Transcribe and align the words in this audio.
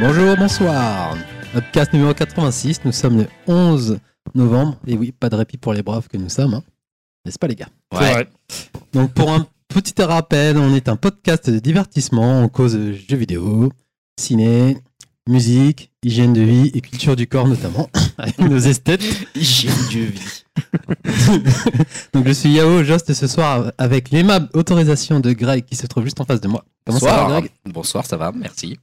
Bonjour, 0.00 0.36
bonsoir. 0.36 1.16
Podcast 1.52 1.92
numéro 1.92 2.12
86, 2.14 2.80
nous 2.84 2.92
sommes 2.92 3.18
le 3.18 3.26
11 3.46 3.98
novembre. 4.34 4.76
Et 4.86 4.96
oui, 4.96 5.12
pas 5.12 5.28
de 5.28 5.36
répit 5.36 5.56
pour 5.56 5.72
les 5.72 5.82
braves 5.82 6.08
que 6.08 6.16
nous 6.16 6.28
sommes. 6.28 6.54
hein. 6.54 6.62
N'est-ce 7.24 7.38
pas 7.38 7.46
les 7.48 7.56
gars? 7.56 7.68
Ouais. 7.92 8.12
vrai. 8.12 8.28
Donc 8.92 9.12
pour 9.12 9.30
un 9.32 9.46
petit 9.68 10.00
rappel, 10.02 10.56
on 10.58 10.74
est 10.74 10.88
un 10.88 10.96
podcast 10.96 11.50
de 11.50 11.58
divertissement. 11.58 12.42
On 12.42 12.48
cause 12.48 12.74
de 12.74 12.92
jeux 12.92 13.16
vidéo, 13.16 13.72
ciné, 14.18 14.78
musique, 15.28 15.90
hygiène 16.02 16.32
de 16.32 16.42
vie 16.42 16.70
et 16.74 16.80
culture 16.80 17.16
du 17.16 17.26
corps 17.26 17.48
notamment, 17.48 17.88
avec 18.18 18.38
nos 18.38 18.58
esthètes. 18.58 19.02
Hygiène 19.34 19.74
de 19.92 19.98
vie. 19.98 20.44
Donc 22.12 22.26
je 22.26 22.32
suis 22.32 22.50
Yao 22.50 22.82
Jost 22.84 23.12
ce 23.12 23.26
soir 23.26 23.72
avec 23.78 24.10
l'aimable 24.10 24.48
autorisation 24.54 25.20
de 25.20 25.32
Greg 25.32 25.64
qui 25.64 25.76
se 25.76 25.86
trouve 25.86 26.04
juste 26.04 26.20
en 26.20 26.24
face 26.24 26.40
de 26.40 26.48
moi. 26.48 26.64
Comment 26.86 26.98
ça 26.98 27.06
va 27.06 27.12
Bonsoir. 27.22 27.40
Greg? 27.40 27.50
Bonsoir, 27.66 28.06
ça 28.06 28.16
va, 28.16 28.32
merci. 28.32 28.78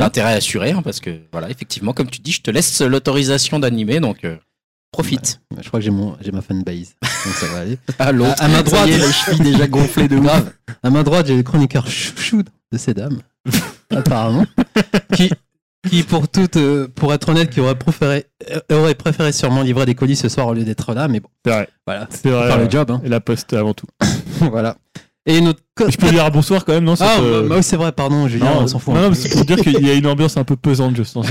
Intérêt 0.00 0.34
assuré, 0.34 0.70
hein, 0.72 0.82
parce 0.82 1.00
que, 1.00 1.10
voilà, 1.32 1.50
effectivement, 1.50 1.92
comme 1.92 2.08
tu 2.10 2.20
dis, 2.20 2.32
je 2.32 2.42
te 2.42 2.50
laisse 2.50 2.80
l'autorisation 2.80 3.58
d'animer, 3.58 4.00
donc 4.00 4.24
euh, 4.24 4.36
profite. 4.92 5.40
Je 5.60 5.66
crois 5.68 5.80
que 5.80 5.84
j'ai 5.84 5.90
mon 5.90 6.16
j'ai 6.20 6.32
ma 6.32 6.40
fanbase. 6.42 6.94
Donc 7.24 7.34
ça 7.34 7.46
va 7.48 7.58
aller. 7.60 7.78
À 7.98 8.06
À- 8.06 8.08
à 8.44 8.48
ma 8.48 8.62
droite. 8.62 8.86
les 8.88 8.98
chevilles 9.12 9.52
déjà 9.52 9.66
gonflées 9.66 10.08
de. 10.08 10.18
Grave. 10.18 10.52
À 10.82 10.90
ma 10.90 11.02
droite, 11.02 11.26
j'ai 11.26 11.36
le 11.36 11.42
chroniqueur 11.42 11.86
chouchou 11.88 12.42
de 12.42 12.78
ces 12.78 12.94
dames, 12.94 13.18
apparemment, 13.94 14.46
qui, 15.14 15.30
qui 15.88 16.02
pour 16.04 16.28
toute, 16.28 16.56
euh, 16.56 16.86
pour 16.94 17.12
être 17.12 17.28
honnête, 17.30 17.50
qui 17.50 17.60
aurait 17.60 17.74
préféré, 17.78 18.26
euh, 18.50 18.60
aurait 18.80 18.94
préféré 18.94 19.32
sûrement 19.32 19.62
livrer 19.62 19.84
des 19.86 19.94
colis 19.94 20.16
ce 20.16 20.28
soir 20.28 20.46
au 20.46 20.54
lieu 20.54 20.64
d'être 20.64 20.94
là, 20.94 21.08
mais 21.08 21.20
bon, 21.20 21.28
C'est 21.44 21.50
vrai. 21.52 21.68
voilà, 21.86 22.06
C'est 22.10 22.30
vrai. 22.30 22.46
faire 22.48 22.56
ouais. 22.58 22.64
le 22.64 22.70
job, 22.70 22.90
hein. 22.90 23.00
Et 23.04 23.08
la 23.08 23.20
poste 23.20 23.52
avant 23.54 23.74
tout. 23.74 23.86
voilà. 24.40 24.76
Et 25.30 25.42
notre 25.42 25.60
co- 25.76 25.90
Je 25.90 25.96
peux 25.98 26.08
dire 26.08 26.24
un 26.24 26.30
bonsoir 26.30 26.64
quand 26.64 26.72
même, 26.72 26.84
non 26.84 26.94
ah, 26.98 27.16
c'est, 27.16 27.22
euh, 27.22 27.46
bah 27.46 27.56
oui, 27.58 27.62
c'est 27.62 27.76
vrai, 27.76 27.92
pardon, 27.92 28.26
Julien, 28.28 28.50
on 28.60 28.66
s'en 28.66 28.78
fout. 28.78 28.94
Non, 28.94 29.10
non, 29.10 29.14
c'est 29.14 29.28
pour 29.28 29.44
dire 29.44 29.56
qu'il 29.58 29.86
y 29.86 29.90
a 29.90 29.92
une 29.92 30.06
ambiance 30.06 30.38
un 30.38 30.42
peu 30.44 30.56
pesante, 30.56 30.96
je 30.96 31.02
sens. 31.02 31.26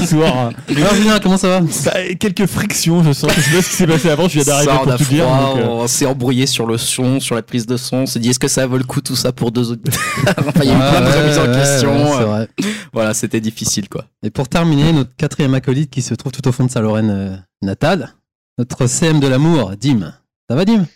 Ce, 0.00 0.06
soir, 0.06 0.34
hein. 0.36 0.50
Alors, 0.74 0.94
Julien, 0.94 1.18
comment 1.22 1.36
ça 1.36 1.60
va? 1.60 1.66
A 1.92 2.14
quelques 2.14 2.46
frictions, 2.46 3.04
je 3.04 3.12
sens. 3.12 3.30
Je 3.36 3.40
sais 3.42 3.50
pas 3.56 3.62
ce 3.62 3.68
qui 3.68 3.76
s'est 3.76 3.86
passé 3.86 4.08
avant, 4.10 4.26
je 4.26 4.40
viens 4.40 4.44
d'arriver 4.44 4.72
pour 4.82 4.96
tout 4.96 5.04
dire. 5.04 5.24
froid, 5.26 5.50
donc, 5.54 5.58
euh, 5.58 5.66
on 5.68 5.86
s'est 5.86 6.06
embrouillé 6.06 6.46
sur 6.46 6.66
le 6.66 6.78
son, 6.78 7.20
sur 7.20 7.34
la 7.34 7.42
prise 7.42 7.66
de 7.66 7.76
son. 7.76 7.98
On 7.98 8.06
s'est 8.06 8.20
dit, 8.20 8.30
est-ce 8.30 8.38
que 8.40 8.48
ça 8.48 8.66
vaut 8.66 8.78
le 8.78 8.84
coup 8.84 9.02
tout 9.02 9.16
ça 9.16 9.32
pour 9.32 9.52
deux 9.52 9.70
autres 9.72 9.82
Enfin, 10.38 10.60
il 10.62 10.68
y 10.68 10.70
a 10.70 10.74
eu 10.74 10.78
Ah, 10.80 10.90
plein 10.90 11.00
de 11.02 11.06
ouais, 11.06 11.20
remises 11.22 11.38
en 11.38 11.46
question. 11.52 11.92
ouais, 12.04 12.10
c'est 12.16 12.22
euh, 12.22 12.26
vrai. 12.26 12.48
voilà, 12.94 13.12
c'était 13.12 13.40
difficile, 13.42 13.88
quoi. 13.90 14.06
Et 14.22 14.30
pour 14.30 14.48
terminer, 14.48 14.94
notre 14.94 15.14
quatrième 15.14 15.52
acolyte 15.52 15.90
qui 15.90 16.00
se 16.00 16.14
trouve 16.14 16.32
tout 16.32 16.48
au 16.48 16.52
fond 16.52 16.64
de 16.64 16.70
sa 16.70 16.80
Lorraine 16.80 17.10
euh, 17.10 17.36
natale, 17.60 18.14
notre 18.58 18.86
CM 18.86 19.20
de 19.20 19.26
l'amour, 19.28 19.72
Dim. 19.78 20.14
Ça 20.48 20.56
va, 20.56 20.64
Dim? 20.64 20.86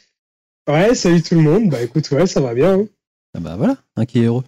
Ouais, 0.68 0.94
salut 0.94 1.22
tout 1.22 1.34
le 1.36 1.42
monde. 1.42 1.70
Bah 1.70 1.82
écoute, 1.82 2.10
ouais, 2.10 2.26
ça 2.26 2.40
va 2.40 2.54
bien. 2.54 2.80
hein. 2.80 2.84
Ah 3.36 3.40
bah 3.40 3.56
voilà, 3.56 3.76
un 3.96 4.04
qui 4.04 4.20
est 4.20 4.24
heureux. 4.24 4.44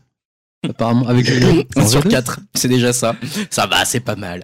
Apparemment, 0.69 1.07
avec 1.07 1.27
Julien. 1.33 1.63
Un 1.77 1.87
sur 1.87 2.03
quatre, 2.05 2.41
c'est 2.55 2.69
déjà 2.69 2.93
ça. 2.93 3.15
Ça 3.51 3.67
va, 3.67 3.85
c'est 3.85 4.01
pas 4.01 4.17
mal. 4.17 4.43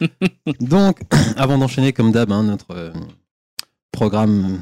Donc, 0.60 1.00
avant 1.36 1.58
d'enchaîner 1.58 1.92
comme 1.92 2.12
d'hab 2.12 2.30
hein, 2.30 2.44
notre 2.44 2.70
euh, 2.72 2.92
programme 3.90 4.60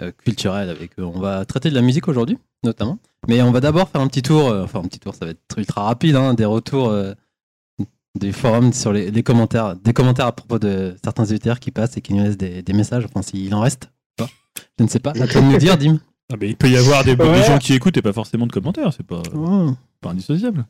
euh, 0.00 0.12
culturel 0.12 0.68
avec, 0.68 0.92
euh, 0.98 1.04
on 1.04 1.20
va 1.20 1.44
traiter 1.46 1.70
de 1.70 1.74
la 1.74 1.82
musique 1.82 2.08
aujourd'hui, 2.08 2.38
notamment. 2.64 2.98
Mais 3.26 3.40
on 3.42 3.50
va 3.50 3.60
d'abord 3.60 3.88
faire 3.88 4.00
un 4.02 4.08
petit 4.08 4.22
tour, 4.22 4.48
euh, 4.48 4.64
enfin 4.64 4.80
un 4.80 4.88
petit 4.88 5.00
tour, 5.00 5.14
ça 5.14 5.24
va 5.24 5.30
être 5.30 5.58
ultra 5.58 5.84
rapide, 5.84 6.16
hein, 6.16 6.34
des 6.34 6.44
retours 6.44 6.88
euh, 6.88 7.14
des 8.18 8.32
forums 8.32 8.72
sur 8.72 8.92
les, 8.92 9.10
les 9.10 9.22
commentaires, 9.22 9.76
des 9.76 9.92
commentaires 9.92 10.26
à 10.26 10.32
propos 10.32 10.58
de 10.58 10.96
certains 11.02 11.24
UTR 11.24 11.58
qui 11.60 11.70
passent 11.70 11.96
et 11.96 12.00
qui 12.02 12.12
nous 12.14 12.24
laissent 12.24 12.36
des, 12.36 12.62
des 12.62 12.72
messages, 12.74 13.04
enfin 13.06 13.22
s'il 13.22 13.54
en 13.54 13.60
reste. 13.60 13.90
Je 14.78 14.84
ne 14.84 14.88
sais 14.88 14.98
pas, 15.00 15.10
à 15.10 15.26
toi 15.26 15.40
de 15.40 15.46
nous 15.46 15.56
dire, 15.58 15.76
Dim. 15.76 16.00
ah, 16.32 16.36
mais 16.40 16.48
il 16.48 16.56
peut 16.56 16.68
y 16.68 16.76
avoir 16.76 17.04
des, 17.04 17.16
gens 17.16 17.58
qui 17.58 17.74
écoutent 17.74 17.96
et 17.96 18.02
pas 18.02 18.12
forcément 18.12 18.46
de 18.46 18.52
commentaires, 18.52 18.92
c'est 18.96 19.06
pas, 19.06 19.22
Oh. 19.34 19.70
pas 20.00 20.10
indissociable. 20.10 20.66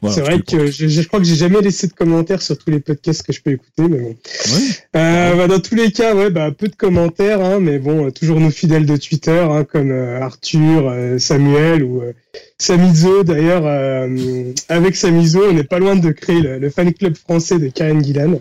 Voilà, 0.00 0.14
c'est 0.14 0.20
vrai 0.20 0.40
que 0.42 0.70
je, 0.70 0.86
je 0.86 1.02
crois 1.02 1.18
que 1.18 1.24
j'ai 1.26 1.34
jamais 1.34 1.60
laissé 1.60 1.88
de 1.88 1.92
commentaires 1.92 2.40
sur 2.40 2.56
tous 2.56 2.70
les 2.70 2.78
podcasts 2.78 3.24
que 3.26 3.32
je 3.32 3.42
peux 3.42 3.50
écouter, 3.50 3.82
mais 3.88 3.98
bon. 3.98 4.10
Ouais. 4.10 4.60
Euh, 4.94 5.34
bah, 5.34 5.48
dans 5.48 5.58
tous 5.58 5.74
les 5.74 5.90
cas, 5.90 6.14
ouais, 6.14 6.30
bah 6.30 6.52
peu 6.52 6.68
de 6.68 6.76
commentaires, 6.76 7.40
hein, 7.44 7.58
mais 7.58 7.80
bon, 7.80 8.06
euh, 8.06 8.10
toujours 8.12 8.38
nos 8.38 8.50
fidèles 8.50 8.86
de 8.86 8.96
Twitter, 8.96 9.44
hein, 9.50 9.64
comme 9.64 9.90
euh, 9.90 10.20
Arthur, 10.20 10.88
euh, 10.88 11.18
Samuel 11.18 11.82
ou 11.82 12.00
euh, 12.02 12.12
Samizo. 12.58 13.24
D'ailleurs, 13.24 13.62
euh, 13.66 14.52
avec 14.68 14.94
Samizo, 14.94 15.42
on 15.48 15.52
n'est 15.52 15.64
pas 15.64 15.80
loin 15.80 15.96
de 15.96 16.12
créer 16.12 16.42
le, 16.42 16.58
le 16.60 16.70
fan 16.70 16.92
club 16.92 17.16
français 17.16 17.58
de 17.58 17.66
Karen 17.68 18.04
Gillan. 18.04 18.40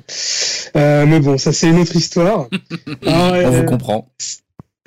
Euh, 0.75 1.05
mais 1.07 1.19
bon, 1.21 1.39
ça 1.39 1.53
c'est 1.53 1.69
une 1.69 1.79
autre 1.79 1.95
histoire. 1.95 2.49
Alors, 3.05 3.31
On 3.31 3.33
euh, 3.33 3.61
vous 3.61 3.65
comprend. 3.65 4.11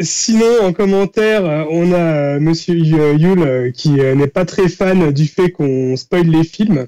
Sinon, 0.01 0.63
en 0.63 0.73
commentaire, 0.73 1.45
euh, 1.45 1.65
on 1.71 1.93
a 1.93 1.97
euh, 2.37 2.41
Monsieur 2.41 2.75
Yu- 2.75 3.17
Yule 3.19 3.43
euh, 3.43 3.71
qui 3.71 4.01
euh, 4.01 4.15
n'est 4.15 4.27
pas 4.29 4.45
très 4.45 4.69
fan 4.69 5.11
du 5.13 5.27
fait 5.27 5.51
qu'on 5.51 5.97
spoil 5.97 6.27
les 6.27 6.45
films. 6.45 6.87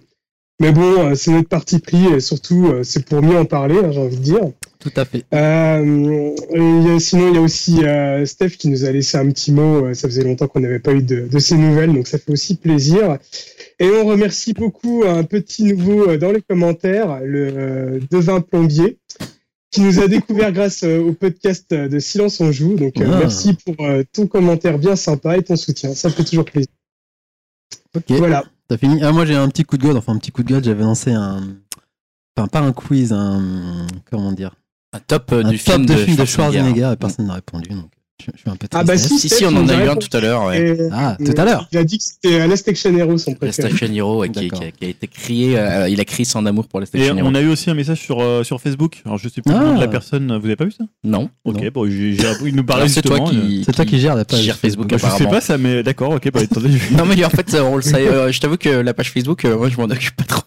Mais 0.61 0.71
bon, 0.73 0.99
euh, 0.99 1.15
c'est 1.15 1.33
notre 1.33 1.49
parti 1.49 1.79
pris 1.81 2.07
et 2.15 2.21
surtout, 2.21 2.69
euh, 2.69 2.83
c'est 2.85 3.05
pour 3.05 3.21
mieux 3.21 3.37
en 3.37 3.45
parler, 3.45 3.77
hein, 3.83 3.91
j'ai 3.91 4.01
envie 4.01 4.17
de 4.17 4.23
dire. 4.23 4.41
Tout 4.79 4.93
à 4.97 5.05
fait. 5.05 5.25
Euh, 5.35 6.31
et 6.55 7.01
sinon, 7.01 7.29
il 7.29 7.35
y 7.35 7.39
a 7.39 7.41
aussi 7.41 7.85
euh, 7.85 8.25
Steph 8.27 8.51
qui 8.51 8.69
nous 8.69 8.85
a 8.85 8.93
laissé 8.93 9.17
un 9.19 9.29
petit 9.31 9.53
mot. 9.53 9.87
euh, 9.87 9.95
Ça 9.95 10.09
faisait 10.09 10.25
longtemps 10.25 10.47
qu'on 10.49 10.61
n'avait 10.61 10.79
pas 10.79 10.93
eu 10.93 11.03
de, 11.03 11.27
de 11.27 11.39
ses 11.39 11.57
nouvelles, 11.57 11.93
donc 11.93 12.07
ça 12.07 12.19
fait 12.19 12.33
aussi 12.33 12.57
plaisir. 12.57 13.19
Et 13.79 13.89
on 13.89 14.07
remercie 14.07 14.53
beaucoup 14.53 15.03
un 15.07 15.25
petit 15.25 15.65
nouveau 15.65 16.09
euh, 16.09 16.17
dans 16.19 16.33
les 16.33 16.43
commentaires, 16.43 17.21
le 17.25 17.49
euh, 17.57 18.01
Devin 18.11 18.41
Plombier, 18.41 18.99
qui 19.73 19.81
nous 19.81 19.99
a 20.01 20.07
découvert 20.07 20.53
grâce 20.53 20.85
euh, 20.85 21.01
au 21.01 21.13
podcast 21.15 21.73
euh, 21.73 21.89
de 21.89 21.99
Silence 21.99 22.41
on 22.41 22.53
joue. 22.53 22.77
Donc 22.77 23.01
euh, 23.01 23.11
Ah. 23.13 23.19
merci 23.19 23.55
pour 23.55 23.75
euh, 23.85 24.05
ton 24.13 24.27
commentaire 24.29 24.79
bien 24.79 24.95
sympa 24.95 25.37
et 25.37 25.43
ton 25.43 25.57
soutien. 25.57 25.95
Ça 25.95 26.11
fait 26.11 26.23
toujours 26.23 26.45
plaisir. 26.45 26.69
Ok. 27.97 28.05
Voilà. 28.19 28.45
T'as 28.69 28.77
fini? 28.77 29.03
Ah, 29.03 29.11
moi 29.13 29.25
j'ai 29.27 29.35
un 29.35 29.49
petit 29.49 29.65
coup 29.65 29.77
de 29.77 29.83
gueule, 29.83 29.97
enfin 29.97 30.13
un 30.15 30.19
petit 30.19 30.31
coup 30.31 30.43
de 30.45 30.49
gueule, 30.49 30.63
j'avais 30.63 30.85
lancé 30.85 31.11
un. 31.13 31.41
Enfin, 32.37 32.49
pas 32.49 32.61
un 32.61 32.73
quiz, 32.73 33.13
un. 33.13 33.87
Comment 34.11 34.33
dire? 34.33 34.55
Un 34.93 35.01
top 35.01 35.33
euh, 35.33 35.43
Un 35.43 35.51
du 35.51 35.59
top 35.59 35.75
film 35.75 35.87
de, 35.87 35.95
de, 35.95 35.99
film 35.99 36.17
de 36.17 36.25
Schwarzenegger. 36.25 36.61
Schwarzenegger 36.61 36.93
et 36.93 36.97
personne 36.97 37.27
n'a 37.27 37.35
répondu, 37.35 37.71
donc 37.71 37.91
je, 38.27 38.31
je 38.35 38.41
suis 38.41 38.51
un 38.51 38.57
peu 38.57 38.67
Ah 38.73 38.85
bah. 38.85 38.97
Si, 38.97 39.29
si, 39.29 39.45
on 39.45 39.49
en 39.57 39.69
a 39.69 39.85
eu 39.85 39.89
un 39.89 39.97
tout 39.97 40.15
à 40.17 40.21
l'heure. 40.21 40.45
Ouais. 40.47 40.77
Ah, 40.93 41.17
tout 41.25 41.35
à 41.37 41.45
l'heure 41.45 41.69
Il 41.73 41.79
a 41.79 41.85
dit 41.85 41.99
que 41.99 42.05
c'était 42.05 42.41
euh, 42.41 42.47
Last 42.47 42.69
Action 42.69 42.97
Hero 42.97 43.19
son 43.19 43.31
La 43.33 43.37
préféré. 43.37 43.69
Station 43.71 43.93
Hero 43.95 44.21
ouais, 44.21 44.29
qui, 44.31 44.47
a, 44.47 44.71
qui 44.71 44.85
a 44.85 44.89
été 44.89 45.07
crié, 45.07 45.59
euh, 45.59 45.89
il 45.89 46.01
a 46.01 46.05
crié 46.05 46.25
son 46.25 46.45
amour 46.47 46.69
pour 46.69 46.81
la 46.81 46.85
Et 46.85 46.87
Station 46.87 47.17
Hero. 47.19 47.29
on 47.29 47.35
a 47.35 47.41
eu 47.41 47.49
aussi 47.49 47.71
un 47.71 47.75
message 47.75 48.01
sur, 48.01 48.21
euh, 48.23 48.43
sur 48.45 48.61
Facebook. 48.61 49.01
Alors 49.05 49.19
je 49.19 49.29
sais 49.29 49.43
plus 49.43 49.53
le 49.53 49.59
nom 49.61 49.73
Ah. 49.73 49.77
de 49.77 49.81
la 49.81 49.89
personne. 49.89 50.27
Vous 50.39 50.47
avez 50.47 50.57
pas 50.57 50.65
vu 50.65 50.73
ça? 50.73 50.85
Non. 51.05 51.29
Ok, 51.45 51.61
Non. 51.63 51.69
bon, 51.75 51.87
il 51.87 52.17
nous 52.55 52.65
parlait 52.65 52.89
c'est 52.89 53.03
toi 53.03 53.17
justement. 53.19 53.39
euh, 53.39 53.47
qui, 53.49 53.63
C'est 53.65 53.73
toi 53.73 53.85
qui 53.85 53.99
gères 53.99 54.15
la 54.15 54.25
page 54.25 54.41
gère 54.43 54.57
Facebook, 54.59 54.89
bah, 54.89 54.97
je 55.03 55.19
sais 55.19 55.27
pas 55.29 55.41
ça, 55.41 55.59
mais 55.59 55.83
d'accord, 55.83 56.11
ok, 56.13 56.31
bah 56.33 56.41
attendez. 56.43 56.71
je- 56.73 56.97
Non 56.97 57.05
mais 57.05 57.23
en 57.25 57.31
fait, 57.31 57.55
on 57.61 57.77
le 57.77 57.83
sait, 57.83 58.07
euh, 58.09 58.31
je 58.33 58.41
t'avoue 58.41 58.57
que 58.57 58.69
la 58.69 58.95
page 58.95 59.11
Facebook, 59.11 59.45
euh, 59.45 59.57
moi 59.57 59.69
je 59.69 59.77
m'en 59.77 59.85
occupe 59.85 60.17
pas 60.17 60.25
trop. 60.25 60.43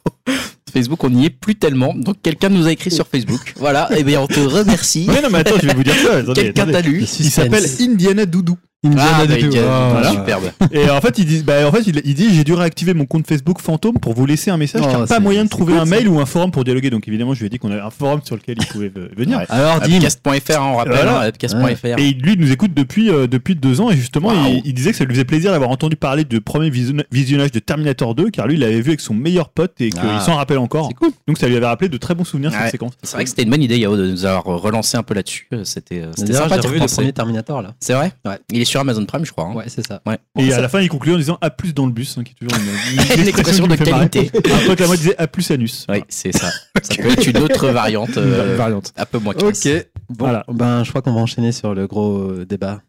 Facebook, 0.76 1.02
on 1.06 1.10
n'y 1.10 1.26
est 1.26 1.30
plus 1.30 1.56
tellement. 1.56 1.94
Donc 1.96 2.18
quelqu'un 2.22 2.50
nous 2.50 2.68
a 2.68 2.72
écrit 2.74 2.92
sur 2.92 3.08
Facebook. 3.08 3.54
Voilà, 3.58 3.90
et 3.98 4.04
bien 4.04 4.20
on 4.20 4.28
te 4.28 4.42
remercie. 4.42 5.08
Ouais, 5.08 5.22
non, 5.22 5.30
mais 5.32 5.38
attends, 5.40 5.56
je 5.62 5.68
vais 5.68 5.74
vous 5.74 5.86
dire 5.86 5.96
ça. 5.96 6.18
attendez, 6.18 6.42
Quelqu'un 6.42 6.66
t'a 6.66 6.82
lu. 6.82 7.00
Il 7.20 7.32
s'appelle 7.32 7.64
Indiana 7.80 8.26
Doudou. 8.26 8.58
Indiana 8.86 9.18
Ah, 9.20 9.26
bah, 9.26 9.36
Ah, 9.68 9.90
voilà. 9.92 10.10
superbe. 10.12 10.44
Et 10.72 10.90
en 10.90 11.02
fait, 11.02 11.18
il 11.18 11.26
dit, 11.26 11.44
bah, 11.44 11.68
en 11.68 11.72
fait, 11.72 11.84
il, 11.88 12.02
il 12.06 12.14
dit, 12.14 12.34
j'ai 12.34 12.44
dû 12.44 12.54
réactiver 12.54 12.94
mon 12.94 13.06
compte 13.06 13.28
Facebook 13.28 13.60
fantôme 13.60 14.00
pour 14.00 14.14
vous 14.14 14.26
laisser 14.26 14.52
un 14.52 14.58
message, 14.58 14.82
Oh, 14.86 14.90
car 14.92 15.06
pas 15.06 15.20
moyen 15.20 15.44
de 15.44 15.50
trouver 15.50 15.74
cool, 15.74 15.82
un 15.82 15.86
ça. 15.86 15.90
mail 15.96 16.08
ou 16.08 16.20
un 16.20 16.26
forum 16.26 16.52
pour 16.52 16.64
dialoguer. 16.64 16.90
Donc 16.90 17.08
évidemment, 17.08 17.34
je 17.34 17.40
lui 17.40 17.48
ai 17.48 17.50
dit 17.50 17.60
qu'on 17.60 17.72
avait 17.72 17.82
un 17.82 17.90
forum 17.90 18.22
sur 18.24 18.36
lequel 18.36 18.58
il 18.60 18.66
pouvait 18.68 18.92
venir. 19.16 19.40
Ouais. 19.40 19.46
Alors, 19.50 19.78
Upcast.fr, 19.84 20.62
hein, 20.62 20.72
on 20.74 20.76
rappelle, 20.78 20.94
Voilà. 20.94 21.22
hein, 21.22 21.28
upcast.fr. 21.28 22.00
Et 22.00 22.12
lui, 22.14 22.34
il 22.34 22.40
nous 22.40 22.52
écoute 22.52 22.74
depuis, 22.74 23.10
euh, 23.10 23.28
depuis 23.28 23.56
deux 23.56 23.82
ans 23.82 23.90
et 23.92 23.96
justement, 23.96 24.32
il, 24.34 24.62
il 24.66 24.74
disait 24.74 24.92
que 24.92 24.98
ça 24.98 25.04
lui 25.06 25.14
faisait 25.14 25.26
plaisir 25.26 25.52
d'avoir 25.52 25.70
entendu 25.70 25.96
parler 25.96 26.24
du 26.24 26.42
premier 26.42 26.70
visionna- 26.70 27.04
visionnage 27.12 27.52
de 27.52 27.60
Terminator 27.60 28.16
2, 28.16 28.30
car 28.30 28.48
lui, 28.48 28.56
il 28.56 28.60
l'avait 28.60 28.82
vu 28.82 28.90
avec 28.90 29.02
son 29.02 29.14
meilleur 29.14 29.50
pote 29.50 29.74
et 29.80 29.90
qu'il 29.90 30.00
Ah. 30.04 30.20
s'en 30.22 30.36
rappelle 30.36 30.58
encore. 30.58 30.88
c'est 30.88 30.94
cool. 30.94 31.12
Donc 31.28 31.38
ça 31.38 31.48
lui 31.48 31.56
avait 31.56 31.66
rappelé 31.66 31.90
de 31.90 31.98
très 31.98 32.14
bons 32.16 32.24
souvenirs 32.24 32.52
Ouais. 32.52 32.58
cette 32.64 32.72
séquence. 32.72 32.94
C'est 33.04 33.16
vrai 33.16 33.24
que 33.24 33.30
c'était 33.30 33.44
une 33.44 33.50
bonne 33.50 33.62
idée, 33.64 33.78
Yao, 33.78 33.96
de 33.98 34.06
nous 34.12 34.26
avoir 34.26 34.44
relancé 34.62 34.98
un 34.98 35.04
peu 35.04 35.14
là-dessus. 35.14 35.48
Euh, 35.54 35.62
C'était 35.64 36.02
euh, 36.02 36.12
sympa 36.16 36.58
de 36.58 36.68
revu 36.68 36.80
le 36.80 36.86
premier 36.86 37.14
Terminator 37.14 37.62
là. 37.62 37.74
C'est 37.80 37.94
vrai? 37.94 38.12
Ouais. 38.26 38.38
Il 38.52 38.62
est 38.62 38.66
sur 38.76 38.82
Amazon 38.82 39.06
Prime, 39.06 39.26
je 39.26 39.32
crois. 39.32 39.46
hein. 39.46 39.54
Ouais, 39.56 39.64
c'est 39.68 39.86
ça. 39.88 40.02
Ouais. 40.06 40.18
Et 40.38 40.52
à 40.52 40.56
ça- 40.58 40.62
la 40.62 40.68
fin, 40.70 40.82
il 40.82 40.90
conclut 40.90 41.14
en 41.14 41.18
disant 41.18 41.38
A 41.42 41.50
plus 41.50 41.74
dans 41.74 41.86
le 41.86 41.94
bus, 41.94 42.18
hein, 42.18 42.24
qui 42.24 42.34
est 42.34 42.46
toujours 42.46 42.62
une, 42.62 43.22
Une 43.22 43.28
expression 43.30 43.64
qui 43.64 43.70
de 43.70 43.74
me 43.80 43.86
fait 43.86 43.90
marrer. 43.92 44.10
qualité. 44.10 44.38
Un 44.52 44.68
pote 44.68 44.82
à 44.82 44.88
moi 44.88 44.98
disait 44.98 45.16
A 45.18 45.28
plus 45.28 45.50
anus. 45.52 45.86
Oui, 45.90 46.04
c'est 46.10 46.32
ça. 46.38 46.50
Ça 46.84 46.96
peut 47.02 47.10
être 47.10 47.26
une 47.28 47.38
autre 47.38 47.68
variante, 47.70 48.18
euh, 48.18 48.56
variante. 48.58 48.92
un 48.98 49.06
peu 49.06 49.18
moins 49.20 49.34
classe. 49.34 49.66
Ok. 49.66 49.88
Bon, 50.10 50.26
Voilà. 50.26 50.44
ben, 50.52 50.84
je 50.84 50.90
crois 50.90 51.02
qu'on 51.02 51.14
va 51.14 51.22
enchaîner 51.22 51.52
sur 51.54 51.74
le 51.74 51.88
gros 51.88 52.18
euh, 52.32 52.46
débat 52.46 52.82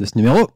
de 0.00 0.04
ce 0.06 0.12
numéro. 0.16 0.48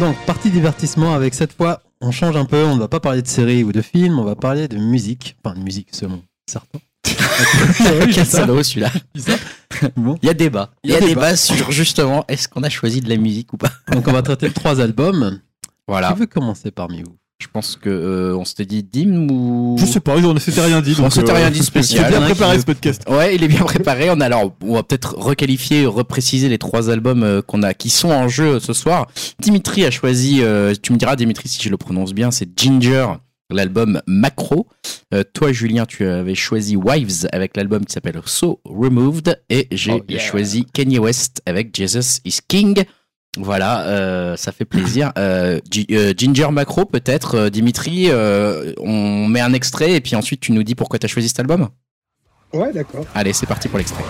Donc, 0.00 0.16
partie 0.26 0.50
divertissement 0.50 1.12
avec 1.14 1.34
cette 1.34 1.52
fois, 1.52 1.82
on 2.00 2.12
change 2.12 2.36
un 2.36 2.44
peu, 2.44 2.62
on 2.64 2.76
ne 2.76 2.80
va 2.80 2.88
pas 2.88 3.00
parler 3.00 3.20
de 3.22 3.26
séries 3.26 3.64
ou 3.64 3.72
de 3.72 3.82
films, 3.82 4.18
on 4.18 4.24
va 4.24 4.36
parler 4.36 4.68
de 4.68 4.76
musique. 4.78 5.36
Enfin, 5.44 5.56
de 5.58 5.62
musique 5.62 5.88
selon 5.92 6.22
certains. 6.46 6.78
Quel 8.12 8.26
salaud 8.26 8.62
celui-là. 8.62 8.90
Bon. 9.96 10.18
Il 10.22 10.26
y 10.26 10.30
a 10.30 10.34
débat. 10.34 10.70
Il 10.82 10.90
Il 10.90 10.94
y 10.94 10.96
a 10.96 11.00
débat. 11.00 11.08
débat 11.08 11.36
sur 11.36 11.70
justement 11.70 12.24
est-ce 12.26 12.48
qu'on 12.48 12.62
a 12.64 12.68
choisi 12.68 13.00
de 13.00 13.08
la 13.08 13.16
musique 13.16 13.52
ou 13.52 13.56
pas? 13.56 13.70
Donc, 13.92 14.08
on 14.08 14.12
va 14.12 14.22
traiter 14.22 14.48
de 14.48 14.54
trois 14.54 14.80
albums. 14.80 15.40
Voilà. 15.86 16.12
Qui 16.12 16.18
veut 16.20 16.26
commencer 16.26 16.70
parmi 16.70 17.02
vous? 17.02 17.16
Je 17.40 17.46
pense 17.52 17.76
que 17.76 17.88
euh, 17.88 18.36
on 18.36 18.44
s'était 18.44 18.64
dit 18.66 18.82
Dim 18.82 19.28
ou. 19.30 19.76
Je 19.78 19.86
sais 19.86 20.00
pas, 20.00 20.16
on 20.16 20.34
ne 20.34 20.40
s'était 20.40 20.60
rien 20.60 20.82
dit. 20.82 20.96
On 21.00 21.08
s'était 21.08 21.30
euh, 21.30 21.34
rien 21.34 21.50
dit 21.50 21.62
spécial. 21.62 22.08
bien 22.08 22.10
Il 22.10 22.14
y 22.14 22.18
en 22.18 22.22
a 22.24 22.28
qui 22.30 22.34
préparé 22.34 22.58
ce 22.58 22.64
podcast. 22.64 23.04
Ouais, 23.08 23.36
il 23.36 23.44
est 23.44 23.48
bien 23.48 23.62
préparé. 23.62 24.10
On 24.10 24.20
a 24.20 24.24
alors, 24.26 24.56
on 24.60 24.74
va 24.74 24.82
peut-être 24.82 25.14
requalifier, 25.16 25.86
repréciser 25.86 26.48
les 26.48 26.58
trois 26.58 26.90
albums 26.90 27.22
euh, 27.22 27.40
qu'on 27.40 27.62
a, 27.62 27.74
qui 27.74 27.90
sont 27.90 28.08
en 28.10 28.26
jeu 28.26 28.58
ce 28.58 28.72
soir. 28.72 29.06
Dimitri 29.38 29.84
a 29.84 29.92
choisi, 29.92 30.40
euh, 30.42 30.74
tu 30.82 30.92
me 30.92 30.98
diras 30.98 31.14
Dimitri 31.14 31.48
si 31.48 31.62
je 31.62 31.70
le 31.70 31.76
prononce 31.76 32.12
bien, 32.12 32.32
c'est 32.32 32.48
Ginger, 32.58 33.06
l'album 33.50 34.02
Macro. 34.08 34.66
Euh, 35.14 35.22
toi 35.32 35.52
Julien, 35.52 35.86
tu 35.86 36.04
avais 36.04 36.34
choisi 36.34 36.74
Wives 36.74 37.28
avec 37.30 37.56
l'album 37.56 37.84
qui 37.86 37.92
s'appelle 37.92 38.20
So 38.26 38.60
Removed, 38.64 39.40
et 39.48 39.68
j'ai 39.70 39.92
Oh, 39.92 40.02
yeah. 40.08 40.18
choisi 40.18 40.64
Kanye 40.74 40.98
West 40.98 41.40
avec 41.46 41.72
Jesus 41.72 42.18
is 42.24 42.38
King. 42.48 42.82
Voilà, 43.38 43.86
euh, 43.86 44.36
ça 44.36 44.52
fait 44.52 44.64
plaisir. 44.64 45.12
Euh, 45.16 45.60
euh, 45.90 46.12
Ginger 46.16 46.48
Macro 46.50 46.84
peut-être, 46.84 47.36
euh, 47.36 47.50
Dimitri, 47.50 48.06
euh, 48.10 48.72
on 48.78 49.28
met 49.28 49.40
un 49.40 49.52
extrait 49.52 49.92
et 49.92 50.00
puis 50.00 50.16
ensuite 50.16 50.40
tu 50.40 50.52
nous 50.52 50.62
dis 50.62 50.74
pourquoi 50.74 50.98
tu 50.98 51.06
as 51.06 51.08
choisi 51.08 51.28
cet 51.28 51.40
album. 51.40 51.68
Ouais, 52.52 52.72
d'accord. 52.72 53.04
Allez, 53.14 53.32
c'est 53.32 53.46
parti 53.46 53.68
pour 53.68 53.78
l'extrait. 53.78 54.02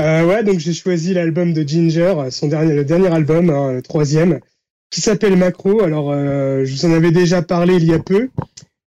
Euh, 0.00 0.24
ouais, 0.26 0.44
donc 0.44 0.58
j'ai 0.60 0.72
choisi 0.72 1.12
l'album 1.12 1.52
de 1.52 1.66
Ginger, 1.66 2.14
son 2.30 2.48
dernier, 2.48 2.74
le 2.74 2.84
dernier 2.84 3.08
album, 3.08 3.50
hein, 3.50 3.72
le 3.72 3.82
troisième, 3.82 4.40
qui 4.90 5.00
s'appelle 5.00 5.36
Macro. 5.36 5.82
Alors, 5.82 6.12
euh, 6.12 6.64
je 6.64 6.72
vous 6.72 6.84
en 6.86 6.92
avais 6.92 7.10
déjà 7.10 7.42
parlé 7.42 7.74
il 7.74 7.84
y 7.84 7.92
a 7.92 7.98
peu, 7.98 8.28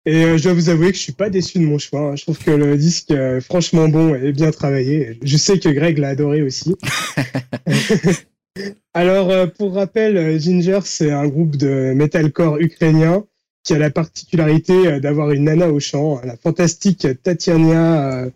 et 0.05 0.23
euh, 0.23 0.37
je 0.37 0.43
dois 0.43 0.53
vous 0.53 0.69
avouer 0.69 0.91
que 0.91 0.97
je 0.97 1.01
suis 1.01 1.11
pas 1.11 1.29
déçu 1.29 1.59
de 1.59 1.65
mon 1.65 1.77
choix. 1.77 2.11
hein. 2.11 2.15
Je 2.15 2.23
trouve 2.23 2.39
que 2.39 2.51
le 2.51 2.77
disque 2.77 3.11
est 3.11 3.41
franchement 3.41 3.89
bon 3.89 4.15
et 4.15 4.31
bien 4.31 4.51
travaillé. 4.51 5.19
Je 5.21 5.37
sais 5.37 5.59
que 5.59 5.69
Greg 5.69 5.97
l'a 5.97 6.09
adoré 6.09 6.41
aussi. 6.41 6.75
Alors, 8.93 9.29
euh, 9.29 9.47
pour 9.47 9.73
rappel, 9.73 10.17
euh, 10.17 10.39
Ginger, 10.39 10.79
c'est 10.83 11.11
un 11.11 11.27
groupe 11.27 11.55
de 11.55 11.93
metalcore 11.93 12.59
ukrainien 12.59 13.23
qui 13.63 13.73
a 13.73 13.77
la 13.77 13.91
particularité 13.91 14.73
euh, 14.87 14.99
d'avoir 14.99 15.31
une 15.31 15.45
nana 15.45 15.69
au 15.69 15.79
chant, 15.79 16.19
la 16.23 16.35
fantastique 16.35 17.07
Tatiana 17.23 18.11
euh, 18.23 18.29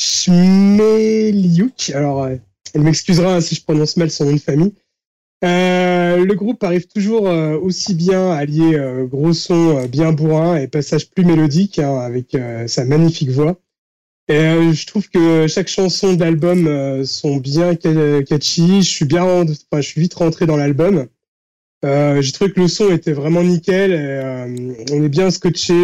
Chmeliuk. 0.00 1.90
Alors, 1.94 2.24
euh, 2.24 2.36
elle 2.74 2.80
m'excusera 2.82 3.40
si 3.42 3.54
je 3.54 3.62
prononce 3.62 3.96
mal 3.98 4.10
son 4.10 4.24
nom 4.24 4.32
de 4.32 4.38
famille. 4.38 4.72
Euh, 5.44 6.24
le 6.24 6.34
groupe 6.34 6.62
arrive 6.64 6.86
toujours 6.86 7.28
euh, 7.28 7.58
aussi 7.58 7.94
bien 7.94 8.30
à 8.30 8.44
lier 8.44 8.78
gros 9.10 9.32
son 9.32 9.84
bien 9.86 10.12
bourrin 10.12 10.56
et 10.56 10.68
passage 10.68 11.10
plus 11.10 11.24
mélodique 11.24 11.78
hein, 11.78 11.98
avec 11.98 12.36
sa 12.66 12.84
magnifique 12.84 13.30
voix. 13.30 13.60
Et 14.28 14.72
je 14.72 14.86
trouve 14.86 15.08
que 15.08 15.46
chaque 15.48 15.68
chanson 15.68 16.14
de 16.14 16.20
l'album 16.20 17.04
sont 17.04 17.38
bien 17.38 17.76
ca- 17.80 18.22
catchy. 18.22 18.82
Je 18.82 18.88
suis 18.88 19.04
bien, 19.04 19.24
enfin, 19.24 19.80
je 19.80 19.88
suis 19.88 20.00
vite 20.00 20.14
rentré 20.14 20.46
dans 20.46 20.56
l'album. 20.56 21.08
J'ai 21.82 22.32
trouvé 22.32 22.52
que 22.52 22.60
le 22.60 22.68
son 22.68 22.90
était 22.92 23.12
vraiment 23.12 23.42
nickel. 23.42 23.92
On 24.92 25.02
est 25.02 25.08
bien 25.08 25.30
scotché 25.32 25.74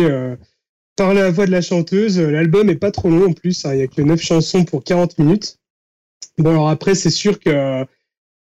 par 0.97 1.15
la 1.15 1.31
voix 1.31 1.47
de 1.47 1.51
la 1.53 1.61
chanteuse. 1.63 2.19
L'album 2.19 2.69
est 2.71 2.77
pas 2.77 2.91
trop 2.91 3.11
long 3.11 3.29
en 3.29 3.33
plus. 3.33 3.65
hein. 3.65 3.75
Il 3.75 3.81
y 3.81 3.83
a 3.83 3.87
que 3.87 4.03
9 4.03 4.21
chansons 4.21 4.65
pour 4.65 4.83
40 4.83 5.19
minutes. 5.19 5.59
Bon 6.39 6.51
alors 6.51 6.69
après 6.69 6.95
c'est 6.95 7.11
sûr 7.11 7.39
que 7.39 7.49
euh, 7.51 7.85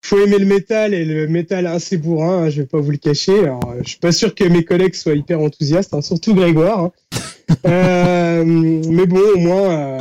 faut 0.04 0.18
aimer 0.18 0.38
le 0.38 0.46
métal 0.46 0.94
et 0.94 1.04
le 1.04 1.26
métal 1.28 1.66
assez 1.66 1.96
bourrin. 1.98 2.44
hein, 2.44 2.50
je 2.50 2.62
vais 2.62 2.66
pas 2.66 2.78
vous 2.80 2.90
le 2.90 2.96
cacher. 2.96 3.40
Alors, 3.40 3.68
euh, 3.70 3.80
je 3.82 3.90
suis 3.90 3.98
pas 3.98 4.12
sûr 4.12 4.34
que 4.34 4.44
mes 4.44 4.64
collègues 4.64 4.94
soient 4.94 5.14
hyper 5.14 5.40
enthousiastes, 5.40 5.92
hein, 5.94 6.02
surtout 6.02 6.34
Grégoire. 6.34 6.80
hein. 6.84 6.92
Euh, 7.66 8.44
mais 8.44 9.06
bon 9.06 9.20
au 9.34 9.38
moins. 9.38 9.70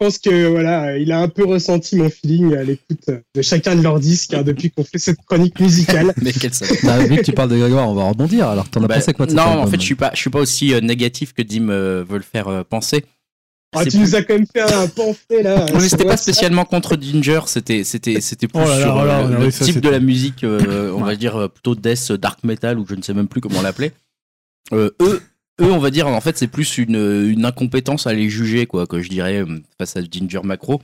pense 0.00 0.18
que 0.18 0.46
voilà, 0.48 0.96
il 0.96 1.12
a 1.12 1.20
un 1.20 1.28
peu 1.28 1.44
ressenti 1.44 1.94
mon 1.94 2.08
feeling 2.08 2.56
à 2.56 2.64
l'écoute 2.64 3.10
de 3.34 3.42
chacun 3.42 3.76
de 3.76 3.82
leurs 3.82 4.00
disques 4.00 4.34
hein, 4.34 4.42
depuis 4.42 4.70
qu'on 4.70 4.82
fait 4.82 4.98
cette 4.98 5.18
chronique 5.26 5.60
musicale. 5.60 6.12
Mais 6.22 6.32
quel. 6.32 6.50
Bah, 6.82 6.98
vu 6.98 7.16
que 7.16 7.22
tu 7.22 7.32
parles 7.32 7.50
de 7.50 7.58
Grégoire, 7.58 7.88
on 7.88 7.94
va 7.94 8.08
rebondir. 8.08 8.48
Alors, 8.48 8.68
t'en 8.68 8.82
as 8.82 8.88
Bah, 8.88 8.94
pensé 8.96 9.12
quoi 9.12 9.26
Non, 9.26 9.42
en 9.42 9.66
fait, 9.66 9.78
je 9.78 9.84
suis 9.84 9.94
pas, 9.94 10.10
je 10.14 10.20
suis 10.20 10.30
pas 10.30 10.40
aussi 10.40 10.72
euh, 10.74 10.80
négatif 10.80 11.34
que 11.34 11.42
Dim 11.42 11.68
euh, 11.68 12.02
veut 12.08 12.16
le 12.16 12.24
faire 12.24 12.48
euh, 12.48 12.62
penser. 12.64 13.04
Ah, 13.72 13.84
tu 13.84 13.90
plus- 13.90 13.98
nous 14.00 14.14
as 14.16 14.22
quand 14.22 14.34
même 14.34 14.46
fait 14.52 14.62
un 14.62 14.88
pamphlet 14.88 15.42
là. 15.42 15.66
Non, 15.66 15.78
mais 15.78 15.88
c'était 15.88 16.04
pas 16.04 16.16
spécialement 16.16 16.64
contre 16.64 16.96
Ginger, 17.00 17.42
c'était 17.46 17.84
c'était 17.84 18.20
c'était 18.20 18.48
plus 18.48 18.58
Oh 18.60 18.66
là 18.66 18.78
là, 18.78 18.82
sur 18.82 18.96
oh 18.96 19.04
là, 19.04 19.22
le 19.22 19.52
type 19.52 19.80
de 19.80 19.88
la 19.88 20.00
musique, 20.00 20.42
euh, 20.42 20.92
on 20.96 21.04
va 21.04 21.14
dire 21.14 21.48
plutôt 21.50 21.76
death, 21.76 22.10
dark 22.12 22.42
metal 22.42 22.80
ou 22.80 22.86
je 22.88 22.96
ne 22.96 23.02
sais 23.02 23.14
même 23.14 23.28
plus 23.28 23.40
comment 23.40 23.60
on 23.60 23.62
l'appelait. 23.62 23.92
Euh, 24.72 24.90
eux, 25.00 25.20
eux, 25.60 25.72
on 25.72 25.78
va 25.78 25.90
dire 25.90 26.06
en 26.06 26.20
fait 26.20 26.36
c'est 26.38 26.48
plus 26.48 26.78
une, 26.78 27.26
une 27.28 27.44
incompétence 27.44 28.06
à 28.06 28.12
les 28.12 28.28
juger 28.28 28.66
quoi 28.66 28.86
que 28.86 29.00
je 29.00 29.08
dirais 29.08 29.42
euh, 29.42 29.60
face 29.78 29.96
à 29.96 30.00
Ginger 30.02 30.40
Macro. 30.44 30.80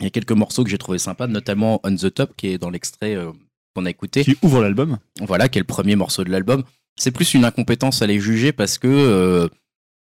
Il 0.00 0.04
y 0.04 0.06
a 0.06 0.10
quelques 0.10 0.32
morceaux 0.32 0.64
que 0.64 0.70
j'ai 0.70 0.78
trouvé 0.78 0.98
sympas, 0.98 1.26
notamment 1.26 1.80
On 1.84 1.94
the 1.94 2.12
Top 2.12 2.32
qui 2.36 2.48
est 2.48 2.58
dans 2.58 2.70
l'extrait 2.70 3.14
euh, 3.14 3.30
qu'on 3.74 3.86
a 3.86 3.90
écouté. 3.90 4.24
Qui 4.24 4.36
ouvre 4.42 4.62
l'album. 4.62 4.98
Voilà, 5.20 5.48
qui 5.48 5.58
est 5.58 5.60
le 5.60 5.66
premier 5.66 5.96
morceau 5.96 6.24
de 6.24 6.30
l'album. 6.30 6.64
C'est 6.96 7.10
plus 7.10 7.34
une 7.34 7.44
incompétence 7.44 8.02
à 8.02 8.06
les 8.06 8.18
juger 8.18 8.52
parce 8.52 8.78
que 8.78 8.88
euh, 8.88 9.48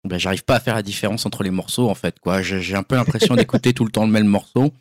ben, 0.03 0.17
j'arrive 0.17 0.43
pas 0.43 0.55
à 0.55 0.59
faire 0.59 0.75
la 0.75 0.83
différence 0.83 1.25
entre 1.25 1.43
les 1.43 1.51
morceaux 1.51 1.89
en 1.89 1.95
fait. 1.95 2.19
quoi. 2.19 2.41
J'ai 2.41 2.61
j'ai 2.61 2.75
un 2.75 2.83
peu 2.83 2.95
l'impression 2.95 3.35
d'écouter 3.35 3.73
tout 3.73 3.85
le 3.85 3.91
temps 3.91 4.05
le 4.05 4.11
même 4.11 4.27
morceau. 4.27 4.71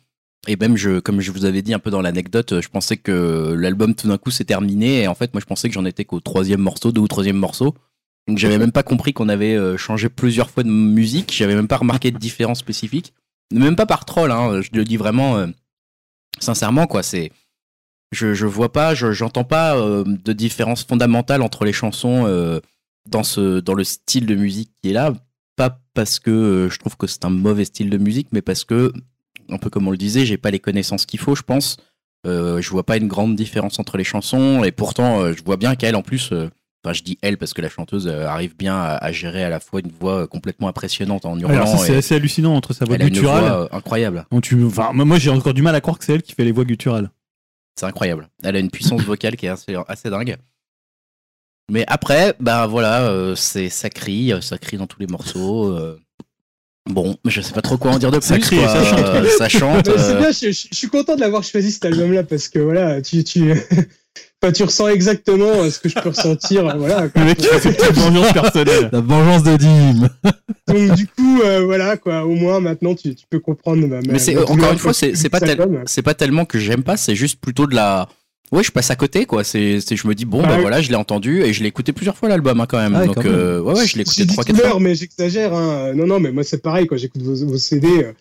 Et 0.47 0.55
même, 0.57 0.77
je, 0.77 0.99
comme 0.99 1.21
je 1.21 1.31
vous 1.31 1.45
avais 1.45 1.63
dit 1.63 1.73
un 1.73 1.79
peu 1.79 1.89
dans 1.89 2.01
l'anecdote, 2.01 2.61
je 2.61 2.67
pensais 2.69 2.97
que 2.97 3.55
l'album 3.57 3.95
tout 3.95 4.07
d'un 4.07 4.19
coup 4.19 4.29
s'est 4.29 4.43
terminé. 4.45 5.01
Et 5.01 5.07
en 5.07 5.15
fait, 5.15 5.33
moi, 5.33 5.41
je 5.41 5.45
pensais 5.45 5.67
que 5.67 5.73
j'en 5.73 5.85
étais 5.85 6.05
qu'au 6.05 6.19
troisième 6.19 6.61
morceau, 6.61 6.91
deux 6.91 7.01
ou 7.01 7.07
troisième 7.07 7.37
morceau. 7.37 7.73
Donc, 8.27 8.39
j'avais 8.39 8.57
même 8.57 8.71
pas 8.71 8.83
compris 8.83 9.13
qu'on 9.13 9.29
avait 9.29 9.55
euh, 9.55 9.77
changé 9.77 10.09
plusieurs 10.09 10.49
fois 10.49 10.63
de 10.63 10.69
musique. 10.69 11.31
J'avais 11.33 11.55
même 11.55 11.67
pas 11.67 11.77
remarqué 11.77 12.11
de 12.11 12.17
différence 12.17 12.59
spécifique. 12.59 13.13
Même 13.53 13.75
pas 13.75 13.85
par 13.85 14.05
troll, 14.05 14.31
hein, 14.31 14.61
je 14.61 14.69
le 14.73 14.83
dis 14.83 14.97
vraiment 14.97 15.37
euh, 15.37 15.47
sincèrement, 16.39 16.87
quoi. 16.87 17.03
C'est 17.03 17.31
je, 18.11 18.33
je 18.33 18.47
vois 18.47 18.71
pas, 18.71 18.95
je 18.95 19.11
j'entends 19.11 19.43
pas 19.43 19.77
euh, 19.77 20.03
de 20.05 20.33
différence 20.33 20.83
fondamentale 20.83 21.43
entre 21.43 21.65
les 21.65 21.73
chansons 21.73 22.23
dans 23.07 23.23
ce 23.23 23.59
dans 23.59 23.75
le 23.75 23.83
style 23.83 24.25
de 24.25 24.33
musique 24.33 24.71
qui 24.81 24.89
est 24.89 24.93
là. 24.93 25.13
Pas 25.55 25.79
parce 25.93 26.19
que 26.19 26.67
je 26.71 26.79
trouve 26.79 26.97
que 26.97 27.05
c'est 27.05 27.23
un 27.23 27.29
mauvais 27.29 27.65
style 27.65 27.91
de 27.91 27.97
musique, 27.97 28.29
mais 28.31 28.41
parce 28.41 28.63
que 28.63 28.91
un 29.49 29.57
peu 29.59 29.69
comme 29.69 29.87
on 29.87 29.91
le 29.91 29.97
disait, 29.97 30.25
j'ai 30.25 30.37
pas 30.37 30.49
les 30.49 30.59
connaissances 30.59 31.05
qu'il 31.05 31.19
faut, 31.19 31.35
je 31.35 31.43
pense. 31.43 31.77
Je 32.25 32.69
vois 32.71 32.83
pas 32.83 32.97
une 32.97 33.07
grande 33.07 33.35
différence 33.35 33.77
entre 33.77 33.97
les 33.97 34.03
chansons 34.03 34.63
et 34.63 34.71
pourtant 34.71 35.31
je 35.31 35.43
vois 35.43 35.57
bien 35.57 35.75
qu'elle 35.75 35.95
en 35.95 36.01
plus, 36.01 36.33
enfin 36.85 36.93
je 36.93 37.01
dis 37.03 37.17
elle 37.23 37.37
parce 37.37 37.53
que 37.53 37.61
la 37.61 37.69
chanteuse 37.69 38.07
euh, 38.07 38.27
arrive 38.27 38.55
bien 38.55 38.75
à, 38.75 38.95
à 39.03 39.11
gérer 39.11 39.43
à 39.43 39.49
la 39.49 39.59
fois 39.59 39.79
une 39.79 39.89
voix 39.99 40.21
euh, 40.23 40.27
complètement 40.27 40.67
impressionnante 40.67 41.25
en 41.25 41.37
hurlant. 41.39 41.53
Alors 41.53 41.67
ça 41.67 41.77
c'est 41.79 41.95
assez 41.95 42.13
hallucinant 42.15 42.55
entre 42.55 42.73
sa 42.73 42.85
voix 42.85 42.95
elle 42.95 43.01
a 43.01 43.05
une 43.07 43.13
gutturale. 43.13 43.43
voix 43.43 43.61
euh, 43.63 43.67
incroyable. 43.77 44.25
dont 44.31 44.39
tu- 44.41 44.63
enfin, 44.63 44.91
moi 44.93 45.17
j'ai 45.17 45.31
encore 45.31 45.53
du 45.55 45.61
mal 45.63 45.73
à 45.75 45.81
croire 45.81 45.97
que 45.97 46.05
c'est 46.05 46.13
elle 46.13 46.21
qui 46.23 46.33
fait 46.33 46.43
les 46.45 46.51
voix 46.51 46.63
gutturales. 46.65 47.09
C'est 47.79 47.87
incroyable. 47.87 48.29
Elle 48.43 48.55
a 48.55 48.59
une 48.59 48.69
puissance 48.69 49.01
vocale 49.01 49.35
qui 49.35 49.47
est 49.47 49.49
assez, 49.49 49.75
assez 49.87 50.09
dingue. 50.09 50.37
Mais 51.71 51.83
après, 51.87 52.35
bah 52.39 52.67
voilà, 52.67 53.09
euh, 53.09 53.35
c'est 53.35 53.69
ça 53.69 53.89
crie, 53.89 54.31
ça 54.41 54.57
crie 54.59 54.77
dans 54.77 54.85
tous 54.87 54.99
les 54.99 55.07
morceaux. 55.07 55.71
euh. 55.73 55.99
Bon, 56.87 57.17
je 57.25 57.41
sais 57.41 57.53
pas 57.53 57.63
trop 57.63 57.77
quoi 57.77 57.91
en 57.93 57.97
dire 57.97 58.11
de 58.11 58.19
plus. 58.19 58.27
Ça 58.27 58.37
crie 58.37 58.57
quoi. 58.59 58.67
ça 58.69 58.83
chante. 58.85 58.99
Euh, 58.99 59.29
ça 59.39 59.49
chante. 59.49 59.87
Mais 59.89 59.97
c'est 59.97 60.11
euh, 60.13 60.19
bien, 60.19 60.31
je, 60.31 60.51
je- 60.51 60.67
je 60.71 60.75
suis 60.77 60.87
content 60.87 61.15
de 61.15 61.21
l'avoir 61.21 61.43
choisi 61.43 61.71
cet 61.71 61.85
album-là 61.85 62.23
parce 62.23 62.47
que 62.47 62.59
voilà, 62.59 63.01
tu, 63.01 63.23
tu, 63.23 63.51
enfin, 64.41 64.51
tu 64.51 64.63
ressens 64.63 64.87
exactement 64.89 65.61
euh, 65.63 65.69
ce 65.69 65.79
que 65.79 65.89
je 65.89 65.95
peux 65.95 66.09
ressentir. 66.09 66.67
euh, 66.67 66.73
Voilà, 66.77 67.07
quoi. 67.09 67.21
Le 67.21 67.27
mec 67.27 67.37
qui 67.37 67.45
fait 67.47 67.59
ses 67.59 67.71
petites 67.73 67.93
vengeances 67.95 68.33
personnelles. 68.33 68.89
La 68.91 69.01
vengeance 69.01 69.43
de 69.43 69.55
Dim. 69.57 70.09
Donc 70.67 70.95
du 70.95 71.07
coup, 71.07 71.41
euh, 71.43 71.63
voilà 71.65 71.97
quoi. 71.97 72.25
Au 72.25 72.35
moins 72.35 72.59
maintenant, 72.59 72.95
tu, 72.95 73.15
tu 73.15 73.25
peux 73.29 73.39
comprendre. 73.39 73.87
ma- 73.87 74.01
ma- 74.01 74.13
Mais 74.13 74.19
c'est 74.19 74.37
encore 74.37 74.71
une 74.71 74.79
fois, 74.79 74.93
c'est 74.93 75.15
c'est 75.15 75.29
pas 75.29 75.39
tel- 75.39 75.83
c'est 75.85 76.03
tellement 76.17 76.45
que 76.45 76.59
j'aime 76.59 76.83
pas, 76.83 76.97
c'est 76.97 77.15
juste 77.15 77.39
plutôt 77.39 77.67
de 77.67 77.75
la. 77.75 78.07
Ouais, 78.51 78.63
je 78.63 78.71
passe 78.71 78.91
à 78.91 78.95
côté 78.95 79.25
quoi. 79.25 79.43
C'est 79.43 79.79
c'est- 79.81 79.95
je 79.95 80.07
me 80.07 80.13
dis 80.13 80.25
bon 80.25 80.41
Ah 80.43 80.47
bah 80.47 80.53
oui. 80.57 80.61
voilà, 80.61 80.79
je 80.81 80.89
l'ai 80.89 80.95
entendu 80.95 81.41
et 81.43 81.51
je 81.51 81.61
l'ai 81.63 81.67
écouté 81.69 81.93
plusieurs 81.93 82.15
fois 82.15 82.29
l'album 82.29 82.59
hein, 82.61 82.65
quand 82.69 82.77
même. 82.77 82.95
Ah 82.95 82.99
ouais, 83.01 83.05
Donc 83.07 83.15
quand 83.15 83.23
même. 83.23 83.61
ouais 83.61 83.73
ouais, 83.73 83.87
je 83.87 83.95
l'ai 83.95 84.01
écouté 84.01 84.27
trois 84.27 84.43
quatre 84.43 84.59
fois. 84.61 84.79
mais 84.79 84.93
j'exagère. 84.95 85.53
Hein. 85.53 85.93
Non, 85.95 86.05
non, 86.05 86.19
mais 86.19 86.31
moi 86.31 86.43
c'est 86.43 86.61
pareil 86.61 86.85
quand 86.85 86.95
j'écoute 86.95 87.23
vos, 87.23 87.35
vos 87.45 87.57
CD. 87.57 87.87
euh, 87.87 88.11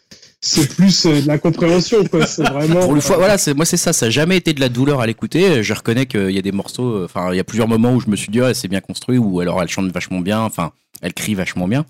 c'est 0.44 0.74
plus 0.74 1.06
euh, 1.06 1.22
de 1.22 1.26
la 1.26 1.38
compréhension, 1.38 2.04
quoi. 2.04 2.26
C'est 2.26 2.42
vraiment. 2.52 2.80
Pour 2.80 2.94
le 2.94 3.00
fois, 3.00 3.16
voilà, 3.16 3.38
c'est 3.38 3.54
moi 3.54 3.64
c'est 3.64 3.78
ça, 3.78 3.92
ça 3.92 4.06
a 4.06 4.10
jamais 4.10 4.36
été 4.36 4.52
de 4.52 4.60
la 4.60 4.68
douleur 4.68 5.00
à 5.00 5.06
l'écouter. 5.06 5.62
Je 5.62 5.72
reconnais 5.72 6.04
qu'il 6.04 6.30
y 6.30 6.38
a 6.38 6.42
des 6.42 6.52
morceaux, 6.52 6.96
euh, 6.96 7.04
enfin 7.06 7.32
il 7.32 7.36
y 7.36 7.40
a 7.40 7.44
plusieurs 7.44 7.66
moments 7.66 7.94
où 7.94 8.00
je 8.00 8.10
me 8.10 8.16
suis 8.16 8.30
dit 8.30 8.40
ah, 8.40 8.52
c'est 8.52 8.68
bien 8.68 8.80
construit 8.80 9.16
ou 9.16 9.40
alors 9.40 9.62
elle 9.62 9.68
chante 9.68 9.90
vachement 9.90 10.20
bien, 10.20 10.40
enfin 10.40 10.72
elle 11.00 11.14
crie 11.14 11.34
vachement 11.34 11.66
bien. 11.66 11.86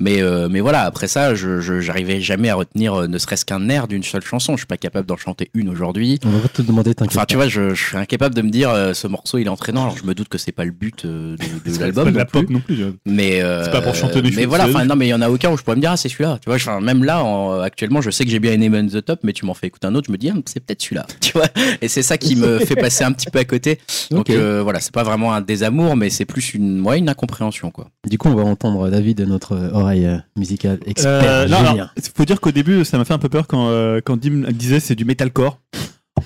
Mais 0.00 0.20
euh, 0.22 0.48
mais 0.50 0.60
voilà, 0.60 0.82
après 0.82 1.06
ça, 1.06 1.34
je 1.36 1.60
j'arrivais 1.80 2.20
jamais 2.20 2.48
à 2.50 2.56
retenir 2.56 2.94
euh, 2.94 3.06
ne 3.06 3.16
serait-ce 3.16 3.44
qu'un 3.44 3.68
air 3.68 3.86
d'une 3.86 4.02
seule 4.02 4.22
chanson. 4.24 4.54
Je 4.54 4.58
suis 4.58 4.66
pas 4.66 4.76
capable 4.76 5.06
d'en 5.06 5.16
chanter 5.16 5.50
une 5.54 5.68
aujourd'hui. 5.68 6.18
On 6.26 6.30
va 6.30 6.48
te 6.48 6.62
demander, 6.62 6.94
t'inquiète. 6.96 7.16
Enfin, 7.16 7.26
tu 7.26 7.36
vois, 7.36 7.46
je, 7.48 7.74
je 7.74 7.84
suis 7.86 7.96
incapable 7.96 8.34
de 8.34 8.42
me 8.42 8.50
dire 8.50 8.70
euh, 8.70 8.92
ce 8.92 9.06
morceau 9.06 9.38
il 9.38 9.46
est 9.46 9.50
entraînant. 9.50 9.82
Alors 9.84 9.96
je 9.96 10.04
me 10.04 10.12
doute 10.14 10.28
que 10.28 10.36
c'est 10.36 10.50
pas 10.52 10.64
le 10.64 10.72
but 10.72 11.04
euh, 11.04 11.36
de, 11.36 11.44
de 11.64 11.72
C'est 11.72 11.78
pas 11.78 11.84
l'album. 11.86 12.10
de 12.12 12.18
la 12.18 12.24
pop 12.24 12.50
non 12.50 12.58
plus. 12.60 12.76
Mais 13.06 13.40
euh, 13.40 13.64
C'est 13.64 13.70
pas 13.70 13.82
pour 13.82 13.94
chanter 13.94 14.20
des 14.20 14.32
Mais 14.32 14.46
voilà, 14.46 14.66
enfin 14.66 14.84
non, 14.84 14.96
mais 14.96 15.06
il 15.06 15.10
y 15.10 15.14
en 15.14 15.22
a 15.22 15.30
aucun 15.30 15.50
où 15.52 15.56
je 15.56 15.62
pourrais 15.62 15.76
me 15.76 15.80
dire 15.80 15.92
ah 15.92 15.96
c'est 15.96 16.08
celui-là. 16.08 16.38
Tu 16.42 16.46
vois, 16.50 16.56
enfin, 16.56 16.80
même 16.80 17.04
là, 17.04 17.22
en- 17.22 17.60
actuellement, 17.60 18.00
je 18.00 18.10
sais 18.10 18.24
que 18.24 18.30
j'ai 18.30 18.40
bien 18.40 18.52
aimé 18.52 18.68
Man 18.68 18.88
the 18.90 19.04
Top, 19.04 19.20
mais 19.22 19.32
tu 19.32 19.46
m'en 19.46 19.54
fais 19.54 19.68
écouter 19.68 19.86
un 19.86 19.94
autre, 19.94 20.06
je 20.08 20.12
me 20.12 20.18
dis 20.18 20.28
ah, 20.28 20.34
c'est 20.46 20.58
peut-être 20.58 20.82
celui-là. 20.82 21.06
Tu 21.20 21.32
vois, 21.32 21.46
et 21.80 21.86
c'est 21.88 22.02
ça 22.02 22.18
qui 22.18 22.34
me 22.34 22.58
fait 22.66 22.74
passer 22.76 23.04
un 23.04 23.12
petit 23.12 23.30
peu 23.30 23.38
à 23.38 23.44
côté. 23.44 23.78
Donc 24.10 24.22
Ok. 24.28 24.30
euh, 24.30 24.60
voilà, 24.62 24.80
c'est 24.80 24.92
pas 24.92 25.04
vraiment 25.04 25.32
un 25.34 25.40
désamour, 25.40 25.96
mais 25.96 26.10
c'est 26.10 26.24
plus 26.24 26.54
une, 26.54 26.80
ouais, 26.82 26.98
une 26.98 27.08
incompréhension 27.08 27.70
quoi. 27.70 27.88
Du 28.08 28.18
coup, 28.18 28.28
on 28.28 28.34
va 28.34 28.42
entendre 28.42 28.88
David, 28.90 29.20
notre 29.20 29.54
oreille 29.84 30.06
euh, 30.06 30.18
musicale 30.36 30.78
expert. 30.86 31.22
Euh, 31.24 31.46
non, 31.46 31.58
alors, 31.58 31.88
il 31.96 32.02
faut 32.14 32.24
dire 32.24 32.40
qu'au 32.40 32.52
début, 32.52 32.84
ça 32.84 32.98
m'a 32.98 33.04
fait 33.04 33.14
un 33.14 33.18
peu 33.18 33.28
peur 33.28 33.46
quand, 33.46 33.68
euh, 33.68 34.00
quand 34.04 34.16
Dim 34.16 34.50
disait 34.52 34.80
c'est 34.80 34.94
du 34.94 35.04
metalcore. 35.04 35.60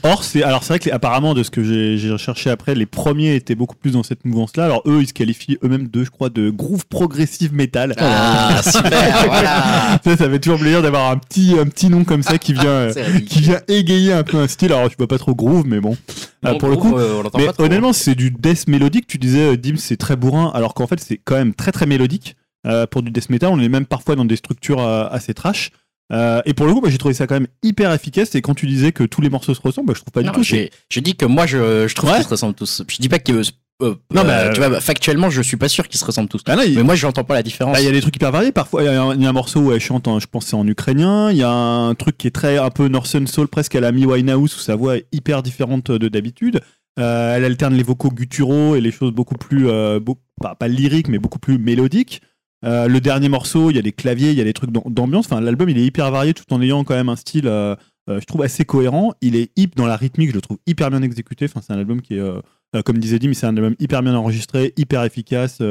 Or, 0.05 0.23
c'est 0.23 0.43
alors 0.43 0.63
c'est 0.63 0.75
vrai 0.75 0.79
que 0.79 0.91
apparemment 0.91 1.35
de 1.35 1.43
ce 1.43 1.51
que 1.51 1.65
j'ai 1.65 2.11
recherché 2.11 2.51
après, 2.51 2.75
les 2.75 2.87
premiers 2.87 3.35
étaient 3.35 3.55
beaucoup 3.55 3.75
plus 3.75 3.93
dans 3.93 4.03
cette 4.03 4.25
mouvance-là. 4.25 4.67
Alors 4.67 4.83
eux, 4.87 5.01
ils 5.01 5.09
se 5.09 5.13
qualifient 5.13 5.59
eux-mêmes 5.65 5.89
de, 5.89 6.05
je 6.05 6.11
crois, 6.11 6.29
de 6.29 6.51
groove 6.51 6.87
progressive 6.87 7.53
metal. 7.53 7.95
Ah 7.99 8.61
super, 8.63 9.25
voilà. 9.27 9.99
Ça, 10.05 10.17
ça 10.17 10.31
fait 10.31 10.39
toujours 10.39 10.61
plaisir 10.61 10.83
d'avoir 10.83 11.11
un 11.11 11.17
petit, 11.17 11.57
un 11.59 11.67
petit 11.67 11.89
nom 11.89 12.05
comme 12.05 12.23
ça 12.23 12.39
qui 12.39 12.53
vient, 12.53 12.67
euh, 12.67 12.93
C'est 12.93 13.25
qui 13.25 13.41
vient 13.41 13.61
égayer 13.67 14.13
un 14.13 14.23
peu 14.23 14.37
un 14.37 14.47
style. 14.47 14.73
Alors, 14.73 14.89
je 14.91 14.97
vois 14.97 15.09
pas 15.09 15.19
trop 15.19 15.35
groove, 15.35 15.67
mais 15.67 15.81
bon. 15.81 15.97
Non, 16.45 16.59
pour 16.59 16.69
le 16.69 16.77
coup, 16.77 16.97
euh, 16.97 17.23
mais 17.37 17.47
trop. 17.47 17.65
honnêtement, 17.65 17.93
c'est 17.93 18.15
du 18.15 18.31
death 18.31 18.69
mélodique. 18.69 19.07
Tu 19.09 19.19
disais, 19.19 19.57
Dim, 19.57 19.77
c'est 19.77 19.97
très 19.97 20.15
bourrin, 20.15 20.53
alors 20.55 20.75
qu'en 20.75 20.87
fait, 20.87 21.01
c'est 21.01 21.19
quand 21.23 21.35
même 21.35 21.55
très 21.55 21.73
très 21.73 21.87
mélodique 21.87 22.37
euh, 22.67 22.87
pour 22.87 23.03
du 23.03 23.11
death 23.11 23.31
metal. 23.31 23.51
On 23.53 23.61
est 23.61 23.69
même 23.69 23.87
parfois 23.87 24.17
dans 24.17 24.25
des 24.25 24.37
structures 24.37 24.81
euh, 24.81 25.07
assez 25.11 25.35
trash. 25.35 25.71
Euh, 26.13 26.41
et 26.47 26.55
pour 26.55 26.67
le 26.67 26.73
coup, 26.73 26.81
bah, 26.81 26.89
j'ai 26.91 26.99
trouvé 26.99 27.15
ça 27.15 27.27
quand 27.27 27.35
même 27.37 27.49
hyper 27.63 27.93
efficace. 27.93 28.35
Et 28.35 28.41
quand 28.43 28.55
tu 28.55 28.67
disais 28.67 28.93
que 28.93 29.05
tous 29.05 29.21
les 29.21 29.31
morceaux 29.31 29.55
se 29.55 29.61
ressemblent, 29.61 29.89
bah, 29.89 29.95
je 29.95 30.01
trouve 30.01 30.13
pas 30.13 30.23
Non, 30.23 30.33
du 30.33 30.39
tout. 30.39 30.43
j'ai 30.45 31.01
dit 31.01 31.15
que 31.17 31.27
moi 31.27 31.47
je, 31.47 31.87
je 31.87 31.95
trouve 31.95 32.11
Ouais. 32.11 32.17
qu'ils 32.17 32.25
se 32.25 32.31
ressemblent 32.31 32.55
tous. 32.55 32.83
Je 32.89 32.97
dis 32.99 33.09
pas 33.11 33.19
que 33.19 33.43
euh, 33.83 33.95
Non, 34.13 34.25
bah, 34.25 34.49
tu 34.51 34.59
vois, 34.59 34.71
bah, 34.71 34.81
factuellement, 34.81 35.29
je 35.31 35.41
suis 35.43 35.57
pas 35.59 35.69
sûr 35.69 35.87
qu'ils 35.87 36.01
se 36.01 36.05
ressemblent 36.05 36.29
tous. 36.31 36.41
Ah 36.47 36.57
Mais 36.57 36.83
moi, 36.83 36.95
j'entends 36.97 37.25
pas 37.25 37.35
la 37.35 37.43
différence. 37.43 37.75
Bah, 37.75 37.81
Il 37.81 37.85
y 37.85 37.89
a 37.89 37.93
des 37.93 38.01
trucs 38.01 38.17
hyper 38.17 38.33
variés. 38.33 38.53
Parfois, 38.53 38.83
il 38.83 38.87
y, 38.87 38.89
a 38.89 39.03
un- 39.03 39.15
il 39.15 39.23
y 39.23 39.27
a 39.27 39.29
un 39.29 39.33
morceau 39.33 39.61
où 39.61 39.73
elle 39.73 39.81
chante, 39.81 40.09
je 40.19 40.27
pense, 40.27 40.47
c'est 40.47 40.57
en 40.57 40.67
ukrainien. 40.67 41.31
Il 41.31 41.37
y 41.37 41.43
a 41.43 41.51
un 41.51 41.95
truc 41.95 42.17
qui 42.19 42.27
est 42.27 42.31
très 42.33 42.57
un 42.59 42.71
peu 42.71 42.89
Northern 42.89 43.27
Soul, 43.27 43.47
presque 43.47 43.75
à 43.77 43.81
la 43.81 43.93
Mi 43.93 44.05
Winehouse, 44.07 44.57
où 44.57 44.59
sa 44.59 44.75
voix 44.77 44.97
est 44.97 45.07
hyper 45.13 45.43
différente 45.43 45.91
de 45.93 46.09
d'habitude. 46.09 46.61
Euh, 46.99 47.37
elle 47.37 47.45
alterne 47.45 47.75
les 47.75 47.85
vocaux 47.85 48.11
gutturaux 48.11 48.75
et 48.75 48.81
les 48.81 48.91
choses 48.91 49.13
beaucoup 49.13 49.37
plus, 49.37 49.69
pas 50.59 50.69
lyriques, 50.69 51.09
mais 51.09 51.19
beaucoup 51.19 51.39
plus 51.39 51.59
mélodiques. 51.59 52.23
Euh, 52.65 52.89
le 52.89 53.01
dernier 53.01 53.29
morceau, 53.29 53.71
il 53.71 53.77
y 53.77 53.79
a 53.79 53.83
des 53.83 53.93
claviers, 53.93 54.31
il 54.33 54.37
y 54.39 54.41
a 54.41 54.45
des 54.45 54.53
trucs 54.53 54.71
d'am- 54.71 54.83
d'ambiance. 54.87 55.27
Enfin, 55.27 55.41
l'album, 55.41 55.69
il 55.69 55.79
est 55.79 55.85
hyper 55.85 56.11
varié 56.11 56.35
tout 56.35 56.45
en 56.53 56.61
ayant 56.61 56.83
quand 56.85 56.95
même 56.95 57.09
un 57.09 57.17
style, 57.17 57.47
euh, 57.47 57.77
euh, 58.11 58.21
je 58.21 58.27
trouve, 58.27 58.43
assez 58.43 58.65
cohérent. 58.65 59.13
Il 59.21 59.37
est 59.37 59.51
hip 59.57 59.71
dans 59.77 59.87
la 59.87 59.97
rythmique, 59.97 60.31
je 60.31 60.35
le 60.35 60.41
trouve 60.41 60.59
hyper 60.67 60.91
bien 60.91 61.03
exécuté. 61.03 61.45
Enfin, 61.45 61.61
c'est 61.65 61.73
un 61.73 61.79
album 61.79 62.03
qui 62.03 62.15
est, 62.15 62.83
comme 62.85 62.99
disait 62.99 63.19
Dim, 63.19 63.33
c'est 63.35 63.47
un 63.47 63.57
album 63.57 63.75
hyper 63.79 64.03
bien 64.03 64.15
enregistré, 64.15 64.73
hyper 64.77 65.05
efficace, 65.05 65.63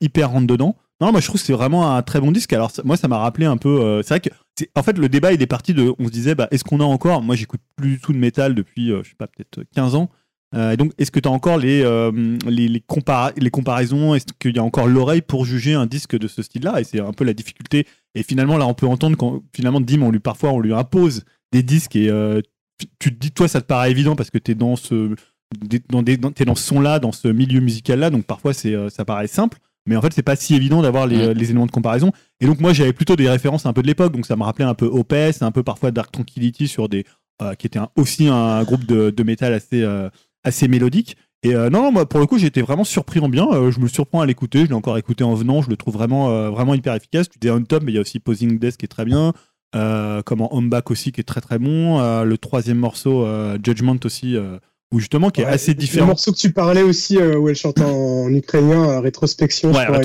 hyper 0.00 0.30
rentre 0.30 0.46
dedans. 0.46 0.76
Non, 1.00 1.10
moi 1.10 1.20
je 1.20 1.26
trouve 1.26 1.40
que 1.40 1.46
c'est 1.46 1.52
vraiment 1.52 1.94
un 1.96 2.02
très 2.02 2.20
bon 2.20 2.30
disque. 2.30 2.52
Alors 2.52 2.70
moi 2.84 2.96
ça 2.96 3.08
m'a 3.08 3.18
rappelé 3.18 3.46
un 3.46 3.56
peu. 3.56 4.00
c'est 4.02 4.14
vrai 4.14 4.20
que 4.20 4.30
en 4.76 4.82
fait 4.84 4.96
le 4.96 5.08
débat 5.08 5.32
il 5.32 5.42
est 5.42 5.46
parti 5.46 5.74
de. 5.74 5.92
On 5.98 6.06
se 6.06 6.10
disait 6.12 6.34
bah 6.36 6.46
est-ce 6.52 6.62
qu'on 6.64 6.78
a 6.80 6.84
encore? 6.84 7.20
Moi 7.22 7.34
j'écoute 7.34 7.60
plus 7.76 7.90
du 7.90 8.00
tout 8.00 8.12
de 8.12 8.18
métal 8.18 8.54
depuis 8.54 8.88
je 9.02 9.08
sais 9.08 9.16
pas 9.18 9.26
peut-être 9.26 9.64
15 9.74 9.96
ans. 9.96 10.08
Euh, 10.54 10.76
donc 10.76 10.92
est-ce 10.98 11.10
que 11.10 11.20
tu 11.20 11.28
as 11.28 11.32
encore 11.32 11.58
les 11.58 11.82
euh, 11.82 12.12
les, 12.46 12.68
les, 12.68 12.80
compara- 12.80 13.32
les 13.36 13.50
comparaisons? 13.50 14.14
Est-ce 14.14 14.26
qu'il 14.38 14.54
y 14.54 14.58
a 14.58 14.62
encore 14.64 14.86
l'oreille 14.86 15.22
pour 15.22 15.44
juger 15.44 15.74
un 15.74 15.86
disque 15.86 16.16
de 16.18 16.28
ce 16.28 16.42
style-là? 16.42 16.80
Et 16.80 16.84
c'est 16.84 17.00
un 17.00 17.12
peu 17.12 17.24
la 17.24 17.32
difficulté. 17.34 17.86
Et 18.14 18.22
finalement 18.22 18.56
là 18.56 18.66
on 18.66 18.74
peut 18.74 18.86
entendre 18.86 19.16
quand 19.16 19.42
finalement 19.54 19.80
Dim 19.80 20.02
on 20.02 20.10
lui 20.10 20.20
parfois 20.20 20.50
on 20.52 20.60
lui 20.60 20.72
impose 20.72 21.24
des 21.52 21.62
disques 21.62 21.96
et 21.96 22.08
euh, 22.08 22.40
tu- 22.98 23.12
te 23.12 23.18
dis 23.18 23.30
toi 23.32 23.48
ça 23.48 23.60
te 23.60 23.66
paraît 23.66 23.90
évident 23.90 24.14
parce 24.16 24.30
que 24.30 24.38
tu 24.38 24.52
es 24.52 24.54
dans 24.54 24.76
ce 24.76 25.14
dans 25.88 26.02
des, 26.02 26.16
dans- 26.16 26.32
t'es 26.32 26.44
dans 26.44 26.54
ce 26.54 26.64
son-là, 26.64 26.98
dans 26.98 27.12
ce 27.12 27.28
milieu 27.28 27.60
musical-là, 27.60 28.10
donc 28.10 28.24
parfois 28.24 28.52
c'est, 28.54 28.74
ça 28.90 29.04
paraît 29.04 29.26
simple, 29.28 29.58
mais 29.86 29.94
en 29.96 30.02
fait 30.02 30.12
c'est 30.12 30.22
pas 30.22 30.34
si 30.36 30.54
évident 30.54 30.82
d'avoir 30.82 31.06
les, 31.06 31.28
Mm. 31.28 31.32
les 31.32 31.50
éléments 31.50 31.66
de 31.66 31.70
comparaison. 31.70 32.10
Et 32.40 32.46
donc 32.46 32.60
moi 32.60 32.72
j'avais 32.72 32.92
plutôt 32.92 33.14
des 33.16 33.28
références 33.28 33.64
un 33.66 33.72
peu 33.72 33.82
de 33.82 33.86
l'époque, 33.86 34.12
donc 34.12 34.26
ça 34.26 34.34
me 34.36 34.42
rappelait 34.42 34.64
un 34.64 34.74
peu 34.74 34.86
Opeth, 34.86 35.42
un 35.42 35.52
peu 35.52 35.62
parfois 35.62 35.90
Dark 35.92 36.10
Tranquillity 36.12 36.66
sur 36.68 36.88
des, 36.88 37.04
qui 37.58 37.66
était 37.66 37.78
un- 37.78 37.88
aussi 37.96 38.26
un 38.28 38.62
groupe 38.64 38.84
de, 38.86 39.10
de 39.10 39.22
métal 39.22 39.52
assez, 39.52 39.82
euh, 39.82 40.08
assez 40.44 40.68
mélodique. 40.68 41.16
Et 41.42 41.54
euh, 41.54 41.68
non, 41.68 41.82
non, 41.82 41.92
moi 41.92 42.08
pour 42.08 42.20
le 42.20 42.26
coup 42.26 42.38
j'étais 42.38 42.62
vraiment 42.62 42.84
surpris 42.84 43.20
en 43.20 43.28
bien. 43.28 43.46
Euh, 43.52 43.70
je 43.70 43.78
me 43.80 43.86
surprends 43.88 44.20
à 44.22 44.26
l'écouter. 44.26 44.60
Je 44.60 44.66
l'ai 44.66 44.72
encore 44.74 44.96
écouté 44.96 45.24
en 45.24 45.34
venant. 45.34 45.60
Je 45.62 45.68
le 45.68 45.76
trouve 45.76 45.94
vraiment, 45.94 46.30
euh, 46.30 46.48
vraiment 46.50 46.74
hyper 46.74 46.94
efficace. 46.94 47.28
Tu 47.28 47.38
disais 47.38 47.50
on 47.52 47.62
top, 47.62 47.82
mais 47.84 47.92
il 47.92 47.96
y 47.96 47.98
a 47.98 48.00
aussi 48.00 48.18
Posing 48.20 48.58
Death 48.58 48.76
qui 48.78 48.84
est 48.86 48.88
très 48.88 49.04
bien. 49.04 49.32
Euh, 49.76 50.22
comment 50.22 50.54
Home 50.54 50.70
Back 50.70 50.90
aussi 50.90 51.12
qui 51.12 51.20
est 51.20 51.24
très 51.24 51.40
très 51.40 51.58
bon. 51.58 51.98
Le 52.24 52.38
troisième 52.38 52.78
morceau 52.78 53.26
Judgment 53.62 53.96
aussi, 54.04 54.36
où 54.92 54.98
justement 55.00 55.30
qui 55.30 55.40
est 55.42 55.44
Ouais, 55.44 55.50
assez 55.50 55.72
Le 55.72 55.78
différent. 55.78 56.06
morceau 56.06 56.32
que 56.32 56.38
tu 56.38 56.52
parlais 56.52 56.82
aussi, 56.82 57.18
où 57.18 57.48
elle 57.48 57.56
chante 57.56 57.80
en 57.80 58.32
ukrainien, 58.32 59.00
rétrospection. 59.00 59.68
Ouais, 59.72 59.84
crois, 59.84 59.98
il 60.02 60.04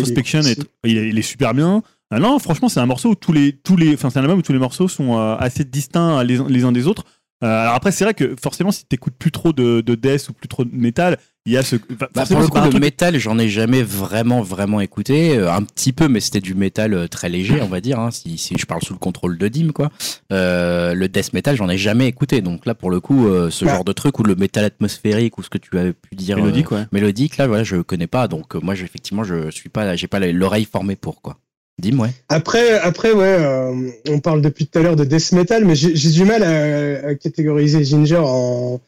est- 0.50 0.66
il, 0.84 0.98
il 0.98 1.24
super 1.24 1.54
bien. 1.54 1.84
Ah 2.12 2.20
non, 2.20 2.40
franchement, 2.40 2.68
c'est 2.70 2.80
un 2.80 2.88
morceau 2.88 3.12
où 3.12 3.16
tous 3.16 3.32
les, 3.32 3.54
tous 3.54 3.78
les, 3.78 3.94
enfin, 3.94 4.10
c'est 4.10 4.18
un 4.18 4.24
album 4.24 4.40
où 4.40 4.42
tous 4.42 4.54
les 4.54 4.58
morceaux 4.60 4.88
sont 4.88 5.18
assez 5.20 5.64
distincts 5.64 6.24
les 6.24 6.64
uns 6.66 6.72
des 6.72 6.88
autres. 6.88 7.04
Euh, 7.42 7.62
alors 7.62 7.76
après, 7.76 7.92
c'est 7.94 8.04
vrai 8.04 8.14
que 8.14 8.36
forcément, 8.42 8.72
si 8.72 8.86
t'écoutes 8.86 9.14
plus 9.18 9.32
trop 9.32 9.54
de, 9.54 9.80
de 9.82 9.96
death 9.96 10.28
ou 10.30 10.34
plus 10.34 10.50
trop 10.50 10.66
de 10.66 10.76
métal, 10.76 11.18
il 11.46 11.54
y 11.54 11.58
a 11.58 11.64
ce. 11.64 11.78
enfin, 11.78 11.96
Bah, 12.00 12.08
forcément, 12.14 12.40
pour 12.42 12.48
le 12.50 12.50
coup, 12.54 12.66
le 12.66 12.70
truc- 12.72 12.82
métal, 12.82 13.18
j'en 13.18 13.40
ai 13.40 13.48
jamais 13.48 13.82
vraiment, 13.82 14.42
vraiment 14.42 14.82
écouté. 14.82 15.38
Euh, 15.38 15.50
un 15.52 15.64
petit 15.64 15.94
peu, 15.94 16.10
mais 16.10 16.20
c'était 16.20 16.42
du 16.42 16.54
métal 16.54 16.94
euh, 16.94 17.08
très 17.08 17.30
léger, 17.30 17.62
on 17.62 17.68
va 17.68 17.80
dire. 17.80 17.98
hein, 18.00 18.12
si, 18.12 18.38
si 18.38 18.56
je 18.60 18.66
parle 18.66 18.82
sous 18.84 18.92
le 18.94 19.00
contrôle 19.00 19.38
de 19.38 19.48
Dim, 19.48 19.72
quoi. 19.72 19.90
Euh, 20.34 20.94
le 20.94 21.08
death 21.08 21.32
metal, 21.34 21.56
j'en 21.56 21.70
ai 21.70 21.78
jamais 21.78 22.08
écouté. 22.08 22.42
Donc 22.42 22.66
là, 22.66 22.76
pour 22.76 22.92
le 22.92 23.00
coup, 23.00 23.28
euh, 23.28 23.50
ce 23.50 23.64
Ouais. 23.64 23.72
genre 23.72 23.86
de 23.86 23.94
truc 23.94 24.20
ou 24.20 24.24
le 24.24 24.36
métal 24.36 24.66
atmosphérique 24.66 25.38
ou 25.38 25.44
ce 25.44 25.50
que 25.50 25.58
tu 25.58 25.78
avais 25.78 25.94
pu 25.94 26.16
dire, 26.16 26.38
euh, 26.38 26.42
mélodique, 26.42 26.72
ouais. 26.72 26.86
mélodique, 26.92 27.38
là, 27.38 27.48
voilà, 27.48 27.64
je 27.64 27.78
connais 27.78 28.08
pas. 28.08 28.28
Donc 28.28 28.56
euh, 28.56 28.60
moi, 28.62 28.74
effectivement, 28.76 29.24
je 29.24 29.50
suis 29.50 29.70
pas, 29.70 29.96
j'ai 29.96 30.08
pas 30.08 30.20
l'oreille 30.20 30.66
formée 30.70 30.98
pour, 30.98 31.22
quoi. 31.22 31.38
Dim, 31.80 32.00
ouais. 32.00 32.10
Après, 32.30 32.78
après 32.80 33.12
ouais, 33.12 33.24
euh, 33.40 33.90
on 34.10 34.20
parle 34.20 34.42
depuis 34.42 34.68
tout 34.68 34.78
à 34.80 34.82
l'heure 34.82 34.96
de 34.96 35.04
death 35.06 35.32
metal, 35.32 35.66
mais 35.66 35.76
j'ai 35.76 36.10
du 36.12 36.26
mal 36.26 36.44
à, 36.44 37.08
à 37.10 37.16
catégoriser 37.16 37.84
Ginger 37.84 38.18
en, 38.24 38.80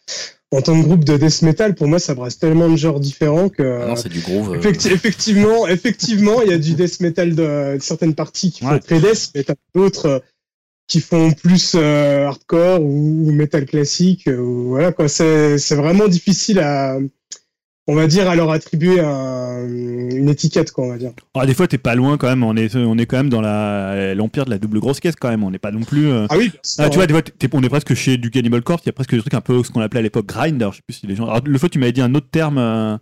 en 0.51 0.61
tant 0.61 0.79
que 0.79 0.85
groupe 0.85 1.03
de 1.05 1.17
death 1.17 1.41
metal. 1.41 1.73
Pour 1.75 1.87
moi, 1.87 1.99
ça 1.99 2.13
brasse 2.13 2.37
tellement 2.37 2.69
de 2.69 2.75
genres 2.75 2.99
différents 2.99 3.49
que. 3.49 3.63
Ah 3.83 3.87
non, 3.87 3.95
c'est 3.95 4.09
du 4.09 4.19
groove. 4.19 4.53
euh, 4.53 4.59
Effecti- 4.59 4.91
effectivement, 4.91 5.67
effectivement, 5.67 6.41
il 6.41 6.51
y 6.51 6.53
a 6.53 6.57
du 6.57 6.73
death 6.73 6.99
metal 6.99 7.33
de, 7.35 7.77
de 7.77 7.81
certaines 7.81 8.13
parties 8.15 8.51
qui 8.51 8.63
font 8.63 8.79
très 8.79 8.99
death, 8.99 9.31
mais 9.35 9.43
t'as 9.43 9.55
d'autres 9.73 10.05
euh, 10.07 10.19
qui 10.87 10.99
font 10.99 11.31
plus 11.31 11.73
euh, 11.75 12.25
hardcore 12.27 12.81
ou, 12.81 13.27
ou 13.27 13.31
metal 13.31 13.65
classique. 13.65 14.27
ou 14.27 14.69
voilà 14.69 14.91
quoi, 14.91 15.07
c'est 15.07 15.55
vraiment 15.75 16.09
difficile 16.09 16.59
à, 16.59 16.97
on 17.91 17.95
va 17.95 18.07
dire, 18.07 18.29
à 18.29 18.35
leur 18.35 18.49
attribuer 18.51 18.99
un- 19.01 19.67
une 19.67 20.29
étiquette 20.29 20.71
quoi, 20.71 20.85
on 20.85 20.89
va 20.89 20.97
dire. 20.97 21.11
Ah, 21.35 21.45
des 21.45 21.53
fois, 21.53 21.67
t'es 21.67 21.77
pas 21.77 21.93
loin 21.95 22.17
quand 22.17 22.27
même. 22.27 22.43
On 22.43 22.55
est, 22.55 22.73
on 22.75 22.97
est 22.97 23.05
quand 23.05 23.17
même 23.17 23.29
dans 23.29 23.41
la, 23.41 24.15
l'empire 24.15 24.45
de 24.45 24.49
la 24.49 24.57
double 24.57 24.79
grosse 24.79 24.99
caisse 24.99 25.15
quand 25.19 25.29
même. 25.29 25.43
On 25.43 25.51
n'est 25.51 25.59
pas 25.59 25.71
non 25.71 25.81
plus. 25.83 26.07
euh, 26.07 26.25
Ah 26.29 26.37
oui, 26.37 26.51
Ah, 26.77 26.89
tu 26.89 26.95
vois, 26.97 27.07
des 27.07 27.13
fois, 27.13 27.21
t'es- 27.21 27.49
on 27.53 27.61
est 27.63 27.69
presque 27.69 27.93
chez 27.93 28.17
du 28.17 28.31
Cannibal 28.31 28.61
Corpse. 28.61 28.83
Il 28.85 28.87
y 28.87 28.89
a 28.89 28.93
presque 28.93 29.11
des 29.13 29.19
trucs 29.19 29.33
un 29.33 29.41
peu 29.41 29.61
ce 29.63 29.71
qu'on 29.71 29.81
appelait 29.81 29.99
à 29.99 30.03
l'époque 30.03 30.25
grind. 30.27 30.61
Alors, 30.61 30.71
je 30.73 30.77
sais 30.77 30.83
plus 30.87 30.93
si 30.95 31.07
les 31.07 31.15
gens. 31.15 31.25
Alors, 31.25 31.41
le 31.45 31.57
fois, 31.59 31.69
tu 31.69 31.79
m'avais 31.79 31.91
dit 31.91 32.01
un 32.01 32.15
autre 32.15 32.29
terme. 32.31 32.57
euh, 32.57 32.97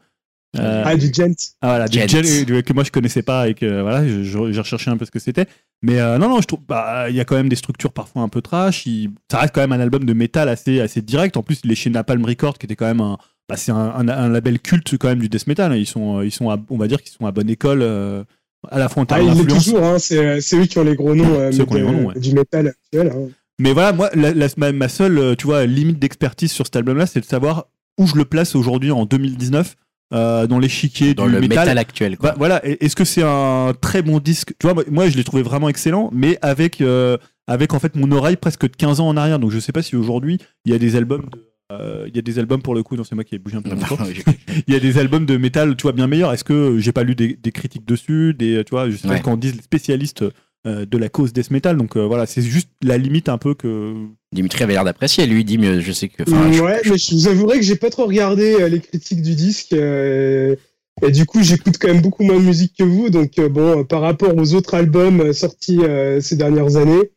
euh, 0.58 0.82
Ah, 0.84 0.96
du 0.96 1.12
gent. 1.14 1.36
Ah 1.62 1.68
voilà, 1.68 1.88
du 1.88 2.00
Gent. 2.00 2.08
gel, 2.10 2.26
euh, 2.52 2.62
que 2.64 2.74
moi 2.74 2.84
je 2.84 2.90
connaissais 2.90 3.22
pas 3.22 3.48
et 3.50 3.54
que 3.54 3.82
voilà, 3.84 4.04
j'ai 4.08 4.60
recherché 4.60 4.90
un 4.90 4.98
peu 4.98 5.06
ce 5.06 5.12
que 5.12 5.20
c'était. 5.20 5.46
Mais 5.84 6.00
euh, 6.00 6.18
non, 6.18 6.28
non, 6.28 6.42
je 6.42 6.48
trouve, 6.48 6.62
bah, 6.68 7.08
il 7.12 7.16
y 7.16 7.20
a 7.20 7.24
quand 7.26 7.36
même 7.36 7.50
des 7.50 7.56
structures 7.56 7.94
parfois 7.94 8.24
un 8.24 8.30
peu 8.30 8.42
trash. 8.42 8.88
il- 8.88 9.12
ça 9.32 9.38
reste 9.40 9.54
quand 9.54 9.62
même 9.62 9.74
un 9.74 9.80
album 9.80 10.06
de 10.06 10.14
métal 10.14 10.50
assez, 10.50 10.82
assez 10.82 11.04
direct. 11.04 11.38
En 11.38 11.44
plus, 11.44 11.60
il 11.64 11.72
est 11.72 11.76
chez 11.76 11.92
Napalm 11.92 12.26
Records, 12.26 12.58
qui 12.58 12.66
était 12.66 12.76
quand 12.76 12.88
même 12.88 13.00
un, 13.02 13.18
bah, 13.50 13.58
c'est 13.58 13.72
un, 13.72 13.76
un- 13.78 14.08
un 14.08 14.30
label 14.30 14.60
culte 14.60 14.98
quand 14.98 15.08
même 15.10 15.20
du 15.20 15.28
death 15.30 15.48
metal. 15.48 15.76
Ils 15.78 15.86
sont, 15.86 16.20
euh, 16.20 16.26
ils 16.26 16.32
sont, 16.32 16.50
à- 16.50 16.58
on 16.70 16.78
va 16.78 16.88
dire 16.88 17.02
qu'ils 17.02 17.12
sont 17.12 17.26
à 17.26 17.32
bonne 17.32 17.50
école, 17.50 17.82
euh, 17.82 18.24
à 18.70 18.78
la 18.80 18.88
fois 18.90 19.02
en 19.04 19.06
Ah, 19.10 19.16
termes 19.16 19.28
d'influence. 19.36 19.64
toujours, 19.66 19.84
hein, 19.84 20.00
c'est 20.00 20.40
c'est 20.42 20.58
eux 20.58 20.66
qui 20.66 20.78
ont 20.80 20.84
les 20.84 20.96
gros 20.96 21.16
noms 21.16 21.26
euh, 21.40 21.52
C'est 21.52 21.62
eux 21.62 21.66
qui 21.66 21.74
ont 21.74 21.76
les 21.76 21.82
de- 21.82 21.86
gros 21.88 21.96
noms, 21.96 22.08
ouais. 22.10 22.20
du 22.20 22.34
métal 22.34 22.68
actuel. 22.68 23.12
hein. 23.16 23.30
Mais 23.58 23.74
voilà, 23.74 23.92
moi, 23.92 24.10
la- 24.14 24.34
la- 24.34 24.48
ma, 24.58 24.72
ma 24.72 24.88
seule, 24.88 25.36
tu 25.38 25.46
vois, 25.48 25.66
limite 25.66 26.00
d'expertise 26.00 26.52
sur 26.52 26.66
cet 26.66 26.76
album-là, 26.78 27.06
c'est 27.08 27.20
de 27.20 27.26
savoir 27.26 27.66
où 27.98 28.08
je 28.08 28.16
le 28.16 28.24
place 28.26 28.56
aujourd'hui 28.56 28.92
en 28.92 29.06
2019 29.06 29.76
euh, 30.14 30.48
dans 30.48 30.58
l'échiquier 30.60 31.14
dans 31.14 31.28
du 31.28 31.34
le 31.34 31.40
métal, 31.42 31.78
actuel, 31.78 32.18
quoi. 32.18 32.30
Bah, 32.32 32.36
voilà, 32.40 32.62
est-ce 32.66 32.96
que 32.96 33.04
c'est 33.06 33.22
un 33.24 33.74
très 33.80 34.02
bon 34.02 34.20
disque? 34.20 34.54
Tu 34.60 34.66
vois, 34.66 34.74
moi- 34.74 34.84
moi 34.90 35.10
je 35.10 35.18
l'ai 35.18 35.24
trouvé 35.24 35.44
vraiment 35.44 35.70
excellent, 35.70 36.10
mais 36.14 36.40
avec, 36.42 36.82
euh, 36.82 37.18
avec 37.48 37.74
en 37.74 37.80
fait 37.80 37.96
mon 37.96 38.12
oreille 38.12 38.38
presque 38.38 38.64
de 38.64 38.76
15 38.76 39.00
ans 39.02 39.08
en 39.08 39.18
arrière. 39.18 39.38
Donc 39.40 39.52
je 39.52 39.60
sais 39.60 39.72
pas 39.72 39.82
si 39.84 39.96
aujourd'hui 39.96 40.40
il 40.66 40.72
y 40.72 40.76
a 40.76 40.80
des 40.80 40.96
albums 40.96 41.26
de. 41.32 41.49
Euh, 41.72 42.06
il 42.08 42.16
y 42.16 42.20
a 42.20 42.22
des 42.22 42.40
albums 42.40 42.62
pour 42.62 42.74
le 42.76 42.84
coup, 42.84 42.96
non 42.96 43.04
c'est 43.04 43.16
moi 43.16 43.24
qui 43.24 43.36
ai 43.36 43.40
bougé 43.40 43.58
un 43.58 43.62
peu. 43.62 43.72
Il 44.68 44.74
y 44.74 44.78
a 44.78 44.80
des 44.80 44.98
albums 44.98 45.26
de 45.26 45.38
métal, 45.38 45.76
tu 45.76 45.84
vois, 45.84 45.92
bien 45.92 46.08
meilleurs. 46.08 46.34
Est-ce 46.34 46.44
que 46.44 46.78
j'ai 46.80 46.92
pas 46.92 47.04
lu 47.04 47.16
des, 47.16 47.36
des 47.36 47.52
critiques 47.52 47.86
dessus, 47.86 48.34
des, 48.34 48.64
tu 48.64 48.72
vois, 48.72 48.90
je 48.90 48.96
sais 48.98 49.08
pas 49.08 49.14
Ouais. 49.14 49.20
ce 49.20 49.24
qu'en 49.24 49.38
disent 49.38 49.56
les 49.56 49.62
spécialistes 49.62 50.24
euh, 50.68 50.86
de 50.86 50.98
la 50.98 51.10
cause 51.10 51.32
death 51.32 51.52
metal. 51.52 51.78
Donc 51.78 51.96
euh, 51.96 52.06
voilà, 52.06 52.26
c'est 52.26 52.42
juste 52.42 52.70
la 52.84 52.98
limite 52.98 53.30
un 53.30 53.38
peu 53.38 53.54
que. 53.54 53.94
Dimitri 54.34 54.64
avait 54.64 54.74
l'air 54.74 54.84
d'apprécier. 54.84 55.26
Lui, 55.28 55.42
il 55.42 55.46
dit, 55.46 55.58
mais 55.58 55.82
je 55.82 55.92
sais 55.92 56.08
que. 56.10 56.24
je- 56.28 56.32
ouais, 56.62 56.82
mais 56.86 56.98
je 56.98 57.16
vous 57.16 57.28
avouerai 57.28 57.58
que 57.60 57.66
j'ai 57.66 57.76
pas 57.76 57.90
trop 57.90 58.06
regardé 58.06 58.56
euh, 58.60 58.68
les 58.68 58.80
critiques 58.80 59.22
du 59.22 59.36
disque. 59.36 59.74
euh, 59.74 60.56
et 61.02 61.12
du 61.12 61.26
coup, 61.26 61.42
j'écoute 61.42 61.76
quand 61.80 61.88
même 61.88 62.02
beaucoup 62.02 62.24
moins 62.24 62.36
de 62.40 62.44
musique 62.46 62.76
que 62.78 62.84
vous. 62.84 63.10
Donc, 63.10 63.40
euh, 63.40 63.48
bon, 63.48 63.80
euh, 63.80 63.84
par 63.86 64.02
rapport 64.02 64.36
aux 64.36 64.54
autres 64.54 64.74
albums 64.76 65.32
sortis 65.34 65.80
euh, 65.82 66.20
ces 66.20 66.36
dernières 66.36 66.76
années, 66.76 67.12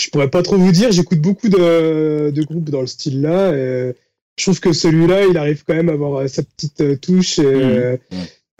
je 0.00 0.10
pourrais 0.10 0.30
pas 0.30 0.42
trop 0.42 0.56
vous 0.56 0.72
dire. 0.72 0.92
J'écoute 0.92 1.20
beaucoup 1.20 1.48
de, 1.48 2.30
de 2.30 2.42
groupes 2.42 2.70
dans 2.70 2.80
le 2.80 2.86
style 2.86 3.20
là. 3.22 3.52
et 3.54 3.94
je 4.40 4.44
trouve 4.46 4.60
que 4.60 4.72
celui-là, 4.72 5.26
il 5.26 5.36
arrive 5.36 5.64
quand 5.66 5.74
même 5.74 5.90
à 5.90 5.92
avoir 5.92 6.28
sa 6.28 6.42
petite 6.42 6.80
euh, 6.80 6.96
touche. 6.96 7.38
Et, 7.38 7.44
euh. 7.44 7.96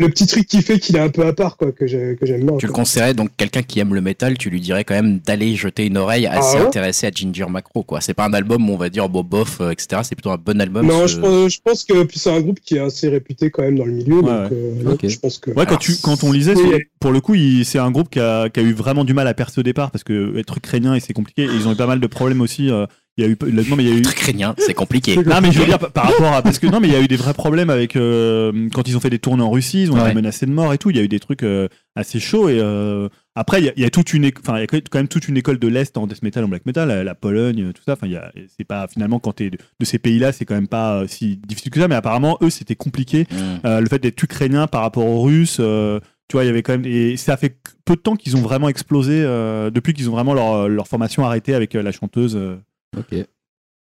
Le 0.00 0.08
petit 0.08 0.26
truc 0.26 0.46
qui 0.46 0.62
fait 0.62 0.78
qu'il 0.78 0.96
est 0.96 1.00
un 1.00 1.08
peu 1.10 1.26
à 1.26 1.32
part, 1.32 1.56
quoi, 1.56 1.70
que 1.72 1.86
j'ai- 1.86 2.16
que 2.18 2.26
j'aime 2.26 2.46
bien. 2.46 2.56
Tu 2.56 2.66
le 2.66 2.72
conseillerais 2.72 3.14
donc 3.14 3.30
quelqu'un 3.36 3.62
qui 3.62 3.78
aime 3.80 3.94
le 3.94 4.00
métal, 4.00 4.36
tu 4.38 4.50
lui 4.50 4.60
dirais 4.60 4.82
quand 4.84 4.94
même 4.94 5.18
d'aller 5.18 5.54
jeter 5.54 5.86
une 5.86 5.96
oreille 5.98 6.26
assez 6.26 6.56
Ah 6.56 6.60
ouais 6.62 6.66
intéressée 6.66 7.06
à 7.06 7.10
Ginger 7.10 7.46
Macro 7.50 7.82
quoi. 7.82 8.00
C'est 8.00 8.14
pas 8.14 8.24
un 8.24 8.32
album 8.32 8.68
où 8.68 8.72
on 8.72 8.76
va 8.76 8.88
dire 8.88 9.08
bon 9.08 9.22
bof 9.22 9.60
euh, 9.60 9.70
etc. 9.70 10.00
C'est 10.04 10.14
plutôt 10.14 10.30
un 10.30 10.38
bon 10.38 10.60
album. 10.60 10.86
Non, 10.86 11.06
ce- 11.06 11.14
je 11.14 11.20
pense, 11.20 11.52
je 11.54 11.60
pense 11.62 11.84
que 11.84 12.02
puis 12.04 12.18
c'est 12.18 12.30
un 12.30 12.40
groupe 12.40 12.60
qui 12.60 12.76
est 12.76 12.80
assez 12.80 13.08
réputé 13.08 13.50
quand 13.50 13.62
même 13.62 13.78
dans 13.78 13.84
le 13.84 13.92
milieu. 13.92 14.22
donc, 14.22 14.24
Ouais, 14.30 14.48
euh, 14.52 14.92
Ok. 14.92 15.06
je 15.06 15.18
pense 15.18 15.38
que. 15.38 15.50
Ouais, 15.50 15.56
quand, 15.64 15.68
Alors, 15.68 15.78
tu, 15.80 15.92
quand 16.02 16.24
on 16.24 16.32
lisait, 16.32 16.54
pour 16.98 17.12
le 17.12 17.20
coup, 17.20 17.34
c'est 17.64 17.78
un 17.78 17.90
groupe 17.90 18.08
qui 18.10 18.20
a, 18.20 18.48
qui 18.48 18.60
a 18.60 18.62
eu 18.62 18.72
vraiment 18.72 19.04
du 19.04 19.12
mal 19.14 19.26
à 19.28 19.34
percer 19.34 19.60
au 19.60 19.62
départ 19.62 19.90
parce 19.90 20.04
que 20.04 20.36
être 20.38 20.56
ukrainien 20.56 20.94
et 20.94 21.00
c'est 21.00 21.12
compliqué. 21.12 21.42
Et 21.42 21.46
ils 21.54 21.68
ont 21.68 21.72
eu 21.72 21.76
pas 21.76 21.86
mal 21.86 22.00
de 22.00 22.06
problèmes 22.06 22.40
aussi. 22.40 22.70
euh, 22.70 22.86
il 23.16 23.24
y 23.24 23.26
a 23.26 23.30
eu, 23.30 23.36
non, 23.52 23.76
mais 23.76 23.84
il 23.84 23.88
y 23.88 23.92
a 23.92 23.96
eu, 23.96 24.02
crânien, 24.02 24.54
c'est 24.58 24.72
compliqué. 24.72 25.16
Non 25.16 25.40
mais 25.42 25.52
je 25.52 25.58
veux 25.58 25.66
dire 25.66 25.78
par 25.78 26.04
rapport 26.06 26.32
à 26.32 26.42
parce 26.42 26.58
que 26.58 26.66
non 26.66 26.80
mais 26.80 26.88
il 26.88 26.92
y 26.94 26.96
a 26.96 27.00
eu 27.00 27.08
des 27.08 27.16
vrais 27.16 27.34
problèmes 27.34 27.68
avec 27.68 27.96
euh, 27.96 28.68
quand 28.72 28.88
ils 28.88 28.96
ont 28.96 29.00
fait 29.00 29.10
des 29.10 29.18
tournées 29.18 29.42
en 29.42 29.50
Russie, 29.50 29.82
ils 29.82 29.92
ont 29.92 29.96
été 29.96 30.04
Ouais. 30.06 30.14
menacés 30.14 30.46
de 30.46 30.52
mort 30.52 30.72
et 30.72 30.78
tout. 30.78 30.90
Il 30.90 30.96
y 30.96 31.00
a 31.00 31.02
eu 31.02 31.08
des 31.08 31.20
trucs 31.20 31.42
euh, 31.42 31.68
assez 31.96 32.18
chauds 32.20 32.48
et 32.48 32.58
euh, 32.60 33.08
après 33.34 33.60
il 33.60 33.64
y 33.66 33.68
a, 33.68 33.72
il 33.76 33.82
y 33.82 33.84
a 33.84 33.90
toute 33.90 34.14
une 34.14 34.30
enfin 34.38 34.56
il 34.56 34.60
y 34.60 34.62
a 34.62 34.66
quand 34.66 34.94
même 34.98 35.08
toute 35.08 35.28
une 35.28 35.36
école 35.36 35.58
de 35.58 35.68
l'est 35.68 35.96
en 35.98 36.06
death 36.06 36.22
metal 36.22 36.44
en 36.44 36.48
black 36.48 36.64
metal, 36.64 36.88
la, 36.88 37.04
la 37.04 37.14
Pologne, 37.14 37.72
tout 37.74 37.82
ça. 37.84 37.92
Enfin 37.94 38.06
il 38.06 38.12
y 38.12 38.16
a 38.16 38.32
c'est 38.56 38.64
pas 38.64 38.86
finalement 38.88 39.18
quand 39.18 39.32
t'es 39.34 39.50
de, 39.50 39.58
de 39.78 39.84
ces 39.84 39.98
pays-là 39.98 40.32
c'est 40.32 40.44
quand 40.46 40.54
même 40.54 40.68
pas 40.68 41.02
si 41.06 41.36
difficile 41.46 41.72
que 41.72 41.80
ça. 41.80 41.88
Mais 41.88 41.96
apparemment 41.96 42.38
eux 42.42 42.50
c'était 42.50 42.76
compliqué. 42.76 43.26
Mm. 43.64 43.80
Le 43.80 43.86
fait 43.88 43.98
d'être 43.98 44.22
ukrainien 44.22 44.66
par 44.66 44.80
rapport 44.82 45.04
aux 45.06 45.20
Russes. 45.22 45.56
tu 45.56 46.36
vois, 46.36 46.44
il 46.44 46.46
y 46.46 46.50
avait 46.50 46.62
quand 46.62 46.72
même. 46.72 46.86
Et 46.86 47.16
ça 47.16 47.36
fait 47.36 47.56
peu 47.84 47.96
de 47.96 48.00
temps 48.00 48.14
qu'ils 48.16 48.36
ont 48.36 48.40
vraiment 48.40 48.68
explosé, 48.68 49.20
euh, 49.24 49.68
depuis 49.70 49.92
qu'ils 49.94 50.08
ont 50.08 50.12
vraiment 50.12 50.32
leur, 50.32 50.68
leur 50.68 50.86
formation 50.86 51.24
arrêtée 51.26 51.54
avec 51.54 51.74
euh, 51.74 51.82
la 51.82 51.90
chanteuse. 51.92 52.36
euh. 52.36 52.56
Ok. 52.96 53.14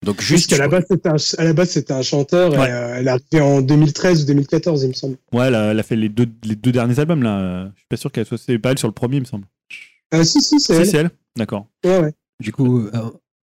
Donc 0.05 0.23
juste 0.23 0.49
qu'à 0.49 0.57
la 0.57 0.69
base, 0.69 0.85
c'était 0.91 1.09
un, 1.11 1.17
à 1.39 1.45
la 1.45 1.53
base, 1.53 1.71
c'était 1.71 1.93
un 1.93 2.03
chanteur. 2.03 2.53
Ouais. 2.53 2.69
Et, 2.69 2.73
euh, 2.73 2.95
elle 2.97 3.07
est 3.07 3.11
arrivée 3.11 3.41
en 3.43 3.61
2013 3.61 4.23
ou 4.23 4.27
2014, 4.27 4.83
il 4.85 4.89
me 4.89 4.93
semble. 4.95 5.17
Ouais, 5.33 5.49
elle 5.49 5.55
a, 5.55 5.71
elle 5.73 5.79
a 5.79 5.83
fait 5.83 5.97
les 5.97 6.09
deux, 6.09 6.27
les 6.45 6.57
deux 6.57 6.73
derniers 6.73 6.99
albums 6.99 7.23
là. 7.23 7.65
Je 7.75 7.81
suis 7.81 7.87
pas 7.89 7.97
sûr 7.97 8.11
qu'elle 8.11 8.25
soit. 8.25 8.39
C'est 8.39 8.59
pas 8.59 8.71
elle 8.71 8.79
sur 8.79 8.89
le 8.89 8.95
premier, 8.95 9.17
il 9.17 9.21
me 9.21 9.27
semble. 9.27 9.45
Ah, 10.11 10.25
si, 10.25 10.41
si, 10.41 10.59
c'est 10.59 10.75
Si, 10.75 10.81
elle. 10.81 10.87
c'est 10.87 10.97
elle. 10.97 11.11
D'accord. 11.37 11.67
Ouais, 11.85 11.99
ouais. 12.01 12.13
Du 12.41 12.53
coup, 12.53 12.81
euh, 12.87 12.91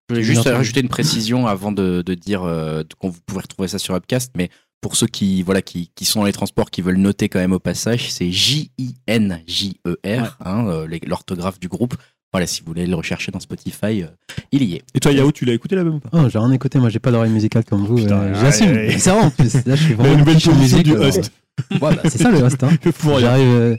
Je 0.08 0.14
voulais 0.14 0.22
juste 0.22 0.44
rajouter 0.48 0.80
une 0.80 0.88
précision 0.88 1.46
avant 1.46 1.72
de, 1.72 2.02
de 2.02 2.14
dire 2.14 2.42
euh, 2.42 2.82
qu'on 2.98 3.10
vous 3.10 3.20
pouvez 3.26 3.42
retrouver 3.42 3.68
ça 3.68 3.78
sur 3.78 3.94
Upcast, 3.94 4.32
mais 4.36 4.48
pour 4.80 4.96
ceux 4.96 5.06
qui 5.06 5.42
voilà 5.42 5.60
qui, 5.62 5.90
qui 5.94 6.04
sont 6.06 6.20
dans 6.20 6.26
les 6.26 6.32
transports, 6.32 6.70
qui 6.70 6.80
veulent 6.80 6.96
noter 6.96 7.28
quand 7.28 7.38
même 7.38 7.52
au 7.52 7.58
passage, 7.58 8.10
c'est 8.10 8.30
J 8.30 8.70
I 8.78 8.94
N 9.06 9.42
J 9.46 9.78
E 9.86 9.98
R, 10.06 10.38
hein, 10.40 10.66
euh, 10.68 10.88
l'orthographe 11.06 11.60
du 11.60 11.68
groupe. 11.68 11.94
Voilà, 12.37 12.47
si 12.47 12.61
vous 12.61 12.66
voulez 12.66 12.87
le 12.87 12.95
rechercher 12.95 13.33
dans 13.33 13.40
Spotify, 13.40 14.02
euh, 14.02 14.09
il 14.52 14.62
y 14.62 14.75
est. 14.75 14.83
Et 14.95 15.00
toi, 15.00 15.11
Yao, 15.11 15.33
tu 15.33 15.47
l'as 15.47 15.55
écouté 15.55 15.75
l'album 15.75 15.95
ou 15.95 16.00
pas 16.00 16.11
oh, 16.12 16.28
j'ai 16.31 16.38
rien 16.38 16.50
écouté, 16.52 16.78
moi 16.78 16.90
j'ai 16.90 16.99
pas 16.99 17.11
l'oreille 17.11 17.31
musicale 17.33 17.64
comme 17.64 17.87
vous. 17.87 17.95
Putain, 17.97 18.14
euh, 18.21 18.35
ouais, 18.35 18.40
J'assume. 18.40 18.73
ouais. 18.73 18.97
C'est 18.99 19.09
vrai 19.11 19.21
en 19.21 19.31
plus. 19.31 19.55
Là, 19.64 19.75
je 19.75 19.83
suis 19.85 19.97
La 19.97 20.14
nouvelle 20.16 20.25
position 20.35 20.52
du 20.83 20.93
alors. 20.93 21.07
host. 21.07 21.33
Ouais, 21.71 21.78
bah, 21.81 21.97
c'est 22.05 22.19
ça 22.21 22.31
le 22.31 22.43
host. 22.43 22.62
Hein. 22.62 22.69
Je 22.85 22.90
fous 22.90 23.14
rien. 23.14 23.21
J'arrive. 23.21 23.49
euh, 23.49 23.76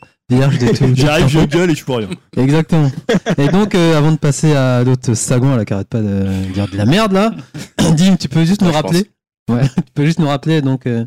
détourne. 0.60 0.96
J'arrive, 0.98 1.28
je 1.28 1.40
gueule 1.46 1.70
et 1.70 1.76
je 1.76 1.84
fous 1.84 1.94
rien. 1.94 2.10
Exactement. 2.36 2.90
Et 3.38 3.48
donc, 3.50 3.76
euh, 3.76 3.96
avant 3.96 4.12
de 4.12 4.18
passer 4.18 4.56
à 4.56 4.84
d'autres 4.84 5.14
sagons 5.14 5.56
là, 5.56 5.64
qui 5.64 5.74
arrêtent 5.74 5.88
pas 5.88 6.02
de 6.02 6.26
dire 6.56 6.68
de 6.68 6.76
la 6.76 6.86
merde 6.88 7.12
là, 7.12 7.36
Dim, 7.96 8.16
tu 8.18 8.28
peux 8.28 8.44
juste 8.46 8.62
nous 8.62 8.68
Ouais, 8.70 8.74
je 8.74 8.78
rappeler 8.82 9.12
Ouais, 9.52 9.68
tu 9.76 9.92
peux 9.94 10.06
juste 10.06 10.18
nous 10.18 10.28
rappeler 10.28 10.64
donc 10.64 10.88
euh, 10.88 11.06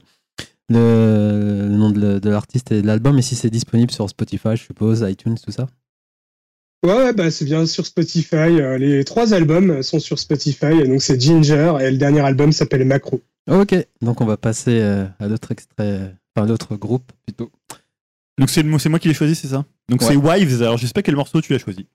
le, 0.68 1.66
le 1.68 1.76
nom 1.76 1.90
de, 1.90 2.00
le- 2.00 2.20
de 2.20 2.30
l'artiste 2.30 2.70
et 2.72 2.82
de 2.82 2.86
l'album 2.86 3.18
et 3.18 3.22
si 3.22 3.34
c'est 3.34 3.50
disponible 3.50 3.90
sur 3.90 4.08
Spotify, 4.08 4.50
je 4.54 4.62
suppose, 4.62 5.04
iTunes, 5.08 5.36
tout 5.44 5.50
ça. 5.52 5.66
Ouais, 6.84 6.94
ouais, 6.94 7.12
bah, 7.12 7.30
c'est 7.30 7.44
bien 7.44 7.66
sur 7.66 7.84
Spotify. 7.86 8.36
Euh, 8.36 8.78
Les 8.78 9.04
trois 9.04 9.34
albums 9.34 9.82
sont 9.82 9.98
sur 10.00 10.18
Spotify. 10.18 10.80
Et 10.82 10.88
donc, 10.88 11.02
c'est 11.02 11.20
Ginger. 11.20 11.74
Et 11.80 11.90
le 11.90 11.98
dernier 11.98 12.20
album 12.20 12.52
s'appelle 12.52 12.84
Macro. 12.86 13.20
Ok, 13.50 13.74
donc 14.02 14.20
on 14.20 14.26
va 14.26 14.36
passer 14.36 14.80
euh, 14.80 15.06
à 15.18 15.26
d'autres 15.26 15.50
extraits, 15.50 16.12
enfin 16.36 16.46
l'autre 16.46 16.76
groupe 16.76 17.10
plutôt. 17.26 17.50
Donc 18.38 18.48
c'est 18.48 18.62
le- 18.62 18.78
c'est 18.78 18.88
moi 18.88 18.98
qui 19.00 19.08
l'ai 19.08 19.14
choisi, 19.14 19.34
c'est 19.34 19.48
ça? 19.48 19.64
Donc 19.88 20.02
Ouais. 20.02 20.08
c'est 20.08 20.16
Wives. 20.16 20.62
Alors 20.62 20.76
je 20.76 20.86
sais 20.86 20.92
pas 20.92 21.02
quel 21.02 21.16
morceau 21.16 21.40
tu 21.40 21.54
as 21.54 21.58
choisi. 21.58 21.86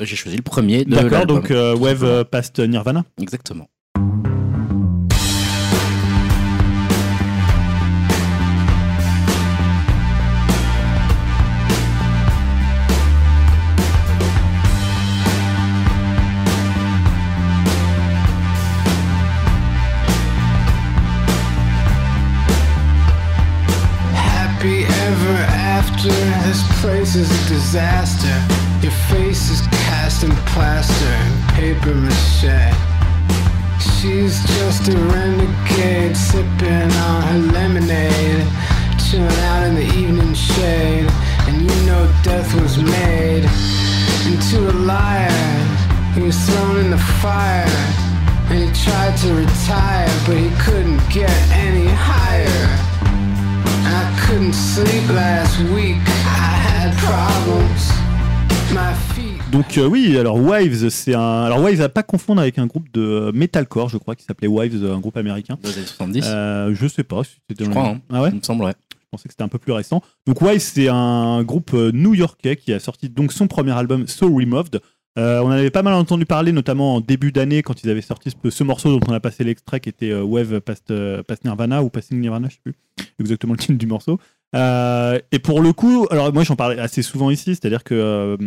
J'ai 0.00 0.16
choisi 0.16 0.36
le 0.36 0.42
premier 0.42 0.84
de 0.84 0.90
D'accord. 0.90 1.10
l'album. 1.10 1.36
Donc 1.36 1.50
euh, 1.52 1.76
Wave 1.76 2.02
euh, 2.04 2.24
past 2.24 2.58
Nirvana. 2.58 3.04
Exactement. 3.20 3.68
This 26.08 26.62
place 26.80 27.14
is 27.16 27.30
a 27.30 27.48
disaster. 27.48 28.34
Your 28.82 28.92
face 29.10 29.50
is 29.50 29.60
cast 29.66 30.24
in 30.24 30.30
plaster 30.52 31.04
and 31.04 31.50
paper 31.50 31.94
mache. 31.94 32.74
She's 33.78 34.42
just 34.56 34.88
a 34.88 34.96
renegade, 34.96 36.16
sipping 36.16 36.90
on 36.92 37.22
her 37.22 37.52
lemonade, 37.52 38.46
chilling 38.98 39.40
out 39.50 39.66
in 39.66 39.74
the 39.74 39.86
evening 39.98 40.32
shade. 40.32 41.08
And 41.46 41.60
you 41.60 41.86
know 41.86 42.10
death 42.22 42.54
was 42.60 42.78
made 42.78 43.44
into 44.26 44.70
a 44.70 44.74
liar. 44.88 45.28
He 46.14 46.22
was 46.22 46.38
thrown 46.48 46.76
in 46.78 46.90
the 46.90 47.04
fire. 47.20 47.66
And 48.48 48.64
he 48.64 48.84
tried 48.84 49.14
to 49.18 49.34
retire, 49.34 50.08
but 50.26 50.38
he 50.38 50.48
couldn't 50.64 51.06
get 51.10 51.30
any 51.52 51.86
higher. 51.86 52.87
Donc 59.50 59.78
euh, 59.78 59.86
oui, 59.86 60.18
alors 60.18 60.36
Wives, 60.38 60.90
c'est 60.90 61.14
un. 61.14 61.44
Alors 61.44 61.62
Wives 61.62 61.80
à 61.80 61.88
pas 61.88 62.02
confondre 62.02 62.42
avec 62.42 62.58
un 62.58 62.66
groupe 62.66 62.92
de 62.92 63.00
euh, 63.00 63.32
metalcore, 63.32 63.88
je 63.88 63.96
crois, 63.96 64.14
qui 64.14 64.24
s'appelait 64.24 64.46
Wives, 64.48 64.84
un 64.84 64.98
groupe 65.00 65.16
américain. 65.16 65.56
Dans 65.62 65.70
les 65.70 65.78
années 65.78 65.86
70, 65.86 66.24
Euh, 66.26 66.74
je 66.74 66.86
sais 66.86 67.04
pas 67.04 67.24
si 67.24 67.36
c'était. 67.48 67.64
je 67.64 67.70
crois. 67.70 67.88
Hein. 67.88 68.00
Ah 68.12 68.20
ouais. 68.22 68.28
Il 68.30 68.36
me 68.36 68.42
semblerait. 68.42 68.74
Je 68.92 69.06
pensais 69.10 69.28
que 69.28 69.32
c'était 69.32 69.44
un 69.44 69.48
peu 69.48 69.58
plus 69.58 69.72
récent. 69.72 70.02
Donc 70.26 70.42
Wives, 70.42 70.60
c'est 70.60 70.88
un 70.88 71.42
groupe 71.42 71.72
euh, 71.72 71.90
new-yorkais 71.92 72.56
qui 72.56 72.74
a 72.74 72.80
sorti 72.80 73.08
donc 73.08 73.32
son 73.32 73.46
premier 73.46 73.72
album 73.72 74.06
So 74.06 74.26
Removed. 74.26 74.82
Euh, 75.16 75.40
on 75.40 75.46
en 75.46 75.50
avait 75.50 75.70
pas 75.70 75.82
mal 75.82 75.94
entendu 75.94 76.26
parler, 76.26 76.52
notamment 76.52 76.96
en 76.96 77.00
début 77.00 77.32
d'année, 77.32 77.62
quand 77.62 77.82
ils 77.82 77.90
avaient 77.90 78.00
sorti 78.00 78.30
ce, 78.30 78.50
ce 78.50 78.64
morceau 78.64 78.98
dont 78.98 79.06
on 79.08 79.12
a 79.12 79.20
passé 79.20 79.42
l'extrait, 79.42 79.80
qui 79.80 79.88
était 79.88 80.10
euh, 80.10 80.22
Wave 80.22 80.60
Past, 80.60 80.90
euh, 80.90 81.22
Past 81.22 81.44
Nirvana 81.44 81.82
ou 81.82 81.90
Passing 81.90 82.20
Nirvana, 82.20 82.48
je 82.48 82.54
sais 82.54 82.60
plus 82.62 82.74
exactement 83.18 83.54
le 83.54 83.58
titre 83.58 83.78
du 83.78 83.86
morceau. 83.86 84.18
Et 84.54 85.38
pour 85.42 85.60
le 85.60 85.72
coup, 85.72 86.06
alors 86.10 86.32
moi 86.32 86.42
j'en 86.42 86.56
parlais 86.56 86.78
assez 86.78 87.02
souvent 87.02 87.30
ici, 87.30 87.54
c'est-à-dire 87.54 87.84
que 87.84 88.38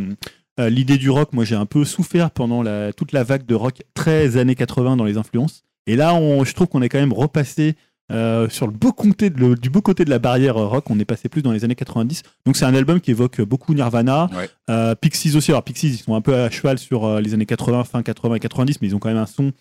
l'idée 0.57 0.97
du 0.97 1.09
rock, 1.09 1.33
moi 1.33 1.45
j'ai 1.45 1.55
un 1.55 1.65
peu 1.65 1.85
souffert 1.85 2.31
pendant 2.31 2.63
toute 2.93 3.11
la 3.11 3.23
vague 3.23 3.45
de 3.45 3.53
rock 3.53 3.83
très 3.93 4.37
années 4.37 4.55
80 4.55 4.97
dans 4.97 5.03
les 5.03 5.17
influences. 5.17 5.63
Et 5.85 5.95
là, 5.95 6.19
je 6.43 6.53
trouve 6.53 6.67
qu'on 6.67 6.81
est 6.81 6.89
quand 6.89 6.99
même 6.99 7.13
repassé 7.13 7.75
euh, 8.11 8.49
sur 8.49 8.67
le 8.67 8.73
beau 8.73 8.91
côté 8.91 9.29
de 9.29 9.39
le- 9.39 9.55
du 9.55 9.69
beau 9.69 9.81
côté 9.81 10.05
de 10.05 10.09
la 10.09 10.19
barrière 10.19 10.55
rock. 10.55 10.89
On 10.89 10.99
est 10.99 11.05
passé 11.05 11.29
plus 11.29 11.41
dans 11.41 11.51
les 11.51 11.63
années 11.63 11.75
90. 11.75 12.23
Donc 12.45 12.57
c'est 12.57 12.65
un 12.65 12.73
album 12.75 12.99
qui 13.01 13.11
évoque 13.11 13.41
beaucoup 13.41 13.73
Nirvana, 13.73 14.29
Ouais. 14.35 14.49
euh, 14.69 14.95
Pixies 14.95 15.35
aussi. 15.35 15.51
Alors 15.51 15.63
Pixies, 15.63 15.87
ils 15.89 15.97
sont 15.97 16.15
un 16.15 16.21
peu 16.21 16.35
à 16.35 16.49
cheval 16.49 16.77
sur 16.77 17.05
euh, 17.05 17.21
les 17.21 17.33
années 17.33 17.45
80, 17.45 17.83
fin 17.85 18.03
80 18.03 18.35
et 18.35 18.39
90, 18.39 18.81
mais 18.81 18.87
ils 18.87 18.95
ont 18.95 18.99
quand 18.99 19.09
même 19.09 19.17
un 19.17 19.25
son 19.25 19.51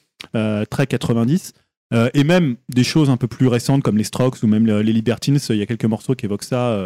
très 0.70 0.86
90. 0.86 1.52
Euh, 1.92 2.08
et 2.14 2.22
même 2.24 2.54
des 2.68 2.84
choses 2.84 3.10
un 3.10 3.16
peu 3.16 3.26
plus 3.26 3.48
récentes 3.48 3.82
comme 3.82 3.96
les 3.98 4.04
Strokes 4.04 4.42
ou 4.42 4.46
même 4.46 4.64
le- 4.66 4.80
les 4.82 4.92
Libertines. 4.92 5.38
Il 5.48 5.56
y 5.56 5.62
a 5.62 5.66
quelques 5.66 5.84
morceaux 5.86 6.14
qui 6.14 6.26
évoquent 6.26 6.44
ça. 6.44 6.78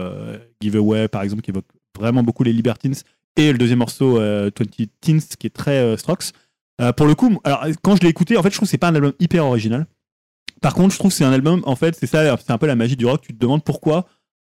Giveaway, 0.60 1.08
par 1.08 1.22
exemple, 1.22 1.42
qui 1.42 1.50
évoque 1.50 1.66
vraiment 1.98 2.22
beaucoup 2.22 2.42
les 2.44 2.52
Libertines. 2.52 2.94
Et 3.36 3.52
le 3.52 3.58
deuxième 3.58 3.80
morceau, 3.80 4.18
euh, 4.18 4.50
20 4.56 4.86
Teens, 5.00 5.18
qui 5.38 5.46
est 5.48 5.50
très 5.54 5.96
Strokes. 5.96 6.32
Pour 6.96 7.06
le 7.06 7.14
coup, 7.14 7.38
alors 7.44 7.64
quand 7.82 7.96
je 7.96 8.02
l'ai 8.02 8.08
écouté, 8.08 8.36
en 8.36 8.42
fait, 8.42 8.50
je 8.50 8.56
trouve 8.56 8.66
que 8.66 8.70
c'est 8.70 8.78
pas 8.78 8.88
un 8.88 8.94
album 8.94 9.12
hyper 9.20 9.44
original. 9.46 9.86
Par 10.60 10.74
contre, 10.74 10.94
je 10.94 10.98
trouve 10.98 11.10
que 11.10 11.16
c'est 11.16 11.24
un 11.24 11.32
album, 11.32 11.62
en 11.66 11.76
fait, 11.76 11.96
c'est 11.98 12.06
ça, 12.06 12.36
c'est 12.36 12.50
un 12.50 12.58
peu 12.58 12.66
la 12.66 12.76
magie 12.76 12.96
du 12.96 13.06
rock. 13.06 13.22
Tu 13.22 13.34
te 13.34 13.38
demandes 13.38 13.64
pourquoi. 13.64 14.06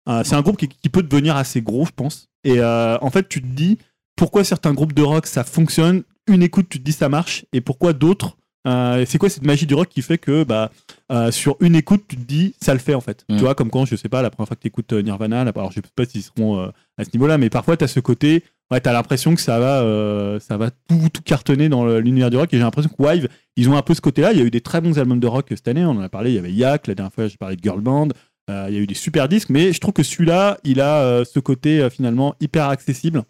Euh, 0.08 0.22
c'est 0.24 0.34
un 0.34 0.42
groupe 0.42 0.56
qui, 0.56 0.88
peut 0.88 1.02
devenir 1.02 1.36
assez 1.36 1.62
gros, 1.62 1.84
je 1.84 1.90
pense. 1.90 2.28
Et 2.44 2.60
euh, 2.60 2.96
en 3.00 3.10
fait, 3.10 3.28
tu 3.28 3.42
te 3.42 3.46
dis 3.46 3.78
pourquoi 4.16 4.44
certains 4.44 4.72
groupes 4.72 4.94
de 4.94 5.02
rock 5.02 5.26
ça 5.26 5.44
fonctionne. 5.44 6.04
Une 6.28 6.42
écoute, 6.42 6.68
tu 6.68 6.78
te 6.78 6.84
dis 6.84 6.92
ça 6.92 7.08
marche, 7.08 7.44
et 7.52 7.60
pourquoi 7.60 7.92
d'autres 7.92 8.36
Euh, 8.66 9.04
c'est 9.06 9.18
quoi 9.18 9.28
cette 9.28 9.44
magie 9.44 9.66
du 9.66 9.74
rock 9.74 9.88
qui 9.88 10.02
fait 10.02 10.18
que 10.18 10.44
bah, 10.44 10.70
euh, 11.12 11.30
sur 11.30 11.56
une 11.60 11.76
écoute, 11.76 12.04
tu 12.08 12.16
te 12.16 12.22
dis 12.22 12.54
ça 12.60 12.72
le 12.72 12.80
fait 12.80 12.94
en 12.94 13.00
fait. 13.00 13.24
Mm. 13.28 13.36
Tu 13.36 13.42
vois, 13.42 13.54
comme 13.54 13.70
quand, 13.70 13.84
je 13.84 13.96
sais 13.96 14.08
pas, 14.08 14.22
la 14.22 14.30
première 14.30 14.48
fois 14.48 14.56
que 14.56 14.62
tu 14.62 14.68
écoutes 14.68 14.92
Nirvana, 14.92 15.44
là, 15.44 15.52
alors 15.54 15.70
je 15.70 15.76
sais 15.76 15.82
pas 15.94 16.04
s'ils 16.04 16.22
seront 16.22 16.58
euh, 16.58 16.68
à 16.98 17.04
ce 17.04 17.10
niveau-là, 17.14 17.38
mais 17.38 17.50
parfois 17.50 17.76
tu 17.76 17.84
as 17.84 17.88
ce 17.88 18.00
côté, 18.00 18.42
ouais, 18.70 18.80
tu 18.80 18.88
as 18.88 18.92
l'impression 18.92 19.34
que 19.34 19.40
ça 19.40 19.60
va, 19.60 19.82
euh, 19.82 20.40
ça 20.40 20.56
va 20.56 20.70
tout, 20.70 21.08
tout 21.12 21.22
cartonner 21.22 21.68
dans 21.68 21.86
l'univers 21.98 22.30
du 22.30 22.36
rock. 22.36 22.52
Et 22.52 22.56
j'ai 22.56 22.62
l'impression 22.62 22.90
que 22.90 23.02
Wive, 23.02 23.28
ils 23.56 23.68
ont 23.68 23.76
un 23.76 23.82
peu 23.82 23.94
ce 23.94 24.00
côté-là. 24.00 24.32
Il 24.32 24.38
y 24.38 24.42
a 24.42 24.44
eu 24.44 24.50
des 24.50 24.60
très 24.60 24.80
bons 24.80 24.98
albums 24.98 25.20
de 25.20 25.26
rock 25.26 25.46
cette 25.50 25.68
année, 25.68 25.84
on 25.84 25.90
en 25.90 26.00
a 26.00 26.08
parlé. 26.08 26.30
Il 26.30 26.34
y 26.34 26.38
avait 26.38 26.52
Yak, 26.52 26.88
la 26.88 26.94
dernière 26.94 27.12
fois 27.12 27.28
j'ai 27.28 27.36
parlé 27.36 27.56
de 27.56 27.62
Girl 27.62 27.80
Band. 27.80 28.08
Euh, 28.48 28.66
il 28.68 28.74
y 28.74 28.78
a 28.78 28.80
eu 28.80 28.86
des 28.86 28.94
super 28.94 29.28
disques, 29.28 29.50
mais 29.50 29.72
je 29.72 29.80
trouve 29.80 29.92
que 29.92 30.02
celui-là, 30.02 30.58
il 30.62 30.80
a 30.80 31.02
euh, 31.02 31.24
ce 31.24 31.40
côté 31.40 31.80
euh, 31.80 31.90
finalement 31.90 32.34
hyper 32.40 32.68
accessible. 32.68 33.24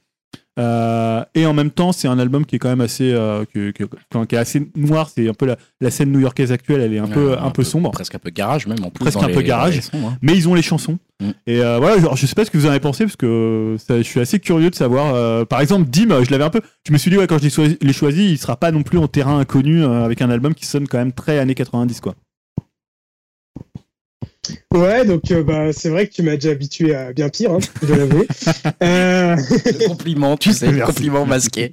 Euh, 0.58 1.22
et 1.34 1.44
en 1.46 1.52
même 1.52 1.70
temps, 1.70 1.92
c'est 1.92 2.08
un 2.08 2.18
album 2.18 2.46
qui 2.46 2.56
est 2.56 2.58
quand 2.58 2.68
même 2.70 2.80
assez, 2.80 3.12
euh, 3.12 3.44
qui 3.52 3.58
est 4.34 4.38
assez 4.38 4.70
noir. 4.74 5.10
C'est 5.14 5.28
un 5.28 5.34
peu 5.34 5.46
la, 5.46 5.56
la 5.80 5.90
scène 5.90 6.10
new-yorkaise 6.12 6.50
actuelle. 6.52 6.80
Elle 6.80 6.94
est 6.94 6.98
un 6.98 7.06
peu, 7.08 7.36
un 7.38 7.50
peu 7.50 7.62
sombre. 7.62 7.90
Presque 7.90 8.14
un 8.14 8.18
peu 8.18 8.30
garage 8.30 8.66
même 8.66 8.82
en 8.82 8.90
plus. 8.90 9.04
Presque 9.04 9.22
un 9.22 9.28
peu 9.28 9.42
garage. 9.42 9.80
sons, 9.80 9.98
hein. 10.08 10.16
Mais 10.22 10.34
ils 10.34 10.48
ont 10.48 10.54
les 10.54 10.62
chansons. 10.62 10.98
Mm. 11.20 11.30
Et 11.46 11.60
euh, 11.60 11.78
voilà, 11.78 12.00
genre, 12.00 12.16
je 12.16 12.26
sais 12.26 12.34
pas 12.34 12.44
ce 12.44 12.50
que 12.50 12.56
vous 12.58 12.66
en 12.66 12.70
avez 12.70 12.80
pensé 12.80 13.04
parce 13.04 13.16
que 13.16 13.76
ça- 13.78 13.98
je 13.98 14.02
suis 14.02 14.20
assez 14.20 14.38
curieux 14.38 14.70
de 14.70 14.74
savoir. 14.74 15.46
par 15.46 15.60
exemple, 15.60 15.88
Dim, 15.90 16.22
je 16.24 16.30
l'avais 16.30 16.44
un 16.44 16.50
peu. 16.50 16.60
Je 16.86 16.92
me 16.92 16.98
suis 16.98 17.10
dit, 17.10 17.18
ouais, 17.18 17.26
quand 17.26 17.38
je 17.38 17.76
l'ai 17.82 17.92
choisi, 17.92 18.30
il 18.30 18.38
sera 18.38 18.56
pas 18.56 18.70
non 18.72 18.82
plus 18.82 18.98
en 18.98 19.08
terrain 19.08 19.38
inconnu 19.38 19.84
avec 19.84 20.22
un 20.22 20.30
album 20.30 20.54
qui 20.54 20.64
sonne 20.66 20.88
quand 20.88 20.98
même 20.98 21.12
très 21.12 21.38
années 21.38 21.54
90, 21.54 22.00
quoi. 22.00 22.14
Ouais, 24.72 25.04
donc 25.04 25.30
euh, 25.30 25.42
bah, 25.42 25.72
c'est 25.72 25.88
vrai 25.88 26.06
que 26.06 26.12
tu 26.14 26.22
m'as 26.22 26.34
déjà 26.36 26.50
habitué 26.50 26.94
à 26.94 27.12
bien 27.12 27.28
pire, 27.28 27.52
hein, 27.52 27.58
je 27.82 27.86
dois 27.86 27.96
l'avouer. 27.96 28.26
Euh, 28.82 29.36
compliment, 29.86 30.36
tu 30.36 30.52
sais, 30.52 30.66
Merci. 30.72 30.92
compliment 30.92 31.24
masqué. 31.26 31.72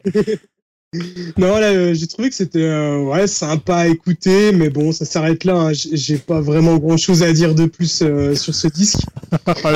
non, 1.38 1.57
là, 1.57 1.71
euh, 1.71 1.93
j'ai 1.95 2.05
trouvé 2.05 2.29
que 2.29 2.36
c'était 2.36 2.62
euh, 2.62 2.99
ouais, 2.99 3.25
sympa 3.25 3.77
à 3.77 3.88
écouter, 3.88 4.51
mais 4.51 4.69
bon, 4.69 4.91
ça 4.91 5.05
s'arrête 5.05 5.43
là. 5.43 5.55
hein. 5.55 5.71
J'ai 5.73 6.17
pas 6.17 6.39
vraiment 6.39 6.77
grand 6.77 6.97
chose 6.97 7.23
à 7.23 7.33
dire 7.33 7.55
de 7.55 7.65
plus 7.65 8.01
euh, 8.03 8.36
sur 8.36 8.53
ce 8.53 8.67
disque. 8.67 8.99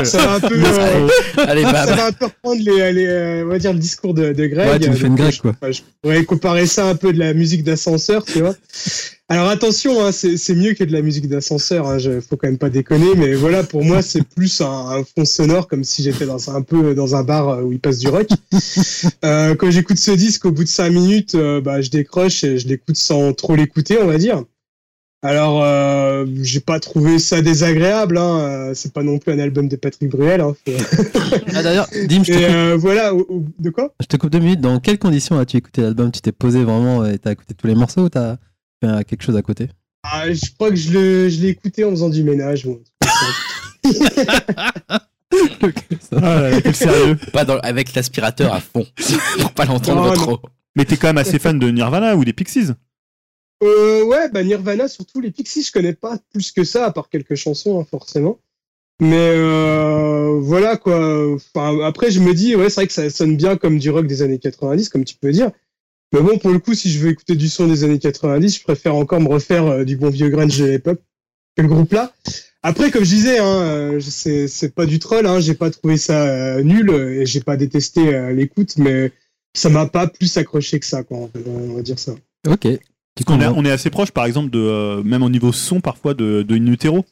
Ça 0.04 0.18
va 0.20 0.34
un 0.36 0.40
peu, 0.40 0.54
euh, 0.64 1.08
Allez, 1.38 1.64
ça 1.64 1.72
bam. 1.88 1.96
va 1.96 2.06
un 2.08 2.12
peu 2.12 2.26
reprendre 2.26 2.62
les, 2.64 2.94
les, 2.94 3.06
euh, 3.08 3.44
on 3.46 3.50
va 3.50 3.58
dire 3.58 3.74
le 3.74 3.80
discours 3.80 4.14
de, 4.14 4.32
de 4.32 4.46
Greg. 4.48 4.70
Ouais, 4.70 4.80
tu 4.80 4.90
me 4.92 4.96
fais 4.96 5.08
une 5.08 5.32
je- 5.32 5.42
quoi. 5.42 5.56
je 5.72 5.82
pourrais 6.04 6.24
comparer 6.24 6.68
ça 6.68 6.88
un 6.88 6.96
peu 6.96 7.12
de 7.12 7.18
la 7.20 7.34
musique 7.34 7.64
d'ascenseur, 7.64 8.24
tu 8.24 8.40
vois. 8.42 8.54
Alors 9.30 9.50
attention, 9.50 10.06
hein, 10.06 10.14
c'est 10.14 10.38
c'est 10.38 10.56
mieux 10.56 10.74
que 10.74 10.86
de 10.86 10.94
la 10.94 11.02
musique 11.02 11.28
d'ascenseur. 11.28 11.88
Hein, 11.88 11.98
je, 11.98 12.22
faut 12.22 12.38
quand 12.38 12.48
même 12.48 12.58
pas 12.58 12.70
déconner, 12.70 13.14
mais 13.16 13.34
voilà, 13.34 13.64
pour 13.64 13.84
moi, 13.84 14.02
c'est 14.02 14.24
plus 14.24 14.62
un, 14.62 14.66
un 14.68 15.04
fond 15.04 15.26
sonore, 15.26 15.68
comme 15.68 15.84
si 15.84 16.02
j'étais 16.02 16.26
dans 16.26 16.50
un, 16.50 16.62
peu 16.62 16.96
dans 16.96 17.16
un 17.16 17.24
bar 17.24 17.50
euh, 17.50 17.62
où 17.64 17.74
il 17.74 17.80
passe 17.80 18.00
du 18.00 18.08
rock. 18.08 18.28
Euh, 19.26 19.56
quand 19.56 19.70
j'écoute 19.70 19.98
ce 19.98 20.12
disque, 20.12 20.46
au 20.46 20.52
bout 20.52 20.64
de 20.64 20.70
cinq 20.70 20.90
minutes, 20.90 21.36
euh, 21.36 21.62
bah, 21.62 21.82
je 21.82 21.90
décroche 21.90 22.44
et 22.44 22.58
je 22.58 22.68
l'écoute 22.68 22.96
sans 22.96 23.34
trop 23.34 23.56
l'écouter, 23.56 23.98
on 24.02 24.08
va 24.08 24.18
dire. 24.18 24.44
Alors, 25.24 25.64
euh, 25.64 26.26
j'ai 26.44 26.60
pas 26.60 26.80
trouvé 26.80 27.18
ça 27.18 27.42
désagréable. 27.42 28.18
Hein. 28.18 28.40
euh, 28.40 28.72
C'est 28.76 28.94
pas 28.94 29.04
non 29.04 29.18
plus 29.18 29.34
un 29.34 29.40
album 29.40 29.68
de 29.68 29.76
Patrick 29.76 30.10
Bruel. 30.10 30.42
Hein. 30.42 30.56
Ah, 31.54 31.64
D'ailleurs, 31.64 31.88
Dim, 32.08 32.24
je 32.24 32.32
te, 32.32 32.38
coupe, 32.38 32.50
euh, 32.50 32.78
voilà, 32.78 33.12
de 33.60 33.70
quoi? 33.70 33.94
Je 34.00 34.06
te 34.06 34.16
coupe 34.16 34.30
deux 34.30 34.40
minutes. 34.40 34.62
Dans 34.62 34.80
quelles 34.80 35.00
conditions 35.00 35.38
as-tu 35.40 35.58
écouté 35.58 35.82
l'album? 35.82 36.12
Tu 36.12 36.22
t'es 36.22 36.32
posé 36.32 36.64
vraiment 36.64 37.06
et 37.06 37.18
t'as 37.18 37.32
écouté 37.32 37.54
tous 37.56 37.68
les 37.68 37.76
morceaux 37.76 38.04
ou 38.04 38.10
t'as 38.10 38.38
fait 38.84 39.04
quelque 39.06 39.24
chose 39.24 39.36
à 39.38 39.42
côté 39.42 39.70
Ah, 40.04 40.32
Je 40.32 40.52
crois 40.56 40.70
que 40.70 40.76
je 40.76 40.92
l'ai 41.42 41.50
écouté 41.50 41.84
en 41.84 41.92
faisant 41.92 42.10
du 42.10 42.24
ménage. 42.24 42.66
bon. 42.66 42.82
Ah 46.12 46.42
là 46.42 46.50
là, 46.50 46.62
quel 46.62 46.76
sérieux? 46.76 47.18
Pas 47.34 47.44
dans- 47.46 47.60
avec 47.60 47.94
l'aspirateur 47.94 48.54
à 48.54 48.62
fond. 48.62 48.86
Pour 49.42 49.52
pas 49.52 49.66
l'entendre 49.66 50.14
trop. 50.14 50.40
Mais 50.76 50.86
t'es 50.86 50.96
quand 50.98 51.08
même 51.08 51.18
assez 51.18 51.38
fan 51.40 51.60
de 51.60 51.70
Nirvana 51.70 52.16
ou 52.16 52.24
des 52.24 52.34
Pixies. 52.34 52.70
Euh, 53.64 54.04
ouais, 54.06 54.30
bah 54.30 54.44
Nirvana, 54.44 54.88
surtout 54.88 55.20
les 55.20 55.32
Pixies, 55.32 55.64
je 55.64 55.72
connais 55.72 55.94
pas 55.94 56.18
plus 56.32 56.52
que 56.52 56.64
ça, 56.64 56.86
à 56.86 56.92
part 56.92 57.10
quelques 57.10 57.36
chansons, 57.36 57.80
hein, 57.80 57.86
forcément. 57.90 58.40
Mais 59.02 59.16
euh, 59.36 60.40
voilà 60.40 60.78
quoi. 60.78 61.34
Enfin, 61.36 61.80
après, 61.84 62.10
je 62.12 62.20
me 62.20 62.34
dis, 62.34 62.56
ouais, 62.56 62.70
c'est 62.70 62.82
vrai 62.82 62.88
que 62.88 62.94
ça 62.94 63.10
sonne 63.10 63.36
bien 63.36 63.58
comme 63.58 63.80
du 63.80 63.90
rock 63.90 64.08
des 64.08 64.22
années 64.22 64.40
90, 64.40 64.90
comme 64.90 65.04
tu 65.06 65.16
peux 65.16 65.32
dire. 65.32 65.52
Mais 66.14 66.22
bon, 66.22 66.38
pour 66.38 66.52
le 66.52 66.60
coup, 66.60 66.74
si 66.74 66.90
je 66.90 67.00
veux 67.00 67.10
écouter 67.10 67.36
du 67.36 67.50
son 67.50 67.68
des 67.68 67.84
années 67.84 68.00
90, 68.00 68.58
je 68.58 68.64
préfère 68.64 68.96
encore 68.96 69.20
me 69.20 69.28
refaire 69.28 69.66
euh, 69.66 69.84
du 69.84 69.98
bon 69.98 70.10
vieux 70.10 70.30
grunge 70.30 70.58
de 70.58 70.66
l'époque 70.66 71.02
que 71.56 71.62
le 71.62 71.68
groupe 71.68 71.92
là. 71.92 72.14
Après, 72.64 72.92
comme 72.92 73.04
je 73.04 73.10
disais, 73.10 73.40
hein, 73.40 73.46
euh, 73.46 74.00
c'est 74.00 74.48
c'est 74.48 74.74
pas 74.74 74.86
du 74.86 75.00
troll. 75.00 75.26
Hein, 75.28 75.40
j'ai 75.40 75.54
pas 75.54 75.70
trouvé 75.70 75.98
ça 75.98 76.26
euh, 76.28 76.64
nul 76.64 76.90
et 76.92 77.26
j'ai 77.26 77.42
pas 77.42 77.58
détesté 77.58 78.14
euh, 78.14 78.34
l'écoute, 78.34 78.78
mais 78.78 79.12
ça 79.54 79.70
m'a 79.70 79.86
pas 79.88 80.08
plus 80.08 80.36
accroché 80.38 80.80
que 80.80 80.86
ça, 80.86 81.04
quoi. 81.04 81.18
On 81.18 81.26
va, 81.26 81.40
on 81.46 81.74
va 81.76 81.82
dire 81.82 82.00
ça. 82.00 82.14
Ok. 82.48 82.66
Est, 82.66 83.48
on 83.56 83.66
est 83.66 83.72
assez 83.72 83.90
proche, 83.90 84.12
par 84.12 84.26
exemple, 84.26 84.50
de, 84.52 84.60
euh, 84.60 85.04
même 85.04 85.24
au 85.24 85.30
niveau 85.30 85.52
son, 85.52 85.82
parfois, 85.82 86.14
de, 86.14 86.44
de 86.44 86.56
In 86.56 86.68
Utero, 86.68 87.06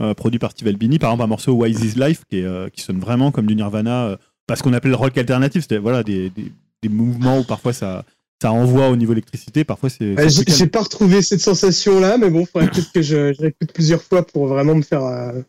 euh, 0.00 0.14
produit 0.14 0.38
par 0.38 0.52
Steve 0.52 0.68
Albini. 0.68 0.98
Par 0.98 1.10
exemple, 1.10 1.24
un 1.24 1.26
morceau 1.26 1.52
Wise 1.52 1.84
is 1.84 1.98
Life, 1.98 2.22
qui, 2.30 2.38
est, 2.38 2.44
euh, 2.44 2.68
qui 2.70 2.80
sonne 2.80 2.98
vraiment 2.98 3.30
comme 3.30 3.46
du 3.46 3.54
Nirvana, 3.54 4.06
euh, 4.06 4.16
parce 4.46 4.62
qu'on 4.62 4.72
appelle 4.72 4.92
le 4.92 4.96
rock 4.96 5.16
alternatif. 5.18 5.66
C'est 5.68 5.78
voilà, 5.78 6.02
des, 6.02 6.30
des, 6.30 6.52
des 6.82 6.88
mouvements 6.88 7.40
où 7.40 7.44
parfois 7.44 7.72
ça, 7.72 8.04
ça 8.40 8.52
envoie 8.52 8.88
au 8.88 8.96
niveau 8.96 9.12
électricité, 9.12 9.64
parfois 9.64 9.90
c'est. 9.90 10.14
J'ai 10.48 10.66
pas 10.66 10.82
retrouvé 10.82 11.22
cette 11.22 11.40
sensation-là, 11.40 12.18
mais 12.18 12.30
bon, 12.30 12.46
faudrait 12.46 12.70
peut-être 12.70 12.92
que 12.92 13.02
je, 13.02 13.32
je 13.32 13.40
réécoute 13.40 13.72
plusieurs 13.72 14.02
fois 14.02 14.26
pour 14.26 14.46
vraiment 14.46 14.74
me 14.74 14.82
faire 14.82 15.04
euh, 15.04 15.42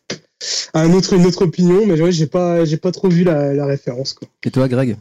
un 0.74 0.92
autre, 0.92 1.14
une 1.14 1.26
autre 1.26 1.42
opinion. 1.42 1.86
Mais 1.86 2.00
ouais, 2.00 2.12
j'ai 2.12 2.26
pas, 2.26 2.64
j'ai 2.64 2.76
pas 2.76 2.92
trop 2.92 3.08
vu 3.08 3.24
la, 3.24 3.54
la 3.54 3.66
référence. 3.66 4.12
Quoi. 4.12 4.28
Et 4.44 4.50
toi, 4.50 4.68
Greg? 4.68 4.96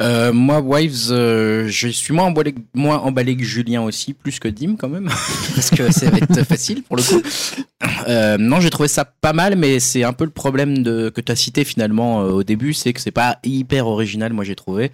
Euh, 0.00 0.32
moi, 0.32 0.60
Wives, 0.60 1.10
euh, 1.10 1.68
je 1.68 1.88
suis 1.88 2.14
moins 2.14 2.24
emballé, 2.24 2.54
moins 2.74 2.98
emballé 2.98 3.36
que 3.36 3.44
Julien 3.44 3.82
aussi, 3.82 4.14
plus 4.14 4.38
que 4.38 4.48
Dim 4.48 4.76
quand 4.78 4.88
même, 4.88 5.10
parce 5.54 5.70
que 5.70 5.92
ça 5.92 6.08
va 6.08 6.18
être 6.18 6.42
facile 6.44 6.82
pour 6.82 6.96
le 6.96 7.02
coup. 7.02 7.20
Euh, 8.08 8.38
non, 8.38 8.60
j'ai 8.60 8.70
trouvé 8.70 8.88
ça 8.88 9.04
pas 9.04 9.34
mal, 9.34 9.56
mais 9.56 9.78
c'est 9.78 10.02
un 10.04 10.14
peu 10.14 10.24
le 10.24 10.30
problème 10.30 10.82
de, 10.82 11.10
que 11.10 11.20
tu 11.20 11.30
as 11.30 11.36
cité 11.36 11.64
finalement 11.64 12.22
euh, 12.22 12.30
au 12.30 12.42
début, 12.42 12.72
c'est 12.72 12.94
que 12.94 13.00
c'est 13.00 13.10
pas 13.10 13.38
hyper 13.44 13.86
original, 13.86 14.32
moi 14.32 14.44
j'ai 14.44 14.56
trouvé. 14.56 14.90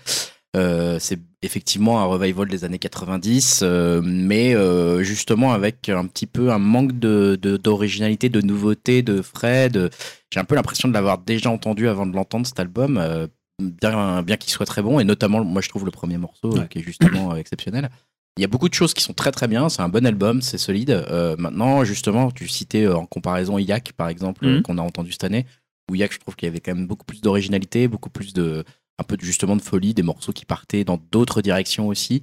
Euh, 0.56 0.98
c'est 0.98 1.18
effectivement 1.46 2.00
un 2.00 2.04
revival 2.04 2.48
des 2.48 2.64
années 2.64 2.78
90, 2.78 3.60
euh, 3.62 4.02
mais 4.04 4.54
euh, 4.54 5.02
justement 5.02 5.52
avec 5.52 5.88
un 5.88 6.06
petit 6.06 6.26
peu 6.26 6.50
un 6.52 6.58
manque 6.58 6.98
de 6.98 7.38
de- 7.40 7.56
d'originalité, 7.56 8.28
de, 8.28 8.40
nouveauté, 8.42 9.02
de 9.02 9.22
frais. 9.22 9.68
De... 9.70 9.88
J'ai 10.32 10.40
un 10.40 10.44
peu 10.44 10.54
l'impression 10.56 10.88
de 10.88 10.92
l'avoir 10.94 11.18
déjà 11.18 11.50
entendu 11.50 11.88
avant 11.88 12.06
de 12.06 12.14
l'entendre 12.14 12.46
cet 12.46 12.60
album, 12.60 12.98
euh, 12.98 13.26
bien, 13.62 14.22
bien 14.22 14.36
qu'il 14.36 14.50
soit 14.52 14.66
très 14.66 14.82
bon, 14.82 15.00
et 15.00 15.04
notamment, 15.04 15.42
moi 15.44 15.62
je 15.62 15.68
trouve 15.70 15.84
le 15.86 15.90
premier 15.90 16.18
morceau 16.18 16.58
Ouais. 16.58 16.68
qui 16.68 16.80
est 16.80 16.82
justement 16.82 17.34
exceptionnel. 17.36 17.88
Il 18.38 18.42
y 18.42 18.44
a 18.44 18.48
beaucoup 18.48 18.68
de 18.68 18.74
choses 18.74 18.92
qui 18.92 19.02
sont 19.02 19.14
très 19.14 19.32
très 19.32 19.48
bien, 19.48 19.70
c'est 19.70 19.80
un 19.80 19.88
bon 19.88 20.04
album, 20.04 20.42
c'est 20.42 20.58
solide. 20.58 21.06
Maintenant, 21.38 21.84
justement, 21.84 22.30
tu 22.30 22.46
citais 22.48 22.86
en 22.86 23.06
comparaison 23.06 23.56
Yak 23.58 23.92
par 23.96 24.10
exemple, 24.10 24.46
Mhm. 24.46 24.60
qu'on 24.62 24.76
a 24.76 24.82
entendu 24.82 25.12
cette 25.12 25.24
année, 25.24 25.46
où 25.90 25.94
Yak, 25.94 26.12
je 26.12 26.18
trouve 26.18 26.36
qu'il 26.36 26.46
y 26.46 26.50
avait 26.50 26.60
quand 26.60 26.74
même 26.74 26.86
beaucoup 26.86 27.06
plus 27.06 27.22
d'originalité, 27.22 27.88
beaucoup 27.88 28.10
plus 28.10 28.34
de 28.34 28.62
un 28.98 29.04
peu 29.04 29.16
justement 29.20 29.56
de 29.56 29.62
folie, 29.62 29.94
des 29.94 30.02
morceaux 30.02 30.32
qui 30.32 30.44
partaient 30.44 30.84
dans 30.84 31.00
d'autres 31.10 31.42
directions 31.42 31.88
aussi. 31.88 32.22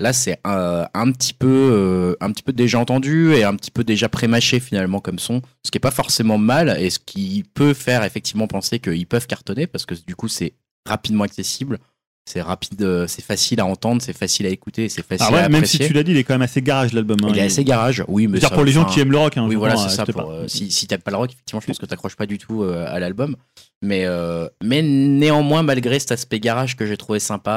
Là, 0.00 0.12
c'est 0.12 0.40
euh, 0.46 0.84
un 0.92 1.12
petit 1.12 1.34
peu, 1.34 1.70
euh, 1.72 2.16
un 2.20 2.32
petit 2.32 2.42
peu 2.42 2.52
déjà 2.52 2.80
entendu 2.80 3.32
et 3.32 3.44
un 3.44 3.54
petit 3.54 3.70
peu 3.70 3.84
déjà 3.84 4.08
prémâché 4.08 4.58
finalement 4.58 5.00
comme 5.00 5.20
son, 5.20 5.40
ce 5.64 5.70
qui 5.70 5.78
est 5.78 5.80
pas 5.80 5.92
forcément 5.92 6.36
mal 6.36 6.76
et 6.80 6.90
ce 6.90 6.98
qui 6.98 7.44
peut 7.54 7.74
faire 7.74 8.02
effectivement 8.02 8.48
penser 8.48 8.80
qu'ils 8.80 9.06
peuvent 9.06 9.28
cartonner 9.28 9.68
parce 9.68 9.86
que 9.86 9.94
du 9.94 10.16
coup 10.16 10.26
c'est 10.26 10.54
rapidement 10.84 11.22
accessible, 11.22 11.78
c'est 12.26 12.40
rapide, 12.40 12.80
euh, 12.82 13.06
c'est 13.06 13.22
facile 13.24 13.60
à 13.60 13.66
entendre, 13.66 14.00
c'est 14.00 14.16
facile 14.16 14.46
à 14.46 14.48
écouter, 14.48 14.88
c'est 14.88 15.04
facile 15.06 15.26
Alors 15.26 15.38
ouais, 15.40 15.44
à 15.44 15.48
même 15.50 15.64
si 15.66 15.78
tu 15.78 15.92
l'as 15.92 16.02
dit, 16.02 16.12
il 16.12 16.16
est 16.16 16.24
quand 16.24 16.34
même 16.34 16.42
assez 16.42 16.62
garage 16.62 16.92
l'album. 16.94 17.18
hein. 17.22 17.28
Il 17.30 17.38
est 17.38 17.42
assez 17.42 17.64
garage, 17.64 18.02
oui, 18.08 18.26
mais 18.26 18.32
C'est-à-dire 18.38 18.48
ça- 18.50 18.54
pour 18.54 18.64
les 18.64 18.72
gens 18.72 18.84
qui 18.86 19.00
aiment 19.00 19.12
le 19.12 19.18
rock. 19.18 19.36
Hein, 19.36 19.46
oui, 19.46 19.56
voilà, 19.56 19.76
c'est 19.76 19.90
ça. 19.94 20.02
euh, 20.02 20.12
Pour, 20.12 20.24
pas. 20.26 20.30
euh, 20.32 20.48
si 20.48 20.70
si 20.70 20.86
t'aimes 20.86 21.00
pas 21.02 21.10
le 21.10 21.18
rock, 21.18 21.30
effectivement, 21.32 21.60
je 21.60 21.66
pense 21.66 21.78
que 21.78 21.86
t'accroches 21.86 22.16
pas 22.16 22.26
du 22.26 22.38
tout 22.38 22.62
euh, 22.62 22.86
à 22.88 22.98
l'album. 22.98 23.36
Mais, 23.82 24.04
euh, 24.06 24.48
mais 24.62 24.80
néanmoins, 24.82 25.62
malgré 25.62 25.98
cet 25.98 26.12
aspect 26.12 26.40
garage 26.40 26.76
que 26.76 26.86
j'ai 26.86 26.96
trouvé 26.96 27.18
sympa 27.20 27.52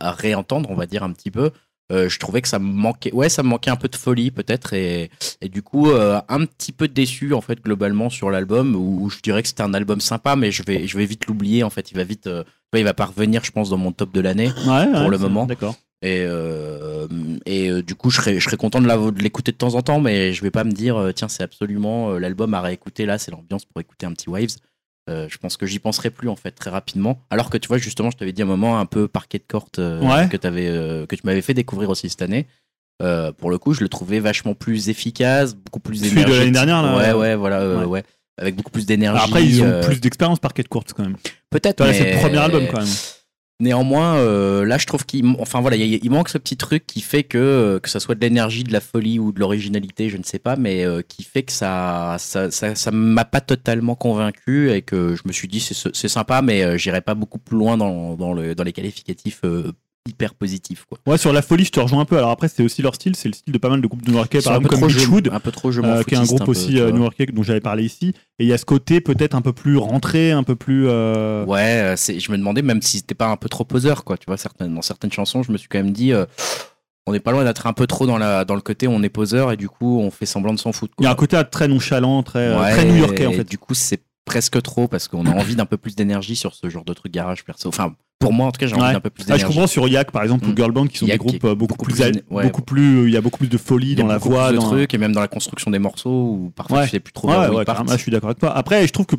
à, 0.00 0.08
à 0.08 0.12
réentendre, 0.12 0.70
on 0.70 0.74
va 0.74 0.86
dire 0.86 1.02
un 1.02 1.12
petit 1.12 1.30
peu, 1.30 1.50
euh, 1.92 2.08
je 2.08 2.18
trouvais 2.18 2.42
que 2.42 2.48
ça 2.48 2.58
me 2.58 2.64
manquait. 2.72 3.12
Ouais, 3.12 3.28
ça 3.28 3.42
me 3.42 3.48
manquait 3.48 3.70
un 3.70 3.76
peu 3.76 3.88
de 3.88 3.96
folie 3.96 4.30
peut-être, 4.30 4.72
et, 4.72 5.10
et 5.40 5.48
du 5.48 5.62
coup, 5.62 5.90
euh, 5.90 6.20
un 6.28 6.44
petit 6.44 6.72
peu 6.72 6.88
déçu 6.88 7.32
en 7.34 7.40
fait 7.40 7.60
globalement 7.62 8.10
sur 8.10 8.30
l'album, 8.30 8.74
où, 8.74 9.04
où 9.04 9.10
je 9.10 9.20
dirais 9.20 9.42
que 9.42 9.48
c'était 9.48 9.62
un 9.62 9.74
album 9.74 10.00
sympa, 10.00 10.36
mais 10.36 10.50
je 10.50 10.62
vais, 10.64 10.86
je 10.86 10.96
vais 10.98 11.06
vite 11.06 11.26
l'oublier. 11.26 11.62
En 11.62 11.70
fait, 11.70 11.90
il 11.90 11.96
va 11.96 12.04
vite, 12.04 12.26
euh, 12.26 12.44
il 12.74 12.84
va 12.84 12.94
pas 12.94 13.06
revenir, 13.06 13.44
je 13.44 13.50
pense, 13.52 13.70
dans 13.70 13.78
mon 13.78 13.92
top 13.92 14.12
de 14.12 14.20
l'année. 14.20 14.50
Ouais, 14.66 14.86
ouais, 14.86 15.08
le 15.08 15.18
moment. 15.18 15.46
D'accord. 15.46 15.76
Et, 16.02 16.24
euh, 16.26 17.06
et 17.46 17.70
euh, 17.70 17.82
du 17.82 17.94
coup, 17.94 18.10
je 18.10 18.16
serais, 18.16 18.38
je 18.38 18.44
serais 18.44 18.56
content 18.58 18.80
de 18.80 18.86
la- 18.86 18.96
de 19.10 19.22
l'écouter 19.22 19.52
de 19.52 19.56
temps 19.56 19.74
en 19.74 19.82
temps, 19.82 19.98
mais 20.00 20.32
je 20.32 20.42
vais 20.42 20.50
pas 20.50 20.64
me 20.64 20.72
dire, 20.72 21.10
tiens, 21.14 21.28
c'est 21.28 21.42
absolument 21.42 22.18
l'album 22.18 22.52
à 22.54 22.60
réécouter 22.60 23.06
là, 23.06 23.16
c'est 23.18 23.30
l'ambiance 23.30 23.64
pour 23.64 23.80
écouter 23.80 24.04
un 24.06 24.12
petit 24.12 24.28
Waves. 24.28 24.56
Euh, 25.08 25.28
je 25.30 25.38
pense 25.38 25.56
que 25.56 25.66
j'y 25.66 25.78
penserai 25.78 26.10
plus 26.10 26.28
en 26.28 26.34
fait 26.36 26.50
très 26.50 26.68
rapidement. 26.70 27.20
Alors 27.30 27.48
que 27.48 27.56
tu 27.58 27.68
vois, 27.68 27.78
justement, 27.78 28.10
je 28.10 28.16
t'avais 28.16 28.32
dit 28.32 28.42
un 28.42 28.46
moment 28.46 28.80
un 28.80 28.86
peu 28.86 29.06
parquet 29.06 29.38
de 29.38 29.44
court 29.48 29.68
euh, 29.78 30.00
Ouais. 30.00 30.28
que, 30.28 30.36
t'avais, 30.36 30.66
euh, 30.66 31.06
que 31.06 31.14
tu 31.14 31.22
m'avais 31.24 31.42
fait 31.42 31.54
découvrir 31.54 31.90
aussi 31.90 32.08
cette 32.08 32.22
année. 32.22 32.46
Pour 33.38 33.50
le 33.50 33.58
coup, 33.58 33.72
je 33.74 33.82
le 33.82 33.88
trouvais 33.88 34.18
vachement 34.20 34.54
plus 34.54 34.88
efficace, 34.88 35.54
beaucoup 35.54 35.80
plus 35.80 35.98
Celui 35.98 36.24
de 36.24 36.30
l'année 36.32 36.50
dernière, 36.50 36.82
là, 36.82 36.96
Ouais, 36.96 37.12
ouais, 37.12 37.34
voilà, 37.36 37.68
ouais. 37.78 37.84
ouais. 37.84 38.02
Avec 38.38 38.56
beaucoup 38.56 38.70
plus 38.70 38.84
d'énergie. 38.86 39.22
Après, 39.24 39.44
ils 39.44 39.62
ont 39.62 39.80
plus 39.82 40.00
d'expérience 40.00 40.38
par 40.40 40.52
Quête 40.54 40.68
Courte 40.68 40.92
quand 40.92 41.02
même. 41.04 41.16
Peut-être. 41.50 41.84
Mais- 41.84 41.94
C'est 41.94 42.12
le 42.14 42.18
premier 42.18 42.38
album 42.38 42.66
quand 42.70 42.78
même. 42.80 42.88
Néanmoins, 43.58 44.16
euh, 44.16 44.66
là, 44.66 44.76
je 44.76 44.84
trouve 44.84 45.06
qu'il, 45.06 45.26
enfin 45.38 45.62
voilà, 45.62 45.76
il, 45.76 46.10
manque 46.10 46.28
ce 46.28 46.36
petit 46.36 46.58
truc 46.58 46.86
qui 46.86 47.00
fait 47.00 47.24
que 47.24 47.38
euh, 47.38 47.80
que 47.80 47.88
ça 47.88 48.00
soit 48.00 48.14
de 48.14 48.20
l'énergie, 48.20 48.64
de 48.64 48.72
la 48.72 48.82
folie 48.82 49.18
ou 49.18 49.32
de 49.32 49.40
l'originalité, 49.40 50.10
je 50.10 50.18
ne 50.18 50.22
sais 50.24 50.38
pas, 50.38 50.56
mais 50.56 50.84
euh, 50.84 51.00
qui 51.00 51.22
fait 51.22 51.42
que 51.42 51.52
ça, 51.52 52.16
ça, 52.18 52.90
m'a 52.92 53.24
pas 53.24 53.40
totalement 53.40 53.94
convaincu 53.94 54.70
et 54.70 54.82
que 54.82 55.16
je 55.16 55.22
me 55.24 55.32
suis 55.32 55.48
dit 55.48 55.60
c'est 55.60 56.08
sympa, 56.08 56.42
mais 56.42 56.64
euh, 56.64 56.76
j'irai 56.76 57.00
pas 57.00 57.14
beaucoup 57.14 57.38
plus 57.38 57.56
loin 57.56 57.78
dans 57.78 58.14
dans 58.14 58.34
le 58.34 58.54
dans 58.54 58.64
les 58.64 58.74
qualificatifs 58.74 59.40
hyper 60.06 60.34
positifs 60.34 60.84
quoi. 60.88 60.98
Ouais, 61.06 61.18
sur 61.18 61.32
la 61.32 61.42
folie, 61.42 61.64
je 61.64 61.70
te 61.72 61.80
rejoins 61.80 62.00
un 62.00 62.04
peu. 62.04 62.16
Alors 62.18 62.30
après, 62.30 62.48
c'est 62.48 62.62
aussi 62.62 62.82
leur 62.82 62.94
style, 62.94 63.16
c'est 63.16 63.28
le 63.28 63.34
style 63.34 63.52
de 63.52 63.58
pas 63.58 63.68
mal 63.68 63.80
de 63.80 63.86
groupes 63.86 64.06
new-yorkais, 64.06 64.40
par 64.40 64.54
exemple 64.56 64.68
comme 64.76 64.88
Beachwood, 64.88 65.30
un 65.32 65.40
peu 65.40 65.50
trop 65.52 65.70
je 65.72 65.80
m'en 65.80 65.88
euh, 65.88 66.02
qui 66.02 66.14
est 66.14 66.18
un 66.18 66.24
groupe 66.24 66.48
aussi 66.48 66.78
euh, 66.80 66.90
new-yorkais 66.92 67.26
dont 67.26 67.42
j'avais 67.42 67.60
parlé 67.60 67.84
ici. 67.84 68.14
Et 68.38 68.44
il 68.44 68.48
y 68.48 68.52
a 68.52 68.58
ce 68.58 68.64
côté 68.64 69.00
peut-être 69.00 69.34
un 69.34 69.40
peu 69.42 69.52
plus 69.52 69.76
rentré, 69.76 70.32
un 70.32 70.42
peu 70.42 70.56
plus. 70.56 70.86
euh, 70.88 71.44
Ouais, 71.46 71.60
euh, 71.60 71.96
c'est, 71.96 72.20
je 72.20 72.30
me 72.32 72.36
demandais 72.36 72.62
même 72.62 72.82
si 72.82 72.98
c'était 72.98 73.14
pas 73.14 73.28
un 73.28 73.36
peu 73.36 73.48
trop 73.48 73.64
poseur, 73.64 74.04
quoi. 74.04 74.16
Tu 74.18 74.26
vois, 74.26 74.36
certaines, 74.36 74.74
dans 74.74 74.82
certaines 74.82 75.12
chansons, 75.12 75.42
je 75.42 75.52
me 75.52 75.56
suis 75.56 75.68
quand 75.68 75.78
même 75.78 75.92
dit, 75.92 76.12
euh, 76.12 76.26
on 77.06 77.12
n'est 77.12 77.20
pas 77.20 77.30
loin 77.32 77.44
d'être 77.44 77.66
un 77.66 77.72
peu 77.72 77.86
trop 77.86 78.04
dans, 78.06 78.18
la, 78.18 78.44
dans 78.44 78.56
le 78.56 78.60
côté 78.60 78.88
on 78.88 79.00
est 79.04 79.08
poseur 79.08 79.52
et 79.52 79.56
du 79.56 79.68
coup 79.68 80.00
on 80.00 80.10
fait 80.10 80.26
semblant 80.26 80.52
de 80.52 80.58
s'en 80.58 80.72
foutre. 80.72 80.92
Il 80.98 81.04
y 81.04 81.06
a 81.06 81.10
un 81.12 81.14
côté 81.14 81.40
très 81.50 81.68
nonchalant, 81.68 82.22
très, 82.24 82.52
Ouais, 82.58 82.72
très 82.72 82.84
new-yorkais 82.84 83.26
en 83.26 83.32
fait. 83.32 83.48
Du 83.48 83.58
coup, 83.58 83.74
c'est 83.74 84.00
presque 84.26 84.60
trop 84.60 84.86
parce 84.88 85.08
qu'on 85.08 85.24
a 85.24 85.30
envie 85.30 85.56
d'un 85.56 85.64
peu 85.64 85.78
plus 85.78 85.96
d'énergie 85.96 86.36
sur 86.36 86.54
ce 86.54 86.68
genre 86.68 86.84
de 86.84 86.92
truc 86.92 87.10
garage 87.12 87.44
perso. 87.44 87.68
Enfin, 87.70 87.94
pour 88.18 88.32
moi 88.32 88.46
en 88.46 88.52
tout 88.52 88.58
cas, 88.58 88.66
j'ai 88.66 88.74
envie 88.74 88.84
Ouais. 88.84 88.92
d'un 88.92 89.00
peu 89.00 89.08
plus 89.08 89.22
Ah, 89.22 89.24
je 89.24 89.32
d'énergie. 89.36 89.46
comprends 89.54 89.66
sur 89.66 89.88
Yak 89.88 90.10
par 90.10 90.22
exemple 90.22 90.46
ou 90.46 90.50
Mm. 90.50 90.56
Girl 90.56 90.72
Band 90.72 90.86
qui 90.88 90.98
sont 90.98 91.06
Yak 91.06 91.20
des 91.20 91.26
groupes 91.26 91.44
euh, 91.44 91.54
beaucoup, 91.54 91.74
beaucoup 91.76 91.84
plus, 91.86 91.94
plus 91.94 92.22
ouais, 92.30 92.42
beaucoup 92.44 92.62
plus 92.62 93.06
il 93.08 93.14
y 93.14 93.16
a 93.16 93.20
beaucoup 93.22 93.38
plus 93.38 93.48
de 93.48 93.56
folie 93.58 93.94
dans 93.94 94.06
la 94.06 94.18
voix 94.18 94.52
dans 94.52 94.62
trucs 94.62 94.92
et 94.92 94.98
même 94.98 95.12
dans 95.12 95.20
la 95.20 95.28
construction 95.28 95.70
des 95.70 95.78
morceaux 95.78 96.10
où 96.10 96.52
parfois 96.54 96.78
Ouais. 96.80 96.84
tu 96.84 96.90
sais 96.90 97.00
plus 97.00 97.12
trop 97.12 97.28
Ouais, 97.30 97.36
ouais, 97.48 97.64
je 97.66 97.96
suis 97.96 98.10
d'accord 98.10 98.28
avec 98.30 98.38
toi. 98.40 98.54
Après, 98.56 98.86
je 98.86 98.92
trouve 98.92 99.06
que 99.06 99.16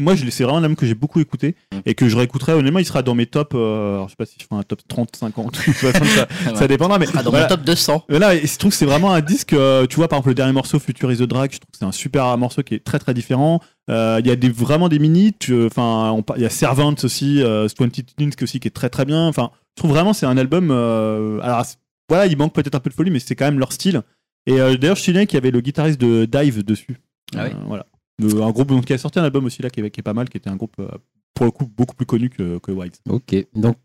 moi, 0.00 0.14
je- 0.14 0.28
c'est 0.30 0.42
vraiment 0.44 0.58
un 0.58 0.62
album 0.62 0.76
que 0.76 0.86
j'ai 0.86 0.94
beaucoup 0.94 1.20
écouté 1.20 1.54
Mm. 1.72 1.78
et 1.86 1.94
que 1.94 2.08
je 2.08 2.16
réécouterai. 2.16 2.52
Honnêtement, 2.54 2.78
il 2.80 2.84
sera 2.84 3.02
dans 3.02 3.14
mes 3.14 3.26
tops. 3.26 3.54
euh, 3.54 3.94
alors, 3.94 4.06
je 4.08 4.10
sais 4.12 4.16
pas 4.16 4.26
si 4.26 4.36
je 4.40 4.44
fais 4.48 4.54
un 4.54 4.62
top 4.62 4.80
30, 4.88 5.14
50, 5.14 5.52
de 5.58 5.62
toute 5.64 5.74
façon, 5.74 6.04
ça, 6.04 6.26
ça 6.56 6.66
dépendra. 6.68 6.98
Mais 6.98 7.06
Ah, 7.14 7.22
dans 7.22 7.30
voilà. 7.30 7.44
mon 7.46 7.48
top 7.56 7.64
200. 7.64 8.04
Mais 8.08 8.18
Là, 8.18 8.36
je 8.36 8.58
trouve 8.58 8.70
que 8.72 8.76
c'est 8.76 8.86
vraiment 8.86 9.12
un 9.12 9.20
disque. 9.20 9.52
euh, 9.52 9.86
tu 9.86 9.96
vois, 9.96 10.08
par 10.08 10.16
exemple, 10.18 10.30
le 10.30 10.34
dernier 10.34 10.52
morceau, 10.52 10.78
Future 10.78 11.12
is 11.12 11.18
the 11.18 11.22
Drag, 11.22 11.52
je 11.52 11.58
trouve 11.58 11.70
que 11.70 11.78
c'est 11.78 11.84
un 11.84 11.92
super 11.92 12.36
morceau 12.38 12.62
qui 12.62 12.74
est 12.74 12.84
très 12.84 12.98
très 12.98 13.14
différent. 13.14 13.60
Euh, 13.90 14.20
Il 14.22 14.26
y 14.26 14.30
a 14.30 14.36
des, 14.36 14.48
vraiment 14.48 14.88
des 14.88 14.98
minutes. 14.98 15.50
Enfin, 15.66 16.16
il 16.36 16.42
y 16.42 16.46
a 16.46 16.50
Servant 16.50 16.94
aussi, 17.02 17.42
euh, 17.42 17.68
20 17.78 17.90
Teens 18.16 18.30
aussi 18.42 18.60
qui 18.60 18.68
est 18.68 18.72
très 18.72 18.88
très 18.90 19.04
bien. 19.04 19.26
Enfin, 19.28 19.50
je 19.76 19.82
trouve 19.82 19.90
vraiment 19.92 20.12
c'est 20.12 20.26
un 20.26 20.36
album. 20.36 20.70
euh, 20.70 21.40
alors, 21.42 21.64
voilà, 22.08 22.26
il 22.26 22.36
manque 22.36 22.52
peut-être 22.54 22.74
un 22.74 22.80
peu 22.80 22.90
de 22.90 22.94
folie, 22.94 23.10
mais 23.10 23.18
c'est 23.20 23.34
quand 23.36 23.44
même 23.44 23.58
leur 23.58 23.72
style. 23.72 24.02
Et 24.46 24.56
d'ailleurs, 24.56 24.96
je 24.96 25.02
souviens 25.02 25.26
qu'il 25.26 25.34
y 25.34 25.38
avait 25.38 25.50
le 25.50 25.60
guitariste 25.60 26.00
de 26.00 26.24
Dive 26.24 26.64
dessus. 26.64 26.96
Ah 27.36 27.44
oui. 27.44 27.50
Voilà. 27.66 27.86
Le- 28.20 28.42
un 28.42 28.50
groupe 28.50 28.68
donc, 28.68 28.84
qui 28.84 28.92
a 28.92 28.98
sorti 28.98 29.18
un 29.18 29.24
album 29.24 29.44
aussi 29.46 29.62
là 29.62 29.70
qui 29.70 29.80
est, 29.80 29.90
qui 29.90 30.00
est 30.00 30.02
pas 30.02 30.14
mal, 30.14 30.28
qui 30.28 30.36
était 30.36 30.50
un 30.50 30.56
groupe 30.56 30.76
euh, 30.80 30.88
pour 31.34 31.46
le 31.46 31.50
coup 31.52 31.66
beaucoup 31.66 31.94
plus 31.94 32.06
connu 32.06 32.28
que, 32.30 32.58
que 32.58 32.70
Wives. 32.72 32.92
Ok, 33.08 33.34
donc 33.54 33.76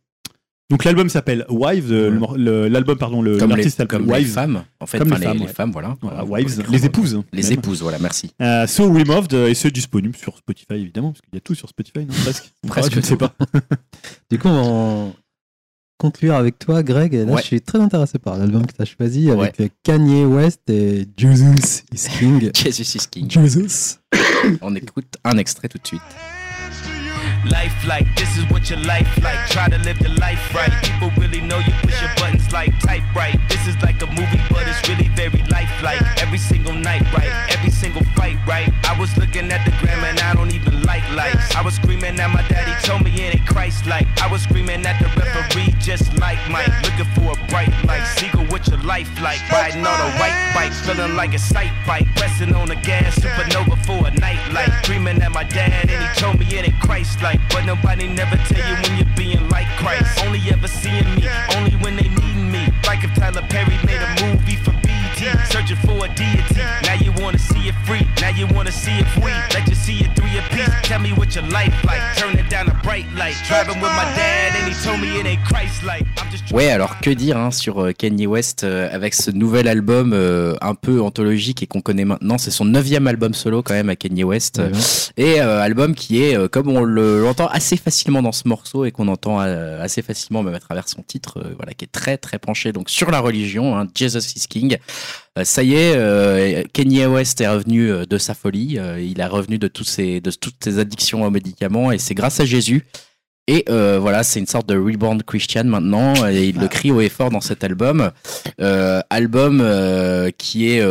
Donc 0.71 0.83
l'album 0.83 1.09
s'appelle 1.09 1.45
Wives, 1.49 1.91
euh, 1.91 2.67
l'album 2.69 2.97
pardon, 2.97 3.21
les, 3.21 3.37
l'artiste 3.37 3.77
s'appelle 3.77 3.99
comme 3.99 4.07
les 4.07 4.13
Wives. 4.13 4.31
femmes, 4.33 4.63
en 4.79 4.85
fait, 4.87 4.97
Comme 4.97 5.09
les 5.09 5.15
les, 5.15 5.47
femmes, 5.47 5.67
les 5.67 5.71
voilà. 5.71 6.25
Wives, 6.25 6.63
les 6.71 6.85
épouses. 6.85 7.21
Les 7.31 7.43
même. 7.43 7.51
épouses, 7.53 7.81
voilà, 7.83 7.99
merci. 7.99 8.31
Euh, 8.41 8.65
so 8.65 8.91
Removed, 8.91 9.33
euh, 9.35 9.47
et 9.47 9.53
c'est 9.53 9.69
disponible 9.71 10.15
sur 10.15 10.35
Spotify 10.37 10.73
évidemment, 10.73 11.11
parce 11.11 11.21
qu'il 11.21 11.33
y 11.35 11.37
a 11.37 11.41
tout 11.41 11.53
sur 11.55 11.69
Spotify, 11.69 11.99
non? 11.99 12.13
Presque. 12.23 12.51
Presque 12.67 12.87
Ouais, 12.89 12.95
je 12.95 12.99
ne 12.99 13.05
sais 13.05 13.15
pas. 13.17 13.33
du 14.31 14.39
coup, 14.39 14.47
on 14.49 15.13
conclure 15.97 16.35
avec 16.35 16.59
toi, 16.59 16.83
Greg. 16.83 17.13
Et 17.13 17.25
là, 17.25 17.33
Ouais. 17.33 17.41
je 17.41 17.47
suis 17.47 17.61
très 17.61 17.79
intéressé 17.79 18.19
par 18.19 18.37
l'album 18.37 18.65
que 18.65 18.73
tu 18.73 18.81
as 18.81 18.85
choisi 18.85 19.29
avec 19.31 19.59
euh, 19.59 19.67
Kanye 19.83 20.25
West 20.25 20.61
et 20.69 21.07
Jesus 21.17 21.83
is 21.93 22.07
King. 22.19 22.51
Jesus 22.55 22.95
is 22.97 23.07
King. 23.09 23.29
Jesus. 23.31 23.97
On 24.61 24.75
écoute 24.75 25.15
un 25.23 25.37
extrait 25.37 25.67
tout 25.69 25.77
de 25.77 25.87
suite. 25.87 26.01
Life 27.45 27.85
like 27.85 28.07
this 28.15 28.37
is 28.37 28.43
what 28.49 28.69
your 28.69 28.79
life 28.79 29.07
like. 29.21 29.49
Try 29.49 29.69
to 29.69 29.77
live 29.79 29.99
the 29.99 30.09
life 30.09 30.53
right. 30.53 30.71
People 30.83 31.11
really 31.17 31.41
know 31.41 31.59
you 31.59 31.73
push 31.83 32.01
your 32.01 32.09
buttons 32.15 32.51
like 32.51 32.77
type 32.79 33.03
right. 33.15 33.37
This 33.49 33.67
is 33.67 33.75
like 33.83 34.01
a 34.01 34.07
movie, 34.07 34.41
but 34.49 34.67
it's 34.67 34.81
really 34.89 35.09
very 35.09 35.43
lifelike. 35.51 36.01
Every 36.21 36.39
single 36.39 36.73
night, 36.73 37.03
right? 37.13 37.31
Every 37.53 37.69
single 37.69 38.03
fight, 38.15 38.37
right? 38.47 38.69
I 38.85 38.99
was 38.99 39.15
looking 39.17 39.51
at 39.51 39.63
the 39.65 39.71
gram 39.79 40.03
and 40.03 40.19
I 40.19 40.33
don't 40.33 40.53
even 40.53 40.81
like 40.83 41.03
lights. 41.11 41.55
I 41.55 41.61
was 41.61 41.75
screaming 41.75 42.19
at 42.19 42.29
my 42.33 42.41
daddy, 42.47 42.73
told 42.85 43.03
me 43.03 43.11
it 43.13 43.35
ain't 43.35 43.47
Christ 43.47 43.85
like. 43.85 44.07
I 44.21 44.31
was 44.31 44.41
screaming 44.41 44.85
at 44.85 44.97
the 44.99 45.07
referee, 45.19 45.75
just 45.79 46.17
like 46.17 46.39
Mike. 46.49 46.71
Looking 46.83 47.09
for 47.13 47.37
a 47.37 47.47
bright 47.47 47.73
light. 47.85 48.05
Seagull, 48.17 48.45
what 48.45 48.67
your 48.67 48.81
life 48.81 49.09
like? 49.21 49.39
Riding 49.51 49.85
on 49.85 49.99
a 50.01 50.09
white 50.17 50.51
bike, 50.55 50.73
feeling 50.73 51.15
like 51.15 51.33
a 51.35 51.39
sight 51.39 51.73
bike. 51.85 52.07
Pressing 52.15 52.55
on 52.55 52.69
the 52.69 52.75
gas, 52.75 53.19
supernova 53.19 53.77
for 53.85 54.07
a 54.07 54.11
night 54.19 54.41
light. 54.51 54.71
Dreaming 54.83 55.21
at 55.21 55.31
my 55.31 55.43
dad 55.43 55.89
and 55.89 56.01
he 56.03 56.19
told 56.19 56.39
me 56.39 56.45
it 56.47 56.67
ain't 56.67 56.79
Christ 56.81 57.21
like. 57.21 57.34
But 57.49 57.65
nobody 57.65 58.07
never 58.07 58.37
tell 58.37 58.63
you 58.69 58.75
when 58.83 58.97
you're 58.97 59.15
being 59.15 59.49
like 59.49 59.67
Christ. 59.77 60.19
Only 60.25 60.41
ever 60.51 60.67
seeing 60.67 61.07
me, 61.15 61.27
only 61.55 61.75
when 61.83 61.95
they 61.95 62.09
needing 62.09 62.51
me. 62.51 62.67
Like 62.85 63.03
if 63.03 63.13
Tyler 63.15 63.45
Perry 63.49 63.77
made 63.85 64.01
a 64.01 64.11
movie 64.25 64.57
for 64.57 64.74
searching 65.49 65.77
for 65.77 66.05
a 66.05 66.09
deity. 66.15 66.61
Now 66.83 66.95
you 67.03 67.11
wanna 67.21 67.37
see 67.39 67.67
it 67.69 67.75
free, 67.85 68.05
now 68.21 68.29
you 68.37 68.47
wanna 68.55 68.71
see 68.71 68.91
it 68.99 69.07
free. 69.19 69.33
Let 69.53 69.67
you 69.67 69.75
see 69.75 69.99
it 70.03 70.15
through 70.15 70.29
your 70.31 70.43
piece. 70.49 70.69
Tell 70.83 70.99
me 70.99 71.11
what 71.13 71.33
your 71.35 71.45
life 71.49 71.73
like. 71.83 72.01
Turn 72.17 72.37
it 72.37 72.49
down 72.49 72.67
a 72.69 72.73
bright 72.83 73.05
light. 73.17 73.35
Driving 73.47 73.81
with 73.81 73.91
my 73.91 74.05
dad 74.15 74.53
and 74.55 74.71
he 74.73 74.83
told 74.83 74.99
me 75.01 75.19
it 75.19 75.25
ain't 75.25 75.43
Christ 75.45 75.83
like. 75.83 76.05
I'm 76.17 76.29
just 76.31 76.51
Ouais, 76.51 76.69
alors 76.69 76.99
que 76.99 77.09
dire 77.09 77.37
hein, 77.37 77.51
sur 77.51 77.79
euh, 77.83 77.91
Kanye 77.91 78.27
West 78.27 78.63
euh, 78.63 78.87
avec 78.91 79.13
ce 79.13 79.31
nouvel 79.31 79.67
album 79.67 80.11
euh, 80.13 80.55
un 80.61 80.75
peu 80.75 81.01
anthologique 81.01 81.63
et 81.63 81.67
qu'on 81.67 81.81
connaît 81.81 82.05
maintenant. 82.05 82.37
C'est 82.37 82.51
son 82.51 82.65
neuvième 82.65 83.07
album 83.07 83.33
solo 83.33 83.63
quand 83.63 83.73
même 83.73 83.89
à 83.89 83.95
Kanye 83.95 84.23
West. 84.23 84.61
Et 85.17 85.41
euh, 85.41 85.59
album 85.61 85.95
qui 85.95 86.21
est, 86.23 86.37
euh, 86.37 86.47
comme 86.47 86.69
on 86.69 86.81
le- 86.83 87.21
l'entend 87.23 87.47
assez 87.47 87.77
facilement 87.77 88.21
dans 88.21 88.31
ce 88.31 88.47
morceau 88.47 88.85
et 88.85 88.91
qu'on 88.91 89.07
entend 89.07 89.41
euh, 89.41 89.81
assez 89.83 90.01
facilement 90.01 90.43
même 90.43 90.53
à 90.53 90.59
travers 90.59 90.87
son 90.87 91.01
titre, 91.01 91.39
euh, 91.43 91.53
voilà, 91.57 91.73
qui 91.73 91.85
est 91.85 91.91
très 91.91 92.17
très 92.17 92.37
penché 92.39 92.71
donc 92.71 92.89
sur 92.89 93.11
la 93.11 93.19
religion, 93.19 93.77
hein, 93.77 93.87
Jesus 93.95 94.19
is 94.35 94.45
King. 94.47 94.77
Euh, 95.37 95.43
ça 95.43 95.63
y 95.63 95.73
est, 95.75 95.93
euh, 95.95 96.63
Kanye 96.73 97.05
West 97.05 97.41
est 97.41 97.47
revenu 97.47 97.91
euh, 97.91 98.05
de 98.05 98.17
sa 98.17 98.33
folie, 98.33 98.77
il 98.99 99.19
est 99.19 99.25
revenu 99.25 99.57
de, 99.57 99.67
tous 99.67 99.83
ses, 99.83 100.21
de 100.21 100.31
toutes 100.31 100.63
ses 100.63 100.79
addictions 100.79 101.23
aux 101.25 101.29
médicaments 101.29 101.91
et 101.91 101.97
c'est 101.97 102.13
grâce 102.15 102.39
à 102.39 102.45
Jésus. 102.45 102.85
Et 103.47 103.63
euh, 103.69 103.99
voilà, 103.99 104.23
c'est 104.23 104.39
une 104.39 104.47
sorte 104.47 104.67
de 104.67 104.75
reborn 104.75 105.21
Christian 105.21 105.65
maintenant, 105.65 106.13
et 106.27 106.47
il 106.47 106.57
le 106.57 106.67
crie 106.67 106.89
haut 106.91 107.01
et 107.01 107.09
fort 107.09 107.29
dans 107.29 107.41
cet 107.41 107.63
album. 107.63 108.11
Euh, 108.59 109.01
album 109.11 109.59
euh, 109.61 110.31
qui 110.35 110.67
est 110.69 110.83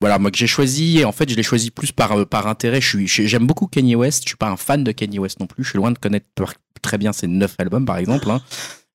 voilà, 0.00 0.18
moi 0.18 0.30
que 0.30 0.36
j'ai 0.36 0.46
choisi, 0.46 0.98
et 0.98 1.04
en 1.04 1.12
fait 1.12 1.28
je 1.30 1.34
l'ai 1.34 1.42
choisi 1.42 1.70
plus 1.70 1.90
par, 1.90 2.26
par 2.26 2.46
intérêt. 2.46 2.80
Je 2.80 2.86
suis, 2.88 3.06
je- 3.08 3.22
j'aime 3.22 3.46
beaucoup 3.46 3.66
Kanye 3.66 3.96
West, 3.96 4.22
je 4.24 4.28
suis 4.28 4.36
pas 4.36 4.50
un 4.50 4.56
fan 4.56 4.84
de 4.84 4.92
Kanye 4.92 5.18
West 5.18 5.40
non 5.40 5.46
plus, 5.46 5.64
je 5.64 5.70
suis 5.70 5.78
loin 5.78 5.90
de 5.92 5.98
connaître 5.98 6.26
très 6.82 6.98
bien 6.98 7.12
ses 7.12 7.26
neuf 7.26 7.54
albums 7.58 7.86
par 7.86 7.96
exemple. 7.96 8.30
Hein. 8.30 8.40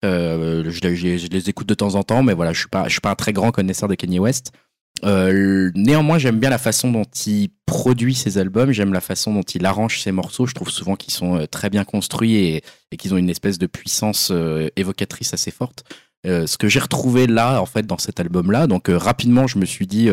Euh, 0.06 0.64
je, 0.70 1.28
les- 1.28 1.50
écoute 1.50 1.68
de 1.68 1.74
temps 1.74 1.96
en 1.96 2.04
temps, 2.04 2.24
mais 2.24 2.34
voilà, 2.34 2.54
je 2.54 2.60
suis 2.60 2.70
pas, 2.70 2.86
je 2.86 2.92
suis 2.92 3.02
pas 3.02 3.12
un 3.12 3.16
très 3.16 3.34
grand 3.34 3.52
connaisseur 3.52 3.90
de 3.90 3.96
Kanye 3.96 4.20
West. 4.20 4.52
Euh, 5.06 5.72
néanmoins, 5.76 6.18
j'aime 6.18 6.40
bien 6.40 6.50
la 6.50 6.58
façon 6.58 6.92
dont 6.92 7.06
il 7.26 7.50
produit 7.66 8.16
ses 8.16 8.38
albums, 8.38 8.72
j'aime 8.72 8.94
la 8.94 9.02
façon 9.02 9.34
dont 9.34 9.42
il 9.44 9.66
arrange 9.66 10.02
ses 10.02 10.12
morceaux. 10.12 10.46
Je 10.46 10.54
trouve 10.54 10.70
souvent 10.70 10.96
qu'ils 10.96 11.14
sont 11.14 11.38
euh, 11.38 11.46
très 11.46 11.70
bien 11.70 11.84
construits 11.84 12.36
et, 12.36 12.64
qu'ils 12.98 13.14
ont 13.14 13.18
une 13.18 13.30
espèce 13.30 13.58
de 13.58 13.68
puissance 13.68 14.32
évocatrice 14.76 15.34
assez 15.34 15.52
forte. 15.52 15.84
Ce 16.26 16.58
que 16.58 16.68
j'ai 16.68 16.80
retrouvé 16.80 17.28
là, 17.28 17.62
en 17.62 17.66
fait, 17.66 17.86
dans 17.86 17.98
cet 17.98 18.20
album-là. 18.20 18.68
Donc 18.68 18.88
rapidement, 18.90 19.48
je 19.48 19.58
me 19.58 19.66
suis 19.66 19.86
dit, 19.88 20.10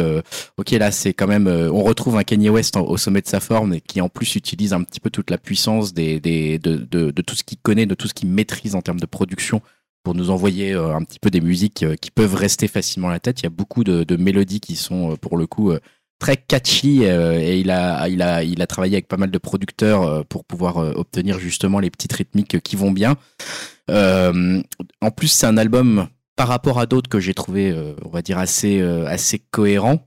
ok, 0.57 0.70
là, 0.72 0.92
c'est 0.92 1.14
quand 1.14 1.27
même, 1.27 1.49
on 1.49 1.83
retrouve 1.83 2.16
un 2.16 2.22
Kanye 2.22 2.51
West 2.51 2.77
au 2.77 2.96
sommet 2.99 3.22
de 3.22 3.27
sa 3.27 3.40
forme 3.40 3.72
et 3.75 3.81
qui 3.81 4.01
en 4.03 4.09
plus 4.11 4.37
utilise 4.37 4.72
un 4.75 4.83
petit 4.85 5.01
peu 5.01 5.11
toute 5.11 5.31
la 5.31 5.38
puissance 5.38 5.94
des, 5.94 6.20
des, 6.20 6.59
de, 6.59 6.77
de, 6.77 7.11
de 7.11 7.22
tout 7.22 7.35
ce 7.35 7.42
qu'il 7.42 7.59
connaît, 7.59 7.87
de 7.87 7.94
tout 7.94 8.09
ce 8.09 8.14
qu'il 8.14 8.29
maîtrise 8.29 8.75
en 8.75 8.83
termes 8.83 9.01
de 9.01 9.07
production 9.07 9.62
pour 10.06 10.14
nous 10.14 10.30
envoyer 10.30 10.72
euh, 10.72 10.94
un 10.94 11.02
petit 11.02 11.18
peu 11.18 11.30
des 11.30 11.40
musiques 11.40 11.82
euh, 11.82 11.96
qui 11.96 12.12
peuvent 12.12 12.36
rester 12.36 12.68
facilement 12.68 13.08
à 13.08 13.10
la 13.10 13.18
tête. 13.18 13.40
Il 13.40 13.42
y 13.42 13.46
a 13.48 13.50
beaucoup 13.50 13.82
de, 13.82 14.16
mélodies 14.16 14.60
qui 14.60 14.76
sont, 14.76 15.10
euh, 15.10 15.16
pour 15.16 15.36
le 15.36 15.48
coup, 15.48 15.72
très 16.20 16.36
catchy 16.36 17.02
et 17.02 17.58
il 17.58 17.72
a, 17.72 18.08
il, 18.08 18.22
a, 18.22 18.44
il 18.44 18.62
a 18.62 18.66
travaillé 18.68 18.94
avec 18.94 19.08
pas 19.08 19.16
mal 19.16 19.32
de 19.32 19.38
producteurs 19.38 20.24
pour 20.26 20.44
pouvoir 20.44 20.76
obtenir 20.76 21.40
justement 21.40 21.80
les 21.80 21.90
petites 21.90 22.12
rythmiques 22.12 22.60
qui 22.60 22.76
vont 22.76 22.92
bien. 22.92 23.16
En 23.88 25.10
plus, 25.14 25.26
c'est 25.26 25.46
un 25.46 25.56
album 25.56 26.06
par 26.36 26.46
rapport 26.46 26.78
à 26.78 26.86
d'autres 26.86 27.10
que 27.10 27.18
j'ai 27.18 27.34
trouvé, 27.34 27.74
on 28.04 28.08
va 28.08 28.22
dire, 28.22 28.38
assez, 28.38 28.80
assez 28.80 29.40
cohérent. 29.40 30.06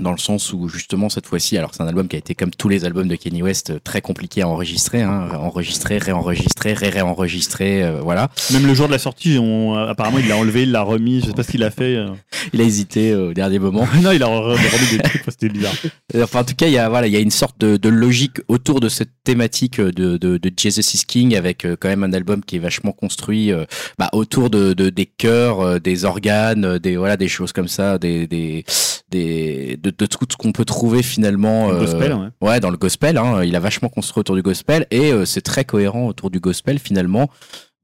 Dans 0.00 0.10
le 0.12 0.18
sens 0.18 0.54
où 0.54 0.68
justement 0.68 1.10
cette 1.10 1.26
fois-ci, 1.26 1.58
alors 1.58 1.72
c'est 1.74 1.82
un 1.82 1.86
album 1.86 2.08
qui 2.08 2.16
a 2.16 2.18
été 2.18 2.34
comme 2.34 2.50
tous 2.50 2.70
les 2.70 2.86
albums 2.86 3.08
de 3.08 3.14
Kanye 3.14 3.42
West 3.42 3.70
euh, 3.70 3.78
très 3.84 4.00
compliqué 4.00 4.40
à 4.40 4.48
enregistrer, 4.48 5.02
hein, 5.02 5.28
enregistrer, 5.38 5.98
réenregistrer, 5.98 6.72
ré-réenregistrer, 6.72 7.82
euh, 7.82 8.00
voilà. 8.02 8.30
Même 8.52 8.66
le 8.66 8.72
jour 8.72 8.86
de 8.86 8.92
la 8.92 8.98
sortie, 8.98 9.36
on, 9.38 9.74
apparemment 9.74 10.18
il 10.18 10.28
l'a 10.28 10.36
enlevé, 10.38 10.62
il 10.62 10.72
l'a 10.72 10.80
remis, 10.80 11.20
je 11.20 11.26
sais 11.26 11.32
pas 11.34 11.42
ce 11.42 11.50
qu'il 11.50 11.62
a 11.62 11.70
fait. 11.70 11.94
euh. 11.96 12.08
Il 12.54 12.60
a 12.62 12.64
hésité 12.64 13.12
euh, 13.12 13.28
au 13.30 13.34
dernier 13.34 13.58
moment. 13.58 13.86
non, 14.02 14.12
il 14.12 14.22
a 14.22 14.26
re- 14.26 14.52
remis 14.56 14.96
des 14.96 15.02
trucs, 15.02 15.22
c'était 15.28 15.50
bizarre. 15.50 15.74
Enfin, 16.16 16.40
en 16.40 16.44
tout 16.44 16.54
cas, 16.54 16.66
il 16.68 16.72
y 16.72 16.78
a 16.78 16.88
voilà, 16.88 17.06
il 17.06 17.12
y 17.12 17.16
a 17.16 17.20
une 17.20 17.30
sorte 17.30 17.60
de, 17.60 17.76
de 17.76 17.88
logique 17.90 18.38
autour 18.48 18.80
de 18.80 18.88
cette 18.88 19.10
thématique 19.24 19.78
de, 19.78 20.16
de, 20.16 20.38
de 20.38 20.50
Jesus 20.56 20.94
is 20.96 21.04
King, 21.06 21.36
avec 21.36 21.66
quand 21.80 21.88
même 21.88 22.02
un 22.02 22.14
album 22.14 22.42
qui 22.42 22.56
est 22.56 22.60
vachement 22.60 22.92
construit 22.92 23.52
bah, 23.98 24.08
autour 24.14 24.48
de, 24.48 24.72
de 24.72 24.88
des 24.88 25.06
chœurs, 25.06 25.60
euh, 25.60 25.78
des 25.78 26.04
organes, 26.06 26.78
des 26.78 26.96
voilà, 26.96 27.16
des 27.18 27.28
choses 27.28 27.52
comme 27.52 27.68
ça, 27.68 27.98
des 27.98 28.26
des, 28.26 28.64
des 29.10 29.76
de, 29.82 29.90
de 29.90 30.06
tout 30.06 30.26
ce 30.30 30.36
qu'on 30.36 30.52
peut 30.52 30.64
trouver 30.64 31.02
finalement. 31.02 31.70
Le 31.70 31.76
euh, 31.76 31.80
gospel, 31.80 32.12
ouais. 32.14 32.48
Ouais, 32.48 32.60
dans 32.60 32.70
le 32.70 32.76
gospel, 32.76 33.18
hein, 33.18 33.42
il 33.44 33.56
a 33.56 33.60
vachement 33.60 33.88
construit 33.88 34.20
autour 34.20 34.36
du 34.36 34.42
gospel 34.42 34.86
et 34.90 35.12
euh, 35.12 35.24
c'est 35.24 35.42
très 35.42 35.64
cohérent 35.64 36.06
autour 36.06 36.30
du 36.30 36.40
gospel 36.40 36.78
finalement. 36.78 37.28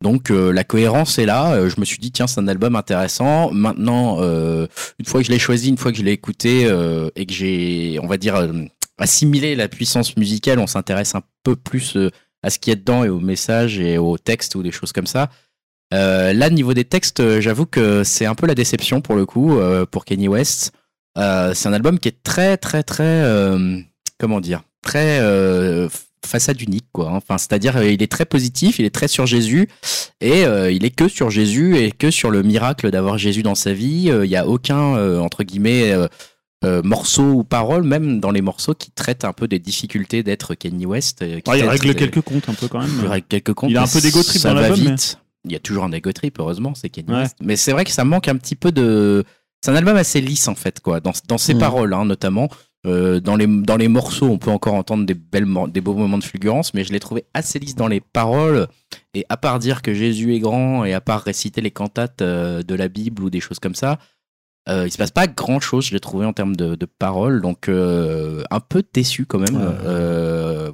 Donc 0.03 0.31
euh, 0.31 0.53
la 0.53 0.65
cohérence 0.65 1.19
est 1.19 1.27
là. 1.27 1.53
Euh, 1.55 1.69
je 1.69 1.81
me 1.81 1.85
suis 1.85 1.99
dit 1.99 2.13
tiens 2.13 2.27
c'est 2.27 2.41
un 2.41 2.49
album 2.49 2.77
intéressant. 2.77 3.51
Maintenant 3.51 4.19
euh, 4.21 4.67
une 4.99 5.07
fois 5.07 5.21
que 5.21 5.27
je 5.27 5.33
l'ai 5.33 5.39
choisi, 5.39 5.69
une 5.69 5.77
fois 5.77 5.91
que 5.91 5.99
je 5.99 6.03
l'ai 6.03 6.13
écouté 6.13 6.63
et 7.17 7.27
que 7.27 7.33
j'ai 7.33 7.99
on 8.03 8.07
va 8.07 8.17
dire 8.17 8.37
assimilé 8.99 9.57
la 9.57 9.69
puissance 9.69 10.17
musicale, 10.17 10.59
on 10.59 10.67
s'intéresse 10.67 11.15
un 11.15 11.23
peu 11.43 11.57
plus 11.57 11.97
à 12.43 12.51
ce 12.51 12.59
qu'il 12.59 12.71
y 12.71 12.75
a 12.75 12.77
dedans 12.77 13.05
et 13.05 13.09
aux 13.09 13.21
messages 13.21 13.79
et 13.81 13.99
aux 13.99 14.19
textes 14.19 14.55
ou 14.55 14.63
des 14.63 14.71
choses 14.71 14.93
comme 14.93 15.07
ça. 15.07 15.31
Là 15.91 16.51
niveau 16.51 16.75
des 16.75 16.85
textes, 16.85 17.41
j'avoue 17.41 17.67
que 17.67 18.05
c'est 18.05 18.27
un 18.27 18.35
peu 18.35 18.47
la 18.47 18.55
déception 18.55 19.01
pour 19.01 19.17
le 19.17 19.27
coup 19.27 19.59
pour 19.91 20.05
Kenny 20.05 20.29
West. 20.29 20.73
Euh, 21.17 21.53
c'est 21.55 21.69
un 21.69 21.73
album 21.73 21.99
qui 21.99 22.09
est 22.09 22.23
très 22.23 22.57
très 22.57 22.83
très 22.83 23.03
euh, 23.05 23.79
comment 24.19 24.41
dire 24.41 24.63
très 24.83 25.19
euh, 25.21 25.89
façade 26.25 26.61
unique 26.61 26.87
quoi. 26.93 27.11
Enfin 27.13 27.39
c'est-à-dire 27.39 27.77
euh, 27.79 27.91
il 27.91 28.03
est 28.03 28.11
très 28.11 28.25
positif, 28.27 28.79
il 28.79 28.85
est 28.85 28.95
très 28.95 29.09
sur 29.09 29.27
Jésus 29.27 29.69
et 30.21 30.45
euh, 30.45 30.71
il 30.71 30.85
est 30.85 30.91
que 30.91 31.09
sur 31.09 31.31
Jésus 31.31 31.77
et 31.79 31.91
que 31.91 32.11
sur 32.11 32.31
le 32.31 32.43
miracle 32.43 32.91
d'avoir 32.91 33.19
Jésus 33.19 33.43
dans 33.43 33.55
sa 33.55 33.73
vie. 33.73 34.11
Euh, 34.11 34.27
Il 34.27 34.31
y 34.31 34.37
a 34.37 34.47
aucun 34.47 34.97
euh, 34.97 35.19
entre 35.19 35.43
guillemets 35.45 35.91
euh, 35.93 36.07
euh, 36.65 36.83
morceau 36.83 37.23
ou 37.33 37.45
parole, 37.45 37.85
même 37.85 38.19
dans 38.21 38.33
les 38.33 38.43
morceaux 38.43 38.75
qui 38.75 38.91
traitent 38.91 39.25
un 39.25 39.33
peu 39.33 39.47
des 39.49 39.61
difficultés 39.61 40.23
d'être 40.25 40.55
Kanye 40.55 40.87
West. 40.87 41.23
euh, 41.23 41.37
qui 41.41 41.51
Ah, 41.51 41.57
il 41.57 41.65
règle 41.65 41.91
euh, 41.91 41.95
quelques 41.95 42.21
comptes 42.21 42.49
un 42.49 42.55
peu 42.55 42.69
quand 42.69 42.81
même. 42.81 42.91
il 43.01 43.07
règle 43.09 43.27
quelques 43.29 43.55
comptes. 43.55 43.71
Il 43.71 43.77
a 43.77 43.83
un 43.83 43.87
peu 43.89 44.01
d'ego 44.01 44.23
trip 44.23 44.41
ça 44.43 44.53
dans 44.55 44.61
va 44.61 44.71
vite. 44.73 45.19
Il 45.45 45.53
y 45.53 45.57
a 45.57 45.61
toujours 45.61 45.85
un 45.85 45.93
ego 45.93 46.13
trip, 46.13 46.37
heureusement, 46.41 46.75
c'est 46.75 46.89
Kanye 46.91 47.09
Ouais. 47.11 47.17
West. 47.23 47.37
Mais 47.41 47.55
c'est 47.57 47.71
vrai 47.73 47.85
que 47.85 47.93
ça 47.93 48.05
manque 48.05 48.27
un 48.29 48.37
petit 48.37 48.57
peu 48.57 48.73
de. 48.73 49.25
C'est 49.61 49.71
un 49.71 49.77
album 49.77 49.97
assez 49.97 50.21
lisse 50.21 50.47
en 50.49 50.55
fait, 50.55 50.81
quoi, 50.81 51.01
dans, 51.01 51.13
dans 51.29 51.39
ses 51.39 51.55
Mhm. 51.55 51.61
paroles, 51.61 51.95
hein, 51.95 52.05
notamment. 52.05 52.49
Euh, 52.87 53.19
dans, 53.19 53.35
les, 53.35 53.49
dans 53.49 53.77
les 53.77 53.89
morceaux, 53.89 54.27
on 54.27 54.39
peut 54.39 54.53
encore 54.53 54.75
entendre 54.75 55.05
des, 55.05 55.15
belles, 55.15 55.49
des 55.69 55.81
beaux 55.81 55.95
moments 55.95 56.17
de 56.19 56.23
fulgurance, 56.25 56.75
mais 56.75 56.85
je 56.85 56.93
l'ai 56.93 57.01
trouvé 57.01 57.25
assez 57.35 57.59
lisse 57.59 57.75
dans 57.75 57.89
les 57.89 58.01
paroles. 58.01 58.69
Et 59.15 59.27
à 59.29 59.37
part 59.37 59.59
dire 59.59 59.83
que 59.83 59.93
Jésus 59.95 60.35
est 60.37 60.39
grand 60.39 60.85
et 60.85 60.95
à 60.95 61.01
part 61.01 61.23
réciter 61.23 61.61
les 61.61 61.73
cantates 61.73 62.23
euh, 62.23 62.63
de 62.63 62.75
la 62.77 62.87
Bible 62.87 63.25
ou 63.25 63.31
des 63.31 63.41
choses 63.41 63.59
comme 63.59 63.75
ça, 63.75 63.99
euh, 64.69 64.85
il 64.87 64.93
se 64.93 64.97
passe 64.97 65.11
pas 65.11 65.27
grand 65.27 65.59
chose, 65.61 65.87
je 65.87 65.95
l'ai 65.95 65.99
trouvé 66.01 66.25
en 66.25 66.33
termes 66.33 66.55
de, 66.55 66.77
de 66.77 66.87
paroles. 66.87 67.43
Donc, 67.43 67.69
euh, 67.69 68.45
un 68.53 68.61
peu 68.61 68.85
déçu 68.93 69.27
quand 69.27 69.41
même. 69.41 69.57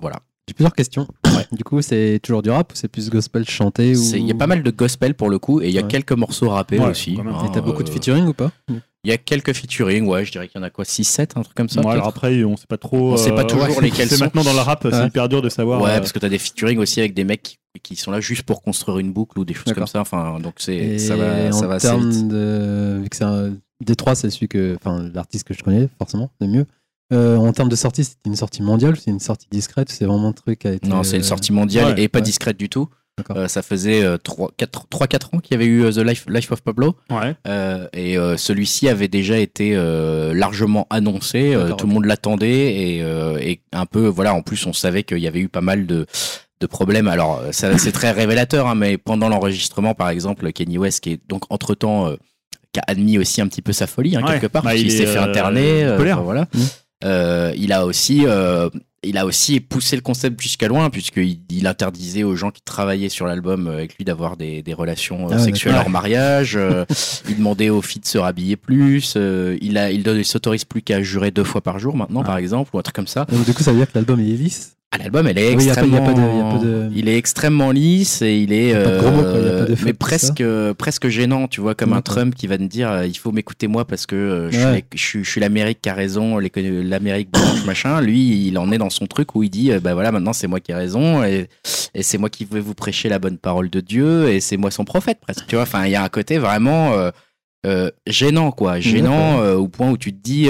Voilà. 0.01 0.21
J'ai 0.49 0.55
plusieurs 0.55 0.75
questions. 0.75 1.09
Du 1.53 1.65
coup, 1.65 1.81
c'est 1.81 2.21
toujours 2.23 2.43
du 2.43 2.51
rap 2.51 2.71
ou 2.73 2.77
c'est 2.77 2.89
plus 2.89 3.09
gospel 3.09 3.49
chanté 3.49 3.97
ou... 3.97 4.03
Il 4.15 4.27
y 4.27 4.31
a 4.31 4.35
pas 4.35 4.47
mal 4.47 4.63
de 4.63 4.71
gospel 4.71 5.15
pour 5.15 5.31
le 5.31 5.39
coup 5.39 5.61
et 5.63 5.69
il 5.69 5.75
y 5.75 5.79
a 5.79 5.83
Ouais. 5.83 5.89
quelques 5.89 6.13
morceaux 6.13 6.51
rappés 6.51 6.79
Ouais, 6.79 6.89
aussi. 6.89 7.15
Et 7.15 7.51
t'as 7.53 7.61
beaucoup 7.63 7.83
de 7.83 7.89
euh, 7.89 7.93
featuring 7.93 8.27
ou 8.27 8.35
pas? 8.35 8.51
Il 9.05 9.11
y 9.11 9.13
a 9.13 9.19
quelques 9.19 9.53
featuring, 9.55 10.07
ouais, 10.07 10.25
je 10.25 10.33
dirais 10.33 10.49
qu'il 10.49 10.59
y 10.61 10.65
en 10.65 10.67
a 10.67 10.71
quoi 10.71 10.85
6-7, 10.85 11.33
un 11.37 11.43
truc 11.43 11.55
comme 11.57 11.69
ça 11.69 11.81
Ouais, 11.83 11.93
alors 11.93 12.09
après, 12.09 12.43
on 12.45 12.57
sait 12.57 12.67
pas 12.67 12.77
trop. 12.79 13.13
On 13.13 13.17
sait 13.17 13.33
pas 13.35 13.43
euh, 13.43 13.47
toujours 13.47 13.69
ouais, 13.69 13.81
lesquels 13.83 14.09
C'est 14.09 14.17
sont. 14.17 14.25
maintenant 14.25 14.45
dans 14.45 14.53
le 14.53 14.61
rap, 14.61 14.87
c'est 14.91 15.07
hyper 15.07 15.29
dur 15.29 15.41
de 15.43 15.49
savoir. 15.49 15.81
Ouais, 15.83 15.91
euh, 15.91 15.99
parce 15.99 16.13
que 16.13 16.19
t'as 16.19 16.29
des 16.29 16.39
featuring 16.39 16.79
aussi 16.79 17.01
avec 17.01 17.15
des 17.15 17.25
mecs 17.25 17.43
qui, 17.43 17.57
qui 17.83 17.97
sont 17.97 18.11
là 18.11 18.21
juste 18.21 18.43
pour 18.45 18.63
construire 18.63 18.99
une 18.99 19.13
boucle 19.13 19.39
ou 19.39 19.45
des 19.45 19.55
choses 19.55 19.73
comme 19.75 19.87
ça. 19.87 20.01
Enfin, 20.01 20.41
donc 20.41 20.55
c'est 20.59 20.99
ça 20.99 21.17
va, 21.17 21.53
ça 21.53 21.65
en 21.65 21.69
va 21.69 21.75
assez 21.77 21.89
vite. 21.91 22.01
termes 22.11 22.29
de. 22.29 22.99
Vu 23.03 23.09
que 23.09 23.17
c'est 23.17 23.25
un. 23.25 23.53
Détroit, 23.85 24.15
c'est 24.15 24.31
celui 24.31 24.49
que. 24.49 24.77
Enfin, 24.77 25.11
l'artiste 25.13 25.47
que 25.49 25.53
je 25.55 25.63
connais, 25.63 25.89
forcément, 25.99 26.31
le 26.41 26.47
mieux. 26.47 26.67
Euh, 27.13 27.37
en 27.37 27.53
termes 27.53 27.69
de 27.69 27.77
sortie, 27.77 28.03
c'est 28.05 28.17
une 28.25 28.37
sortie 28.37 28.63
mondiale, 28.63 28.97
c'est 28.97 29.11
une 29.11 29.21
sortie 29.21 29.47
discrète, 29.51 29.91
c'est 29.91 30.05
vraiment 30.07 30.29
un 30.29 30.33
truc 30.33 30.61
qui 30.61 30.69
a 30.69 30.73
été. 30.73 30.89
Non, 30.89 31.03
c'est 31.03 31.17
une 31.17 31.23
euh, 31.23 31.27
sortie 31.27 31.53
mondiale 31.53 31.95
ouais, 31.95 32.03
et 32.03 32.09
pas 32.09 32.19
ouais. 32.19 32.23
discrète 32.25 32.57
du 32.57 32.69
tout. 32.69 32.89
D'accord. 33.17 33.37
Euh, 33.37 33.47
ça 33.47 33.63
faisait 33.63 34.03
3-4 34.17 35.37
ans 35.37 35.39
qu'il 35.39 35.53
y 35.53 35.55
avait 35.55 35.67
eu 35.67 35.85
euh, 35.85 35.93
The 35.93 35.99
Life, 35.99 36.25
Life 36.29 36.51
of 36.51 36.63
Pablo. 36.63 36.97
Ouais. 37.11 37.37
Euh, 37.47 37.87
et 37.93 38.19
euh, 38.19 38.37
celui-ci 38.37 38.89
avait 38.89 39.07
déjà 39.09 39.39
été 39.39 39.77
euh, 39.77 40.35
largement 40.35 40.87
annoncé, 40.91 41.55
euh, 41.55 41.63
D'accord, 41.65 41.77
tout 41.77 41.87
le 41.87 41.93
monde 41.93 42.07
l'attendait 42.07 42.75
et, 42.97 43.03
euh, 43.03 43.39
et 43.39 43.61
un 43.73 43.87
peu 43.87 44.07
voilà. 44.07 44.35
En 44.35 44.43
plus, 44.43 44.67
on 44.67 44.73
savait 44.73 45.05
qu'il 45.05 45.19
y 45.19 45.29
avait 45.29 45.41
eu 45.41 45.49
pas 45.49 45.61
mal 45.61 45.87
de 45.87 46.07
de 46.61 46.67
problèmes. 46.67 47.09
Alors, 47.09 47.41
euh, 47.41 47.51
c'est 47.53 47.93
très 47.93 48.11
révélateur, 48.13 48.67
hein, 48.67 48.75
mais 48.75 48.97
pendant 48.99 49.29
l'enregistrement, 49.29 49.95
par 49.95 50.09
exemple, 50.09 50.51
Kenny 50.53 50.79
West, 50.79 51.01
qui 51.05 51.11
est 51.13 51.21
donc 51.29 51.43
entre 51.51 51.75
temps 51.75 52.11
qui 52.73 52.81
a 52.81 52.85
admis 52.89 53.19
aussi 53.19 53.41
un 53.41 53.47
petit 53.47 53.63
peu 53.63 53.73
sa 53.73 53.87
folie 53.87 54.17
hein, 54.17 54.23
Ouais. 54.25 54.33
quelque 54.33 54.49
part, 54.49 54.63
Bah, 54.65 54.75
il 54.75 54.91
s'est 54.91 55.07
fait 55.07 55.19
euh, 55.19 55.23
interner. 55.25 55.85
euh, 55.85 55.97
enfin, 56.01 56.23
voilà. 56.23 56.49
Mmh. 56.53 56.59
Euh, 57.05 57.53
il 57.57 57.73
a 57.73 57.85
aussi 57.87 58.23
euh, 58.27 58.69
il 59.07 59.19
a 59.19 59.27
aussi 59.27 59.61
poussé 59.61 59.97
le 59.97 60.01
concept 60.03 60.41
jusqu'à 60.41 60.67
loin 60.67 60.89
puisqu'il 60.89 61.41
il 61.51 61.67
interdisait 61.67 62.23
aux 62.23 62.37
gens 62.37 62.51
qui 62.51 62.63
travaillaient 62.63 63.11
sur 63.11 63.27
l'album 63.27 63.67
euh, 63.69 63.75
avec 63.75 63.97
lui 63.99 64.05
d'avoir 64.07 64.39
des, 64.39 64.63
des 64.63 64.73
relations 64.73 65.29
Ah 65.31 65.39
sexuelles 65.39 65.75
hors 65.77 65.91
mariage. 65.91 66.57
euh, 66.57 66.87
il 67.29 67.37
demandait 67.37 67.69
aux 67.69 67.83
filles 67.83 68.01
de 68.01 68.07
se 68.07 68.17
rhabiller 68.17 68.57
plus. 68.57 69.15
euh, 69.17 69.59
il 69.61 69.77
a 69.77 69.91
il 69.91 70.03
ne 70.03 70.23
s'autorise 70.23 70.65
plus 70.65 70.81
qu'à 70.81 71.03
jurer 71.03 71.31
deux 71.31 71.45
fois 71.45 71.61
par 71.61 71.79
jour 71.79 71.95
maintenant 71.97 72.23
Ah. 72.23 72.27
par 72.27 72.39
exemple 72.39 72.71
ou 72.75 72.79
un 72.79 72.83
truc 72.83 72.97
comme 72.97 73.07
ça. 73.07 73.27
Donc, 73.31 73.45
du 73.45 73.53
coup, 73.53 73.63
ça 73.63 73.73
veut 73.73 73.79
dire 73.79 73.87
que 73.93 73.99
l'album 73.99 74.21
est 74.21 74.25
lisse. 74.25 74.77
Ah, 74.95 74.99
l'album 75.03 75.27
elle 75.27 75.39
est 75.39 75.57
Oui, 75.57 75.65
y 75.65 75.71
a 75.71 75.75
pas- 75.75 75.81
y 75.81 75.85
a 75.85 75.99
extrêmement 75.99 76.07
pas 76.07 76.13
de- 76.15 76.21
y 76.21 76.41
a 76.41 76.53
pas 76.53 76.65
de- 76.65 76.91
il 76.95 77.09
est 77.09 77.17
extrêmement 77.19 77.71
lisse 77.73 78.23
et 78.23 78.37
il 78.39 78.53
est 78.53 78.73
pas 78.75 78.79
de 78.91 79.01
mots, 79.01 79.09
a 79.09 79.23
pas 79.23 79.29
euh, 79.29 79.67
de 79.67 79.77
mais 79.85 79.93
presque 79.93 80.45
presque 80.79 81.09
gênant 81.09 81.49
tu 81.49 81.61
vois 81.61 81.75
comme 81.75 81.93
un. 81.93 82.01
Trump 82.03 82.35
qui 82.37 82.47
va 82.47 82.57
te 82.59 82.63
dire 82.63 82.91
euh, 82.93 83.07
il 83.07 83.17
faut 83.19 83.33
m'écouter 83.33 83.67
moi 83.67 83.85
parce 83.87 84.07
que 84.07 84.15
euh, 84.15 84.51
je, 84.53 84.59
Ouais. 84.59 84.85
suis, 84.93 84.99
je 84.99 85.03
suis- 85.03 85.25
je 85.25 85.31
suis 85.31 85.41
l'Amérique 85.41 85.79
qui 85.83 85.89
a 85.89 85.95
raison 85.95 86.39
l'Amérique 86.39 87.33
blanche 87.33 87.65
machin. 87.67 88.01
Lui 88.01 88.47
il 88.47 88.57
en 88.59 88.71
est 88.71 88.79
dans 88.79 88.91
son 88.91 89.07
truc 89.07 89.35
où 89.35 89.43
il 89.43 89.51
dit 89.51 89.73
bah 89.83 89.95
voilà 89.95 90.13
maintenant 90.13 90.33
c'est 90.33 90.47
moi 90.47 90.61
qui 90.61 90.71
ai 90.71 90.75
raison 90.77 91.25
et, 91.25 91.49
et 91.95 92.03
c'est 92.05 92.19
moi 92.19 92.29
qui 92.31 92.45
vais 92.49 92.61
vous 92.61 92.75
prêcher 92.75 93.09
la 93.09 93.19
bonne 93.19 93.39
parole 93.39 93.71
de 93.71 93.81
Dieu 93.81 94.29
et 94.29 94.39
c'est 94.41 94.57
moi 94.57 94.71
son 94.71 94.85
prophète 94.85 95.19
presque 95.21 95.47
tu 95.49 95.57
vois. 95.57 95.63
Enfin 95.65 95.87
il 95.87 95.91
y 95.93 95.97
a 95.97 96.05
un 96.05 96.09
côté 96.09 96.39
vraiment 96.39 96.93
gênant 98.07 98.53
quoi. 98.53 98.79
Gênant 98.79 99.43
au 99.55 99.67
point 99.69 99.91
où 99.91 99.97
tu 99.97 100.13
te 100.13 100.23
dis 100.23 100.49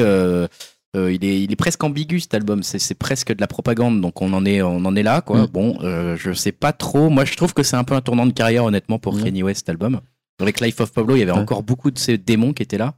euh, 0.94 1.12
il, 1.12 1.24
est, 1.24 1.42
il 1.42 1.50
est 1.52 1.56
presque 1.56 1.82
ambigu 1.82 2.20
cet 2.20 2.34
album, 2.34 2.62
c'est 2.62 2.94
presque 2.98 3.34
de 3.34 3.40
la 3.40 3.46
propagande, 3.46 4.00
donc 4.00 4.22
on 4.22 4.32
en 4.32 4.44
est, 4.46 4.62
on 4.62 4.84
en 4.84 4.94
est 4.96 5.02
là 5.02 5.20
quoi. 5.20 5.42
Mm. 5.42 5.46
Bon, 5.48 5.78
euh, 5.82 6.16
je 6.16 6.32
sais 6.32 6.52
pas 6.52 6.72
trop. 6.72 7.10
Moi, 7.10 7.24
je 7.24 7.34
trouve 7.36 7.52
que 7.54 7.62
c'est 7.62 7.76
un 7.76 7.84
peu 7.84 7.94
un 7.94 8.00
tournant 8.00 8.26
de 8.26 8.32
carrière 8.32 8.64
honnêtement 8.64 8.98
pour 8.98 9.14
Ouais. 9.14 9.22
Kanye 9.24 9.42
West 9.42 9.60
cet 9.60 9.68
album. 9.70 10.00
Avec 10.40 10.60
Life 10.60 10.80
of 10.80 10.92
Pablo, 10.92 11.16
il 11.16 11.20
y 11.20 11.22
avait 11.22 11.32
Ouais. 11.32 11.38
encore 11.38 11.62
beaucoup 11.62 11.90
de 11.90 11.98
ces 11.98 12.18
démons 12.18 12.52
qui 12.52 12.62
étaient 12.62 12.78
là, 12.78 12.94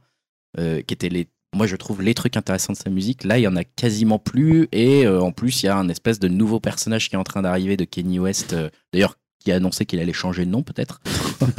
euh, 0.59 0.81
qui 0.81 0.93
étaient 0.93 1.09
les, 1.09 1.27
moi 1.55 1.67
je 1.67 1.75
trouve 1.75 2.01
les 2.01 2.13
trucs 2.13 2.35
intéressants 2.37 2.73
de 2.73 2.77
sa 2.77 2.89
musique. 2.89 3.23
Là, 3.23 3.37
il 3.37 3.41
y 3.43 3.47
en 3.47 3.55
a 3.55 3.63
quasiment 3.63 4.19
plus, 4.19 4.67
et 4.71 5.05
euh, 5.05 5.21
en 5.21 5.31
plus, 5.31 5.63
il 5.63 5.67
y 5.67 5.69
a 5.69 5.77
un 5.77 5.87
espèce 5.89 6.19
de 6.19 6.27
nouveau 6.27 6.59
personnage 6.59 7.09
qui 7.09 7.15
est 7.15 7.19
en 7.19 7.23
train 7.23 7.41
d'arriver 7.41 7.77
de 7.77 7.85
Kanye 7.85 8.19
West. 8.19 8.55
D'ailleurs, 8.93 9.17
qui 9.47 9.51
a 9.53 9.55
annoncé 9.55 9.85
qu'il 9.85 10.01
allait 10.01 10.11
changer 10.11 10.45
de 10.45 10.51
nom 10.51 10.61
peut-être. 10.61 10.99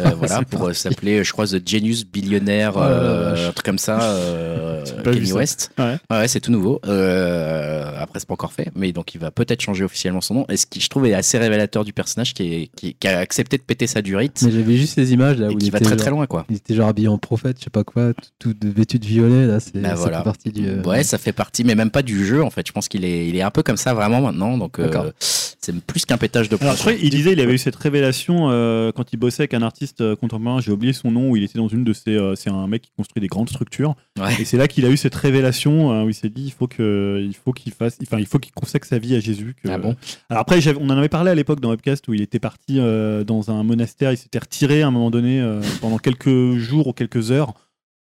Euh, 0.00 0.10
voilà, 0.16 0.42
pour 0.42 0.66
euh, 0.68 0.72
s'appeler, 0.72 1.22
je 1.22 1.32
crois, 1.32 1.46
The 1.46 1.66
Genius 1.66 2.04
Billionaire, 2.04 2.76
euh, 2.76 3.48
un 3.48 3.52
truc 3.52 3.64
comme 3.64 3.78
ça, 3.78 4.00
euh, 4.02 4.84
Kanye 5.04 5.26
ça. 5.26 5.34
West. 5.36 5.70
Ouais. 5.78 5.96
Ouais, 6.10 6.26
c'est 6.28 6.40
tout 6.40 6.50
nouveau. 6.50 6.80
Euh, 6.86 7.92
après, 7.98 8.18
c'est 8.18 8.26
pas 8.28 8.34
encore 8.34 8.52
fait, 8.52 8.70
mais 8.74 8.92
donc 8.92 9.14
il 9.14 9.20
va 9.20 9.30
peut-être 9.30 9.60
changer 9.60 9.84
officiellement 9.84 10.20
son 10.20 10.34
nom. 10.34 10.46
Et 10.48 10.56
ce 10.56 10.66
qui, 10.66 10.80
je 10.80 10.88
trouve, 10.88 11.06
est 11.06 11.14
assez 11.14 11.38
révélateur 11.38 11.84
du 11.84 11.92
personnage 11.92 12.34
qui, 12.34 12.42
est, 12.54 12.70
qui, 12.76 12.94
qui 12.94 13.08
a 13.08 13.18
accepté 13.18 13.56
de 13.56 13.62
péter 13.62 13.86
sa 13.86 14.02
durite 14.02 14.40
Mais 14.44 14.50
j'avais 14.50 14.76
juste 14.76 14.96
les 14.96 15.12
images 15.12 15.38
là 15.38 15.48
où 15.48 15.56
qui 15.56 15.66
il 15.66 15.72
va 15.72 15.78
était 15.78 15.84
très 15.86 15.94
genre- 15.96 16.00
très 16.02 16.10
loin, 16.10 16.26
quoi. 16.26 16.44
Il 16.50 16.56
était 16.56 16.74
genre 16.74 16.88
habillé 16.88 17.08
en 17.08 17.18
prophète, 17.18 17.56
je 17.60 17.64
sais 17.64 17.70
pas 17.70 17.84
quoi, 17.84 18.12
tout, 18.40 18.52
tout 18.54 18.72
vêtu 18.76 18.98
de 18.98 19.06
violet 19.06 19.46
là, 19.46 19.60
c'est 19.60 19.78
Bah 19.80 19.90
ça 19.90 19.94
voilà. 19.94 20.18
fait 20.18 20.24
partie 20.24 20.50
du. 20.50 20.66
euh, 20.68 20.82
Ouais, 20.82 21.02
ça 21.04 21.18
fait 21.18 21.32
partie, 21.32 21.62
mais 21.64 21.74
même 21.76 21.90
pas 21.90 22.02
du 22.02 22.26
jeu, 22.26 22.42
en 22.42 22.50
fait. 22.50 22.66
Je 22.66 22.72
pense 22.72 22.88
qu'il 22.88 23.04
est, 23.04 23.28
il 23.28 23.36
est 23.36 23.42
un 23.42 23.50
peu 23.50 23.62
comme 23.62 23.76
ça 23.76 23.94
vraiment 23.94 24.20
maintenant, 24.20 24.58
donc 24.58 24.78
euh, 24.80 25.10
c'est 25.20 25.74
plus 25.84 26.04
qu'un 26.04 26.18
pétage 26.18 26.48
de. 26.48 26.56
Alors, 26.60 26.74
je 26.74 26.80
crois 26.80 26.94
qu'il 26.94 27.10
disait 27.10 27.32
il 27.32 27.40
avait 27.40 27.54
eu 27.54 27.58
cette 27.58 27.76
révélation 27.78 28.50
euh, 28.50 28.92
quand 28.92 29.12
il 29.12 29.16
bossait 29.16 29.42
avec 29.42 29.54
un 29.54 29.62
artiste 29.62 30.00
euh, 30.00 30.16
contemporain, 30.16 30.60
j'ai 30.60 30.72
oublié 30.72 30.92
son 30.92 31.10
nom, 31.10 31.30
où 31.30 31.36
il 31.36 31.42
était 31.42 31.58
dans 31.58 31.68
une 31.68 31.84
de 31.84 31.92
ses. 31.92 32.16
euh, 32.16 32.34
c'est 32.34 32.50
un 32.50 32.66
mec 32.66 32.82
qui 32.82 32.90
construit 32.96 33.20
des 33.20 33.26
grandes 33.26 33.48
structures. 33.48 33.94
Ouais. 34.18 34.40
Et 34.40 34.44
c'est 34.44 34.56
là 34.56 34.68
qu'il 34.68 34.84
a 34.84 34.90
eu 34.90 34.96
cette 34.96 35.14
révélation 35.14 35.92
euh, 35.92 36.04
où 36.04 36.08
il 36.08 36.14
s'est 36.14 36.28
dit 36.28 36.44
il 36.44 36.52
faut 36.52 36.66
que, 36.66 37.24
il 37.24 37.34
faut 37.34 37.52
qu'il 37.52 37.72
fasse, 37.72 37.98
enfin 38.02 38.18
il 38.18 38.26
faut 38.26 38.38
qu'il 38.38 38.52
consacre 38.52 38.86
sa 38.86 38.98
vie 38.98 39.14
à 39.14 39.20
Jésus. 39.20 39.54
Que... 39.62 39.68
Ah 39.68 39.78
bon? 39.78 39.96
Alors 40.30 40.42
après, 40.42 40.60
on 40.76 40.90
en 40.90 40.98
avait 40.98 41.08
parlé 41.08 41.30
à 41.30 41.34
l'époque 41.34 41.60
dans 41.60 41.70
Webcast 41.70 42.06
où 42.08 42.14
il 42.14 42.22
était 42.22 42.38
parti 42.38 42.76
dans 42.78 43.50
un 43.50 43.62
monastère, 43.62 44.12
il 44.12 44.16
s'était 44.16 44.38
retiré 44.38 44.82
à 44.82 44.88
un 44.88 44.90
moment 44.90 45.10
donné 45.10 45.42
pendant 45.80 45.98
quelques 45.98 46.56
jours 46.56 46.88
ou 46.88 46.92
quelques 46.92 47.30
heures. 47.30 47.54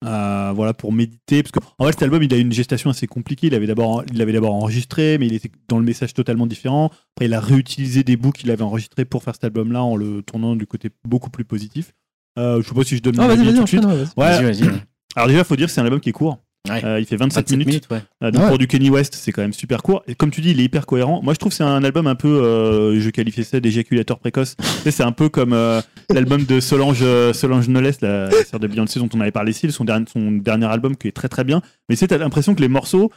Euh, 0.04 0.52
voilà 0.54 0.74
pour 0.74 0.92
méditer 0.92 1.42
parce 1.42 1.52
que 1.52 1.59
en 1.78 1.85
vrai 1.85 1.92
cet 1.92 2.02
album 2.02 2.22
il 2.22 2.32
a 2.35 2.37
eu 2.37 2.40
une 2.40 2.52
gestation 2.52 2.90
assez 2.90 3.06
compliquée. 3.06 3.46
Il 3.46 3.54
avait 3.54 3.66
d'abord 3.66 4.04
il 4.11 4.18
l'avait 4.18 4.32
d'abord 4.32 4.54
enregistré 4.54 5.16
mais 5.18 5.26
il 5.26 5.35
était 5.35 5.50
dans 5.68 5.78
le 5.78 5.85
message 5.85 6.12
totalement 6.14 6.46
différent. 6.46 6.90
Après 7.16 7.26
il 7.26 7.35
a 7.35 7.40
réutilisé 7.40 8.04
des 8.04 8.16
bouts 8.16 8.32
qu'il 8.32 8.50
avait 8.50 8.62
enregistrés 8.62 9.04
pour 9.04 9.22
faire 9.22 9.35
cet 9.35 9.44
album 9.44 9.72
là 9.72 9.82
en 9.82 9.96
le 9.96 10.22
tournant 10.22 10.54
du 10.54 10.66
côté 10.66 10.90
beaucoup 11.06 11.30
plus 11.30 11.44
positif. 11.44 11.92
Euh, 12.38 12.62
je 12.62 12.68
sais 12.68 12.74
pas 12.74 12.85
si 12.85 12.96
je 12.96 13.02
donne 13.02 13.16
mon 13.16 13.22
avis 13.22 13.54
tout 13.54 13.62
de 13.62 13.66
suite. 13.66 13.85
enchaîne, 13.85 13.87
ouais, 13.87 14.04
vas-y. 14.16 14.44
ouais. 14.44 14.52
Vas-y, 14.52 14.62
vas-y. 14.68 14.80
alors 15.16 15.28
déjà 15.28 15.44
faut 15.44 15.56
dire 15.56 15.66
que 15.66 15.72
c'est 15.72 15.80
un 15.80 15.85
album 15.85 16.00
qui 16.00 16.11
est 16.11 16.12
court 16.12 16.38
Ouais. 16.68 16.85
Euh, 16.85 17.00
il 17.00 17.07
fait 17.07 17.16
27, 17.16 17.44
27 17.44 17.50
minutes, 17.50 17.66
minutes, 17.66 17.88
ouais. 17.90 18.02
euh, 18.22 18.31
donc 18.31 18.40
Ah 18.40 18.44
ouais. 18.44 18.48
pour 18.50 18.59
du 18.59 18.66
Kenny 18.66 18.90
West, 18.90 19.14
c'est 19.14 19.33
quand 19.33 19.42
même 19.42 19.52
super 19.52 19.83
court. 19.83 20.03
Et 20.07 20.14
comme 20.14 20.30
tu 20.30 20.40
dis, 20.40 20.51
il 20.51 20.61
est 20.61 20.64
hyper 20.64 20.86
cohérent. 20.86 21.20
Moi, 21.22 21.34
je 21.34 21.38
trouve 21.38 21.51
que 21.51 21.57
c'est 21.57 21.64
un 21.64 21.82
album 21.84 22.07
un 22.07 22.14
peu, 22.14 22.28
euh, 22.28 23.01
je 23.01 23.11
qualifiais 23.11 23.45
ça 23.45 23.61
d'éjaculateur 23.61 24.18
précoce. 24.18 24.57
C'est 24.84 25.03
un 25.03 25.12
peu 25.12 25.28
comme 25.28 25.53
euh, 25.53 25.80
l'album 26.11 26.45
de 26.45 26.61
Solange, 26.61 27.05
Solange 27.32 27.66
Knowles, 27.66 27.93
la, 28.01 28.28
la 28.28 28.45
sœur 28.45 28.61
de 28.61 28.66
Beyoncé 28.66 28.99
dont 29.01 29.09
on 29.14 29.20
avait 29.20 29.32
parlé 29.32 29.51
ici, 29.51 29.70
son 29.72 29.84
dernier, 29.84 30.07
son 30.12 30.32
dernier 30.32 30.66
album 30.66 30.97
qui 30.97 31.09
est 31.09 31.12
très 31.12 31.28
très 31.28 31.45
bien. 31.45 31.61
Mais 31.88 31.97
tu 31.97 32.01
sais, 32.01 32.09
t'as 32.09 32.18
l'impression 32.18 32.55
que 32.55 32.61
les 32.61 32.68
morceaux, 32.68 33.11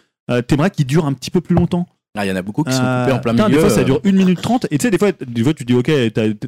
t'aimerais 0.48 0.72
qu'ils 0.72 0.86
durent 0.86 1.06
un 1.06 1.14
petit 1.14 1.32
peu 1.32 1.42
plus 1.42 1.56
longtemps. 1.56 1.88
Ah, 2.18 2.26
il 2.26 2.30
y 2.30 2.32
en 2.32 2.36
a 2.36 2.42
beaucoup 2.42 2.64
qui 2.64 2.74
sont 2.74 2.80
coupés 2.80 3.12
en 3.12 3.20
plein 3.20 3.34
putain, 3.34 3.48
milieu. 3.48 3.58
Des 3.62 3.62
fois, 3.62 3.70
ça 3.70 3.84
dure 3.84 4.02
1 4.04 4.12
minute 4.12 4.42
30. 4.42 4.66
Et 4.72 4.78
tu 4.78 4.84
sais, 4.84 4.92
des 4.92 4.98
fois, 4.98 5.12
des 5.12 5.44
fois, 5.44 5.54
tu 5.54 5.64
dis, 5.64 5.76
ok, 5.76 5.92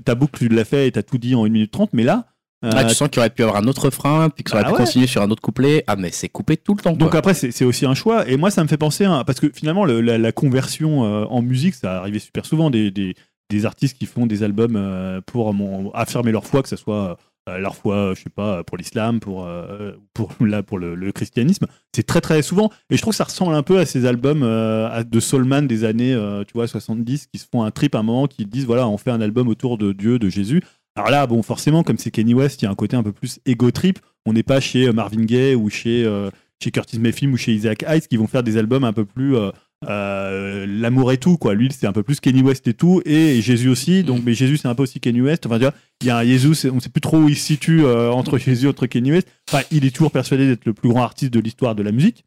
ta, 0.04 0.16
boucle, 0.16 0.40
tu 0.40 0.50
l'as 0.50 0.66
fait 0.66 0.88
et 0.88 0.92
t'as 0.92 1.04
tout 1.04 1.18
dit 1.20 1.36
en 1.36 1.46
1 1.46 1.50
minute 1.50 1.72
30. 1.72 1.92
Mais 1.94 2.04
là, 2.04 2.26
Ah, 2.64 2.84
tu 2.86 2.94
sens 2.96 3.10
qu'il 3.10 3.20
aurait 3.20 3.30
pu 3.32 3.42
avoir 3.44 3.58
un 3.62 3.68
autre 3.68 3.90
frein, 3.90 4.30
puis 4.30 4.44
que 4.44 4.52
ça 4.52 4.58
aurait 4.58 4.64
Bah 4.66 4.70
pu 4.70 4.76
ouais. 4.80 4.86
continuer 4.86 5.08
sur 5.08 5.22
un 5.22 5.30
autre 5.32 5.42
couplet. 5.42 5.84
Ah, 5.88 5.96
mais 5.96 6.12
c'est 6.12 6.30
coupé 6.30 6.58
tout 6.58 6.76
le 6.76 6.82
temps. 6.82 6.94
Donc 6.94 7.10
quoi. 7.12 7.20
après, 7.20 7.34
c'est 7.34 7.66
aussi 7.66 7.86
un 7.86 7.94
choix. 7.96 8.28
Et 8.30 8.38
moi, 8.38 8.52
ça 8.52 8.64
me 8.64 8.68
fait 8.68 8.78
penser 8.78 9.06
à. 9.06 9.24
Parce 9.26 9.40
que 9.40 9.50
finalement, 9.54 9.86
le- 9.86 10.02
la, 10.02 10.18
la 10.18 10.32
conversion 10.32 11.04
euh, 11.06 11.26
en 11.26 11.42
musique, 11.42 11.76
ça 11.76 11.98
arrivait 12.00 12.20
super 12.20 12.46
souvent. 12.46 12.70
Des, 12.70 12.92
des, 12.92 13.16
des 13.50 13.66
artistes 13.66 13.98
qui 13.98 14.06
font 14.06 14.28
des 14.28 14.44
albums 14.44 14.76
euh, 14.76 15.22
pour 15.26 15.54
mon- 15.54 15.92
affirmer 15.92 16.32
leur 16.32 16.46
foi, 16.46 16.62
que 16.62 16.70
ce 16.70 16.76
soit 16.76 17.18
euh, 17.50 17.58
leur 17.58 17.76
foi, 17.76 18.14
je 18.16 18.22
sais 18.22 18.30
pas, 18.30 18.64
pour 18.64 18.78
l'islam, 18.78 19.20
pour, 19.20 19.46
euh, 19.48 19.94
pour, 20.14 20.32
là, 20.42 20.62
pour 20.62 20.78
le, 20.78 20.94
le 20.94 21.12
christianisme. 21.12 21.66
C'est 21.96 22.06
très 22.06 22.22
très 22.22 22.44
souvent. 22.44 22.70
Et 22.92 22.96
je 22.98 23.02
trouve 23.02 23.14
que 23.14 23.18
ça 23.18 23.24
ressemble 23.24 23.56
un 23.56 23.64
peu 23.64 23.80
à 23.80 23.86
ces 23.88 24.06
albums 24.06 24.44
euh, 24.44 25.04
de 25.04 25.20
Soulman 25.20 25.64
des 25.64 25.84
années 25.84 26.14
euh, 26.14 26.44
tu 26.46 26.54
vois, 26.54 26.68
70 26.68 27.26
qui 27.34 27.40
se 27.40 27.48
font 27.52 27.64
un 27.64 27.72
trip 27.72 27.96
à 27.96 28.00
un 28.00 28.04
moment, 28.04 28.28
qui 28.28 28.46
disent 28.46 28.66
voilà, 28.68 28.88
on 28.88 28.98
fait 28.98 29.10
un 29.12 29.22
album 29.22 29.48
autour 29.48 29.80
de 29.80 29.92
Dieu, 29.92 30.20
de 30.20 30.30
Jésus. 30.30 30.62
Alors 30.96 31.10
là, 31.10 31.26
bon, 31.26 31.42
forcément, 31.42 31.84
comme 31.84 31.98
c'est 31.98 32.12
Kenny 32.12 32.34
West, 32.34 32.62
il 32.62 32.66
y 32.66 32.68
a 32.68 32.72
un 32.72 32.76
côté 32.76 32.98
un 32.98 33.04
peu 33.04 33.14
plus 33.14 33.40
ego 33.46 33.72
trip. 33.72 34.00
On 34.26 34.34
n'est 34.34 34.44
pas 34.44 34.60
chez 34.60 34.88
euh, 34.88 34.94
Marvin 34.94 35.24
Gaye 35.24 35.56
ou 35.56 35.70
chez, 35.70 36.04
euh, 36.06 36.30
chez 36.62 36.72
Curtis 36.72 37.00
Mayfield 37.00 37.34
ou 37.34 37.38
chez 37.38 37.54
Isaac 37.54 37.84
Hayes 37.84 38.02
qui 38.02 38.18
vont 38.18 38.28
faire 38.28 38.44
des 38.44 38.58
albums 38.58 38.84
un 38.84 38.92
peu 38.92 39.06
plus 39.06 39.38
euh, 39.38 39.52
euh, 39.88 40.66
l'amour 40.68 41.14
et 41.14 41.18
tout 41.18 41.38
quoi. 41.38 41.54
Lui, 41.54 41.70
c'est 41.72 41.88
un 41.88 41.94
peu 41.94 42.04
plus 42.04 42.20
Kenny 42.20 42.42
West 42.42 42.68
et 42.68 42.74
tout, 42.74 43.02
et 43.06 43.42
Jésus 43.42 43.70
aussi. 43.70 44.04
Donc, 44.04 44.22
mais 44.26 44.34
Jésus, 44.34 44.58
c'est 44.58 44.68
un 44.68 44.76
peu 44.76 44.84
aussi 44.84 45.00
Kenny 45.00 45.22
West. 45.22 45.46
Enfin, 45.46 45.58
tu 45.58 45.64
vois, 45.64 45.74
il 46.02 46.08
y 46.08 46.10
a 46.10 46.18
un 46.18 46.26
Jésus, 46.26 46.70
on 46.70 46.82
sait 46.82 46.90
plus 46.90 47.02
trop 47.02 47.20
où 47.20 47.30
il 47.30 47.38
se 47.38 47.46
situe 47.46 47.86
entre 47.86 48.38
Jésus, 48.38 48.68
entre 48.68 48.86
Kenny 48.86 49.12
West. 49.12 49.30
Enfin, 49.50 49.64
il 49.72 49.86
est 49.86 49.96
toujours 49.96 50.12
persuadé 50.12 50.46
d'être 50.46 50.66
le 50.66 50.74
plus 50.74 50.90
grand 50.90 51.04
artiste 51.04 51.34
de 51.34 51.40
l'histoire 51.40 51.74
de 51.74 51.84
la 51.84 51.92
musique. 51.92 52.26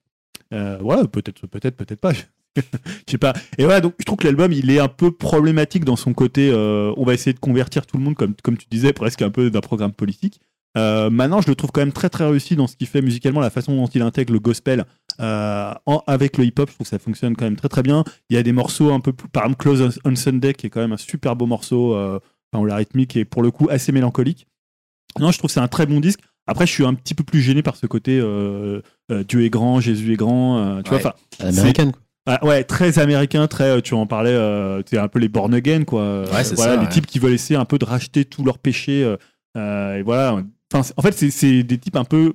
Voilà, 0.51 1.07
peut-être, 1.07 1.47
peut-être, 1.47 1.77
peut-être 1.77 2.01
pas. 2.01 2.13
Je 2.57 3.11
sais 3.13 3.19
pas. 3.19 3.33
Et 3.59 3.65
voilà, 3.65 3.81
donc 3.81 3.95
je 3.99 4.05
trouve 4.05 4.19
que 4.19 4.25
l'album, 4.27 4.53
il 4.53 4.71
est 4.71 4.79
un 4.79 4.89
peu 4.89 5.11
problématique 5.11 5.85
dans 5.85 5.97
son 5.97 6.13
côté. 6.15 6.51
euh, 6.53 6.93
on 6.97 7.05
va 7.05 7.15
essayer 7.15 7.33
de 7.35 7.39
convertir 7.41 7.87
tout 7.87 7.97
le 7.97 8.03
monde, 8.05 8.15
comme, 8.15 8.35
comme 8.43 8.57
tu 8.57 8.67
disais, 8.71 8.93
presque 8.93 9.23
un 9.23 9.31
peu 9.31 9.51
d'un 9.51 9.61
programme 9.61 9.93
politique. 9.93 10.41
Euh, 10.77 11.09
maintenant, 11.09 11.41
je 11.41 11.49
le 11.49 11.55
trouve 11.55 11.71
quand 11.71 11.81
même 11.83 11.93
très 11.93 12.09
très 12.11 12.27
réussi 12.27 12.57
dans 12.57 12.67
ce 12.67 12.75
qu'il 12.77 12.89
fait 12.89 13.01
musicalement, 13.03 13.41
la 13.41 13.51
façon 13.51 13.77
dont 13.77 13.87
il 13.87 14.03
intègre 14.03 14.33
le 14.33 14.41
gospel 14.41 14.85
euh, 15.21 15.73
en- 15.87 16.03
avec 16.09 16.37
le 16.37 16.45
hip-hop. 16.45 16.69
Je 16.69 16.75
trouve 16.75 16.85
que 16.87 16.91
ça 16.91 16.99
fonctionne 16.99 17.37
quand 17.37 17.45
même 17.45 17.55
très 17.57 17.69
très 17.69 17.83
bien. 17.85 18.03
Il 18.29 18.35
y 18.35 18.39
a 18.39 18.43
des 18.43 18.51
morceaux 18.53 18.91
un 18.93 18.99
peu 19.01 19.13
plus, 19.13 19.29
par 19.29 19.45
exemple, 19.45 19.63
Close 19.63 20.01
on 20.05 20.17
Sunday, 20.17 20.53
qui 20.55 20.67
est 20.67 20.71
quand 20.71 20.81
même 20.81 20.93
un 20.93 20.97
super 20.97 21.37
beau 21.37 21.47
morceau, 21.47 21.95
euh, 21.95 22.19
enfin, 22.53 22.63
où 22.63 22.67
la 22.67 22.75
rythmique 22.77 23.17
est 23.17 23.25
pour 23.25 23.43
le 23.43 23.53
coup 23.53 23.69
assez 23.71 23.93
mélancolique. 23.93 24.47
Non, 25.21 25.31
je 25.31 25.39
trouve 25.39 25.49
que 25.49 25.55
c'est 25.55 25.61
un 25.61 25.69
très 25.69 25.87
bon 25.87 26.01
disque. 26.01 26.19
Après, 26.49 26.67
je 26.67 26.73
suis 26.73 26.85
un 26.85 26.95
petit 26.95 27.15
peu 27.15 27.23
plus 27.25 27.41
gêné 27.41 27.63
par 27.63 27.77
ce 27.77 27.87
côté 27.87 28.19
Dieu 29.29 29.45
est 29.45 29.51
grand, 29.51 29.79
Jésus 29.81 30.13
est 30.13 30.17
grand. 30.17 30.83
tu 30.83 30.91
Ouais. 30.93 30.99
vois, 31.01 31.15
enfin. 31.41 31.53
Ah, 32.27 32.45
ouais, 32.47 32.65
très 32.65 32.99
américain, 32.99 33.47
très, 33.47 33.65
euh, 33.77 33.81
tu 33.81 33.95
en 33.95 34.07
parlais, 34.07 34.31
euh, 34.31 34.83
c'est 34.87 34.99
un 34.99 35.09
peu 35.09 35.19
les 35.19 35.29
born 35.29 35.53
again, 35.55 35.85
quoi. 35.85 36.23
Ouais, 36.33 36.45
c'est 36.45 36.55
voilà, 36.55 36.75
ça, 36.75 36.81
les 36.81 36.87
ouais. 36.87 36.93
types 36.93 37.07
qui 37.07 37.19
veulent 37.19 37.33
essayer 37.35 37.59
un 37.59 37.65
peu 37.65 37.79
de 37.79 37.85
racheter 37.85 38.25
tous 38.25 38.45
leurs 38.45 38.59
péchés. 38.59 39.05
euh, 39.57 39.97
et 39.99 40.03
voilà. 40.03 40.43
Enfin, 40.73 40.91
en 40.97 41.03
fait, 41.03 41.13
c'est- 41.13 41.63
des 41.63 41.79
types 41.79 41.97
un 41.97 42.05
peu, 42.05 42.35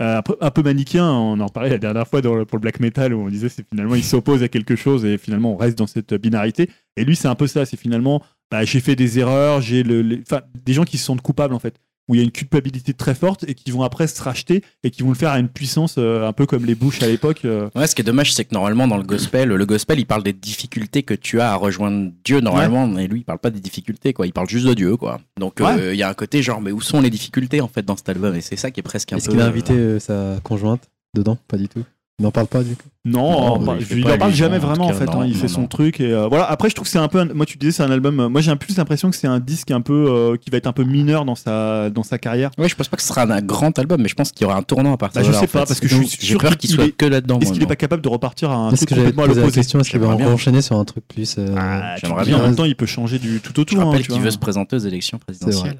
euh, 0.00 0.18
un 0.18 0.22
peu, 0.22 0.36
peu 0.54 0.62
manichéens. 0.62 1.08
On 1.10 1.38
en 1.40 1.48
parlait 1.48 1.70
la 1.70 1.78
dernière 1.78 2.06
fois 2.08 2.20
dans 2.22 2.34
le- 2.34 2.44
pour 2.44 2.58
le 2.58 2.62
black 2.62 2.80
metal 2.80 3.14
où 3.14 3.20
on 3.20 3.28
disait 3.28 3.48
c'est 3.48 3.64
finalement 3.68 3.94
ils 3.94 4.02
s'opposent 4.04 4.42
à 4.42 4.48
quelque 4.48 4.74
chose 4.74 5.04
et 5.04 5.16
finalement 5.18 5.52
on 5.52 5.56
reste 5.56 5.78
dans 5.78 5.86
cette 5.86 6.14
binarité. 6.14 6.68
Et 6.96 7.04
lui, 7.04 7.14
c'est 7.14 7.28
un 7.28 7.34
peu 7.36 7.46
ça. 7.46 7.64
C'est 7.66 7.76
finalement, 7.78 8.22
bah, 8.50 8.64
j'ai 8.64 8.80
fait 8.80 8.96
des 8.96 9.18
erreurs, 9.18 9.60
j'ai 9.60 9.82
le, 9.82 10.02
les- 10.02 10.22
enfin, 10.28 10.40
des 10.64 10.72
gens 10.72 10.84
qui 10.84 10.98
se 10.98 11.04
sentent 11.04 11.22
coupables 11.22 11.54
en 11.54 11.58
fait 11.60 11.76
où 12.08 12.14
il 12.14 12.18
y 12.18 12.20
a 12.20 12.24
une 12.24 12.30
culpabilité 12.30 12.94
très 12.94 13.14
forte 13.14 13.44
et 13.48 13.54
qui 13.54 13.70
vont 13.72 13.82
après 13.82 14.06
se 14.06 14.22
racheter 14.22 14.62
et 14.84 14.90
qui 14.90 15.02
vont 15.02 15.08
le 15.08 15.14
faire 15.16 15.30
à 15.30 15.38
une 15.40 15.48
puissance 15.48 15.96
euh, 15.98 16.26
un 16.28 16.32
peu 16.32 16.46
comme 16.46 16.64
les 16.64 16.74
Bush 16.76 17.02
à 17.02 17.06
l'époque. 17.08 17.44
euh, 17.44 17.68
Ouais, 17.74 17.86
ce 17.86 17.94
qui 17.94 18.02
est 18.02 18.04
dommage, 18.04 18.32
c'est 18.32 18.44
que 18.44 18.54
normalement 18.54 18.86
dans 18.86 18.96
le 18.96 19.02
gospel, 19.02 19.48
le 19.48 19.66
gospel, 19.66 19.98
il 19.98 20.06
parle 20.06 20.22
des 20.22 20.32
difficultés 20.32 21.02
que 21.02 21.14
tu 21.14 21.40
as 21.40 21.50
à 21.52 21.56
rejoindre 21.56 22.12
Dieu 22.24 22.40
normalement, 22.40 22.86
mais 22.86 23.06
lui, 23.08 23.20
il 23.20 23.24
parle 23.24 23.38
pas 23.40 23.50
des 23.50 23.60
difficultés, 23.60 24.12
quoi. 24.12 24.26
Il 24.26 24.32
parle 24.32 24.48
juste 24.48 24.66
de 24.66 24.74
Dieu, 24.74 24.96
quoi. 24.96 25.20
Donc 25.40 25.60
euh, 25.60 25.92
il 25.94 25.98
y 25.98 26.02
a 26.02 26.08
un 26.08 26.14
côté 26.14 26.42
genre, 26.42 26.60
mais 26.60 26.70
où 26.72 26.80
sont 26.80 27.00
les 27.00 27.10
difficultés 27.10 27.60
en 27.60 27.68
fait 27.68 27.82
dans 27.84 27.96
cet 27.96 28.08
album? 28.08 28.34
Et 28.36 28.40
c'est 28.40 28.56
ça 28.56 28.70
qui 28.70 28.80
est 28.80 28.82
presque 28.84 29.12
un 29.12 29.16
Est-ce 29.16 29.26
peu. 29.26 29.32
qu'il 29.32 29.40
a 29.40 29.46
invité 29.46 29.72
euh, 29.74 29.98
sa 29.98 30.38
conjointe 30.44 30.88
dedans? 31.14 31.38
Pas 31.48 31.56
du 31.56 31.68
tout. 31.68 31.82
Il 32.18 32.22
n'en 32.24 32.30
parle 32.30 32.46
pas, 32.46 32.62
du 32.62 32.74
coup. 32.76 32.88
Non, 33.04 33.60
Non, 33.60 33.76
il 33.78 33.84
fait 33.84 33.94
il 33.96 34.02
pas 34.04 34.14
en 34.14 34.18
parle 34.18 34.32
jamais 34.32 34.58
vraiment 34.58 34.86
en 34.86 34.88
cas, 34.88 34.94
fait. 34.94 35.04
non, 35.04 35.20
hein, 35.20 35.26
il 35.26 35.34
non, 35.34 35.38
fait 35.38 35.48
son 35.48 35.66
truc 35.66 36.00
et 36.00 36.12
euh, 36.12 36.26
voilà. 36.28 36.44
Après, 36.50 36.70
je 36.70 36.74
trouve 36.74 36.86
que 36.86 36.90
c'est 36.90 36.98
un 36.98 37.08
peu. 37.08 37.20
un- 37.20 37.32
Moi, 37.34 37.44
tu 37.44 37.58
disais 37.58 37.72
c'est 37.72 37.82
un 37.82 37.90
album. 37.90 38.18
euh, 38.18 38.28
Moi, 38.30 38.40
j'ai 38.40 38.50
un 38.50 38.56
plus 38.56 38.76
l'impression 38.78 39.10
que 39.10 39.16
c'est 39.16 39.26
un 39.26 39.38
disque 39.38 39.70
un 39.70 39.82
peu 39.82 40.06
euh, 40.08 40.36
qui 40.36 40.48
va 40.50 40.56
être 40.56 40.66
un 40.66 40.72
peu 40.72 40.82
mineur 40.82 41.24
dans 41.26 41.34
sa 41.34 41.90
dans 41.90 42.02
sa 42.02 42.16
carrière. 42.18 42.50
Ouais, 42.58 42.68
je 42.70 42.74
pense 42.74 42.88
pas 42.88 42.96
que 42.96 43.02
ce 43.02 43.08
sera 43.08 43.22
un 43.22 43.40
grand 43.42 43.78
album, 43.78 44.00
mais 44.02 44.08
je 44.08 44.14
pense 44.14 44.32
qu'il 44.32 44.44
y 44.46 44.50
aura 44.50 44.56
un 44.58 44.62
tournant 44.62 44.94
à 44.94 44.96
partir 44.96 45.20
Bah, 45.20 45.28
de 45.28 45.30
je 45.30 45.32
là. 45.34 45.40
sais 45.40 45.44
en 45.44 45.52
pas, 45.52 45.60
fait. 45.60 45.66
parce 45.68 45.78
que 45.80 45.88
je 45.88 45.96
Donc, 45.96 46.06
suis 46.08 46.18
j'ai 46.22 46.26
sûr 46.28 46.40
peur 46.40 46.50
qu'il 46.56 46.58
qu'il 46.58 46.70
soit 46.70 46.86
est- 46.86 46.92
que 46.96 47.04
là-dedans. 47.04 47.38
Est-ce 47.38 47.52
qu'il 47.52 47.60
est 47.62 47.66
non. 47.66 47.68
pas 47.68 47.76
capable 47.76 48.02
de 48.02 48.08
repartir 48.08 48.50
à 48.50 48.54
un 48.56 48.70
Est-ce 48.72 48.86
truc 48.86 48.96
complètement 48.98 49.22
à 49.24 49.26
l'opposé 49.26 49.52
question 49.52 49.78
Est-ce 49.80 49.90
qu'il 49.90 50.00
va 50.00 50.08
enchaîner 50.08 50.62
sur 50.62 50.76
un 50.78 50.84
truc 50.86 51.06
plus. 51.06 51.36
Ah, 51.56 51.96
j'aimerais 52.02 52.24
bien. 52.24 52.38
En 52.38 52.42
même 52.44 52.56
temps, 52.56 52.64
il 52.64 52.74
peut 52.76 52.86
changer 52.86 53.18
du 53.18 53.40
tout 53.40 53.52
Je 53.54 53.60
autour. 53.60 53.80
hein, 53.80 53.84
rappelle 53.84 54.02
tu 54.02 54.10
qu'il 54.12 54.22
veut 54.22 54.30
se 54.30 54.38
présenter 54.38 54.74
aux 54.76 54.80
élections 54.80 55.18
présidentielles. 55.18 55.76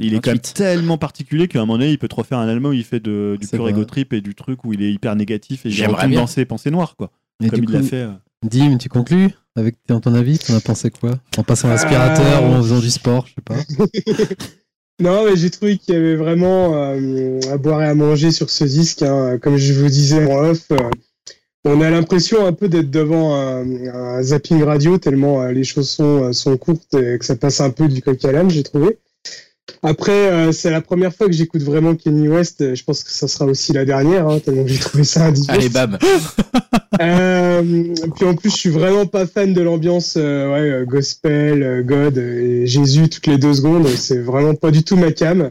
Il 0.00 0.14
est 0.14 0.20
quand 0.20 0.30
même 0.30 0.38
2028. 0.38 0.54
tellement 0.54 0.98
particulier 0.98 1.48
qu'à 1.48 1.58
un 1.58 1.62
moment 1.66 1.74
donné, 1.78 1.90
il 1.90 1.98
peut 1.98 2.08
te 2.08 2.14
refaire 2.14 2.38
un 2.38 2.48
album 2.48 2.70
où 2.70 2.74
il 2.74 2.84
fait 2.84 3.00
de, 3.00 3.36
du 3.40 3.46
pur 3.46 3.68
ego 3.68 3.84
trip 3.84 4.12
et 4.12 4.20
du 4.22 4.34
truc 4.34 4.64
où 4.64 4.72
il 4.72 4.82
est 4.82 4.90
hyper 4.92 5.14
négatif 5.16 5.66
et 5.66 5.68
il 5.68 5.86
retourne 5.86 6.08
bien. 6.10 6.20
dans 6.20 6.26
ses 6.26 6.44
pensées 6.46 6.70
noires, 6.70 6.96
quoi. 6.96 7.10
Et 7.44 7.48
Comme 7.50 7.60
du 7.60 7.66
il 7.66 7.72
l'a 7.72 7.80
coup, 7.80 7.86
fait. 7.86 7.96
euh. 8.02 8.12
Dim, 8.42 8.78
tu 8.78 8.88
conclus 8.88 9.30
avec 9.56 9.76
ton 9.86 10.00
ton 10.00 10.14
avis 10.14 10.38
Tu 10.38 10.52
en 10.52 10.56
as 10.56 10.60
pensé 10.60 10.90
quoi? 10.90 11.18
En 11.36 11.42
passant 11.42 11.68
l'aspirateur 11.68 12.42
Euh, 12.44 12.48
ou 12.48 12.52
en 12.52 12.62
faisant 12.62 12.78
du 12.80 12.90
sport 12.90 13.26
Je 13.26 13.34
sais 13.34 13.42
pas. 13.44 13.56
Non, 14.98 15.26
mais 15.26 15.36
j'ai 15.36 15.50
trouvé 15.50 15.76
qu'il 15.76 15.92
y 15.92 15.96
avait 15.98 16.16
vraiment 16.16 16.74
euh, 16.74 17.38
à 17.52 17.58
boire 17.58 17.82
et 17.82 17.86
à 17.86 17.94
manger 17.94 18.30
sur 18.30 18.48
ce 18.48 18.64
disque. 18.64 19.02
hein. 19.02 19.36
Comme 19.38 19.58
je 19.58 19.74
vous 19.74 19.88
disais 19.88 20.24
en 20.24 20.38
off, 20.46 20.68
euh, 20.70 20.78
on 21.66 21.82
a 21.82 21.90
l'impression 21.90 22.46
un 22.46 22.54
peu 22.54 22.68
d'être 22.68 22.90
devant 22.90 23.34
un, 23.34 23.66
un 23.94 24.22
zapping 24.22 24.62
radio, 24.62 24.96
tellement 24.96 25.42
euh, 25.42 25.52
les 25.52 25.64
choses 25.64 25.90
sont, 25.90 26.24
euh, 26.24 26.32
sont 26.32 26.56
courtes 26.56 26.94
et 26.94 27.18
que 27.18 27.24
ça 27.26 27.36
passe 27.36 27.60
un 27.60 27.68
peu 27.70 27.88
du 27.88 28.00
coq 28.00 28.24
à 28.24 28.32
l'âne, 28.32 28.48
j'ai 28.50 28.62
trouvé. 28.62 28.96
Après, 29.82 30.12
euh, 30.12 30.52
c'est 30.52 30.70
la 30.70 30.80
première 30.80 31.14
fois 31.14 31.26
que 31.26 31.32
j'écoute 31.32 31.62
vraiment 31.62 31.94
Kenny 31.94 32.28
West. 32.28 32.60
euh, 32.60 32.74
Je 32.74 32.84
pense 32.84 33.04
que 33.04 33.10
ça 33.10 33.28
sera 33.28 33.44
aussi 33.46 33.72
la 33.72 33.84
dernière, 33.84 34.28
hein, 34.28 34.38
tellement 34.38 34.62
que 34.64 34.68
j'ai 34.70 34.78
trouvé 34.78 35.04
ça 35.04 35.26
indigeste. 35.26 35.50
Allez, 35.50 35.68
bam 35.68 35.98
Euh, 37.02 37.62
puis 38.14 38.24
en 38.24 38.34
plus, 38.34 38.50
je 38.50 38.56
suis 38.56 38.70
vraiment 38.70 39.04
pas 39.06 39.26
fan 39.26 39.52
de 39.52 39.60
l'ambiance 39.60 40.14
euh, 40.16 40.52
ouais, 40.52 40.70
euh, 40.70 40.84
gospel, 40.86 41.62
euh, 41.62 41.82
God 41.82 42.16
et 42.16 42.66
Jésus 42.66 43.10
toutes 43.10 43.26
les 43.26 43.36
deux 43.36 43.52
secondes. 43.54 43.86
C'est 43.88 44.18
vraiment 44.18 44.54
pas 44.54 44.70
du 44.70 44.82
tout 44.82 44.96
ma 44.96 45.12
cam. 45.12 45.50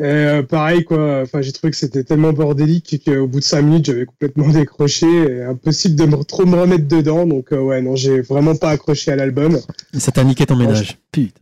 Et, 0.00 0.04
euh, 0.04 0.42
pareil 0.42 0.84
quoi. 0.84 1.22
Enfin, 1.22 1.40
j'ai 1.40 1.52
trouvé 1.52 1.70
que 1.70 1.76
c'était 1.76 2.04
tellement 2.04 2.32
bordélique 2.34 3.02
qu'au 3.04 3.26
bout 3.26 3.40
de 3.40 3.44
cinq 3.44 3.62
minutes, 3.62 3.86
j'avais 3.86 4.04
complètement 4.04 4.48
décroché. 4.52 5.06
Et 5.06 5.42
impossible 5.42 5.94
de 5.96 6.04
me, 6.04 6.22
trop 6.22 6.44
me 6.44 6.56
remettre 6.60 6.86
dedans. 6.86 7.24
Donc 7.26 7.52
euh, 7.52 7.58
ouais, 7.60 7.80
non, 7.80 7.96
j'ai 7.96 8.20
vraiment 8.20 8.54
pas 8.54 8.68
accroché 8.70 9.10
à 9.10 9.16
l'album. 9.16 9.58
Ça 9.96 10.12
t'a 10.12 10.22
niqué 10.22 10.44
ton 10.44 10.56
ménage. 10.56 10.98
Putain. 11.12 11.32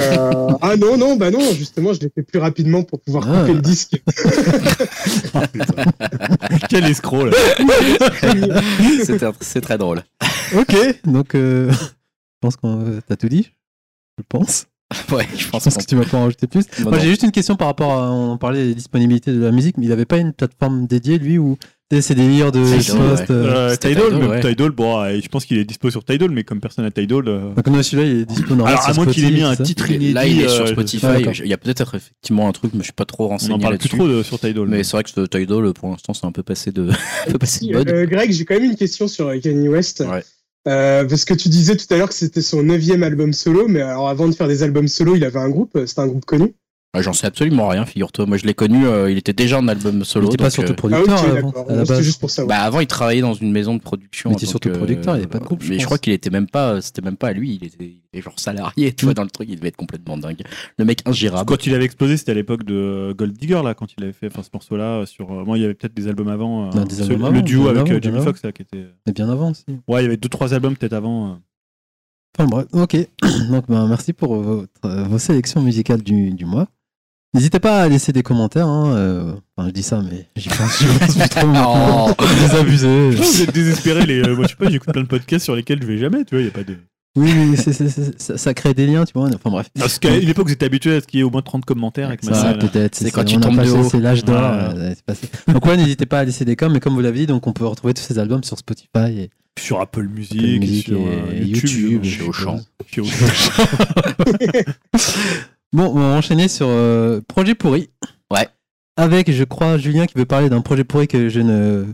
Euh, 0.00 0.48
ah 0.62 0.76
non, 0.76 0.96
non, 0.96 1.16
bah 1.16 1.30
non. 1.30 1.40
Justement, 1.54 1.92
je 1.92 2.00
l'ai 2.00 2.10
fait 2.14 2.22
plus 2.22 2.38
rapidement 2.38 2.82
pour 2.82 3.00
pouvoir 3.00 3.24
Ah. 3.28 3.40
couper 3.40 3.54
le 3.54 3.60
disque. 3.60 4.00
Oh, 5.34 5.40
putain. 5.52 5.84
Quel 6.68 6.84
escroc, 6.86 7.26
là. 7.26 7.32
C'est 9.40 9.60
très 9.60 9.78
drôle. 9.78 10.02
Ok, 10.56 10.74
donc 11.04 11.34
euh, 11.34 11.70
je 11.72 11.76
pense 12.40 12.56
qu'on 12.56 13.00
t'as 13.06 13.16
tout 13.16 13.28
dit. 13.28 13.50
Je 14.18 14.24
pense. 14.28 14.66
Ouais, 15.12 15.28
je 15.36 15.44
Je 15.44 15.48
pense 15.50 15.64
que 15.76 15.84
tu 15.84 15.96
vas 15.96 16.04
pas 16.06 16.16
en 16.16 16.22
rajouter 16.24 16.46
plus. 16.46 16.64
Non, 16.82 16.88
Moi, 16.90 16.98
j'ai 16.98 17.10
juste 17.10 17.22
une 17.22 17.30
question 17.30 17.56
par 17.56 17.68
rapport 17.68 17.92
à. 17.92 18.10
On 18.10 18.38
parlait 18.38 18.68
des 18.68 18.74
disponibilités 18.74 19.32
de 19.32 19.40
la 19.44 19.52
musique, 19.52 19.76
mais 19.76 19.84
il 19.84 19.92
avait 19.92 20.06
pas 20.06 20.16
une 20.16 20.32
plateforme 20.32 20.86
dédiée, 20.86 21.18
lui, 21.18 21.36
où 21.36 21.58
tu 21.90 21.96
sais, 21.96 22.02
ces 22.02 22.14
délires 22.14 22.52
de 22.52 22.62
Tidal, 22.62 22.98
post. 22.98 23.30
euh, 23.30 23.70
Euh, 23.70 23.76
Tidal, 23.76 23.94
Tidal, 24.04 24.18
même 24.20 24.30
ouais. 24.30 24.40
Tidal, 24.40 24.70
bon, 24.72 25.00
euh, 25.00 25.18
je 25.22 25.28
pense 25.28 25.44
qu'il 25.46 25.56
est 25.58 25.64
dispo 25.64 25.90
sur 25.90 26.04
Tidal, 26.04 26.30
mais 26.30 26.44
comme 26.44 26.60
personne 26.60 26.84
n'a 26.84 26.90
Tidal. 26.90 27.26
euh, 27.28 27.54
Donc, 27.54 27.66
non, 27.66 27.82
celui-là, 27.82 28.08
il 28.08 28.16
est 28.20 28.24
dispo 28.26 28.54
normal 28.54 28.74
Alors, 28.74 28.88
à 28.88 28.92
moins 28.94 29.06
qu'il 29.06 29.24
ait 29.24 29.30
mis 29.30 29.42
un 29.42 29.54
c'est 29.54 29.62
titre 29.62 29.88
inédit. 29.90 30.12
Là, 30.12 30.26
il 30.26 30.40
est 30.42 30.48
sur 30.48 30.68
Spotify. 30.68 31.06
Ah, 31.06 31.18
il 31.44 31.48
y 31.48 31.52
a 31.54 31.56
peut-être 31.58 31.94
effectivement 31.94 32.48
un 32.48 32.52
truc, 32.52 32.72
mais 32.74 32.80
je 32.80 32.84
suis 32.84 32.92
pas 32.92 33.04
trop 33.06 33.24
On 33.24 33.28
renseigné 33.28 33.54
n'en 33.54 33.58
parle 33.60 33.78
plus 33.78 33.88
trop 33.88 34.06
de- 34.06 34.22
sur 34.22 34.38
Tidal. 34.38 34.66
Mais 34.68 34.84
c'est 34.84 34.92
vrai 34.92 35.04
que 35.04 35.26
Tidal, 35.26 35.72
pour 35.72 35.88
l'instant, 35.90 36.12
c'est 36.14 36.26
un 36.26 36.32
peu 36.32 36.42
passé 36.42 36.72
de, 36.72 36.88
un 37.28 37.30
peu 37.32 37.38
passé 37.38 37.66
de 37.66 37.72
mode. 37.72 37.88
Euh, 37.90 38.06
Greg, 38.06 38.32
j'ai 38.32 38.44
quand 38.44 38.54
même 38.54 38.64
une 38.64 38.76
question 38.76 39.08
sur 39.08 39.30
Kanye 39.40 39.68
West. 39.68 40.04
Ouais. 40.06 40.22
Euh, 40.66 41.04
parce 41.06 41.24
que 41.24 41.32
tu 41.32 41.48
disais 41.48 41.76
tout 41.76 41.86
à 41.94 41.96
l'heure 41.96 42.08
que 42.08 42.14
c'était 42.14 42.42
son 42.42 42.62
neuvième 42.62 43.02
album 43.02 43.32
solo, 43.32 43.66
mais 43.68 43.80
alors 43.80 44.10
avant 44.10 44.28
de 44.28 44.34
faire 44.34 44.48
des 44.48 44.62
albums 44.62 44.88
solo, 44.88 45.16
il 45.16 45.24
avait 45.24 45.38
un 45.38 45.48
groupe, 45.48 45.70
c'était 45.86 46.00
un 46.02 46.06
groupe 46.08 46.26
connu. 46.26 46.52
Ah, 46.94 47.02
J'en 47.02 47.12
sais 47.12 47.26
absolument 47.26 47.68
rien, 47.68 47.84
figure-toi. 47.84 48.24
Moi, 48.24 48.38
je 48.38 48.46
l'ai 48.46 48.54
connu, 48.54 48.86
euh, 48.86 49.10
il 49.10 49.18
était 49.18 49.34
déjà 49.34 49.58
en 49.58 49.68
album 49.68 49.98
Il 49.98 50.04
solo. 50.06 50.28
était 50.28 50.38
pas 50.38 50.44
donc, 50.44 50.52
surtout 50.52 50.70
euh, 50.70 50.74
Ah 50.74 50.78
producteur 50.78 51.20
ok, 51.22 51.28
avant, 51.36 51.48
d'accord. 51.50 51.70
à 51.70 51.74
la 51.74 51.84
base. 51.84 52.00
juste 52.02 52.18
pour 52.18 52.30
savoir. 52.30 52.58
Bah 52.58 52.64
avant, 52.64 52.80
il 52.80 52.86
travaillait 52.86 53.20
dans 53.20 53.34
une 53.34 53.52
maison 53.52 53.74
de 53.76 53.80
production. 53.80 54.30
Il 54.30 54.32
en 54.32 54.36
était 54.38 54.46
surtout 54.46 54.70
que- 54.70 54.76
producteur, 54.78 55.14
il 55.14 55.18
y 55.18 55.20
avait 55.20 55.28
pas 55.28 55.38
de 55.38 55.44
groupe, 55.44 55.62
je 55.62 55.68
Mais 55.70 55.78
je 55.78 55.84
crois 55.84 55.98
qu'il 55.98 56.14
était 56.14 56.30
même 56.30 56.46
pas, 56.48 56.80
c'était 56.80 57.02
même 57.02 57.18
pas 57.18 57.28
à 57.28 57.32
lui, 57.34 57.56
il 57.60 57.66
était, 57.66 57.76
il 57.84 58.00
était 58.10 58.22
genre 58.22 58.40
salarié, 58.40 58.94
tu 58.94 59.04
vois, 59.04 59.12
Mm. 59.12 59.16
dans 59.16 59.22
le 59.24 59.28
truc, 59.30 59.48
il 59.50 59.56
devait 59.56 59.68
être 59.68 59.76
complètement 59.76 60.16
dingue. 60.16 60.40
Le 60.78 60.84
mec 60.86 61.02
ingérable. 61.04 61.46
Quand 61.46 61.66
il 61.66 61.74
avait 61.74 61.84
explosé, 61.84 62.16
c'était 62.16 62.32
à 62.32 62.34
l'époque 62.34 62.64
de 62.64 63.14
Gold 63.16 63.36
Digger, 63.36 63.60
là, 63.62 63.74
quand 63.74 63.88
il 63.96 64.02
avait 64.02 64.14
fait 64.14 64.28
enfin, 64.28 64.42
ce 64.42 64.48
morceau-là. 64.54 65.04
Sur, 65.04 65.30
euh, 65.30 65.44
moi, 65.44 65.58
il 65.58 65.60
y 65.60 65.64
avait 65.66 65.74
peut-être 65.74 65.94
des 65.94 66.08
albums 66.08 66.28
avant. 66.28 66.68
euh, 66.68 66.70
Non, 66.74 66.84
des 66.84 66.94
ce- 66.94 67.02
albums 67.02 67.20
le 67.20 67.26
avant, 67.26 67.40
duo 67.42 67.68
avec 67.68 67.82
avant, 67.82 67.90
euh, 67.92 68.00
Jamie 68.02 68.16
avant. 68.16 68.24
Foxx, 68.24 68.42
là, 68.42 68.50
qui 68.52 68.62
était. 68.62 68.86
Mais 69.06 69.12
bien 69.12 69.28
avant 69.28 69.50
aussi. 69.50 69.64
Ouais, 69.86 70.00
il 70.00 70.04
y 70.04 70.06
avait 70.06 70.16
deux, 70.16 70.30
trois 70.30 70.54
albums 70.54 70.74
peut-être 70.74 70.94
avant. 70.94 71.32
euh. 71.32 71.34
Enfin 72.38 72.48
bref, 72.48 72.66
ok. 72.72 72.96
Donc 73.50 73.66
ben, 73.68 73.86
merci 73.88 74.14
pour 74.14 74.36
votre, 74.36 74.70
euh, 74.86 75.04
vos 75.04 75.18
sélections 75.18 75.60
musicales 75.60 76.02
du, 76.02 76.30
du 76.30 76.46
mois. 76.46 76.66
N'hésitez 77.34 77.58
pas 77.60 77.82
à 77.82 77.88
laisser 77.88 78.12
des 78.12 78.22
commentaires. 78.22 78.66
Hein. 78.66 78.92
euh, 78.96 79.32
Enfin, 79.56 79.68
je 79.68 79.74
dis 79.74 79.82
ça, 79.82 80.00
mais 80.02 80.26
j'y 80.36 80.48
pense, 80.48 80.78
j'y 80.80 80.86
pense 80.86 81.16
plus 81.16 81.28
trop 81.28 81.46
maintenant. 81.46 82.06
Vous 82.18 83.42
êtes 83.42 83.52
désespérés, 83.52 84.06
les. 84.06 84.20
euh, 84.22 84.34
moi, 84.34 84.44
je 84.44 84.50
sais 84.50 84.56
pas, 84.56 84.70
j'écoute 84.70 84.92
plein 84.92 85.02
de 85.02 85.08
podcasts 85.08 85.44
sur 85.44 85.54
lesquels 85.56 85.80
je 85.82 85.86
vais 85.86 85.98
jamais, 85.98 86.24
tu 86.24 86.34
vois, 86.36 86.40
il 86.40 86.46
y 86.46 86.48
a 86.48 86.52
pas 86.52 86.64
de. 86.64 86.76
Oui, 87.16 87.32
mais 87.34 87.56
c'est- 87.56 87.72
c'est- 87.72 87.88
c'est- 87.88 88.20
ça, 88.20 88.38
ça 88.38 88.54
crée 88.54 88.74
des 88.74 88.86
liens, 88.86 89.04
tu 89.04 89.12
vois. 89.14 89.26
Enfin 89.28 89.50
bref. 89.50 89.66
Parce 89.78 89.98
qu'à 89.98 90.16
une 90.16 90.28
époque, 90.28 90.46
vous 90.46 90.52
étiez 90.52 90.66
habitué 90.66 90.94
à 90.94 91.00
ce 91.00 91.06
qu'il 91.06 91.18
y 91.18 91.20
ait 91.20 91.24
au 91.24 91.30
moins 91.30 91.42
30 91.42 91.64
commentaires 91.64 92.08
avec 92.08 92.22
ma 92.24 92.32
Ça, 92.32 92.40
salle. 92.42 92.58
peut-être. 92.58 92.94
C'est 92.94 93.06
ça, 93.06 93.10
quand 93.10 93.24
tu 93.24 93.36
on 93.36 93.40
tombes 93.40 93.56
passé- 93.56 93.72
de 93.72 93.78
haut. 93.78 93.88
C'est 93.90 93.98
l'âge 94.00 94.24
d'or. 94.24 94.40
Euh. 94.40 94.94
Donc 95.48 95.66
ouais, 95.66 95.76
n'hésitez 95.76 96.06
pas 96.06 96.20
à 96.20 96.24
laisser 96.24 96.44
des 96.44 96.54
coms, 96.54 96.72
mais 96.72 96.80
comme 96.80 96.94
vous 96.94 97.00
l'avez 97.00 97.20
dit, 97.20 97.26
donc 97.26 97.46
on 97.48 97.52
peut 97.52 97.66
retrouver 97.66 97.92
tous 97.94 98.02
ces 98.02 98.18
albums 98.20 98.44
sur 98.44 98.56
Spotify 98.56 98.88
et 99.18 99.30
Sur 99.58 99.80
Apple 99.80 100.06
Music, 100.06 100.38
Apple 100.38 100.58
Music 100.60 100.86
sur 100.86 100.98
et 100.98 101.44
YouTube, 101.44 102.04
YouTube, 102.04 102.04
chez 102.04 102.22
Auchan. 102.22 102.60
chez 102.86 103.00
Auchan. 103.00 103.10
Bon, 105.72 105.84
on 105.94 105.98
va 105.98 106.16
enchaîner 106.16 106.48
sur 106.48 106.66
euh, 106.68 107.20
Projet 107.28 107.54
pourri. 107.54 107.90
Ouais. 108.30 108.48
Avec, 108.96 109.30
je 109.30 109.44
crois, 109.44 109.76
Julien 109.78 110.06
qui 110.06 110.14
veut 110.16 110.24
parler 110.24 110.48
d'un 110.48 110.60
projet 110.60 110.82
pourri 110.84 111.06
que 111.08 111.28
je 111.28 111.40
ne 111.40 111.84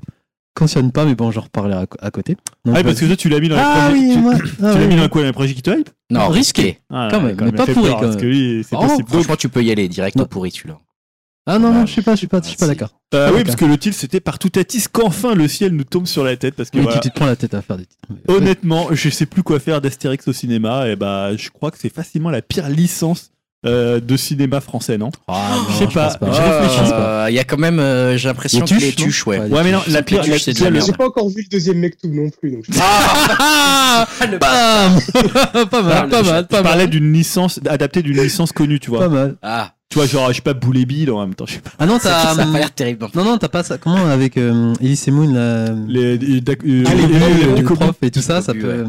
cautionne 0.55 0.93
pas, 0.93 1.05
mais 1.05 1.14
bon, 1.14 1.31
j'en 1.33 1.43
reparlerai 1.43 1.83
à, 1.83 1.87
à 2.07 2.11
côté. 2.11 2.37
Donc, 2.64 2.77
Ah, 2.79 2.83
parce 2.85 3.01
que 3.01 3.05
toi, 3.07 3.16
tu 3.16 3.29
l'as 3.29 3.41
mis 3.41 3.49
dans 3.49 3.57
les 3.57 3.62
Ah 3.64 3.89
projets. 3.89 3.99
oui, 4.01 4.12
tu 4.14 4.18
moi. 4.20 4.35
tu 4.37 4.43
ah 4.61 4.62
l'as 4.62 4.75
oui, 4.81 4.87
mis 4.87 4.97
dans 4.97 5.09
quoi 5.09 5.20
Dans 5.22 5.27
les 5.27 5.33
projets 5.33 5.55
qui 5.55 5.62
te 5.62 5.70
hype 5.70 5.91
Non, 6.11 6.29
risqué. 6.29 6.79
Ah, 6.91 7.09
Quand 7.11 7.20
même, 7.20 7.37
quand 7.37 7.45
mais 7.47 7.53
pas 7.53 7.66
pourri, 7.66 7.89
peur, 7.91 7.97
quand 8.01 8.07
Parce 8.07 8.16
que 8.16 8.25
lui, 8.27 8.64
c'est 8.68 8.77
Oh, 8.77 8.87
possible. 8.87 9.09
Franchement, 9.09 9.37
tu 9.37 9.49
peux 9.49 9.62
y 9.62 9.70
aller 9.72 9.89
direct 9.89 10.16
Non. 10.16 10.22
au 10.25 10.27
pourri, 10.27 10.51
celui-là. 10.53 10.79
Ah 11.47 11.59
non, 11.59 11.75
non, 11.75 11.85
je 11.85 11.93
suis 11.93 12.01
pas, 12.01 12.12
je 12.12 12.18
suis 12.20 12.27
pas, 12.27 12.41
je 12.41 12.47
suis 12.49 12.57
pas 12.57 12.64
si. 12.64 12.70
d'accord. 12.70 12.95
d'accord. 13.12 13.37
oui, 13.37 13.45
parce 13.45 13.57
que 13.57 13.66
le 13.66 13.77
titre, 13.77 13.97
c'était 13.99 14.20
par 14.20 14.39
tout 14.39 14.51
Atis 14.59 14.87
qu'enfin 14.91 15.35
le 15.35 15.47
ciel 15.47 15.72
nous 15.75 15.85
tombe 15.85 16.07
sur 16.07 16.25
la 16.25 16.37
tête. 16.39 16.55
Parce 16.55 16.70
que 16.70 16.79
Oui, 16.79 16.85
voilà, 16.85 17.01
tu 17.01 17.11
te 17.11 17.14
prends 17.14 17.27
la 17.27 17.37
tête 17.37 17.53
à 17.53 17.61
faire 17.61 17.77
des 17.77 17.85
titres. 17.85 18.09
honnêtement, 18.29 18.87
je 18.93 19.11
sais 19.11 19.27
plus 19.27 19.43
quoi 19.43 19.61
faire 19.61 19.83
d'Astérix 19.83 20.27
au 20.27 20.33
cinéma. 20.33 20.89
Et 20.89 20.97
bah, 20.97 21.37
je 21.37 21.51
crois 21.51 21.70
que 21.70 21.77
c'est 21.79 21.93
facilement 21.93 22.31
la 22.31 22.41
pire 22.41 22.70
licence 22.70 23.31
euh, 23.65 24.01
de 24.01 24.17
cinéma 24.17 24.61
français, 24.61 24.99
non 24.99 25.11
Ah, 25.29 25.51
non, 25.57 25.65
Je 25.71 25.79
sais 25.79 25.87
pas, 25.87 26.15
pas. 26.15 26.33
je 26.33 26.41
réfléchis 26.41 26.93
Euh, 26.93 27.27
Il 27.31 27.35
y 27.35 27.39
a 27.39 27.45
quand 27.45 27.57
même, 27.59 27.79
euh, 27.79 28.17
j'ai 28.17 28.29
l'impression 28.29 28.65
que 28.65 28.75
les 28.75 28.93
tuches, 28.93 29.27
ouais. 29.27 29.39
Ouais, 29.41 29.62
mais 29.65 29.73
non, 29.73 29.81
la 29.89 30.03
pire, 30.03 30.23
la- 30.27 30.39
c'est. 30.39 30.57
J'ai 30.57 30.93
pas 30.93 31.07
encore 31.07 31.29
vu 31.29 31.43
le 31.43 31.49
deuxième 31.51 31.79
Mektoub 31.79 32.12
non 32.12 32.31
plus. 32.31 32.51
Donc 32.53 32.65
je- 32.69 32.79
Ah 32.81 34.07
Bam 34.41 34.99
Pas 35.71 35.83
mal, 35.83 36.09
pas 36.09 36.23
mal, 36.23 36.43
je 36.43 36.57
pas 36.57 36.62
parlais 36.62 36.85
mal. 36.85 36.91
d'une 36.91 37.12
licence 37.12 37.61
adaptée 37.69 38.03
d'une 38.03 38.21
licence 38.21 38.53
connue, 38.53 38.81
tu 38.81 38.91
Pas 38.91 38.97
vois. 38.99 39.09
mal. 39.09 39.37
Ah, 39.43 39.73
Tu 39.89 39.99
vois, 39.99 40.07
genre, 40.07 40.29
je 40.31 40.35
sais 40.37 40.43
pas, 40.43 40.55
Boulet 40.55 40.85
Bill 40.85 41.11
en 41.12 41.21
même 41.21 41.35
temps, 41.35 41.47
je 41.47 41.55
sais 41.55 41.61
pas. 41.61 41.71
Ah 41.79 41.87
non, 41.87 41.99
ça, 41.99 42.11
t'as. 42.23 42.35
ça 42.35 42.43
a 42.43 42.47
pas 42.47 42.59
l'air 42.59 42.71
terrible. 42.73 43.07
Non, 43.15 43.25
non, 43.25 43.39
t'as 43.39 43.49
pas 43.49 43.62
ça. 43.62 43.79
Comment 43.79 44.07
avec 44.09 44.37
euh, 44.37 44.75
Elise 44.81 45.07
et 45.09 45.11
Moon, 45.11 45.33
la. 45.33 45.67
Les, 45.89 46.17
euh, 46.17 46.85
Ah, 46.87 46.95
les 46.95 47.03
les- 47.03 47.07
vieux, 47.07 47.19
les- 47.39 47.47
le 47.47 47.55
du 47.55 47.65
Kobu. 47.65 47.81
prof 47.81 47.97
et 48.03 48.11
tout 48.11 48.21
ça, 48.23 48.43
ça 48.43 48.53
peut. 48.55 48.85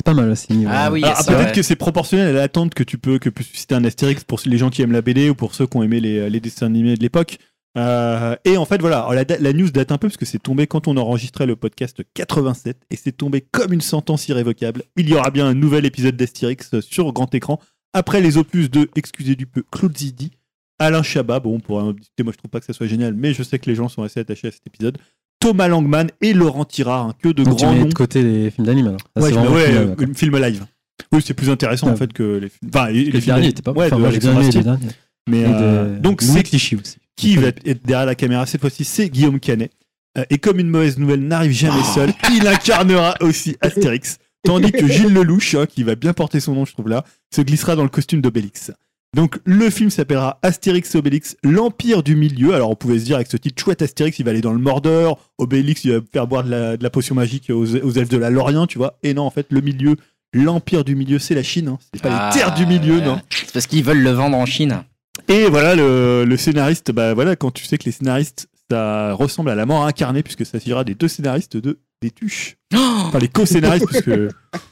C'est 0.00 0.06
pas 0.06 0.14
mal 0.14 0.30
aussi. 0.30 0.50
niveau- 0.54 0.70
Ah 0.72 0.90
oui, 0.90 1.02
peut-être 1.02 1.28
ouais. 1.48 1.52
que 1.52 1.60
c'est 1.60 1.76
proportionnel 1.76 2.28
à 2.28 2.32
l'attente 2.32 2.72
que 2.72 2.82
tu 2.82 2.96
peux 2.96 3.18
que 3.18 3.28
peut 3.28 3.42
susciter 3.44 3.74
un 3.74 3.84
Astérix 3.84 4.24
pour 4.24 4.40
les 4.46 4.56
gens 4.56 4.70
qui 4.70 4.80
aiment 4.80 4.92
la 4.92 5.02
BD 5.02 5.28
ou 5.28 5.34
pour 5.34 5.54
ceux 5.54 5.66
qui 5.66 5.76
ont 5.76 5.82
aimé 5.82 6.00
les, 6.00 6.30
les 6.30 6.40
dessins 6.40 6.64
animés 6.66 6.96
de 6.96 7.02
l'époque. 7.02 7.36
Euh, 7.76 8.34
et 8.46 8.56
en 8.56 8.64
fait, 8.64 8.80
voilà, 8.80 9.06
la, 9.12 9.52
news 9.52 9.70
date 9.70 9.92
un 9.92 9.98
peu 9.98 10.08
parce 10.08 10.16
que 10.16 10.24
c'est 10.24 10.38
tombé 10.38 10.66
quand 10.66 10.88
on 10.88 10.96
enregistrait 10.96 11.44
le 11.44 11.54
podcast 11.54 12.00
87 12.14 12.78
et 12.90 12.96
c'est 12.96 13.12
tombé 13.12 13.42
comme 13.42 13.74
une 13.74 13.82
sentence 13.82 14.26
irrévocable. 14.28 14.84
Il 14.96 15.06
y 15.08 15.14
aura 15.14 15.30
bien 15.30 15.46
un 15.46 15.54
nouvel 15.54 15.84
épisode 15.84 16.16
d'Astérix 16.16 16.80
sur 16.80 17.12
grand 17.12 17.32
écran 17.34 17.60
après 17.92 18.22
les 18.22 18.38
opus 18.38 18.70
de, 18.70 18.88
excusez 18.96 19.36
du 19.36 19.46
peu, 19.46 19.62
Claude 19.70 19.96
Zidi, 19.98 20.30
Alain 20.78 21.02
Chabat. 21.02 21.40
Bon, 21.40 21.60
pour 21.60 21.78
un 21.80 21.92
discuter, 21.92 22.22
moi 22.22 22.32
je 22.32 22.38
trouve 22.38 22.50
pas 22.50 22.60
que 22.60 22.66
ça 22.66 22.72
soit 22.72 22.86
génial, 22.86 23.12
mais 23.12 23.34
je 23.34 23.42
sais 23.42 23.58
que 23.58 23.68
les 23.68 23.76
gens 23.76 23.88
sont 23.88 24.02
assez 24.02 24.18
attachés 24.18 24.48
à 24.48 24.50
cet 24.50 24.66
épisode. 24.66 24.96
Thomas 25.40 25.68
Langman 25.68 26.08
et 26.20 26.32
Laurent 26.32 26.64
Tirard, 26.64 27.06
hein, 27.06 27.14
que 27.22 27.28
de 27.30 27.42
Donc 27.44 27.58
grands 27.58 27.74
noms. 27.74 27.86
de 27.86 27.94
côté 27.94 28.22
les 28.22 28.50
films 28.50 28.66
d'anime 28.66 28.88
alors. 28.88 29.00
Ah, 29.16 29.20
Ouais, 29.20 29.32
ouais, 29.36 29.66
film 29.66 29.96
euh, 30.10 30.14
film 30.14 30.36
live. 30.38 30.64
Oui, 31.12 31.22
c'est 31.24 31.34
plus 31.34 31.48
intéressant 31.50 31.88
en 31.88 31.96
fait 31.96 32.12
que 32.12 32.22
les 32.38 32.48
films. 32.50 32.70
Enfin, 32.72 32.90
les, 32.90 33.04
les 33.04 33.04
Le 33.06 33.10
films 33.12 33.24
dernier 33.26 33.42
live. 33.42 33.50
était 33.50 33.62
pas. 33.62 33.72
Ouais, 33.72 33.86
Enfin, 33.86 33.96
de 33.96 34.00
moi 34.02 34.10
j'ai 34.10 34.18
bien 34.18 34.32
derniers. 34.62 34.86
Mais 35.28 35.44
euh, 35.46 35.94
de 35.96 35.98
donc 35.98 36.22
c'est 36.22 36.42
Clichy 36.42 36.76
aussi. 36.76 36.96
qui 37.16 37.36
va 37.36 37.48
être 37.48 37.84
derrière 37.86 38.06
la 38.06 38.14
caméra 38.14 38.46
cette 38.46 38.60
fois-ci 38.60 38.84
C'est 38.84 39.08
Guillaume 39.08 39.40
Canet. 39.40 39.72
Euh, 40.18 40.24
et 40.30 40.38
comme 40.38 40.58
une 40.60 40.68
mauvaise 40.68 40.98
nouvelle 40.98 41.20
n'arrive 41.26 41.52
jamais 41.52 41.80
Oh. 41.80 41.94
seule, 41.94 42.12
il 42.34 42.46
incarnera 42.46 43.14
aussi 43.20 43.56
Astérix. 43.60 44.18
Tandis 44.42 44.72
que 44.72 44.86
Gilles 44.88 45.12
Lelouch, 45.12 45.54
hein, 45.54 45.66
qui 45.66 45.82
va 45.84 45.94
bien 45.94 46.12
porter 46.14 46.40
son 46.40 46.54
nom, 46.54 46.64
je 46.64 46.72
trouve 46.72 46.88
là, 46.88 47.04
se 47.34 47.42
glissera 47.42 47.76
dans 47.76 47.82
le 47.82 47.88
costume 47.90 48.20
d'Obélix. 48.20 48.72
Donc 49.16 49.38
le 49.44 49.70
film 49.70 49.90
s'appellera 49.90 50.38
Astérix 50.42 50.94
et 50.94 50.98
Obélix, 50.98 51.36
l'Empire 51.42 52.02
du 52.02 52.14
Milieu. 52.14 52.54
Alors 52.54 52.70
on 52.70 52.76
pouvait 52.76 52.98
se 53.00 53.04
dire 53.04 53.16
avec 53.16 53.28
ce 53.30 53.36
titre 53.36 53.60
chouette 53.60 53.82
Astérix, 53.82 54.18
il 54.20 54.24
va 54.24 54.30
aller 54.30 54.40
dans 54.40 54.52
le 54.52 54.58
Mordor, 54.60 55.18
Obélix, 55.38 55.84
il 55.84 55.92
va 55.92 55.98
faire 56.12 56.26
boire 56.28 56.44
de 56.44 56.50
la, 56.50 56.76
de 56.76 56.82
la 56.82 56.90
potion 56.90 57.14
magique 57.16 57.50
aux, 57.50 57.74
aux 57.76 57.90
elfes 57.92 58.08
de 58.08 58.16
la 58.18 58.30
Lorient, 58.30 58.66
tu 58.68 58.78
vois. 58.78 58.98
Et 59.02 59.12
non, 59.14 59.22
en 59.24 59.30
fait, 59.30 59.46
le 59.50 59.60
milieu, 59.60 59.96
l'Empire 60.32 60.84
du 60.84 60.94
Milieu, 60.94 61.18
c'est 61.18 61.34
la 61.34 61.42
Chine. 61.42 61.68
Hein. 61.68 61.78
C'est 61.92 62.02
pas 62.02 62.10
Ah, 62.16 62.30
les 62.32 62.38
terres 62.38 62.54
du 62.54 62.66
milieu, 62.66 63.00
non. 63.00 63.20
C'est 63.30 63.52
parce 63.52 63.66
qu'ils 63.66 63.82
veulent 63.82 64.02
le 64.02 64.10
vendre 64.10 64.36
en 64.36 64.46
Chine. 64.46 64.84
Et 65.28 65.46
voilà, 65.46 65.74
le, 65.74 66.24
le 66.24 66.36
scénariste, 66.36 66.92
bah 66.92 67.14
voilà, 67.14 67.34
quand 67.34 67.50
tu 67.50 67.64
sais 67.64 67.78
que 67.78 67.84
les 67.84 67.92
scénaristes, 67.92 68.48
ça 68.70 69.12
ressemble 69.14 69.50
à 69.50 69.56
la 69.56 69.66
mort 69.66 69.84
incarnée, 69.84 70.22
puisque 70.22 70.46
ça 70.46 70.60
s'ira 70.60 70.84
des 70.84 70.94
deux 70.94 71.08
scénaristes 71.08 71.56
de 71.56 71.80
des 72.00 72.10
tuches. 72.12 72.56
Enfin, 72.72 73.18
les 73.18 73.28
co-scénaristes, 73.28 73.86
puisque. 73.86 74.10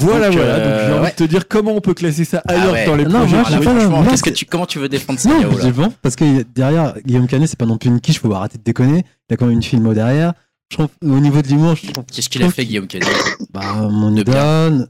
Voilà, 0.00 0.28
Donc, 0.28 0.36
voilà. 0.38 0.54
euh, 0.54 0.58
Donc, 0.78 0.86
j'ai 0.86 0.92
envie 0.94 1.02
ouais. 1.04 1.10
de 1.10 1.16
te 1.16 1.24
dire 1.24 1.48
comment 1.48 1.72
on 1.72 1.80
peut 1.80 1.94
classer 1.94 2.24
ça 2.24 2.42
Ah 2.48 2.52
ailleurs 2.54 2.72
ouais. 2.72 2.84
que 2.84 2.90
dans 2.90 2.96
les 2.96 3.04
Non, 3.04 3.18
projets. 3.20 3.36
Ah, 3.38 3.44
Franchement, 3.62 4.04
qu'est-ce 4.08 4.22
que 4.22 4.30
tu, 4.30 4.44
comment 4.46 4.66
tu 4.66 4.78
veux 4.78 4.88
défendre 4.88 5.18
ça, 5.18 5.28
Non, 5.28 5.40
là 5.56 5.88
parce 6.02 6.16
que 6.16 6.42
derrière 6.54 6.94
Guillaume 7.04 7.26
Canet, 7.26 7.48
c'est 7.48 7.58
pas 7.58 7.66
non 7.66 7.78
plus 7.78 7.88
une 7.90 8.00
quiche, 8.00 8.18
faut 8.20 8.32
arrêter 8.32 8.58
de 8.58 8.62
déconner. 8.64 9.04
Il 9.28 9.34
a 9.34 9.36
quand 9.36 9.46
même 9.46 9.54
une 9.54 9.62
filmo 9.62 9.94
derrière. 9.94 10.32
Je 10.70 10.76
trouve, 10.76 10.88
au 11.02 11.18
niveau 11.18 11.42
de 11.42 11.48
l'humour, 11.48 11.74
je 11.74 11.90
trouve. 11.90 12.04
Qu'est-ce 12.12 12.28
qu'il 12.28 12.42
a 12.44 12.50
fait, 12.50 12.64
Guillaume 12.64 12.86
Canet 12.86 13.08
Bah, 13.52 13.72
mon 13.90 14.14
idole. 14.14 14.86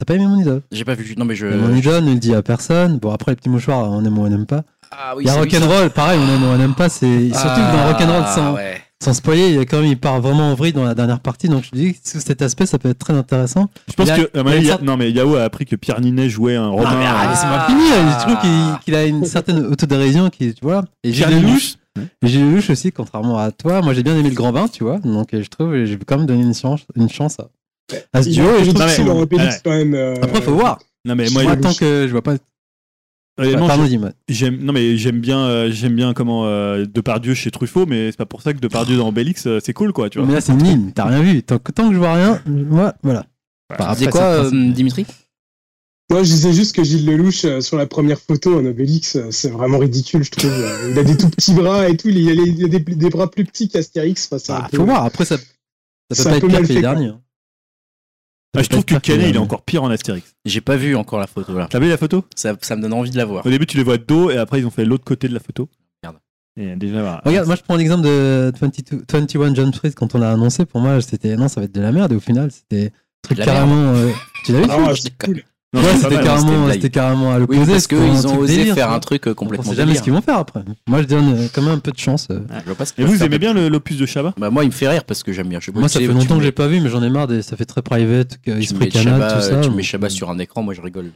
T'as 0.00 0.06
pas 0.06 0.14
aimé 0.14 0.26
mon 0.26 0.40
idole 0.40 0.62
J'ai 0.72 0.84
pas 0.84 0.94
vu. 0.94 1.14
Non, 1.16 1.24
mais 1.24 1.36
je. 1.36 1.46
Mon 1.46 1.74
idole 1.74 2.02
ne 2.04 2.14
le 2.14 2.18
dit 2.18 2.34
à 2.34 2.42
personne. 2.42 2.98
Bon, 2.98 3.12
après, 3.12 3.30
les 3.32 3.36
petits 3.36 3.48
mouchoirs, 3.48 3.90
on 3.90 4.04
aime 4.04 4.18
ou 4.18 4.22
on 4.24 4.28
n'aime 4.28 4.46
pas. 4.46 4.62
Ah 4.90 5.14
oui, 5.16 5.22
il 5.24 5.26
y 5.28 5.30
a. 5.30 5.34
Rock'n'Roll, 5.34 5.90
pareil, 5.90 6.18
on 6.20 6.28
aime 6.34 6.42
ou 6.42 6.46
on 6.46 6.58
n'aime 6.58 6.74
pas. 6.74 6.88
C'est 6.88 7.28
surtout 7.28 7.60
que 7.60 7.76
dans 7.76 7.86
Rock'n'Roll, 7.92 8.22
Ah, 8.26 8.34
sans, 8.34 8.54
ouais. 8.54 8.82
Sans 9.02 9.12
spoiler, 9.12 9.48
il, 9.48 9.54
y 9.56 9.58
a 9.58 9.64
quand 9.66 9.78
même, 9.80 9.86
il 9.90 9.98
part 9.98 10.20
vraiment 10.20 10.50
en 10.50 10.54
vrille 10.54 10.72
dans 10.72 10.84
la 10.84 10.94
dernière 10.94 11.20
partie. 11.20 11.48
Donc, 11.48 11.64
je 11.64 11.70
dis 11.72 11.92
que 11.94 11.98
sous 12.08 12.20
cet 12.20 12.40
aspect, 12.42 12.64
ça 12.66 12.78
peut 12.78 12.88
être 12.88 12.98
très 12.98 13.12
intéressant. 13.12 13.68
Je 13.88 13.92
pense 13.94 14.08
a- 14.08 14.16
que. 14.16 14.30
il 14.34 14.64
y 14.64 14.68
a- 14.68 14.72
sorte- 14.72 14.82
Non, 14.82 14.96
mais 14.96 15.10
Yao 15.10 15.34
a 15.34 15.42
appris 15.42 15.66
que 15.66 15.76
Pierre 15.76 16.00
Ninet 16.00 16.28
jouait 16.30 16.56
un 16.56 16.68
Romain. 16.68 16.90
euh, 16.92 17.30
laissez-moi 17.30 17.58
Ah. 17.58 17.66
finir. 17.66 18.18
Je 18.18 18.24
trouve 18.24 18.40
qu'il 18.40 18.84
qu'il 18.84 18.94
a 18.94 19.04
une 19.04 19.24
certaine 19.26 19.66
autodérision 19.66 20.30
qui, 20.30 20.54
tu 20.54 20.64
vois. 20.64 20.84
Et 21.02 21.10
Pierre 21.10 21.30
Lelouch, 21.30 21.74
Ninet. 21.96 22.08
et 22.22 22.26
Gilles 22.28 22.50
Lelouch 22.50 22.70
aussi, 22.70 22.92
contrairement 22.92 23.36
à 23.38 23.50
toi. 23.50 23.82
Moi, 23.82 23.92
j'ai 23.94 24.02
bien 24.02 24.16
aimé 24.16 24.30
le 24.30 24.34
grand 24.34 24.52
bain, 24.52 24.68
tu 24.68 24.84
vois. 24.84 24.98
Donc, 25.00 25.34
euh, 25.34 25.42
je 25.42 25.48
trouve, 25.48 25.72
que 25.72 25.84
j'ai 25.84 25.98
quand 25.98 26.16
même 26.18 26.26
donné 26.26 26.42
une 26.42 26.54
chance, 26.54 26.80
une 26.96 27.10
chance 27.10 27.36
à, 27.40 27.48
à 28.14 28.22
ce 28.22 28.30
duo. 28.30 28.44
je 28.60 28.70
trouve 28.70 28.72
Non, 28.72 28.72
que 28.72 28.78
mais- 28.86 28.88
sur 28.94 29.04
c'est- 29.04 29.10
ouais. 29.10 29.20
Obélix 29.22 29.60
quand 29.62 29.70
même. 29.70 29.94
euh, 29.94 30.14
Après, 30.22 30.40
faut 30.40 30.54
voir. 30.54 30.78
Non, 31.04 31.14
mais 31.14 31.26
moi, 31.30 31.56
tant 31.56 31.74
que 31.74 32.06
je 32.06 32.12
vois 32.12 32.22
pas. 32.22 32.34
Honnêtement, 33.38 33.86
dis-moi. 33.86 34.10
J'aime 34.28 34.58
non 34.62 34.72
mais 34.72 34.96
j'aime 34.96 35.20
bien 35.20 35.38
euh, 35.40 35.70
j'aime 35.72 35.94
bien 35.96 36.12
comment 36.14 36.46
euh, 36.46 36.84
Depardieu 36.86 37.34
chez 37.34 37.50
Truffaut 37.50 37.86
mais 37.86 38.10
c'est 38.10 38.16
pas 38.16 38.26
pour 38.26 38.42
ça 38.42 38.52
que 38.52 38.58
Depardieu 38.58 38.96
dans 38.96 39.08
Obélix 39.08 39.46
euh, 39.46 39.58
c'est 39.64 39.72
cool 39.72 39.92
quoi 39.92 40.10
tu 40.10 40.18
vois. 40.18 40.26
Mais 40.26 40.34
là, 40.34 40.40
c'est 40.40 40.54
ligne. 40.56 40.92
T'as 40.94 41.06
rien 41.06 41.22
vu. 41.22 41.42
Tant 41.42 41.58
que, 41.58 41.72
tant 41.72 41.88
que 41.88 41.94
je 41.94 41.98
vois 41.98 42.14
rien, 42.14 42.40
moi, 42.46 42.94
voilà. 43.02 43.26
Quoi, 43.76 43.94
c'est 43.96 44.04
le 44.04 44.10
principe. 44.10 44.54
euh, 44.54 44.72
Dimitri? 44.72 45.06
Moi, 46.10 46.22
je 46.22 46.28
disais 46.28 46.52
juste 46.52 46.76
que 46.76 46.84
Gilles 46.84 47.06
Lelouch, 47.06 47.46
euh, 47.46 47.62
sur 47.62 47.78
la 47.78 47.86
première 47.86 48.20
photo 48.20 48.60
en 48.60 48.66
Obélix, 48.66 49.16
euh, 49.16 49.28
c'est 49.30 49.48
vraiment 49.48 49.78
ridicule, 49.78 50.22
je 50.22 50.30
trouve. 50.30 50.50
Euh, 50.50 50.90
Il 50.90 50.98
a 50.98 51.02
des 51.02 51.16
tout 51.16 51.30
petits 51.30 51.54
bras 51.54 51.88
et 51.88 51.96
tout. 51.96 52.10
Il 52.10 52.28
a, 52.28 52.34
les- 52.34 52.50
il 52.50 52.64
a 52.66 52.68
des, 52.68 52.78
des 52.78 53.08
bras 53.08 53.30
plus 53.30 53.46
petits 53.46 53.70
qu'Astérix. 53.70 54.26
Enfin, 54.30 54.38
c'est 54.38 54.52
un 54.52 54.56
Ah, 54.64 54.68
peu- 54.70 54.76
faut 54.76 54.84
voir. 54.84 55.04
Après, 55.06 55.24
ça, 55.24 55.38
ça 56.12 56.24
peut 56.24 56.30
pas 56.30 56.36
être 56.36 56.46
pire 56.48 56.56
que 56.60 56.66
les 56.66 56.74
fait, 56.74 56.82
quoi. 56.82 56.94
Ah, 58.54 58.62
je 58.62 58.68
trouve 58.68 58.84
que 58.84 58.94
Canet 58.96 59.28
il 59.30 59.34
est 59.36 59.38
encore 59.38 59.62
pire 59.62 59.82
en 59.82 59.90
Astérix. 59.90 60.34
J'ai 60.44 60.60
pas 60.60 60.76
vu 60.76 60.94
encore 60.96 61.18
la 61.18 61.26
photo 61.26 61.56
là. 61.58 61.66
T'as 61.70 61.78
vu 61.78 61.88
la 61.88 61.96
photo? 61.96 62.24
Ça, 62.36 62.54
ça 62.60 62.76
me 62.76 62.82
donne 62.82 62.92
envie 62.92 63.10
de 63.10 63.16
la 63.16 63.24
voir. 63.24 63.44
Au 63.44 63.50
début 63.50 63.66
tu 63.66 63.76
les 63.76 63.82
vois 63.82 63.98
de 63.98 64.04
dos 64.04 64.30
et 64.30 64.36
après 64.36 64.60
ils 64.60 64.66
ont 64.66 64.70
fait 64.70 64.84
l'autre 64.84 65.04
côté 65.04 65.28
de 65.28 65.34
la 65.34 65.40
photo. 65.40 65.68
Merde. 66.02 66.16
Et 66.56 66.76
déjà 66.76 67.00
voilà. 67.00 67.22
Regarde, 67.24 67.46
moi 67.46 67.56
je 67.56 67.62
prends 67.62 67.76
l'exemple 67.76 68.02
de 68.04 68.52
22, 68.60 69.04
21 69.10 69.54
Jump 69.54 69.74
Street 69.74 69.92
quand 69.92 70.14
on 70.14 70.18
l'a 70.18 70.30
annoncé. 70.32 70.64
Pour 70.66 70.80
moi, 70.80 71.00
c'était 71.00 71.36
non, 71.36 71.48
ça 71.48 71.60
va 71.60 71.64
être 71.64 71.74
de 71.74 71.80
la 71.80 71.90
merde. 71.92 72.12
Et 72.12 72.16
au 72.16 72.20
final, 72.20 72.50
c'était 72.50 72.86
un 72.86 72.90
truc 73.22 73.38
carrément. 73.38 73.92
euh, 73.94 74.10
tu 74.44 74.52
l'as 74.52 74.60
vu? 74.60 74.66
Ah, 74.70 74.92
cool. 75.24 75.42
Ouais, 75.74 75.96
c'était 75.96 76.16
hein. 76.16 76.20
carrément, 76.22 76.72
c'était 76.72 76.90
carrément 76.90 77.30
à 77.32 77.34
Oui, 77.34 77.40
l'opposé. 77.40 77.72
parce 77.72 77.82
c'était 77.82 77.96
un 77.96 78.10
qu'ils 78.14 78.26
ont 78.28 78.38
osé 78.38 78.56
délire, 78.56 78.74
faire 78.74 78.86
quoi. 78.88 78.96
un 78.96 79.00
truc 79.00 79.26
euh, 79.26 79.30
On 79.30 79.34
complètement 79.34 79.70
sait 79.70 79.76
jamais 79.76 79.94
ce 79.94 80.02
qu'ils 80.02 80.12
vont 80.12 80.20
faire 80.22 80.38
après. 80.38 80.60
Moi, 80.86 81.02
je 81.02 81.06
donne 81.06 81.34
euh, 81.34 81.46
quand 81.54 81.62
même 81.62 81.72
un 81.74 81.78
peu 81.78 81.90
de 81.90 81.98
chance. 81.98 82.28
euh. 82.30 82.40
Je 82.60 82.64
vois 82.66 82.74
pas 82.74 82.84
ce 82.84 82.92
qu'ils 82.92 83.04
Et 83.04 83.06
vous 83.06 83.22
aimez 83.22 83.38
bien 83.38 83.52
l'opus 83.54 83.96
de 83.98 84.06
Chabat 84.06 84.34
Bah 84.38 84.50
moi 84.50 84.62
il 84.64 84.68
me 84.68 84.72
fait 84.72 84.88
rire 84.88 85.04
parce 85.04 85.22
que 85.22 85.32
j'aime 85.32 85.48
bien. 85.48 85.60
Je 85.60 85.70
Moi, 85.72 85.88
ça 85.88 86.00
fait 86.00 86.06
longtemps 86.06 86.36
que 86.38 86.42
j'ai 86.44 86.52
pas 86.52 86.66
vu, 86.68 86.80
mais 86.80 86.88
j'en 86.88 87.02
ai 87.02 87.10
marre. 87.10 87.26
Des... 87.26 87.42
Ça 87.42 87.56
fait 87.56 87.64
très 87.64 87.82
private, 87.82 88.38
tu 88.44 88.50
Esprit 88.52 88.78
mets 88.78 88.88
Canal, 88.88 89.34
tout 89.34 89.40
ça. 89.42 89.60
tu 89.60 89.70
mets 89.70 89.82
euh, 90.04 90.08
sur 90.08 90.30
un 90.30 90.38
écran, 90.38 90.62
moi 90.62 90.74
je 90.74 90.80
rigole. 90.80 91.10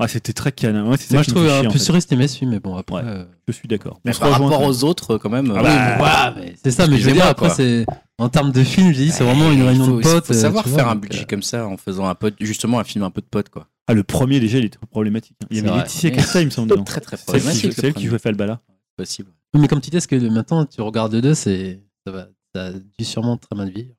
Ah 0.00 0.08
c'était 0.08 0.32
très 0.32 0.52
canin. 0.52 0.86
Ouais, 0.88 0.96
c'est 0.96 1.08
ça 1.08 1.14
Moi, 1.14 1.22
je 1.22 1.30
trouve 1.30 1.48
un 1.48 1.68
peu 1.70 1.78
surestimé 1.78 2.28
ce 2.28 2.38
film, 2.38 2.50
mais 2.52 2.60
bon, 2.60 2.76
après. 2.76 2.96
Ouais. 3.02 3.02
euh, 3.04 3.24
Je 3.48 3.52
suis 3.52 3.68
d'accord. 3.68 4.00
Mais 4.04 4.10
On 4.12 4.14
se 4.14 4.20
par 4.20 4.30
rejoint, 4.30 4.48
rapport 4.50 4.62
ça. 4.62 4.68
aux 4.68 4.84
autres, 4.84 5.18
quand 5.18 5.28
même. 5.30 5.52
Ah 5.54 5.58
euh, 5.58 5.62
bah, 5.62 5.96
voilà, 5.98 6.34
mais 6.36 6.54
c'est 6.62 6.70
ça, 6.70 6.86
mais 6.86 6.96
je 6.98 7.02
veux 7.02 7.08
Excusez-moi, 7.10 7.26
après, 7.26 7.46
quoi. 7.46 7.54
c'est. 7.54 7.86
En 8.18 8.28
termes 8.28 8.50
de 8.52 8.62
film, 8.64 8.92
je 8.92 8.98
dis, 8.98 9.10
c'est 9.10 9.22
vraiment 9.24 9.50
une 9.52 9.62
réunion 9.62 9.84
faut- 9.86 9.96
de 9.98 10.02
potes. 10.02 10.24
Il 10.24 10.26
faut 10.26 10.38
euh, 10.38 10.42
savoir 10.42 10.64
tu 10.64 10.70
faire 10.70 10.88
un 10.88 10.94
donc, 10.94 11.02
budget 11.04 11.22
euh, 11.22 11.26
comme 11.28 11.42
ça 11.42 11.66
en 11.66 11.76
faisant 11.76 12.06
un 12.06 12.14
pote, 12.16 12.34
justement 12.40 12.78
un 12.80 12.84
film 12.84 13.04
un 13.04 13.10
peu 13.10 13.20
de 13.20 13.26
pote 13.26 13.48
quoi. 13.48 13.66
Ah 13.86 13.94
le 13.94 14.02
premier 14.02 14.40
déjà 14.40 14.58
il 14.58 14.64
était 14.64 14.78
problématique. 14.90 15.36
hein. 15.42 15.46
Il 15.50 15.56
y 15.56 15.60
C'est 15.60 15.66
avait 15.66 15.74
vrai. 15.76 15.82
Laetitia 15.84 16.10
Casta 16.10 16.40
il 16.40 16.46
me 16.46 16.50
semble 16.50 16.70
dedans. 16.70 16.82
Très 16.84 17.00
très 17.00 17.16
C'est 17.16 17.22
elle 17.22 17.26
qui- 17.26 17.44
problématique. 17.46 17.72
c'est 17.74 17.86
elle 17.86 17.94
qui 17.94 18.06
jouait 18.06 18.18
Falbala. 18.18 18.60
possible. 18.96 19.30
Mais 19.56 19.68
comme 19.68 19.80
tu 19.80 19.90
dis, 19.90 19.96
est-ce 19.96 20.08
que 20.08 20.16
maintenant 20.16 20.66
tu 20.66 20.80
regardes 20.82 21.14
deux, 21.16 21.34
c'est 21.34 21.80
ça 22.06 22.12
va, 22.12 22.26
ça 22.54 22.66
a 22.66 22.72
dû 22.72 23.04
sûrement 23.04 23.36
très 23.36 23.54
mal 23.56 23.70
vivre. 23.70 23.94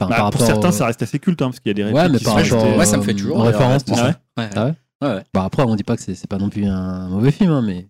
Enfin, 0.00 0.10
Bah, 0.10 0.16
par 0.16 0.30
pour 0.30 0.40
rapport 0.40 0.46
certains 0.46 0.68
au- 0.68 0.72
ça 0.78 0.86
reste 0.86 1.02
assez 1.02 1.18
culte 1.18 1.40
hein, 1.42 1.46
parce 1.46 1.60
qu'il 1.60 1.70
y 1.70 1.70
a 1.70 1.74
des 1.74 1.90
Ouais, 1.90 2.02
répliques 2.02 2.12
mais 2.12 2.18
qui 2.18 2.24
par 2.24 2.32
sont 2.34 2.38
rapport 2.42 2.58
restées- 2.58 2.72
au- 2.72 2.76
Moi 2.76 2.84
ça 2.86 2.96
me 2.98 3.02
fait 3.02 3.14
toujours. 3.14 3.38
en 3.40 3.42
référence, 3.44 3.82
honnêtement. 3.88 3.96
Ah 3.98 4.04
ouais 4.06 4.44
Ouais, 4.44 4.50
Ah 4.56 4.64
ouais 4.66 4.74
ouais, 5.02 5.14
ouais. 5.16 5.24
Bah 5.34 5.44
après, 5.44 5.62
on 5.62 5.74
dit 5.76 5.84
pas 5.84 5.96
que 5.96 6.02
c'est 6.02 6.26
pas 6.26 6.38
non 6.38 6.48
plus 6.48 6.64
un 6.66 7.08
mauvais 7.08 7.30
film, 7.32 7.50
hein, 7.50 7.62
mais 7.62 7.86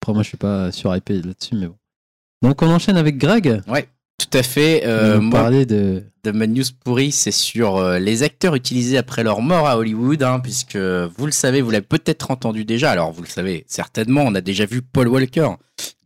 après 0.00 0.12
moi 0.12 0.22
je 0.22 0.28
suis 0.28 0.36
pas 0.36 0.70
sur 0.72 0.94
hypé 0.94 1.14
là-dessus, 1.22 1.54
mais 1.56 1.66
bon. 1.66 1.76
Donc 2.42 2.62
on 2.62 2.68
enchaîne 2.68 2.96
avec 2.96 3.18
Greg. 3.18 3.60
Ouais. 3.68 3.88
Tout 4.18 4.38
à 4.38 4.42
fait. 4.42 4.82
Euh, 4.86 5.16
Vous 5.16 5.22
moi, 5.22 5.40
parlez 5.40 5.64
de. 5.66 6.04
de 6.24 6.30
ma 6.30 6.46
news 6.46 6.62
pourrie, 6.84 7.10
c'est 7.10 7.30
sur 7.30 7.78
euh, 7.78 7.98
les 7.98 8.22
acteurs 8.22 8.54
utilisés 8.54 8.98
après 8.98 9.22
leur 9.24 9.40
mort 9.40 9.66
à 9.66 9.78
Hollywood, 9.78 10.22
hein, 10.22 10.40
puisque 10.40 10.76
vous 10.76 11.24
le 11.26 11.32
savez, 11.32 11.62
vous 11.62 11.70
l'avez 11.70 11.86
peut-être 11.86 12.30
entendu 12.30 12.64
déjà. 12.66 12.90
Alors 12.90 13.12
vous 13.12 13.22
le 13.22 13.28
savez 13.28 13.64
certainement, 13.66 14.22
on 14.26 14.34
a 14.34 14.42
déjà 14.42 14.66
vu 14.66 14.82
Paul 14.82 15.08
Walker 15.08 15.48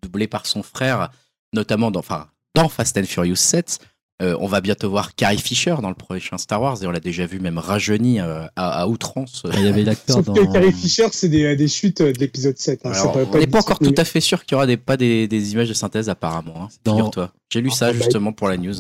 doublé 0.03 0.29
par 0.29 0.47
son 0.47 0.63
frère, 0.63 1.11
notamment 1.53 1.91
dans, 1.91 2.01
enfin, 2.01 2.29
dans 2.55 2.69
Fast 2.69 2.97
and 2.99 3.05
Furious 3.05 3.35
7. 3.37 3.81
Euh, 4.23 4.37
on 4.39 4.47
va 4.47 4.61
bientôt 4.61 4.89
voir 4.91 5.17
Carrie 5.17 5.39
Fisher 5.39 5.75
dans 5.83 5.89
le 5.89 5.97
prochain 5.97 6.39
Star 6.39 6.63
Wars 6.63 6.81
et 6.83 6.87
on 6.87 6.93
l'a 6.93 7.01
déjà 7.01 7.27
vu 7.27 7.41
même 7.41 7.59
rajeuni 7.59 8.21
euh, 8.21 8.45
à, 8.55 8.83
à 8.83 8.87
outrance. 8.87 9.43
Il 9.55 9.65
y 9.65 9.67
avait 9.67 9.83
l'acteur 9.83 10.23
dans. 10.23 10.33
que 10.35 10.53
Carrie 10.53 10.73
Fisher, 10.73 11.09
c'est 11.11 11.29
des, 11.29 11.57
des 11.57 11.67
chutes 11.67 12.01
de 12.01 12.13
l'épisode 12.21 12.57
7. 12.57 12.81
hein, 12.87 12.95
ça 12.95 13.01
Alors, 13.11 13.17
on 13.33 13.39
n'est 13.39 13.49
pas 13.49 13.59
encore 13.59 13.81
tout 13.81 13.93
à 13.97 14.05
fait 14.05 14.21
sûr 14.21 14.45
qu'il 14.45 14.53
y 14.53 14.55
aura 14.55 14.67
des, 14.67 14.77
pas 14.77 14.97
des, 14.97 15.27
des 15.27 15.53
images 15.53 15.69
de 15.69 15.75
synthèse 15.75 16.09
apparemment. 16.09 16.55
Hein. 16.65 16.69
Dans- 16.85 16.93
Figure-toi. 16.97 17.33
J'ai 17.51 17.61
lu 17.61 17.71
ça 17.71 17.87
Ah, 17.89 17.93
bah, 17.93 17.99
justement 17.99 18.33
pour 18.33 18.49
la 18.49 18.57
news. 18.57 18.75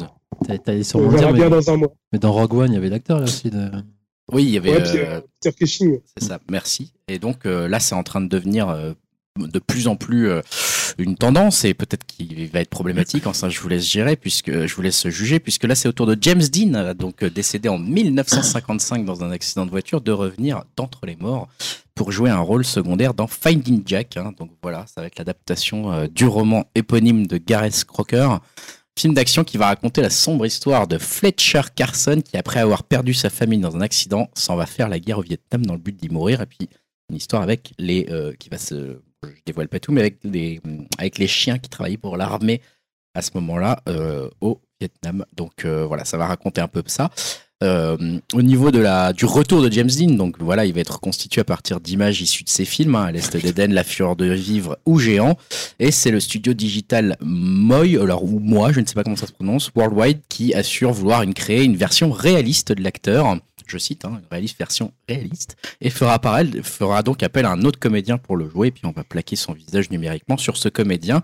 T'allais- 0.64 0.84
sûrement 0.84 1.08
verra 1.10 1.24
dire, 1.26 1.32
bien 1.32 1.44
mais, 1.44 1.50
dans 1.50 1.70
un 1.72 1.76
mois. 1.78 1.92
mais 2.12 2.18
dans 2.20 2.32
Rogue 2.32 2.54
One, 2.54 2.70
il 2.70 2.74
y 2.74 2.78
avait 2.78 2.88
l'acteur 2.90 3.18
là 3.18 3.24
aussi. 3.24 3.50
De... 3.50 3.70
Oui, 4.32 4.44
il 4.44 4.50
y 4.50 4.56
avait. 4.56 4.70
Ouais, 4.70 4.82
puis, 4.84 4.98
euh, 4.98 5.16
euh, 5.16 5.20
Peter 5.42 5.56
Cushing. 5.56 5.98
C'est 6.16 6.28
ça, 6.28 6.38
merci. 6.48 6.92
Et 7.08 7.18
donc 7.18 7.44
euh, 7.44 7.66
là, 7.68 7.80
c'est 7.80 7.94
en 7.96 8.04
train 8.04 8.20
de 8.20 8.28
devenir 8.28 8.68
euh, 8.68 8.92
de 9.38 9.58
plus 9.58 9.88
en 9.88 9.96
plus 9.96 10.28
euh, 10.28 10.42
une 10.98 11.16
tendance 11.16 11.64
et 11.64 11.74
peut-être 11.74 12.04
qu'il 12.06 12.48
va 12.50 12.60
être 12.60 12.70
problématique. 12.70 13.26
Enfin, 13.26 13.48
je 13.48 13.60
vous 13.60 13.68
laisse 13.68 13.90
gérer 13.90 14.16
puisque 14.16 14.66
je 14.66 14.74
vous 14.74 14.82
laisse 14.82 15.08
juger 15.08 15.40
puisque 15.40 15.64
là, 15.64 15.74
c'est 15.74 15.88
au 15.88 15.92
tour 15.92 16.06
de 16.06 16.16
James 16.20 16.42
Dean, 16.42 16.94
donc 16.94 17.22
euh, 17.22 17.30
décédé 17.30 17.68
en 17.68 17.78
1955 17.78 19.04
dans 19.04 19.22
un 19.24 19.30
accident 19.30 19.66
de 19.66 19.70
voiture, 19.70 20.00
de 20.00 20.12
revenir 20.12 20.62
d'entre 20.76 21.06
les 21.06 21.16
morts 21.16 21.48
pour 21.94 22.10
jouer 22.12 22.30
un 22.30 22.40
rôle 22.40 22.64
secondaire 22.64 23.14
dans 23.14 23.26
Finding 23.26 23.82
Jack. 23.86 24.16
hein. 24.16 24.32
Donc 24.38 24.50
voilà, 24.62 24.84
ça 24.92 25.00
va 25.00 25.06
être 25.06 25.18
l'adaptation 25.18 25.92
euh, 25.92 26.06
du 26.06 26.26
roman 26.26 26.64
éponyme 26.74 27.26
de 27.26 27.38
Gareth 27.38 27.84
Crocker. 27.84 28.28
Film 28.96 29.14
d'action 29.14 29.42
qui 29.42 29.58
va 29.58 29.66
raconter 29.66 30.02
la 30.02 30.10
sombre 30.10 30.46
histoire 30.46 30.86
de 30.86 30.98
Fletcher 30.98 31.62
Carson 31.74 32.20
qui, 32.24 32.36
après 32.36 32.60
avoir 32.60 32.84
perdu 32.84 33.12
sa 33.12 33.28
famille 33.28 33.58
dans 33.58 33.74
un 33.76 33.80
accident, 33.80 34.28
s'en 34.34 34.54
va 34.54 34.66
faire 34.66 34.88
la 34.88 35.00
guerre 35.00 35.18
au 35.18 35.22
Vietnam 35.22 35.66
dans 35.66 35.74
le 35.74 35.80
but 35.80 35.96
d'y 35.96 36.08
mourir. 36.08 36.40
Et 36.42 36.46
puis, 36.46 36.68
une 37.10 37.16
histoire 37.16 37.42
avec 37.42 37.72
les. 37.78 38.06
euh, 38.10 38.32
qui 38.38 38.48
va 38.50 38.58
se. 38.58 39.00
Je 39.28 39.42
dévoile 39.46 39.68
pas 39.68 39.80
tout, 39.80 39.92
mais 39.92 40.00
avec 40.98 41.18
les, 41.18 41.26
chiens 41.26 41.58
qui 41.58 41.68
travaillaient 41.68 41.96
pour 41.96 42.16
l'armée 42.16 42.60
à 43.14 43.22
ce 43.22 43.30
moment-là 43.34 43.80
euh, 43.88 44.28
au 44.40 44.60
Vietnam. 44.80 45.24
Donc 45.36 45.64
euh, 45.64 45.84
voilà, 45.86 46.04
ça 46.04 46.16
va 46.16 46.26
raconter 46.26 46.60
un 46.60 46.68
peu 46.68 46.82
ça. 46.86 47.10
Euh, 47.62 48.18
au 48.34 48.42
niveau 48.42 48.70
de 48.70 48.78
la, 48.78 49.12
du 49.12 49.24
retour 49.24 49.62
de 49.62 49.70
James 49.70 49.88
Dean, 49.88 50.14
donc 50.14 50.36
voilà, 50.38 50.66
il 50.66 50.74
va 50.74 50.80
être 50.80 51.00
constitué 51.00 51.40
à 51.40 51.44
partir 51.44 51.80
d'images 51.80 52.20
issues 52.20 52.44
de 52.44 52.50
ses 52.50 52.64
films, 52.64 52.94
hein, 52.94 53.04
à 53.04 53.12
l'Est 53.12 53.34
d'Éden, 53.36 53.72
La 53.72 53.84
Fureur 53.84 54.16
de 54.16 54.26
Vivre 54.26 54.76
ou 54.84 54.98
Géant. 54.98 55.38
Et 55.78 55.90
c'est 55.90 56.10
le 56.10 56.20
studio 56.20 56.52
digital 56.52 57.16
Moy, 57.20 57.96
alors 57.96 58.24
ou 58.24 58.38
moi, 58.38 58.72
je 58.72 58.80
ne 58.80 58.86
sais 58.86 58.94
pas 58.94 59.04
comment 59.04 59.16
ça 59.16 59.28
se 59.28 59.32
prononce, 59.32 59.70
Worldwide, 59.74 60.20
qui 60.28 60.52
assure 60.52 60.92
vouloir 60.92 61.24
créer 61.34 61.64
une 61.64 61.76
version 61.76 62.10
réaliste 62.10 62.72
de 62.72 62.82
l'acteur. 62.82 63.38
Je 63.66 63.78
cite, 63.78 64.04
hein, 64.04 64.20
une 64.20 64.28
réaliste 64.30 64.58
version 64.58 64.92
réaliste, 65.08 65.56
et 65.80 65.90
fera, 65.90 66.18
par 66.18 66.38
elle, 66.38 66.62
fera 66.62 67.02
donc 67.02 67.22
appel 67.22 67.46
à 67.46 67.50
un 67.50 67.62
autre 67.62 67.78
comédien 67.78 68.18
pour 68.18 68.36
le 68.36 68.48
jouer, 68.48 68.68
et 68.68 68.70
puis 68.70 68.86
on 68.86 68.92
va 68.92 69.04
plaquer 69.04 69.36
son 69.36 69.52
visage 69.52 69.90
numériquement 69.90 70.36
sur 70.36 70.56
ce 70.56 70.68
comédien. 70.68 71.22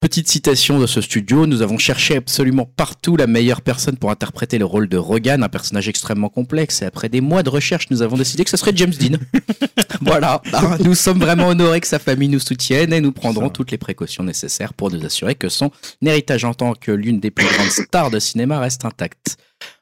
Petite 0.00 0.28
citation 0.28 0.78
de 0.78 0.86
ce 0.86 1.00
studio, 1.00 1.46
nous 1.46 1.60
avons 1.60 1.76
cherché 1.76 2.14
absolument 2.14 2.66
partout 2.66 3.16
la 3.16 3.26
meilleure 3.26 3.62
personne 3.62 3.96
pour 3.96 4.12
interpréter 4.12 4.56
le 4.56 4.64
rôle 4.64 4.88
de 4.88 4.96
Rogan, 4.96 5.42
un 5.42 5.48
personnage 5.48 5.88
extrêmement 5.88 6.28
complexe, 6.28 6.82
et 6.82 6.84
après 6.84 7.08
des 7.08 7.20
mois 7.20 7.42
de 7.42 7.50
recherche, 7.50 7.90
nous 7.90 8.00
avons 8.00 8.16
décidé 8.16 8.44
que 8.44 8.50
ce 8.50 8.56
serait 8.56 8.70
James 8.76 8.92
Dean. 8.92 9.18
voilà, 10.00 10.40
Ah, 10.52 10.76
nous 10.84 10.94
sommes 10.94 11.18
vraiment 11.18 11.48
honorés 11.48 11.80
que 11.80 11.86
sa 11.88 11.98
famille 11.98 12.28
nous 12.28 12.38
soutienne 12.38 12.92
et 12.92 13.00
nous 13.00 13.10
prendrons 13.10 13.50
toutes 13.50 13.72
les 13.72 13.78
précautions 13.78 14.22
nécessaires 14.22 14.72
pour 14.72 14.92
nous 14.92 15.04
assurer 15.04 15.34
que 15.34 15.48
son 15.48 15.72
héritage 16.00 16.44
en 16.44 16.54
tant 16.54 16.74
que 16.74 16.92
l'une 16.92 17.18
des 17.18 17.32
plus 17.32 17.46
grandes 17.46 17.70
stars 17.70 18.12
de 18.12 18.20
cinéma 18.20 18.60
reste 18.60 18.84
intact. 18.84 19.36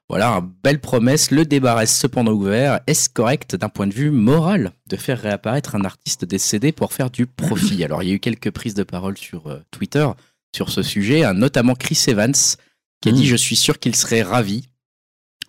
Voilà, 0.08 0.34
une 0.34 0.52
belle 0.62 0.80
promesse. 0.80 1.30
Le 1.32 1.44
débat 1.44 1.74
reste 1.74 1.96
cependant 1.96 2.32
ouvert. 2.32 2.80
Est-ce 2.86 3.08
correct 3.08 3.56
d'un 3.56 3.68
point 3.68 3.88
de 3.88 3.94
vue 3.94 4.10
moral 4.10 4.72
de 4.86 4.96
faire 4.96 5.20
réapparaître 5.20 5.74
un 5.74 5.84
artiste 5.84 6.24
décédé 6.24 6.70
pour 6.70 6.92
faire 6.92 7.10
du 7.10 7.26
profit? 7.26 7.82
Alors, 7.82 8.02
il 8.02 8.08
y 8.08 8.12
a 8.12 8.14
eu 8.14 8.20
quelques 8.20 8.52
prises 8.52 8.74
de 8.74 8.84
parole 8.84 9.18
sur 9.18 9.48
euh, 9.48 9.60
Twitter 9.72 10.06
sur 10.54 10.70
ce 10.70 10.82
sujet, 10.82 11.24
hein, 11.24 11.34
notamment 11.34 11.74
Chris 11.74 12.02
Evans 12.06 12.32
qui 13.02 13.08
a 13.08 13.12
dit 13.12 13.24
Mm. 13.24 13.26
Je 13.26 13.36
suis 13.36 13.56
sûr 13.56 13.78
qu'il 13.78 13.94
serait 13.94 14.22
ravi. 14.22 14.68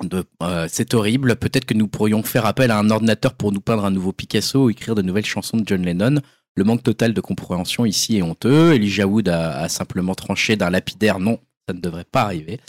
De, 0.03 0.25
euh, 0.43 0.67
c'est 0.69 0.93
horrible. 0.93 1.37
Peut-être 1.37 1.65
que 1.65 1.73
nous 1.73 1.87
pourrions 1.87 2.21
faire 2.21 2.45
appel 2.45 2.71
à 2.71 2.77
un 2.77 2.89
ordinateur 2.89 3.33
pour 3.33 3.51
nous 3.51 3.61
peindre 3.61 3.85
un 3.85 3.91
nouveau 3.91 4.11
Picasso 4.11 4.65
ou 4.65 4.69
écrire 4.69 4.95
de 4.95 5.01
nouvelles 5.01 5.25
chansons 5.25 5.57
de 5.57 5.63
John 5.65 5.83
Lennon. 5.83 6.21
Le 6.55 6.63
manque 6.63 6.83
total 6.83 7.13
de 7.13 7.21
compréhension 7.21 7.85
ici 7.85 8.17
est 8.17 8.21
honteux. 8.21 8.73
Elijah 8.73 9.07
Wood 9.07 9.29
a, 9.29 9.59
a 9.59 9.69
simplement 9.69 10.13
tranché 10.13 10.55
d'un 10.55 10.69
lapidaire 10.69 11.19
non, 11.19 11.39
ça 11.67 11.73
ne 11.73 11.81
devrait 11.81 12.05
pas 12.09 12.21
arriver. 12.21 12.59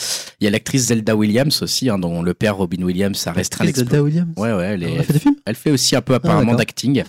Il 0.41 0.43
y 0.43 0.47
a 0.47 0.51
l'actrice 0.51 0.87
Zelda 0.87 1.15
Williams 1.15 1.61
aussi, 1.61 1.89
hein, 1.89 1.97
dont 1.97 2.21
le 2.21 2.33
père 2.33 2.57
Robin 2.57 2.81
Williams 2.83 3.25
a 3.27 3.31
restreint 3.31 3.63
l'exploit. 3.65 3.85
Zelda 3.89 4.03
Williams. 4.03 4.33
Ouais, 4.37 4.51
ouais, 4.51 4.65
elle, 4.65 4.83
est- 4.83 4.91
Elle 4.93 4.99
a 4.99 5.03
fait 5.03 5.13
des 5.13 5.19
films 5.19 5.35
elle 5.45 5.55
fait 5.55 5.71
aussi 5.71 5.95
un 5.95 6.01
peu 6.01 6.13
apparemment 6.15 6.41
d'accord. 6.51 6.57
d'acting. 6.57 7.03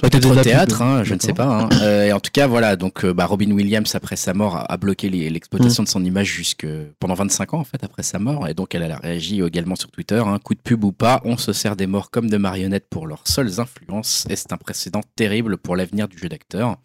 Peut-être 0.00 0.30
au 0.30 0.42
théâtre, 0.42 0.82
hein, 0.82 1.02
je 1.04 1.14
ne 1.14 1.20
sais 1.20 1.32
pas. 1.32 1.46
hein. 1.46 1.68
Euh, 1.82 2.04
et 2.06 2.12
en 2.12 2.20
tout 2.20 2.30
cas, 2.32 2.46
voilà. 2.46 2.76
Donc, 2.76 3.04
euh, 3.04 3.14
bah, 3.14 3.24
Robin 3.26 3.50
Williams, 3.52 3.94
après 3.94 4.16
sa 4.16 4.34
mort, 4.34 4.56
a, 4.56 4.70
a 4.72 4.76
bloqué 4.76 5.08
l'exploitation 5.08 5.82
Mm. 5.82 5.86
de 5.86 5.90
son 5.90 6.04
image 6.04 6.26
jusque 6.26 6.66
pendant 7.00 7.14
25 7.14 7.54
ans, 7.54 7.60
en 7.60 7.64
fait, 7.64 7.82
après 7.84 8.02
sa 8.02 8.18
mort. 8.18 8.46
Et 8.48 8.54
donc, 8.54 8.74
elle 8.74 8.82
a 8.90 8.96
réagi 8.96 9.40
également 9.42 9.76
sur 9.76 9.90
Twitter. 9.90 10.22
hein. 10.26 10.38
coup 10.42 10.54
de 10.54 10.60
pub 10.60 10.84
ou 10.84 10.92
pas, 10.92 11.20
on 11.24 11.36
se 11.38 11.52
sert 11.52 11.76
des 11.76 11.86
morts 11.86 12.10
comme 12.10 12.28
de 12.28 12.36
marionnettes 12.36 12.88
pour 12.90 13.06
leurs 13.06 13.26
seules 13.26 13.60
influences. 13.60 14.26
Et 14.28 14.36
c'est 14.36 14.52
un 14.52 14.56
précédent 14.58 15.00
terrible 15.16 15.56
pour 15.58 15.76
l'avenir 15.76 16.08
du 16.08 16.18
jeu 16.18 16.28
d'acteur. 16.28 16.76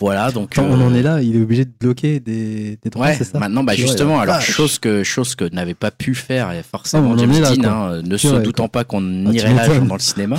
Voilà, 0.00 0.32
donc. 0.32 0.54
Quand 0.56 0.64
on 0.64 0.80
euh, 0.80 0.84
en 0.86 0.94
est 0.94 1.02
là, 1.02 1.22
il 1.22 1.36
est 1.36 1.40
obligé 1.40 1.64
de 1.64 1.72
bloquer 1.78 2.18
des, 2.18 2.78
des 2.82 2.90
droits, 2.90 3.06
Ouais, 3.06 3.14
c'est 3.16 3.24
ça 3.24 3.38
maintenant, 3.38 3.62
bah 3.62 3.74
justement, 3.74 4.18
alors 4.18 4.40
chose 4.40 4.78
que 4.78 5.04
chose 5.04 5.34
que 5.36 5.44
n'avait 5.54 5.74
pas 5.74 5.90
pu 5.92 6.14
faire 6.14 6.50
et 6.50 6.58
Ah, 6.58 6.62
forcément 6.62 7.10
en 7.10 7.18
James 7.18 7.30
Dean, 7.30 7.64
hein, 7.64 8.02
ne 8.02 8.16
se 8.16 8.36
doutant 8.42 8.68
pas 8.68 8.84
qu'on 8.84 9.26
Ah, 9.26 9.30
tu 9.30 9.36
irait 9.36 9.54
là 9.54 9.78
dans 9.80 9.94
le 9.94 10.00
cinéma. 10.00 10.36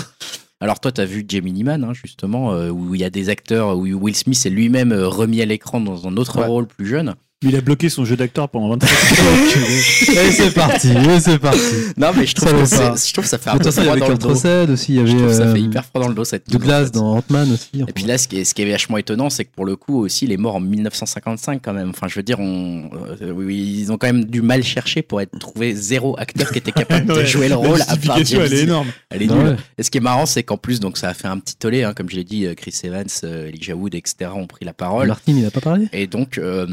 Alors 0.61 0.79
toi, 0.79 0.91
t'as 0.91 1.05
vu 1.05 1.25
Gemini 1.27 1.63
Man, 1.63 1.83
hein, 1.83 1.91
justement, 1.93 2.53
euh, 2.53 2.69
où 2.69 2.95
il 2.95 3.01
y 3.01 3.03
a 3.03 3.09
des 3.09 3.29
acteurs, 3.29 3.77
où 3.77 3.83
Will 3.85 4.15
Smith 4.15 4.41
est 4.45 4.49
lui-même 4.49 4.91
euh, 4.93 5.07
remis 5.07 5.41
à 5.41 5.45
l'écran 5.45 5.79
dans 5.81 6.07
un 6.07 6.15
autre 6.17 6.39
Ouais. 6.39 6.45
rôle 6.45 6.65
plus 6.65 6.87
jeune. 6.87 7.13
Il 7.45 7.55
a 7.55 7.61
bloqué 7.61 7.89
son 7.89 8.05
jeu 8.05 8.15
d'acteur 8.15 8.49
pendant 8.49 8.69
25 8.69 8.87
Et 10.11 10.31
c'est 10.31 10.53
parti, 10.53 10.89
et 10.91 11.19
c'est 11.19 11.39
parti. 11.39 11.59
Non, 11.97 12.09
mais 12.15 12.25
je 12.25 12.33
trouve, 12.35 12.49
Ça 12.65 12.89
que 12.91 12.97
c'est- 12.97 13.07
je 13.09 13.13
trouve 13.13 13.23
que 13.25 13.29
ça 13.29 13.37
fait 13.37 13.49
un 13.51 13.57
peu 13.57 13.71
froid 13.71 13.83
avait 13.91 13.99
dans 13.99 14.09
le 14.09 14.17
dos. 14.17 14.31
Aussi, 14.73 14.93
il 14.93 14.95
y 14.95 14.99
avait 14.99 15.07
Je 15.11 15.15
trouve 15.15 15.27
que 15.27 15.33
ça 15.33 15.45
fait 15.47 15.51
euh, 15.53 15.57
hyper 15.59 15.85
froid 15.85 16.01
dans 16.01 16.07
le 16.09 16.15
dos 16.15 16.23
cette 16.25 16.43
en 16.49 16.51
Douglas 16.51 16.85
fait. 16.85 16.91
dans 16.91 17.17
Ant-Man 17.17 17.51
aussi. 17.53 17.69
Et 17.87 17.91
puis 17.93 18.03
là, 18.05 18.17
ce 18.17 18.27
qui, 18.27 18.39
est, 18.39 18.43
ce 18.45 18.53
qui 18.53 18.61
est 18.63 18.69
vachement 18.71 18.97
étonnant, 18.97 19.29
c'est 19.29 19.45
que 19.45 19.51
pour 19.55 19.65
le 19.65 19.75
coup 19.75 19.99
aussi, 20.03 20.25
il 20.25 20.31
est 20.31 20.37
mort 20.37 20.55
en 20.55 20.59
1955 20.59 21.61
quand 21.63 21.73
même. 21.73 21.89
Enfin, 21.89 22.07
je 22.07 22.15
veux 22.15 22.23
dire, 22.23 22.39
on, 22.39 22.89
euh, 23.21 23.51
ils 23.51 23.91
ont 23.91 23.97
quand 23.97 24.07
même 24.07 24.25
du 24.25 24.41
mal 24.41 24.63
cherché 24.63 25.01
pour 25.01 25.21
être 25.21 25.37
trouvé 25.39 25.73
zéro 25.75 26.17
acteur 26.19 26.51
qui 26.51 26.57
était 26.57 26.71
capable 26.71 27.05
de 27.13 27.23
jouer 27.25 27.49
le 27.49 27.55
rôle 27.55 27.81
à 27.87 27.95
part 27.97 28.17
elle 28.17 28.53
est 28.53 28.63
énorme. 28.63 28.87
Elle 29.09 29.21
est 29.23 29.27
nulle. 29.27 29.47
ouais. 29.49 29.55
Et 29.77 29.83
ce 29.83 29.91
qui 29.91 29.97
est 29.99 30.01
marrant, 30.01 30.25
c'est 30.25 30.43
qu'en 30.43 30.57
plus, 30.57 30.79
donc 30.79 30.97
ça 30.97 31.09
a 31.09 31.13
fait 31.13 31.27
un 31.27 31.37
petit 31.39 31.55
tollé, 31.55 31.83
hein, 31.83 31.93
comme 31.95 32.09
je 32.09 32.15
l'ai 32.15 32.23
dit, 32.23 32.45
euh, 32.45 32.53
Chris 32.55 32.73
Evans, 32.83 33.05
Elijah 33.23 33.75
Wood, 33.75 33.95
etc. 33.95 34.31
ont 34.35 34.47
pris 34.47 34.65
la 34.65 34.73
parole. 34.73 35.07
Martin, 35.07 35.33
il 35.37 35.45
a 35.45 35.51
pas 35.51 35.61
parlé? 35.61 35.87
Et 35.93 36.07
donc, 36.07 36.37
euh, 36.37 36.65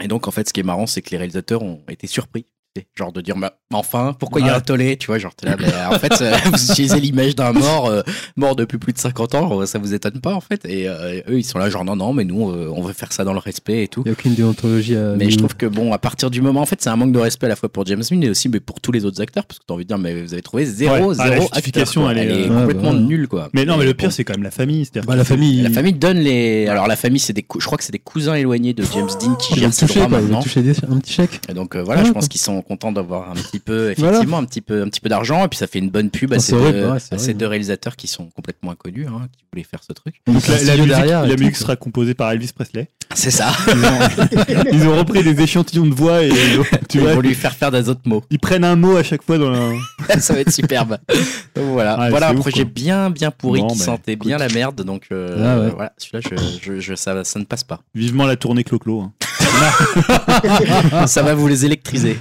et 0.00 0.08
donc, 0.08 0.28
en 0.28 0.30
fait, 0.30 0.48
ce 0.48 0.52
qui 0.52 0.60
est 0.60 0.64
marrant, 0.64 0.86
c'est 0.86 1.02
que 1.02 1.10
les 1.10 1.16
réalisateurs 1.16 1.62
ont 1.62 1.82
été 1.88 2.06
surpris. 2.06 2.46
Genre 2.94 3.12
de 3.12 3.20
dire, 3.20 3.36
bah, 3.36 3.54
enfin, 3.72 4.14
pourquoi 4.18 4.40
il 4.40 4.46
y 4.46 4.50
a 4.50 4.56
un 4.56 4.60
tollé 4.60 4.96
Tu 4.96 5.06
vois, 5.06 5.18
genre, 5.18 5.34
t'es 5.34 5.46
là, 5.46 5.56
bah, 5.56 5.90
en 5.90 5.98
fait, 5.98 6.20
euh, 6.20 6.34
vous 6.52 6.70
utilisez 6.72 7.00
l'image 7.00 7.34
d'un 7.36 7.52
mort, 7.52 7.86
euh, 7.86 8.02
mort 8.36 8.56
depuis 8.56 8.78
plus 8.78 8.92
de 8.92 8.98
50 8.98 9.34
ans, 9.34 9.60
euh, 9.60 9.66
ça 9.66 9.78
vous 9.78 9.94
étonne 9.94 10.20
pas, 10.20 10.34
en 10.34 10.40
fait. 10.40 10.64
Et 10.66 10.88
euh, 10.88 11.20
eux, 11.28 11.38
ils 11.38 11.44
sont 11.44 11.58
là, 11.58 11.70
genre, 11.70 11.84
non, 11.84 11.96
non, 11.96 12.12
mais 12.12 12.24
nous, 12.24 12.50
euh, 12.50 12.72
on 12.74 12.82
veut 12.82 12.92
faire 12.92 13.12
ça 13.12 13.24
dans 13.24 13.32
le 13.32 13.38
respect 13.38 13.84
et 13.84 13.88
tout. 13.88 14.02
Il 14.04 14.08
n'y 14.08 14.10
a 14.10 14.12
aucune 14.12 14.34
déontologie 14.34 14.96
à. 14.96 15.14
Mais 15.16 15.30
je 15.30 15.38
trouve 15.38 15.56
que 15.56 15.66
bon, 15.66 15.92
à 15.92 15.98
partir 15.98 16.30
du 16.30 16.40
moment, 16.42 16.60
en 16.60 16.66
fait, 16.66 16.80
c'est 16.82 16.90
un 16.90 16.96
manque 16.96 17.12
de 17.12 17.18
respect 17.18 17.46
à 17.46 17.50
la 17.50 17.56
fois 17.56 17.68
pour 17.68 17.86
James 17.86 18.02
Dean 18.10 18.20
et 18.22 18.30
aussi 18.30 18.48
mais 18.48 18.60
pour 18.60 18.80
tous 18.80 18.92
les 18.92 19.04
autres 19.04 19.20
acteurs, 19.20 19.46
parce 19.46 19.58
que 19.58 19.64
t'as 19.66 19.74
envie 19.74 19.84
de 19.84 19.88
dire, 19.88 19.98
mais 19.98 20.22
vous 20.22 20.32
avez 20.32 20.42
trouvé 20.42 20.64
zéro, 20.64 21.08
Ouais. 21.10 21.16
Ah, 21.18 21.24
la 21.28 21.34
zéro 21.36 21.42
justification, 21.52 22.06
acteur. 22.06 22.22
quoi. 22.22 22.22
elle 22.22 22.30
est, 22.30 22.34
Elle 22.34 22.46
est 22.46 22.50
euh, 22.50 22.60
complètement 22.60 22.90
ouais, 22.90 22.96
bah 22.96 23.02
nulle, 23.02 23.28
quoi. 23.28 23.48
Mais 23.52 23.64
non, 23.64 23.76
mais 23.76 23.84
le 23.84 23.94
pire, 23.94 24.08
bon. 24.08 24.14
c'est 24.14 24.24
quand 24.24 24.34
même 24.34 24.42
la 24.42 24.50
famille. 24.50 24.84
c'est-à-dire 24.84 25.06
Bah, 25.06 25.14
que- 25.14 25.18
la 25.18 25.24
famille. 25.24 25.62
La 25.62 25.70
famille 25.70 25.92
donne 25.92 26.18
les. 26.18 26.66
Alors 26.68 26.86
la 26.86 26.96
famille, 26.96 27.18
c'est 27.20 27.32
des, 27.32 27.42
cou- 27.42 27.60
je 27.60 27.66
crois 27.66 27.78
que 27.78 27.84
c'est 27.84 27.92
des 27.92 27.98
cousins 27.98 28.34
éloignés 28.34 28.72
de 28.74 28.82
James 28.94 29.08
Dean 29.20 29.34
qui 29.34 29.54
gèrent 29.58 29.72
ces 29.74 29.86
droits 29.86 30.08
maintenant. 30.08 30.38
un 30.40 30.98
petit 30.98 31.12
chèque. 31.12 31.40
Et 31.48 31.54
donc 31.54 31.74
euh, 31.76 31.82
voilà, 31.82 32.02
Ouais, 32.02 32.08
je 32.08 32.12
pense 32.12 32.24
quoi. 32.24 32.28
qu'ils 32.28 32.40
sont 32.40 32.62
contents 32.66 32.92
d'avoir 32.92 33.30
un 33.30 33.34
petit 33.34 33.58
peu, 33.60 33.92
Voilà. 33.96 34.10
effectivement, 34.12 34.38
un 34.38 34.44
petit 34.44 34.60
peu, 34.60 34.82
un 34.82 34.88
petit 34.88 35.00
peu 35.00 35.08
d'argent, 35.08 35.44
et 35.44 35.48
puis 35.48 35.58
ça 35.58 35.66
fait 35.66 35.78
une 35.78 35.90
bonne 35.90 36.10
pub 36.10 36.32
à 36.32 36.36
Oh, 36.36 36.40
ces, 36.40 36.52
deux, 36.52 36.58
ouais, 36.90 36.98
c'est 36.98 37.14
à 37.14 37.18
ces 37.18 37.24
horrible. 37.26 37.38
deux 37.40 37.46
réalisateurs 37.46 37.96
qui 37.96 38.06
sont 38.08 38.26
complètement 38.34 38.70
inconnus, 38.72 39.06
hein, 39.08 39.26
qui 39.36 39.44
voulaient 39.52 39.64
faire 39.68 39.80
ce 39.86 39.92
truc. 39.92 40.16
Donc, 40.26 40.46
la, 40.48 40.54
musique, 40.56 40.86
derrière 40.88 41.26
la 41.26 41.36
sera 41.54 41.76
composée 41.76 42.14
par 42.14 42.30
Elvis 42.32 42.50
Presley. 42.54 42.88
C'est 43.14 43.30
ça. 43.30 43.52
Ils 43.68 43.72
ont, 43.84 44.62
ils 44.72 44.88
ont 44.88 44.96
repris 44.98 45.22
des 45.22 45.40
échantillons 45.40 45.86
de 45.86 45.94
voix 45.94 46.22
et 46.24 46.30
tu 46.88 46.98
Ils 46.98 47.00
vois, 47.00 47.14
vont 47.14 47.20
lui 47.20 47.34
faire 47.34 47.54
faire 47.54 47.70
des 47.70 47.88
autres 47.88 48.00
mots. 48.04 48.24
ils 48.30 48.38
prennent 48.40 48.64
un 48.64 48.74
mot 48.76 48.96
à 48.96 49.02
chaque 49.04 49.22
fois 49.22 49.38
dans 49.38 49.48
la... 49.50 49.70
ça 50.18 50.34
va 50.34 50.40
être 50.40 50.50
superbe. 50.52 50.98
Donc 51.54 51.66
voilà, 51.72 51.98
Ouais, 51.98 52.10
voilà 52.10 52.30
un 52.30 52.34
ouf, 52.34 52.40
projet 52.40 52.64
quoi. 52.64 52.72
bien, 52.74 53.10
bien 53.10 53.30
pourri 53.30 53.60
Bon, 53.60 53.68
qui 53.68 53.78
bah, 53.78 53.84
sentait 53.84 54.16
bien 54.16 54.38
la 54.38 54.48
merde. 54.48 54.82
Donc 54.82 55.06
euh, 55.12 55.36
Ah 55.38 55.60
ouais. 55.60 55.70
voilà, 55.70 55.92
celui-là, 55.98 56.20
je, 56.28 56.36
je, 56.60 56.80
je- 56.80 56.94
ça, 56.96 57.22
ça 57.24 57.38
ne 57.38 57.44
passe 57.44 57.62
pas. 57.64 57.80
Vivement 57.94 58.26
la 58.26 58.36
tournée 58.36 58.64
Clo-Clo. 58.64 59.00
hein. 59.02 59.12
ça 61.06 61.22
va 61.22 61.34
vous 61.34 61.48
les 61.48 61.64
électriser. 61.64 62.18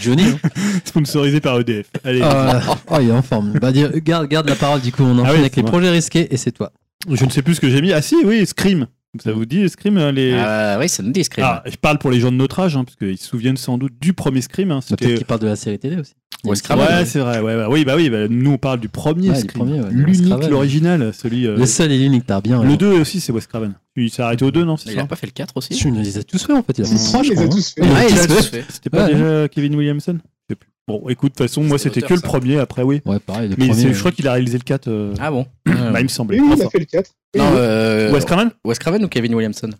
Johnny. 0.00 0.24
hein. 0.44 0.48
Sponsorisé 0.84 1.40
par 1.40 1.58
EDF. 1.60 1.86
Allez, 2.04 2.20
Ah, 2.22 2.60
oh, 2.90 2.96
il 3.00 3.08
est 3.08 3.12
en 3.12 3.22
forme. 3.22 3.52
Bah, 3.60 3.72
dis- 3.72 3.84
garde, 4.04 4.26
garde 4.28 4.48
la 4.48 4.54
parole, 4.56 4.80
du 4.80 4.92
coup, 4.92 5.02
on 5.02 5.12
enchaîne 5.18 5.26
Ah 5.26 5.32
oui, 5.32 5.38
avec 5.40 5.54
c'est 5.54 5.60
les 5.62 5.66
projets 5.66 5.90
risqués 5.90 6.28
et 6.32 6.36
c'est 6.36 6.52
toi. 6.52 6.72
je 7.10 7.24
ne 7.24 7.30
sais 7.30 7.42
plus 7.42 7.54
ce 7.56 7.60
que 7.60 7.68
j'ai 7.70 7.80
mis. 7.82 7.92
Ah 7.92 8.02
si, 8.02 8.16
oui, 8.24 8.46
Scream. 8.46 8.86
Ça 9.22 9.32
vous 9.32 9.44
dit 9.46 9.68
Scream 9.68 9.96
euh, 9.98 10.12
les... 10.12 10.34
Ah, 10.34 10.76
oui, 10.80 10.88
ça 10.88 11.02
nous 11.02 11.10
dit 11.12 11.24
Scream. 11.24 11.46
Ah, 11.48 11.62
je 11.66 11.76
parle 11.76 11.98
pour 11.98 12.10
les 12.10 12.20
gens 12.20 12.30
de 12.32 12.36
notre 12.36 12.58
âge, 12.60 12.76
hein, 12.76 12.84
parce 12.84 12.96
qu'ils 12.96 13.18
se 13.18 13.26
souviennent 13.26 13.56
sans 13.56 13.78
doute 13.78 13.92
du 14.00 14.12
premier 14.12 14.40
Scream. 14.40 14.70
hein, 14.70 14.80
Peut-être 14.86 15.00
C'était 15.00 15.14
qu'il 15.16 15.26
parle 15.26 15.40
de 15.40 15.46
la 15.46 15.56
série 15.56 15.78
télé 15.78 15.96
aussi. 15.98 16.12
Il 16.44 16.48
a 16.48 16.50
Ouais, 16.50 16.56
série, 16.56 17.06
c'est 17.06 17.18
vrai. 17.18 17.40
Ouais, 17.40 17.56
ouais. 17.56 17.64
Oui, 17.68 17.84
bah 17.84 17.94
oui. 17.96 18.08
bah, 18.10 18.28
nous, 18.28 18.52
on 18.52 18.58
parle 18.58 18.78
du 18.78 18.88
premier 18.88 19.30
Ouais, 19.30 19.40
Scream, 19.40 19.70
ouais, 19.70 19.88
l'unique, 19.90 20.48
l'original, 20.48 21.12
celui. 21.14 21.46
euh, 21.46 21.56
Le 21.56 21.66
seul 21.66 21.90
et 21.92 21.98
l'unique, 21.98 22.26
t'as 22.26 22.40
bien. 22.40 22.56
le 22.62 22.68
raison. 22.68 22.76
2 22.76 22.86
aussi, 23.00 23.20
c'est 23.20 23.32
Wes 23.32 23.46
Craven. 23.46 23.74
Il 23.96 24.10
s'est 24.10 24.22
arrêté 24.22 24.44
au 24.44 24.50
2, 24.50 24.64
non 24.64 24.76
Il 24.86 24.92
a 24.92 25.00
ça 25.02 25.06
pas 25.06 25.16
fait 25.16 25.26
le 25.26 25.32
4 25.32 25.56
aussi 25.56 25.74
Tu 25.74 25.90
les 25.90 26.18
as 26.18 26.22
tous 26.24 26.44
fait 26.44 26.52
en 26.52 26.62
fait. 26.62 26.78
Il 26.78 26.84
a 26.84 26.88
fait 26.88 26.96
Si, 26.96 27.06
trois, 27.12 27.22
je 27.22 27.30
il 27.32 27.36
les 27.36 27.38
a 27.42 27.44
crois. 27.46 27.56
tous 27.56 27.70
fait. 27.74 27.80
Ouais, 27.82 28.06
il 28.10 28.18
a 28.18 28.22
Ouais. 28.34 28.64
C'était 28.68 28.90
pas 28.90 29.06
Ouais. 29.06 29.14
déjà 29.14 29.48
Kevin 29.48 29.74
Williamson. 29.76 30.18
Bon, 30.88 31.08
écoute, 31.08 31.32
de 31.32 31.38
toute 31.38 31.48
façon, 31.48 31.64
moi, 31.64 31.78
c'était 31.78 32.00
que 32.00 32.14
le 32.14 32.20
ça. 32.20 32.26
premier. 32.26 32.58
Après, 32.58 32.82
oui. 32.82 33.02
Ouais, 33.04 33.18
pareil. 33.18 33.52
Mais 33.58 33.68
euh, 33.70 33.92
je 33.92 33.98
crois 33.98 34.12
qu'il 34.12 34.28
a 34.28 34.32
réalisé 34.32 34.56
le 34.56 34.62
4. 34.62 34.86
euh, 34.88 35.14
Ah 35.18 35.30
bon 35.32 35.44
Bah, 35.66 35.98
il 36.00 36.04
me 36.04 36.08
semblait. 36.08 36.38
Oui, 36.40 36.48
il 36.56 36.62
a 36.62 36.70
fait 36.70 36.78
le 36.78 36.84
4. 36.84 37.10
Oui, 37.34 37.40
Non, 37.40 37.46
oui. 37.50 37.56
euh, 37.58 38.12
Wes 38.12 38.24
Craven? 38.24 38.50
Wes 38.64 38.78
Craven 38.78 39.04
ou 39.04 39.08
Kevin 39.08 39.34
Williamson? 39.34 39.70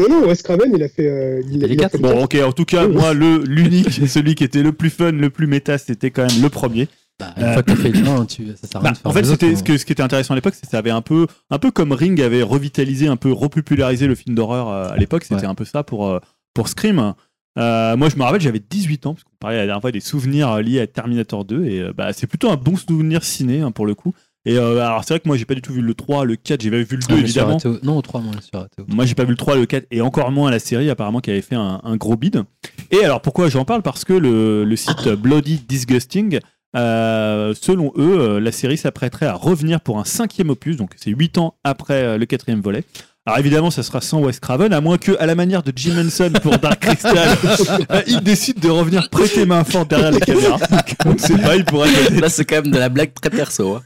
Non, 0.00 0.08
non, 0.08 0.26
Wes 0.26 0.42
Craven, 0.42 0.72
il 0.74 0.82
a 0.82 0.88
fait. 0.88 1.08
euh, 1.08 1.40
il, 1.50 1.64
a 1.64 1.88
fait 1.88 1.98
Bon, 1.98 2.10
4. 2.10 2.22
ok, 2.24 2.36
en 2.48 2.52
tout 2.52 2.64
cas, 2.64 2.86
Oui, 2.86 2.94
moi, 2.94 3.14
le 3.14 3.38
l'unique, 3.44 3.90
celui 4.08 4.34
qui 4.34 4.42
était 4.44 4.62
le 4.62 4.72
plus 4.72 4.90
fun, 4.90 5.12
le 5.12 5.30
plus 5.30 5.46
méta, 5.46 5.78
c'était 5.78 6.10
quand 6.10 6.26
même 6.26 6.42
le 6.42 6.48
premier. 6.48 6.88
bah, 7.20 7.32
Une 7.36 7.52
fois 7.52 7.62
que 7.62 7.70
t'as 7.72 7.76
fait 7.76 7.90
le 7.90 8.06
1, 8.08 8.26
tu... 8.26 8.46
ça 8.60 8.66
sert 8.68 8.80
à 8.80 8.80
rien 8.80 8.90
Bah, 8.90 8.90
de 8.90 8.96
faire 8.98 9.06
en 9.10 9.12
fait, 9.12 9.24
c'était 9.24 9.46
hein. 9.52 9.56
ce, 9.56 9.62
que, 9.62 9.78
ce 9.78 9.84
qui 9.84 9.92
était 9.92 10.02
intéressant 10.02 10.34
à 10.34 10.36
l'époque, 10.36 10.54
c'est 10.54 10.66
que 10.66 10.70
ça 10.70 10.78
avait 10.78 10.90
un 10.90 11.02
peu, 11.02 11.26
un 11.50 11.58
peu 11.60 11.70
comme 11.70 11.92
Ring 11.92 12.20
avait 12.20 12.42
revitalisé, 12.42 13.06
un 13.06 13.16
peu 13.16 13.30
repopularisé 13.32 14.06
le 14.08 14.14
film 14.16 14.34
d'horreur 14.34 14.68
euh, 14.68 14.88
à 14.88 14.96
l'époque. 14.96 15.22
C'était 15.22 15.42
Ouais. 15.42 15.46
un 15.46 15.54
peu 15.54 15.64
ça 15.64 15.82
pour 15.84 16.08
euh, 16.08 16.18
pour 16.54 16.68
Scream. 16.68 17.14
Euh, 17.58 17.96
moi, 17.96 18.08
je 18.08 18.16
me 18.16 18.22
rappelle, 18.22 18.40
j'avais 18.40 18.60
18 18.60 19.06
ans, 19.06 19.14
parce 19.14 19.24
qu'on 19.24 19.36
parlait 19.40 19.56
la 19.56 19.66
dernière 19.66 19.80
fois 19.80 19.90
des 19.92 20.00
souvenirs 20.00 20.50
euh, 20.52 20.62
liés 20.62 20.80
à 20.80 20.86
Terminator 20.86 21.44
2, 21.44 21.64
et 21.64 21.80
euh, 21.80 21.92
bah, 21.96 22.12
c'est 22.12 22.26
plutôt 22.26 22.50
un 22.50 22.56
bon 22.56 22.76
souvenir 22.76 23.24
ciné 23.24 23.60
hein, 23.60 23.72
pour 23.72 23.84
le 23.86 23.94
coup. 23.94 24.14
Et 24.44 24.56
euh, 24.56 24.78
alors, 24.80 25.02
c'est 25.04 25.14
vrai 25.14 25.20
que 25.20 25.28
moi, 25.28 25.36
j'ai 25.36 25.44
pas 25.44 25.54
du 25.54 25.60
tout 25.62 25.72
vu 25.72 25.80
le 25.82 25.92
3, 25.94 26.24
le 26.24 26.36
4, 26.36 26.62
j'ai 26.62 26.70
pas 26.70 26.76
vu 26.78 26.86
le 26.96 27.02
2 27.02 27.06
Ah, 27.10 27.18
évidemment. 27.18 27.58
au- 27.64 27.84
Non, 27.84 27.98
au 27.98 28.02
3, 28.02 28.20
moi, 28.20 28.32
je 28.40 28.58
au 28.58 28.64
Moi, 28.88 29.04
j'ai 29.04 29.14
pas 29.14 29.24
vu 29.24 29.30
le 29.32 29.36
3, 29.36 29.56
le 29.56 29.66
4 29.66 29.86
et 29.90 30.00
encore 30.00 30.30
moins 30.30 30.50
la 30.50 30.58
série, 30.60 30.88
apparemment, 30.88 31.20
qui 31.20 31.30
avait 31.30 31.42
fait 31.42 31.56
un, 31.56 31.80
un 31.82 31.96
gros 31.96 32.16
bid. 32.16 32.44
Et 32.90 33.04
alors, 33.04 33.20
pourquoi 33.20 33.48
j'en 33.48 33.64
parle? 33.64 33.82
Parce 33.82 34.04
que 34.04 34.12
le, 34.12 34.64
le 34.64 34.76
site 34.76 35.08
Bloody 35.08 35.58
Disgusting, 35.68 36.38
euh, 36.76 37.54
selon 37.60 37.92
eux, 37.96 38.20
euh, 38.20 38.40
la 38.40 38.52
série 38.52 38.76
s'apprêterait 38.78 39.26
à 39.26 39.34
revenir 39.34 39.80
pour 39.80 39.98
un 39.98 40.04
cinquième 40.04 40.50
opus, 40.50 40.76
donc 40.76 40.92
c'est 40.96 41.10
8 41.10 41.38
ans 41.38 41.56
après 41.64 42.02
euh, 42.04 42.18
le 42.18 42.26
quatrième 42.26 42.60
volet. 42.60 42.84
Alors 43.28 43.40
évidemment, 43.40 43.70
ça 43.70 43.82
sera 43.82 44.00
sans 44.00 44.20
Wes 44.20 44.40
Craven, 44.40 44.72
à 44.72 44.80
moins 44.80 44.96
que, 44.96 45.12
à 45.20 45.26
la 45.26 45.34
manière 45.34 45.62
de 45.62 45.70
Jim 45.76 46.02
Henson 46.02 46.32
pour 46.42 46.56
Dark 46.56 46.80
Crystal, 46.80 47.36
euh, 47.90 48.00
il 48.06 48.22
décide 48.22 48.58
de 48.58 48.70
revenir 48.70 49.10
prêter 49.10 49.44
main 49.44 49.64
forte 49.64 49.90
derrière 49.90 50.12
les 50.12 50.20
caméras. 50.20 50.56
On 51.04 51.12
ne 51.12 51.18
sait 51.18 51.36
pas, 51.36 51.54
il 51.56 51.66
pourrait 51.66 51.90
être 51.90 52.18
Là, 52.18 52.30
c'est 52.30 52.46
quand 52.46 52.62
même 52.62 52.70
de 52.70 52.78
la 52.78 52.88
blague 52.88 53.12
très 53.12 53.28
perso. 53.28 53.76
Hein. 53.76 53.82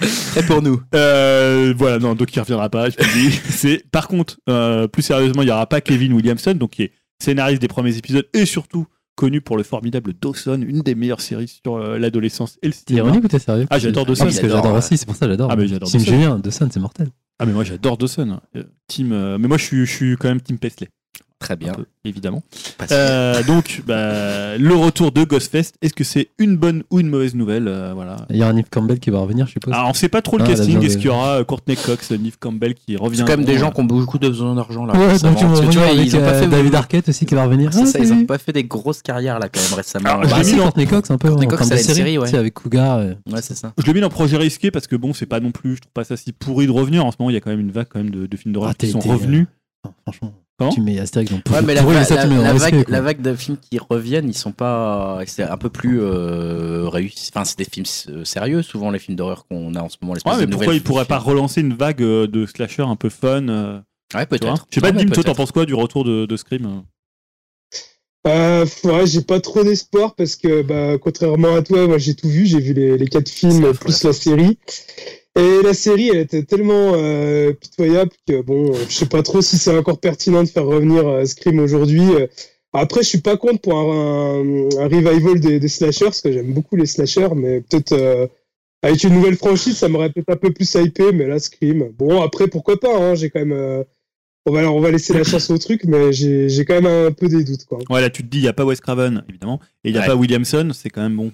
très 0.32 0.42
pour 0.42 0.62
nous. 0.62 0.82
Euh, 0.96 1.72
voilà, 1.78 2.00
non, 2.00 2.16
donc 2.16 2.34
il 2.34 2.40
reviendra 2.40 2.68
pas, 2.68 2.90
je 2.90 2.96
te 2.96 3.04
dis. 3.12 3.30
C'est, 3.50 3.88
par 3.92 4.08
contre, 4.08 4.40
euh, 4.48 4.88
plus 4.88 5.02
sérieusement, 5.02 5.42
il 5.42 5.46
n'y 5.46 5.52
aura 5.52 5.68
pas 5.68 5.80
Kevin 5.80 6.12
Williamson, 6.14 6.54
donc 6.54 6.70
qui 6.70 6.82
est 6.82 6.92
scénariste 7.22 7.62
des 7.62 7.68
premiers 7.68 7.96
épisodes 7.96 8.26
et 8.34 8.46
surtout 8.46 8.88
connu 9.20 9.42
pour 9.42 9.58
le 9.58 9.62
formidable 9.62 10.14
Dawson, 10.18 10.62
une 10.66 10.80
des 10.80 10.94
meilleures 10.94 11.20
séries 11.20 11.60
sur 11.62 11.76
euh, 11.76 11.98
l'adolescence 11.98 12.58
et 12.62 12.68
le 12.68 12.72
cinéma. 12.72 13.08
ironique 13.08 13.24
ou 13.24 13.28
t'es 13.28 13.38
sérieux 13.38 13.66
Ah, 13.68 13.78
j'adore 13.78 14.06
Dawson. 14.06 14.24
parce 14.24 14.40
que 14.40 14.48
j'adore 14.48 14.72
aussi, 14.72 14.96
c'est 14.96 15.04
pour 15.04 15.14
ça 15.14 15.26
que 15.26 15.32
j'adore. 15.32 15.50
Ah, 15.52 15.56
mais 15.56 15.68
j'adore 15.68 15.90
Dawson. 15.90 16.10
Julien, 16.10 16.38
Dawson, 16.38 16.68
c'est 16.72 16.80
mortel. 16.80 17.08
Ah, 17.38 17.44
mais 17.44 17.52
moi 17.52 17.62
j'adore 17.62 17.98
Dawson. 17.98 18.40
Euh, 18.56 18.64
team, 18.86 19.12
euh, 19.12 19.36
mais 19.36 19.46
moi 19.46 19.58
je 19.58 19.64
suis, 19.64 19.84
je 19.84 19.92
suis 19.94 20.16
quand 20.16 20.28
même 20.28 20.40
Team 20.40 20.58
Paisley, 20.58 20.88
Très 21.40 21.56
bien. 21.56 21.72
peu, 21.72 21.86
évidemment. 22.04 22.42
Euh, 22.92 23.42
donc, 23.44 23.82
bah, 23.86 24.58
le 24.58 24.74
retour 24.74 25.10
de 25.10 25.24
Ghostfest, 25.24 25.72
est-ce 25.80 25.94
que 25.94 26.04
c'est 26.04 26.28
une 26.38 26.56
bonne 26.58 26.82
ou 26.90 27.00
une 27.00 27.08
mauvaise 27.08 27.34
nouvelle 27.34 27.66
Euh, 27.66 27.92
Voilà. 27.94 28.26
Il 28.28 28.36
y 28.36 28.42
aura 28.42 28.52
Neve 28.52 28.66
Campbell 28.70 29.00
qui 29.00 29.08
va 29.08 29.20
revenir, 29.20 29.46
je 29.46 29.52
suppose. 29.52 29.72
Alors, 29.72 29.88
on 29.88 29.94
sait 29.94 30.10
pas 30.10 30.20
trop 30.20 30.36
le 30.36 30.44
Ah, 30.44 30.48
la 30.48 30.54
casting. 30.54 30.82
Est-ce 30.82 30.98
qu'il 30.98 31.06
y 31.06 31.08
aura 31.08 31.40
euh, 31.40 31.44
Courtney 31.44 31.76
Cox, 31.76 32.10
Neve 32.10 32.36
Campbell 32.38 32.74
qui 32.74 32.94
revient 32.98 33.16
C'est 33.16 33.24
quand 33.24 33.36
même 33.38 33.46
des 33.46 33.56
gens 33.56 33.70
qui 33.70 33.80
ont 33.80 33.84
beaucoup 33.84 34.18
de 34.18 34.28
besoin 34.28 34.54
d'argent 34.54 34.84
là. 34.84 34.92
ouais, 34.94 35.18
donc 35.18 35.40
ils 35.40 35.46
vont 35.46 35.54
Parce 35.54 35.60
que 35.62 35.70
tu 35.72 35.78
vois, 35.78 35.86
avec 35.86 36.06
ils 36.06 36.16
ont 36.16 36.20
pas 36.20 36.34
fait 36.34 36.46
David 36.46 36.74
Arquette 36.74 37.08
aussi 37.08 37.24
qui 37.24 37.34
va 37.34 37.44
revenir. 37.44 37.72
C'est 37.72 37.80
Ah, 37.82 37.86
ça, 37.86 37.98
ils 38.00 38.08
salut. 38.08 38.22
ont 38.22 38.26
pas 38.26 38.38
fait 38.38 38.52
des 38.52 38.64
grosses 38.64 39.00
carrières 39.00 39.38
là 39.38 39.48
quand 39.48 39.62
même 39.62 39.74
récemment. 39.74 40.10
Alors, 40.10 40.24
je 40.24 40.30
Bah, 40.30 40.42
l'ai 40.42 40.50
mis 40.52 40.56
dans- 40.58 40.64
Courtney 40.64 40.86
Cox 40.86 41.10
un 41.10 41.16
peu 41.18 41.28
Courtney 41.28 41.46
Cox, 41.48 41.58
termes 41.68 41.70
de 41.70 41.74
elle 41.74 41.78
a 41.78 41.80
une 41.80 41.86
série, 41.94 41.98
série, 42.14 42.18
ouais. 42.18 42.34
avec 42.34 42.52
Cougar. 42.54 42.98
euh, 42.98 43.14
Ouais, 43.32 43.40
c'est 43.40 43.56
ça. 43.56 43.72
Je 43.78 43.86
le 43.86 43.94
mets 43.94 44.00
dans 44.00 44.10
projet 44.10 44.36
risqué 44.36 44.70
parce 44.70 44.86
que 44.86 44.94
bon, 44.96 45.14
c'est 45.14 45.24
pas 45.26 45.40
non 45.40 45.52
plus, 45.52 45.76
je 45.76 45.80
trouve 45.80 45.92
pas 45.94 46.04
ça 46.04 46.18
si 46.18 46.32
pourri 46.32 46.66
de 46.66 46.72
revenir. 46.72 47.06
En 47.06 47.10
ce 47.12 47.16
moment, 47.18 47.30
il 47.30 47.34
y 47.34 47.36
a 47.36 47.40
quand 47.40 47.50
même 47.50 47.60
une 47.60 47.72
vague 47.72 47.86
quand 47.88 47.98
même 47.98 48.10
de, 48.10 48.36
films 48.36 48.52
d'horreur 48.52 48.72
Ah, 48.72 48.74
qui 48.78 48.90
sont 48.90 48.98
revenus. 49.00 49.46
franchement, 50.02 50.34
Comment 50.60 50.72
tu 50.72 50.82
mets 50.82 51.00
Astérix 51.00 51.32
dans 51.32 51.38
Ouais, 51.54 51.62
mais 51.62 51.72
la, 51.74 51.82
va- 51.82 52.04
ça, 52.04 52.26
vague, 52.26 52.84
quoi. 52.84 52.92
la 52.92 53.00
vague 53.00 53.22
de 53.22 53.34
films 53.34 53.56
qui 53.58 53.78
reviennent, 53.78 54.28
ils 54.28 54.36
sont 54.36 54.52
pas. 54.52 55.18
C'est 55.26 55.42
un 55.42 55.56
peu 55.56 55.70
plus 55.70 56.02
euh, 56.02 56.86
réussi. 56.86 57.30
Enfin, 57.34 57.46
c'est 57.46 57.56
des 57.56 57.64
films 57.64 57.86
euh, 58.10 58.24
sérieux, 58.26 58.60
souvent 58.60 58.90
les 58.90 58.98
films 58.98 59.16
d'horreur 59.16 59.46
qu'on 59.46 59.74
a 59.74 59.80
en 59.80 59.88
ce 59.88 59.96
moment. 60.02 60.12
Ouais, 60.12 60.36
mais 60.38 60.46
pourquoi 60.46 60.74
ils 60.74 60.82
pourraient 60.82 61.06
pas 61.06 61.18
relancer 61.18 61.62
une 61.62 61.72
vague 61.72 62.02
euh, 62.02 62.26
de 62.26 62.44
slasher 62.44 62.82
un 62.82 62.96
peu 62.96 63.08
fun 63.08 63.48
euh, 63.48 63.80
Ouais, 64.14 64.26
peut-être. 64.26 64.66
Je 64.68 64.74
sais 64.74 64.80
pas, 64.82 64.92
Dim, 64.92 65.06
toi, 65.06 65.24
t'en 65.24 65.34
penses 65.34 65.52
quoi 65.52 65.64
du 65.64 65.74
retour 65.74 66.04
de, 66.04 66.26
de 66.26 66.36
Scream 66.36 66.66
euh 66.66 66.80
Euh, 68.26 68.66
ouais, 68.84 69.06
j'ai 69.06 69.22
pas 69.22 69.40
trop 69.40 69.64
d'espoir 69.64 70.14
parce 70.14 70.36
que, 70.36 70.60
bah, 70.60 70.98
contrairement 70.98 71.54
à 71.54 71.62
toi, 71.62 71.86
moi 71.86 71.96
j'ai 71.96 72.14
tout 72.14 72.28
vu, 72.28 72.44
j'ai 72.44 72.60
vu 72.60 72.74
les, 72.74 72.98
les 72.98 73.06
quatre 73.06 73.30
films 73.30 73.72
plus 73.72 74.04
la 74.04 74.12
série. 74.12 74.58
Et 75.38 75.62
la 75.62 75.74
série, 75.74 76.08
elle 76.08 76.18
était 76.18 76.42
tellement 76.42 76.92
euh, 76.94 77.52
pitoyable 77.52 78.10
que 78.26 78.42
bon, 78.42 78.72
je 78.88 78.92
sais 78.92 79.06
pas 79.06 79.22
trop 79.22 79.40
si 79.40 79.58
c'est 79.58 79.76
encore 79.76 79.98
pertinent 80.00 80.42
de 80.42 80.48
faire 80.48 80.66
revenir 80.66 81.06
euh, 81.06 81.24
Scream 81.24 81.60
aujourd'hui. 81.60 82.02
Euh, 82.14 82.26
Après, 82.72 83.02
je 83.02 83.08
suis 83.08 83.20
pas 83.20 83.36
contre 83.36 83.60
pour 83.60 83.74
un, 83.78 84.40
un- 84.40 84.78
un 84.78 84.84
revival 84.88 85.40
des, 85.40 85.60
des 85.60 85.68
slashers 85.68 86.06
parce 86.06 86.20
que 86.20 86.32
j'aime 86.32 86.52
beaucoup 86.52 86.76
les 86.76 86.86
slashers, 86.86 87.34
mais 87.36 87.60
peut-être 87.60 87.92
euh, 87.92 88.26
avec 88.82 89.02
une 89.04 89.14
nouvelle 89.14 89.36
franchise, 89.36 89.76
ça 89.76 89.88
m'aurait 89.88 90.10
peut-être 90.10 90.30
un 90.30 90.36
peu 90.36 90.52
plus 90.52 90.72
hypé. 90.74 91.12
Mais 91.12 91.26
là, 91.26 91.38
Scream, 91.38 91.90
bon, 91.96 92.20
après 92.22 92.48
pourquoi 92.48 92.78
pas 92.80 92.96
hein, 92.96 93.14
J'ai 93.14 93.30
quand 93.30 93.40
même, 93.40 93.52
euh, 93.52 93.84
on 94.46 94.52
va 94.52 94.70
on 94.72 94.80
va 94.80 94.90
laisser 94.90 95.12
la 95.14 95.22
chance 95.24 95.48
au 95.50 95.58
truc, 95.58 95.84
mais 95.84 96.12
j'ai 96.12 96.64
quand 96.64 96.80
même 96.80 96.86
un 97.08 97.12
peu 97.12 97.28
des 97.28 97.44
doutes 97.44 97.66
quoi. 97.66 97.78
Ouais, 97.88 98.00
là, 98.00 98.10
tu 98.10 98.22
te 98.24 98.28
dis, 98.28 98.38
il 98.38 98.44
y 98.44 98.48
a 98.48 98.52
pas 98.52 98.64
Wes 98.64 98.80
Craven, 98.80 99.22
évidemment, 99.28 99.60
et 99.84 99.90
il 99.90 99.94
y 99.94 99.98
a 99.98 100.00
Ouais. 100.02 100.06
pas 100.08 100.16
Williamson, 100.16 100.70
c'est 100.74 100.90
quand 100.90 101.02
même 101.02 101.16
bon. 101.16 101.30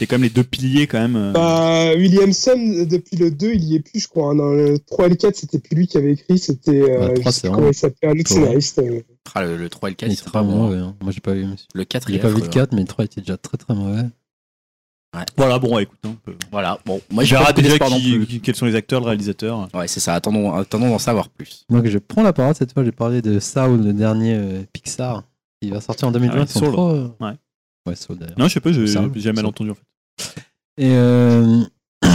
C'est 0.00 0.06
quand 0.06 0.16
même 0.16 0.22
les 0.22 0.30
deux 0.30 0.42
piliers, 0.44 0.86
quand 0.86 0.98
même. 0.98 1.14
euh. 1.14 1.32
Bah, 1.32 1.92
Williamson, 1.94 2.86
depuis 2.88 3.16
le 3.18 3.30
2, 3.30 3.52
il 3.52 3.64
y 3.64 3.74
est 3.76 3.80
plus, 3.80 4.00
je 4.00 4.08
crois. 4.08 4.30
hein. 4.30 4.34
Dans 4.34 4.50
le 4.50 4.78
3 4.78 5.06
et 5.06 5.10
le 5.10 5.14
4, 5.16 5.36
c'était 5.36 5.58
plus 5.58 5.76
lui 5.76 5.86
qui 5.86 5.98
avait 5.98 6.12
écrit, 6.12 6.38
c'était. 6.38 6.80
Euh, 6.90 7.08
le 7.10 7.16
je 7.16 7.20
3, 7.20 7.32
sais 7.32 7.40
c'est 7.40 7.48
plus 7.48 7.54
comment 7.54 7.68
il 7.68 7.74
s'appelait, 7.74 8.08
un 8.08 8.18
autre 8.18 8.28
scénariste. 8.30 8.78
euh. 8.78 9.02
Ah, 9.34 9.44
le, 9.44 9.56
le 9.58 9.68
3 9.68 9.90
et 9.90 9.92
le 9.92 9.96
4, 9.96 10.10
Il 10.10 10.30
pas 10.32 10.42
mauvais. 10.42 10.78
hein. 10.78 10.96
Moi, 11.02 11.12
j'ai 11.12 11.20
pas 11.20 11.34
vu, 11.34 11.44
monsieur. 11.44 11.66
Le 11.74 11.84
4, 11.84 12.08
J'ai 12.08 12.14
il 12.14 12.16
est 12.16 12.20
pas 12.20 12.28
vu 12.28 12.34
le 12.36 12.40
affreux, 12.40 12.50
4, 12.50 12.72
mais 12.72 12.80
le 12.80 12.86
3 12.86 13.04
était 13.04 13.20
déjà 13.20 13.36
très 13.36 13.58
très 13.58 13.74
mauvais. 13.74 14.02
Voilà, 15.36 15.58
bon, 15.58 15.78
écoute. 15.78 15.98
hein, 16.04 16.10
on 16.12 16.30
peut- 16.30 16.36
Voilà, 16.52 16.78
bon, 16.86 17.00
moi 17.10 17.24
j'ai 17.24 17.36
beaucoup 17.36 17.60
déjà 17.60 17.78
qui- 17.78 18.26
qui- 18.26 18.40
quels 18.40 18.54
sont 18.54 18.64
les 18.66 18.76
acteurs, 18.76 19.00
le 19.00 19.06
réalisateur. 19.06 19.68
Ouais, 19.74 19.88
c'est 19.88 19.98
ça, 20.00 20.14
attendons, 20.14 20.54
attendons 20.54 20.88
d'en 20.88 20.98
savoir 21.00 21.28
plus. 21.28 21.64
Moi, 21.68 21.82
que 21.82 21.90
je 21.90 21.98
prends 21.98 22.22
la 22.22 22.32
parole 22.32 22.54
cette 22.54 22.72
fois, 22.72 22.84
j'ai 22.84 22.92
parlé 22.92 23.20
de 23.20 23.38
Saul, 23.40 23.82
le 23.84 23.92
dernier 23.92 24.34
euh, 24.34 24.62
Pixar. 24.72 25.24
Il 25.62 25.72
va 25.72 25.80
sortir 25.80 26.08
en 26.08 26.12
2020. 26.12 26.34
Ah 26.36 26.40
ouais, 26.40 26.46
Saul. 26.46 26.72
trop, 26.72 26.90
euh, 26.90 27.08
Ouais. 27.20 27.32
Ouais, 27.86 27.96
Saul 27.96 28.18
d'ailleurs. 28.18 28.38
Non, 28.38 28.46
je 28.46 28.54
sais 28.54 28.60
pas, 28.60 28.72
j'ai 28.72 28.86
j'ai 28.86 28.92
ça. 28.92 29.46
entendu 29.46 29.70
en 29.70 29.74
fait. 29.74 29.82
Et 30.78 30.90
euh, 30.94 31.62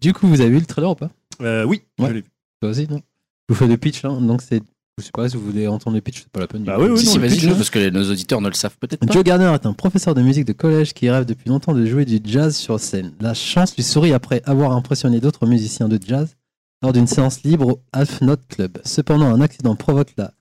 du 0.00 0.12
coup, 0.12 0.26
vous 0.26 0.40
avez 0.40 0.50
vu 0.50 0.58
le 0.60 0.66
trailer 0.66 0.90
ou 0.90 0.94
pas? 0.94 1.10
Euh, 1.42 1.64
oui, 1.64 1.82
Ouais. 1.98 2.08
je 2.08 2.12
l'ai 2.14 2.20
vu. 2.22 2.28
Toi 2.60 2.70
aussi, 2.70 2.86
non? 2.88 3.00
Je 3.48 3.54
vous 3.54 3.58
fais 3.58 3.66
le 3.66 3.76
pitch, 3.76 4.04
hein. 4.04 4.20
donc 4.20 4.42
c'est. 4.42 4.62
Je 4.98 5.04
sais 5.04 5.10
pas 5.12 5.28
si 5.28 5.36
vous 5.36 5.44
voulez 5.44 5.66
entendre 5.68 5.94
le 5.94 6.00
pitch, 6.00 6.20
c'est 6.22 6.30
pas 6.32 6.40
la 6.40 6.46
peine. 6.46 6.64
Bah 6.64 6.76
oui, 6.80 6.88
oui, 6.88 6.98
si, 6.98 7.18
vas-y, 7.18 7.46
hein. 7.50 7.54
parce 7.54 7.68
que 7.68 7.78
les- 7.78 7.90
nos 7.90 8.10
auditeurs 8.10 8.40
ne 8.40 8.48
le 8.48 8.54
savent 8.54 8.78
peut-être 8.80 9.04
pas. 9.06 9.12
Joe 9.12 9.22
Garner 9.22 9.52
est 9.52 9.66
un 9.66 9.74
professeur 9.74 10.14
de 10.14 10.22
musique 10.22 10.46
de 10.46 10.54
collège 10.54 10.94
qui 10.94 11.10
rêve 11.10 11.26
depuis 11.26 11.50
longtemps 11.50 11.74
de 11.74 11.84
jouer 11.84 12.06
du 12.06 12.18
jazz 12.24 12.56
sur 12.56 12.80
scène. 12.80 13.12
La 13.20 13.34
chance 13.34 13.76
lui 13.76 13.82
sourit 13.82 14.14
après 14.14 14.40
avoir 14.46 14.72
impressionné 14.72 15.20
d'autres 15.20 15.46
musiciens 15.46 15.88
de 15.88 15.98
jazz 16.02 16.34
lors 16.82 16.94
d'une 16.94 17.06
séance 17.06 17.42
libre 17.42 17.66
au 17.68 17.80
Half 17.92 18.22
Note 18.22 18.40
Club. 18.48 18.78
Cependant, 18.86 19.26
un 19.26 19.42
accident 19.42 19.76
provoque 19.76 20.14
la 20.16 20.32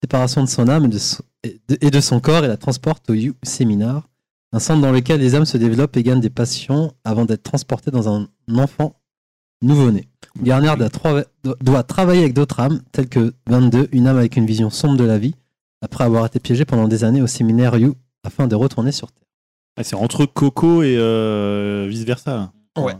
séparation 0.00 0.44
de 0.44 0.48
son 0.48 0.68
âme 0.68 0.84
et 0.84 0.88
de 0.88 0.98
son, 0.98 1.24
et 1.42 1.60
de- 1.68 1.78
et 1.80 1.90
de 1.90 2.00
son 2.00 2.20
corps 2.20 2.44
et 2.44 2.48
la 2.48 2.56
transporte 2.56 3.10
au 3.10 3.14
You 3.14 3.34
Seminar, 3.42 4.08
un 4.54 4.58
centre 4.60 4.80
dans 4.80 4.92
lequel 4.92 5.20
les 5.20 5.34
âmes 5.34 5.44
se 5.46 5.56
développent 5.58 5.96
et 5.96 6.02
gagnent 6.02 6.20
des 6.20 6.30
passions 6.30 6.92
avant 7.04 7.24
d'être 7.24 7.42
transportées 7.42 7.90
dans 7.90 8.08
un 8.08 8.28
enfant 8.56 8.94
nouveau-né. 9.62 10.08
Garner 10.42 10.74
doit, 10.78 10.88
trava- 10.88 11.24
doit 11.60 11.82
travailler 11.82 12.20
avec 12.20 12.34
d'autres 12.34 12.60
âmes, 12.60 12.80
telles 12.92 13.08
que 13.08 13.34
22, 13.48 13.88
une 13.92 14.06
âme 14.06 14.18
avec 14.18 14.36
une 14.36 14.46
vision 14.46 14.70
sombre 14.70 14.96
de 14.96 15.04
la 15.04 15.18
vie, 15.18 15.34
après 15.82 16.04
avoir 16.04 16.26
été 16.26 16.38
piégé 16.40 16.64
pendant 16.64 16.88
des 16.88 17.04
années 17.04 17.22
au 17.22 17.26
séminaire 17.26 17.76
You 17.76 17.94
afin 18.24 18.46
de 18.46 18.54
retourner 18.54 18.92
sur 18.92 19.10
Terre. 19.12 19.24
Ah, 19.76 19.82
c'est 19.84 19.96
entre 19.96 20.24
Coco 20.26 20.82
et 20.82 20.96
euh, 20.98 21.86
vice 21.88 22.04
versa. 22.04 22.52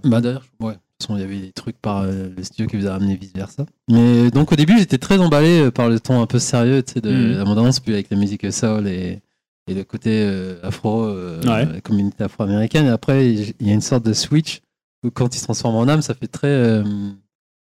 Bah 0.05 0.20
d'ailleurs, 0.20 0.44
ouais. 0.61 0.72
De 0.74 0.78
toute 1.07 1.09
façon, 1.09 1.16
il 1.16 1.20
y 1.20 1.24
avait 1.24 1.40
des 1.40 1.52
trucs 1.52 1.78
par 1.80 2.02
euh, 2.02 2.28
le 2.36 2.42
studio 2.44 2.66
qui 2.66 2.76
vous 2.76 2.86
a 2.86 2.92
ramené 2.92 3.16
vice 3.16 3.32
versa. 3.34 3.66
Mais 3.90 4.30
donc 4.30 4.52
au 4.52 4.57
début, 4.57 4.78
j'étais 4.78 4.98
très 4.98 5.18
emballé 5.18 5.61
euh, 5.62 5.70
par 5.70 5.88
le 5.88 5.98
ton 6.00 6.20
un 6.22 6.26
peu 6.26 6.38
sérieux, 6.38 6.82
de 7.02 7.11
Mhm. 7.11 7.32
la 7.38 7.44
bande-annonce, 7.44 7.80
puis 7.80 7.92
avec 7.94 8.11
la 8.11 8.16
musique 8.16 8.50
soul 8.52 8.86
et, 8.86 9.20
et 9.66 9.74
le 9.74 9.84
côté 9.84 10.10
euh, 10.24 10.58
afro, 10.62 11.04
euh, 11.04 11.40
Ouais. 11.42 11.64
la 11.66 11.80
communauté 11.80 12.24
afro-américaine. 12.24 12.86
Et 12.86 12.90
après, 12.90 13.32
il 13.32 13.66
y 13.66 13.70
a 13.70 13.74
une 13.74 13.80
sorte 13.80 14.04
de 14.04 14.12
switch 14.12 14.60
où 15.04 15.10
quand 15.10 15.34
il 15.34 15.38
se 15.38 15.44
transforme 15.44 15.76
en 15.76 15.88
âme, 15.88 16.02
ça 16.02 16.14
fait 16.14 16.26
très, 16.28 16.48
euh, 16.48 16.82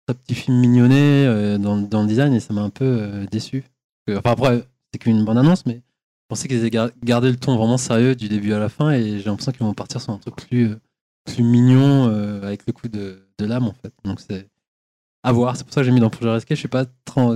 très 0.06 0.14
petit 0.14 0.34
film 0.34 0.58
mignonné 0.58 1.56
dans, 1.58 1.76
dans 1.78 2.02
le 2.02 2.08
design 2.08 2.32
et 2.34 2.40
ça 2.40 2.52
m'a 2.54 2.62
un 2.62 2.70
peu 2.70 3.26
déçu. 3.30 3.64
Enfin 4.10 4.30
après, 4.32 4.64
c'est 4.92 4.98
qu'une 4.98 5.24
bonne 5.24 5.38
annonce, 5.38 5.66
mais 5.66 5.74
je 5.74 6.28
pensais 6.28 6.48
qu'ils 6.48 6.58
avaient 6.60 6.70
gar- 6.70 6.90
gardé 7.02 7.30
le 7.30 7.36
ton 7.36 7.56
vraiment 7.56 7.76
sérieux 7.78 8.14
du 8.14 8.28
début 8.28 8.52
à 8.52 8.58
la 8.58 8.68
fin 8.68 8.90
et 8.92 9.18
j'ai 9.18 9.24
l'impression 9.24 9.52
qu'ils 9.52 9.66
vont 9.66 9.74
partir 9.74 10.00
sur 10.00 10.12
un 10.12 10.18
truc 10.18 10.36
plus, 10.36 10.70
plus 11.24 11.42
mignon 11.42 12.08
euh, 12.08 12.42
avec 12.46 12.66
le 12.66 12.72
coup 12.72 12.88
de, 12.88 13.26
de 13.38 13.44
l'âme 13.46 13.64
en 13.64 13.72
fait. 13.82 13.92
Donc 14.04 14.20
c'est 14.20 14.48
à 15.26 15.32
voir. 15.32 15.56
C'est 15.56 15.64
pour 15.64 15.72
ça 15.74 15.80
que 15.80 15.84
j'ai 15.86 15.90
mis 15.92 16.00
dans 16.00 16.10
Project 16.10 16.32
Rescue. 16.34 16.54
Je 16.54 16.58
suis 16.60 16.68
pas 16.68 16.84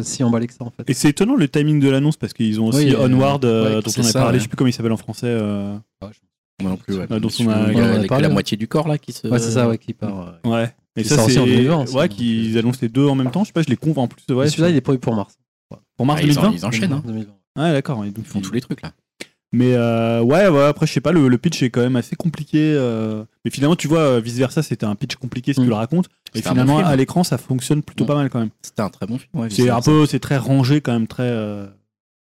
si 0.02 0.22
emballé 0.24 0.46
que 0.46 0.52
ça 0.54 0.64
en 0.64 0.70
fait. 0.70 0.88
Et 0.88 0.94
c'est 0.94 1.08
étonnant 1.10 1.34
le 1.36 1.48
timing 1.48 1.80
de 1.80 1.88
l'annonce 1.90 2.16
parce 2.16 2.32
qu'ils 2.32 2.60
ont 2.60 2.66
aussi 2.68 2.86
Oui, 2.86 2.94
euh, 2.94 3.06
Onward 3.06 3.44
euh, 3.44 3.76
ouais, 3.76 3.82
dont 3.82 3.90
on 3.96 4.00
a 4.00 4.02
ça, 4.04 4.20
parlé, 4.20 4.34
ouais. 4.34 4.38
je 4.38 4.42
sais 4.44 4.48
plus 4.48 4.56
comment 4.56 4.68
il 4.68 4.72
s'appelle 4.72 4.92
en 4.92 4.96
français. 4.96 5.26
euh, 5.26 5.76
Moi 6.62 6.70
non 6.70 6.76
plus, 6.76 6.96
ouais. 6.96 7.06
Ah, 7.10 7.18
dont 7.20 7.28
on 7.40 7.48
a- 7.48 7.70
on 7.70 8.06
parlé, 8.06 8.22
la 8.22 8.28
ouais. 8.28 8.32
moitié 8.32 8.56
du 8.56 8.68
corps 8.68 8.86
là 8.88 8.98
qui 8.98 9.12
se. 9.12 9.26
Ouais, 9.28 9.38
c'est 9.38 9.50
ça, 9.52 9.68
ouais, 9.68 9.78
qui 9.78 9.92
part. 9.94 10.38
euh. 10.44 10.48
Ouais. 10.50 10.74
Et 10.96 11.04
ça 11.04 11.16
c'est 11.28 11.34
2020, 11.36 11.92
ouais 11.94 12.08
qu'ils 12.08 12.58
annoncent 12.58 12.80
les 12.82 12.88
deux 12.88 13.06
en 13.06 13.14
même 13.14 13.30
temps. 13.30 13.42
Je 13.44 13.48
sais 13.48 13.52
pas, 13.52 13.62
je 13.62 13.68
les 13.68 13.76
convainc 13.76 13.98
en 14.04 14.08
plus. 14.08 14.22
Celui-là, 14.28 14.70
il 14.70 14.76
est 14.76 14.80
prévu 14.80 14.98
pour 14.98 15.14
mars. 15.14 15.38
pour 15.96 16.06
mars 16.06 16.20
Ah, 16.22 16.26
ils, 16.26 16.38
en- 16.38 16.42
2020. 16.42 16.56
ils 16.58 16.66
enchaînent, 16.66 16.92
hein. 16.92 17.02
2020. 17.06 17.32
Ouais, 17.56 17.72
d'accord. 17.72 18.04
Ils 18.06 18.24
font 18.24 18.40
tous 18.40 18.52
les 18.52 18.60
trucs 18.60 18.82
là. 18.82 18.92
Mais 19.52 19.74
euh, 19.74 20.20
ouais, 20.22 20.46
ouais, 20.48 20.62
après, 20.64 20.86
je 20.86 20.92
sais 20.92 21.00
pas, 21.00 21.10
le, 21.10 21.26
le 21.26 21.38
pitch 21.38 21.62
est 21.64 21.70
quand 21.70 21.80
même 21.80 21.96
assez 21.96 22.14
compliqué. 22.14 22.72
euh, 22.76 23.24
Mais 23.44 23.50
finalement, 23.50 23.74
tu 23.74 23.88
vois, 23.88 24.20
vice 24.20 24.36
versa, 24.36 24.62
c'était 24.62 24.86
un 24.86 24.94
pitch 24.94 25.16
compliqué 25.16 25.52
si 25.52 25.60
Mm. 25.60 25.64
tu 25.64 25.68
le 25.70 25.74
racontes. 25.74 26.08
Et 26.34 26.42
finalement, 26.42 26.78
bon 26.80 26.86
à 26.86 26.94
l'écran, 26.94 27.24
ça 27.24 27.36
fonctionne 27.36 27.82
plutôt 27.82 28.04
Mm. 28.04 28.06
pas 28.06 28.14
mal 28.14 28.30
quand 28.30 28.38
même. 28.38 28.50
C'était 28.62 28.82
un 28.82 28.90
très 28.90 29.06
bon 29.06 29.18
film. 29.18 29.30
ouais, 29.34 29.50
C'est 29.50 29.68
un 29.68 29.80
peu, 29.80 30.06
c'est 30.06 30.20
très 30.20 30.36
rangé 30.36 30.80
quand 30.80 30.92
même, 30.92 31.08
très, 31.08 31.24
euh, 31.28 31.66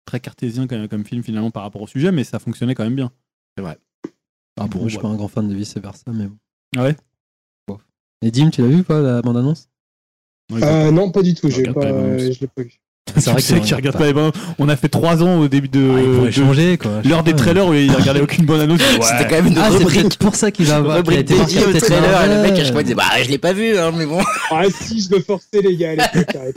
très 0.06 0.20
cartésien 0.20 0.66
comme, 0.66 0.88
comme 0.88 1.04
film 1.04 1.22
finalement 1.22 1.50
par 1.50 1.64
rapport 1.64 1.82
au 1.82 1.86
sujet, 1.86 2.12
mais 2.12 2.24
ça 2.24 2.38
fonctionnait 2.38 2.74
quand 2.74 2.84
même 2.84 2.96
bien. 2.96 3.12
Ah 4.60 4.66
bon, 4.66 4.84
je 4.84 4.88
suis 4.88 4.98
pas 4.98 5.08
un 5.08 5.14
grand 5.16 5.28
fan 5.28 5.48
de 5.48 5.54
vice 5.54 5.76
versa, 5.76 6.10
mais 6.12 6.26
bon. 6.26 6.36
Ah 6.76 6.82
ouais? 6.84 6.96
Bon. 7.68 7.78
Et 8.22 8.30
Dim, 8.30 8.50
tu 8.50 8.62
l'as 8.62 8.68
vu 8.68 8.82
quoi, 8.84 9.00
la 9.00 9.22
bande-annonce? 9.22 9.68
Euh, 10.52 10.90
non, 10.90 11.10
pas 11.12 11.22
du 11.22 11.34
tout. 11.34 11.48
Pas, 11.48 11.72
pas 11.74 11.84
euh, 11.86 12.32
je 12.32 12.40
l'ai 12.40 12.46
pas 12.48 12.62
vu. 12.62 12.80
C'est 13.16 13.30
vrai 13.30 13.40
tu 13.40 13.46
sais 13.46 13.60
que 13.60 13.64
qu'il 13.64 13.74
regarde 13.74 13.96
pas 13.96 14.06
les 14.06 14.12
bandes. 14.12 14.32
On 14.58 14.68
a 14.68 14.76
fait 14.76 14.88
trois 14.88 15.22
ans 15.22 15.38
au 15.40 15.48
début 15.48 15.68
de, 15.68 15.80
Ah, 16.22 16.26
de 16.26 16.30
changer 16.30 16.78
quoi. 16.78 17.00
l'heure 17.04 17.22
des 17.22 17.34
trailers 17.34 17.66
où 17.66 17.74
il 17.74 17.90
regardait 17.90 18.20
aucune 18.20 18.44
bonne 18.44 18.60
annonce. 18.60 18.80
C'était 19.00 19.28
quand 19.28 19.36
même 19.42 19.46
une 19.48 19.58
Ah, 19.58 19.68
rubrique. 19.70 20.18
pour 20.18 20.34
ça 20.34 20.50
qu'il 20.50 20.66
va 20.66 20.76
avoir. 20.76 20.96
Rubrique 20.98 21.24
dédiée 21.26 21.64
au 21.64 21.72
trailer. 21.78 22.24
Et 22.24 22.28
le 22.28 22.42
mec, 22.42 22.52
à 22.58 22.64
chaque 22.64 22.72
fois, 22.72 22.80
il 22.82 22.84
disait 22.84 22.94
Bah, 22.94 23.04
je 23.22 23.28
l'ai 23.28 23.38
pas 23.38 23.52
vu, 23.52 23.76
hein, 23.78 23.92
mais 23.96 24.06
bon. 24.06 24.20
Ah 24.50 24.62
si, 24.70 25.00
je 25.00 25.14
me 25.14 25.20
forçais 25.20 25.60
les 25.62 25.76
gars 25.76 25.90
à 25.90 25.94
l'époque. 25.94 26.36
arrête. 26.36 26.56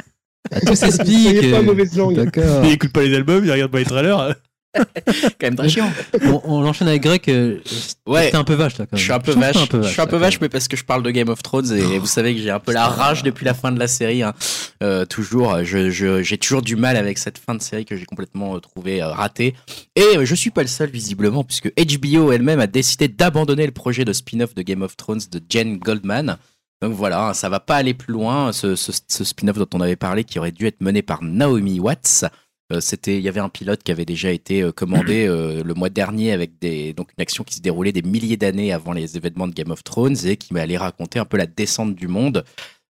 Ah, 0.54 0.60
Tout 0.66 0.76
s'explique. 0.76 1.38
Soyez 1.38 1.52
pas 1.52 1.62
mauvaise 1.62 1.95
langue. 1.95 2.16
D'accord. 2.16 2.62
Il 2.66 2.72
écoute 2.72 2.91
pas 2.91 3.04
les 3.04 3.16
albums, 3.16 3.43
il 3.45 3.52
regarde 3.52 3.72
pas 3.72 3.80
les 3.80 3.86
trailers. 3.86 4.36
Quand 5.39 5.47
même 5.47 5.55
très 5.55 5.67
chiant. 5.69 5.91
on, 6.24 6.41
on 6.45 6.65
enchaîne 6.65 6.88
avec 6.88 7.01
Greg. 7.03 7.22
euh, 7.30 7.59
Ouais. 8.05 8.32
T'es 8.32 8.38
un 8.38 8.43
peu 8.43 8.53
vache 8.53 8.78
là 8.78 8.86
quand 8.86 8.93
même. 8.93 8.99
Je 8.99 9.03
suis 9.03 9.11
un 9.13 9.19
peu 9.19 9.32
vache. 9.34 9.55
Je 9.84 9.88
suis 9.88 10.01
un 10.01 10.07
peu 10.07 10.17
vache, 10.17 10.39
mais 10.39 10.49
parce 10.49 10.67
que 10.67 10.78
je 10.78 10.86
parle 10.86 11.03
de 11.03 11.11
Game 11.11 11.30
of 11.30 11.43
Thrones 11.43 11.72
et 11.74 11.99
vous 11.99 12.05
savez 12.05 12.34
que 12.36 12.41
j'ai 12.41 12.49
un 12.51 12.59
peu 12.59 12.72
la 12.72 12.88
rage 12.88 13.24
depuis 13.24 13.45
la 13.45 13.53
fin 13.53 13.72
de 13.72 13.80
la 13.80 13.88
série. 13.88 14.24
hein. 14.24 14.34
Euh, 14.82 15.05
toujours, 15.05 15.63
je, 15.63 15.89
je- 15.89 16.22
j'ai 16.24 16.38
toujours 16.38 16.61
du 16.61 16.76
mal 16.78 16.95
avec 16.97 17.17
cette 17.17 17.38
fin 17.38 17.53
de 17.55 17.61
série 17.61 17.84
que 17.86 17.95
j'ai 17.97 18.05
complètement 18.05 18.55
euh, 18.55 18.59
trouvé 18.59 19.01
euh, 19.01 19.09
ratée. 19.09 19.55
Et 19.95 20.03
euh, 20.17 20.26
je 20.26 20.36
suis 20.36 20.51
pas 20.51 20.61
le 20.61 20.67
seul 20.67 20.89
visiblement, 20.89 21.43
puisque 21.43 21.72
HBO 21.76 22.32
elle-même 22.32 22.59
a 22.61 22.67
décidé 22.67 23.07
d'abandonner 23.09 23.65
le 23.65 23.72
projet 23.74 24.05
de 24.05 24.13
spin-off 24.13 24.55
de 24.55 24.61
Game 24.61 24.82
of 24.84 24.95
Thrones 24.95 25.22
de 25.32 25.41
Jen 25.49 25.78
Goldman. 25.80 26.38
Donc 26.82 26.93
voilà, 26.93 27.28
hein, 27.28 27.34
ça 27.34 27.49
va 27.49 27.59
pas 27.59 27.76
aller 27.76 27.93
plus 27.93 28.13
loin. 28.13 28.51
Ce, 28.53 28.76
ce- 28.76 28.91
ce 29.07 29.24
spin-off 29.24 29.57
dont 29.57 29.67
on 29.74 29.82
avait 29.82 29.95
parlé, 29.97 30.24
qui 30.24 30.39
aurait 30.39 30.51
dû 30.51 30.65
être 30.65 30.82
mené 30.82 31.01
par 31.01 31.22
Naomi 31.22 31.80
Watts. 31.80 32.26
Euh, 32.72 32.80
c'était, 32.80 33.17
il 33.17 33.22
y 33.24 33.30
avait 33.30 33.39
un 33.39 33.49
pilote 33.49 33.84
qui 33.84 33.91
avait 33.91 34.05
déjà 34.05 34.32
été 34.32 34.61
euh, 34.61 34.72
commandé 34.72 35.26
euh, 35.28 35.63
le 35.63 35.74
mois 35.74 35.89
dernier 35.89 36.32
avec 36.32 36.59
des, 36.59 36.93
donc 36.93 37.09
une 37.17 37.22
action 37.22 37.43
qui 37.43 37.55
se 37.55 37.61
déroulait 37.61 37.91
des 37.91 38.01
milliers 38.01 38.38
d'années 38.38 38.72
avant 38.72 38.93
les 38.93 39.17
événements 39.17 39.47
de 39.47 39.53
Game 39.53 39.72
of 39.72 39.84
Thrones 39.84 40.17
et 40.26 40.38
qui 40.38 40.57
allait 40.57 40.78
raconter 40.78 41.19
un 41.19 41.26
peu 41.26 41.38
la 41.38 41.45
descente 41.45 41.95
du 41.95 42.07
monde, 42.07 42.45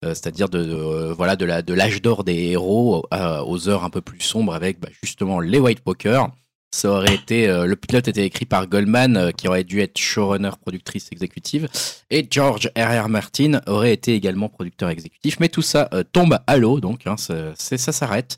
euh, 0.06 0.14
c'est-à-dire 0.14 0.48
de, 0.48 1.12
voilà 1.12 1.36
de 1.36 1.44
la 1.44 1.62
de 1.62 1.74
l'âge 1.74 2.02
d'or 2.02 2.24
des 2.24 2.52
héros 2.52 3.06
euh, 3.14 3.44
aux 3.44 3.68
heures 3.68 3.84
un 3.84 3.90
peu 3.90 4.00
plus 4.00 4.22
sombres 4.22 4.54
avec 4.54 4.80
bah, 4.80 4.88
justement 5.04 5.42
les 5.42 5.60
White 5.60 5.82
Walkers. 5.86 6.30
Ça 6.72 6.90
aurait 6.90 7.16
été 7.16 7.50
euh, 7.50 7.66
le 7.66 7.76
pilote 7.76 8.08
était 8.08 8.26
écrit 8.26 8.46
par 8.46 8.68
Goldman 8.68 9.34
qui 9.36 9.50
aurait 9.50 9.66
dû 9.66 9.82
être 9.82 9.98
showrunner, 9.98 10.52
productrice 10.62 11.12
exécutive 11.12 11.68
et 12.10 12.26
George 12.30 12.72
R.R. 12.78 13.10
Martin 13.10 13.60
aurait 13.68 13.92
été 13.92 14.14
également 14.14 14.48
producteur 14.48 14.88
exécutif. 14.88 15.42
Mais 15.42 15.50
tout 15.50 15.64
ça 15.64 15.90
tombe 16.14 16.40
à 16.48 16.58
l'eau 16.58 16.80
donc 16.80 17.06
hein, 17.06 17.16
c'est 17.58 17.78
ça 17.78 17.92
s'arrête. 17.92 18.38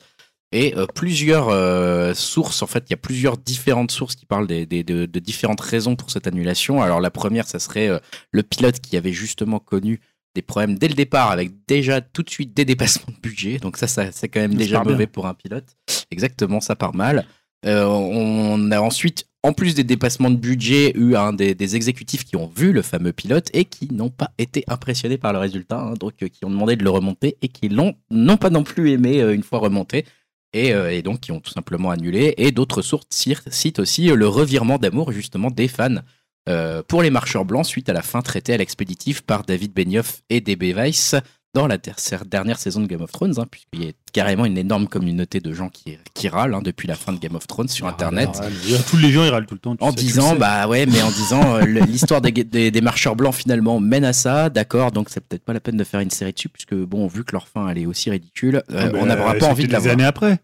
Et 0.54 0.76
euh, 0.76 0.86
plusieurs 0.86 1.48
euh, 1.50 2.14
sources, 2.14 2.62
en 2.62 2.68
fait, 2.68 2.84
il 2.88 2.92
y 2.92 2.94
a 2.94 2.98
plusieurs 2.98 3.38
différentes 3.38 3.92
sources 3.92 4.16
qui 4.16 4.26
parlent 4.26 4.48
des, 4.48 4.66
des- 4.66 4.84
de, 4.84 5.06
de 5.06 5.20
différentes 5.20 5.62
raisons 5.62 5.96
pour 5.96 6.12
cette 6.12 6.28
annulation. 6.28 6.82
Alors 6.82 7.00
la 7.00 7.10
première, 7.10 7.48
ça 7.48 7.58
serait 7.60 7.88
euh, 7.88 8.00
le 8.32 8.44
pilote 8.44 8.80
qui 8.82 8.98
avait 8.98 9.14
justement 9.14 9.60
connu 9.60 10.02
des 10.36 10.42
problèmes 10.42 10.78
dès 10.78 10.88
le 10.90 10.94
départ, 10.94 11.32
avec 11.32 11.52
déjà 11.68 12.02
tout 12.02 12.24
de 12.24 12.30
suite 12.30 12.54
des 12.54 12.66
dépassements 12.66 13.14
de 13.16 13.22
budget. 13.22 13.60
Donc 13.60 13.78
ça, 13.78 13.88
ça 13.88 14.12
c'est 14.12 14.28
quand 14.30 14.40
même 14.42 14.54
Ça 14.54 14.58
déjà 14.58 14.82
bien. 14.82 14.92
mauvais 14.92 15.08
pour 15.08 15.26
un 15.28 15.34
pilote. 15.34 15.76
Exactement, 16.10 16.60
ça 16.62 16.76
part 16.76 16.96
mal. 16.96 17.26
On 17.66 18.72
a 18.72 18.80
ensuite, 18.82 19.28
en 19.44 19.54
plus 19.54 19.76
des 19.76 19.84
dépassements 19.84 20.30
de 20.32 20.36
budget, 20.38 20.94
eu 20.96 21.16
un 21.16 21.34
des, 21.34 21.54
des 21.54 21.76
exécutifs 21.76 22.24
qui 22.26 22.36
ont 22.36 22.48
vu 22.56 22.72
le 22.72 22.82
fameux 22.82 23.12
pilote 23.14 23.50
et 23.54 23.66
qui 23.66 23.88
n'ont 23.92 24.10
pas 24.10 24.32
été 24.38 24.64
impressionnés 24.68 25.18
par 25.18 25.34
le 25.34 25.40
résultat, 25.40 25.80
hein, 25.80 25.94
donc 26.00 26.16
qui 26.16 26.46
ont 26.46 26.50
demandé 26.50 26.76
de 26.76 26.84
le 26.84 26.90
remonter 26.90 27.38
et 27.42 27.48
qui 27.48 27.70
l'ont 27.70 27.94
non 28.10 28.38
pas 28.38 28.50
non 28.50 28.64
plus 28.64 28.92
aimé 28.92 29.22
une 29.22 29.44
fois 29.44 29.60
remonté 29.60 30.06
et, 30.54 30.74
euh, 30.74 30.92
et 30.92 31.02
donc 31.02 31.22
qui 31.22 31.32
ont 31.32 31.40
tout 31.40 31.52
simplement 31.52 31.92
annulé. 31.92 32.34
Et 32.38 32.52
d'autres 32.52 32.82
sources 32.82 33.06
citent 33.10 33.80
aussi 33.80 34.10
euh, 34.10 34.16
le 34.16 34.28
revirement 34.28 34.78
d'amour 34.78 35.12
justement 35.12 35.52
des 35.52 35.68
fans 35.68 36.02
euh, 36.50 36.82
pour 36.88 37.02
les 37.02 37.10
marcheurs 37.10 37.46
blancs 37.46 37.66
suite 37.66 37.90
à 37.90 37.94
la 37.94 38.02
fin 38.02 38.22
traitée 38.22 38.54
à 38.54 38.58
l'expéditif 38.58 39.22
par 39.22 39.44
David 39.44 39.74
Benioff 39.74 40.22
et 40.30 40.42
DB 40.42 40.74
Weiss 40.74 41.16
dans 41.54 41.68
la 41.68 41.78
dernière 41.78 42.58
saison 42.58 42.80
de 42.82 42.88
Game 42.88 43.02
of 43.02 43.12
Thrones, 43.12 43.34
hein, 43.38 43.46
puisqu'il 43.50 43.84
y 43.84 43.90
a 43.90 43.92
carrément 44.14 44.46
une 44.46 44.58
énorme 44.58 44.88
communauté 44.88 45.40
de 45.42 45.52
gens 45.54 45.68
qui, 45.68 45.98
qui 46.14 46.30
râlent 46.30 46.54
hein, 46.54 46.62
depuis 46.64 46.88
la 46.88 46.96
fin 46.96 47.12
de 47.12 47.20
Game 47.20 47.36
of 47.36 47.46
Thrones 47.46 47.68
sur 47.68 47.88
Internet. 47.88 48.30
Ah, 48.42 48.46
il 48.66 48.72
y 48.72 48.76
a 48.76 48.80
tous 48.80 48.98
les 48.98 49.12
gens, 49.12 49.24
ils 49.26 49.30
râlent 49.30 49.46
tout 49.46 49.56
le 49.56 49.60
temps. 49.60 49.76
En 49.82 49.90
sais, 49.90 49.96
disant, 49.98 50.36
bah 50.36 50.68
ouais, 50.68 50.86
mais 50.86 51.02
en 51.02 51.10
disant, 51.12 51.56
euh, 51.56 51.62
l'histoire 51.66 52.22
des, 52.22 52.32
des, 52.32 52.72
des 52.72 52.82
marcheurs 52.82 53.16
blancs 53.18 53.34
finalement 53.36 53.80
mène 53.82 54.06
à 54.06 54.14
ça, 54.14 54.50
d'accord, 54.50 54.92
donc 54.94 55.10
c'est 55.10 55.20
peut-être 55.20 55.44
pas 55.44 55.54
la 55.54 55.60
peine 55.60 55.76
de 55.78 55.84
faire 55.84 56.00
une 56.00 56.10
série 56.10 56.32
dessus, 56.34 56.48
puisque 56.50 56.74
bon, 56.76 57.08
vu 57.08 57.24
que 57.26 57.34
leur 57.34 57.48
fin 57.48 57.68
elle 57.68 57.78
est 57.80 57.86
aussi 57.86 58.10
ridicule, 58.10 58.64
euh, 58.72 58.90
Ah, 58.94 58.98
on 58.98 59.06
bah, 59.06 59.16
n'aura 59.16 59.34
pas 59.36 59.48
envie 59.48 59.68
de 59.68 59.72
la 59.74 59.80
des 59.80 59.84
voir. 59.84 59.94
années 59.94 60.06
après. 60.06 60.40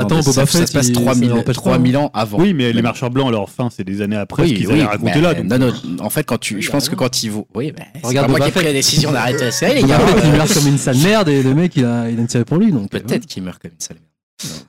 Attends, 0.00 0.16
Non, 0.16 0.20
Boba 0.20 0.32
ça, 0.32 0.46
ça 0.46 0.58
Fett, 0.58 0.68
se 0.68 0.72
passe 0.72 0.88
il- 0.88 0.92
3000, 0.94 1.28
ça 1.30 1.34
n'empêche 1.36 1.56
pas, 1.56 1.62
3000 1.62 1.96
ans 1.96 2.10
avant. 2.14 2.38
Oui, 2.38 2.54
mais 2.54 2.72
les 2.72 2.82
marcheurs 2.82 3.10
blancs, 3.10 3.30
leur 3.30 3.48
fin, 3.50 3.68
c'est 3.70 3.84
des 3.84 4.00
années 4.02 4.16
après 4.16 4.44
ce 4.44 4.48
Oui, 4.50 4.54
qu'ils 4.56 4.66
oui, 4.68 4.72
avaient 4.74 4.84
raconté 4.84 5.20
là. 5.20 5.34
donc- 5.34 5.44
non, 5.46 5.58
non, 5.58 5.72
en 6.04 6.10
fait, 6.10 6.24
quand 6.24 6.38
tu, 6.38 6.56
Oui, 6.56 6.62
je 6.62 6.68
bah 6.68 6.72
pense 6.72 6.88
que 6.88 6.94
non. 6.94 6.98
quand 6.98 7.22
ils 7.22 7.30
vont, 7.30 7.46
oui, 7.54 7.72
bah, 7.72 7.84
c'est 7.94 8.06
Regarde 8.06 8.26
pas 8.26 8.30
moi 8.30 8.38
Boba 8.38 8.44
qui 8.46 8.48
ai 8.48 8.52
pris 8.52 8.60
Fett, 8.60 8.66
la 8.68 8.78
décision 8.78 9.12
d'arrêter 9.12 9.44
la 9.44 9.50
série, 9.50 9.82
les 9.82 9.88
gars. 9.88 9.98
Fett, 9.98 10.24
il 10.24 10.30
meurt 10.32 10.54
comme 10.54 10.66
une 10.68 10.78
sale 10.78 10.96
merde 10.98 11.28
et 11.28 11.42
le 11.42 11.54
mec 11.54 11.76
il 11.76 11.84
a, 11.84 12.08
il 12.10 12.18
a 12.18 12.20
une 12.22 12.28
série 12.28 12.44
pour 12.44 12.58
lui 12.58 12.72
donc. 12.72 12.84
euh, 12.94 12.98
Peut-être 13.00 13.26
qu'il 13.26 13.42
meurt 13.42 13.60
comme 13.60 13.70
une 13.72 13.80
sale 13.80 13.96
merde. 13.96 14.06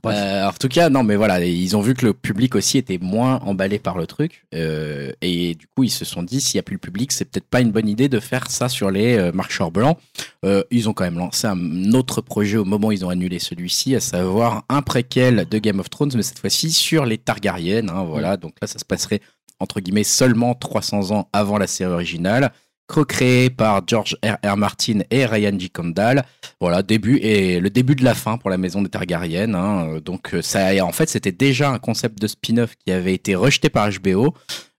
Euh, 0.05 0.47
en 0.47 0.53
tout 0.53 0.67
cas, 0.67 0.89
non, 0.89 1.03
mais 1.03 1.15
voilà, 1.15 1.43
ils 1.43 1.77
ont 1.77 1.81
vu 1.81 1.93
que 1.93 2.05
le 2.05 2.13
public 2.13 2.55
aussi 2.55 2.77
était 2.77 2.97
moins 2.99 3.39
emballé 3.39 3.79
par 3.79 3.97
le 3.97 4.07
truc, 4.07 4.45
euh, 4.53 5.11
et 5.21 5.55
du 5.55 5.67
coup, 5.67 5.83
ils 5.83 5.89
se 5.91 6.05
sont 6.05 6.23
dit, 6.23 6.41
s'il 6.41 6.57
n'y 6.57 6.59
a 6.59 6.63
plus 6.63 6.75
le 6.75 6.79
public, 6.79 7.11
c'est 7.11 7.25
peut-être 7.25 7.47
pas 7.47 7.61
une 7.61 7.71
bonne 7.71 7.87
idée 7.87 8.09
de 8.09 8.19
faire 8.19 8.49
ça 8.49 8.69
sur 8.69 8.91
les 8.91 9.17
euh, 9.17 9.31
marcheurs 9.31 9.71
blancs. 9.71 9.97
Euh, 10.45 10.63
ils 10.71 10.89
ont 10.89 10.93
quand 10.93 11.03
même 11.03 11.17
lancé 11.17 11.47
un 11.47 11.93
autre 11.93 12.21
projet 12.21 12.57
au 12.57 12.65
moment 12.65 12.87
où 12.87 12.91
ils 12.91 13.05
ont 13.05 13.09
annulé 13.09 13.39
celui-ci, 13.39 13.95
à 13.95 13.99
savoir 13.99 14.63
un 14.69 14.81
préquel 14.81 15.47
de 15.49 15.57
Game 15.57 15.79
of 15.79 15.89
Thrones, 15.89 16.11
mais 16.15 16.23
cette 16.23 16.39
fois-ci 16.39 16.71
sur 16.71 17.05
les 17.05 17.17
Targaryen. 17.17 17.89
hein, 17.89 18.03
voilà, 18.03 18.37
donc 18.37 18.53
là, 18.61 18.67
ça 18.67 18.79
se 18.79 18.85
passerait 18.85 19.21
entre 19.59 19.79
guillemets 19.79 20.03
seulement 20.03 20.55
300 20.55 21.11
ans 21.11 21.29
avant 21.33 21.57
la 21.57 21.67
série 21.67 21.93
originale. 21.93 22.51
Co-créé 22.91 23.49
par 23.49 23.83
George 23.87 24.17
R. 24.21 24.35
R. 24.45 24.57
Martin 24.57 24.99
et 25.11 25.25
Ryan 25.25 25.57
G. 25.57 25.69
Condal. 25.69 26.25
Voilà, 26.59 26.83
début 26.83 27.19
et 27.19 27.61
le 27.61 27.69
début 27.69 27.95
de 27.95 28.03
la 28.03 28.13
fin 28.13 28.37
pour 28.37 28.49
la 28.49 28.57
maison 28.57 28.81
des 28.81 28.89
Targaryen. 28.89 29.53
hein. 29.53 29.99
Donc 30.03 30.33
euh, 30.33 30.41
ça, 30.41 30.71
en 30.85 30.91
fait, 30.91 31.07
c'était 31.09 31.31
déjà 31.31 31.69
un 31.69 31.79
concept 31.79 32.21
de 32.21 32.27
spin-off 32.27 32.75
qui 32.75 32.91
avait 32.91 33.13
été 33.13 33.33
rejeté 33.33 33.69
par 33.69 33.89
HBO 33.89 34.33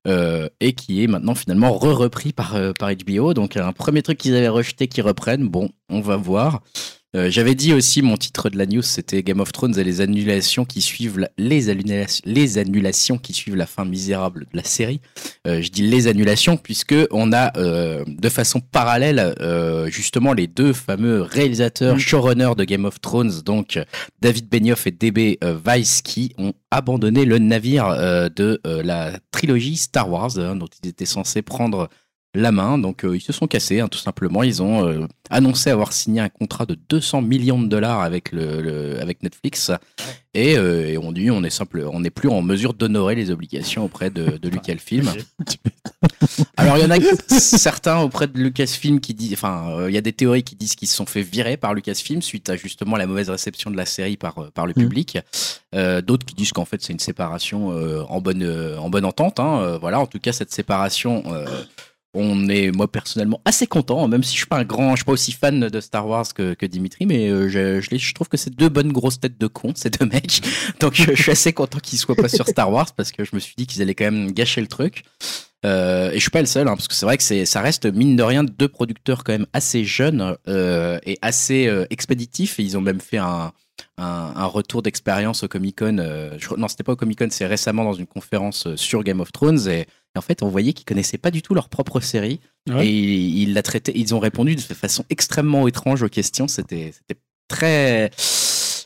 euh, 0.06 0.46
et 0.60 0.74
qui 0.74 1.02
est 1.02 1.06
maintenant 1.06 1.34
finalement 1.34 1.72
re-repris 1.72 2.34
par, 2.34 2.54
euh, 2.54 2.72
par 2.78 2.90
HBO. 2.94 3.32
Donc 3.32 3.56
un 3.56 3.72
premier 3.72 4.02
truc 4.02 4.18
qu'ils 4.18 4.36
avaient 4.36 4.48
rejeté 4.48 4.88
qui 4.88 5.00
reprennent. 5.00 5.48
Bon, 5.48 5.70
on 5.88 6.02
va 6.02 6.16
voir. 6.16 6.60
Euh, 7.14 7.28
J'avais 7.30 7.54
dit 7.54 7.74
aussi 7.74 8.00
mon 8.00 8.16
titre 8.16 8.48
de 8.48 8.56
la 8.56 8.64
news, 8.64 8.80
c'était 8.80 9.22
Game 9.22 9.40
of 9.40 9.52
Thrones 9.52 9.78
et 9.78 9.84
les 9.84 10.00
annulations 10.00 10.64
qui 10.64 10.80
suivent 10.80 11.18
la- 11.18 11.30
les, 11.36 11.68
annulations, 11.68 12.22
les 12.24 12.56
annulations 12.56 13.18
qui 13.18 13.34
suivent 13.34 13.56
la 13.56 13.66
fin 13.66 13.84
misérable 13.84 14.46
de 14.50 14.56
la 14.56 14.64
série. 14.64 15.00
Euh, 15.46 15.60
je 15.60 15.68
dis 15.70 15.82
les 15.82 16.06
annulations 16.06 16.56
puisque 16.56 16.94
on 17.10 17.32
a 17.34 17.54
euh, 17.58 18.02
de 18.06 18.28
façon 18.30 18.60
parallèle 18.60 19.34
justement 19.88 20.32
les 20.32 20.46
deux 20.46 20.72
fameux 20.72 21.20
réalisateurs 21.22 21.96
Mm. 21.96 21.98
showrunners 21.98 22.54
de 22.56 22.64
Game 22.64 22.84
of 22.86 23.00
Thrones, 23.00 23.40
donc 23.44 23.78
David 24.20 24.48
Benioff 24.48 24.86
et 24.86 24.90
DB 24.90 25.38
Weiss, 25.64 26.00
qui 26.02 26.32
ont 26.38 26.54
abandonné 26.70 27.24
le 27.24 27.38
navire 27.38 27.88
de 28.34 28.60
la 28.64 29.12
trilogie 29.30 29.76
Star 29.76 30.10
Wars 30.10 30.38
hein, 30.38 30.56
dont 30.56 30.68
ils 30.82 30.88
étaient 30.88 31.04
censés 31.06 31.42
prendre 31.42 31.88
la 32.34 32.52
main. 32.52 32.78
Donc 32.78 33.04
euh, 33.04 33.16
ils 33.16 33.20
se 33.20 33.32
sont 33.32 33.46
cassés, 33.46 33.80
hein, 33.80 33.88
tout 33.88 33.98
simplement. 33.98 34.42
Ils 34.42 34.62
ont 34.62 34.86
euh, 34.86 35.06
annoncé 35.30 35.70
avoir 35.70 35.92
signé 35.92 36.20
un 36.20 36.28
contrat 36.28 36.66
de 36.66 36.76
200 36.88 37.22
millions 37.22 37.60
de 37.60 37.66
dollars 37.68 38.00
avec 38.02 38.32
le, 38.32 38.60
le- 38.62 39.00
avec 39.00 39.22
Netflix 39.22 39.70
et, 40.34 40.56
euh, 40.56 40.88
et 40.88 40.96
on 40.98 41.12
dit 41.12 41.30
on 41.30 41.44
est 41.44 41.50
simple, 41.50 41.86
on 41.92 42.00
n'est 42.00 42.10
plus 42.10 42.28
en 42.30 42.40
mesure 42.42 42.72
d'honorer 42.74 43.14
les 43.14 43.30
obligations 43.30 43.84
auprès 43.84 44.08
de, 44.10 44.38
de 44.38 44.48
Lucasfilm. 44.48 45.08
Alors 46.56 46.78
il 46.78 46.82
y 46.82 46.86
en 46.86 46.90
a 46.90 46.98
certains 47.28 47.98
auprès 48.00 48.26
de 48.26 48.38
Lucasfilm 48.38 49.00
qui 49.00 49.14
disent, 49.14 49.34
enfin 49.34 49.68
euh, 49.78 49.90
il 49.90 49.94
y 49.94 49.98
a 49.98 50.00
des 50.00 50.12
théories 50.12 50.42
qui 50.42 50.54
disent 50.56 50.74
qu'ils 50.74 50.88
se 50.88 50.96
sont 50.96 51.06
fait 51.06 51.22
virer 51.22 51.56
par 51.56 51.74
Lucasfilm 51.74 52.22
suite 52.22 52.48
à 52.48 52.56
justement 52.56 52.96
la 52.96 53.06
mauvaise 53.06 53.30
réception 53.30 53.70
de 53.70 53.76
la 53.76 53.86
série 53.86 54.16
par 54.16 54.50
par 54.52 54.66
le 54.66 54.72
Mhm. 54.76 54.82
public. 54.82 55.18
Euh, 55.74 56.00
D'autres 56.00 56.24
qui 56.24 56.34
disent 56.34 56.52
qu'en 56.52 56.64
fait 56.64 56.82
c'est 56.82 56.92
une 56.92 56.98
séparation 56.98 57.72
euh, 57.72 58.02
en 58.08 58.20
bonne 58.20 58.42
euh, 58.42 58.78
en 58.78 58.88
bonne 58.90 59.04
entente. 59.04 59.38
hein. 59.40 59.60
Euh, 59.60 59.78
voilà, 59.78 60.00
en 60.00 60.06
tout 60.06 60.18
cas 60.18 60.32
cette 60.32 60.52
séparation. 60.52 61.22
Euh, 62.16 62.20
on 62.20 62.48
est, 62.48 62.70
moi 62.70 62.90
personnellement, 62.90 63.40
assez 63.44 63.66
content, 63.66 64.06
même 64.08 64.22
si 64.22 64.32
je 64.32 64.38
suis 64.38 64.46
pas 64.46 64.58
un 64.58 64.64
grand, 64.64 64.90
je 64.90 64.96
suis 64.96 65.04
pas 65.04 65.12
aussi 65.12 65.32
fan 65.32 65.68
de 65.68 65.80
Star 65.80 66.06
Wars 66.06 66.32
que, 66.34 66.66
Dimitri, 66.66 67.06
mais 67.06 67.28
euh, 67.28 67.48
je, 67.48 68.14
trouve 68.14 68.28
que 68.28 68.36
c'est 68.36 68.54
deux 68.54 68.68
bonnes 68.68 68.92
grosses 68.92 69.20
têtes 69.20 69.38
de 69.38 69.46
cons, 69.46 69.72
ces 69.74 69.90
deux 69.90 70.06
mecs. 70.06 70.42
Donc 70.80 70.94
je, 70.94 71.14
je 71.14 71.22
suis 71.22 71.32
assez 71.32 71.52
content 71.52 71.78
qu'ils 71.78 71.98
soient 71.98 72.16
pas 72.16 72.28
sur 72.28 72.46
Star 72.46 72.70
Wars 72.70 72.92
parce 72.96 73.12
que 73.12 73.24
je 73.24 73.30
me 73.34 73.40
suis 73.40 73.54
dit 73.56 73.66
qu'ils 73.66 73.82
allaient 73.82 73.94
quand 73.94 74.10
même 74.10 74.32
gâcher 74.32 74.60
le 74.60 74.68
truc. 74.68 75.04
Euh, 75.64 76.10
et 76.10 76.14
je 76.14 76.20
suis 76.20 76.30
pas 76.30 76.40
le 76.40 76.46
seul, 76.46 76.66
hein, 76.66 76.74
parce 76.74 76.88
que 76.88 76.94
c'est 76.94 77.06
vrai 77.06 77.16
que 77.16 77.44
ça 77.44 77.60
reste 77.60 77.86
mine 77.86 78.16
de 78.16 78.22
rien 78.22 78.44
deux 78.44 78.68
producteurs 78.68 79.22
quand 79.24 79.32
même 79.32 79.46
assez 79.52 79.84
jeunes 79.84 80.36
euh, 80.48 80.98
et 81.06 81.18
assez 81.22 81.66
euh, 81.66 81.86
expéditifs. 81.90 82.58
Et 82.58 82.62
ils 82.62 82.76
ont 82.76 82.80
même 82.80 83.00
fait 83.00 83.18
un, 83.18 83.52
retour 83.98 84.82
d'expérience 84.82 85.44
au 85.44 85.48
Comic 85.48 85.78
Con. 85.78 85.98
Euh, 85.98 86.36
je- 86.38 86.54
non, 86.56 86.68
c'était 86.68 86.82
pas 86.82 86.92
au 86.92 86.96
Comic 86.96 87.18
Con, 87.18 87.28
c'est 87.30 87.46
récemment 87.46 87.84
dans 87.84 87.92
une 87.92 88.06
conférence 88.06 88.66
euh, 88.66 88.76
sur 88.76 89.04
Game 89.04 89.20
of 89.20 89.30
Thrones. 89.32 89.68
Et, 89.68 89.86
et 90.14 90.18
en 90.18 90.22
fait, 90.22 90.42
on 90.42 90.48
voyait 90.48 90.72
qu'ils 90.72 90.84
connaissaient 90.84 91.18
pas 91.18 91.30
du 91.30 91.42
tout 91.42 91.54
leur 91.54 91.68
propre 91.68 92.00
série. 92.00 92.40
Ouais. 92.70 92.86
Et 92.86 92.90
ils, 92.90 93.54
la 93.54 93.62
traitaient, 93.62 93.92
ils 93.94 94.14
ont 94.14 94.18
répondu 94.20 94.54
de 94.56 94.60
façon 94.60 95.04
extrêmement 95.10 95.66
étrange 95.66 96.02
aux 96.02 96.08
questions. 96.08 96.48
C'était, 96.48 96.92
très. 97.48 98.10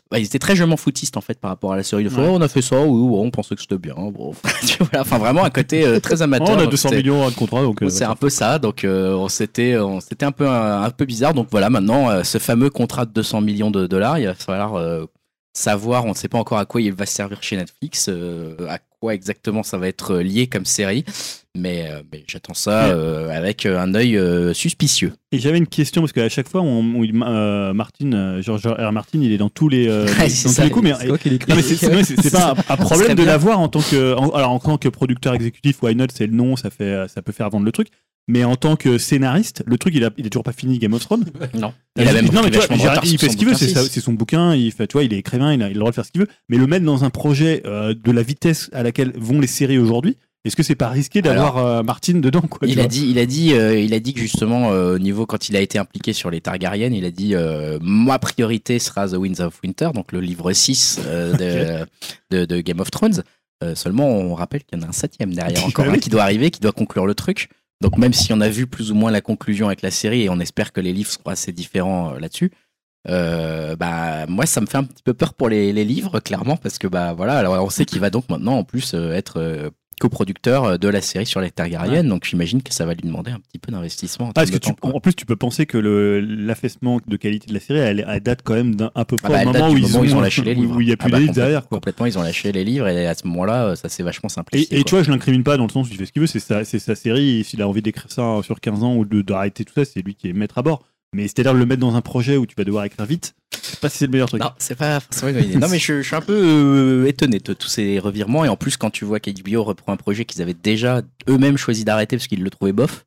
bah, 0.09 0.19
ils 0.19 0.25
étaient 0.25 0.39
très 0.39 0.55
je 0.55 0.63
m'en 0.63 0.77
en 1.17 1.21
fait 1.21 1.39
par 1.39 1.49
rapport 1.51 1.73
à 1.73 1.75
la 1.75 1.83
série. 1.83 2.03
De 2.05 2.09
Ouais. 2.09 2.15
on 2.29 2.41
a 2.41 2.47
fait 2.47 2.61
ça, 2.61 2.79
oui, 2.81 3.17
on 3.19 3.29
pensait 3.29 3.55
que 3.55 3.61
c'était 3.61 3.77
bien. 3.77 3.93
Bon, 3.95 4.33
vois, 4.83 5.01
enfin 5.01 5.17
vraiment 5.17 5.43
un 5.43 5.49
côté 5.49 5.85
euh, 5.85 5.99
très 5.99 6.21
Oh, 6.21 6.23
amateur. 6.23 6.49
on 6.49 6.59
a 6.59 6.61
donc 6.63 6.71
200 6.71 6.89
c'était- 6.89 7.01
millions 7.01 7.29
de 7.29 7.35
contrats, 7.35 7.61
donc. 7.61 7.81
euh, 7.83 7.89
c'est 7.89 8.05
un 8.05 8.15
peu 8.15 8.29
ça, 8.29 8.57
donc 8.57 8.83
euh, 8.85 9.13
on 9.15 9.27
c'était 9.99 10.25
un 10.25 10.31
peu 10.31 10.47
un, 10.47 10.83
un 10.83 10.89
peu 10.91 11.03
bizarre. 11.05 11.33
Donc 11.33 11.47
voilà, 11.51 11.69
maintenant 11.69 12.23
ce 12.23 12.37
fameux 12.37 12.69
contrat 12.69 13.05
de 13.05 13.11
200 13.11 13.41
millions 13.41 13.69
de 13.71 13.85
dollars, 13.85 14.17
il 14.17 14.25
va 14.27 14.33
falloir 14.33 15.07
savoir, 15.53 16.05
on 16.05 16.09
ne 16.09 16.13
sait 16.15 16.27
pas 16.29 16.37
encore 16.37 16.57
à 16.59 16.65
quoi 16.65 16.81
il 16.81 16.93
va 16.93 17.05
servir 17.05 17.41
chez 17.43 17.57
Netflix, 17.57 18.07
à 18.09 18.79
quoi 18.99 19.13
exactement 19.13 19.63
ça 19.63 19.77
va 19.77 19.87
être 19.87 20.17
lié 20.17 20.47
comme 20.47 20.65
série, 20.65 21.05
mais, 21.55 21.87
euh, 21.89 22.01
mais 22.11 22.23
j'attends 22.27 22.53
ça 22.53 22.85
euh, 22.87 23.29
avec 23.29 23.65
un 23.65 23.93
œil 23.95 24.17
euh, 24.17 24.53
suspicieux. 24.53 25.13
Et 25.31 25.39
j'avais 25.39 25.57
une 25.57 25.67
question 25.67 26.01
parce 26.01 26.13
qu'à 26.13 26.29
chaque 26.29 26.47
fois, 26.47 26.61
on, 26.61 26.79
on- 26.79 27.03
il- 27.03 27.13
euh, 27.23 27.73
Martin, 27.73 28.11
euh, 28.13 28.41
George 28.41 28.65
R. 28.67 28.91
Martin, 28.91 29.19
il 29.21 29.31
est 29.31 29.37
dans 29.37 29.49
tous 29.49 29.69
les, 29.69 29.87
euh, 29.87 30.05
Ouais, 30.19 30.23
dans 30.23 30.29
c'est 30.29 30.43
tous 30.47 30.53
ça. 30.53 30.63
les 30.65 30.69
coups, 30.71 30.83
mais 30.85 30.93
C'est 31.63 32.31
pas 32.31 32.53
un, 32.69 32.75
problème 32.77 33.15
de 33.15 33.23
l'avoir 33.23 33.59
en 33.59 33.67
tant 33.67 33.81
que 33.81 34.13
en, 34.15 34.29
alors 34.31 34.51
en 34.51 34.59
tant 34.59 34.77
que 34.77 34.89
producteur 34.89 35.33
exécutif 35.33 35.81
why 35.83 35.95
not 35.95 36.07
c'est 36.13 36.27
le 36.27 36.33
nom 36.33 36.55
ça 36.55 36.69
fait 36.69 37.07
ça 37.07 37.21
peut 37.21 37.31
faire 37.31 37.49
vendre 37.49 37.65
le 37.65 37.71
truc 37.71 37.87
mais 38.27 38.43
en 38.43 38.55
tant 38.55 38.75
que 38.75 38.97
scénariste 38.97 39.63
le 39.65 39.77
truc 39.77 39.93
il 39.95 40.03
a 40.03 40.09
il 40.17 40.25
est 40.25 40.29
toujours 40.29 40.43
pas 40.43 40.53
fini 40.53 40.79
Game 40.79 40.93
of 40.93 41.01
Thrones. 41.01 41.25
Non, 41.53 41.73
il 41.97 42.07
a 42.07 42.13
même 42.13 42.25
non 42.25 42.41
mais 42.43 42.49
pris 42.49 42.51
tu 42.51 42.57
vois, 42.57 42.61
vachement 42.67 42.75
de 42.75 42.81
Gérard, 42.81 42.95
retard 42.97 43.05
il 43.05 43.09
sur 43.11 43.19
fait 43.19 43.29
ce 43.29 43.37
qu'il 43.37 43.47
veut 43.47 43.53
c'est 43.55 44.01
son 44.01 44.13
bouquin 44.13 44.53
il 44.55 44.71
fait 44.71 44.87
tu 44.87 44.93
vois 44.93 45.03
il 45.03 45.13
est 45.13 45.17
écrivain 45.17 45.53
il 45.53 45.63
a, 45.63 45.67
il 45.67 45.71
a 45.71 45.73
le 45.73 45.79
droit 45.79 45.91
de 45.91 45.95
faire 45.95 46.05
ce 46.05 46.11
qu'il 46.11 46.21
veut. 46.21 46.27
Mais 46.49 46.57
le 46.57 46.67
mettre 46.67 46.85
dans 46.85 47.03
un 47.03 47.09
projet 47.09 47.63
euh, 47.65 47.93
de 47.93 48.11
la 48.11 48.21
vitesse 48.21 48.69
à 48.73 48.83
laquelle 48.83 49.13
vont 49.15 49.39
les 49.39 49.47
séries 49.47 49.79
aujourd'hui 49.79 50.17
est-ce 50.47 50.55
que 50.55 50.63
c'est 50.63 50.75
pas 50.75 50.87
risqué 50.87 51.21
d'avoir 51.21 51.57
euh, 51.57 51.83
Martin 51.83 52.19
dedans 52.19 52.41
quoi 52.41 52.65
Il 52.67 52.79
a 52.79 52.87
dit, 52.87 53.09
il 53.09 53.19
a 53.19 53.25
dit, 53.25 53.53
euh, 53.53 53.77
il 53.77 53.93
a 53.93 53.99
dit 53.99 54.13
que 54.13 54.21
justement 54.21 54.71
euh, 54.71 54.95
au 54.95 54.99
niveau 54.99 55.25
quand 55.25 55.49
il 55.49 55.57
a 55.57 55.59
été 55.59 55.77
impliqué 55.77 56.13
sur 56.13 56.31
les 56.31 56.39
Targaryen, 56.39 56.93
il 56.93 57.03
a 57.03 57.11
dit 57.11 57.35
ma 57.81 58.17
priorité 58.17 58.79
sera 58.79 59.09
The 59.09 59.15
Winds 59.15 59.41
of 59.41 59.59
Winter, 59.61 59.89
donc 59.93 60.13
le 60.13 60.21
livre 60.21 60.53
6 60.53 61.01
euh, 61.05 61.33
de, 61.33 61.85
de, 62.37 62.45
de 62.45 62.61
Game 62.61 62.79
of 62.79 62.89
Thrones. 62.91 63.23
Seulement, 63.73 64.07
on 64.07 64.35
rappelle 64.35 64.63
qu'il 64.63 64.79
y 64.79 64.81
en 64.81 64.85
a 64.85 64.89
un 64.89 64.93
septième 64.93 65.33
derrière 65.33 65.65
encore, 65.65 65.85
Bah 65.85 65.93
hein, 65.95 65.97
qui 65.97 66.09
doit 66.11 66.21
arriver, 66.21 66.51
qui 66.51 66.59
doit 66.59 66.71
conclure 66.71 67.07
le 67.07 67.15
truc. 67.15 67.49
Donc 67.81 67.97
même 67.97 68.13
si 68.13 68.33
on 68.33 68.41
a 68.41 68.49
vu 68.49 68.67
plus 68.67 68.91
ou 68.91 68.95
moins 68.95 69.11
la 69.11 69.21
conclusion 69.21 69.67
avec 69.67 69.81
la 69.81 69.91
série 69.91 70.23
et 70.23 70.29
on 70.29 70.39
espère 70.39 70.73
que 70.73 70.81
les 70.81 70.93
livres 70.93 71.11
seront 71.11 71.29
assez 71.29 71.51
différents 71.51 72.13
euh, 72.13 72.19
là-dessus. 72.19 72.51
Euh, 73.09 73.77
bah 73.77 74.25
moi 74.27 74.45
ça 74.45 74.59
me 74.59 74.65
fait 74.65 74.77
un 74.77 74.83
petit 74.83 75.03
peu 75.03 75.13
peur 75.13 75.33
pour 75.33 75.47
les, 75.47 75.71
livres 75.71 76.19
clairement 76.19 76.57
parce 76.57 76.77
que 76.77 76.87
bah 76.87 77.13
voilà 77.13 77.37
alors 77.37 77.63
on 77.63 77.69
sait 77.69 77.85
qu'il 77.85 78.01
va 78.01 78.09
donc 78.09 78.27
maintenant 78.29 78.57
en 78.57 78.63
plus 78.65 78.93
euh, 78.95 79.13
être 79.13 79.39
euh, 79.39 79.69
coproducteur 79.99 80.63
euh, 80.63 80.77
de 80.77 80.87
la 80.87 81.01
série 81.01 81.25
sur 81.25 81.41
les 81.41 81.51
Targaryen 81.51 82.03
donc 82.03 82.25
j'imagine 82.25 82.61
que 82.61 82.73
ça 82.73 82.85
va 82.85 82.93
lui 82.93 83.01
demander 83.01 83.31
un 83.31 83.39
petit 83.39 83.59
peu 83.59 83.71
d'investissement 83.71 84.27
en 84.27 84.31
Ah, 84.35 84.45
que 84.45 84.57
tu, 84.57 84.71
en 84.81 84.99
plus, 84.99 85.15
tu 85.15 85.25
peux 85.25 85.35
penser 85.35 85.65
que 85.65 85.77
l'affaissement 85.77 86.99
de 87.05 87.17
qualité 87.17 87.47
de 87.47 87.53
la 87.53 87.59
série, 87.59 87.79
elle, 87.79 88.05
elle 88.07 88.19
date 88.21 88.41
quand 88.43 88.53
même 88.53 88.75
d'un 88.75 88.91
à 88.95 89.05
peu 89.05 89.15
près 89.15 89.33
Ah 89.33 89.43
bah, 89.45 89.49
au 89.49 89.53
moment, 89.53 89.69
où, 89.71 89.77
ils 89.77 89.83
moment 89.83 89.99
ont, 89.99 90.01
où 90.01 90.05
ils 90.05 90.15
ont 90.15 90.21
lâché 90.21 90.41
les 90.43 90.53
livres. 90.55 90.75
où 90.75 90.81
il 90.81 90.87
n'y 90.87 90.93
a 90.93 90.97
plus 90.97 91.07
Ah 91.07 91.11
bah, 91.11 91.17
les 91.17 91.23
livres 91.23 91.35
derrière. 91.35 91.67
Quoi. 91.67 91.77
Complètement, 91.77 92.05
ils 92.05 92.17
ont 92.17 92.23
lâché 92.23 92.51
les 92.51 92.63
livres 92.63 92.87
et 92.87 93.07
à 93.07 93.13
ce 93.15 93.27
moment-là, 93.27 93.65
euh, 93.65 93.75
ça 93.75 93.89
s'est 93.89 94.03
vachement 94.03 94.29
simplifié. 94.29 94.79
et 94.79 94.83
tu 94.83 94.91
vois, 94.91 95.03
je 95.03 95.11
l'incrimine 95.11 95.43
pas 95.43 95.57
dans 95.57 95.65
le 95.65 95.71
sens 95.71 95.87
où 95.87 95.91
il 95.91 95.97
fait 95.97 96.05
ce 96.05 96.11
qu'il 96.11 96.21
veut, 96.21 96.27
c'est 96.27 96.39
sa, 96.39 96.63
sa 96.63 96.95
série, 96.95 97.39
et 97.39 97.43
s'il 97.43 97.61
a 97.61 97.67
envie 97.67 97.81
d'écrire 97.81 98.11
ça 98.11 98.39
sur 98.43 98.59
15 98.59 98.83
ans 98.83 98.95
ou 98.95 99.05
d'arrêter 99.05 99.65
tout 99.65 99.73
ça, 99.73 99.85
c'est 99.85 100.01
lui 100.01 100.15
qui 100.15 100.29
est 100.29 100.33
maître 100.33 100.57
à 100.57 100.61
bord. 100.61 100.83
Mais 101.13 101.23
c'est-à-dire 101.23 101.53
le 101.53 101.65
mettre 101.65 101.79
dans 101.79 101.95
un 101.95 102.01
projet 102.01 102.37
où 102.37 102.45
tu 102.45 102.55
vas 102.55 102.63
devoir 102.63 102.83
écrire 102.85 103.05
vite, 103.05 103.33
je 103.53 103.69
sais 103.69 103.77
pas 103.77 103.89
si 103.89 103.97
c'est 103.97 104.05
le 104.05 104.11
meilleur 104.11 104.27
truc. 104.27 104.41
Non, 104.41 104.51
c'est 104.57 104.75
pas 104.75 104.99
forcément 104.99 105.29
une 105.29 105.35
bonne 105.35 105.49
idée. 105.49 105.57
Non, 105.59 105.69
mais 105.69 105.79
je, 105.79 106.01
je 106.01 106.07
suis 106.07 106.15
un 106.15 106.21
peu 106.21 106.33
euh, 106.33 107.07
étonné 107.07 107.39
de 107.39 107.53
tous 107.53 107.67
ces 107.67 107.99
revirements. 107.99 108.45
Et 108.45 108.49
en 108.49 108.57
plus, 108.57 108.77
quand 108.77 108.89
tu 108.89 109.05
vois 109.05 109.19
qu'HBO 109.19 109.63
reprend 109.63 109.93
un 109.93 109.97
projet 109.97 110.25
qu'ils 110.25 110.41
avaient 110.41 110.53
déjà 110.53 111.01
eux-mêmes 111.29 111.57
choisi 111.57 111.85
d'arrêter 111.85 112.17
parce 112.17 112.27
qu'ils 112.27 112.43
le 112.43 112.49
trouvaient 112.49 112.73
bof, 112.73 113.05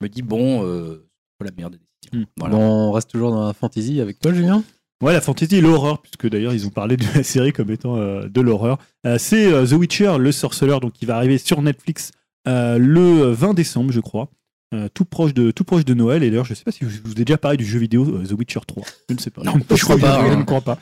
je 0.00 0.06
me 0.06 0.10
dis, 0.10 0.22
bon, 0.22 0.64
euh, 0.64 1.08
c'est 1.24 1.38
pas 1.38 1.44
la 1.46 1.56
meilleure 1.56 1.70
des 1.70 1.78
décisions. 1.78 2.20
Hmm. 2.20 2.30
Voilà. 2.38 2.54
Bon, 2.54 2.62
on 2.62 2.92
reste 2.92 3.10
toujours 3.10 3.30
dans 3.30 3.46
la 3.46 3.54
fantasy 3.54 4.00
avec 4.00 4.20
toi, 4.20 4.32
Julien? 4.32 4.62
Ouais, 5.02 5.12
la 5.12 5.20
fantasy 5.20 5.56
et 5.56 5.60
l'horreur, 5.60 6.02
puisque 6.02 6.28
d'ailleurs 6.28 6.52
ils 6.52 6.66
ont 6.66 6.70
parlé 6.70 6.96
de 6.96 7.04
la 7.14 7.22
série 7.22 7.52
comme 7.52 7.70
étant 7.70 7.96
euh, 7.96 8.28
de 8.28 8.40
l'horreur. 8.40 8.78
Euh, 9.06 9.16
c'est 9.16 9.46
euh, 9.46 9.64
The 9.64 9.72
Witcher, 9.72 10.16
le 10.18 10.32
sorceleur, 10.32 10.80
donc 10.80 10.92
qui 10.92 11.06
va 11.06 11.16
arriver 11.16 11.38
sur 11.38 11.62
Netflix 11.62 12.10
euh, 12.48 12.78
le 12.78 13.30
20 13.30 13.54
décembre, 13.54 13.92
je 13.92 14.00
crois. 14.00 14.28
Euh, 14.74 14.88
tout, 14.92 15.06
proche 15.06 15.32
de, 15.32 15.50
tout 15.50 15.64
proche 15.64 15.86
de 15.86 15.94
Noël. 15.94 16.22
Et 16.22 16.28
d'ailleurs, 16.28 16.44
je 16.44 16.52
sais 16.52 16.64
pas 16.64 16.72
si 16.72 16.80
je 16.86 17.00
vous 17.02 17.12
ai 17.12 17.24
déjà 17.24 17.38
parlé 17.38 17.56
du 17.56 17.64
jeu 17.64 17.78
vidéo 17.78 18.04
euh, 18.04 18.26
The 18.26 18.32
Witcher 18.32 18.60
3. 18.66 18.84
Je 19.08 19.14
ne 19.14 19.18
sais 19.18 19.30
pas. 19.30 19.42
Non, 19.42 19.54
je 19.74 19.82
crois 19.82 19.96
pas, 19.96 20.26
Je 20.26 20.32
hein. 20.32 20.36
ne 20.36 20.42
crois 20.42 20.60
pas. 20.60 20.78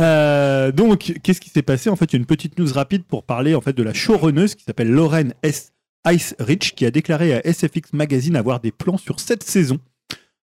Euh, 0.00 0.72
donc, 0.72 1.12
qu'est-ce 1.22 1.40
qui 1.40 1.50
s'est 1.50 1.62
passé? 1.62 1.88
En 1.88 1.94
fait, 1.94 2.06
il 2.06 2.12
y 2.14 2.16
a 2.16 2.18
une 2.18 2.26
petite 2.26 2.58
news 2.58 2.72
rapide 2.72 3.04
pour 3.04 3.22
parler 3.22 3.54
en 3.54 3.60
fait 3.60 3.74
de 3.74 3.82
la 3.84 3.94
showrunneuse 3.94 4.56
qui 4.56 4.64
s'appelle 4.64 4.90
Lauren 4.90 5.28
S. 5.44 5.72
Ice 6.06 6.34
Rich, 6.38 6.74
qui 6.74 6.86
a 6.86 6.90
déclaré 6.90 7.34
à 7.34 7.42
SFX 7.44 7.92
Magazine 7.92 8.36
avoir 8.36 8.60
des 8.60 8.72
plans 8.72 8.96
sur 8.96 9.20
cette 9.20 9.42
saison. 9.42 9.78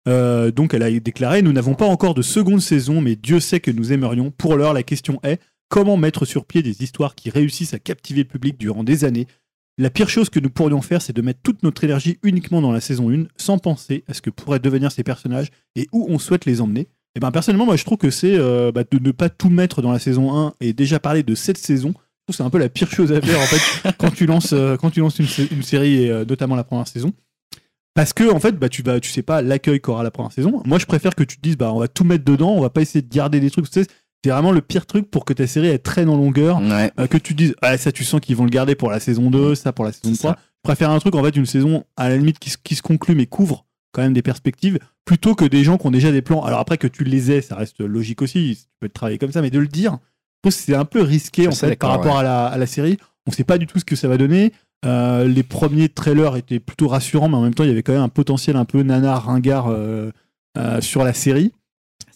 Euh, 0.06 0.50
donc 0.50 0.74
elle 0.74 0.82
a 0.82 0.90
déclaré 0.90 1.40
Nous 1.40 1.52
n'avons 1.52 1.74
pas 1.74 1.86
encore 1.86 2.14
de 2.14 2.22
seconde 2.22 2.60
saison, 2.60 3.00
mais 3.00 3.16
Dieu 3.16 3.40
sait 3.40 3.60
que 3.60 3.70
nous 3.70 3.92
aimerions. 3.92 4.30
Pour 4.30 4.56
l'heure, 4.56 4.74
la 4.74 4.82
question 4.82 5.20
est 5.22 5.40
comment 5.68 5.96
mettre 5.96 6.24
sur 6.24 6.44
pied 6.44 6.62
des 6.62 6.82
histoires 6.82 7.14
qui 7.14 7.30
réussissent 7.30 7.74
à 7.74 7.78
captiver 7.78 8.22
le 8.22 8.28
public 8.28 8.58
durant 8.58 8.84
des 8.84 9.04
années? 9.04 9.26
La 9.78 9.90
pire 9.90 10.08
chose 10.08 10.30
que 10.30 10.38
nous 10.38 10.50
pourrions 10.50 10.82
faire, 10.82 11.02
c'est 11.02 11.12
de 11.14 11.20
mettre 11.22 11.40
toute 11.42 11.62
notre 11.64 11.82
énergie 11.84 12.18
uniquement 12.22 12.60
dans 12.62 12.70
la 12.70 12.80
saison 12.80 13.10
1, 13.10 13.24
sans 13.36 13.58
penser 13.58 14.04
à 14.08 14.14
ce 14.14 14.22
que 14.22 14.30
pourraient 14.30 14.60
devenir 14.60 14.92
ces 14.92 15.02
personnages 15.02 15.48
et 15.74 15.88
où 15.92 16.06
on 16.08 16.18
souhaite 16.18 16.44
les 16.44 16.60
emmener. 16.60 16.86
Et 17.16 17.20
ben 17.20 17.30
personnellement, 17.32 17.66
moi 17.66 17.76
je 17.76 17.84
trouve 17.84 17.98
que 17.98 18.10
c'est 18.10 18.36
euh, 18.36 18.70
bah, 18.72 18.82
de 18.88 18.98
ne 18.98 19.10
pas 19.12 19.28
tout 19.28 19.48
mettre 19.50 19.82
dans 19.82 19.92
la 19.92 19.98
saison 19.98 20.36
1 20.36 20.54
et 20.60 20.72
déjà 20.72 20.98
parler 21.00 21.22
de 21.24 21.34
cette 21.34 21.58
saison. 21.58 21.88
Je 21.88 21.92
trouve 21.92 22.26
que 22.28 22.32
c'est 22.34 22.42
un 22.42 22.50
peu 22.50 22.58
la 22.58 22.68
pire 22.68 22.90
chose 22.90 23.12
à 23.12 23.20
faire 23.20 23.38
en 23.40 23.46
fait 23.46 23.92
quand 23.98 24.10
tu 24.12 24.26
lances, 24.26 24.52
euh, 24.52 24.76
quand 24.76 24.90
tu 24.90 25.00
lances 25.00 25.18
une, 25.18 25.26
sé- 25.26 25.48
une 25.50 25.62
série 25.62 26.04
et 26.04 26.10
euh, 26.10 26.24
notamment 26.24 26.54
la 26.56 26.64
première 26.64 26.88
saison. 26.88 27.12
Parce 27.94 28.12
que 28.12 28.28
en 28.32 28.40
fait, 28.40 28.52
bah, 28.58 28.68
tu 28.68 28.82
vas, 28.82 28.98
tu 28.98 29.10
sais 29.10 29.22
pas 29.22 29.42
l'accueil 29.42 29.80
qu'aura 29.80 30.02
la 30.02 30.10
première 30.10 30.32
saison. 30.32 30.60
Moi, 30.66 30.78
je 30.80 30.86
préfère 30.86 31.14
que 31.14 31.22
tu 31.22 31.36
te 31.36 31.42
dises, 31.42 31.56
bah, 31.56 31.72
on 31.72 31.78
va 31.78 31.86
tout 31.86 32.02
mettre 32.02 32.24
dedans, 32.24 32.50
on 32.52 32.60
va 32.60 32.70
pas 32.70 32.80
essayer 32.82 33.02
de 33.02 33.08
garder 33.14 33.38
des 33.38 33.50
trucs. 33.50 33.70
Tu 33.70 33.82
sais, 33.82 33.86
c'est 34.24 34.30
vraiment 34.30 34.52
le 34.52 34.60
pire 34.62 34.86
truc 34.86 35.10
pour 35.10 35.24
que 35.24 35.32
ta 35.34 35.46
série 35.46 35.66
elle 35.68 35.82
traîne 35.82 36.08
en 36.08 36.16
longueur. 36.16 36.60
Ouais. 36.62 36.90
Euh, 36.98 37.06
que 37.06 37.18
tu 37.18 37.34
dises, 37.34 37.54
ah, 37.62 37.76
ça, 37.78 37.92
tu 37.92 38.04
sens 38.04 38.20
qu'ils 38.20 38.36
vont 38.36 38.44
le 38.44 38.50
garder 38.50 38.74
pour 38.74 38.90
la 38.90 38.98
saison 39.00 39.30
2, 39.30 39.54
ça 39.54 39.72
pour 39.72 39.84
la 39.84 39.92
saison 39.92 40.12
C'est 40.14 40.18
3. 40.18 40.30
ça. 40.32 40.38
Je 40.40 40.68
préfère 40.68 40.90
un 40.90 40.98
truc, 40.98 41.14
en 41.14 41.22
fait, 41.22 41.36
une 41.36 41.44
saison 41.46 41.84
à 41.96 42.08
la 42.08 42.16
limite 42.16 42.38
qui, 42.38 42.48
se- 42.50 42.56
qui 42.62 42.74
se 42.74 42.80
conclut 42.82 43.14
mais 43.14 43.26
couvre 43.26 43.66
quand 43.92 44.02
même 44.02 44.14
des 44.14 44.22
perspectives, 44.22 44.78
plutôt 45.04 45.34
que 45.34 45.44
des 45.44 45.62
gens 45.62 45.76
qui 45.78 45.86
ont 45.86 45.90
déjà 45.92 46.10
des 46.10 46.22
plans. 46.22 46.42
Alors 46.42 46.58
après 46.58 46.78
que 46.78 46.86
tu 46.88 47.04
les 47.04 47.30
aies, 47.30 47.42
ça 47.42 47.54
reste 47.54 47.80
logique 47.80 48.22
aussi, 48.22 48.56
tu 48.58 48.66
peux 48.80 48.88
travailler 48.88 49.18
comme 49.18 49.30
ça, 49.30 49.40
mais 49.42 49.50
de 49.50 49.58
le 49.60 49.68
dire, 49.68 49.92
je 49.92 50.50
trouve 50.50 50.58
que 50.58 50.64
c'est 50.66 50.74
un 50.74 50.84
peu 50.84 51.02
risqué 51.02 51.46
en 51.46 51.52
fait 51.52 51.76
par 51.78 51.90
rapport 51.90 52.18
à, 52.18 52.22
la, 52.24 52.46
à 52.46 52.56
la 52.58 52.66
série. 52.66 52.96
On 53.26 53.30
sait 53.30 53.44
pas 53.44 53.56
du 53.58 53.66
tout 53.66 53.78
ce 53.78 53.84
que 53.84 53.94
ça 53.94 54.08
va 54.08 54.16
donner. 54.16 54.52
Euh, 54.84 55.28
les 55.28 55.42
premiers 55.44 55.88
trailers 55.88 56.36
étaient 56.36 56.60
plutôt 56.60 56.88
rassurants, 56.88 57.28
mais 57.28 57.36
en 57.36 57.42
même 57.42 57.54
temps, 57.54 57.62
il 57.64 57.68
y 57.68 57.72
avait 57.72 57.82
quand 57.82 57.92
même 57.92 58.02
un 58.02 58.08
potentiel 58.08 58.56
un 58.56 58.64
peu 58.64 58.82
nanar, 58.82 59.26
ringard 59.26 59.68
euh, 59.68 60.10
euh, 60.58 60.80
sur 60.80 61.04
la 61.04 61.12
série. 61.14 61.52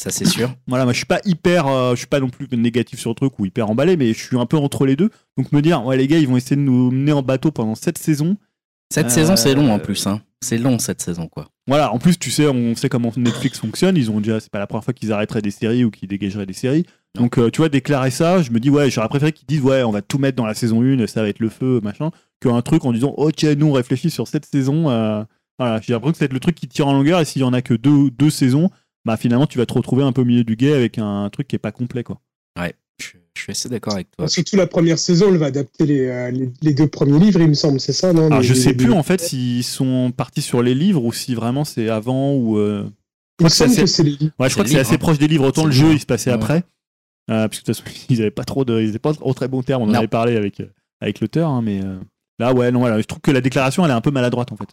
Ça, 0.00 0.10
c'est 0.10 0.24
sûr. 0.26 0.54
Voilà, 0.68 0.84
moi 0.84 0.92
je 0.92 0.98
suis 0.98 1.06
pas 1.06 1.20
hyper, 1.24 1.66
euh, 1.66 1.92
je 1.92 1.96
suis 1.98 2.06
pas 2.06 2.20
non 2.20 2.28
plus 2.30 2.46
négatif 2.52 3.00
sur 3.00 3.10
le 3.10 3.14
truc 3.14 3.38
ou 3.38 3.46
hyper 3.46 3.68
emballé, 3.68 3.96
mais 3.96 4.12
je 4.14 4.22
suis 4.22 4.38
un 4.38 4.46
peu 4.46 4.56
entre 4.56 4.86
les 4.86 4.96
deux. 4.96 5.10
Donc 5.36 5.52
me 5.52 5.60
dire, 5.60 5.84
ouais 5.84 5.96
les 5.96 6.06
gars, 6.06 6.18
ils 6.18 6.28
vont 6.28 6.36
essayer 6.36 6.56
de 6.56 6.60
nous 6.60 6.90
mener 6.90 7.12
en 7.12 7.22
bateau 7.22 7.50
pendant 7.50 7.74
cette 7.74 7.98
saison. 7.98 8.36
Cette 8.92 9.06
Euh, 9.06 9.10
saison, 9.10 9.36
c'est 9.36 9.54
long 9.54 9.70
en 9.72 9.78
plus. 9.78 10.06
Hein. 10.06 10.22
C'est 10.40 10.56
long 10.56 10.78
cette 10.78 11.02
saison, 11.02 11.26
quoi. 11.26 11.48
Voilà, 11.66 11.92
en 11.92 11.98
plus 11.98 12.16
tu 12.18 12.30
sais, 12.30 12.46
on 12.46 12.74
sait 12.76 12.88
comment 12.88 13.12
Netflix 13.16 13.58
fonctionne. 13.58 13.96
Ils 13.96 14.10
ont 14.10 14.20
déjà, 14.20 14.38
c'est 14.40 14.50
pas 14.50 14.60
la 14.60 14.66
première 14.68 14.84
fois 14.84 14.94
qu'ils 14.94 15.12
arrêteraient 15.12 15.42
des 15.42 15.50
séries 15.50 15.84
ou 15.84 15.90
qu'ils 15.90 16.08
dégageraient 16.08 16.46
des 16.46 16.52
séries. 16.54 16.86
Donc 17.16 17.36
euh, 17.38 17.50
tu 17.50 17.58
vois, 17.58 17.68
déclarer 17.68 18.10
ça, 18.12 18.40
je 18.42 18.50
me 18.52 18.60
dis 18.60 18.70
ouais, 18.70 18.88
j'aurais 18.90 19.08
préféré 19.08 19.32
qu'ils 19.32 19.46
disent 19.46 19.62
ouais, 19.62 19.82
on 19.82 19.90
va 19.90 20.00
tout 20.00 20.18
mettre 20.18 20.36
dans 20.36 20.46
la 20.46 20.54
saison 20.54 20.82
1, 20.82 21.06
ça 21.08 21.22
va 21.22 21.28
être 21.28 21.40
le 21.40 21.48
feu, 21.48 21.80
machin, 21.82 22.10
qu'un 22.40 22.62
truc 22.62 22.84
en 22.84 22.92
disant 22.92 23.12
ok, 23.16 23.42
nous 23.56 23.66
on 23.66 23.72
réfléchit 23.72 24.10
sur 24.10 24.28
cette 24.28 24.46
saison. 24.46 24.88
euh, 24.90 25.24
voilà, 25.58 25.80
j'ai 25.82 25.92
l'impression 25.92 26.12
que 26.16 26.24
être 26.24 26.32
le 26.32 26.38
truc 26.40 26.54
qui 26.54 26.68
tire 26.68 26.86
en 26.86 26.92
longueur 26.92 27.18
et 27.20 27.24
s'il 27.24 27.42
y 27.42 27.44
en 27.44 27.52
a 27.52 27.60
que 27.62 27.74
deux, 27.74 28.10
deux 28.10 28.30
saisons, 28.30 28.70
bah 29.08 29.16
finalement 29.16 29.46
tu 29.46 29.58
vas 29.58 29.66
te 29.66 29.74
retrouver 29.74 30.04
un 30.04 30.12
peu 30.12 30.20
au 30.22 30.24
milieu 30.24 30.44
du 30.44 30.54
guet 30.56 30.72
avec 30.74 30.98
un 30.98 31.28
truc 31.30 31.48
qui 31.48 31.56
est 31.56 31.58
pas 31.58 31.72
complet 31.72 32.04
quoi. 32.04 32.20
Je, 33.00 33.10
je 33.36 33.42
suis 33.42 33.52
assez 33.52 33.68
d'accord 33.68 33.92
avec 33.94 34.10
toi. 34.10 34.26
Surtout 34.26 34.56
la 34.56 34.66
première 34.66 34.98
saison, 34.98 35.28
elle 35.28 35.36
va 35.36 35.46
adapter 35.46 35.86
les, 35.86 36.06
euh, 36.08 36.30
les, 36.32 36.50
les 36.62 36.74
deux 36.74 36.88
premiers 36.88 37.20
livres, 37.20 37.40
il 37.40 37.46
me 37.46 37.54
semble, 37.54 37.78
c'est 37.78 37.92
ça, 37.92 38.12
non 38.12 38.26
Alors, 38.26 38.40
Les- 38.40 38.46
je 38.48 38.54
sais 38.54 38.70
les- 38.70 38.76
plus 38.76 38.92
en 38.92 39.04
fait 39.04 39.20
s'ils 39.20 39.62
sont 39.62 40.10
partis 40.10 40.42
sur 40.42 40.62
les 40.64 40.74
livres 40.74 41.04
ou 41.04 41.12
si 41.12 41.36
vraiment 41.36 41.64
c'est 41.64 41.88
avant 41.90 42.34
ou. 42.34 42.58
euh, 42.58 42.88
Il 43.38 43.44
me 43.44 43.48
je 43.48 43.54
crois 43.54 43.66
semble 43.68 43.70
que 43.70 43.76
c'est 43.76 43.86
c'est 43.86 44.02
les 44.02 44.10
livres. 44.16 44.32
Ouais, 44.40 44.48
je 44.48 44.54
crois 44.54 44.54
C'est 44.54 44.54
que 44.56 44.62
le 44.62 44.66
c'est 44.66 44.74
livre, 44.78 44.80
assez 44.90 44.98
proche 44.98 45.18
des 45.18 45.28
livres. 45.28 45.44
Autant 45.46 45.60
C'est 45.62 45.66
le 45.68 45.72
jeu 45.72 45.92
il 45.92 46.00
se 46.00 46.06
passait 46.06 46.30
Ouais. 46.30 46.34
après. 46.36 46.64
Euh, 47.30 47.46
parce 47.46 47.60
que 47.60 47.70
de 47.70 47.72
toute 47.72 47.84
façon 47.84 47.84
ils 48.08 48.20
avaient 48.20 48.32
pas 48.32 48.42
trop 48.44 48.64
de, 48.64 48.80
ils 48.80 48.98
pas 48.98 49.12
en 49.20 49.32
très 49.32 49.46
bon 49.46 49.62
terme. 49.62 49.82
On 49.82 49.84
en 49.84 49.92
Non. 49.92 49.98
avait 50.00 50.08
parlé 50.08 50.36
avec 50.36 50.58
euh, 50.58 50.66
avec 51.00 51.20
l'auteur, 51.20 51.48
hein, 51.50 51.62
mais 51.62 51.80
euh, 51.84 51.98
là 52.40 52.52
ouais 52.52 52.72
non 52.72 52.80
voilà, 52.80 53.00
je 53.00 53.06
trouve 53.06 53.20
que 53.20 53.30
la 53.30 53.40
déclaration 53.40 53.84
elle 53.84 53.92
est 53.92 53.94
un 53.94 54.00
peu 54.00 54.10
maladroite 54.10 54.50
en 54.50 54.56
fait. 54.56 54.70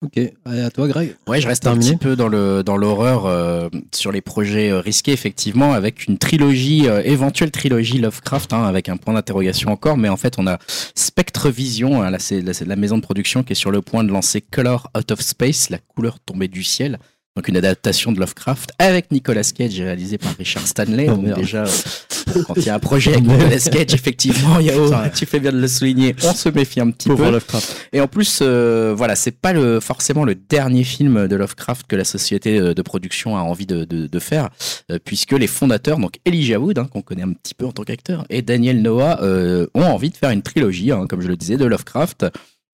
Ok, 0.00 0.20
allez, 0.44 0.60
à 0.60 0.70
toi, 0.70 0.86
Greg? 0.86 1.16
Ouais, 1.26 1.40
je 1.40 1.48
reste 1.48 1.66
un 1.66 1.76
petit 1.76 1.96
peu 1.96 2.14
dans 2.14 2.28
le 2.28 2.62
dans 2.62 2.76
l'horreur 2.76 3.26
euh, 3.26 3.68
sur 3.92 4.12
les 4.12 4.20
projets 4.20 4.70
euh, 4.70 4.78
risqués 4.78 5.10
effectivement 5.10 5.72
avec 5.72 6.06
une 6.06 6.18
trilogie 6.18 6.88
euh, 6.88 7.02
éventuelle 7.02 7.50
trilogie 7.50 7.98
Lovecraft 7.98 8.52
hein, 8.52 8.62
avec 8.62 8.88
un 8.88 8.96
point 8.96 9.14
d'interrogation 9.14 9.72
encore 9.72 9.96
mais 9.96 10.08
en 10.08 10.16
fait 10.16 10.38
on 10.38 10.46
a 10.46 10.58
Spectre 10.94 11.50
Vision 11.50 12.00
hein, 12.00 12.10
là 12.10 12.20
c'est 12.20 12.42
la 12.42 12.76
maison 12.76 12.96
de 12.96 13.02
production 13.02 13.42
qui 13.42 13.54
est 13.54 13.56
sur 13.56 13.72
le 13.72 13.82
point 13.82 14.04
de 14.04 14.12
lancer 14.12 14.40
Color 14.40 14.88
Out 14.96 15.10
of 15.10 15.20
Space 15.20 15.68
la 15.68 15.78
couleur 15.78 16.20
tombée 16.20 16.48
du 16.48 16.62
ciel 16.62 17.00
donc 17.36 17.46
une 17.48 17.56
adaptation 17.56 18.10
de 18.12 18.18
Lovecraft 18.18 18.72
avec 18.78 19.12
Nicolas 19.12 19.44
Cage 19.44 19.78
réalisé 19.80 20.18
par 20.18 20.34
Richard 20.36 20.66
Stanley. 20.66 21.06
Donc 21.06 21.34
déjà 21.34 21.64
euh, 21.64 22.42
quand 22.46 22.54
il 22.56 22.64
y 22.64 22.68
a 22.68 22.74
un 22.74 22.78
projet 22.80 23.12
avec 23.12 23.24
Nicolas 23.24 23.58
Cage 23.58 23.94
effectivement 23.94 24.58
Yao 24.58 24.90
tu 25.14 25.26
fais 25.26 25.40
bien 25.40 25.52
de 25.52 25.58
le 25.58 25.68
souligner. 25.68 26.14
On 26.24 26.32
se 26.32 26.48
méfie 26.48 26.80
un 26.80 26.90
petit 26.90 27.08
Pauvre 27.08 27.24
peu. 27.24 27.30
Lovecraft. 27.32 27.88
et 27.92 28.00
en 28.00 28.08
plus, 28.08 28.40
euh, 28.42 28.94
voilà, 28.96 29.16
c'est 29.16 29.32
pas 29.32 29.52
le, 29.52 29.80
forcément 29.80 30.24
le 30.24 30.34
dernier 30.34 30.84
film 30.84 31.28
de 31.28 31.36
Lovecraft 31.36 31.86
que 31.86 31.96
la 31.96 32.04
société 32.04 32.58
euh, 32.58 32.74
de 32.74 32.82
production 32.82 33.36
a 33.36 33.40
envie 33.40 33.66
de, 33.66 33.84
de, 33.84 34.06
de 34.06 34.18
faire, 34.18 34.50
euh, 34.90 34.98
puisque 35.04 35.32
les 35.32 35.46
fondateurs, 35.46 35.98
donc 35.98 36.18
Elijah 36.24 36.58
Wood, 36.58 36.78
hein, 36.78 36.88
qu'on 36.90 37.02
connaît 37.02 37.22
un 37.22 37.32
petit 37.32 37.54
peu 37.54 37.66
en 37.66 37.72
tant 37.72 37.84
qu'acteur, 37.84 38.24
et 38.30 38.42
Daniel 38.42 38.82
Noah 38.82 39.20
ont 39.74 39.82
envie 39.82 40.10
de 40.10 40.16
faire 40.16 40.30
une 40.30 40.42
trilogie, 40.42 40.92
hein, 40.92 41.06
comme 41.08 41.20
je 41.20 41.28
le 41.28 41.36
disais, 41.36 41.56
de 41.56 41.64
Lovecraft. 41.64 42.26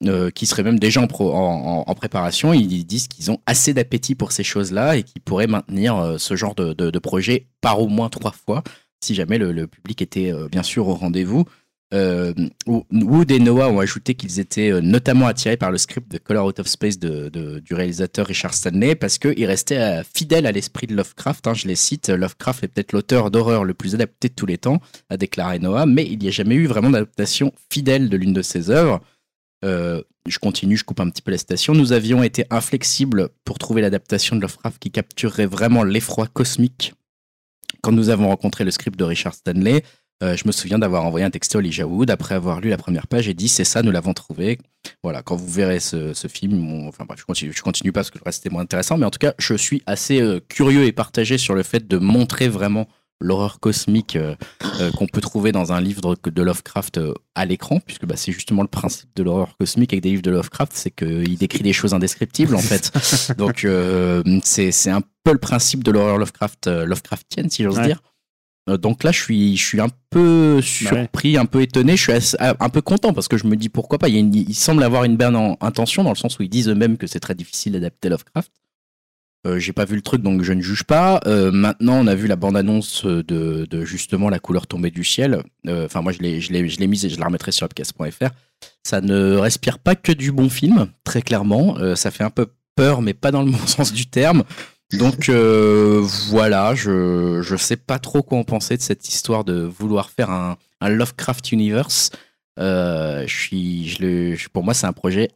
Euh, 0.06 0.30
qui 0.30 0.46
serait 0.46 0.62
même 0.62 0.78
déjà 0.78 1.00
en, 1.00 1.94
préparation, 1.94 2.52
ils 2.52 2.84
disent 2.84 3.08
qu'ils 3.08 3.30
ont 3.30 3.38
assez 3.46 3.72
d'appétit 3.74 4.14
pour 4.14 4.32
ces 4.32 4.44
choses-là 4.44 4.96
et 4.96 5.02
qu'ils 5.02 5.22
pourraient 5.22 5.46
maintenir 5.46 5.96
euh, 5.96 6.18
ce 6.18 6.36
genre 6.36 6.54
de, 6.54 6.98
projet 6.98 7.46
par 7.60 7.80
au 7.80 7.88
moins 7.88 8.08
trois 8.08 8.32
fois, 8.32 8.62
si 9.00 9.14
jamais 9.14 9.38
le, 9.38 9.66
public 9.66 10.02
était 10.02 10.32
euh, 10.32 10.48
bien 10.48 10.62
sûr 10.62 10.88
au 10.88 10.94
rendez-vous. 10.94 11.44
Wood 11.92 13.30
et 13.30 13.38
Noah 13.38 13.68
ont 13.68 13.78
ajouté 13.78 14.16
qu'ils 14.16 14.40
étaient 14.40 14.82
notamment 14.82 15.28
attirés 15.28 15.56
par 15.56 15.70
le 15.70 15.78
script 15.78 16.10
de 16.10 16.18
Color 16.18 16.46
Out 16.46 16.58
of 16.58 16.66
Space 16.66 16.98
de, 16.98 17.60
du 17.60 17.72
réalisateur 17.72 18.26
Richard 18.26 18.52
Stanley 18.52 18.96
parce 18.96 19.18
qu'il 19.18 19.46
restait 19.46 20.02
fidèle 20.02 20.46
à 20.46 20.50
l'esprit 20.50 20.88
de 20.88 20.96
Lovecraft. 20.96 21.46
hein, 21.46 21.54
je 21.54 21.68
les 21.68 21.76
cite, 21.76 22.08
Lovecraft 22.08 22.64
est 22.64 22.68
peut-être 22.68 22.92
l'auteur 22.94 23.30
d'horreur 23.30 23.62
le 23.62 23.74
plus 23.74 23.94
adapté 23.94 24.28
de 24.28 24.34
tous 24.34 24.46
les 24.46 24.58
temps, 24.58 24.80
a 25.08 25.16
déclaré 25.16 25.60
Noah, 25.60 25.86
mais 25.86 26.04
il 26.04 26.18
n'y 26.18 26.26
a 26.26 26.32
jamais 26.32 26.56
eu 26.56 26.66
vraiment 26.66 26.90
d'adaptation 26.90 27.52
fidèle 27.70 28.08
de 28.08 28.16
l'une 28.16 28.32
de 28.32 28.42
ses 28.42 28.70
œuvres. 28.70 29.00
Euh, 29.64 30.02
je 30.26 30.38
continue, 30.38 30.76
je 30.76 30.84
coupe 30.84 31.00
un 31.00 31.10
petit 31.10 31.22
peu 31.22 31.30
la 31.30 31.38
citation. 31.38 31.74
Nous 31.74 31.92
avions 31.92 32.22
été 32.22 32.46
inflexibles 32.50 33.28
pour 33.44 33.58
trouver 33.58 33.82
l'adaptation 33.82 34.36
de 34.36 34.40
Lovecraft 34.40 34.78
qui 34.78 34.90
capturerait 34.90 35.46
vraiment 35.46 35.82
l'effroi 35.82 36.26
cosmique. 36.26 36.94
Quand 37.82 37.92
nous 37.92 38.08
avons 38.08 38.28
rencontré 38.28 38.64
le 38.64 38.70
script 38.70 38.98
de 38.98 39.04
Richard 39.04 39.34
Stanley, 39.34 39.82
euh, 40.22 40.36
je 40.36 40.46
me 40.46 40.52
souviens 40.52 40.78
d'avoir 40.78 41.04
envoyé 41.04 41.26
un 41.26 41.30
texto 41.30 41.58
à 41.58 41.60
Elijah 41.60 41.86
Wood 41.86 42.10
après 42.10 42.34
avoir 42.34 42.60
lu 42.60 42.70
la 42.70 42.76
première 42.76 43.06
page 43.06 43.28
et 43.28 43.34
dit 43.34 43.48
c'est 43.48 43.64
ça, 43.64 43.82
nous 43.82 43.90
l'avons 43.90 44.14
trouvé. 44.14 44.58
Voilà, 45.02 45.22
quand 45.22 45.36
vous 45.36 45.48
verrez 45.48 45.80
ce, 45.80 46.14
film, 46.28 46.86
enfin 46.86 47.04
je 47.16 47.24
continue, 47.24 47.52
je 47.52 47.62
continue 47.62 47.92
pas 47.92 48.00
parce 48.00 48.10
que 48.10 48.18
le 48.18 48.24
reste 48.24 48.44
était 48.44 48.52
moins 48.52 48.62
intéressant, 48.62 48.96
mais 48.96 49.06
en 49.06 49.10
tout 49.10 49.18
cas, 49.18 49.34
je 49.38 49.54
suis 49.54 49.82
assez 49.86 50.20
euh, 50.20 50.40
curieux 50.48 50.84
et 50.84 50.92
partagé 50.92 51.36
sur 51.36 51.54
le 51.54 51.62
fait 51.62 51.86
de 51.86 51.98
montrer 51.98 52.48
vraiment 52.48 52.86
l'horreur 53.20 53.60
cosmique 53.60 54.16
euh, 54.16 54.34
euh, 54.80 54.90
qu'on 54.92 55.06
peut 55.06 55.20
trouver 55.20 55.50
dans 55.52 55.72
un 55.72 55.80
livre 55.80 56.14
de 56.24 56.42
Lovecraft 56.42 56.98
euh, 56.98 57.14
à 57.34 57.44
l'écran, 57.46 57.80
puisque 57.84 58.04
bah, 58.06 58.16
c'est 58.16 58.32
justement 58.32 58.62
le 58.62 58.68
principe 58.68 59.08
de 59.16 59.22
l'horreur 59.22 59.56
cosmique 59.56 59.92
avec 59.92 60.02
des 60.02 60.10
livres 60.10 60.22
de 60.22 60.30
Lovecraft, 60.30 60.72
c'est 60.74 60.90
qu'il 60.90 61.36
décrit 61.38 61.62
des 61.62 61.72
choses 61.72 61.94
indescriptibles 61.94 62.54
en 62.54 62.58
fait. 62.58 62.90
Donc 63.38 63.66
c'est 64.44 64.90
un 64.90 65.00
peu 65.22 65.32
le 65.32 65.38
principe 65.38 65.82
de 65.84 65.90
l'horreur 65.90 66.18
Lovecraft, 66.18 66.66
Lovecraftienne, 66.66 67.48
si 67.50 67.62
j'ose 67.62 67.78
Ouais. 67.78 67.86
dire. 67.86 68.02
Donc 68.66 69.04
là, 69.04 69.12
je 69.12 69.20
suis, 69.22 69.56
je 69.58 69.64
suis 69.64 69.80
un 69.80 69.88
peu 70.08 70.62
surpris, 70.62 71.36
un 71.36 71.44
peu 71.44 71.60
étonné. 71.60 71.96
Je 71.96 72.02
suis 72.02 72.12
assez- 72.12 72.36
un 72.40 72.68
peu 72.70 72.80
content 72.80 73.12
parce 73.12 73.28
que 73.28 73.36
je 73.36 73.46
me 73.46 73.56
dis 73.56 73.68
pourquoi 73.68 73.98
pas. 73.98 74.08
Il, 74.08 74.14
y 74.14 74.16
a 74.16 74.20
une- 74.20 74.34
il 74.34 74.54
semble 74.54 74.82
avoir 74.82 75.04
une 75.04 75.16
bonne 75.18 75.36
en- 75.36 75.58
intention 75.60 76.02
dans 76.02 76.08
le 76.10 76.16
sens 76.16 76.38
où 76.38 76.42
ils 76.44 76.48
disent 76.48 76.68
eux-mêmes 76.68 76.96
que 76.96 77.06
c'est 77.06 77.20
très 77.20 77.34
difficile 77.34 77.72
d'adapter 77.74 78.08
Lovecraft. 78.08 78.50
Euh, 79.46 79.58
J'ai 79.58 79.72
pas 79.72 79.84
vu 79.84 79.96
le 79.96 80.02
truc 80.02 80.22
donc 80.22 80.42
je 80.42 80.52
ne 80.52 80.62
juge 80.62 80.84
pas. 80.84 81.20
Euh, 81.26 81.50
maintenant, 81.52 81.94
on 82.02 82.06
a 82.06 82.14
vu 82.14 82.26
la 82.26 82.36
bande-annonce 82.36 83.04
de, 83.04 83.66
justement 83.84 84.28
la 84.30 84.38
couleur 84.38 84.66
tombée 84.66 84.90
du 84.90 85.04
ciel. 85.04 85.42
Euh, 85.66 85.84
Enfin, 85.86 86.00
moi, 86.02 86.12
je 86.12 86.20
l'ai 86.20 86.40
je 86.40 86.52
l'ai- 86.52 86.68
je 86.68 86.78
l'ai 86.80 86.86
mise 86.86 87.04
et 87.04 87.08
je 87.10 87.18
la 87.18 87.26
remettrai 87.26 87.52
sur 87.52 87.66
upcast.fr. 87.66 88.30
Ça 88.82 89.00
ne 89.00 89.34
respire 89.36 89.78
pas 89.78 89.94
que 89.96 90.12
du 90.12 90.32
bon 90.32 90.48
film, 90.48 90.88
très 91.04 91.20
clairement. 91.22 91.76
Ça 91.96 92.10
fait 92.10 92.24
un 92.24 92.30
peu 92.30 92.46
peur, 92.76 93.02
mais 93.02 93.12
pas 93.14 93.30
dans 93.30 93.42
le 93.42 93.50
bon 93.52 93.66
sens 93.66 93.92
du 93.92 94.06
terme. 94.06 94.44
Donc 94.92 95.28
voilà, 95.28 96.74
je 96.74 97.40
je 97.42 97.56
sais 97.56 97.76
pas 97.76 97.98
trop 97.98 98.22
quoi 98.22 98.38
en 98.38 98.44
penser 98.44 98.76
de 98.76 98.82
cette 98.82 99.08
histoire 99.08 99.44
de 99.44 99.60
vouloir 99.62 100.10
faire 100.10 100.30
un, 100.30 100.56
Lovecraft 100.86 101.52
universe. 101.52 102.10
Je 102.56 104.02
le, 104.02 104.36
pour 104.52 104.64
moi, 104.64 104.74
c'est 104.74 104.86
un 104.86 104.92
projet 104.92 105.28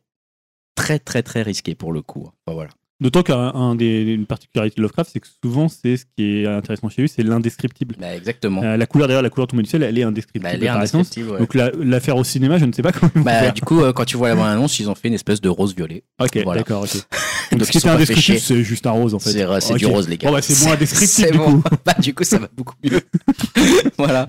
très 0.74 0.98
très 0.98 1.22
très 1.22 1.42
risqué 1.42 1.74
pour 1.74 1.92
le 1.92 2.02
coup. 2.02 2.30
Voilà. 2.46 2.70
D'autant 3.00 3.22
qu'une 3.22 3.34
un 3.36 3.76
des, 3.76 4.02
une 4.02 4.26
particularité 4.26 4.74
de 4.76 4.82
Lovecraft, 4.82 5.10
c'est 5.12 5.20
que 5.20 5.28
souvent, 5.44 5.68
c'est 5.68 5.96
ce 5.98 6.04
qui 6.16 6.42
est 6.42 6.46
intéressant 6.46 6.88
chez 6.88 7.02
lui, 7.02 7.08
c'est 7.08 7.22
l'indescriptible. 7.22 7.94
Bah, 8.00 8.16
exactement. 8.16 8.60
Euh, 8.64 8.76
la 8.76 8.86
couleur, 8.86 9.06
d'ailleurs, 9.06 9.22
la 9.22 9.30
couleur 9.30 9.46
tombée 9.46 9.62
du 9.62 9.68
ciel, 9.68 9.84
elle 9.84 9.96
est 9.96 10.02
indescriptible. 10.02 10.42
Bah, 10.42 10.50
elle 10.54 10.64
est 10.64 10.68
indescriptible. 10.68 11.30
ouais. 11.30 11.38
Donc 11.38 11.54
la, 11.54 11.70
la 11.78 12.14
au 12.16 12.24
cinéma, 12.24 12.58
je 12.58 12.64
ne 12.64 12.72
sais 12.72 12.82
pas 12.82 12.90
comment 12.90 13.12
Bah, 13.24 13.38
faire. 13.40 13.52
du 13.52 13.60
coup, 13.60 13.80
euh, 13.82 13.92
quand 13.92 14.04
tu 14.04 14.16
vois 14.16 14.30
la 14.30 14.34
bande-annonce, 14.34 14.80
ils 14.80 14.90
ont 14.90 14.96
fait 14.96 15.06
une 15.08 15.14
espèce 15.14 15.40
de 15.40 15.48
rose 15.48 15.76
violet. 15.76 16.02
Ok, 16.20 16.40
voilà. 16.42 16.62
d'accord, 16.62 16.82
ok. 16.82 16.90
Donc, 17.52 17.64
ce 17.64 17.70
qui 17.70 17.78
était 17.78 17.88
indescriptible, 17.88 18.40
c'est 18.40 18.62
juste 18.62 18.86
un 18.86 18.90
rose 18.90 19.14
en 19.14 19.18
fait. 19.18 19.30
C'est 19.60 19.74
du 19.74 19.86
rose, 19.86 20.08
les 20.08 20.18
gars. 20.18 20.28
Bon, 20.28 20.34
bah, 20.34 20.42
c'est 20.42 20.64
moins 20.64 20.74
indescriptible 20.74 21.26
C'est 21.28 21.32
du 21.32 21.38
bon. 21.38 21.62
bah, 21.86 21.94
du 22.00 22.14
coup, 22.14 22.24
ça 22.24 22.38
va 22.38 22.48
beaucoup 22.54 22.74
mieux. 22.84 23.00
voilà. 23.96 24.26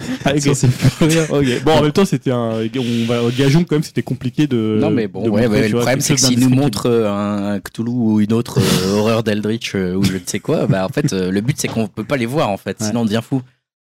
Bon, 1.65 1.71
en 1.71 1.81
même 1.81 1.91
temps, 1.91 2.05
c'était 2.05 2.31
un. 2.31 2.61
On 2.77 3.05
va 3.07 3.21
gageons 3.35 3.63
quand 3.63 3.75
même, 3.75 3.83
c'était 3.83 4.03
compliqué 4.03 4.47
de. 4.47 4.77
non, 4.79 4.91
mais 4.91 5.07
bon, 5.07 5.27
ouais, 5.29 5.47
ouais, 5.47 5.67
le 5.69 5.75
problème, 5.77 6.01
c'est 6.01 6.13
que 6.15 6.21
s'ils 6.21 6.39
nous 6.39 6.49
montrent 6.49 6.89
euh, 6.89 7.09
un, 7.11 7.53
un 7.55 7.59
Cthulhu 7.59 7.89
ou 7.91 8.19
une 8.21 8.33
autre 8.33 8.58
euh, 8.59 8.93
horreur 8.99 9.23
d'Eldritch 9.23 9.75
euh, 9.75 9.95
ou 9.95 10.03
je 10.03 10.13
ne 10.13 10.25
sais 10.25 10.39
quoi, 10.39 10.67
bah, 10.67 10.85
en 10.85 10.89
fait, 10.89 11.11
euh, 11.13 11.31
le 11.31 11.41
but, 11.41 11.57
c'est 11.59 11.67
qu'on 11.67 11.87
peut 11.87 12.03
pas 12.03 12.17
les 12.17 12.25
voir, 12.25 12.49
en 12.49 12.57
fait. 12.57 12.79
Ouais. 12.79 12.87
Sinon, 12.87 13.01
on 13.01 13.05
devient 13.05 13.21
fou. 13.23 13.41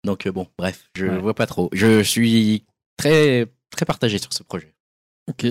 Donc, 0.05 0.25
euh, 0.27 0.31
bon, 0.31 0.47
bref, 0.57 0.89
je 0.95 1.05
Ouais. 1.05 1.17
vois 1.19 1.33
pas 1.33 1.45
trop. 1.45 1.69
Je 1.73 2.01
suis 2.03 2.63
très, 2.97 3.47
très 3.71 3.85
partagé 3.85 4.17
sur 4.17 4.33
ce 4.33 4.43
projet. 4.43 4.73
Ok. 5.29 5.47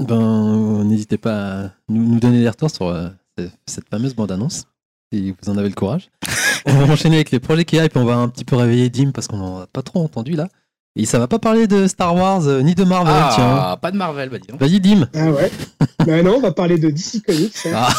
Ben, 0.00 0.84
n'hésitez 0.84 1.18
pas 1.18 1.34
à 1.66 1.70
nous, 1.88 2.04
nous 2.04 2.18
donner 2.20 2.40
des 2.40 2.48
retours 2.48 2.70
sur 2.70 2.88
euh, 2.88 3.08
ce- 3.38 3.48
cette 3.66 3.88
fameuse 3.88 4.14
bande-annonce, 4.14 4.64
si 5.12 5.30
vous 5.30 5.50
en 5.52 5.56
avez 5.56 5.68
le 5.68 5.74
courage. 5.74 6.10
on 6.66 6.72
va 6.72 6.92
enchaîner 6.92 7.16
avec 7.16 7.30
les 7.30 7.38
projets 7.40 7.64
qui 7.64 7.76
hype, 7.76 7.96
on 7.96 8.04
va 8.04 8.16
un 8.16 8.28
petit 8.28 8.44
peu 8.44 8.56
réveiller 8.56 8.88
Dim 8.90 9.12
parce 9.12 9.28
qu'on 9.28 9.36
n'en 9.36 9.60
a 9.60 9.66
pas 9.66 9.82
trop 9.82 10.02
entendu 10.02 10.32
là. 10.32 10.48
Et 10.96 11.06
ça 11.06 11.18
va 11.18 11.26
pas 11.28 11.38
parler 11.38 11.66
de 11.66 11.86
Star 11.86 12.14
Wars 12.14 12.46
euh, 12.46 12.60
ni 12.62 12.74
de 12.74 12.84
Marvel, 12.84 13.14
tiens. 13.34 13.56
Ah, 13.58 13.78
pas 13.80 13.90
de 13.92 13.96
Marvel, 13.96 14.28
bah 14.28 14.38
dis 14.38 14.48
donc. 14.48 14.60
Vas-y 14.60 14.80
Dim. 14.80 15.08
Ah 15.14 15.30
ouais. 15.30 15.50
bah 16.06 16.22
non, 16.22 16.34
on 16.36 16.40
va 16.40 16.52
parler 16.52 16.78
de 16.78 16.90
DC 16.90 17.22
Comics. 17.24 17.54
hein. 17.66 17.70
Ah, 17.74 17.94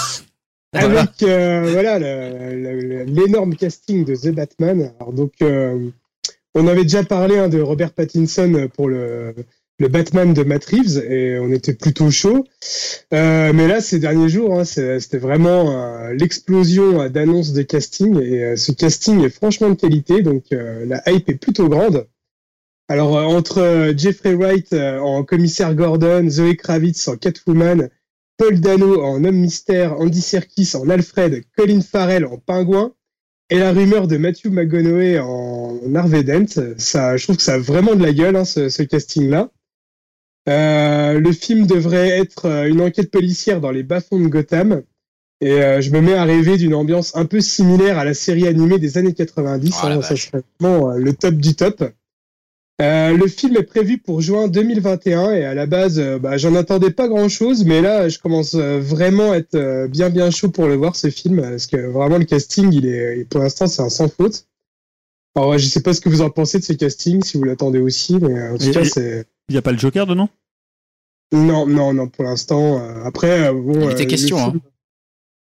avec 0.74 1.24
euh, 1.24 1.70
voilà 1.72 2.00
l'énorme 3.06 3.56
casting 3.56 4.06
de 4.06 4.16
The 4.16 4.30
Batman. 4.34 4.92
Alors 5.00 5.14
donc 5.14 5.34
euh, 5.42 5.90
on 6.56 6.68
avait 6.68 6.84
déjà 6.84 7.04
parlé 7.04 7.38
hein, 7.38 7.50
de 7.50 7.62
Robert 7.62 7.94
Pattinson 7.94 8.70
pour 8.76 8.90
le, 8.90 9.34
le 9.80 9.88
Batman 9.88 10.34
de 10.34 10.44
Matt 10.44 10.66
Reeves 10.66 10.98
et 10.98 11.38
on 11.40 11.52
était 11.52 11.74
plutôt 11.74 12.12
chaud. 12.12 12.46
Euh, 13.14 13.52
mais 13.54 13.68
là 13.68 13.82
ces 13.82 14.00
derniers 14.00 14.30
jours, 14.30 14.60
hein, 14.60 14.66
c'était 14.66 15.18
vraiment 15.18 15.72
euh, 15.72 16.14
l'explosion 16.14 17.02
euh, 17.02 17.10
d'annonces 17.10 17.54
de 17.54 17.62
casting 17.64 18.20
et 18.22 18.44
euh, 18.44 18.56
ce 18.56 18.72
casting 18.72 19.24
est 19.24 19.30
franchement 19.30 19.70
de 19.70 19.76
qualité 19.76 20.22
donc 20.22 20.46
la 20.52 21.02
hype 21.08 21.30
est 21.30 21.36
plutôt 21.36 21.70
grande. 21.70 22.08
Alors 22.90 23.16
entre 23.16 23.94
Jeffrey 23.96 24.36
Wright 24.36 24.74
en 24.74 25.24
commissaire 25.24 25.74
Gordon, 25.74 26.30
Zoe 26.30 26.56
Kravitz 26.56 27.08
en 27.08 27.16
Catwoman, 27.16 27.90
Paul 28.38 28.60
Dano 28.60 29.02
en 29.02 29.24
Homme 29.24 29.36
Mystère, 29.38 30.00
Andy 30.00 30.22
Serkis 30.22 30.72
en 30.76 30.90
Alfred, 30.90 31.44
Colin 31.56 31.82
Farrell 31.82 32.26
en 32.26 32.38
Pingouin, 32.38 32.94
et 33.50 33.60
la 33.60 33.72
rumeur 33.72 34.08
de 34.08 34.18
Matthew 34.18 34.48
McConaughey 34.48 35.20
en 35.20 35.94
Harvey 35.96 36.24
Dent. 36.24 36.74
Ça, 36.78 37.18
je 37.18 37.24
trouve 37.24 37.38
que 37.38 37.44
ça 37.44 37.56
a 37.56 37.60
vraiment 37.60 37.96
de 37.96 38.02
la 38.02 38.14
gueule, 38.14 38.36
hein, 38.36 38.46
ce, 38.46 38.70
ce 38.70 38.84
casting-là. 38.84 39.52
Euh, 40.50 41.20
le 41.20 41.32
film 41.32 41.68
devrait 41.68 42.10
être 42.10 42.46
euh, 42.46 42.68
une 42.68 42.82
enquête 42.82 43.12
policière 43.12 43.62
dans 43.62 43.72
les 43.72 43.84
bas-fonds 43.84 44.20
de 44.20 44.28
Gotham. 44.28 44.84
Et 45.42 45.62
euh, 45.62 45.82
je 45.82 45.92
me 45.92 46.02
mets 46.02 46.14
à 46.14 46.24
rêver 46.24 46.58
d'une 46.58 46.74
ambiance 46.74 47.16
un 47.16 47.26
peu 47.26 47.42
similaire 47.42 47.98
à 47.98 48.06
la 48.06 48.14
série 48.14 48.48
animée 48.48 48.80
des 48.80 48.98
années 48.98 49.14
90. 49.14 49.74
Oh 49.74 49.88
hein, 49.88 50.02
ça 50.02 50.16
serait 50.16 50.42
vraiment 50.60 50.92
euh, 50.92 50.98
le 50.98 51.14
top 51.14 51.36
du 51.36 51.56
top. 51.56 51.84
Euh, 52.82 53.16
le 53.16 53.28
film 53.28 53.56
est 53.58 53.64
prévu 53.64 54.00
pour 54.00 54.22
juin 54.22 54.48
2021 54.48 55.32
et 55.32 55.46
à 55.46 55.54
la 55.54 55.68
base, 55.68 56.00
euh, 56.00 56.18
bah, 56.18 56.38
j'en 56.38 56.56
attendais 56.56 56.90
pas 56.90 57.08
grand 57.08 57.30
chose, 57.30 57.64
mais 57.66 57.82
là, 57.82 58.10
je 58.10 58.18
commence 58.18 58.56
euh, 58.56 58.80
vraiment 58.80 59.32
à 59.32 59.38
être 59.38 59.88
bien 59.88 60.10
bien 60.10 60.32
chaud 60.32 60.50
pour 60.50 60.66
le 60.68 60.76
voir 60.76 60.96
ce 60.96 61.10
film 61.12 61.40
parce 61.42 61.68
que 61.68 61.78
vraiment 61.78 62.18
le 62.18 62.26
casting, 62.26 62.74
il 62.74 62.88
est 62.88 63.26
pour 63.30 63.42
l'instant 63.42 63.68
c'est 63.68 63.84
un 63.84 63.90
sans 63.90 64.10
faute. 64.10 64.48
Alors 65.36 65.58
je 65.58 65.66
sais 65.68 65.82
pas 65.82 65.94
ce 65.94 66.02
que 66.02 66.10
vous 66.10 66.22
en 66.22 66.30
pensez 66.32 66.60
de 66.60 66.64
ce 66.64 66.74
casting, 66.74 67.24
si 67.24 67.38
vous 67.38 67.44
l'attendez 67.44 67.80
aussi, 67.80 68.18
mais 68.20 68.50
en 68.50 68.58
tout 68.58 68.68
Et- 68.70 68.72
cas 68.72 68.86
c'est 68.86 69.26
Il 69.50 69.54
n'y 69.54 69.58
a 69.58 69.62
pas 69.62 69.72
le 69.72 69.78
Joker 69.78 70.08
dedans? 70.08 70.30
Non 71.32 71.68
non 71.68 71.94
non 71.94 72.08
pour 72.08 72.24
l'instant. 72.24 72.82
après 73.06 73.52
bon, 73.54 73.88
Il 73.88 73.92
était 73.92 74.08
question, 74.08 74.38
film- 74.38 74.60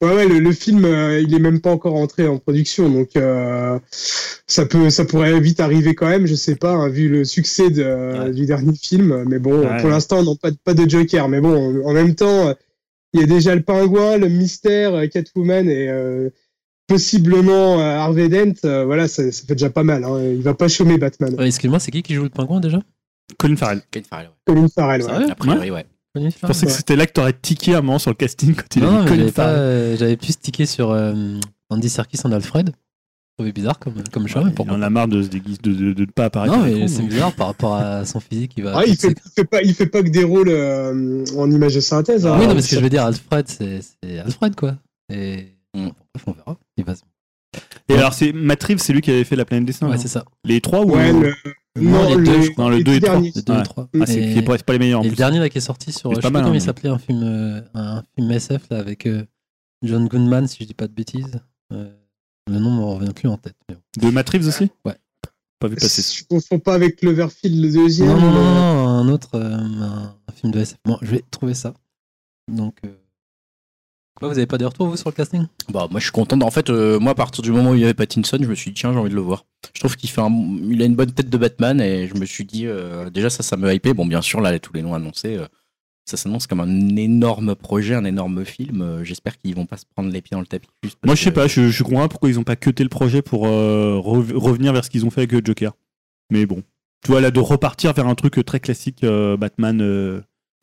Ouais 0.04 0.14
ouais 0.16 0.28
le, 0.28 0.40
le 0.40 0.52
film 0.52 0.84
euh, 0.86 1.20
il 1.22 1.34
est 1.34 1.40
même 1.40 1.62
pas 1.62 1.72
encore 1.72 1.96
entré 1.96 2.28
en 2.28 2.38
production 2.38 2.90
donc 2.90 3.16
euh, 3.16 3.80
ça 3.92 4.66
peut 4.66 4.90
ça 4.90 5.06
pourrait 5.06 5.40
vite 5.40 5.60
arriver 5.60 5.96
quand 5.96 6.08
même 6.10 6.26
je 6.28 6.36
sais 6.36 6.56
pas 6.56 6.74
hein, 6.74 6.90
vu 6.90 7.08
le 7.10 7.24
succès 7.24 7.70
de, 7.70 7.84
Ouais. 8.26 8.32
du 8.32 8.46
dernier 8.46 8.76
film 8.76 9.24
mais 9.30 9.40
bon 9.40 9.62
Ouais. 9.62 9.80
pour 9.80 9.90
l'instant 9.90 10.22
non 10.24 10.36
pas 10.36 10.52
de- 10.52 10.58
pas 10.64 10.74
de 10.74 10.90
Joker 10.90 11.30
mais 11.30 11.40
bon 11.42 11.84
en 11.86 11.94
même 11.94 12.16
temps 12.16 12.54
Il 13.16 13.20
y 13.22 13.24
a 13.24 13.28
déjà 13.28 13.54
le 13.56 13.62
pingouin, 13.62 14.18
le 14.18 14.28
mystère, 14.28 14.96
euh, 14.96 15.06
Catwoman 15.08 15.70
et 15.70 15.88
euh, 15.88 16.32
possiblement 16.88 17.80
euh, 17.80 17.98
Harvey 17.98 18.28
Dent. 18.28 18.54
euh, 18.66 18.86
voilà, 18.86 19.08
ça, 19.08 19.32
ça 19.32 19.46
fait 19.48 19.54
déjà 19.54 19.70
pas 19.70 19.84
mal. 19.84 20.04
Hein. 20.04 20.20
Il 20.36 20.42
va 20.42 20.54
pas 20.56 20.68
chômer 20.68 20.98
Batman. 20.98 21.36
Excuse-moi, 21.40 21.80
c'est 21.80 21.92
qui 21.92 22.02
qui 22.02 22.16
joue 22.16 22.24
le 22.24 22.30
pingouin 22.30 22.60
déjà? 22.60 22.82
Colin 23.38 23.56
Farrell. 23.56 23.82
Kane 23.92 24.04
Farrell, 24.04 24.28
ouais. 24.30 24.34
Colin 24.46 24.68
Farrell. 24.68 25.02
ouais. 25.04 25.32
A 25.32 25.36
priori, 25.36 25.72
ouais. 25.72 25.86
Je 26.16 26.22
pensais 26.46 26.66
que 26.68 26.72
Ouais. 26.72 26.78
c'était 26.78 26.96
là 26.96 27.08
que 27.08 27.12
t'aurais 27.14 27.34
tiqué 27.34 27.74
un 27.74 27.82
moment 27.82 27.98
sur 28.00 28.12
le 28.12 28.16
casting 28.16 28.54
quand 28.54 28.76
il 28.76 28.84
a 28.84 28.92
Non, 28.92 29.08
j'avais 29.08 29.26
pas, 29.32 29.44
Farrell. 29.46 29.58
euh, 29.60 29.98
j'avais 29.98 30.18
plus 30.18 30.34
stické 30.34 30.66
sur 30.68 30.92
euh, 30.92 31.14
Andy 31.70 31.90
Serkis 31.90 32.20
en 32.24 32.32
Alfred. 32.32 32.70
Je 32.70 33.36
trouvais 33.38 33.52
bizarre 33.52 33.80
comme, 33.80 33.96
comme 34.12 34.28
choix, 34.28 34.44
Il 34.46 34.54
pourquoi 34.54 34.76
en 34.76 34.82
a 34.84 34.92
marre 34.92 35.08
de 35.08 35.24
se 35.24 35.28
déguiser, 35.30 35.58
de, 35.64 35.74
de, 35.74 35.94
de 35.94 36.02
ne 36.02 36.06
pas 36.06 36.26
apparaître. 36.26 36.56
Non, 36.56 36.64
mais 36.64 36.88
c'est 36.88 37.02
bizarre 37.02 37.34
par 37.34 37.48
rapport 37.48 37.74
à 37.76 38.06
son 38.06 38.20
physique. 38.20 38.54
Il 38.58 38.64
va 38.64 38.74
Ah, 38.78 38.84
il, 38.86 38.96
fait, 38.96 39.08
il, 39.26 39.32
fait 39.36 39.44
pas, 39.46 39.62
il 39.64 39.74
fait 39.74 39.88
pas 39.88 40.04
que 40.04 40.10
des 40.10 40.24
rôles 40.24 40.50
euh, 40.50 41.26
en 41.36 41.50
image 41.50 41.74
de 41.74 41.80
synthèse. 41.80 42.28
hein. 42.28 42.38
oui, 42.40 42.46
non, 42.46 42.54
mais 42.54 42.62
ce 42.62 42.70
que 42.70 42.76
je 42.76 42.82
veux 42.82 42.90
dire, 42.90 43.04
Alfred, 43.06 43.48
c'est 43.48 43.80
Alfred, 44.20 44.56
quoi. 44.56 44.76
Et 45.12 45.48
Mm. 45.76 45.88
bref, 46.14 46.24
on 46.28 46.32
verra. 46.34 46.58
Il 46.78 46.84
va 46.86 46.94
se- 46.94 47.02
Et 47.90 47.96
alors, 47.98 48.14
c'est 48.14 48.32
Matt 48.34 48.64
Reeves, 48.64 48.78
c'est 48.78 48.94
lui 48.94 49.02
qui 49.02 49.10
avait 49.10 49.24
fait 49.24 49.36
la 49.36 49.46
planète 49.46 49.66
des 49.66 49.74
singes. 49.74 49.90
Ouais, 49.90 49.96
non 49.96 50.02
c'est 50.02 50.08
ça. 50.08 50.24
les 50.46 50.62
trois 50.62 50.82
ou 50.86 50.92
Ouais, 50.92 51.12
le- 51.12 51.34
Non, 51.80 52.16
les 52.18 52.24
deux, 52.24 52.50
Non, 52.58 52.70
le 52.70 52.78
les 52.78 52.84
2 52.84 52.92
et 52.94 53.00
deux 53.00 53.06
3. 53.08 53.14
derniers. 53.16 53.32
Les 53.36 53.42
deux 53.42 53.54
Ouais. 53.54 53.60
et 53.60 53.64
trois. 53.64 53.90
Ah, 54.00 54.06
c'est 54.06 54.22
Et- 54.22 54.34
qui 54.34 54.40
est 54.40 54.42
pas, 54.44 54.58
c'est 54.58 54.66
pas 54.66 54.74
les 54.74 54.80
meilleurs 54.80 55.00
en 55.00 55.04
Et 55.04 55.10
le 55.10 55.16
dernier 55.16 55.40
là 55.40 55.50
qui 55.50 55.58
est 55.58 55.62
sorti 55.62 55.92
sur. 55.92 56.12
Je 56.12 56.16
sais 56.18 56.22
pas 56.22 56.30
mal, 56.30 56.44
comment 56.44 56.54
hein, 56.54 56.58
il 56.58 56.62
s'appelait, 56.62 56.90
un 56.90 57.00
film, 57.00 57.24
euh, 57.24 57.62
un 57.74 58.04
film 58.16 58.32
SF 58.32 58.70
là 58.70 58.78
avec 58.78 59.08
euh, 59.08 59.26
John 59.82 60.08
Goodman, 60.08 60.48
si 60.48 60.58
je 60.62 60.66
dis 60.68 60.74
pas 60.76 60.88
de 60.88 60.94
bêtises. 60.94 61.40
Euh, 61.72 61.92
le 62.48 62.60
nom 62.60 62.72
me 62.72 62.84
revient 62.84 63.14
plus 63.14 63.28
en 63.28 63.38
tête. 63.38 63.56
mais 63.70 63.76
bon. 63.76 64.08
De 64.10 64.14
Matt 64.14 64.30
Reeves 64.30 64.48
aussi? 64.48 64.70
Ouais. 64.86 64.96
Pas 65.60 65.68
vu 65.68 65.76
passer 65.78 66.02
ça. 66.04 66.14
Je 66.20 66.24
confonds 66.26 66.60
pas 66.60 66.74
avec 66.76 66.98
Cloverfield 66.98 67.60
le 67.60 67.72
deuxième. 67.72 68.10
Non, 68.10 68.20
non, 68.20 68.32
non, 68.32 68.88
un 68.90 69.08
autre, 69.10 69.30
euh, 69.36 69.56
un, 69.56 70.16
un 70.28 70.32
film 70.34 70.52
de 70.52 70.60
SF. 70.60 70.78
Bon, 70.86 70.98
je 71.02 71.10
vais 71.12 71.24
trouver 71.32 71.54
ça. 71.56 71.74
Donc, 72.52 72.78
quoi, 74.20 74.30
vous 74.30 74.38
avez 74.38 74.48
pas 74.48 74.58
de 74.58 74.66
retour 74.66 74.88
vous 74.88 74.98
sur 74.98 75.10
le 75.10 75.16
casting? 75.16 75.46
Bah, 75.72 75.88
moi, 75.92 76.00
je 76.00 76.06
suis 76.06 76.12
content. 76.12 76.40
En 76.42 76.52
fait, 76.52 76.70
euh, 76.70 77.00
moi, 77.00 77.12
à 77.12 77.16
partir 77.16 77.42
du 77.42 77.52
moment 77.52 77.72
où 77.72 77.76
il 77.76 77.82
y 77.82 77.84
avait 77.84 77.94
Pattinson, 77.94 78.38
je 78.42 78.48
me 78.48 78.56
suis 78.56 78.72
dit, 78.72 78.80
tiens, 78.80 78.94
j'ai 78.94 79.00
envie 79.00 79.10
de 79.10 79.16
le 79.16 79.22
voir. 79.22 79.46
Je 79.74 79.80
trouve 79.80 79.96
qu'il 79.96 80.10
fait 80.10 80.22
un... 80.22 80.30
il 80.70 80.82
a 80.82 80.86
une 80.86 80.96
bonne 80.96 81.12
tête 81.12 81.30
de 81.30 81.38
Batman 81.38 81.80
et 81.82 82.08
je 82.08 82.16
me 82.16 82.26
suis 82.26 82.46
dit, 82.46 82.68
euh, 82.68 83.10
déjà, 83.10 83.30
ça, 83.30 83.44
ça 83.44 83.58
me 83.58 83.74
hypait. 83.74 83.94
Bon, 83.94 84.06
bien 84.06 84.22
sûr, 84.22 84.40
là, 84.42 84.58
tous 84.60 84.74
les 84.74 84.82
noms 84.82 84.94
annoncés, 84.94 85.38
euh, 85.38 85.46
ça 86.06 86.18
s'annonce 86.18 86.48
comme 86.48 86.60
un 86.60 86.96
énorme 86.98 87.56
projet, 87.56 87.96
un 87.96 88.06
énorme 88.06 88.44
film. 88.46 88.82
Euh, 88.82 89.04
J'espère 89.04 89.38
qu'ils 89.38 89.56
vont 89.56 89.66
pas 89.66 89.78
se 89.78 89.86
prendre 89.96 90.12
les 90.12 90.22
pieds 90.22 90.36
dans 90.36 90.42
le 90.42 90.46
tapis. 90.48 90.68
juste 90.84 90.98
Moi, 91.06 91.16
je 91.16 91.24
sais 91.24 91.30
que- 91.30 91.36
pas, 91.36 91.48
je, 91.48 91.70
je 91.70 91.84
comprends 91.84 92.02
pas 92.02 92.10
pourquoi 92.10 92.30
ils 92.30 92.40
ont 92.40 92.44
pas 92.44 92.56
cuté 92.56 92.84
le 92.84 92.90
projet 92.90 93.22
pour 93.22 93.48
euh, 93.48 93.98
rev- 93.98 94.36
revenir 94.36 94.74
vers 94.74 94.84
ce 94.86 94.90
qu'ils 94.90 95.06
ont 95.06 95.10
fait 95.10 95.22
avec 95.22 95.46
Joker. 95.46 95.74
Mais 96.30 96.46
bon. 96.46 96.64
Tu 97.04 97.12
vois, 97.12 97.20
là, 97.20 97.32
de 97.32 97.40
repartir 97.40 97.92
vers 97.94 98.08
un 98.08 98.16
truc 98.16 98.44
très 98.46 98.60
classique, 98.62 99.04
euh, 99.04 99.36
Batman. 99.38 99.82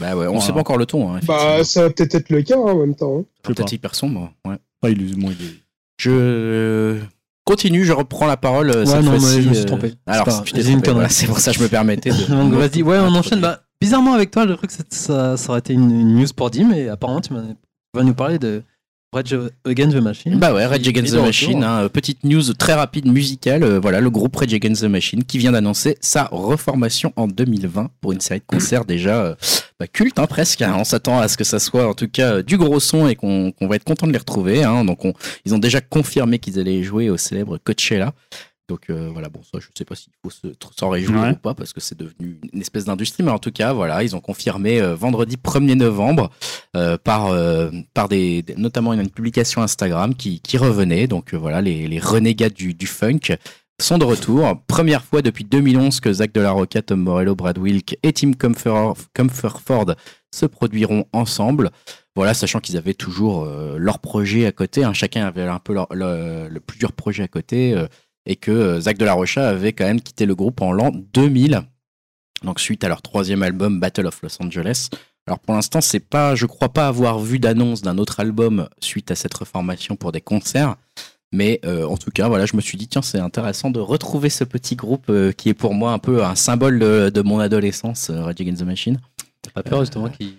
Bah 0.01 0.16
ouais, 0.16 0.27
on 0.27 0.40
sait 0.40 0.52
pas 0.52 0.60
encore 0.60 0.78
le 0.78 0.86
ton. 0.86 1.14
Hein, 1.14 1.20
Bah, 1.27 1.62
ça 1.62 1.82
va 1.82 1.90
peut-être 1.90 2.14
être 2.14 2.31
le 2.31 2.43
cas 2.43 2.56
hein, 2.56 2.60
en 2.72 2.77
même 2.78 2.94
temps. 2.94 3.18
hein. 3.20 3.24
peut-être 3.43 3.72
hyper 3.72 3.94
sombre. 3.94 4.32
Ouais. 4.47 4.56
Pas 4.81 4.90
il, 4.90 5.16
bon, 5.20 5.31
il 5.39 5.47
est- 5.47 5.60
Je 5.98 6.98
continue, 7.44 7.85
je 7.85 7.93
reprends 7.93 8.27
la 8.27 8.36
parole. 8.36 8.70
euh, 8.70 8.81
Ouais, 8.81 8.86
cette 8.86 9.02
non, 9.05 9.12
mais 9.12 9.18
je 9.43 9.48
me 9.48 9.55
suis 9.55 9.62
euh, 9.62 9.66
trompé. 9.66 9.93
Alors, 10.06 10.27
C'est 10.31 10.32
voilà, 10.93 11.09
pour 11.27 11.39
ça 11.39 11.52
que 11.52 11.59
je 11.59 11.62
me 11.62 11.68
permettais 11.68 12.10
de. 12.10 12.24
Donc, 12.31 12.52
vas-y, 12.55 12.82
ouais, 12.82 12.98
on 12.98 13.14
enchaîne. 13.14 13.40
Bah, 13.40 13.60
bizarrement, 13.81 14.14
avec 14.14 14.31
toi, 14.31 14.47
je 14.48 14.55
crois 14.55 14.66
que 14.68 14.72
ça, 14.89 15.36
ça, 15.36 15.51
aurait 15.51 15.59
été 15.59 15.74
une, 15.74 15.90
une 15.90 16.16
news 16.16 16.27
pour 16.35 16.51
Dim, 16.51 16.70
et 16.72 16.89
apparemment, 16.89 17.20
tu 17.20 17.32
m'en- 17.35 17.43
tu 17.43 17.55
vas 17.98 18.02
nous 18.05 18.14
parler 18.14 18.39
de 18.39 18.62
Rage 19.12 19.34
Against 19.64 19.96
the 19.96 20.00
Machine. 20.00 20.38
Bah 20.38 20.54
ouais, 20.54 20.64
Rage 20.66 20.86
Against 20.86 21.12
the. 21.12 21.18
Machine, 21.18 21.64
hein, 21.64 21.88
petite 21.88 22.22
news 22.22 22.54
très 22.56 22.74
rapide 22.74 23.06
musicale. 23.10 23.64
euh, 23.64 23.80
voilà, 23.80 24.00
le 24.00 24.08
groupe 24.08 24.36
Rage 24.36 24.54
Against 24.54 24.82
the 24.82 24.86
Machine 24.88 25.24
qui 25.24 25.38
vient 25.38 25.50
d'annoncer 25.50 25.98
sa 26.00 26.28
reformation 26.30 27.12
en 27.16 27.26
2020 27.26 27.90
pour 28.00 28.12
une 28.12 28.20
série 28.20 28.38
de 28.38 28.44
concerts 28.46 28.84
déjà 28.84 29.20
euh, 29.24 29.34
bah, 29.80 29.88
culte 29.88 30.20
hein, 30.20 30.26
presque. 30.28 30.62
hein. 30.62 30.76
On 30.78 30.84
s'attend 30.84 31.18
à 31.18 31.26
ce 31.26 31.36
que 31.36 31.42
ça 31.42 31.58
soit 31.58 31.88
en 31.88 31.94
tout 31.94 32.06
cas 32.06 32.34
euh, 32.34 32.42
du 32.44 32.56
gros 32.56 32.78
son 32.78 33.08
et 33.08 33.16
qu'on 33.16 33.52
va 33.62 33.74
être 33.74 33.82
content 33.84 34.06
de 34.06 34.12
les 34.12 34.18
retrouver. 34.18 34.62
hein. 34.62 34.84
Donc 34.84 35.04
on- 35.04 35.12
ils 35.44 35.54
ont 35.54 35.58
déjà 35.58 35.80
confirmé 35.80 36.38
qu'ils 36.38 36.60
allaient 36.60 36.84
jouer 36.84 37.10
au 37.10 37.16
célèbre 37.16 37.58
Coachella. 37.58 38.12
Donc 38.70 38.88
euh, 38.88 39.10
voilà, 39.12 39.28
bon 39.28 39.40
ça 39.42 39.59
je 39.60 39.66
sais 39.76 39.84
pas 39.84 39.94
s'il 39.94 40.12
faut 40.22 40.30
se- 40.30 40.47
s'en 40.78 40.88
réjouir 40.88 41.20
Ouais. 41.20 41.30
ou 41.32 41.36
pas 41.36 41.55
parce 41.55 41.72
que 41.72 41.80
c'est 41.80 41.98
devenu 41.98 42.38
une 42.52 42.60
espèce 42.60 42.84
d'industrie, 42.86 43.22
mais 43.22 43.30
en 43.32 43.38
tout 43.38 43.51
cas 43.52 43.72
voilà, 43.72 44.02
ils 44.02 44.14
ont 44.16 44.20
confirmé 44.20 44.80
euh, 44.80 44.94
vendredi 44.94 45.36
1er 45.36 45.74
novembre 45.74 46.30
euh, 46.76 46.97
par 46.97 47.30
par 47.94 48.09
des, 48.09 48.42
des- 48.42 48.55
notamment 48.55 48.92
une, 48.94 49.01
une 49.01 49.10
publication 49.10 49.60
Instagram 49.62 50.14
qui, 50.14 50.40
qui 50.40 50.56
revenait. 50.56 51.06
Donc 51.09 51.34
voilà, 51.34 51.60
les, 51.60 51.88
les 51.88 51.98
renégats 51.98 52.48
du, 52.48 52.72
du 52.74 52.86
funk 52.86 53.36
sont 53.80 53.98
de 53.98 54.05
retour. 54.05 54.55
Première 54.66 55.02
fois 55.02 55.20
depuis 55.22 55.44
2011 55.44 56.01
que 56.01 56.12
Zach 56.12 56.32
de 56.32 56.40
la 56.40 56.51
Rocca, 56.52 56.80
Tom 56.82 57.01
Morello, 57.01 57.34
Brad 57.34 57.59
Wilk 57.59 57.98
et 58.02 58.12
Tim 58.12 58.32
Comferford 59.14 59.94
se 60.34 60.47
produiront 60.47 61.05
ensemble. 61.12 61.70
Voilà, 62.16 62.34
sachant 62.34 62.60
qu'ils 62.60 62.76
avaient 62.76 62.94
toujours 62.94 63.47
leur 63.78 63.98
projet 64.01 64.44
à 64.47 64.52
côté. 64.52 64.84
hein. 64.84 64.92
Chacun 64.92 65.26
avait 65.26 65.42
un 65.44 65.59
peu 65.59 65.72
leur, 65.72 65.86
le, 65.92 66.48
le 66.48 66.60
plusieurs 66.60 66.92
projets 66.92 67.22
à 67.22 67.28
côté. 67.28 67.74
Et 68.31 68.36
que 68.36 68.52
euh, 68.52 68.81
Zach 68.81 68.97
de 68.97 69.05
la 69.05 69.12
Rocha 69.12 69.48
avait 69.48 69.73
quand 69.73 69.85
même 69.85 70.01
quitté 70.01 70.24
le 70.24 70.36
groupe 70.36 70.62
en 70.62 70.70
l'an 70.73 70.93
2000. 71.12 71.62
Donc 72.44 72.61
suite 72.61 72.85
à 72.85 72.89
leur 72.89 73.02
troisième 73.02 73.43
album 73.43 73.81
Battle 73.81 74.07
of 74.07 74.23
Los 74.23 74.40
Angeles. 74.40 74.89
Alors 75.27 75.40
pour 75.40 75.55
l'instant, 75.55 75.81
c'est 75.81 76.01
pas, 76.01 76.36
je 76.36 76.47
crois 76.47 76.70
pas 76.70 76.86
avoir 76.86 77.19
vu 77.19 77.40
d'annonce 77.40 77.82
d'un 77.82 77.98
autre 77.98 78.20
album 78.20 78.69
suite 78.81 79.11
à 79.11 79.16
cette 79.16 79.35
reformation 79.35 79.97
pour 79.97 80.12
des 80.12 80.20
concerts. 80.20 80.77
Mais 81.32 81.61
euh, 81.65 81.85
en 81.86 81.97
tout 81.97 82.11
cas, 82.11 82.28
voilà, 82.28 82.47
je 82.47 82.57
me 82.57 82.61
suis 82.61 82.78
dit 82.78 82.86
tiens, 82.86 83.02
c'est 83.02 83.19
intéressant 83.19 83.70
de 83.70 83.81
retrouver 83.81 84.31
ce 84.31 84.44
petit 84.44 84.77
groupe 84.77 85.07
euh, 85.11 85.32
qui 85.32 85.48
est 85.48 85.55
pour 85.55 85.74
moi 85.74 85.93
un 85.93 85.98
peu 85.98 86.24
un 86.24 86.36
symbole 86.36 86.78
de, 86.78 87.11
de 87.12 87.23
mon 87.23 87.40
adolescence, 87.40 88.11
euh, 88.11 88.23
Rage 88.23 88.40
Against 88.40 88.62
the 88.62 88.66
Machine. 88.66 89.01
T'as 89.43 89.51
pas 89.51 89.62
peur 89.62 89.81
justement 89.81 90.09
qu'il. 90.09 90.35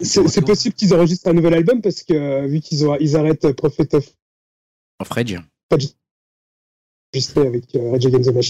C'est 0.00 0.26
c'est 0.26 0.42
possible 0.42 0.74
qu'ils 0.74 0.92
enregistrent 0.94 1.28
un 1.28 1.34
nouvel 1.34 1.54
album 1.54 1.80
parce 1.80 2.02
que 2.02 2.46
vu 2.46 2.60
qu'ils 2.60 2.86
ils 2.98 3.16
arrêtent 3.16 3.52
Prophet 3.52 3.88
of 3.94 5.08
Rage. 5.10 5.38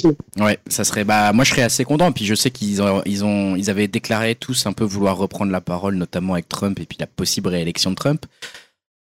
Euh. 0.07 0.45
Ouais, 0.45 0.59
ça 0.69 0.85
serait. 0.85 1.05
Bah, 1.05 1.33
moi, 1.33 1.45
je 1.45 1.51
serais 1.51 1.63
assez 1.63 1.85
content. 1.85 2.11
Puis 2.13 2.25
je 2.25 2.35
sais 2.35 2.51
qu'ils 2.51 2.83
ont, 2.83 3.03
ils 3.07 3.25
ont, 3.25 3.55
ils 3.57 3.71
avaient 3.71 3.89
déclaré 3.89 4.35
tous 4.35 4.67
un 4.67 4.73
peu 4.73 4.85
vouloir 4.85 5.17
reprendre 5.17 5.53
la 5.53 5.61
parole, 5.61 5.95
notamment 5.97 6.35
avec 6.35 6.49
Trump 6.49 6.79
et 6.81 6.87
puis 6.87 6.99
la 6.99 7.07
possible 7.07 7.49
réélection 7.49 7.91
de 7.91 7.97
Trump. 7.97 8.27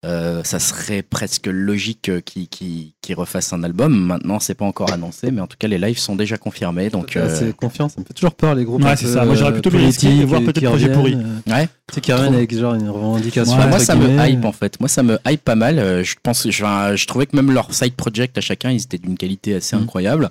Euh, 0.03 0.41
ça 0.43 0.57
serait 0.57 1.03
presque 1.03 1.45
logique 1.45 2.09
euh, 2.09 2.21
qu'ils 2.21 2.47
qu'ils- 2.47 2.93
qu'ils 3.03 3.13
refassent 3.15 3.53
un 3.53 3.61
album. 3.63 3.93
Maintenant, 3.95 4.39
c'est 4.39 4.55
pas 4.55 4.65
encore 4.65 4.91
annoncé, 4.91 5.29
mais 5.29 5.41
en 5.41 5.45
tout 5.47 5.57
cas, 5.59 5.67
les 5.67 5.77
lives 5.77 5.99
sont 5.99 6.15
déjà 6.15 6.37
confirmés. 6.39 6.89
Donc, 6.89 7.15
euh, 7.15 7.29
c'est 7.37 7.55
confiance, 7.55 7.93
ça 7.93 8.01
me 8.01 8.05
fait 8.07 8.13
toujours 8.15 8.33
peur 8.33 8.55
les 8.55 8.65
groupes. 8.65 8.83
Ouais, 8.83 8.95
c'est 8.95 9.05
ça. 9.05 9.25
Moi, 9.25 9.35
j'aurais 9.35 9.51
euh, 9.51 9.61
plutôt 9.61 9.69
risqué 9.77 10.17
de 10.17 10.25
voir 10.25 10.41
peut-être 10.41 10.65
projet 10.65 10.91
pourri. 10.91 11.13
euh, 11.13 11.53
ouais. 11.53 11.67
Tu 11.87 11.95
sais, 11.95 12.01
qui 12.01 12.13
reviennent 12.13 12.33
avec 12.33 12.57
genre 12.57 12.73
une 12.73 12.89
revendication. 12.89 13.55
Ouais, 13.59 13.67
moi, 13.67 13.77
ça 13.79 13.95
me 13.95 14.27
hype 14.27 14.43
en 14.43 14.51
fait. 14.51 14.79
Moi, 14.79 14.89
ça 14.89 15.03
me 15.03 15.19
hype 15.27 15.43
pas 15.43 15.55
mal. 15.55 15.77
Euh, 15.77 16.03
Je 16.03 16.15
pense, 16.23 16.49
je 16.49 17.05
trouvais 17.05 17.27
que 17.27 17.35
même 17.35 17.51
leur 17.51 17.71
side 17.71 17.93
project 17.93 18.35
à 18.39 18.41
chacun, 18.41 18.71
ils 18.71 18.81
étaient 18.81 18.97
d'une 18.97 19.17
qualité 19.17 19.53
assez 19.55 19.75
Mm. 19.75 19.83
incroyable. 19.83 20.29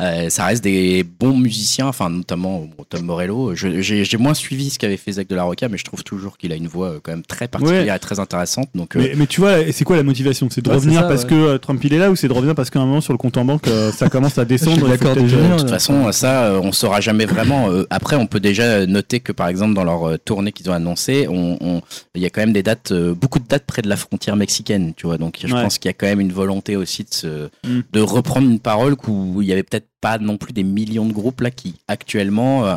Euh, 0.00 0.30
ça 0.30 0.46
reste 0.46 0.64
des 0.64 1.04
bons 1.04 1.36
musiciens, 1.36 1.86
enfin 1.86 2.08
notamment 2.10 2.60
bon, 2.76 2.84
Tom 2.88 3.02
Morello. 3.04 3.54
Je- 3.54 3.80
J'ai 3.80 4.04
j'ai 4.04 4.16
moins 4.16 4.34
suivi 4.34 4.70
ce 4.70 4.78
qu'avait 4.78 4.96
fait 4.96 5.12
Zach 5.12 5.28
de 5.28 5.34
la 5.34 5.42
Rocca, 5.42 5.68
mais 5.68 5.76
je 5.78 5.84
trouve 5.84 6.02
toujours 6.02 6.38
qu'il 6.38 6.52
a 6.52 6.56
une 6.56 6.68
voix 6.68 6.88
euh, 6.88 7.00
quand 7.02 7.12
même 7.12 7.22
très 7.24 7.48
particulière 7.48 7.94
et 7.94 7.98
très 7.98 8.18
intéressante. 8.18 8.68
Donc, 8.74 8.96
euh, 8.96 9.00
Mais, 9.00 9.12
mais 9.16 9.26
tu 9.26 9.40
vois, 9.40 9.60
et 9.60 9.72
c'est 9.72 9.84
quoi 9.84 9.96
la 9.96 10.02
motivation? 10.02 10.48
C'est 10.50 10.62
de 10.62 10.68
Ouais, 10.70 10.76
revenir 10.76 11.00
ça, 11.02 11.06
parce 11.08 11.22
ouais. 11.24 11.28
que 11.30 11.34
euh, 11.34 11.58
Trump 11.58 11.82
il 11.84 11.92
est 11.92 11.98
là 11.98 12.10
ou 12.10 12.16
c'est 12.16 12.28
de 12.28 12.32
revenir 12.32 12.54
parce 12.54 12.70
qu'à 12.70 12.80
un 12.80 12.86
moment 12.86 13.00
sur 13.00 13.12
le 13.12 13.18
compte 13.18 13.36
en 13.36 13.44
banque 13.44 13.68
euh, 13.68 13.92
ça 13.92 14.08
commence 14.08 14.38
à 14.38 14.44
descendre 14.44 14.76
Je 14.80 14.84
suis 14.86 14.92
il 14.94 14.98
faut 14.98 15.04
d'accord 15.04 15.22
déjà. 15.22 15.36
de 15.36 15.58
toute 15.58 15.70
façon, 15.70 16.10
ça, 16.12 16.58
on 16.62 16.72
saura 16.72 17.00
jamais 17.00 17.26
vraiment. 17.26 17.70
Euh, 17.70 17.84
Après, 17.90 18.16
on 18.16 18.26
peut 18.26 18.40
déjà 18.40 18.86
noter 18.86 19.20
que, 19.20 19.32
par 19.32 19.48
exemple, 19.48 19.74
dans 19.74 19.84
leur 19.84 20.18
tournée 20.24 20.52
qu'ils 20.52 20.70
ont 20.70 20.74
annoncé, 20.74 21.26
on, 21.28 21.58
on- 21.60 21.82
il 22.14 22.22
y 22.22 22.26
a 22.26 22.30
quand 22.30 22.40
même 22.40 22.52
des 22.52 22.62
dates, 22.62 22.92
euh, 22.92 23.14
beaucoup 23.14 23.38
de 23.38 23.46
dates 23.46 23.66
près 23.66 23.82
de 23.82 23.88
la 23.88 23.96
frontière 23.96 24.36
mexicaine, 24.36 24.92
tu 24.96 25.06
vois. 25.06 25.18
Donc, 25.18 25.38
je 25.44 25.52
Ouais. 25.52 25.62
pense 25.62 25.78
qu'il 25.78 25.88
y 25.88 25.90
a 25.90 25.94
quand 25.94 26.06
même 26.06 26.20
une 26.20 26.32
volonté 26.32 26.76
aussi 26.76 27.04
de, 27.04 27.12
se- 27.12 27.46
Mm. 27.66 27.80
de 27.92 28.00
reprendre 28.00 28.48
une 28.48 28.60
parole 28.60 28.96
où 29.06 29.42
il 29.42 29.48
y 29.48 29.52
avait 29.52 29.62
peut-être 29.62 29.86
pas 30.00 30.18
non 30.18 30.36
plus 30.38 30.52
des 30.52 30.62
millions 30.62 31.04
de 31.06 31.12
groupes 31.12 31.40
là 31.42 31.50
qui 31.50 31.74
actuellement 31.86 32.66
euh, 32.66 32.74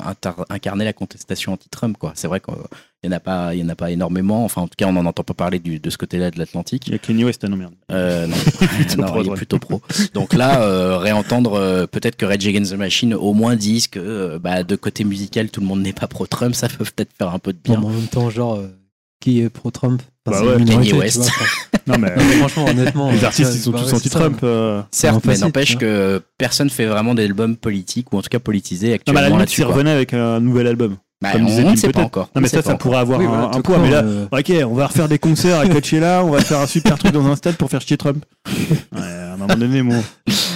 incarnaient 0.50 0.84
la 0.86 0.94
contestation 0.94 1.54
anti-Trump, 1.54 1.98
quoi. 1.98 2.12
C'est 2.16 2.28
vrai 2.28 2.40
qu'il 2.42 2.54
y 3.04 3.08
en 3.08 3.12
a 3.14 3.20
pas, 3.20 3.56
il 3.56 3.62
y 3.62 3.64
en 3.64 3.70
a 3.70 3.76
pas 3.76 3.92
énormément. 3.92 4.44
Enfin, 4.44 4.62
en 4.64 4.68
tout 4.68 4.74
cas, 4.78 4.88
on 4.88 4.94
n'en 4.94 5.06
entend 5.06 5.24
pas 5.24 5.34
parler 5.34 5.60
du- 5.60 5.80
de 5.80 5.90
ce 5.90 5.98
côté-là 5.98 6.32
de 6.32 6.38
l'Atlantique. 6.40 6.88
Il 6.88 6.92
y 6.94 6.96
a 6.96 7.00
Kanye 7.00 7.24
West, 7.24 7.44
non 7.46 7.56
merde. 7.56 7.74
Euh, 7.92 8.28
non, 8.28 8.36
Plutôt 8.76 9.02
non, 9.02 9.08
pro, 9.08 9.22
il 9.22 9.28
est 9.28 9.30
ouais. 9.30 9.36
plutôt 9.38 9.60
pro. 9.60 9.82
Donc 10.14 10.34
là, 10.34 10.62
euh, 10.64 10.98
réentendre 10.98 11.54
euh, 11.54 11.88
peut-être 11.88 12.16
que 12.18 12.26
Rage 12.26 12.46
Against 12.46 12.72
the 12.74 12.78
Machine 12.78 13.14
au 13.14 13.34
moins 13.34 13.56
disent 13.56 13.88
que 13.88 14.00
euh, 14.00 14.40
bah, 14.40 14.64
de 14.64 14.76
côté 14.76 15.04
musical, 15.06 15.50
tout 15.50 15.62
le 15.62 15.68
monde 15.68 15.82
n'est 15.82 15.94
pas 15.94 16.08
pro-Trump, 16.08 16.56
ça 16.56 16.68
peut 16.68 16.84
peut-être 16.84 17.14
faire 17.18 17.34
un 17.34 17.40
peu 17.40 17.54
de 17.54 17.60
bien. 17.64 17.80
mais 17.80 17.86
en 17.86 17.90
même 17.90 18.08
temps, 18.08 18.30
genre, 18.30 18.56
euh, 18.56 18.68
qui 19.24 19.42
est 19.42 19.50
pro-Trump 19.50 20.02
Bah 20.26 20.34
c'est 20.40 20.46
ouais, 20.46 20.64
Kanye 20.66 20.94
West. 20.94 21.18
vois, 21.18 21.26
enfin. 21.28 21.46
Non 21.88 21.96
mais 21.98 22.16
Non, 22.16 22.24
mais 22.30 22.36
franchement, 22.38 22.66
honnêtement. 22.66 23.12
les 23.12 23.24
artistes 23.26 23.52
ils 23.56 23.60
sont 23.62 23.72
tous 23.72 23.78
bah 23.78 23.84
ouais, 23.86 23.90
ça. 23.92 23.96
anti-Trump. 23.98 24.40
euh. 24.44 24.82
Certes, 24.92 25.16
en 25.26 25.30
mais 25.30 25.38
n'empêche 25.38 25.78
que 25.78 26.22
personne 26.38 26.70
fait 26.70 26.86
vraiment 26.86 27.14
d'albums 27.16 27.56
politiques 27.58 28.12
ou 28.14 28.18
en 28.18 28.22
tout 28.22 28.30
cas 28.30 28.40
politisés 28.40 28.88
Non 28.88 28.92
mais 28.92 28.94
à 28.94 28.96
actuellement 29.24 29.38
la 29.40 29.46
limite 29.46 29.66
revenaient 29.68 29.92
avec 29.92 30.14
un 30.14 30.40
nouvel 30.40 30.68
album. 30.68 30.98
Bah, 31.22 31.32
comme 31.32 31.44
on 31.44 31.46
disait 31.46 31.64
ne 31.64 31.76
sait 31.78 31.88
pas 31.88 31.94
peut-être. 31.94 32.06
encore. 32.06 32.30
Non 32.36 32.42
mais 32.42 32.48
On 32.48 32.52
ça 32.52 32.62
ça 32.62 32.76
pourrait 32.76 32.98
avoir 32.98 33.18
Oui, 33.20 33.26
un, 33.26 33.30
voilà, 33.30 33.44
un 33.46 33.52
tout 33.52 33.62
poids 33.62 33.76
court, 33.76 33.84
mais 33.86 33.92
là 33.92 34.04
euh, 34.04 34.26
ok 34.30 34.52
on 34.70 34.74
va 34.74 34.88
refaire 34.88 35.08
des 35.08 35.20
concerts 35.20 35.58
à 35.60 35.68
Coachella 35.68 36.22
on 36.26 36.32
va 36.32 36.42
faire 36.42 36.60
un 36.60 36.68
super 36.68 36.98
truc 36.98 37.14
dans 37.14 37.26
un 37.28 37.38
stade 37.38 37.56
pour 37.56 37.70
faire 37.70 37.80
chier 37.82 37.96
Trump. 37.98 38.24
Ouais, 38.94 39.02
à 39.02 39.34
un 39.34 39.38
moment 39.38 39.56
donné 39.56 39.82
bon. 39.84 40.04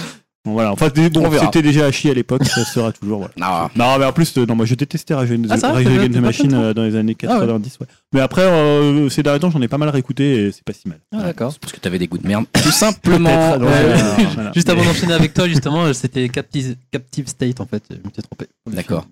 Bon, 0.48 0.54
voilà. 0.54 0.72
Enfin, 0.72 0.88
des- 0.88 1.10
bon, 1.10 1.26
On 1.26 1.28
verra. 1.28 1.44
c'était 1.44 1.60
déjà 1.60 1.84
à 1.84 1.92
chier 1.92 2.10
à 2.10 2.14
l'époque, 2.14 2.42
ça 2.46 2.64
sera 2.64 2.90
toujours. 2.90 3.18
Voilà. 3.18 3.34
Non, 3.76 3.84
Non, 3.84 3.98
mais 3.98 4.04
en 4.06 4.12
plus, 4.12 4.36
euh, 4.38 4.46
non, 4.46 4.54
moi 4.56 4.64
je 4.64 4.74
détestais 4.74 5.12
Rage 5.14 5.30
Against 5.30 5.50
Ah, 5.52 5.58
ça 5.58 5.68
va, 5.68 5.74
Rage 5.74 5.84
t'as- 5.84 5.90
Against 5.90 6.06
t'as 6.06 6.18
the 6.18 6.20
pas 6.22 6.26
Machine 6.26 6.54
euh, 6.54 6.72
dans 6.74 6.84
les 6.84 6.96
années 6.96 7.16
Ah 7.24 7.34
ouais. 7.34 7.40
90. 7.40 7.78
ouais. 7.80 7.86
Mais 8.14 8.20
après, 8.20 8.42
euh, 8.42 9.08
ces 9.10 9.22
derniers 9.22 9.40
temps, 9.40 9.50
j'en 9.50 9.60
ai 9.60 9.68
pas 9.68 9.76
mal 9.78 9.90
réécouté 9.90 10.46
et 10.46 10.52
c'est 10.52 10.64
pas 10.64 10.72
si 10.72 10.88
mal. 10.88 10.98
Ah, 11.14 11.24
d'accord. 11.24 11.54
parce 11.60 11.72
que 11.72 11.80
t'avais 11.80 11.98
des 11.98 12.06
goûts 12.06 12.18
de 12.18 12.26
merde. 12.26 12.46
Tout 12.62 12.70
simplement. 12.70 13.28
Peut-être, 13.28 13.58
donc, 13.60 13.68
ouais, 13.68 13.74
euh, 13.76 14.16
ouais. 14.16 14.26
voilà. 14.34 14.52
Juste 14.54 14.68
avant 14.70 14.84
d'enchaîner 14.84 15.12
avec 15.12 15.34
toi, 15.34 15.46
justement, 15.48 15.92
c'était 15.92 16.28
Captive, 16.30 16.76
Captive 16.90 17.26
State 17.28 17.60
en 17.60 17.66
fait. 17.66 17.82
Je 17.90 17.96
m'étais 17.96 18.22
trompé. 18.22 18.46
D'accord. 18.72 19.06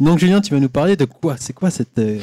Donc 0.00 0.18
Julien, 0.18 0.40
tu 0.40 0.52
vas 0.52 0.58
nous 0.58 0.68
parler 0.68 0.96
de 0.96 1.04
quoi? 1.04 1.36
C'est 1.38 1.52
quoi 1.52 1.70
cette 1.70 1.98
euh, 1.98 2.18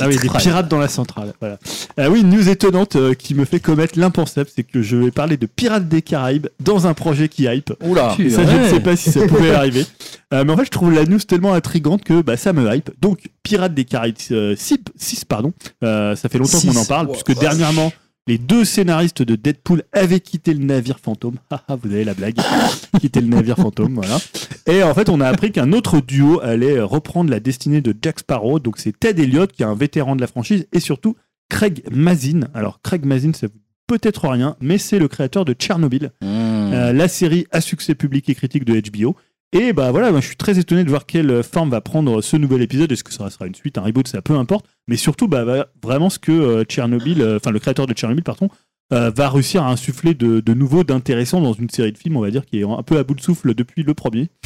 Ah 0.00 0.08
oui, 0.08 0.16
des 0.18 0.28
pirates 0.28 0.68
dans 0.68 0.78
la 0.78 0.88
centrale. 0.88 1.34
Voilà. 1.40 1.58
Ah 1.96 2.10
oui, 2.10 2.22
une 2.22 2.30
news 2.30 2.48
étonnante 2.48 2.96
euh, 2.96 3.14
qui 3.14 3.34
me 3.34 3.44
fait 3.44 3.60
commettre 3.60 3.96
l'impensable, 3.98 4.50
c'est 4.52 4.64
que 4.64 4.82
je 4.82 4.96
vais 4.96 5.10
parler 5.12 5.36
de 5.36 5.46
Pirates 5.46 5.88
des 5.88 6.02
Caraïbes 6.02 6.48
dans 6.58 6.88
un 6.88 6.94
projet 6.94 7.28
qui 7.28 7.44
hype. 7.44 7.72
Oula. 7.84 8.10
Ça, 8.10 8.44
je 8.44 8.56
ne 8.56 8.68
sais 8.68 8.80
pas 8.80 8.96
si 8.96 9.12
ça 9.12 9.24
pouvait 9.28 9.50
arriver. 9.54 9.86
Euh, 10.34 10.42
mais 10.44 10.52
en 10.52 10.56
fait, 10.56 10.64
je 10.64 10.70
trouve 10.70 10.92
la 10.92 11.04
news 11.04 11.20
tellement 11.20 11.54
intrigante 11.54 12.02
que 12.02 12.22
bah, 12.22 12.36
ça 12.36 12.52
me 12.52 12.74
hype. 12.74 12.90
Donc, 13.00 13.30
Pirates 13.44 13.74
des 13.74 13.84
Caraïbes 13.84 14.16
6, 14.18 15.24
pardon. 15.26 15.52
Ça 15.82 16.16
fait 16.28 16.38
longtemps 16.38 16.60
qu'on 16.60 16.76
en 16.76 16.84
parle, 16.84 17.06
Wow. 17.06 17.12
puisque 17.12 17.38
dernièrement, 17.38 17.92
les 18.26 18.38
deux 18.38 18.64
scénaristes 18.64 19.22
de 19.22 19.36
Deadpool 19.36 19.84
avaient 19.92 20.20
quitté 20.20 20.52
le 20.52 20.64
navire 20.64 20.98
fantôme. 20.98 21.36
Haha, 21.50 21.76
vous 21.82 21.92
avez 21.92 22.04
la 22.04 22.14
blague. 22.14 22.36
Quitter 23.00 23.20
le 23.20 23.28
navire 23.28 23.56
fantôme, 23.56 23.94
voilà. 23.94 24.18
Et 24.66 24.82
en 24.82 24.94
fait, 24.94 25.08
on 25.08 25.20
a 25.20 25.28
appris 25.28 25.52
qu'un 25.52 25.72
autre 25.72 26.00
duo 26.00 26.40
allait 26.40 26.80
reprendre 26.80 27.30
la 27.30 27.40
destinée 27.40 27.80
de 27.80 27.94
Jack 28.00 28.20
Sparrow. 28.20 28.58
Donc, 28.58 28.78
c'est 28.78 28.98
Ted 28.98 29.22
Elliott, 29.22 29.52
qui 29.52 29.62
est 29.62 29.66
un 29.66 29.74
vétéran 29.74 30.16
de 30.16 30.20
la 30.20 30.26
franchise, 30.26 30.66
et 30.72 30.80
surtout 30.80 31.14
Craig 31.48 31.84
Mazin. 31.90 32.48
Alors, 32.54 32.80
Craig 32.82 33.04
Mazin, 33.04 33.32
ça 33.32 33.46
vous 33.46 33.60
peut-être 33.86 34.28
rien, 34.28 34.56
mais 34.60 34.78
c'est 34.78 34.98
le 34.98 35.08
créateur 35.08 35.44
de 35.44 35.52
Tchernobyl. 35.52 36.10
Mmh. 36.20 36.26
Euh, 36.26 36.92
la 36.92 37.08
série 37.08 37.46
à 37.52 37.60
succès 37.60 37.94
public 37.94 38.28
et 38.28 38.34
critique 38.34 38.64
de 38.64 38.80
HBO. 38.80 39.16
Et 39.52 39.72
bah 39.72 39.90
voilà, 39.90 40.10
moi, 40.10 40.20
je 40.20 40.26
suis 40.26 40.36
très 40.36 40.58
étonné 40.58 40.84
de 40.84 40.88
voir 40.88 41.06
quelle 41.06 41.42
forme 41.42 41.70
va 41.70 41.80
prendre 41.80 42.20
ce 42.20 42.36
nouvel 42.36 42.62
épisode. 42.62 42.90
Est-ce 42.90 43.04
que 43.04 43.12
ça 43.12 43.30
sera 43.30 43.46
une 43.46 43.54
suite, 43.54 43.78
un 43.78 43.82
reboot, 43.82 44.06
ça 44.06 44.20
peu 44.22 44.34
importe. 44.34 44.66
Mais 44.88 44.96
surtout, 44.96 45.28
bah, 45.28 45.44
bah, 45.44 45.68
vraiment 45.82 46.10
ce 46.10 46.18
que 46.18 46.32
euh, 46.32 46.64
Tchernobyl, 46.64 47.22
euh, 47.22 47.36
enfin 47.36 47.50
le 47.50 47.58
créateur 47.58 47.86
de 47.86 47.94
Tchernobyl, 47.94 48.24
pardon, 48.24 48.48
euh, 48.92 49.10
va 49.10 49.30
réussir 49.30 49.64
à 49.64 49.70
insuffler 49.70 50.14
de, 50.14 50.40
de 50.40 50.54
nouveau, 50.54 50.84
d'intéressant 50.84 51.40
dans 51.40 51.52
une 51.52 51.68
série 51.70 51.90
de 51.90 51.98
films, 51.98 52.16
on 52.16 52.20
va 52.20 52.30
dire, 52.30 52.46
qui 52.46 52.60
est 52.60 52.64
un 52.64 52.82
peu 52.84 52.98
à 52.98 53.04
bout 53.04 53.14
de 53.14 53.20
souffle 53.20 53.54
depuis 53.54 53.82
le 53.82 53.94
premier. 53.94 54.28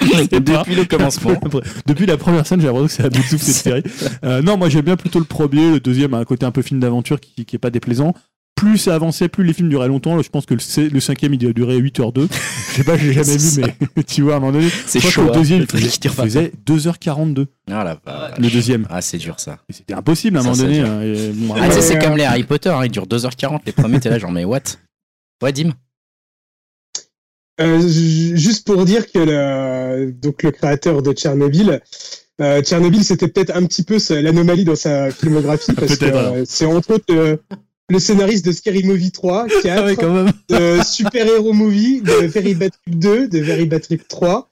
Depuis 0.00 0.74
le 0.74 0.84
commencement. 0.84 1.32
Depuis 1.86 2.06
la 2.06 2.16
première 2.16 2.46
scène, 2.46 2.60
j'ai 2.60 2.66
l'impression 2.66 2.86
que 2.86 2.92
c'est 2.92 3.04
à 3.04 3.10
bout 3.10 3.18
de 3.18 3.28
souffle 3.28 3.44
cette 3.44 3.54
série. 3.64 3.82
Euh, 4.24 4.42
non, 4.42 4.56
moi 4.56 4.68
j'aime 4.68 4.84
bien 4.84 4.96
plutôt 4.96 5.18
le 5.18 5.24
premier. 5.24 5.72
Le 5.72 5.80
deuxième 5.80 6.14
a 6.14 6.18
un 6.18 6.24
côté 6.24 6.46
un 6.46 6.50
peu 6.50 6.62
film 6.62 6.80
d'aventure 6.80 7.20
qui, 7.20 7.44
qui 7.44 7.56
est 7.56 7.58
pas 7.58 7.70
déplaisant. 7.70 8.14
Plus 8.58 8.78
ça 8.78 8.94
avançait, 8.94 9.28
plus 9.28 9.44
les 9.44 9.52
films 9.52 9.68
duraient 9.68 9.88
longtemps. 9.88 10.20
Je 10.22 10.28
pense 10.28 10.46
que 10.46 10.54
le, 10.54 11.00
cinquième 11.00 11.34
il 11.34 11.46
a 11.46 11.52
duré 11.52 11.78
8h02. 11.80 12.28
Je 12.30 12.74
sais 12.76 12.84
pas, 12.84 12.96
j'ai 12.96 13.12
jamais 13.12 13.36
vu, 13.38 13.62
mais 13.96 14.02
tu 14.06 14.22
vois, 14.22 14.34
à 14.34 14.36
un 14.36 14.40
moment 14.40 14.52
donné. 14.52 14.68
C'est 14.86 15.00
je 15.00 15.08
crois 15.08 15.10
chaud. 15.10 15.20
que 15.22 15.26
le 15.26 15.32
hein. 15.32 15.38
deuxième 15.38 15.58
Le 15.60 15.64
il 15.64 15.68
truc 15.68 15.80
faisait, 15.80 15.90
qui 15.92 16.00
tire 16.00 16.12
il 16.12 16.16
pas. 16.16 16.24
faisait 16.24 16.52
2h42. 16.66 17.46
Ah 17.70 17.84
la 17.84 17.98
vache. 18.04 18.38
Le 18.38 18.50
deuxième. 18.50 18.86
Ah, 18.90 19.00
c'est 19.00 19.18
dur 19.18 19.38
ça. 19.38 19.58
C'était 19.70 19.94
impossible 19.94 20.36
à 20.36 20.40
un 20.40 20.42
Ça, 20.42 20.50
moment 20.50 20.60
c'est 20.60 20.80
donné. 20.80 20.80
hein, 20.80 21.32
bon, 21.34 21.54
Ah, 21.58 21.70
c'est 21.70 21.98
comme 21.98 22.16
les 22.16 22.24
Harry 22.24 22.44
Potter, 22.44 22.70
hein, 22.70 22.84
ils 22.84 22.90
durent 22.90 23.06
2h40. 23.06 23.60
Les 23.66 23.72
premiers, 23.72 24.00
t'es 24.00 24.10
là, 24.10 24.18
genre, 24.18 24.32
mais 24.32 24.44
what? 24.44 24.60
Ouais, 25.42 25.52
Dim? 25.52 25.72
Euh, 27.60 27.80
ju- 27.80 28.36
juste 28.36 28.66
pour 28.66 28.84
dire 28.84 29.10
que 29.10 29.18
le, 29.18 30.12
donc 30.12 30.42
le 30.44 30.52
créateur 30.52 31.02
de 31.02 31.12
Tchernobyl, 31.12 31.80
euh, 32.40 32.62
Tchernobyl 32.62 33.02
c'était 33.02 33.26
peut-être 33.26 33.50
un 33.56 33.66
petit 33.66 33.82
peu 33.82 33.98
l'anomalie 34.10 34.64
dans 34.64 34.76
sa 34.76 35.10
filmographie 35.10 35.72
parce 35.76 35.96
que 35.96 36.04
euh, 36.04 36.44
c'est 36.46 36.66
entre 36.66 36.94
autres 36.94 37.40
le, 37.88 37.98
scénariste 37.98 38.44
de 38.44 38.52
Scary 38.52 38.84
Movie 38.84 39.12
3, 39.12 39.46
4, 39.62 39.92
quand 39.96 40.12
même. 40.12 40.32
de 40.48 40.82
Super 40.82 41.26
Hero 41.26 41.52
Movie, 41.52 42.00
de 42.00 42.26
Very 42.26 42.54
Bad 42.54 42.72
Trip 42.72 42.98
2, 42.98 43.28
de 43.28 43.38
Very 43.40 43.66
Bad 43.66 43.82
Trip 43.82 44.06
3, 44.06 44.50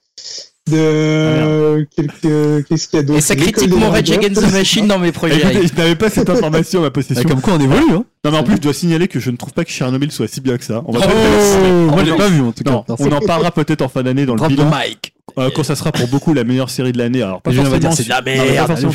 de 0.69 1.87
quelques 1.95 2.65
qu'est-ce 2.67 2.87
qu'il 2.87 2.97
y 2.97 2.99
a 2.99 3.03
d'autre? 3.03 3.19
Et 3.19 3.21
ça 3.21 3.35
critique 3.35 3.69
mon 3.73 3.89
Rage. 3.89 4.09
Against 4.11 4.41
the 4.47 4.51
Machine 4.51 4.87
dans 4.87 4.99
mes 4.99 5.11
projets. 5.11 5.37
Écoutez, 5.37 5.67
je 5.67 5.75
n'avais 5.75 5.95
pas 5.95 6.09
cette 6.09 6.29
information 6.29 6.79
à 6.79 6.83
ma 6.83 6.91
possession. 6.91 7.27
Comme 7.27 7.41
quoi 7.41 7.53
on 7.53 7.59
évolue, 7.59 7.91
hein 7.93 8.05
Non, 8.25 8.31
mais 8.31 8.37
en 8.37 8.43
plus, 8.43 8.55
je 8.55 8.61
dois 8.61 8.73
signaler 8.73 9.07
que 9.07 9.19
je 9.19 9.31
ne 9.31 9.37
trouve 9.37 9.53
pas 9.53 9.63
que 9.65 9.71
Chernobyl 9.71 10.11
soit 10.11 10.27
si 10.27 10.41
bien 10.41 10.57
que 10.57 10.63
ça. 10.63 10.83
On 10.85 10.91
va 10.91 10.99
Oh, 11.07 11.91
Moi 11.91 12.03
je 12.03 12.09
non. 12.09 12.15
l'ai 12.15 12.17
pas 12.17 12.29
vu 12.29 12.41
en 12.41 12.51
tout 12.51 12.63
cas. 12.63 12.71
Non, 12.71 12.85
on 12.99 13.11
en 13.11 13.19
parlera 13.21 13.51
peut-être 13.51 13.81
en 13.81 13.89
fin 13.89 14.03
d'année 14.03 14.25
dans 14.25 14.33
le 14.33 14.39
Drop 14.39 14.49
bilan. 14.49 14.65
mic. 14.69 15.13
Euh, 15.37 15.49
quand 15.55 15.63
ça 15.63 15.75
sera 15.75 15.91
pour 15.91 16.07
beaucoup 16.07 16.33
la 16.33 16.43
meilleure 16.43 16.69
série 16.69 16.91
de 16.93 16.97
l'année. 16.97 17.21
Alors, 17.21 17.41
pas 17.41 17.51
va 17.51 17.57
forcément, 17.57 17.77
dire 17.79 17.93
c'est 17.93 18.03
de 18.05 18.09
la 18.09 18.15
non, 18.15 18.21
mais 18.25 18.37
pas 18.37 18.43
merde. 18.53 18.67
forcément 18.67 18.91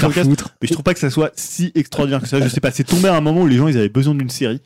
mais 0.60 0.68
je 0.68 0.72
trouve 0.72 0.82
pas 0.82 0.94
que 0.94 0.98
ça 1.00 1.10
soit 1.10 1.30
si 1.36 1.70
extraordinaire 1.74 2.20
que 2.22 2.28
ça. 2.28 2.40
Je 2.40 2.48
sais 2.48 2.60
pas, 2.60 2.70
c'est 2.72 2.84
tombé 2.84 3.08
à 3.08 3.14
un 3.16 3.20
moment 3.20 3.42
où 3.42 3.46
les 3.46 3.56
gens 3.56 3.68
ils 3.68 3.76
avaient 3.76 3.88
besoin 3.88 4.14
d'une 4.14 4.30
série. 4.30 4.60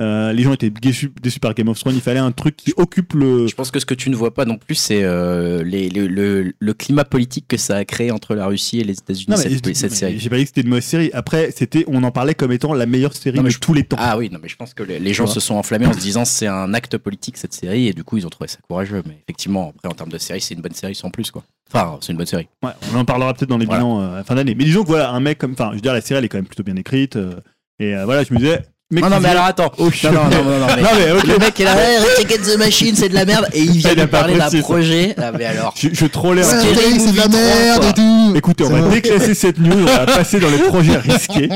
Euh, 0.00 0.32
les 0.32 0.42
gens 0.44 0.52
étaient 0.52 0.70
déçus, 0.70 1.10
déçus 1.20 1.40
par 1.40 1.54
Game 1.54 1.68
of 1.68 1.78
Thrones. 1.78 1.94
Il 1.96 2.00
fallait 2.00 2.20
un 2.20 2.30
truc 2.30 2.56
qui 2.56 2.72
occupe 2.76 3.14
le. 3.14 3.48
Je 3.48 3.54
pense 3.56 3.70
que 3.72 3.80
ce 3.80 3.86
que 3.86 3.94
tu 3.94 4.10
ne 4.10 4.16
vois 4.16 4.32
pas 4.32 4.44
non 4.44 4.56
plus, 4.56 4.76
c'est 4.76 5.02
euh, 5.02 5.64
les- 5.64 5.88
le, 5.88 6.06
le- 6.06 6.52
le 6.58 6.74
climat 6.74 7.04
politique 7.04 7.46
que 7.48 7.56
ça 7.56 7.76
a 7.76 7.84
créé 7.84 8.10
entre 8.12 8.34
la 8.36 8.46
Russie 8.46 8.78
et 8.78 8.84
les 8.84 8.92
États-Unis, 8.94 9.36
cette, 9.36 9.74
cette 9.76 9.92
série. 9.92 10.18
J'ai 10.20 10.30
pas 10.30 10.36
dit 10.36 10.42
que 10.44 10.48
c'était 10.48 10.60
une 10.60 10.68
mauvaise 10.68 10.84
série. 10.84 11.10
Après, 11.14 11.50
c'était, 11.50 11.84
on 11.88 12.04
en 12.04 12.12
parlait 12.12 12.34
comme 12.34 12.52
étant 12.52 12.74
la 12.74 12.86
meilleure 12.86 13.14
série 13.14 13.36
Non, 13.38 13.42
de 13.42 13.48
je- 13.50 13.58
tous 13.58 13.74
les 13.74 13.82
temps. 13.82 13.96
Ah 13.98 14.16
oui, 14.16 14.30
non, 14.30 14.38
mais 14.40 14.48
je 14.48 14.54
pense 14.56 14.72
que 14.72 14.84
les, 14.84 15.00
les 15.00 15.12
gens 15.14 15.26
se 15.26 15.40
sont 15.40 15.56
enflammés 15.56 15.86
en 15.86 15.92
se 15.92 15.98
disant 15.98 16.24
c'est 16.24 16.46
un 16.46 16.74
acte 16.74 16.96
politique 16.96 17.36
cette 17.36 17.52
série, 17.54 17.88
et 17.88 17.92
du 17.92 18.04
coup 18.04 18.16
ils 18.18 18.26
ont 18.26 18.30
trouvé 18.30 18.46
ça 18.48 18.58
courageux. 18.68 19.02
Mais 19.06 19.18
effectivement, 19.26 19.72
après 19.76 19.88
en 19.88 19.94
termes 19.96 20.12
de 20.12 20.18
série, 20.18 20.40
c'est 20.40 20.54
une 20.54 20.60
bonne 20.62 20.74
série 20.74 20.94
sans 20.94 21.10
plus 21.10 21.30
quoi. 21.32 21.42
Enfin, 21.72 21.98
c'est 22.00 22.12
une 22.12 22.18
bonne 22.18 22.26
série. 22.26 22.46
Ouais, 22.62 22.70
on 22.94 22.96
en 22.98 23.04
parlera 23.04 23.34
peut-être 23.34 23.50
dans 23.50 23.58
les 23.58 23.66
Voilà. 23.66 23.80
bilans 23.82 24.00
euh, 24.00 24.20
à 24.20 24.24
fin 24.24 24.36
d'année. 24.36 24.54
Mais 24.54 24.64
disons 24.64 24.82
que 24.82 24.88
voilà, 24.88 25.10
un 25.10 25.20
mec 25.20 25.38
comme, 25.38 25.52
enfin, 25.52 25.70
je 25.70 25.74
veux 25.76 25.80
dire, 25.82 25.92
la 25.92 26.00
série 26.00 26.18
elle 26.18 26.24
est 26.24 26.28
quand 26.28 26.38
même 26.38 26.46
plutôt 26.46 26.62
bien 26.62 26.76
écrite. 26.76 27.18
et 27.80 27.94
voilà, 28.04 28.22
je 28.22 28.32
me 28.32 28.38
disais. 28.38 28.60
Mec 28.90 29.04
Non, 29.04 29.10
non, 29.10 29.20
mais 29.20 29.28
alors 29.28 29.44
attends. 29.44 29.70
Oh, 29.78 29.90
Non, 30.04 30.12
non, 30.12 30.20
non, 30.30 30.44
non, 30.44 30.58
non, 30.60 30.66
mais- 30.76 30.82
Non, 30.82 30.88
mais 30.98 31.12
ok. 31.12 31.26
Le 31.26 31.38
mec 31.38 31.60
est 31.60 31.64
là, 31.64 31.74
hey, 32.18 32.24
Against 32.24 32.52
the 32.54 32.58
Machine, 32.58 32.94
c'est 32.96 33.08
de 33.08 33.14
la 33.14 33.24
merde, 33.24 33.46
et 33.52 33.60
il 33.62 33.78
vient 33.78 33.94
de 33.94 34.04
parler 34.06 34.36
d'un 34.38 34.50
projet. 34.60 35.14
Ah, 35.18 35.30
mais 35.36 35.44
alors. 35.44 35.74
Je, 35.76 35.88
je 35.92 36.06
trollais 36.06 36.42
un 36.42 36.50
peu. 36.50 36.74
Scary 36.74 36.98
Movie 36.98 37.18
3, 37.18 37.28
quoi. 37.80 37.92
tout. 37.92 38.32
Écoutez, 38.36 38.64
on 38.64 38.70
va 38.70 38.88
déclasser 38.88 39.34
cette 39.34 39.58
news, 39.58 39.72
on 39.82 39.84
va 39.84 40.06
passer 40.06 40.40
dans 40.40 40.48
les 40.50 40.58
projets 40.58 40.96
risqués. 40.96 41.48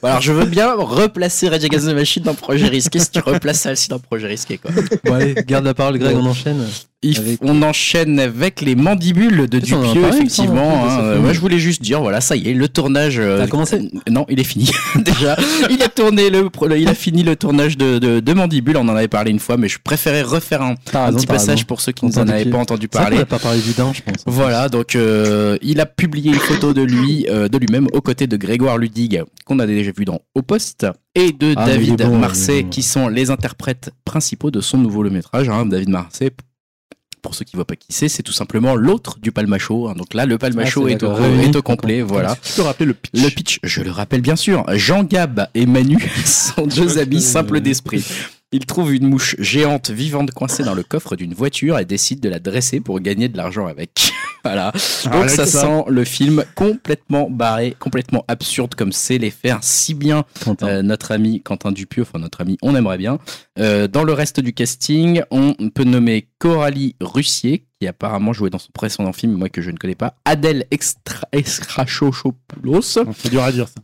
Bon, 0.00 0.08
alors 0.08 0.20
je 0.22 0.32
veux 0.32 0.44
bien 0.46 0.72
replacer 0.74 1.48
Rage 1.48 1.64
Against 1.64 1.86
the 1.88 1.94
Machine 1.94 2.22
dans 2.22 2.34
projet 2.34 2.66
risqué 2.68 2.98
si 2.98 3.10
tu 3.10 3.20
replaces 3.20 3.60
ça 3.60 3.72
aussi 3.72 3.88
dans 3.88 3.98
projet 3.98 4.26
risqué 4.26 4.58
quoi. 4.58 4.70
Bon 5.04 5.14
allez, 5.14 5.34
garde 5.46 5.64
la 5.64 5.74
parole 5.74 5.98
Greg, 5.98 6.16
on 6.16 6.26
enchaîne. 6.26 6.64
Avec- 7.04 7.38
On 7.42 7.62
enchaîne 7.62 8.20
avec 8.20 8.60
les 8.60 8.74
mandibules 8.76 9.48
de 9.48 9.64
Ça, 9.64 9.76
on 9.76 9.82
Dupieux, 9.92 10.06
effectivement. 10.08 10.54
ça, 10.88 10.96
on 10.96 11.00
hein. 11.00 11.02
Euh, 11.04 11.20
moi, 11.20 11.32
je 11.32 11.40
voulais 11.40 11.58
juste 11.58 11.82
dire, 11.82 12.00
voilà, 12.00 12.20
ça 12.20 12.36
y 12.36 12.48
est, 12.48 12.54
le 12.54 12.68
tournage. 12.68 13.18
euh, 13.18 13.38
Ça 13.38 13.44
a 13.44 13.46
commencé 13.48 13.90
Non, 14.08 14.24
il 14.28 14.38
est 14.38 14.44
fini 14.44 14.70
déjà. 14.96 15.36
Il 15.70 15.82
a 15.82 15.88
tourné 15.88 16.30
le, 16.30 16.48
il 16.78 16.88
a 16.88 16.94
fini 16.94 17.22
le 17.24 17.34
tournage 17.36 17.76
de, 17.76 17.98
de, 17.98 18.20
de 18.20 18.32
Mandibules. 18.32 18.76
On 18.76 18.88
en 18.88 18.94
avait 18.96 19.08
parlé 19.08 19.30
une 19.32 19.38
fois, 19.40 19.56
mais 19.56 19.68
je 19.68 19.78
préférais 19.82 20.22
refaire 20.22 20.62
un, 20.62 20.74
T'as 20.90 21.02
un 21.02 21.06
raison, 21.06 21.16
petit 21.18 21.26
passage 21.26 21.48
raison. 21.56 21.64
pour 21.66 21.80
ceux 21.80 21.92
qui 21.92 22.04
On 22.04 22.08
ne 22.08 22.12
en 22.12 22.14
s'en 22.14 22.28
avaient 22.28 22.44
pas 22.44 22.58
entendu 22.58 22.86
parler. 22.88 23.18
a 23.18 23.26
pas 23.26 23.38
parlé 23.38 23.60
du 23.60 23.72
dain, 23.72 23.92
je 23.94 24.02
pense. 24.02 24.22
Voilà, 24.26 24.68
donc 24.68 24.94
euh, 24.94 25.56
il 25.62 25.80
a 25.80 25.86
publié 25.86 26.30
une 26.32 26.38
photo 26.38 26.72
de 26.72 26.82
lui, 26.82 27.26
euh, 27.28 27.48
de 27.48 27.58
lui-même, 27.58 27.88
aux 27.92 28.00
côtés 28.00 28.26
de 28.26 28.36
Grégoire 28.36 28.78
Ludig, 28.78 29.22
qu'on 29.44 29.58
a 29.58 29.66
déjà 29.66 29.90
vu 29.90 30.04
dans 30.04 30.20
Au 30.36 30.42
Poste, 30.42 30.86
et 31.14 31.32
de 31.32 31.54
Ah, 31.56 31.66
David 31.66 31.96
bon, 32.04 32.16
Marseille, 32.18 32.62
bon. 32.62 32.68
qui 32.70 32.82
sont 32.82 33.08
les 33.08 33.30
interprètes 33.30 33.90
principaux 34.04 34.50
de 34.50 34.60
son 34.60 34.78
nouveau 34.78 35.02
long 35.02 35.10
métrage. 35.10 35.48
hein. 35.48 35.66
David 35.66 35.88
Marseille, 35.88 36.30
pour 37.22 37.34
ceux 37.34 37.44
qui 37.44 37.54
ne 37.54 37.58
voient 37.58 37.66
pas 37.66 37.76
qui 37.76 37.86
c'est, 37.90 38.08
c'est 38.08 38.22
tout 38.22 38.32
simplement 38.32 38.74
l'autre 38.74 39.18
du 39.22 39.32
Palmacho. 39.32 39.88
hein. 39.88 39.94
Donc 39.96 40.12
là, 40.12 40.26
le 40.26 40.38
Palmacho 40.38 40.86
Ah, 40.86 40.90
est, 40.90 41.02
au, 41.02 41.16
est 41.40 41.62
complet, 41.62 42.02
voilà. 42.02 42.36
Tu 42.42 42.52
peux 42.54 42.62
rappeler 42.62 42.86
le 42.86 42.94
pitch 42.94 43.22
Le 43.22 43.28
pitch, 43.30 43.58
je 43.62 43.80
le 43.80 43.90
rappelle 43.90 44.20
bien 44.20 44.36
sûr, 44.36 44.64
Jean 44.74 45.04
Gab 45.04 45.46
et 45.54 45.64
Manu 45.66 45.98
sont 46.24 46.66
deux 46.66 46.98
amis 46.98 47.20
simples 47.22 47.60
d'esprit. 47.60 48.04
Ils 48.52 48.66
trouvent 48.66 48.94
une 48.94 49.08
mouche 49.08 49.34
géante 49.38 49.90
vivante 49.90 50.30
coincée 50.32 50.62
dans 50.62 50.74
le 50.74 50.82
coffre 50.82 51.16
d'une 51.16 51.32
voiture 51.32 51.78
et 51.78 51.86
décident 51.86 52.20
de 52.20 52.28
la 52.28 52.38
dresser 52.38 52.80
pour 52.80 53.00
gagner 53.00 53.28
de 53.28 53.36
l'argent 53.36 53.66
avec. 53.66 54.12
voilà. 54.44 54.72
Donc 55.04 55.14
Arrête 55.14 55.30
ça, 55.30 55.46
ça. 55.46 55.60
sent 55.62 55.84
le 55.88 56.04
film 56.04 56.44
complètement 56.54 57.30
barré, 57.30 57.74
complètement 57.78 58.24
absurde 58.28 58.74
comme 58.74 58.92
c'est 58.92 59.16
les 59.16 59.30
faire 59.30 59.60
si 59.62 59.94
bien 59.94 60.24
euh, 60.62 60.82
notre 60.82 61.12
ami 61.12 61.40
Quentin 61.40 61.72
Dupieux, 61.72 62.02
enfin 62.02 62.18
notre 62.18 62.42
ami, 62.42 62.58
on 62.60 62.76
aimerait 62.76 62.98
bien. 62.98 63.18
Euh, 63.58 63.88
dans 63.88 64.04
le 64.04 64.12
reste 64.12 64.40
du 64.40 64.52
casting, 64.52 65.22
on 65.30 65.54
peut 65.70 65.84
nommer 65.84 66.28
Coralie 66.38 66.94
Russier, 67.00 67.64
qui 67.80 67.86
apparemment 67.86 68.32
jouait 68.32 68.50
dans 68.50 68.58
son 68.58 68.72
précédent 68.72 69.12
film, 69.12 69.32
moi 69.32 69.48
que 69.48 69.62
je 69.62 69.70
ne 69.70 69.76
connais 69.76 69.94
pas, 69.94 70.16
Adèle 70.24 70.66
Extra 70.70 71.26
Extrachochopoulos, 71.32 72.82
C'est 72.82 73.30
dur 73.30 73.42
à 73.42 73.52
dire 73.52 73.68
ça. 73.68 73.80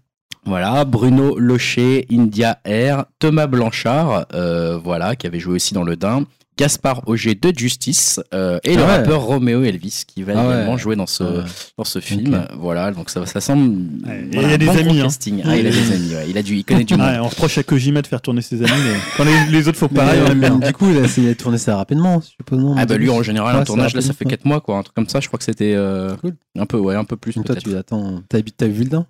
Voilà, 0.48 0.84
Bruno 0.86 1.38
Locher, 1.38 2.06
India 2.10 2.58
Air, 2.64 3.04
Thomas 3.18 3.46
Blanchard, 3.46 4.26
euh, 4.32 4.78
voilà, 4.82 5.14
qui 5.14 5.26
avait 5.26 5.40
joué 5.40 5.56
aussi 5.56 5.74
dans 5.74 5.84
Le 5.84 5.94
Dain, 5.94 6.24
Gaspard 6.58 7.02
Auger 7.06 7.34
de 7.36 7.52
Justice, 7.56 8.20
euh, 8.34 8.58
et 8.64 8.74
le 8.74 8.82
Ah 8.82 8.86
ouais. 8.86 8.96
rappeur 8.98 9.22
Roméo 9.22 9.62
Elvis, 9.62 10.02
qui 10.06 10.22
va 10.24 10.32
Ah 10.36 10.46
ouais. 10.48 10.54
également 10.56 10.76
jouer 10.76 10.96
dans 10.96 11.06
ce, 11.06 11.22
Ouais. 11.22 11.44
dans 11.78 11.84
ce 11.84 12.00
film. 12.00 12.46
Voilà, 12.58 12.90
donc 12.90 13.10
ça, 13.10 13.24
ça 13.26 13.40
semble. 13.40 13.76
Ouais, 14.06 14.26
et 14.32 14.34
voilà, 14.34 14.48
il 14.48 14.50
y 14.50 14.54
a 14.54 14.58
des 14.58 14.66
bon 14.66 14.76
amis, 14.76 15.00
hein. 15.00 15.04
casting. 15.04 15.42
Ah, 15.44 15.56
il 15.56 15.66
a 15.66 15.70
des 15.70 15.92
amis, 15.92 16.14
ouais. 16.14 16.26
il, 16.28 16.36
a 16.36 16.42
du, 16.42 16.56
il 16.56 16.64
connaît 16.64 16.84
du 16.84 16.96
monde. 16.96 17.06
Ouais, 17.06 17.18
on 17.20 17.28
reproche 17.28 17.56
à 17.58 17.62
Kojima 17.62 18.02
de 18.02 18.06
faire 18.08 18.20
tourner 18.20 18.42
ses 18.42 18.56
amis, 18.62 18.70
mais 18.84 18.98
quand 19.16 19.24
les, 19.24 19.46
les 19.52 19.68
autres 19.68 19.78
font 19.78 19.88
pareil, 19.88 20.20
on 20.26 20.30
aime 20.32 20.40
bien. 20.40 20.58
Du 20.68 20.72
coup, 20.72 20.90
il 20.90 20.98
a, 20.98 21.06
il 21.16 21.28
a 21.30 21.34
tourné 21.34 21.58
ça 21.58 21.76
rapidement, 21.76 22.20
je 22.20 22.26
suppose. 22.26 22.58
Non, 22.58 22.74
Ah 22.76 22.84
bah 22.86 22.96
lui 22.98 23.08
en 23.08 23.22
général 23.22 23.54
un 23.56 23.62
tournage 23.64 23.94
là 23.94 24.00
ça 24.00 24.12
fait 24.12 24.24
ouais. 24.24 24.30
4 24.32 24.44
mois 24.44 24.60
quoi 24.60 24.78
un 24.78 24.82
truc 24.82 24.94
comme 24.94 25.08
ça 25.08 25.20
je 25.20 25.28
crois 25.28 25.38
que 25.38 25.44
c'était 25.44 25.74
euh, 25.74 26.16
Cool. 26.16 26.34
un 26.58 26.66
peu 26.66 26.76
ouais 26.78 26.94
un 26.96 27.04
peu 27.04 27.16
plus 27.16 27.34
Donc 27.36 27.46
toi, 27.46 27.54
tu 27.56 27.74
attends. 27.76 28.22
T'as 28.28 28.40
t'as 28.56 28.66
vu 28.66 28.82
le 28.84 28.90
dain 28.90 29.06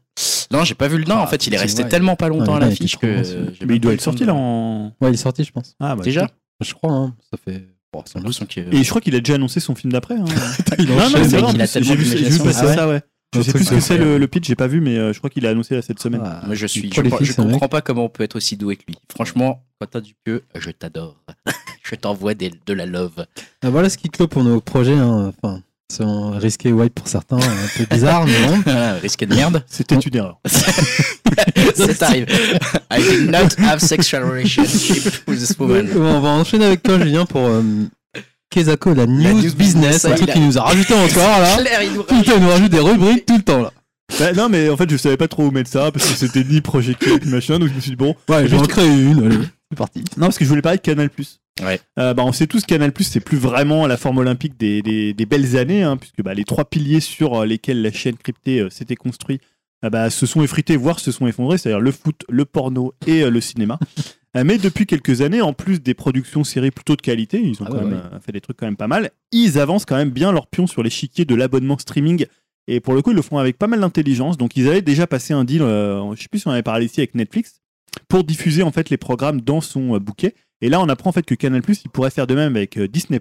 non 0.52 0.64
j'ai 0.64 0.74
pas 0.74 0.88
vu 0.88 0.98
le 0.98 1.04
nain 1.04 1.16
Ah, 1.18 1.22
en 1.22 1.26
fait 1.26 1.46
il 1.46 1.54
est 1.54 1.58
resté 1.58 1.82
vrai. 1.82 1.90
tellement 1.90 2.16
pas 2.16 2.28
longtemps 2.28 2.56
Ouais, 2.56 2.62
à 2.62 2.68
l'affiche 2.68 2.96
que 2.96 3.22
Mais 3.66 3.76
il 3.76 3.80
doit 3.80 3.92
être 3.94 4.00
sorti 4.00 4.22
de- 4.22 4.26
là 4.26 4.34
en. 4.34 4.92
Ouais, 5.00 5.08
il 5.10 5.14
est 5.14 5.16
sorti, 5.16 5.44
je 5.44 5.52
pense. 5.52 5.74
Ah 5.80 5.94
bah, 5.96 6.02
déjà? 6.02 6.28
Je 6.60 6.74
crois, 6.74 6.92
hein. 6.92 7.14
Ça 7.30 7.38
fait. 7.42 7.68
Bon, 7.92 8.02
sans 8.04 8.18
J'ai 8.20 8.24
doute. 8.26 8.38
l'impression 8.40 8.46
que- 8.70 8.76
Et 8.76 8.82
je 8.84 8.88
crois 8.88 9.00
qu'il 9.00 9.14
a 9.14 9.20
déjà 9.20 9.34
annoncé 9.34 9.60
son 9.60 9.74
film 9.74 9.92
d'après. 9.92 10.14
hein. 10.16 10.24
Il 10.78 10.86
non, 10.86 10.96
non, 10.96 11.08
c'est 11.10 11.38
vrai, 11.38 11.42
en 11.42 11.52
il 11.52 11.60
a 11.62 11.64
plus, 11.64 11.72
tellement 11.72 11.88
j'ai 11.90 11.96
vu, 11.96 12.04
j'ai 12.04 12.16
vu 12.16 12.24
d'imagination. 12.38 12.44
passer 12.44 12.60
Ah 12.62 12.66
ouais 12.68 12.74
ça, 12.74 12.88
ouais. 12.88 13.00
Je 13.34 13.40
Un 13.40 13.42
sais 13.42 13.52
plus 13.52 13.64
ce 13.64 13.70
que 13.70 13.80
c'est 13.80 13.98
le, 13.98 14.16
le 14.18 14.26
pitch, 14.26 14.46
j'ai 14.46 14.54
pas 14.54 14.66
vu, 14.68 14.80
mais 14.80 14.96
euh, 14.96 15.12
je 15.12 15.18
crois 15.18 15.28
qu'il 15.28 15.46
a 15.46 15.50
annoncé 15.50 15.74
là 15.74 15.82
cette 15.82 16.00
semaine. 16.00 16.22
Ah, 16.24 16.42
Moi, 16.46 16.54
je 16.54 16.66
suis. 16.66 16.82
Je, 16.88 16.94
prolifique, 17.00 17.24
je 17.26 17.32
ce 17.34 17.40
mec. 17.42 17.50
comprends 17.52 17.68
pas 17.68 17.82
comment 17.82 18.04
on 18.06 18.08
peut 18.08 18.24
être 18.24 18.36
aussi 18.36 18.56
doué 18.56 18.76
que 18.76 18.84
lui. 18.88 18.96
Franchement, 19.12 19.64
quand 19.78 19.86
t'as 19.90 20.00
du 20.00 20.14
pieu, 20.24 20.44
je 20.54 20.70
t'adore. 20.70 21.22
je 21.82 21.94
t'envoie 21.94 22.32
des- 22.34 22.52
de 22.66 22.72
la 22.72 22.86
love. 22.86 23.26
Ah, 23.62 23.68
voilà 23.70 23.90
ce 23.90 23.98
qui 23.98 24.08
clôt 24.08 24.28
pour 24.28 24.44
nos 24.44 24.60
projets. 24.62 24.94
hein. 24.96 25.32
Enfin, 25.42 25.62
c'est 25.90 26.02
un 26.04 26.38
risqué 26.38 26.70
white 26.72 26.92
pour 26.92 27.08
certains, 27.08 27.38
un 27.38 27.68
peu 27.78 27.84
bizarre, 27.90 28.26
mais 28.26 28.46
bon. 28.46 28.58
Voilà, 28.64 28.94
Risqué 28.94 29.24
de 29.26 29.34
merde. 29.34 29.64
C'était 29.68 29.94
une 29.96 30.16
erreur. 30.16 30.38
Ça 31.74 31.94
t'arrive. 31.94 32.26
I 32.92 33.00
did 33.00 33.30
not 33.30 33.48
have 33.58 33.80
sexual 33.80 34.24
relationship 34.24 35.04
with 35.26 35.38
this 35.38 35.54
woman. 35.58 35.86
Bon, 35.92 36.02
on 36.16 36.20
va 36.20 36.28
enchaîner 36.30 36.66
avec 36.66 36.82
toi, 36.82 36.98
Julien, 36.98 37.24
pour 37.24 37.40
euh, 37.46 37.62
Kezako, 38.50 38.92
la 38.94 39.06
news, 39.06 39.32
news 39.34 39.40
business, 39.54 39.56
business, 39.56 40.04
un 40.04 40.14
truc 40.14 40.28
a- 40.28 40.32
qui 40.32 40.40
nous 40.40 40.58
a 40.58 40.62
rajouté 40.62 40.94
encore 40.94 41.40
là. 41.40 41.56
Claire, 41.58 41.82
il 41.82 41.92
nous 41.92 42.02
temps, 42.02 42.14
il 42.36 42.42
nous 42.42 42.48
rajoute 42.48 42.70
des 42.70 42.80
rubriques 42.80 43.24
tout 43.26 43.36
le 43.36 43.42
temps 43.42 43.62
là. 43.62 43.72
Bah, 44.18 44.32
non, 44.32 44.48
mais 44.48 44.68
en 44.70 44.76
fait, 44.76 44.90
je 44.90 44.96
savais 44.96 45.16
pas 45.18 45.28
trop 45.28 45.44
où 45.46 45.50
mettre 45.50 45.70
ça 45.70 45.90
parce 45.92 46.06
que 46.06 46.16
c'était 46.16 46.44
ni 46.44 46.60
projecté 46.62 47.10
ni 47.22 47.30
machin, 47.30 47.58
donc 47.58 47.68
je 47.68 47.74
me 47.74 47.80
suis 47.80 47.90
dit 47.90 47.96
bon. 47.96 48.14
Ouais, 48.28 48.42
je 48.42 48.46
je 48.46 48.50
vais 48.52 48.56
vais 48.56 48.62
en 48.62 48.66
créer 48.66 48.88
une, 48.88 49.24
allez, 49.26 49.38
c'est 49.70 49.76
parti. 49.78 50.00
Non, 50.16 50.26
parce 50.26 50.38
que 50.38 50.44
je 50.44 50.48
voulais 50.50 50.62
parler 50.62 50.78
de 50.78 50.82
Canal+. 50.82 51.10
Ouais. 51.62 51.80
Euh, 51.98 52.14
bah, 52.14 52.24
on 52.24 52.32
sait 52.32 52.46
tous 52.46 52.62
que 52.62 52.66
Canal+, 52.66 52.92
c'est 53.00 53.20
plus 53.20 53.38
vraiment 53.38 53.86
la 53.86 53.96
forme 53.96 54.18
olympique 54.18 54.56
des, 54.58 54.82
des, 54.82 55.14
des 55.14 55.26
belles 55.26 55.56
années, 55.56 55.82
hein, 55.82 55.96
puisque 55.96 56.22
bah, 56.22 56.34
les 56.34 56.44
trois 56.44 56.64
piliers 56.64 57.00
sur 57.00 57.34
euh, 57.34 57.46
lesquels 57.46 57.82
la 57.82 57.92
chaîne 57.92 58.16
cryptée 58.16 58.60
euh, 58.60 58.70
s'était 58.70 58.96
construite 58.96 59.42
bah, 59.82 60.10
se 60.10 60.26
sont 60.26 60.42
effrités, 60.42 60.76
voire 60.76 60.98
se 60.98 61.12
sont 61.12 61.26
effondrés, 61.28 61.56
c'est-à-dire 61.56 61.80
le 61.80 61.92
foot, 61.92 62.24
le 62.28 62.44
porno 62.44 62.94
et 63.06 63.22
euh, 63.22 63.30
le 63.30 63.40
cinéma. 63.40 63.78
Mais 64.34 64.58
depuis 64.58 64.86
quelques 64.86 65.22
années, 65.22 65.40
en 65.40 65.52
plus 65.52 65.80
des 65.80 65.94
productions 65.94 66.44
séries 66.44 66.70
plutôt 66.70 66.96
de 66.96 67.00
qualité, 67.00 67.40
ils 67.40 67.60
ont 67.62 67.66
Ah 67.66 67.70
quand 67.70 67.78
ouais, 67.78 67.84
même 67.84 68.10
ouais. 68.12 68.20
fait 68.24 68.30
des 68.32 68.40
trucs 68.40 68.56
quand 68.56 68.66
même 68.66 68.76
pas 68.76 68.86
mal, 68.86 69.10
ils 69.32 69.58
avancent 69.58 69.84
quand 69.84 69.96
même 69.96 70.10
bien 70.10 70.32
leur 70.32 70.46
pion 70.46 70.66
sur 70.66 70.82
l'échiquier 70.82 71.24
de 71.24 71.34
l'abonnement 71.34 71.78
streaming. 71.78 72.26
Et 72.68 72.80
pour 72.80 72.94
le 72.94 73.02
coup, 73.02 73.10
ils 73.10 73.16
le 73.16 73.22
font 73.22 73.38
avec 73.38 73.56
pas 73.56 73.66
mal 73.66 73.80
d'intelligence. 73.80 74.36
Donc, 74.36 74.56
ils 74.56 74.68
avaient 74.68 74.82
déjà 74.82 75.06
passé 75.06 75.32
un 75.32 75.44
deal, 75.44 75.60
je 75.60 76.20
sais 76.20 76.28
plus 76.28 76.40
si 76.40 76.46
on 76.46 76.52
avait 76.52 76.62
parlé 76.62 76.84
ici 76.86 77.00
avec 77.00 77.14
Netflix, 77.14 77.62
pour 78.08 78.22
diffuser 78.22 78.62
en 78.62 78.70
fait 78.70 78.90
les 78.90 78.98
programmes 78.98 79.40
dans 79.40 79.60
son 79.60 79.96
bouquet. 79.96 80.34
Et 80.60 80.68
là, 80.68 80.80
on 80.80 80.88
apprend 80.88 81.10
en 81.10 81.12
fait 81.12 81.24
que 81.24 81.34
Canal+, 81.34 81.62
il 81.68 81.90
pourrait 81.90 82.10
faire 82.10 82.26
de 82.26 82.34
même 82.34 82.56
avec 82.56 82.76
euh, 82.76 82.88
Disney+, 82.88 83.20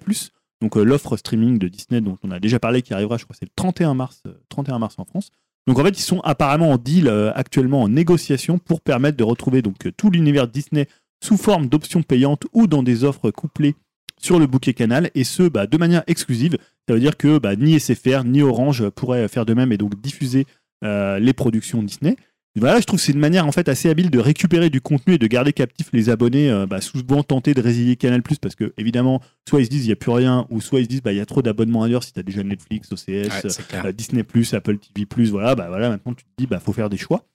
donc 0.61 0.75
euh, 0.77 0.83
l'offre 0.83 1.17
streaming 1.17 1.59
de 1.59 1.67
Disney 1.67 2.01
dont 2.01 2.17
on 2.23 2.31
a 2.31 2.39
déjà 2.39 2.59
parlé, 2.59 2.81
qui 2.81 2.93
arrivera, 2.93 3.17
je 3.17 3.25
crois, 3.25 3.35
c'est 3.37 3.45
le 3.45 3.51
31 3.55 3.93
mars, 3.93 4.23
euh, 4.25 4.33
31 4.49 4.79
mars 4.79 4.95
en 4.97 5.05
France. 5.05 5.31
Donc 5.67 5.77
en 5.79 5.83
fait, 5.83 5.97
ils 5.97 6.03
sont 6.03 6.21
apparemment 6.21 6.71
en 6.71 6.77
deal 6.77 7.09
actuellement 7.35 7.81
en 7.81 7.89
négociation 7.89 8.57
pour 8.57 8.79
permettre 8.79 9.17
de 9.17 9.25
retrouver 9.25 9.61
donc 9.61 9.75
tout 9.97 10.09
l'univers 10.09 10.47
Disney 10.47 10.87
sous 11.21 11.35
forme 11.35 11.67
d'options 11.67 12.03
payantes 12.03 12.45
ou 12.53 12.67
dans 12.67 12.83
des 12.83 13.03
offres 13.03 13.31
couplées 13.31 13.75
sur 14.17 14.39
le 14.39 14.47
bouquet 14.47 14.73
Canal, 14.73 15.11
et 15.13 15.25
ce, 15.25 15.43
bah, 15.43 15.67
de 15.67 15.77
manière 15.77 16.03
exclusive. 16.07 16.57
Ça 16.87 16.93
veut 16.93 17.01
dire 17.01 17.17
que 17.17 17.37
bah, 17.37 17.57
ni 17.57 17.77
SFR 17.77 18.23
ni 18.23 18.41
Orange 18.41 18.87
pourraient 18.91 19.27
faire 19.27 19.45
de 19.45 19.53
même 19.53 19.73
et 19.73 19.77
donc 19.77 19.99
diffuser 19.99 20.47
les 20.83 21.33
productions 21.33 21.83
Disney. 21.83 22.15
Voilà, 22.59 22.79
je 22.79 22.85
trouve 22.85 22.99
que 22.99 23.05
c'est 23.05 23.11
une 23.11 23.19
manière 23.19 23.45
en 23.47 23.51
fait 23.51 23.69
assez 23.69 23.89
habile 23.89 24.09
de 24.09 24.19
récupérer 24.19 24.69
du 24.69 24.81
contenu 24.81 25.13
et 25.15 25.17
de 25.17 25.27
garder 25.27 25.53
captifs 25.53 25.89
les 25.93 26.09
abonnés, 26.09 26.49
euh, 26.49 26.65
bah, 26.65 26.81
souvent 26.81 27.23
tentés 27.23 27.53
de 27.53 27.61
résilier 27.61 27.95
Canal+, 27.95 28.21
parce 28.41 28.55
que 28.55 28.73
évidemment, 28.77 29.21
soit 29.47 29.61
ils 29.61 29.65
se 29.65 29.69
disent 29.69 29.83
il 29.85 29.89
n'y 29.89 29.93
a 29.93 29.97
plus 29.97 30.11
rien, 30.11 30.47
ou 30.49 30.61
soit 30.61 30.79
ils 30.79 30.83
se 30.85 30.89
disent 30.89 31.01
bah, 31.01 31.11
il 31.13 31.17
y 31.17 31.21
a 31.21 31.25
trop 31.25 31.41
d'abonnements 31.41 31.83
ailleurs 31.83 32.03
si 32.03 32.13
tu 32.13 32.19
as 32.19 32.23
déjà 32.23 32.43
Netflix, 32.43 32.91
OCS, 32.91 33.07
Ouais, 33.07 33.63
clair. 33.67 33.85
euh, 33.85 33.91
Disney+, 33.91 34.21
Apple 34.53 34.77
TV+, 34.77 35.07
voilà, 35.29 35.55
bah 35.55 35.67
voilà, 35.67 35.89
maintenant 35.89 36.13
tu 36.13 36.23
te 36.23 36.29
dis 36.37 36.47
bah 36.47 36.59
faut 36.59 36.73
faire 36.73 36.89
des 36.89 36.97
choix. 36.97 37.25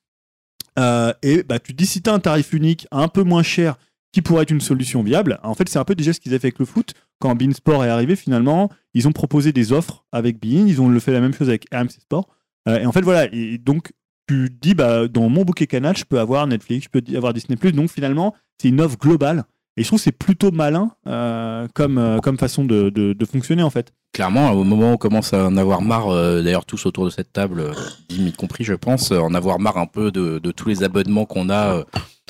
Euh, 0.78 1.12
et 1.22 1.42
bah 1.42 1.58
tu 1.58 1.72
te 1.72 1.76
dis 1.78 1.86
si 1.86 2.00
tu 2.02 2.08
as 2.08 2.14
un 2.14 2.18
tarif 2.18 2.52
unique 2.52 2.86
un 2.90 3.08
peu 3.08 3.22
moins 3.22 3.42
cher 3.42 3.76
qui 4.12 4.22
pourrait 4.22 4.42
être 4.42 4.50
une 4.50 4.60
solution 4.60 5.02
viable. 5.02 5.38
En 5.42 5.54
fait, 5.54 5.68
c'est 5.68 5.78
un 5.78 5.84
peu 5.84 5.94
déjà 5.94 6.12
ce 6.12 6.20
qu'ils 6.20 6.32
avaient 6.32 6.40
fait 6.40 6.48
avec 6.48 6.58
le 6.58 6.66
foot. 6.66 6.92
Quand 7.18 7.34
Bein 7.34 7.52
Sport 7.52 7.84
est 7.84 7.88
arrivé, 7.88 8.14
finalement, 8.16 8.70
ils 8.94 9.08
ont 9.08 9.12
proposé 9.12 9.52
des 9.52 9.72
offres 9.72 10.04
avec 10.12 10.38
Bein. 10.40 10.66
Ils 10.66 10.82
ont 10.82 10.88
le 10.88 11.00
fait 11.00 11.12
la 11.12 11.20
même 11.20 11.32
chose 11.32 11.48
avec 11.48 11.66
RMC 11.72 11.88
Sport. 12.00 12.28
Euh, 12.68 12.80
et 12.80 12.84
en 12.86 12.92
fait, 12.92 13.00
voilà. 13.00 13.32
Et 13.32 13.56
donc, 13.56 13.92
tu 14.32 14.48
dis, 14.60 14.74
bah, 14.74 15.08
dans 15.08 15.28
mon 15.28 15.44
bouquet 15.44 15.66
canal, 15.66 15.96
je 15.96 16.04
peux 16.04 16.18
avoir 16.18 16.46
Netflix, 16.46 16.86
je 16.92 17.00
peux 17.00 17.16
avoir 17.16 17.32
Disney+. 17.32 17.56
Donc, 17.72 17.90
finalement, 17.90 18.34
c'est 18.60 18.68
une 18.68 18.80
offre 18.80 18.96
globale. 18.98 19.44
Et 19.76 19.82
je 19.82 19.88
trouve 19.88 19.98
que 19.98 20.04
c'est 20.04 20.12
plutôt 20.12 20.50
malin 20.50 20.90
euh, 21.06 21.66
comme, 21.74 21.96
euh, 21.96 22.18
comme 22.18 22.36
façon 22.36 22.64
de, 22.64 23.16
fonctionner, 23.30 23.62
en 23.62 23.70
fait. 23.70 23.92
Clairement, 24.12 24.50
au 24.52 24.64
moment 24.64 24.90
où 24.90 24.94
on 24.94 24.98
commence 24.98 25.32
à 25.32 25.46
en 25.46 25.56
avoir 25.56 25.80
marre, 25.80 26.10
euh, 26.10 26.42
d'ailleurs 26.42 26.66
tous 26.66 26.84
autour 26.84 27.06
de 27.06 27.10
cette 27.10 27.32
table, 27.32 27.72
Dim 28.10 28.26
y 28.26 28.32
compris, 28.32 28.64
je 28.64 28.74
pense, 28.74 29.12
en 29.12 29.32
avoir 29.32 29.58
marre 29.58 29.78
un 29.78 29.86
peu 29.86 30.10
de, 30.10 30.38
tous 30.50 30.68
les 30.68 30.82
abonnements 30.82 31.24
qu'on 31.24 31.48
a 31.48 31.84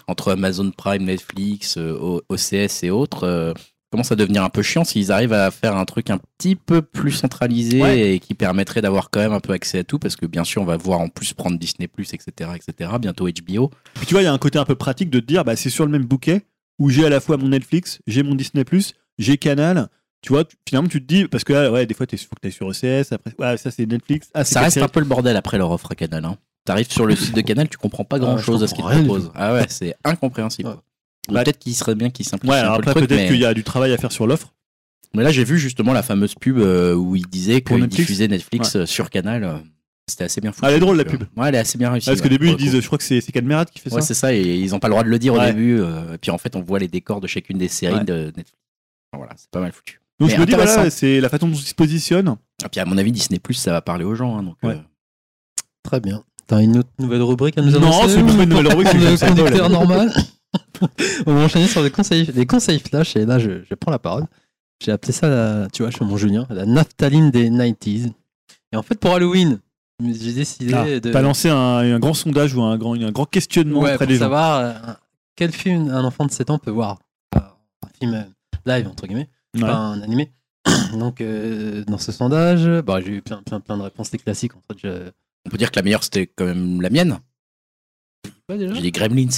entre 0.06 0.32
Amazon 0.32 0.70
Prime, 0.70 1.04
Netflix, 1.04 1.76
OCS 1.76 2.84
et 2.84 2.90
autres. 2.90 3.54
Commence 3.92 4.10
à 4.10 4.16
devenir 4.16 4.42
un 4.42 4.48
peu 4.48 4.62
chiant 4.62 4.82
s'ils 4.84 5.12
arrivent 5.12 5.32
à 5.34 5.50
faire 5.52 5.76
un 5.76 5.84
truc 5.84 6.10
un 6.10 6.18
petit 6.18 6.56
peu 6.56 6.82
plus 6.82 7.12
centralisé 7.12 7.80
Ouais. 7.80 8.14
et 8.14 8.18
qui 8.18 8.34
permettrait 8.34 8.80
d'avoir 8.82 9.10
quand 9.10 9.20
même 9.20 9.32
un 9.32 9.38
peu 9.40 9.52
accès 9.52 9.78
à 9.80 9.84
tout 9.84 9.98
parce 10.00 10.16
que 10.16 10.26
bien 10.26 10.42
sûr 10.44 10.62
on 10.62 10.64
va 10.64 10.76
voir 10.76 10.98
en 11.00 11.08
plus 11.08 11.32
prendre 11.34 11.58
Disney 11.58 11.88
etc 12.12 12.50
etc 12.56 12.90
bientôt 13.00 13.26
HBO 13.28 13.70
Puis 13.94 14.06
tu 14.06 14.14
vois, 14.14 14.22
il 14.22 14.24
y 14.24 14.28
a 14.28 14.32
un 14.32 14.38
côté 14.38 14.58
un 14.58 14.64
peu 14.64 14.74
pratique 14.74 15.10
de 15.10 15.20
te 15.20 15.26
dire, 15.26 15.44
bah, 15.44 15.54
c'est 15.54 15.70
sur 15.70 15.84
le 15.84 15.92
même 15.92 16.04
bouquet 16.04 16.42
où 16.78 16.88
j'ai 16.90 17.04
à 17.06 17.10
la 17.10 17.20
fois 17.20 17.36
mon 17.36 17.48
Netflix, 17.50 18.00
j'ai 18.08 18.22
mon 18.22 18.34
Disney+, 18.34 18.64
j'ai 19.18 19.36
Canal. 19.36 19.88
Tu 20.22 20.32
vois, 20.32 20.44
finalement, 20.68 20.88
tu 20.88 21.00
te 21.00 21.06
dis, 21.06 21.26
parce 21.26 21.42
que 21.44 21.52
là, 21.52 21.70
ouais, 21.70 21.84
des 21.84 21.94
fois, 21.94 22.06
il 22.10 22.18
faut 22.18 22.34
que 22.40 22.46
tu 22.48 22.52
sur 22.52 22.66
OCS, 22.68 23.12
après, 23.12 23.34
ouais, 23.38 23.56
ça 23.56 23.70
c'est 23.72 23.86
Netflix. 23.86 24.30
Ah, 24.34 24.44
ça 24.44 24.60
reste 24.60 24.78
un 24.78 24.88
peu 24.88 25.00
le 25.00 25.06
bordel 25.06 25.36
après 25.36 25.58
leur 25.58 25.70
offre 25.70 25.90
à 25.92 25.94
Canal 25.94 26.24
hein. 26.24 26.36
T'arrives 26.64 26.90
sur 26.90 27.06
le 27.06 27.14
site 27.16 27.34
de 27.34 27.40
Canal, 27.40 27.68
tu 27.68 27.76
comprends 27.76 28.04
pas 28.04 28.16
Ah, 28.16 28.20
grand 28.20 28.38
chose 28.38 28.62
à 28.62 28.68
ce 28.68 28.74
qu'ils 28.74 28.84
te 28.84 28.90
proposent. 28.90 29.32
Ah 29.34 29.52
ouais, 29.52 29.66
c'est 29.68 29.94
incompréhensible. 30.04 30.68
Ouais. 30.68 30.74
Bah, 31.30 31.44
Peut-être 31.44 31.58
qu'il 31.58 31.74
serait 31.74 31.94
bien 31.94 32.10
qu'ils 32.10 32.26
simplifient 32.26 32.50
Ouais, 32.52 32.58
un 32.58 32.62
alors 32.62 32.74
après, 32.74 32.94
peut-être 32.94 33.10
mais... 33.10 33.26
qu'il 33.28 33.36
y 33.38 33.44
a 33.44 33.54
du 33.54 33.62
travail 33.64 33.92
à 33.92 33.96
faire 33.98 34.10
sur 34.12 34.26
l'offre. 34.26 34.52
mais 35.14 35.22
là 35.22 35.30
j'ai 35.30 35.44
vu 35.44 35.58
justement 35.58 35.92
la 35.92 36.02
fameuse 36.02 36.34
pub 36.34 36.58
euh, 36.58 36.94
où 36.94 37.14
il 37.16 37.26
disait 37.28 37.60
qu'il 37.60 37.76
Netflix 37.76 37.96
diffusait 37.96 38.28
Netflix 38.28 38.76
euh, 38.76 38.86
sur 38.86 39.08
Canal. 39.10 39.44
euh, 39.44 39.58
C'était 40.08 40.24
assez 40.24 40.40
bien 40.40 40.50
foutu. 40.50 40.64
Ah, 40.66 40.70
elle 40.70 40.76
est 40.78 40.80
drôle, 40.80 40.96
la 40.96 41.04
pub. 41.04 41.22
Ouais, 41.36 41.48
elle 41.48 41.54
est 41.54 41.58
assez 41.58 41.78
bien 41.78 41.90
réussie. 41.92 42.06
parce 42.08 42.20
qu'au 42.20 42.28
début, 42.28 42.48
ils 42.48 42.56
disent, 42.56 42.78
je 42.80 42.86
crois 42.86 42.98
que 42.98 43.04
c'est 43.04 43.20
c'est 43.20 43.30
Cadmerat 43.30 43.66
qui 43.66 43.78
fait 43.78 43.90
ça. 43.90 43.96
Ouais, 43.96 44.02
c'est 44.02 44.14
ça, 44.14 44.34
et 44.34 44.40
ils 44.42 44.74
ont 44.74 44.80
pas 44.80 44.88
le 44.88 44.92
droit 44.92 45.04
de 45.04 45.08
le 45.10 45.18
dire 45.20 45.34
au 45.34 45.40
début. 45.40 45.80
et 45.80 46.18
puis 46.20 46.30
en 46.32 46.38
fait, 46.38 46.56
on 46.56 46.60
voit 46.62 46.78
les 46.80 46.88
décors 46.88 47.20
de 47.20 47.26
chacune 47.28 47.56
des 47.58 47.68
séries 47.68 47.94
Ouais. 47.98 48.04
de 48.04 48.24
Netflix. 48.36 48.52
Voilà, 49.16 49.32
c'est 49.36 49.50
pas 49.50 49.60
mal 49.60 49.72
foutu. 49.72 50.00
Donc 50.18 50.30
mais 50.30 50.36
je 50.36 50.40
me 50.40 50.46
dis, 50.46 50.52
voilà, 50.54 50.90
c'est 50.90 51.20
la 51.20 51.28
façon 51.28 51.48
dont 51.48 51.54
ils 51.54 51.60
se 51.62 51.74
positionnent. 51.74 52.36
Et 52.64 52.68
puis 52.68 52.80
à 52.80 52.84
mon 52.84 52.96
avis, 52.98 53.12
Disney 53.12 53.40
ça 53.52 53.72
va 53.72 53.80
parler 53.80 54.04
aux 54.04 54.14
gens. 54.14 54.36
hein, 54.38 54.42
donc, 54.42 54.56
Ouais. 54.62 54.74
euh, 54.74 54.78
Très 55.84 56.00
bien. 56.00 56.22
T'as 56.46 56.60
une 56.62 56.78
autre 56.78 56.88
nouvelle 56.98 57.22
rubrique 57.22 57.58
à 57.58 57.62
nous 57.62 57.70
Non, 57.72 57.78
annoncer 57.78 58.08
c'est 58.08 58.22
pas 58.24 58.32
ou 58.32 58.42
une 58.42 58.48
nouvelle 58.48 58.68
rubrique, 58.68 58.88
c'est 58.88 58.98
le 58.98 59.06
comme 59.06 59.16
ça, 59.16 59.28
conducteur 59.28 59.62
Paul. 59.64 59.72
normal. 59.72 60.12
On 61.26 61.34
va 61.34 61.40
enchaîner 61.44 61.66
sur 61.66 61.82
des 61.82 61.90
conseils, 61.90 62.26
des 62.26 62.46
conseils 62.46 62.78
flash 62.80 63.16
et 63.16 63.24
là 63.24 63.38
je, 63.38 63.62
je 63.68 63.74
prends 63.74 63.90
la 63.90 63.98
parole. 63.98 64.24
J'ai 64.82 64.90
appelé 64.92 65.12
ça, 65.12 65.28
la, 65.28 65.68
tu 65.72 65.82
vois, 65.82 65.90
je 65.90 65.96
suis 65.96 66.04
mon 66.04 66.16
Julien, 66.16 66.46
la 66.50 66.66
naphtaline 66.66 67.30
des 67.30 67.48
90s. 67.50 68.12
Et 68.72 68.76
en 68.76 68.82
fait, 68.82 68.98
pour 68.98 69.12
Halloween, 69.14 69.60
j'ai 70.02 70.32
décidé 70.32 70.74
Ah, 70.74 70.84
de. 70.84 71.10
T'as 71.12 71.22
lancé 71.22 71.48
un, 71.50 71.56
un 71.56 71.98
grand 72.00 72.14
sondage 72.14 72.54
ou 72.54 72.62
un 72.62 72.76
grand, 72.76 72.94
un 73.00 73.12
grand 73.12 73.26
questionnement 73.26 73.80
Ouais, 73.80 73.92
auprès 73.94 73.98
pour 73.98 74.06
des 74.08 74.14
gens. 74.14 74.20
savoir 74.24 74.58
euh, 74.58 74.92
quel 75.36 75.52
film 75.52 75.88
un 75.90 76.02
enfant 76.04 76.26
de 76.26 76.32
7 76.32 76.50
ans 76.50 76.58
peut 76.58 76.72
voir. 76.72 76.98
Un 77.36 77.88
film 78.00 78.14
euh, 78.14 78.22
live, 78.66 78.88
entre 78.88 79.06
guillemets, 79.06 79.28
Ouais. 79.54 79.60
pas 79.60 79.76
un 79.76 80.02
animé. 80.02 80.32
Donc, 80.98 81.20
euh, 81.20 81.84
dans 81.84 81.98
ce 81.98 82.10
sondage, 82.10 82.66
bah, 82.82 83.00
j'ai 83.00 83.12
eu 83.12 83.22
plein, 83.22 83.40
plein, 83.42 83.60
plein 83.60 83.76
de 83.76 83.82
réponses, 83.82 84.10
des 84.10 84.18
classiques. 84.18 84.56
En 84.56 84.60
fait, 84.68 84.78
je... 84.82 85.10
on 85.46 85.50
peut 85.50 85.58
dire 85.58 85.70
que 85.70 85.76
la 85.76 85.82
meilleure, 85.82 86.02
c'était 86.02 86.26
quand 86.26 86.44
même 86.46 86.80
la 86.80 86.90
mienne. 86.90 87.18
J'ai 88.48 88.80
dit 88.80 88.90
Gremlins. 88.92 89.28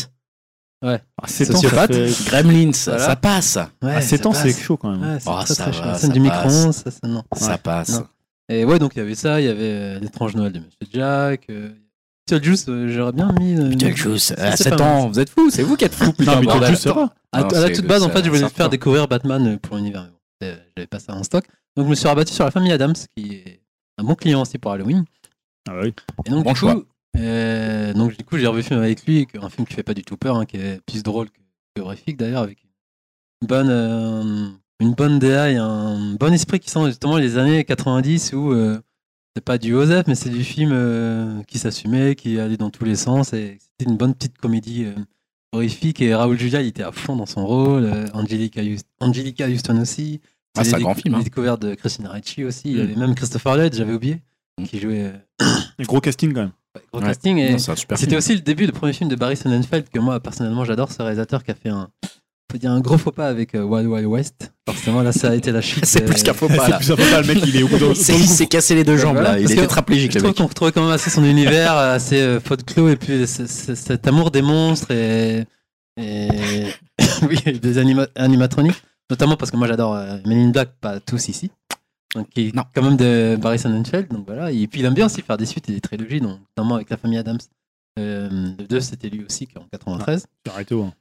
Ah, 0.86 0.98
7 1.26 1.50
ans, 1.50 1.52
ça 1.54 1.60
Sociopathe. 1.62 1.92
fait- 1.94 2.24
Gremlins, 2.30 2.70
Voilà. 2.84 2.98
ça 3.06 3.16
passe. 3.16 3.58
Ouais, 3.82 3.94
à 3.94 4.00
7 4.00 4.22
ça 4.22 4.28
ans, 4.28 4.32
c'est 4.34 4.52
chaud 4.52 4.76
quand 4.76 4.90
même. 4.90 5.00
Ouais, 5.14 5.18
c'est 5.20 5.28
Oh, 5.30 5.36
très, 5.42 5.54
ça 5.54 5.70
très 5.70 5.80
va. 5.80 5.86
La 5.86 5.94
ça 5.98 6.08
du 6.08 6.20
micro-ondes, 6.20 6.72
ça, 6.72 6.90
ça, 6.90 7.08
non. 7.08 7.22
Ça 7.34 7.58
passe. 7.58 7.90
Non. 8.00 8.06
Et 8.50 8.64
ouais, 8.64 8.78
donc 8.78 8.92
il 8.94 8.98
y 8.98 9.02
avait 9.02 9.14
ça, 9.14 9.40
il 9.40 9.46
y 9.46 9.48
avait 9.48 9.60
euh, 9.62 9.98
l'étrange 10.00 10.34
Noël 10.34 10.52
de 10.52 10.58
Monsieur 10.58 10.86
Jack. 10.92 11.46
Euh... 11.50 11.70
Beetlejuice, 12.30 12.66
euh, 12.68 12.88
j'aurais 12.88 13.12
bien 13.12 13.32
mis. 13.38 13.54
euh, 13.58 13.68
Beetlejuice, 13.68 14.32
à 14.38 14.56
c'est 14.56 14.64
7 14.64 14.76
pas 14.76 14.84
mal. 14.84 14.94
ans, 14.96 15.08
vous 15.08 15.18
êtes 15.20 15.28
fous, 15.30 15.50
c'est 15.50 15.62
vous 15.62 15.76
qui 15.76 15.84
êtes 15.84 15.94
fous. 15.94 16.12
putain, 16.18 16.36
Non, 16.36 16.40
mais. 16.40 16.46
Beetlejuice, 16.46 16.80
ça 16.80 16.92
va. 16.92 17.14
À, 17.32 17.40
Non, 17.42 17.48
à 17.48 17.60
la 17.60 17.70
toute 17.70 17.86
base, 17.86 18.02
en 18.02 18.10
fait, 18.10 18.24
je 18.24 18.30
voulais 18.30 18.48
faire 18.48 18.68
découvrir 18.70 19.08
Batman 19.08 19.46
euh, 19.46 19.56
pour 19.58 19.76
l'univers. 19.76 20.08
euh, 20.42 20.56
J'avais 20.76 20.86
pas 20.86 20.98
ça 20.98 21.14
en 21.14 21.22
stock. 21.22 21.44
Donc 21.76 21.86
je 21.86 21.90
me 21.90 21.94
suis 21.94 22.06
rabattu 22.06 22.32
sur 22.32 22.44
la 22.44 22.50
famille 22.50 22.72
Adams, 22.72 22.94
qui 23.16 23.32
est 23.34 23.60
un 23.98 24.04
bon 24.04 24.14
client 24.14 24.42
aussi 24.42 24.58
pour 24.58 24.72
Halloween. 24.72 25.04
Ah 25.68 25.72
oui. 25.82 25.92
Et 26.26 26.30
donc, 26.30 26.44
Bon 26.44 26.52
du 26.52 26.58
choix. 26.58 26.74
coup, 26.76 26.84
euh, 27.16 27.92
donc, 27.92 28.16
du 28.16 28.24
coup, 28.24 28.38
j'ai 28.38 28.46
revu 28.46 28.58
le 28.60 28.66
film 28.66 28.80
avec 28.80 29.04
lui, 29.06 29.26
un 29.40 29.48
film 29.48 29.66
qui 29.66 29.74
fait 29.74 29.82
pas 29.82 29.94
du 29.94 30.02
tout 30.02 30.16
peur, 30.16 30.36
hein, 30.36 30.46
qui 30.46 30.56
est 30.56 30.80
plus 30.86 31.02
drôle 31.02 31.30
que, 31.30 31.38
que 31.76 31.82
horrifique 31.82 32.16
d'ailleurs, 32.16 32.42
avec 32.42 32.58
une 33.42 33.48
bonne, 33.48 33.68
euh, 33.70 34.48
une 34.80 34.94
bonne 34.94 35.18
DA 35.18 35.50
et 35.52 35.56
un 35.56 36.14
bon 36.14 36.32
esprit 36.32 36.60
qui 36.60 36.70
sent 36.70 36.86
justement 36.86 37.16
les 37.18 37.38
années 37.38 37.64
90 37.64 38.32
où 38.32 38.52
euh, 38.52 38.80
c'est 39.36 39.44
pas 39.44 39.58
du 39.58 39.74
Osef, 39.74 40.06
mais 40.06 40.14
c'est 40.14 40.30
du 40.30 40.44
film 40.44 40.70
euh, 40.72 41.42
qui 41.44 41.58
s'assumait, 41.58 42.14
qui 42.14 42.38
allait 42.40 42.56
dans 42.56 42.70
tous 42.70 42.84
les 42.84 42.96
sens 42.96 43.32
et 43.32 43.58
c'était 43.60 43.90
une 43.90 43.96
bonne 43.96 44.14
petite 44.14 44.38
comédie 44.38 44.86
horrifique. 45.52 46.00
Et 46.00 46.14
Raoul 46.14 46.38
Julia, 46.38 46.62
il 46.62 46.68
était 46.68 46.82
à 46.82 46.92
fond 46.92 47.16
dans 47.16 47.26
son 47.26 47.46
rôle, 47.46 47.88
Angelica, 48.12 48.62
Hust- 48.62 48.86
Angelica 49.00 49.46
Houston 49.48 49.80
aussi. 49.80 50.20
Ah, 50.56 50.62
c'est 50.62 50.74
un 50.76 50.80
grand 50.80 50.94
film, 50.94 51.14
hein. 51.14 51.18
Les 51.18 51.24
découvertes 51.24 51.62
de 51.62 51.74
Christina 51.74 52.12
Ricci 52.12 52.44
aussi. 52.44 52.70
Il 52.70 52.76
y 52.76 52.78
Mm. 52.78 52.80
avait 52.82 52.94
même 52.96 53.14
Christopher 53.16 53.56
Lloyd, 53.56 53.74
j'avais 53.74 53.92
oublié. 53.92 54.22
Qui 54.68 54.78
jouait 54.80 55.12
euh, 55.42 55.46
Gros 55.84 56.00
casting 56.00 56.32
quand 56.32 56.40
même. 56.42 56.52
gros 56.92 57.00
Ouais. 57.02 57.08
casting. 57.08 57.38
Et 57.38 57.56
c'était 57.58 58.16
aussi 58.16 58.34
le 58.34 58.40
début 58.40 58.66
du 58.66 58.72
premier 58.72 58.92
film 58.92 59.08
de 59.10 59.16
Barry 59.16 59.36
Sonnenfeld 59.36 59.88
que 59.88 59.98
moi 59.98 60.20
personnellement 60.20 60.64
j'adore 60.64 60.90
ce 60.92 61.02
réalisateur 61.02 61.42
qui 61.42 61.50
a 61.50 61.54
fait 61.54 61.68
un 61.70 61.88
il 62.54 62.62
y 62.62 62.68
a 62.68 62.70
un 62.70 62.78
gros 62.78 62.98
faux 62.98 63.10
pas 63.10 63.26
avec 63.26 63.56
euh, 63.56 63.64
Wild 63.64 63.88
Wild 63.88 64.06
West. 64.06 64.52
Forcément, 64.68 65.02
là, 65.02 65.10
ça 65.10 65.30
a 65.30 65.34
été 65.34 65.50
la 65.50 65.60
chute. 65.60 65.84
C'est 65.86 66.04
euh, 66.04 66.06
plus 66.06 66.22
qu'un 66.22 66.34
faux 66.34 66.46
C'est 66.48 66.56
pas 66.56 66.68
là. 66.68 66.76
plus 66.76 66.84
sympa, 66.86 67.20
le 67.20 67.26
mec, 67.26 67.38
il 67.44 67.56
est 67.56 67.64
au 67.64 67.66
bout 67.68 67.78
dans- 67.78 67.90
Il 67.94 67.96
s'est 67.96 68.46
cassé 68.46 68.76
les 68.76 68.84
deux 68.84 68.96
jambes 68.96 69.14
Voilà, 69.16 69.32
là. 69.32 69.40
Il 69.40 69.50
est 69.50 69.56
que 69.56 69.60
tétraplégique 69.62 70.12
Je 70.12 70.18
le 70.18 70.22
trouve 70.22 70.30
mec. 70.30 70.36
qu'on 70.38 70.46
retrouvait 70.46 70.70
quand 70.70 70.82
même 70.84 70.92
assez 70.92 71.10
son 71.10 71.24
univers, 71.24 71.76
euh, 71.76 71.96
assez 71.96 72.20
euh, 72.20 72.38
folklore, 72.38 72.90
et 72.90 72.96
puis 72.96 73.26
ce- 73.26 73.48
ce- 73.48 73.74
cet 73.74 74.06
amour 74.06 74.30
des 74.30 74.40
monstres 74.42 74.92
et, 74.92 75.46
et 76.00 76.28
oui, 77.28 77.40
et 77.44 77.52
des 77.58 77.78
anima- 77.78 78.06
animatroniques. 78.14 78.80
Notamment 79.10 79.36
parce 79.36 79.50
que 79.50 79.56
moi 79.56 79.66
j'adore 79.66 79.94
euh, 79.96 80.18
Men 80.24 80.38
in 80.38 80.50
Black, 80.50 80.74
pas 80.80 81.00
tous 81.00 81.26
ici. 81.28 81.50
Donc, 82.14 82.28
qui 82.30 82.48
est 82.48 82.54
Non. 82.54 82.62
quand 82.74 82.82
même 82.82 82.96
de 82.96 83.36
Barry 83.40 83.58
Sonnenfeld. 83.58 84.08
Donc 84.08 84.26
voilà. 84.26 84.50
Et 84.52 84.66
puis 84.68 84.80
il 84.80 84.86
aime 84.86 84.94
bien 84.94 85.06
aussi 85.06 85.20
faire 85.22 85.36
des 85.36 85.46
suites 85.46 85.68
et 85.68 85.72
des 85.72 85.80
trilogies, 85.80 86.20
donc, 86.20 86.38
notamment 86.56 86.76
avec 86.76 86.90
la 86.90 86.96
famille 86.96 87.18
Adams. 87.18 87.38
Euh, 87.98 88.28
le 88.58 88.66
2, 88.66 88.80
c'était 88.80 89.08
lui 89.08 89.24
aussi, 89.24 89.46
qui 89.46 89.54
est 89.56 89.60
en 89.60 89.66
93. 89.70 90.26
Arrêtez, 90.48 90.74
hein. 90.74 90.92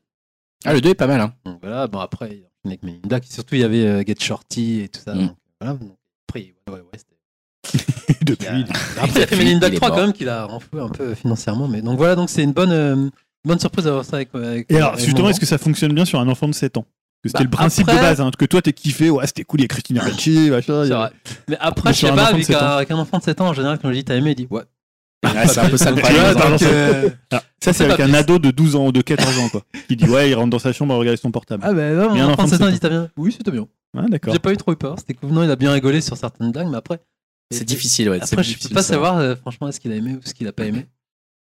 Ah, 0.65 0.73
le 0.73 0.81
2 0.81 0.89
est 0.89 0.95
pas 0.95 1.07
mal. 1.07 1.21
Hein. 1.21 1.33
Donc 1.45 1.59
voilà, 1.61 1.87
bon 1.87 1.99
après, 1.99 2.29
il 2.31 2.39
y 2.39 2.43
a 2.43 2.47
avec 2.65 2.83
Men 2.83 2.95
in 3.03 3.07
Black. 3.07 3.25
Surtout, 3.25 3.55
il 3.55 3.61
y 3.61 3.63
avait 3.63 3.85
euh, 3.85 4.03
Get 4.05 4.15
Shorty 4.19 4.81
et 4.81 4.89
tout 4.89 5.01
ça. 5.03 5.13
Mm. 5.13 5.27
Donc, 5.27 5.35
voilà. 5.59 5.75
Donc, 5.77 5.91
après, 6.27 6.53
ouais, 6.67 6.73
ouais, 6.73 6.79
ouais, 6.81 6.97
c'était- 6.97 8.25
Depuis. 8.25 8.47
a- 8.47 8.55
Après, 9.01 9.19
il 9.19 9.23
a 9.23 9.27
fait 9.27 9.35
Men 9.35 9.47
in 9.55 9.59
Black 9.59 9.71
Il 9.71 9.75
est 9.75 9.77
3 9.77 9.89
mort. 9.89 9.97
quand 9.97 10.03
même, 10.03 10.13
qu'il 10.13 10.29
a 10.29 10.45
renfloué 10.45 10.81
un 10.81 10.89
peu 10.89 11.13
financièrement. 11.15 11.67
Mais 11.67 11.81
donc 11.81 11.97
voilà, 11.97 12.15
donc 12.15 12.29
c'est 12.29 12.43
une 12.43 12.53
bonne, 12.53 12.71
euh, 12.71 13.09
bonne 13.43 13.59
surprise 13.59 13.85
d'avoir 13.85 14.05
ça 14.05 14.17
avec. 14.17 14.33
avec 14.35 14.71
Et 14.71 14.77
alors, 14.77 14.93
avec 14.93 15.03
justement, 15.05 15.29
est-ce 15.29 15.39
que 15.39 15.45
ça 15.45 15.57
fonctionne 15.57 15.93
bien 15.93 16.05
sur 16.05 16.19
un 16.19 16.27
enfant 16.27 16.47
de 16.47 16.53
7 16.53 16.77
ans? 16.77 16.85
Que 17.23 17.29
c'était 17.29 17.39
Bah, 17.39 17.43
le 17.45 17.49
principe 17.49 17.87
après- 17.87 17.95
de 18.01 18.05
base, 18.05 18.21
hein, 18.21 18.29
que 18.37 18.45
toi 18.45 18.61
t'es 18.61 18.73
kiffé, 18.73 19.09
ouais, 19.09 19.25
c'était 19.25 19.43
cool, 19.43 19.61
il 19.61 19.63
y 19.63 19.65
a 19.65 19.67
Christina 19.69 20.03
Ricci, 20.03 20.49
machin. 20.51 20.91
a-. 20.91 21.11
Mais 21.47 21.57
après, 21.59 21.93
je 21.93 21.99
sais 21.99 22.11
pas, 22.11 22.25
avec 22.25 22.45
7 22.45 22.55
un, 22.55 22.59
avec 22.59 22.91
un 22.91 22.97
enfant 22.97 23.17
de 23.17 23.23
7 23.23 23.41
ans, 23.41 23.47
en 23.47 23.53
général, 23.53 23.79
quand 23.81 23.89
je 23.89 23.93
dis 23.95 24.03
t'as 24.03 24.15
aimé, 24.15 24.31
il 24.31 24.35
dit 24.35 24.47
ouais. 24.49 24.63
C'est 25.47 25.59
un 25.59 25.69
peu 25.69 25.77
ça 25.77 25.89
le 25.91 25.95
problème. 26.01 27.09
ça, 27.61 27.71
c'est 27.73 27.85
avec 27.85 27.99
un 28.01 28.13
ado 28.13 28.39
de 28.39 28.51
12 28.51 28.75
ans 28.75 28.87
ou 28.87 28.91
de 28.91 29.01
14 29.01 29.39
ans, 29.39 29.47
quoi. 29.49 29.61
Qui 29.87 29.95
dit, 29.95 30.03
ouais, 30.09 30.29
il 30.29 30.33
rentre 30.35 30.49
dans 30.49 30.59
sa 30.59 30.73
chambre 30.73 30.93
à 30.93 30.97
regarder 30.97 31.15
son 31.15 31.31
portable. 31.31 31.63
Ah, 31.65 31.71
ben 31.73 31.95
non, 31.97 32.13
Mais 32.13 32.19
un 32.19 32.25
enfant 32.27 32.43
enfant 32.43 32.45
de 32.45 32.49
de 32.51 32.55
7 32.57 32.61
ans, 32.61 32.67
il 32.67 32.73
dit 32.73 32.79
t'as 32.81 32.89
bien. 32.89 33.09
Oui, 33.15 33.31
c'était 33.31 33.51
bien. 33.51 33.65
Ouais, 33.95 34.03
d'accord. 34.09 34.33
J'ai 34.33 34.39
pas 34.39 34.51
eu 34.51 34.57
trop 34.57 34.73
eu 34.73 34.75
peur. 34.75 34.95
C'était 34.99 35.13
cool. 35.13 35.29
Non, 35.31 35.43
il 35.43 35.49
a 35.49 35.55
bien 35.55 35.71
rigolé 35.71 36.01
sur 36.01 36.17
certaines 36.17 36.51
blagues, 36.51 36.67
mais 36.69 36.77
après. 36.77 36.99
C'est 37.51 37.63
difficile, 37.63 38.09
ouais. 38.09 38.19
Après, 38.21 38.43
je 38.43 38.57
peux 38.67 38.73
pas 38.73 38.83
savoir, 38.83 39.17
euh, 39.19 39.35
franchement, 39.35 39.67
est-ce 39.69 39.79
qu'il 39.79 39.91
a 39.91 39.95
aimé 39.95 40.13
ou 40.15 40.19
ce 40.27 40.33
qu'il 40.33 40.47
a 40.47 40.51
pas 40.51 40.65
aimé. 40.65 40.87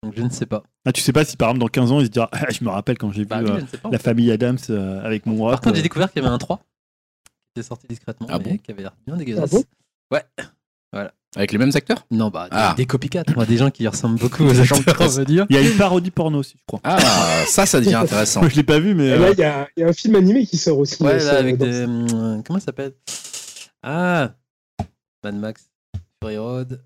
Donc, 0.03 0.15
je 0.17 0.23
ne 0.23 0.31
sais 0.31 0.47
pas. 0.47 0.63
Ah, 0.87 0.93
tu 0.93 1.03
sais 1.03 1.13
pas 1.13 1.25
si 1.27 1.37
par 1.37 1.51
exemple 1.51 1.61
dans 1.61 1.69
15 1.69 1.93
ans 1.93 2.01
il 2.01 2.07
se 2.07 2.11
dira, 2.11 2.29
ah, 2.33 2.47
je 2.51 2.65
me 2.65 2.71
rappelle 2.71 2.97
quand 2.97 3.13
j'ai 3.13 3.23
vu 3.23 3.27
Bah, 3.27 3.41
oui, 3.43 3.51
euh, 3.51 3.61
la 3.93 3.99
famille 3.99 4.31
Adams 4.31 4.57
euh, 4.71 5.03
avec 5.05 5.27
mon 5.27 5.45
rap. 5.45 5.53
Par 5.57 5.61
contre, 5.61 5.75
j'ai 5.77 5.81
euh, 5.81 5.83
découvert 5.83 6.11
qu'il 6.11 6.23
y 6.23 6.25
avait 6.25 6.35
un 6.35 6.39
3 6.39 6.57
qui 6.59 7.61
était 7.61 7.67
sorti 7.69 7.87
discrètement, 7.87 8.27
Ah 8.31 8.39
mais 8.39 8.45
bon 8.53 8.57
qui 8.59 8.71
avait 8.71 8.83
l'air 8.83 8.93
bien 9.07 9.17
dégueulasse. 9.17 9.51
bon 9.51 9.63
ouais. 10.13 10.23
Avec 11.37 11.53
les 11.53 11.59
mêmes 11.59 11.71
acteurs? 11.75 12.07
Non, 12.11 12.29
bah, 12.29 12.45
des, 12.51 12.57
Ah. 12.57 12.75
des 12.77 12.87
copycats, 12.87 13.23
moi, 13.37 13.47
des 13.47 13.57
gens 13.57 13.71
qui 13.71 13.87
ressemblent 13.87 14.19
beaucoup 14.19 14.43
aux 14.45 14.59
acteurs, 14.61 14.97
on 15.01 15.07
va 15.07 15.25
dire. 15.25 15.47
Il 15.49 15.55
y 15.55 15.59
a 15.59 15.63
une 15.63 15.77
parodie 15.77 16.11
porno 16.11 16.39
aussi, 16.41 16.57
je 16.59 16.65
crois. 16.67 16.81
Ah, 16.83 16.99
ça, 17.47 17.67
ça 17.67 17.79
devient 17.79 17.95
intéressant. 17.95 18.43
Je 18.49 18.57
l'ai 18.57 18.65
pas 18.65 18.81
vu, 18.81 18.97
mais. 18.97 19.07
Et 19.09 19.13
euh, 19.13 19.19
là, 19.19 19.31
il 19.31 19.39
y, 19.39 19.45
a 19.45 19.69
il 19.77 19.81
y 19.81 19.85
a 19.85 19.89
un 19.89 19.93
film 19.93 20.17
animé 20.17 20.45
qui 20.45 20.57
sort 20.57 20.79
aussi. 20.79 21.01
Ouais, 21.01 21.19
là, 21.23 21.39
avec 21.39 21.57
des. 21.57 21.85
hum, 21.85 22.43
comment 22.45 22.59
ça 22.59 22.67
s'appelle? 22.67 22.95
Ah 23.85 24.33
Mad 25.23 25.37
Max, 25.37 25.71
Fury 26.21 26.37
Road. 26.39 26.83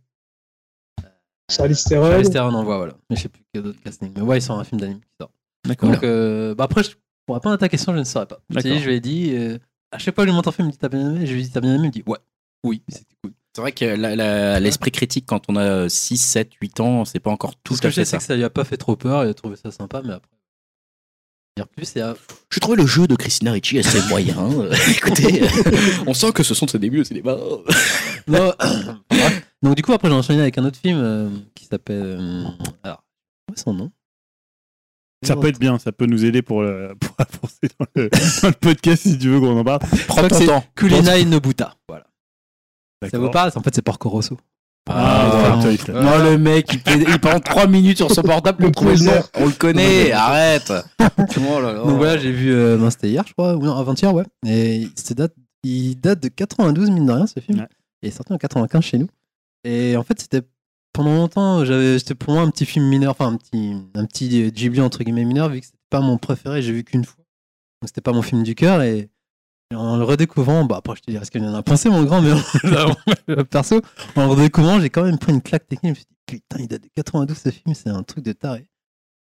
Charlie 1.50 1.74
Theron. 1.76 2.10
Charlie 2.10 2.30
Theron 2.30 2.54
en 2.54 2.64
voit, 2.64 2.78
voilà. 2.78 2.94
Mais 3.10 3.16
je 3.16 3.22
sais 3.22 3.28
plus 3.28 3.42
quel 3.52 3.62
d'autres 3.62 3.80
casting. 3.82 4.12
Mais 4.16 4.22
ouais, 4.22 4.38
ils 4.38 4.42
sont 4.42 4.54
un 4.54 4.64
film 4.64 4.80
d'anime 4.80 5.00
qui 5.00 5.08
sort. 5.20 5.30
D'accord. 5.66 5.90
Donc, 5.90 6.02
euh, 6.04 6.54
bah 6.54 6.64
après, 6.64 6.82
je, 6.82 6.90
pour 7.26 7.36
répondre 7.36 7.54
à 7.54 7.58
ta 7.58 7.68
question, 7.68 7.92
je 7.92 7.98
ne 7.98 8.04
saurais 8.04 8.26
pas. 8.26 8.38
Si, 8.60 8.78
je 8.80 8.86
lui 8.88 8.94
ai 8.96 9.00
dit. 9.00 9.32
euh, 9.34 9.58
à 9.92 9.98
chaque 9.98 10.14
fois, 10.14 10.24
je 10.24 10.28
lui 10.30 10.34
montre 10.34 10.48
un 10.48 10.52
film, 10.52 10.66
il 10.66 10.68
me 10.68 10.72
dit 10.72 10.78
T'as 10.78 10.88
bien 10.88 11.00
aimé? 11.14 11.26
Je 11.26 11.32
lui 11.34 11.42
dis 11.42 11.50
T'as 11.50 11.60
bien 11.60 11.74
aimé? 11.74 11.84
Il 11.84 11.86
me 11.88 11.92
dit 11.92 12.02
Ouais. 12.06 12.18
Oui, 12.64 12.82
c'était 12.88 13.04
cool. 13.22 13.32
C'est 13.54 13.60
vrai 13.60 13.72
que 13.72 13.84
la- 13.84 14.16
la- 14.16 14.58
l'esprit 14.58 14.90
critique, 14.90 15.26
quand 15.26 15.42
on 15.48 15.56
a 15.56 15.88
6, 15.88 16.16
7, 16.18 16.50
8 16.60 16.80
ans, 16.80 17.04
c'est 17.04 17.20
pas 17.20 17.30
encore 17.30 17.54
tout 17.62 17.76
ce 17.76 17.82
que 17.82 17.88
je 17.88 17.94
sais, 17.94 18.04
c'est 18.04 18.10
ça. 18.12 18.16
que 18.18 18.24
ça 18.24 18.34
lui 18.36 18.42
a 18.44 18.50
pas 18.50 18.64
fait 18.64 18.76
trop 18.78 18.96
peur, 18.96 19.24
il 19.24 19.28
a 19.30 19.34
trouvé 19.34 19.54
ça 19.56 19.70
sympa, 19.70 20.02
mais 20.04 20.14
après. 20.14 20.30
Dire 21.56 21.68
plus, 21.68 21.84
c'est 21.84 22.00
à- 22.00 22.16
Je 22.50 22.58
trouvais 22.58 22.76
le 22.76 22.86
jeu 22.86 23.06
de 23.06 23.14
Christina 23.14 23.52
Ricci 23.52 23.78
assez 23.78 24.00
moyen. 24.08 24.36
Euh, 24.60 24.74
Écoutez, 24.90 25.42
on 26.06 26.14
sent 26.14 26.32
que 26.32 26.42
ce 26.42 26.52
sont 26.52 26.66
de 26.66 26.70
ses 26.72 26.80
débuts 26.80 27.00
au 27.02 27.04
cinéma. 27.04 27.36
Non. 28.26 28.52
Donc, 29.64 29.74
du 29.76 29.82
coup, 29.82 29.92
après, 29.92 30.08
j'ai 30.08 30.14
enchaîné 30.14 30.40
avec 30.42 30.58
un 30.58 30.64
autre 30.64 30.78
film 30.78 30.98
euh, 31.00 31.28
qui 31.54 31.64
s'appelle. 31.64 32.02
euh, 32.20 32.44
alors, 32.82 33.02
quoi 33.48 33.56
son 33.56 33.72
nom? 33.74 33.90
Ça 35.24 35.36
peut 35.36 35.48
être 35.48 35.58
bien, 35.58 35.78
ça 35.78 35.90
peut 35.90 36.04
nous 36.06 36.26
aider 36.26 36.42
pour, 36.42 36.62
le- 36.62 36.94
pour 37.00 37.14
avancer 37.18 37.68
dans 37.80 37.86
le, 37.94 38.10
dans 38.42 38.48
le 38.48 38.54
podcast 38.54 39.02
si 39.04 39.18
tu 39.18 39.30
veux 39.30 39.40
qu'on 39.40 39.58
en 39.58 39.64
parle. 39.64 39.80
Prends 40.06 40.28
ton 40.28 40.44
temps. 40.46 40.64
Kulinai 40.74 41.24
Nobuta. 41.24 41.74
Voilà. 41.88 42.04
Ça 43.02 43.08
D'accord. 43.08 43.20
vous 43.26 43.30
parle? 43.30 43.50
En 43.54 43.62
fait, 43.62 43.74
c'est 43.74 43.82
Porco 43.82 44.08
Rosso. 44.10 44.36
Ah, 44.86 45.54
Ah. 45.54 45.92
Non, 45.92 46.22
le 46.30 46.36
mec, 46.36 46.74
il, 46.86 47.02
il 47.08 47.18
prend 47.18 47.40
3 47.40 47.66
minutes 47.68 47.96
sur 47.96 48.10
son 48.10 48.20
portable 48.22 48.58
pour 48.58 48.66
Le 48.68 48.72
trouver 48.74 48.96
le 48.96 49.04
nom. 49.06 49.22
On 49.36 49.46
le 49.46 49.52
connaît, 49.52 50.12
arrête. 50.12 50.70
Oh 51.00 51.60
là 51.60 51.72
là. 51.72 51.78
Donc 51.78 51.96
voilà, 51.96 52.18
j'ai 52.18 52.32
vu. 52.32 52.52
Euh, 52.52 52.76
ben, 52.76 52.90
c'était 52.90 53.08
hier, 53.08 53.24
je 53.26 53.32
crois, 53.32 53.54
ou 53.56 53.62
non, 53.64 53.76
avant-hier, 53.76 54.12
ouais. 54.12 54.24
Et 54.46 54.88
date, 55.16 55.34
il 55.62 55.94
date 55.98 56.22
de 56.22 56.28
92, 56.28 56.90
mine 56.90 57.06
de 57.06 57.12
rien, 57.12 57.26
ce 57.26 57.40
film. 57.40 57.60
Ouais. 57.60 57.68
Il 58.02 58.08
est 58.08 58.12
sorti 58.12 58.32
en 58.34 58.36
95 58.38 58.82
chez 58.84 58.98
nous. 58.98 59.08
Et 59.64 59.96
en 59.96 60.02
fait, 60.02 60.20
c'était. 60.20 60.42
Pendant 60.92 61.16
longtemps, 61.16 61.64
c'était 61.98 62.14
pour 62.14 62.34
moi 62.34 62.42
un 62.44 62.50
petit 62.50 62.64
film 62.66 62.84
mineur, 62.86 63.10
enfin 63.10 63.26
un 63.26 63.36
petit, 63.36 63.74
un 63.96 64.04
petit 64.06 64.44
euh, 64.44 64.50
Ghibli 64.50 64.80
entre 64.80 65.02
guillemets 65.02 65.24
mineur, 65.24 65.48
vu 65.48 65.58
que 65.58 65.66
c'était 65.66 65.76
pas 65.90 66.00
mon 66.00 66.18
préféré, 66.18 66.62
j'ai 66.62 66.70
vu 66.70 66.84
qu'une 66.84 67.04
fois. 67.04 67.24
Donc 67.82 67.88
c'était 67.88 68.00
pas 68.00 68.12
mon 68.12 68.22
film 68.22 68.44
du 68.44 68.54
cœur. 68.54 68.80
Et 68.80 69.10
en 69.74 69.96
le 69.96 70.04
redécouvrant, 70.04 70.64
bah 70.64 70.76
après 70.76 70.94
je 70.94 71.00
te 71.02 71.10
dirai 71.10 71.24
ce 71.24 71.32
qu'il 71.32 71.42
en 71.42 71.52
a 71.52 71.64
pensé, 71.64 71.88
mon 71.90 72.04
grand, 72.04 72.22
mais 72.22 72.30
perso, 73.50 73.80
en 74.14 74.26
le 74.26 74.30
redécouvrant, 74.34 74.78
j'ai 74.80 74.88
quand 74.88 75.02
même 75.02 75.18
pris 75.18 75.32
une 75.32 75.42
claque 75.42 75.66
technique. 75.66 75.82
Je 75.82 75.90
me 75.90 75.94
suis 75.96 76.04
dit, 76.04 76.16
putain, 76.26 76.58
il 76.62 76.68
date 76.68 76.84
de 76.84 76.88
92 76.94 77.36
ce 77.38 77.48
film, 77.50 77.74
c'est 77.74 77.88
un 77.90 78.04
truc 78.04 78.24
de 78.24 78.32
taré. 78.32 78.68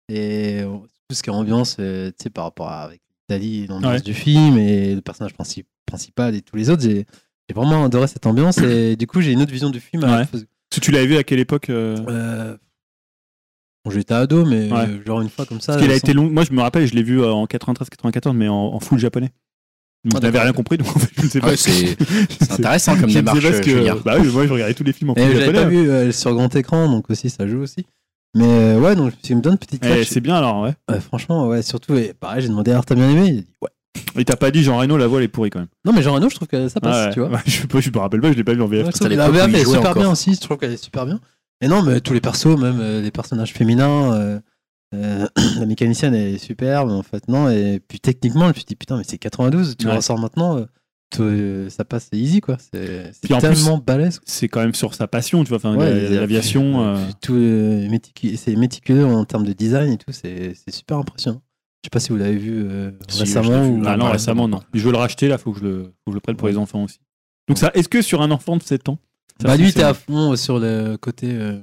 Et 0.08 0.62
euh, 0.62 0.76
tout 1.08 1.14
ce 1.14 1.22
qui 1.22 1.30
est 1.30 1.32
ambiance, 1.32 1.76
euh, 1.78 2.08
tu 2.10 2.24
sais, 2.24 2.30
par 2.30 2.42
rapport 2.46 2.66
à 2.68 2.82
avec 2.82 3.00
l'Italie, 3.28 3.68
l'ambiance 3.68 3.92
Ouais. 3.92 4.00
du 4.00 4.14
film 4.14 4.58
et 4.58 4.92
le 4.96 5.02
personnage 5.02 5.34
princi- 5.34 5.66
principal 5.86 6.34
et 6.34 6.42
tous 6.42 6.56
les 6.56 6.68
autres, 6.68 6.82
j'ai 6.82 7.06
j'ai 7.50 7.54
vraiment 7.54 7.84
adoré 7.84 8.06
cette 8.06 8.26
ambiance 8.26 8.58
et 8.58 8.96
du 8.96 9.06
coup 9.06 9.20
j'ai 9.20 9.32
une 9.32 9.42
autre 9.42 9.52
vision 9.52 9.70
du 9.70 9.80
film. 9.80 10.02
Ouais. 10.04 10.24
Parce 10.30 10.42
que, 10.44 10.48
Si 10.72 10.80
tu 10.80 10.90
l'avais 10.92 11.06
vu 11.06 11.16
à 11.16 11.22
quelle 11.24 11.40
époque 11.40 11.68
euh, 11.70 11.96
euh, 12.08 12.56
bon, 13.84 13.90
j'étais 13.90 14.14
ado, 14.14 14.44
mais 14.44 14.70
Ouais. 14.72 14.86
genre 15.06 15.20
une 15.20 15.28
fois 15.30 15.46
comme 15.46 15.60
ça. 15.60 15.72
Parce 15.72 15.82
qu'il 15.82 15.90
a 15.90 15.94
sans- 15.94 15.98
été 15.98 16.12
long. 16.12 16.30
Moi, 16.30 16.44
je 16.44 16.52
me 16.52 16.60
rappelle, 16.62 16.86
je 16.86 16.94
l'ai 16.94 17.02
vu 17.02 17.20
euh, 17.20 17.32
en 17.32 17.46
93-94, 17.46 18.32
mais 18.34 18.48
en, 18.48 18.54
en 18.54 18.80
full 18.80 18.98
japonais. 18.98 19.32
Donc, 20.04 20.14
Ah, 20.14 20.16
je 20.16 20.22
n'avais 20.22 20.32
d'accord. 20.32 20.42
rien 20.44 20.52
compris, 20.54 20.78
donc 20.78 20.96
en 20.96 20.98
fait, 20.98 21.10
je 21.18 21.22
ne 21.24 21.28
sais 21.28 21.40
pas. 21.40 21.56
C'est 21.56 22.52
intéressant 22.52 22.98
comme 22.98 23.10
Je 23.10 23.14
démarche, 23.16 23.42
pas 23.42 23.52
ce 23.52 23.60
que-. 23.60 24.02
Bah 24.02 24.16
oui, 24.18 24.28
moi, 24.28 24.46
je 24.46 24.52
regardais 24.52 24.74
tous 24.74 24.84
les 24.84 24.92
films 24.94 25.10
en 25.10 25.14
full 25.14 25.24
j'avais 25.24 25.46
pas 25.52 25.58
japonais. 25.60 25.76
vu 25.82 25.90
euh, 25.90 26.12
sur 26.12 26.32
grand 26.34 26.54
écran, 26.56 26.88
donc 26.90 27.10
aussi 27.10 27.28
ça 27.28 27.46
joue 27.46 27.58
aussi. 27.58 27.84
Mais 28.34 28.46
euh, 28.46 28.78
ouais, 28.80 28.94
donc 28.96 29.10
je 29.10 29.16
me 29.16 29.22
suis 29.24 29.34
me 29.34 29.40
donne 29.42 29.54
une 29.54 29.58
petite 29.58 29.82
Eh, 29.84 29.86
claque. 29.88 30.04
c'est 30.04 30.20
bien 30.20 30.36
alors, 30.36 30.62
ouais. 30.62 30.72
Ouais, 30.88 31.00
franchement, 31.00 31.48
ouais, 31.48 31.62
surtout, 31.62 31.96
et 31.96 32.14
pareil, 32.14 32.40
j'ai 32.42 32.48
demandé 32.48 32.70
alors 32.70 32.86
t'as 32.86 32.94
bien 32.94 33.10
aimé 33.10 33.26
Il 33.26 33.38
a 33.38 33.40
dit 33.42 33.46
ouais. 33.60 33.68
Et 34.16 34.24
t'as 34.24 34.36
pas 34.36 34.50
dit 34.50 34.62
Jean 34.62 34.78
Reno, 34.78 34.96
la 34.96 35.06
voix 35.06 35.18
elle 35.18 35.24
est 35.24 35.28
pourrie 35.28 35.50
quand 35.50 35.60
même. 35.60 35.68
Non, 35.84 35.92
mais 35.92 36.02
Jean 36.02 36.14
Reno, 36.14 36.28
je 36.28 36.34
trouve 36.36 36.48
que 36.48 36.68
ça 36.68 36.80
passe, 36.80 36.96
Ah 36.96 37.06
ouais. 37.08 37.12
tu 37.14 37.20
vois. 37.20 37.28
Ouais, 37.30 37.38
je, 37.46 37.62
je 37.80 37.90
me 37.90 37.98
rappelle 37.98 38.20
pas, 38.20 38.32
je 38.32 38.36
l'ai 38.36 38.44
pas 38.44 38.54
vu 38.54 38.62
en 38.62 38.66
VF. 38.66 38.86
Ouais, 38.86 38.92
c'est 38.94 39.08
la 39.08 39.28
VF 39.30 39.44
il 39.48 39.54
elle 39.54 39.60
est 39.60 39.64
super 39.64 39.80
encore. 39.80 39.94
bien 39.94 40.10
aussi, 40.10 40.34
je 40.34 40.40
trouve 40.40 40.56
qu'elle 40.58 40.72
est 40.72 40.82
super 40.82 41.06
bien. 41.06 41.20
Et 41.60 41.68
non, 41.68 41.82
mais 41.82 42.00
tous 42.00 42.12
les 42.14 42.20
persos, 42.20 42.56
même 42.58 42.78
euh, 42.80 43.02
les 43.02 43.10
personnages 43.10 43.52
féminins, 43.52 44.12
euh, 44.14 44.40
euh, 44.94 45.26
la 45.58 45.66
mécanicienne 45.66 46.14
elle 46.14 46.34
est 46.34 46.38
superbe, 46.38 46.90
en 46.90 47.02
fait, 47.02 47.28
non. 47.28 47.48
Et 47.50 47.80
puis 47.86 48.00
techniquement, 48.00 48.44
je 48.44 48.48
me 48.48 48.54
suis 48.54 48.64
dit, 48.64 48.76
putain, 48.76 48.96
mais 48.96 49.04
c'est 49.06 49.18
92, 49.18 49.76
tu 49.76 49.88
ressors 49.88 50.18
maintenant, 50.18 50.64
ça 51.68 51.84
passe 51.84 52.08
easy, 52.12 52.40
quoi. 52.40 52.56
C'est 52.72 53.10
c'est 53.12 53.38
tellement 53.40 53.78
balèze. 53.78 54.20
C'est 54.24 54.48
quand 54.48 54.60
même 54.60 54.74
sur 54.74 54.94
sa 54.94 55.06
passion, 55.06 55.44
tu 55.44 55.54
vois, 55.54 55.58
il 55.74 56.14
l'aviation. 56.14 56.82
euh, 56.82 56.96
tout, 57.20 57.34
euh, 57.34 57.88
c'est 58.36 58.56
méticuleux 58.56 59.04
en 59.06 59.24
termes 59.24 59.44
de 59.44 59.52
design 59.52 59.92
et 59.92 59.98
tout, 59.98 60.12
c'est 60.12 60.54
c'est 60.54 60.74
super 60.74 60.98
impressionnant. 60.98 61.42
Je 61.82 61.86
sais 61.86 61.90
pas 61.90 62.00
si 62.00 62.10
vous 62.10 62.16
l'avez 62.18 62.36
vu 62.36 62.66
euh, 62.70 62.90
Si, 63.08 63.20
récemment 63.20 63.62
l'ai 63.62 63.70
vu. 63.70 63.80
ou 63.80 63.82
Ah 63.86 63.96
non, 63.96 64.10
récemment, 64.10 64.48
non. 64.48 64.60
Je 64.74 64.80
veux 64.84 64.92
le 64.92 64.98
racheter, 64.98 65.28
là, 65.28 65.38
faut 65.38 65.52
que 65.52 65.58
je 65.60 65.64
le, 65.64 65.82
faut 65.84 66.10
que 66.10 66.12
je 66.12 66.14
le 66.14 66.20
prenne 66.20 66.36
pour 66.36 66.48
les 66.48 66.58
enfants 66.58 66.84
aussi. 66.84 66.98
Donc, 67.48 67.58
ça, 67.58 67.70
est-ce 67.74 67.88
que 67.88 68.02
sur 68.02 68.20
un 68.22 68.30
enfant 68.30 68.56
de 68.56 68.62
7 68.62 68.88
ans, 68.90 68.98
Bah 69.42 69.56
lui, 69.56 69.72
t'es 69.72 69.82
à 69.82 69.94
fond 69.94 70.36
sur 70.36 70.58
le 70.58 70.96
côté. 70.96 71.28
euh, 71.32 71.58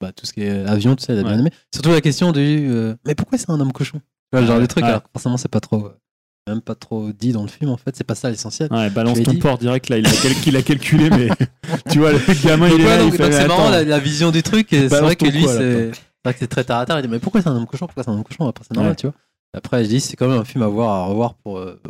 bah, 0.00 0.12
tout 0.12 0.26
ce 0.26 0.32
qui 0.34 0.42
est 0.42 0.66
avion, 0.66 0.94
tout 0.96 1.04
ça, 1.04 1.14
il 1.14 1.18
a 1.18 1.22
bien 1.22 1.38
aimé. 1.38 1.50
Surtout 1.72 1.90
la 1.90 2.00
question 2.02 2.32
euh, 2.36 2.94
mais 3.06 3.14
pourquoi 3.14 3.38
c'est 3.38 3.48
un 3.50 3.58
homme 3.60 3.72
cochon? 3.72 4.00
Tu 4.36 4.44
Genre 4.46 4.58
le 4.58 4.66
truc, 4.68 4.84
alors 4.84 5.02
forcément, 5.12 5.36
c'est 5.38 5.48
pas 5.48 5.60
trop. 5.60 5.86
euh, 5.86 5.96
même 6.46 6.60
pas 6.60 6.74
trop 6.74 7.10
dit 7.12 7.32
dans 7.32 7.40
le 7.42 7.48
film, 7.48 7.70
en 7.70 7.78
fait. 7.78 7.96
C'est 7.96 8.04
pas 8.04 8.14
ça 8.14 8.28
l'essentiel. 8.28 8.68
Ouais, 8.70 8.90
balance 8.90 9.22
ton 9.22 9.30
dit. 9.32 9.38
port 9.38 9.56
direct, 9.56 9.88
là, 9.88 9.96
il 9.96 10.06
a, 10.06 10.10
cal- 10.10 10.32
il 10.46 10.56
a 10.56 10.62
calculé, 10.62 11.08
mais 11.08 11.28
tu 11.90 12.00
vois, 12.00 12.12
le 12.12 12.18
gamin, 12.44 12.68
Donc, 12.68 12.78
il 12.78 12.84
est 12.84 12.86
ouais, 12.86 12.96
là, 12.98 13.02
donc- 13.02 13.14
c'est 13.32 13.48
marrant 13.48 13.70
la, 13.70 13.82
la 13.82 13.98
vision 13.98 14.30
du 14.30 14.42
truc. 14.42 14.70
et 14.74 14.88
C'est 14.90 15.00
vrai 15.00 15.16
que 15.16 15.24
lui, 15.26 15.46
c'est 15.46 15.92
c'est 16.24 16.30
vrai 16.30 16.32
que 16.34 16.38
c'est 16.40 16.46
très 16.48 16.64
terre 16.64 16.76
à 16.78 16.86
terre. 16.86 16.98
Il 16.98 17.02
dit 17.02 17.08
Mais 17.08 17.18
pourquoi 17.18 17.42
c'est 17.42 17.48
un 17.48 17.56
homme 17.56 17.66
cochon? 17.66 17.86
Pourquoi 17.86 18.02
c'est 18.02 18.10
un 18.10 18.14
homme 18.14 18.24
cochon? 18.24 18.48
Après, 18.48 18.64
c'est 18.66 18.74
normal, 18.74 18.92
Ouais. 18.92 18.96
tu 18.96 19.06
vois. 19.06 19.14
Après, 19.56 19.84
je 19.84 19.88
dis 19.88 20.00
C'est 20.00 20.16
quand 20.16 20.26
même 20.28 20.40
un 20.40 20.44
film 20.44 20.62
à 20.64 20.68
voir, 20.68 20.90
à 20.90 21.04
revoir 21.04 21.34
pour, 21.34 21.58
euh, 21.58 21.80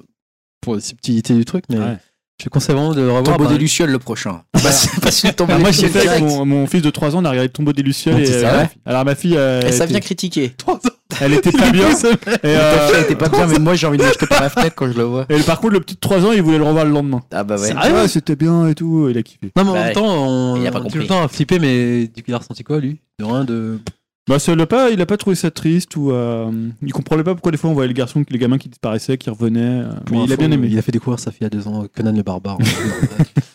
pour 0.60 0.74
les 0.74 0.80
subtilités 0.80 1.34
du 1.34 1.44
truc. 1.44 1.64
Mais 1.70 1.78
Ouais. 1.78 1.96
je 2.42 2.48
conseille 2.48 2.74
vraiment 2.74 2.92
de 2.94 3.00
le 3.02 3.12
revoir. 3.12 3.36
Tombeau 3.36 3.48
bah, 3.48 3.52
des 3.54 3.58
Lucioles 3.58 3.90
le 3.90 3.98
prochain. 3.98 4.42
Tombeau 5.36 5.52
Alors, 5.52 5.56
des 5.58 5.62
moi, 5.62 5.70
j'ai 5.72 5.88
fait 5.88 6.20
mon, 6.20 6.44
mon 6.44 6.66
fils 6.66 6.82
de 6.82 6.90
3 6.90 7.14
ans, 7.16 7.20
on 7.22 7.24
a 7.24 7.30
regardé 7.30 7.48
Tombeau 7.48 7.72
des 7.72 7.82
Lucioles. 7.82 8.20
Et, 8.20 8.26
c'est 8.26 8.44
euh, 8.44 8.50
vrai 8.50 8.70
alors, 8.84 9.04
ma 9.04 9.14
fille, 9.14 9.36
euh, 9.36 9.60
Et 9.62 9.72
ça 9.72 9.84
était- 9.84 9.92
vient 9.92 10.00
critiquer. 10.00 10.54
elle 11.20 11.34
était 11.34 11.52
pas 11.52 11.70
bien. 11.70 11.88
Et, 12.42 12.46
euh, 12.46 12.88
fille 12.88 13.00
était 13.02 13.14
pas 13.16 13.28
bien, 13.28 13.46
mais 13.46 13.58
moi 13.58 13.74
j'ai 13.76 13.86
envie 13.86 13.98
de 13.98 14.02
l'acheter 14.02 14.26
par 14.26 14.40
la 14.42 14.50
fenêtre 14.50 14.74
quand 14.74 14.90
je 14.90 14.96
le 14.98 15.04
vois. 15.04 15.26
et 15.28 15.38
par 15.42 15.60
contre, 15.60 15.74
le 15.74 15.80
petit 15.80 15.94
de 15.94 16.00
3 16.00 16.24
ans, 16.26 16.32
il 16.32 16.42
voulait 16.42 16.58
le 16.58 16.64
revoir 16.64 16.84
le 16.84 16.90
lendemain. 16.90 17.22
Ah 17.30 17.44
bah 17.44 17.54
ouais. 17.56 17.68
C'est 17.68 17.74
vrai 17.74 17.92
Ouais, 17.92 18.08
c'était 18.08 18.34
bien 18.36 18.66
et 18.68 18.74
tout, 18.74 19.08
il 19.08 19.16
a 19.16 19.22
kiffé. 19.22 19.52
Non, 19.56 19.64
mais 19.64 19.70
en 19.70 19.74
Bah, 19.74 19.84
même 19.84 19.92
temps, 19.92 20.04
on, 20.06 20.56
il 20.56 20.66
a 20.66 20.70
pas 20.72 20.78
on 20.78 20.80
est 20.80 20.84
tout 20.84 20.88
compris. 20.88 20.98
le 21.00 21.06
temps 21.06 21.22
à 21.22 21.28
flipper, 21.28 21.58
mais 21.60 22.06
du 22.08 22.22
coup, 22.22 22.28
il 22.28 22.34
a 22.34 22.38
ressenti 22.38 22.64
quoi, 22.64 22.80
lui? 22.80 23.00
De 23.20 23.24
rien 23.24 23.44
de. 23.44 23.78
Bah, 24.26 24.38
ça 24.38 24.54
l'a 24.54 24.66
pas, 24.66 24.90
il 24.90 25.00
a 25.02 25.06
pas 25.06 25.18
trouvé 25.18 25.36
ça 25.36 25.50
triste 25.50 25.96
ou 25.96 26.10
euh, 26.10 26.50
il 26.82 26.92
comprenait 26.94 27.22
pas 27.22 27.34
pourquoi 27.34 27.52
des 27.52 27.58
fois 27.58 27.68
on 27.68 27.74
voyait 27.74 27.88
les 27.88 27.94
garçons, 27.94 28.24
les 28.30 28.38
gamins 28.38 28.56
qui 28.56 28.70
disparaissaient, 28.70 29.18
qui 29.18 29.28
revenaient. 29.28 29.82
euh, 29.82 29.90
Pour 30.06 30.16
mais 30.16 30.24
il 30.24 30.30
a 30.30 30.34
info, 30.34 30.36
bien 30.38 30.50
aimé. 30.50 30.68
Il 30.70 30.78
a 30.78 30.82
fait 30.82 30.92
découvrir 30.92 31.18
sa 31.20 31.30
fille 31.30 31.46
à 31.46 31.50
deux 31.50 31.68
ans, 31.68 31.84
Conan 31.94 32.12
le 32.12 32.22
barbare. 32.22 32.58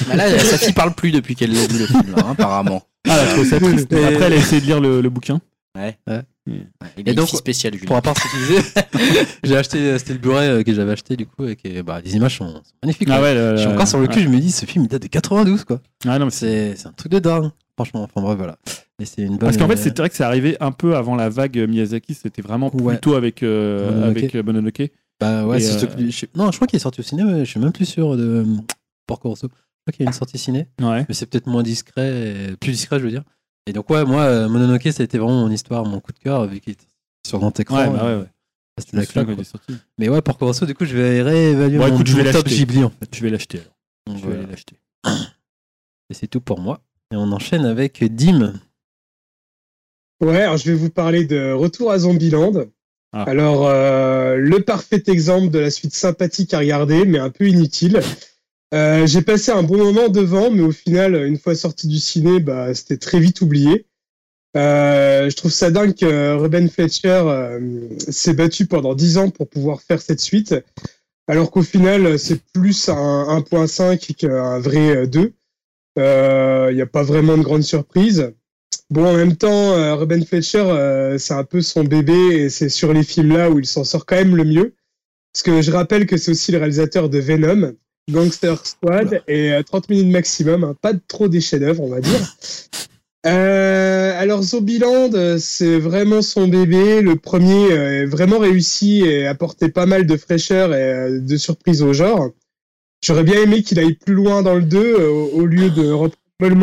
Bah 0.08 0.16
là, 0.16 0.40
sa 0.40 0.58
fille 0.58 0.74
parle 0.74 0.94
plus 0.96 1.12
depuis 1.12 1.36
qu'elle 1.36 1.56
a 1.56 1.68
vu 1.68 1.78
le 1.80 1.86
film, 1.86 2.02
là, 2.16 2.24
hein, 2.26 2.32
apparemment. 2.32 2.82
Ah, 3.08 3.16
elle 3.22 3.28
a 3.28 3.32
trouvé 3.32 3.46
ça 3.48 3.60
triste. 3.60 3.94
Et- 3.94 4.06
Après, 4.06 4.26
elle 4.26 4.34
a 4.34 4.38
essayé 4.38 4.60
de 4.60 4.66
lire 4.66 4.80
le, 4.82 5.02
le 5.02 5.10
bouquin. 5.12 5.40
Ouais. 5.78 6.00
Ouais. 6.08 6.24
Il 6.48 6.56
Et 7.06 7.12
est 7.12 7.14
donc, 7.14 7.30
donc 7.30 7.40
spécial, 7.40 7.74
Julien. 7.74 7.86
Pour 7.86 7.96
à 7.98 8.02
part 8.02 8.16
ce 8.18 8.24
que 8.24 8.28
tu 8.32 8.38
disais, 8.48 9.28
j'ai 9.44 9.56
acheté, 9.56 10.00
c'était 10.00 10.14
le 10.14 10.20
Blu-ray 10.20 10.50
euh, 10.50 10.64
que 10.64 10.74
j'avais 10.74 10.94
acheté 10.94 11.16
du 11.16 11.28
coup, 11.28 11.46
et 11.46 11.56
que 11.56 11.84
bah, 11.84 12.02
les 12.04 12.16
images 12.16 12.38
sont, 12.38 12.48
sont 12.48 12.62
magnifiques. 12.82 13.08
Ah 13.12 13.18
quoi. 13.18 13.22
ouais, 13.22 13.36
le- 13.36 13.56
Je 13.58 13.62
suis 13.62 13.72
encore 13.72 13.88
sur 13.88 14.00
le 14.00 14.08
cul, 14.08 14.22
je 14.22 14.28
me 14.30 14.40
dis, 14.40 14.52
ce 14.52 14.66
film 14.66 14.86
il 14.86 14.88
date 14.88 15.04
de 15.04 15.08
92 15.08 15.64
quoi. 15.64 15.80
Ah 16.08 16.18
non, 16.18 16.26
mais 16.26 16.32
c'est- 16.32 16.72
C'est 16.72 16.76
c'est 16.78 16.88
un 16.88 16.94
truc 16.94 17.12
de 17.12 17.20
dingue, 17.20 17.52
franchement. 17.76 18.02
Enfin 18.04 18.22
bref, 18.26 18.36
voilà. 18.38 18.58
Mais 19.00 19.06
c'est 19.06 19.22
une 19.22 19.30
bonne. 19.30 19.40
Parce 19.40 19.58
qu'en 19.58 19.68
fait, 19.68 19.74
euh, 19.74 19.82
c'est 19.82 19.98
vrai 19.98 20.10
que 20.10 20.16
c'est 20.16 20.24
arrivé 20.24 20.58
un 20.60 20.72
peu 20.72 20.96
avant 20.96 21.16
la 21.16 21.30
vague 21.30 21.58
Miyazaki. 21.58 22.14
C'était 22.14 22.42
vraiment 22.42 22.70
Ouais. 22.76 22.94
plutôt 22.96 23.16
avec, 23.16 23.44
euh, 23.44 23.90
Mononoke. 23.92 24.18
avec 24.18 24.36
euh, 24.36 24.44
Mononoke. 24.44 24.92
Bah 25.20 25.46
ouais, 25.46 25.60
c'est 25.60 25.84
euh, 25.86 26.10
je 26.10 26.26
Non, 26.36 26.52
je 26.52 26.58
crois 26.58 26.68
qu'il 26.68 26.78
est 26.78 26.82
sorti 26.82 27.00
au 27.00 27.04
cinéma, 27.04 27.32
mais 27.34 27.46
je 27.46 27.50
suis 27.50 27.60
même 27.60 27.72
plus 27.72 27.86
sûr 27.86 28.16
de 28.18 28.24
euh, 28.24 28.46
Porco 29.08 29.30
Rosso. 29.30 29.48
Je 29.48 29.48
crois 29.84 29.92
qu'il 29.94 30.04
y 30.04 30.08
a 30.08 30.10
une 30.10 30.14
sortie 30.18 30.38
ciné, 30.38 30.68
Ouais. 30.82 31.06
mais 31.08 31.14
c'est 31.16 31.26
peut-être 31.26 31.48
moins 31.48 31.64
discret, 31.64 32.50
et- 32.52 32.56
plus 32.58 32.72
discret, 32.72 33.00
je 33.00 33.06
veux 33.06 33.10
dire. 33.12 33.24
Et 33.68 33.74
donc, 33.74 33.90
ouais, 33.90 34.04
moi, 34.06 34.22
euh, 34.24 34.50
Mononoke, 34.50 34.84
ça 34.92 35.02
a 35.02 35.04
été 35.04 35.18
vraiment 35.18 35.42
mon 35.46 35.52
histoire, 35.52 35.86
mon 35.86 36.00
coup 36.00 36.12
de 36.12 36.20
cœur, 36.20 36.46
vu 36.48 36.60
qu'il 36.60 36.74
était 36.74 36.86
sur 37.28 37.40
grand 37.40 37.58
écran. 37.60 37.78
Ouais, 37.78 37.90
bah 37.90 38.00
euh, 38.04 38.16
ouais, 38.18 38.22
ouais. 38.24 38.30
C'était 38.80 39.20
la. 39.20 39.26
Mais 39.98 40.08
ouais, 40.10 40.22
Porco 40.22 40.46
Rosso, 40.46 40.66
du 40.66 40.74
coup, 40.74 40.86
je 40.86 40.96
vais 40.96 41.22
réévaluer 41.22 41.78
Bon, 41.78 41.88
mon, 41.88 41.94
écoute, 41.96 42.08
je 42.08 42.16
vais 42.16 42.32
top. 42.32 42.48
Ghibli, 42.48 42.84
en 42.84 42.90
fait. 42.90 43.14
Je 43.14 43.22
vais 43.22 43.30
l'acheter 43.30 43.60
alors. 43.60 43.74
Donc, 44.08 44.18
Je 44.18 44.26
vais 44.30 44.36
voilà. 44.38 44.50
l'acheter. 44.52 44.78
Et 46.10 46.14
c'est 46.14 46.28
tout 46.28 46.40
pour 46.42 46.60
moi. 46.60 46.82
Et 47.12 47.16
on 47.18 47.32
enchaîne 47.32 47.66
avec 47.66 48.04
Dim. 48.16 48.54
Ouais, 50.22 50.42
alors 50.42 50.58
je 50.58 50.70
vais 50.70 50.78
vous 50.78 50.90
parler 50.90 51.26
de 51.26 51.52
Retour 51.52 51.92
à 51.92 52.00
Zombieland. 52.00 52.66
Ah. 53.12 53.24
Alors, 53.24 53.68
euh, 53.68 54.36
le 54.36 54.62
parfait 54.62 55.04
exemple 55.08 55.50
de 55.50 55.60
la 55.60 55.72
suite 55.72 55.96
sympathique 55.96 56.54
à 56.54 56.60
regarder, 56.60 57.06
mais 57.06 57.20
un 57.20 57.30
peu 57.30 57.48
inutile. 57.48 58.02
Euh, 58.74 59.08
J'ai 59.08 59.22
passé 59.22 59.52
un 59.52 59.64
bon 59.64 59.78
moment 59.78 60.10
devant, 60.10 60.52
mais 60.52 60.62
au 60.62 60.72
final, 60.72 61.16
une 61.26 61.40
fois 61.40 61.56
sorti 61.56 61.88
du 61.88 61.98
ciné, 61.98 62.40
bah, 62.40 62.74
c'était 62.76 62.98
très 62.98 63.20
vite 63.20 63.42
oublié. 63.42 63.88
Euh, 64.58 65.30
je 65.30 65.36
trouve 65.36 65.52
ça 65.52 65.70
dingue 65.70 65.94
que 65.94 66.34
Ruben 66.34 66.70
Fletcher 66.70 67.22
euh, 67.26 67.88
s'est 67.98 68.34
battu 68.34 68.66
pendant 68.66 68.96
10 68.96 69.18
ans 69.18 69.30
pour 69.30 69.48
pouvoir 69.48 69.82
faire 69.82 70.02
cette 70.02 70.22
suite, 70.22 70.56
alors 71.28 71.52
qu'au 71.52 71.62
final, 71.62 72.18
c'est 72.18 72.42
plus 72.54 72.90
un 72.90 73.40
1.5 73.40 74.16
qu'un 74.16 74.60
vrai 74.60 74.98
euh, 74.98 75.06
2. 75.08 75.34
Il 75.98 76.76
n'y 76.76 76.82
a 76.82 76.88
pas 76.88 77.04
vraiment 77.04 77.38
de 77.38 77.44
grande 77.44 77.64
surprise. 77.64 78.34
Bon, 78.92 79.06
en 79.06 79.14
même 79.16 79.36
temps, 79.38 79.74
euh, 79.74 79.94
Ruben 79.96 80.26
Fletcher, 80.26 80.64
euh, 80.66 81.18
c'est 81.20 81.34
un 81.36 81.44
peu 81.44 81.62
son 81.62 81.84
bébé 81.84 82.14
et 82.14 82.50
c'est 82.50 82.70
sur 82.70 82.92
les 82.92 83.04
films 83.04 83.34
là 83.38 83.52
où 83.52 83.60
il 83.60 83.66
s'en 83.68 83.84
sort 83.84 84.06
quand 84.06 84.16
même 84.16 84.36
le 84.36 84.44
mieux. 84.46 84.74
Parce 85.32 85.44
que 85.44 85.62
je 85.62 85.72
rappelle 85.72 86.08
que 86.08 86.18
c'est 86.18 86.32
aussi 86.32 86.52
le 86.52 86.58
réalisateur 86.58 87.08
de 87.08 87.20
Venom, 87.20 87.74
Gangster 88.12 88.66
Squad 88.66 89.22
et 89.28 89.54
euh, 89.54 89.62
30 89.62 89.90
minutes 89.90 90.12
maximum, 90.12 90.64
hein, 90.64 90.76
pas 90.82 90.94
trop 91.08 91.28
des 91.28 91.40
chefs-d'œuvre, 91.40 91.84
on 91.84 91.90
va 91.90 92.02
dire. 92.02 92.36
Euh, 93.28 94.14
alors 94.20 94.42
Zombieland, 94.42 95.12
euh, 95.14 95.38
c'est 95.40 95.78
vraiment 95.78 96.22
son 96.24 96.48
bébé. 96.48 97.02
Le 97.02 97.16
premier 97.16 97.72
euh, 97.72 98.04
est 98.04 98.06
vraiment 98.06 98.40
réussi 98.40 99.02
et 99.02 99.28
apportait 99.28 99.70
pas 99.70 99.86
mal 99.86 100.06
de 100.08 100.18
fraîcheur 100.18 100.74
et 100.74 100.82
euh, 100.94 101.20
de 101.20 101.38
surprise 101.38 101.84
au 101.84 101.94
genre. 101.94 102.30
J'aurais 103.04 103.24
bien 103.24 103.44
aimé 103.44 103.62
qu'il 103.62 103.78
aille 103.78 103.94
plus 103.94 104.16
loin 104.16 104.42
dans 104.42 104.56
le 104.56 104.64
2 104.64 104.80
euh, 105.00 105.10
au- 105.10 105.46
lieu 105.46 105.70
de 105.70 105.92
reprendre 105.92 106.14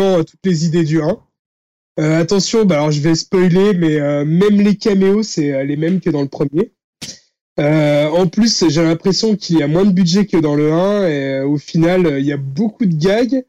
euh, 0.03 0.23
toutes 0.24 0.40
les 0.44 0.65
idées 0.66 0.85
du 0.85 1.01
1. 1.03 1.19
Euh, 1.98 2.20
attention, 2.20 2.66
bah 2.66 2.77
alors 2.77 2.90
je 2.90 3.01
vais 3.01 3.14
spoiler, 3.14 3.73
mais 3.73 3.98
euh, 3.98 4.24
même 4.27 4.60
les 4.60 4.77
caméos, 4.77 5.23
c'est 5.23 5.52
euh, 5.52 5.64
les 5.64 5.77
mêmes 5.77 6.01
que 6.01 6.10
dans 6.10 6.23
le 6.23 6.28
premier. 6.28 6.73
En 7.59 8.27
plus, 8.28 8.68
j'ai 8.68 8.82
l'impression 8.82 9.35
qu'il 9.35 9.59
y 9.59 9.62
a 9.62 9.66
moins 9.66 9.86
de 9.86 9.93
budget 9.93 10.27
que 10.27 10.36
dans 10.36 10.55
le 10.55 10.73
1, 10.73 11.09
et 11.09 11.40
au 11.40 11.56
final, 11.56 12.16
il 12.18 12.27
y 12.27 12.32
a 12.32 12.36
beaucoup 12.36 12.85
de 12.85 12.94
gags 12.94 13.44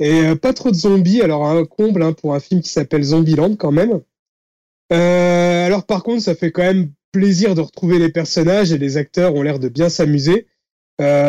et 0.00 0.34
pas 0.34 0.52
trop 0.52 0.70
de 0.70 0.76
zombies. 0.76 1.22
Alors, 1.22 1.46
un 1.46 1.64
comble 1.64 2.02
hein, 2.02 2.12
pour 2.12 2.34
un 2.34 2.40
film 2.40 2.60
qui 2.62 2.70
s'appelle 2.70 3.04
Zombieland 3.04 3.54
quand 3.54 3.70
même. 3.70 4.00
Alors, 4.90 5.86
par 5.86 6.02
contre, 6.02 6.22
ça 6.22 6.34
fait 6.34 6.50
quand 6.50 6.62
même 6.62 6.90
plaisir 7.12 7.54
de 7.54 7.60
retrouver 7.60 8.00
les 8.00 8.10
personnages 8.10 8.72
et 8.72 8.78
les 8.78 8.96
acteurs 8.96 9.34
ont 9.36 9.42
l'air 9.42 9.60
de 9.60 9.68
bien 9.68 9.88
s'amuser. 9.88 10.48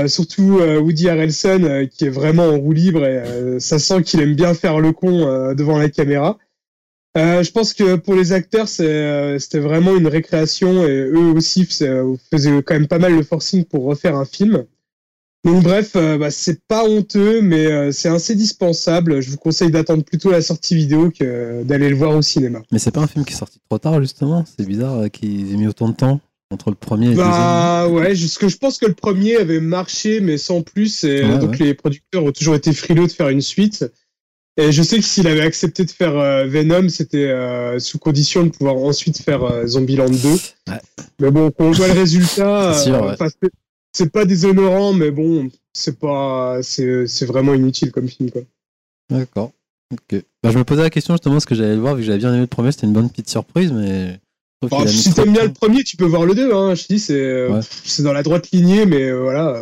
Surtout 0.08 0.60
Woody 0.62 1.10
Harrelson 1.10 1.88
qui 1.92 2.06
est 2.06 2.10
vraiment 2.10 2.46
en 2.46 2.58
roue 2.58 2.74
libre 2.74 3.06
et 3.06 3.60
ça 3.60 3.78
sent 3.78 4.02
qu'il 4.02 4.20
aime 4.22 4.36
bien 4.36 4.56
faire 4.56 4.80
le 4.80 4.94
con 4.94 5.54
devant 5.54 5.78
la 5.78 5.90
caméra. 5.90 6.40
Euh, 7.18 7.44
je 7.44 7.52
pense 7.52 7.74
que 7.74 7.96
pour 7.96 8.16
les 8.16 8.34
acteurs, 8.34 8.68
euh, 8.82 9.40
c'était 9.40 9.60
vraiment 9.60 9.96
une 9.96 10.08
récréation 10.08 10.86
et 10.86 10.92
eux 11.14 11.32
aussi 11.36 11.66
c'est- 11.70 11.88
euh, 11.88 12.14
faisaient 12.32 12.62
quand 12.64 12.74
même 12.74 12.88
pas 12.88 13.00
mal 13.00 13.16
le 13.16 13.24
forcing 13.24 13.64
pour 13.64 13.84
refaire 13.86 14.16
un 14.18 14.26
film. 14.26 14.66
Donc 15.46 15.64
bref, 15.64 15.92
euh, 15.96 16.18
bah, 16.18 16.32
c'est 16.32 16.60
pas 16.68 16.84
honteux, 16.86 17.40
mais 17.42 17.68
euh, 17.68 17.92
c'est 17.92 18.10
assez 18.10 18.34
dispensable. 18.36 19.22
Je 19.22 19.30
vous 19.30 19.38
conseille 19.38 19.70
d'attendre 19.70 20.04
plutôt 20.04 20.32
la 20.32 20.42
sortie 20.42 20.76
vidéo 20.76 21.12
que 21.12 21.62
d'aller 21.64 21.88
le 21.90 21.96
voir 21.96 22.16
au 22.18 22.22
cinéma. 22.24 22.64
Mais 22.72 22.80
c'est 22.80 22.90
pas 22.92 23.02
un 23.02 23.08
film 23.08 23.24
qui 23.24 23.34
est 23.34 23.38
sorti 23.38 23.60
trop 23.70 23.78
tard, 23.78 24.02
justement. 24.02 24.44
C'est 24.58 24.68
bizarre 24.68 25.10
qu'ils 25.12 25.54
aient 25.54 25.58
mis 25.58 25.68
autant 25.68 25.88
de 25.90 25.96
temps 25.96 26.20
entre 26.52 26.70
le 26.72 26.76
premier 26.76 27.08
et 27.08 27.12
le 27.12 27.16
Bah 27.18 27.88
ouais, 27.88 28.16
jusque 28.16 28.48
je 28.48 28.58
pense 28.58 28.78
que 28.80 28.88
le 28.88 28.94
premier 28.94 29.36
avait 29.38 29.60
marché, 29.60 30.20
mais 30.20 30.38
sans 30.38 30.62
plus. 30.64 31.04
Et 31.04 31.24
Ouais, 31.24 31.38
donc 31.38 31.60
les 31.60 31.76
producteurs 31.76 32.24
ont 32.24 32.32
toujours 32.32 32.56
été 32.56 32.74
frileux 32.74 33.06
de 33.08 33.12
faire 33.12 33.30
une 33.30 33.42
suite. 33.42 33.86
Et 34.58 34.72
je 34.72 34.82
sais 34.84 34.98
que 34.98 35.04
s'il 35.04 35.28
avait 35.28 35.42
accepté 35.42 35.84
de 35.84 35.92
faire 35.92 36.18
euh, 36.18 36.46
Venom, 36.48 36.88
c'était 36.88 37.26
euh, 37.30 37.78
sous 37.80 38.00
condition 38.00 38.44
de 38.44 38.50
pouvoir 38.50 38.76
ensuite 38.78 39.18
faire 39.22 39.44
euh, 39.44 39.68
Zombieland 39.68 40.10
2. 40.10 40.16
Ouais. 40.70 40.80
Mais 41.20 41.30
bon, 41.32 41.52
quand 41.52 41.66
on 41.66 41.72
voit 41.72 41.88
le 41.88 41.94
résultat, 41.94 42.74
C'est 42.84 42.92
euh, 42.92 43.16
ouais. 43.18 43.30
c'est- 43.94 44.10
pas 44.12 44.24
déshonorant, 44.26 44.94
mais 44.94 45.12
bon, 45.12 45.50
c'est 45.74 46.00
pas, 46.00 46.60
c'est 46.62 47.26
vraiment 47.26 47.54
inutile 47.54 47.92
comme 47.92 48.08
film 48.08 48.32
quoi. 48.32 48.42
D'accord. 49.10 49.52
Ok. 49.94 50.22
Bah, 50.42 50.52
je 50.52 50.58
me 50.58 50.64
posais 50.64 50.82
la 50.84 50.90
question 50.90 51.14
justement 51.16 51.36
parce 51.36 51.46
que 51.46 51.56
j'allais 51.56 51.76
le 51.76 51.82
voir, 51.82 51.96
vu 51.96 52.02
que 52.02 52.06
j'avais 52.08 52.18
bien 52.20 52.32
aimé 52.32 52.42
le 52.42 52.48
premier, 52.48 52.72
c'était 52.72 52.88
une 52.88 52.94
bonne 52.94 53.10
petite 53.10 53.30
surprise, 53.30 53.72
mais. 53.74 54.20
mis 54.64 54.88
si 54.90 55.14
t'aimes 55.14 55.34
bien 55.34 55.44
le 55.44 55.54
premier, 55.54 55.84
tu 55.84 55.96
peux 55.98 56.06
voir 56.06 56.26
le 56.26 56.34
2. 56.34 56.54
Hein. 56.54 56.76
Je 56.76 56.86
dis, 56.88 57.00
c'est 57.00 57.48
Ouais. 57.50 57.60
dans 58.04 58.14
la 58.14 58.24
droite 58.24 58.50
lignée, 58.52 58.86
mais 58.86 59.12
voilà, 59.12 59.62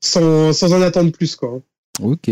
sans, 0.00 0.52
sans 0.52 0.72
en 0.74 0.82
attendre 0.82 1.10
plus 1.10 1.36
quoi. 1.36 1.60
Ok. 2.02 2.30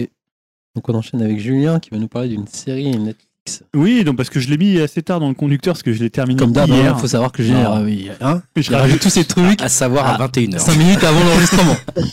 Donc 0.75 0.89
on 0.89 0.95
enchaîne 0.95 1.23
avec 1.23 1.39
Julien 1.39 1.79
qui 1.81 1.91
va 1.91 1.99
nous 1.99 2.09
parler 2.09 2.29
d'une 2.31 2.47
série 2.47 2.91
Netflix. 2.91 3.65
Oui, 3.75 4.05
donc 4.05 4.17
parce 4.17 4.31
que 4.31 4.39
je 4.39 4.49
l'ai 4.49 4.57
mis 4.57 4.79
assez 4.79 5.03
tard 5.03 5.19
dans 5.19 5.29
le 5.29 5.35
conducteur, 5.35 5.75
parce 5.75 5.83
que 5.83 5.93
je 5.93 6.01
l'ai 6.03 6.11
terminé 6.11 6.39
Comme 6.39 6.53
d'hab, 6.53 6.69
hier. 6.69 6.95
il 6.97 7.01
faut 7.01 7.09
savoir 7.09 7.33
que 7.33 7.43
Julien, 7.43 7.73
Ah. 7.75 7.83
oui, 7.83 8.09
hein, 8.21 8.41
Je 8.57 8.71
il 8.71 8.75
rajoute 8.77 9.01
tous 9.01 9.11
ces 9.11 9.25
trucs 9.25 9.61
À 9.61 9.69
savoir 9.69 10.07
à 10.07 10.17
21h. 10.29 10.59
5 10.61 10.77
minutes 10.77 11.03
avant 11.05 11.21
l'enregistrement. 11.25 11.77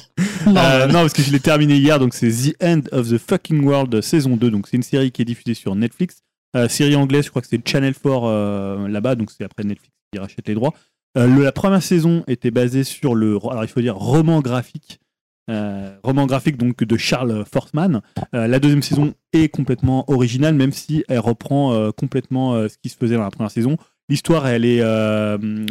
Euh, 0.48 0.88
non, 0.88 0.94
parce 1.02 1.14
que 1.14 1.22
je 1.22 1.32
l'ai 1.32 1.40
terminé 1.42 1.76
hier, 1.78 2.00
donc 2.00 2.14
c'est 2.16 2.32
The 2.32 2.56
End 2.64 2.82
of 2.92 3.10
the 3.10 3.18
Fucking 3.20 3.62
World 3.64 4.02
saison 4.02 4.36
2. 4.38 4.50
Donc 4.50 4.68
c'est 4.68 4.78
une 4.78 4.84
série 4.84 5.12
qui 5.12 5.22
est 5.22 5.26
diffusée 5.26 5.54
sur 5.54 5.76
Netflix. 5.76 6.24
Euh, 6.56 6.68
série 6.70 6.96
anglaise, 6.96 7.26
je 7.26 7.30
crois 7.30 7.42
que 7.42 7.48
c'est 7.48 7.62
Channel 7.68 7.94
4 7.94 8.24
euh, 8.26 8.88
là-bas, 8.88 9.16
donc 9.16 9.30
c'est 9.30 9.44
après 9.44 9.64
Netflix 9.64 9.94
qui 10.12 10.18
rachète 10.20 10.48
les 10.48 10.56
droits. 10.56 10.74
Euh, 11.18 11.28
le- 11.28 11.44
la 11.44 11.52
première 11.52 11.84
saison 11.84 12.24
était 12.28 12.50
basée 12.52 12.84
sur 12.84 13.14
le, 13.16 13.38
alors 13.52 13.64
il 13.64 13.68
faut 13.68 13.82
dire 13.82 13.96
roman 13.96 14.40
graphique, 14.42 15.00
euh, 15.50 15.98
roman 16.04 16.26
graphique 16.28 16.58
donc 16.58 16.84
de 16.84 16.98
Charles 16.98 17.44
Fortman. 17.52 18.02
Euh, 18.36 18.48
la 18.48 18.60
deuxième 18.60 18.82
saison 18.84 19.14
est 19.34 19.50
complètement 19.50 20.10
originale, 20.12 20.54
même 20.56 20.72
si 20.72 21.04
elle 21.10 21.20
reprend 21.20 21.74
euh, 21.74 21.92
complètement 21.92 22.54
ce 22.68 22.78
qui 22.82 22.90
se 22.90 22.96
faisait 22.98 23.16
dans 23.16 23.24
la 23.24 23.32
première 23.32 23.52
saison. 23.52 23.78
L'histoire, 24.10 24.48
elle 24.48 24.66
est, 24.66 24.82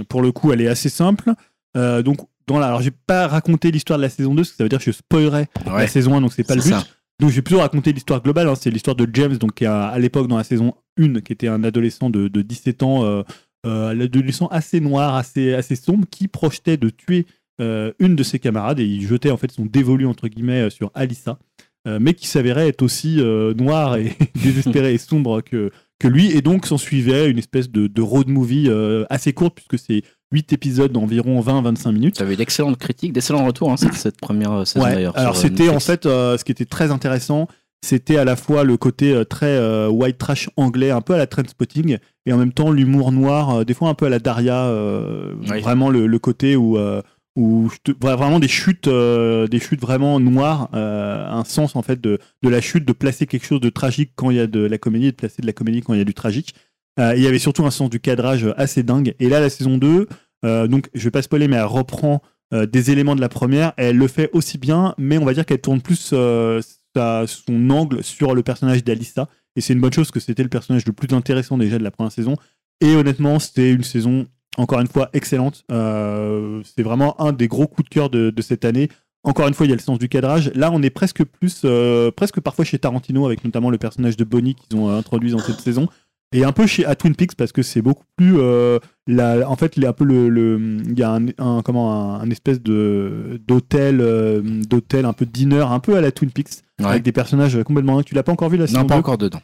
pour 0.09 0.23
le 0.23 0.33
coup, 0.33 0.53
elle 0.53 0.61
est 0.61 0.69
assez 0.69 0.89
simple. 0.89 1.33
Donc 1.75 2.19
dans 2.47 2.59
la, 2.59 2.69
alors 2.69 2.81
j'ai 2.83 2.91
pas 2.91 3.27
raconté 3.27 3.71
l'histoire 3.71 3.99
de 3.99 4.03
la 4.05 4.09
saison 4.09 4.35
2, 4.35 4.43
parce 4.43 4.51
que 4.51 4.57
ça 4.57 4.63
veut 4.65 4.69
dire 4.71 4.79
que 4.79 4.85
je 4.85 4.91
spoilerais 4.93 5.49
la 5.67 5.75
Ouais, 5.75 5.87
saison 5.87 6.17
1, 6.17 6.21
donc 6.23 6.33
c'est 6.33 6.45
pas 6.45 6.55
le 6.55 6.63
but. 6.63 6.71
ça. 6.71 6.85
Donc 7.21 7.31
je 7.31 7.37
vais 7.37 7.43
plutôt 7.43 7.61
raconter 7.61 7.93
l'histoire 7.93 8.23
globale. 8.23 8.49
hein. 8.49 8.55
C'est 8.55 8.71
l'histoire 8.71 8.97
de 8.97 9.07
James, 9.13 9.37
donc 9.37 9.55
qui 9.55 9.67
a, 9.67 9.87
à 9.89 9.99
l'époque 9.99 10.29
dans 10.29 10.37
la 10.39 10.45
saison 10.45 10.73
1, 10.99 11.21
qui 11.21 11.33
était 11.33 11.49
un 11.49 11.63
adolescent 11.65 12.11
de, 12.11 12.29
de 12.29 12.43
17 12.43 12.83
ans, 12.85 13.23
un 13.65 14.01
adolescent 14.01 14.47
assez 14.47 14.81
noir, 14.81 15.17
assez, 15.17 15.53
assez 15.53 15.77
sombre, 15.77 16.07
qui 16.11 16.29
projetait 16.29 16.77
de 16.77 16.89
tuer 16.91 17.27
une 17.61 18.17
de 18.17 18.23
ses 18.23 18.39
camarades 18.39 18.81
et 18.81 18.85
il 18.85 19.07
jetait 19.07 19.31
en 19.31 19.37
fait 19.37 19.51
son 19.51 19.67
dévolu 19.67 20.07
entre 20.07 20.29
guillemets 20.29 20.63
euh, 20.67 20.71
sur 20.71 20.91
Alissa, 20.95 21.39
euh, 21.87 21.99
mais 22.01 22.15
qui 22.15 22.27
s'avérait 22.27 22.69
être 22.69 22.83
aussi 22.83 23.17
euh, 23.21 23.55
noir 23.55 23.97
et 23.97 24.13
désespéré 24.43 24.95
et 24.95 24.99
sombre 24.99 25.41
que, 25.41 25.71
que 25.99 26.09
lui. 26.09 26.31
Et 26.37 26.43
donc 26.43 26.67
s'en 26.67 26.79
suivait 26.79 27.31
une 27.31 27.39
espèce 27.39 27.71
de, 27.71 27.87
de 27.87 28.03
road 28.03 28.29
movie 28.29 28.67
euh, 28.69 29.05
assez 29.11 29.33
courte 29.33 29.55
puisque 29.57 29.79
c'est 29.85 30.03
8 30.33 30.53
épisodes 30.53 30.93
d'environ 30.93 31.41
20-25 31.41 31.93
minutes. 31.93 32.15
Tu 32.17 32.23
avais 32.23 32.37
d'excellentes 32.37 32.79
critiques, 32.79 33.13
d'excellents 33.13 33.47
retours 33.47 33.73
hein, 33.73 33.77
cette, 33.77 33.95
cette 33.95 34.21
première 34.21 34.53
euh, 34.53 34.65
saison 34.65 34.85
Ouais, 34.85 34.93
d'ailleurs. 34.95 35.17
Alors 35.17 35.37
euh, 35.37 35.41
c'était 35.41 35.69
en 35.71 35.81
fait 35.81 36.05
euh, 36.07 36.37
ce 36.37 36.45
qui 36.45 36.53
était 36.53 36.67
très 36.67 36.91
intéressant, 36.91 37.49
c'était 37.81 38.19
à 38.19 38.25
la 38.25 38.35
fois 38.37 38.65
le 38.65 38.77
côté 38.77 39.13
euh, 39.15 39.25
très 39.25 39.47
euh, 39.57 39.89
white 39.89 40.19
trash 40.19 40.51
anglais, 40.57 40.91
un 40.91 41.01
peu 41.01 41.15
à 41.15 41.17
la 41.17 41.27
Trainspotting, 41.29 41.97
et 42.27 42.33
en 42.33 42.37
même 42.37 42.53
temps 42.53 42.71
l'humour 42.73 43.13
noir, 43.13 43.51
euh, 43.61 43.65
des 43.65 43.73
fois 43.73 43.89
un 43.89 43.95
peu 43.95 44.07
à 44.07 44.09
la 44.11 44.19
Daria, 44.19 44.65
euh, 44.67 45.33
Oui. 45.51 45.61
vraiment 45.61 45.89
le, 45.89 46.07
le 46.07 46.19
côté 46.19 46.57
où 46.57 46.77
euh, 46.77 47.01
où 47.39 47.71
vraiment 48.01 48.41
des 48.41 48.49
chutes, 48.49 48.89
euh, 48.89 49.47
des 49.47 49.61
chutes 49.61 49.81
vraiment 49.81 50.19
noires, 50.19 50.71
euh, 50.75 51.25
un 51.25 51.45
sens 51.45 51.77
en 51.77 51.83
fait 51.83 52.01
de, 52.01 52.19
de 52.43 52.49
la 52.49 52.61
chute, 52.61 52.85
de 52.85 52.93
placer 52.93 53.27
quelque 53.27 53.47
chose 53.47 53.61
de 53.61 53.69
tragique 53.69 54.11
quand 54.17 54.31
il 54.31 54.39
y 54.39 54.41
a 54.41 54.49
de 54.49 54.59
la 54.59 54.77
comédie, 54.77 55.13
de 55.13 55.17
placer 55.17 55.41
de 55.41 55.47
la 55.47 55.53
comédie 55.53 55.81
quand 55.81 55.95
il 55.95 55.99
y 55.99 56.03
a 56.03 56.05
du 56.05 56.15
tragique. 56.15 56.57
Euh, 56.99 57.15
Il 57.17 57.23
y 57.23 57.29
avait 57.29 57.39
surtout 57.39 57.65
un 57.65 57.71
sens 57.71 57.91
du 57.91 58.01
cadrage 58.01 58.53
assez 58.57 58.83
dingue. 58.83 59.15
Et 59.21 59.29
là, 59.29 59.39
la 59.39 59.51
saison 59.51 59.79
2, 59.79 60.09
euh, 60.45 60.67
donc 60.67 60.91
je 60.95 61.05
vais 61.05 61.13
pas 61.13 61.23
spoiler, 61.23 61.47
mais 61.47 61.57
elle 61.57 61.63
reprend 61.63 62.21
des 62.51 62.91
éléments 62.91 63.15
de 63.15 63.21
la 63.21 63.29
première. 63.29 63.75
Elle 63.77 63.99
le 63.99 64.09
fait 64.09 64.31
aussi 64.33 64.57
bien, 64.57 64.95
mais 64.97 65.19
on 65.19 65.27
va 65.27 65.35
dire 65.35 65.45
qu'elle 65.45 65.61
tourne 65.61 65.83
plus 65.83 65.97
son 65.97 67.71
angle 67.71 68.03
sur 68.03 68.35
le 68.35 68.43
personnage 68.43 68.83
d'Alissa. 68.83 69.29
Et 69.55 69.61
c'est 69.61 69.75
une 69.75 69.81
bonne 69.81 69.93
chose, 69.93 70.11
que 70.11 70.19
c'était 70.19 70.43
le 70.43 70.49
personnage 70.49 70.87
le 70.87 70.95
plus 70.95 71.15
intéressant 71.15 71.59
déjà 71.59 71.79
de 71.79 71.85
la 71.85 71.91
première 71.91 72.11
saison. 72.11 72.37
Et 72.81 72.95
honnêtement, 72.95 73.39
c'était 73.39 73.71
une 73.71 73.85
saison, 73.85 74.27
encore 74.59 74.81
une 74.81 74.87
fois, 74.89 75.09
excellente. 75.15 75.65
Euh, 75.73 76.61
c'est 76.77 76.83
vraiment 76.83 77.19
un 77.21 77.33
des 77.33 77.49
gros 77.49 77.67
coups 77.67 77.89
de 77.89 77.95
cœur 77.95 78.11
de, 78.11 78.29
de 78.31 78.43
cette 78.43 78.65
année. 78.65 78.89
Encore 79.25 79.49
une 79.49 79.55
fois, 79.55 79.67
il 79.67 79.71
y 79.71 79.73
a 79.73 79.77
le 79.77 79.81
sens 79.83 79.99
du 79.99 80.09
cadrage. 80.09 80.51
Là, 80.55 80.71
on 80.73 80.83
est 80.83 80.91
presque 80.91 81.25
plus, 81.25 81.63
euh, 81.65 82.11
presque 82.11 82.41
parfois 82.41 82.65
chez 82.65 82.79
Tarantino, 82.79 83.27
avec 83.27 83.45
notamment 83.45 83.71
le 83.71 83.79
personnage 83.79 84.17
de 84.17 84.25
Bonnie 84.25 84.55
qu'ils 84.55 84.79
ont 84.79 84.89
euh, 84.91 84.99
introduit 84.99 85.33
dans 85.33 85.39
cette 85.41 85.61
saison. 85.61 85.89
Et 86.33 86.45
un 86.45 86.53
peu 86.53 86.67
chez 86.67 86.85
à 86.85 86.95
Twin 86.95 87.15
Peaks 87.15 87.35
parce 87.37 87.53
que 87.53 87.63
c'est 87.63 87.81
beaucoup 87.81 88.05
plus 88.17 88.35
euh, 88.39 88.79
la- 89.07 89.49
en 89.49 89.57
fait 89.57 89.79
il 89.79 89.83
y 89.83 89.87
a 89.87 89.89
un 89.89 89.93
peu 89.95 90.05
le 90.05 90.29
le- 90.29 90.77
il 90.87 90.99
y 90.99 91.03
a 91.03 91.11
un, 91.15 91.27
un- 91.39 91.63
comment 91.63 91.91
un, 92.17 92.21
un 92.21 92.29
espèce 92.31 92.63
de 92.63 93.41
d'hôtel 93.49 94.03
euh, 94.03 94.43
d'hôtel 94.43 95.07
un 95.07 95.15
peu 95.15 95.25
dîner 95.25 95.61
un 95.61 95.81
peu 95.81 95.97
à 95.97 96.03
la 96.03 96.13
Twin 96.13 96.31
Peaks 96.31 96.49
Ouais. 96.81 96.87
avec 96.87 97.03
des 97.03 97.13
personnages 97.13 97.59
complètement 97.65 98.03
tu 98.03 98.15
l'as 98.15 98.23
pas 98.23 98.33
encore 98.33 98.51
vu 98.51 98.59
la 98.59 98.67
saison 98.67 98.81
Non, 98.81 98.87
pas 98.87 98.95
2? 98.97 98.99
encore 99.01 99.17
dedans. 99.17 99.41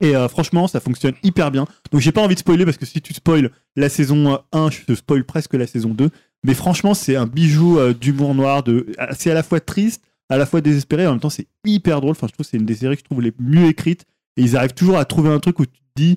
Et 0.00 0.14
euh, 0.14 0.28
franchement, 0.28 0.68
ça 0.68 0.80
fonctionne 0.80 1.14
hyper 1.22 1.50
bien. 1.50 1.66
Donc 1.90 2.00
j'ai 2.00 2.12
pas 2.12 2.22
envie 2.22 2.34
de 2.34 2.40
spoiler 2.40 2.64
parce 2.64 2.76
que 2.76 2.86
si 2.86 3.00
tu 3.00 3.14
spoil 3.14 3.50
la 3.76 3.88
saison 3.88 4.34
euh, 4.34 4.36
1, 4.52 4.70
je 4.70 4.80
te 4.82 4.94
spoil 4.94 5.24
presque 5.24 5.54
la 5.54 5.66
saison 5.66 5.90
2. 5.90 6.10
Mais 6.44 6.54
franchement, 6.54 6.94
c'est 6.94 7.16
un 7.16 7.26
bijou 7.26 7.78
euh, 7.78 7.92
d'humour 7.92 8.34
noir. 8.34 8.62
De... 8.62 8.86
C'est 9.16 9.30
à 9.30 9.34
la 9.34 9.42
fois 9.42 9.58
triste, 9.60 10.02
à 10.28 10.36
la 10.36 10.46
fois 10.46 10.60
désespéré, 10.60 11.06
en 11.06 11.12
même 11.12 11.20
temps 11.20 11.30
c'est 11.30 11.48
hyper 11.64 12.00
drôle. 12.00 12.12
Enfin, 12.12 12.28
je 12.28 12.32
trouve 12.32 12.46
que 12.46 12.50
c'est 12.50 12.58
une 12.58 12.66
des 12.66 12.76
séries 12.76 12.94
que 12.96 13.00
je 13.00 13.04
trouve 13.06 13.22
les 13.22 13.32
mieux 13.40 13.66
écrites. 13.66 14.04
Et 14.36 14.42
ils 14.42 14.56
arrivent 14.56 14.74
toujours 14.74 14.98
à 14.98 15.04
trouver 15.04 15.30
un 15.30 15.40
truc 15.40 15.58
où 15.58 15.66
tu 15.66 15.72
te 15.72 15.84
dis, 15.96 16.16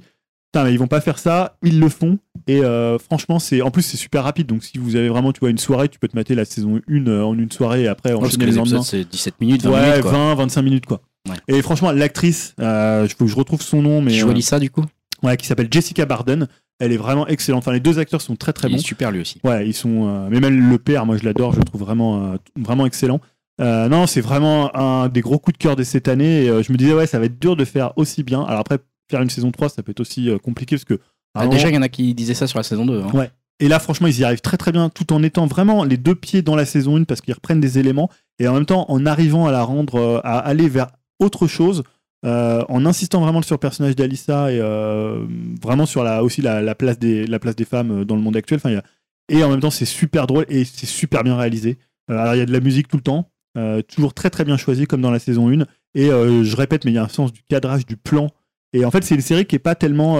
putain, 0.53 0.65
mais 0.65 0.73
ils 0.73 0.77
vont 0.77 0.85
pas 0.85 1.01
faire 1.01 1.17
ça, 1.17 1.57
ils 1.63 1.79
le 1.79 1.89
font. 1.89 2.19
Et 2.45 2.63
euh, 2.63 2.99
franchement, 2.99 3.39
c'est 3.39 3.63
en 3.63 3.71
plus 3.71 3.81
c'est 3.81 3.97
super 3.97 4.23
rapide. 4.23 4.45
Donc 4.45 4.63
si 4.63 4.77
vous 4.77 4.95
avez 4.95 5.09
vraiment, 5.09 5.33
tu 5.33 5.39
vois, 5.39 5.49
une 5.49 5.57
soirée, 5.57 5.89
tu 5.89 5.97
peux 5.97 6.07
te 6.07 6.15
mater 6.15 6.35
la 6.35 6.45
saison 6.45 6.79
1 6.87 7.07
euh, 7.07 7.23
en 7.23 7.35
une 7.35 7.51
soirée 7.51 7.83
et 7.83 7.87
après 7.87 8.13
enchaîner 8.13 8.45
les 8.45 8.51
les 8.51 8.57
lendemains. 8.57 8.83
c'est 8.83 9.05
17 9.09 9.41
minutes, 9.41 9.63
20 9.63 9.71
Ouais, 9.71 9.89
minutes. 9.89 10.01
Quoi. 10.03 10.11
20, 10.11 10.35
25 10.35 10.61
minutes 10.61 10.85
quoi. 10.85 11.01
Ouais. 11.29 11.35
Et 11.47 11.61
franchement, 11.61 11.91
l'actrice, 11.91 12.55
euh, 12.59 13.05
il 13.07 13.13
faut 13.13 13.25
que 13.25 13.31
je 13.31 13.35
retrouve 13.35 13.61
son 13.61 13.81
nom, 13.81 14.01
mais 14.01 14.11
euh, 14.13 14.19
joue 14.19 14.29
Alissa, 14.31 14.59
du 14.59 14.69
coup 14.71 14.83
ouais, 15.23 15.37
qui 15.37 15.45
s'appelle 15.47 15.67
Jessica 15.69 16.05
Barden. 16.05 16.47
Elle 16.79 16.91
est 16.91 16.97
vraiment 16.97 17.27
excellente. 17.27 17.59
Enfin, 17.59 17.73
les 17.73 17.79
deux 17.79 17.99
acteurs 17.99 18.21
sont 18.21 18.35
très 18.35 18.53
très 18.53 18.67
Il 18.67 18.73
est 18.73 18.77
bons. 18.77 18.83
super, 18.83 19.11
lui 19.11 19.21
aussi. 19.21 19.39
Ouais, 19.43 19.67
ils 19.67 19.73
sont. 19.75 20.07
euh, 20.07 20.27
mais 20.31 20.39
même 20.39 20.67
le 20.69 20.77
père, 20.79 21.05
moi 21.05 21.15
je 21.17 21.23
l'adore, 21.23 21.53
je 21.53 21.59
le 21.59 21.63
trouve 21.63 21.81
vraiment, 21.81 22.33
euh, 22.33 22.37
vraiment 22.59 22.87
excellent. 22.87 23.21
Euh, 23.61 23.87
non, 23.87 24.07
c'est 24.07 24.21
vraiment 24.21 24.75
un 24.75 25.07
des 25.09 25.21
gros 25.21 25.37
coups 25.37 25.55
de 25.59 25.61
cœur 25.61 25.75
de 25.75 25.83
cette 25.83 26.07
année. 26.07 26.45
Et, 26.45 26.49
euh, 26.49 26.63
je 26.63 26.71
me 26.71 26.77
disais, 26.77 26.93
ouais, 26.93 27.05
ça 27.05 27.19
va 27.19 27.25
être 27.25 27.37
dur 27.39 27.55
de 27.55 27.65
faire 27.65 27.93
aussi 27.97 28.23
bien. 28.23 28.41
Alors 28.43 28.61
après, 28.61 28.79
faire 29.11 29.21
une 29.21 29.29
saison 29.29 29.51
3, 29.51 29.69
ça 29.69 29.83
peut 29.83 29.91
être 29.91 29.99
aussi 29.99 30.27
euh, 30.29 30.39
compliqué 30.39 30.75
parce 30.75 30.85
que. 30.85 30.99
Ah, 31.35 31.45
déjà, 31.45 31.69
il 31.69 31.75
y 31.75 31.77
en 31.77 31.83
a 31.83 31.89
qui 31.89 32.15
disaient 32.15 32.33
ça 32.33 32.47
sur 32.47 32.57
la 32.57 32.63
saison 32.63 32.85
2. 32.87 33.01
hein. 33.03 33.09
Ouais. 33.13 33.29
Et 33.59 33.67
là, 33.67 33.77
franchement, 33.79 34.07
ils 34.07 34.17
y 34.19 34.23
arrivent 34.23 34.41
très 34.41 34.57
très 34.57 34.71
bien, 34.71 34.89
tout 34.89 35.13
en 35.13 35.21
étant 35.21 35.45
vraiment 35.45 35.83
les 35.83 35.97
deux 35.97 36.15
pieds 36.15 36.41
dans 36.41 36.55
la 36.55 36.65
saison 36.65 36.97
1 36.97 37.03
parce 37.03 37.21
qu'ils 37.21 37.35
reprennent 37.35 37.61
des 37.61 37.77
éléments 37.77 38.09
et 38.39 38.47
en 38.47 38.55
même 38.55 38.65
temps 38.65 38.85
en 38.89 39.05
arrivant 39.05 39.45
à 39.45 39.51
la 39.51 39.61
rendre, 39.61 39.95
euh, 39.99 40.19
à 40.23 40.39
aller 40.39 40.67
vers 40.67 40.87
autre 41.21 41.47
chose, 41.47 41.83
euh, 42.25 42.63
en 42.69 42.85
insistant 42.85 43.21
vraiment 43.21 43.41
sur 43.41 43.55
le 43.55 43.59
personnage 43.59 43.95
d'Alissa 43.95 44.51
et 44.51 44.59
euh, 44.59 45.25
vraiment 45.61 45.87
sur 45.87 46.03
la, 46.03 46.23
aussi 46.23 46.41
la, 46.41 46.61
la 46.61 46.75
place 46.75 46.99
des, 46.99 47.25
femmes 47.67 48.01
euh, 48.01 48.05
dans 48.05 48.15
le 48.15 48.21
monde 48.21 48.35
actuel. 48.35 48.59
Et 49.29 49.43
en 49.43 49.49
même 49.49 49.59
temps, 49.59 49.71
c'est 49.71 49.85
super 49.85 50.27
drôle 50.27 50.45
et 50.49 50.65
c'est 50.65 50.85
super 50.85 51.23
bien 51.23 51.35
réalisé. 51.37 51.77
Alors, 52.07 52.35
il 52.35 52.39
y 52.39 52.41
a 52.41 52.45
de 52.45 52.51
la 52.51 52.59
musique 52.59 52.87
tout 52.89 52.97
le 52.97 53.03
temps, 53.03 53.31
toujours 53.87 54.13
très 54.13 54.29
très 54.29 54.43
bien 54.43 54.57
choisi 54.57 54.85
comme 54.85 55.01
dans 55.01 55.11
la 55.11 55.19
saison 55.19 55.49
1. 55.49 55.65
Et 55.95 56.07
je 56.09 56.55
répète, 56.57 56.83
mais 56.83 56.91
il 56.91 56.95
y 56.95 56.97
a 56.97 57.03
un 57.03 57.07
sens 57.07 57.31
du 57.31 57.41
cadrage, 57.47 57.85
du 57.85 57.95
plan. 57.95 58.27
Et 58.73 58.83
en 58.83 58.91
fait, 58.91 59.03
c'est 59.03 59.15
une 59.15 59.21
série 59.21 59.45
qui 59.45 59.55
est 59.55 59.59
pas 59.59 59.75
tellement 59.75 60.15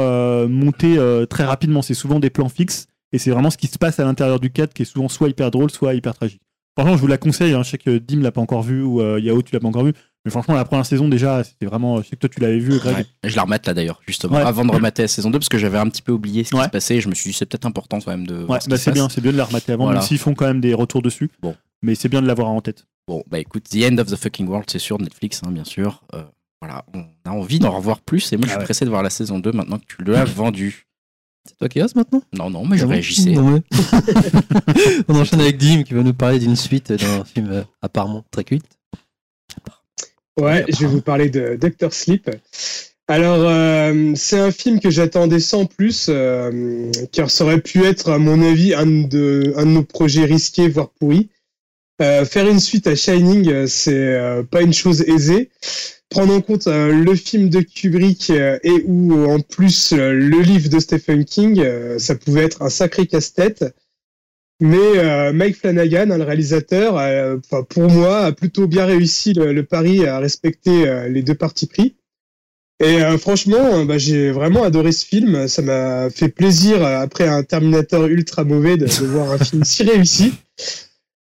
montée 0.48 0.98
très 1.30 1.44
rapidement. 1.44 1.82
C'est 1.82 1.94
souvent 1.94 2.22
des 2.22 2.30
plans 2.30 2.48
fixes. 2.48 2.88
Et 3.12 3.18
c'est 3.18 3.32
vraiment 3.32 3.50
ce 3.50 3.58
qui 3.58 3.68
se 3.68 3.78
passe 3.78 4.00
à 4.00 4.06
l'intérieur 4.06 4.40
du 4.40 4.50
cadre 4.50 4.72
qui 4.72 4.84
est 4.84 4.86
souvent 4.86 5.10
soit 5.10 5.28
hyper 5.28 5.52
drôle, 5.52 5.70
soit 5.70 5.94
hyper 5.94 6.14
tragique. 6.14 6.42
Franchement, 6.78 6.96
je 6.96 7.02
vous 7.02 7.08
la 7.08 7.18
conseille. 7.18 7.54
Hein. 7.54 7.64
Je 7.64 7.72
sais 7.72 7.78
que 7.78 7.98
Dim 7.98 8.22
l'a 8.22 8.32
pas 8.32 8.42
encore 8.42 8.64
vu 8.64 8.82
ou 8.82 9.02
euh, 9.02 9.20
Yao, 9.20 9.42
tu 9.42 9.54
l'as 9.54 9.60
pas 9.60 9.68
encore 9.68 9.84
vu. 9.84 9.94
Mais 10.26 10.30
franchement, 10.32 10.54
la 10.54 10.66
première 10.66 10.86
saison, 10.86 11.08
déjà, 11.10 11.44
c'était 11.44 11.66
vraiment. 11.66 11.98
Je 12.02 12.08
sais 12.08 12.16
que 12.16 12.22
toi, 12.22 12.30
tu 12.30 12.40
l'avais 12.42 12.60
vu, 12.60 12.78
Greg. 12.78 12.96
Ouais. 12.98 13.06
Je 13.24 13.36
la 13.36 13.42
remette 13.42 13.66
là 13.66 13.74
d'ailleurs, 13.74 14.02
justement, 14.08 14.36
Ouais. 14.38 14.44
avant 14.44 14.64
de 14.64 14.72
remater 14.72 15.02
la 15.02 15.08
saison 15.08 15.32
2, 15.32 15.40
parce 15.40 15.50
que 15.50 15.58
j'avais 15.58 15.80
un 15.80 15.88
petit 15.90 16.04
peu 16.04 16.12
oublié 16.12 16.44
ce 16.44 16.50
qui 16.52 16.56
Ouais. 16.58 16.66
se 16.66 16.70
passait. 16.70 16.98
Et 16.98 17.02
je 17.02 17.10
me 17.10 17.16
suis 17.16 17.32
dit, 17.32 17.36
c'est 17.36 17.48
peut-être 17.48 17.66
important 17.66 18.00
quand 18.00 18.12
même 18.12 18.28
de. 18.28 18.44
Ouais, 18.46 18.60
bah, 18.70 18.78
c'est 18.78 18.92
bien, 18.92 19.10
c'est 19.10 19.22
bien 19.22 19.32
de 19.32 19.38
la 19.38 19.46
remater 19.46 19.72
avant, 19.72 19.86
Voilà. 19.86 20.00
même 20.00 20.08
s'ils 20.08 20.20
font 20.20 20.36
quand 20.36 20.46
même 20.46 20.62
des 20.62 20.74
retours 20.76 21.02
dessus. 21.02 21.32
Bon. 21.42 21.56
Mais 21.82 21.96
c'est 21.96 22.10
bien 22.10 22.22
de 22.22 22.28
l'avoir 22.28 22.50
en 22.50 22.62
tête. 22.62 22.86
Bon, 23.08 23.24
bah 23.32 23.40
écoute, 23.40 23.64
The 23.68 23.78
End 23.92 23.98
of 23.98 24.08
the 24.08 24.16
Fucking 24.16 24.48
World, 24.48 24.70
c'est 24.70 24.78
sur 24.78 25.00
Netflix, 25.02 25.42
hein, 25.44 25.50
bien 25.52 25.64
sûr. 25.64 26.04
Euh, 26.14 26.22
voilà, 26.62 26.86
on 26.94 27.04
a 27.26 27.32
envie 27.34 27.58
d'en 27.58 27.72
revoir 27.72 28.00
plus. 28.02 28.32
Et 28.32 28.38
moi, 28.38 28.46
je 28.46 28.50
Ah 28.52 28.54
suis 28.54 28.60
ouais. 28.60 28.66
pressé 28.66 28.86
de 28.86 28.92
voir 28.92 29.02
la 29.02 29.10
saison 29.10 29.40
2 29.40 29.52
maintenant 29.52 29.80
que 29.80 29.86
tu 29.88 30.04
l'as 30.04 30.24
vendu. 30.26 30.86
C'est 31.50 31.58
toi 31.58 31.68
qui 31.68 31.82
oses 31.82 31.96
maintenant? 31.96 32.22
Non, 32.38 32.52
non, 32.52 32.64
mais 32.68 32.78
je 32.78 32.86
Ah 32.86 32.90
réagissais. 32.90 33.36
Ouais. 33.36 33.64
On 35.08 35.16
enchaîne 35.20 35.42
avec 35.42 35.58
Dim 35.58 35.82
qui 35.82 35.96
va 35.96 36.04
nous 36.04 36.14
parler 36.14 36.38
d'une 36.38 36.56
suite 36.56 36.92
d'un 36.92 37.24
film 37.26 37.50
euh, 37.52 37.64
apparemment 37.82 38.24
très 38.30 38.44
culte. 38.44 38.78
Ouais, 40.40 40.66
je 40.70 40.80
vais 40.80 40.88
vous 40.88 41.02
parler 41.02 41.30
de 41.30 41.56
Doctor 41.56 41.94
Sleep. 41.94 42.30
Alors, 43.08 43.42
euh, 43.42 44.14
c'est 44.16 44.40
un 44.40 44.52
film 44.52 44.80
que 44.80 44.90
j'attendais 44.90 45.42
sans 45.42 45.66
plus, 45.66 46.08
euh, 46.08 46.90
car 47.12 47.30
ça 47.30 47.44
aurait 47.44 47.60
pu 47.60 47.84
être, 47.84 48.10
à 48.10 48.18
mon 48.18 48.42
avis, 48.42 48.74
un 48.74 48.86
de, 48.86 49.54
un 49.58 49.66
de 49.66 49.72
nos 49.72 49.84
projets 49.84 50.24
risqués, 50.24 50.70
voire 50.70 50.92
pourris. 50.92 51.30
Euh, 52.02 52.24
faire 52.24 52.48
une 52.48 52.62
suite 52.62 52.88
à 52.88 52.96
Shining, 52.96 53.68
c'est 53.68 54.18
pas 54.50 54.62
une 54.62 54.74
chose 54.74 55.02
aisée. 55.02 55.50
Prendre 56.10 56.34
en 56.34 56.42
compte 56.42 56.68
le 56.68 57.16
film 57.16 57.50
de 57.50 57.62
Kubrick 57.62 58.30
et 58.30 58.84
ou 58.86 59.14
en 59.30 59.40
plus 59.40 59.92
le 59.92 60.42
livre 60.42 60.70
de 60.70 60.80
Stephen 60.80 61.26
King, 61.26 61.64
ça 62.00 62.16
pouvait 62.16 62.46
être 62.46 62.62
un 62.62 62.70
sacré 62.70 63.08
casse-tête. 63.08 63.66
Mais 64.62 64.78
euh, 64.78 65.34
Mike 65.34 65.58
Flanagan, 65.58 66.12
hein, 66.12 66.18
le 66.20 66.24
réalisateur, 66.24 66.98
euh, 67.00 67.38
pour 67.68 67.90
moi, 67.90 68.26
a 68.26 68.32
plutôt 68.32 68.68
bien 68.68 68.86
réussi 68.86 69.34
le, 69.34 69.54
le 69.54 69.64
pari 69.66 70.06
à 70.06 70.20
respecter 70.20 70.88
euh, 70.88 71.10
les 71.10 71.24
deux 71.24 71.34
parties 71.34 71.66
pris. 71.66 71.96
Et 72.80 73.02
euh, 73.04 73.18
franchement, 73.18 73.80
euh, 73.80 73.86
bah, 73.86 73.98
j'ai 73.98 74.32
vraiment 74.32 74.64
adoré 74.64 74.92
ce 74.92 75.04
film. 75.04 75.48
Ça 75.48 75.64
m'a 75.64 76.12
fait 76.12 76.30
plaisir, 76.30 76.86
euh, 76.86 77.02
après 77.02 77.28
un 77.28 77.42
Terminator 77.42 78.06
ultra 78.06 78.44
mauvais, 78.44 78.78
de, 78.78 78.86
de 78.86 79.06
voir 79.06 79.32
un 79.32 79.38
film 79.44 79.64
si 79.64 79.82
réussi. 79.82 80.34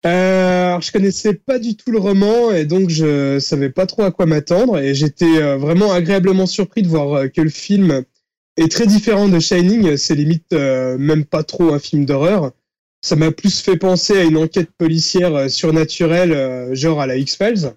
Euh, 0.05 0.67
alors, 0.67 0.81
je 0.81 0.91
connaissais 0.91 1.33
pas 1.33 1.57
du 1.57 1.75
tout 1.75 1.89
le 1.91 1.97
roman 1.97 2.51
et 2.51 2.65
donc 2.65 2.89
je 2.89 3.39
savais 3.39 3.69
pas 3.69 3.87
trop 3.87 4.03
à 4.03 4.11
quoi 4.11 4.27
m'attendre. 4.27 4.77
Et 4.77 4.93
j'étais 4.93 5.57
vraiment 5.57 5.91
agréablement 5.91 6.45
surpris 6.45 6.83
de 6.83 6.87
voir 6.87 7.31
que 7.31 7.41
le 7.41 7.49
film 7.49 8.03
est 8.57 8.71
très 8.71 8.85
différent 8.85 9.27
de 9.27 9.39
Shining. 9.39 9.97
C'est 9.97 10.15
limite 10.15 10.53
euh, 10.53 10.97
même 10.99 11.25
pas 11.25 11.43
trop 11.43 11.73
un 11.73 11.79
film 11.79 12.05
d'horreur 12.05 12.51
ça 13.03 13.17
m'a 13.17 13.31
plus 13.31 13.59
fait 13.59 13.75
penser 13.75 14.17
à 14.17 14.23
une 14.23 14.37
enquête 14.37 14.71
policière 14.77 15.35
euh, 15.35 15.49
surnaturelle, 15.49 16.31
euh, 16.31 16.73
genre 16.73 17.01
à 17.01 17.05
la 17.05 17.17
X-Files. 17.17 17.73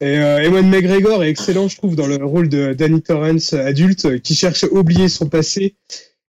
Et 0.00 0.18
euh, 0.18 0.42
Ewan 0.42 0.68
McGregor 0.68 1.24
est 1.24 1.30
excellent, 1.30 1.68
je 1.68 1.76
trouve, 1.78 1.96
dans 1.96 2.06
le 2.06 2.22
rôle 2.22 2.50
de 2.50 2.74
Danny 2.74 3.00
Torrance, 3.00 3.54
adulte, 3.54 4.20
qui 4.20 4.34
cherche 4.34 4.64
à 4.64 4.66
oublier 4.70 5.08
son 5.08 5.26
passé, 5.26 5.74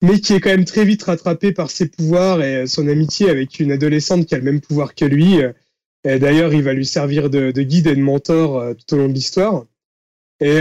mais 0.02 0.19
qui 0.19 0.34
est 0.34 0.40
quand 0.40 0.49
même 0.49 0.65
très 0.65 0.84
vite 0.84 1.03
rattrapé 1.03 1.52
par 1.52 1.69
ses 1.69 1.88
pouvoirs 1.90 2.41
et 2.41 2.65
son 2.65 2.88
amitié 2.88 3.30
avec 3.30 3.60
une 3.60 3.72
adolescente 3.72 4.26
qui 4.26 4.34
a 4.34 4.40
le 4.40 4.45
même 4.45 4.61
pouvoir 4.61 4.95
que 4.95 5.06
lui. 5.06 5.38
d'ailleurs, 6.03 6.56
il 6.56 6.64
va 6.64 6.73
lui 6.73 6.88
servir 6.88 7.30
de, 7.30 7.52
de 7.52 7.61
guide 7.61 7.86
et 7.86 7.95
de 7.95 8.02
mentor 8.02 8.73
tout 8.76 8.95
au 8.95 8.98
long 8.98 9.10
de 9.10 9.14
l'histoire. 9.14 9.68
Et 10.40 10.57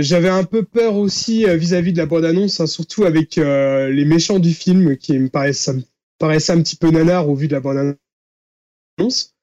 j'avais 0.00 0.30
un 0.30 0.44
peu 0.44 0.62
peur 0.62 0.96
aussi 0.96 1.44
vis-à-vis 1.44 1.92
de 1.92 1.98
la 1.98 2.06
bande-annonce, 2.06 2.60
hein, 2.60 2.66
surtout 2.66 3.04
avec 3.04 3.36
les 3.36 4.04
méchants 4.06 4.38
du 4.38 4.54
film, 4.54 4.96
qui 4.96 5.18
me 5.18 5.28
paraissent, 5.28 5.70
paraissait 6.18 6.52
un 6.52 6.62
petit 6.62 6.76
peu 6.76 6.90
nanar 6.90 7.28
au 7.28 7.34
vu 7.34 7.48
de 7.48 7.52
la 7.52 7.60
bande-annonce. 7.60 9.34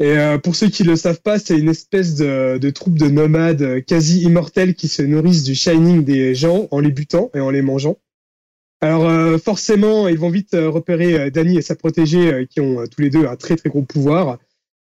Et 0.00 0.18
euh, 0.18 0.38
pour 0.38 0.56
ceux 0.56 0.68
qui 0.68 0.82
ne 0.82 0.88
le 0.88 0.96
savent 0.96 1.22
pas, 1.22 1.38
c'est 1.38 1.56
une 1.56 1.68
espèce 1.68 2.16
de, 2.16 2.70
troupe 2.70 2.98
de 2.98 3.06
nomades 3.06 3.62
euh, 3.62 3.80
quasi 3.80 4.22
immortels 4.22 4.74
qui 4.74 4.88
se 4.88 5.02
nourrissent 5.02 5.44
du 5.44 5.54
shining 5.54 6.02
des 6.02 6.34
gens 6.34 6.66
en 6.72 6.80
les 6.80 6.90
butant 6.90 7.30
et 7.34 7.40
en 7.40 7.50
les 7.50 7.62
mangeant. 7.62 7.98
Alors 8.80 9.08
euh, 9.08 9.38
forcément, 9.38 10.08
ils 10.08 10.18
vont 10.18 10.30
vite 10.30 10.50
repérer 10.52 11.30
Danny 11.30 11.58
et 11.58 11.62
sa 11.62 11.76
protégée 11.76 12.46
qui 12.50 12.60
ont 12.60 12.84
tous 12.86 13.00
les 13.00 13.10
deux 13.10 13.26
un 13.26 13.36
très 13.36 13.56
très 13.56 13.70
gros 13.70 13.82
pouvoir. 13.82 14.38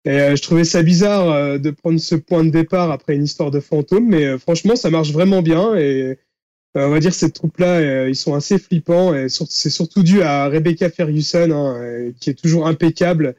Et 0.05 0.35
je 0.35 0.41
trouvais 0.41 0.63
ça 0.63 0.81
bizarre 0.81 1.59
de 1.59 1.71
prendre 1.71 1.99
ce 1.99 2.15
point 2.15 2.43
de 2.43 2.49
départ 2.49 2.89
après 2.91 3.15
une 3.15 3.23
histoire 3.23 3.51
de 3.51 3.59
fantôme, 3.59 4.07
mais 4.07 4.37
franchement, 4.37 4.75
ça 4.75 4.89
marche 4.89 5.11
vraiment 5.11 5.41
bien 5.41 5.75
et 5.75 6.17
on 6.75 6.89
va 6.89 6.99
dire 6.99 7.13
cette 7.13 7.33
troupe-là, 7.33 7.79
euh, 7.79 8.09
ils 8.09 8.15
sont 8.15 8.35
assez 8.35 8.59
flippants 8.59 9.15
et 9.15 9.27
c'est 9.29 9.69
surtout 9.69 10.03
dû 10.03 10.21
à 10.21 10.47
Rebecca 10.47 10.89
Ferguson, 10.89 11.51
hein, 11.51 11.81
euh, 11.81 12.11
qui 12.19 12.29
est 12.29 12.35
toujours 12.35 12.67
impeccable 12.67 13.35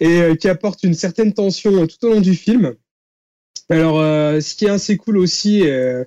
et 0.00 0.22
euh, 0.22 0.34
qui 0.34 0.48
apporte 0.48 0.82
une 0.82 0.94
certaine 0.94 1.32
tension 1.32 1.86
tout 1.86 2.06
au 2.06 2.14
long 2.14 2.20
du 2.20 2.34
film. 2.34 2.74
Alors, 3.68 4.00
euh, 4.00 4.40
ce 4.40 4.54
qui 4.54 4.66
est 4.66 4.70
assez 4.70 4.96
cool 4.96 5.18
aussi, 5.18 5.66
euh, 5.68 6.04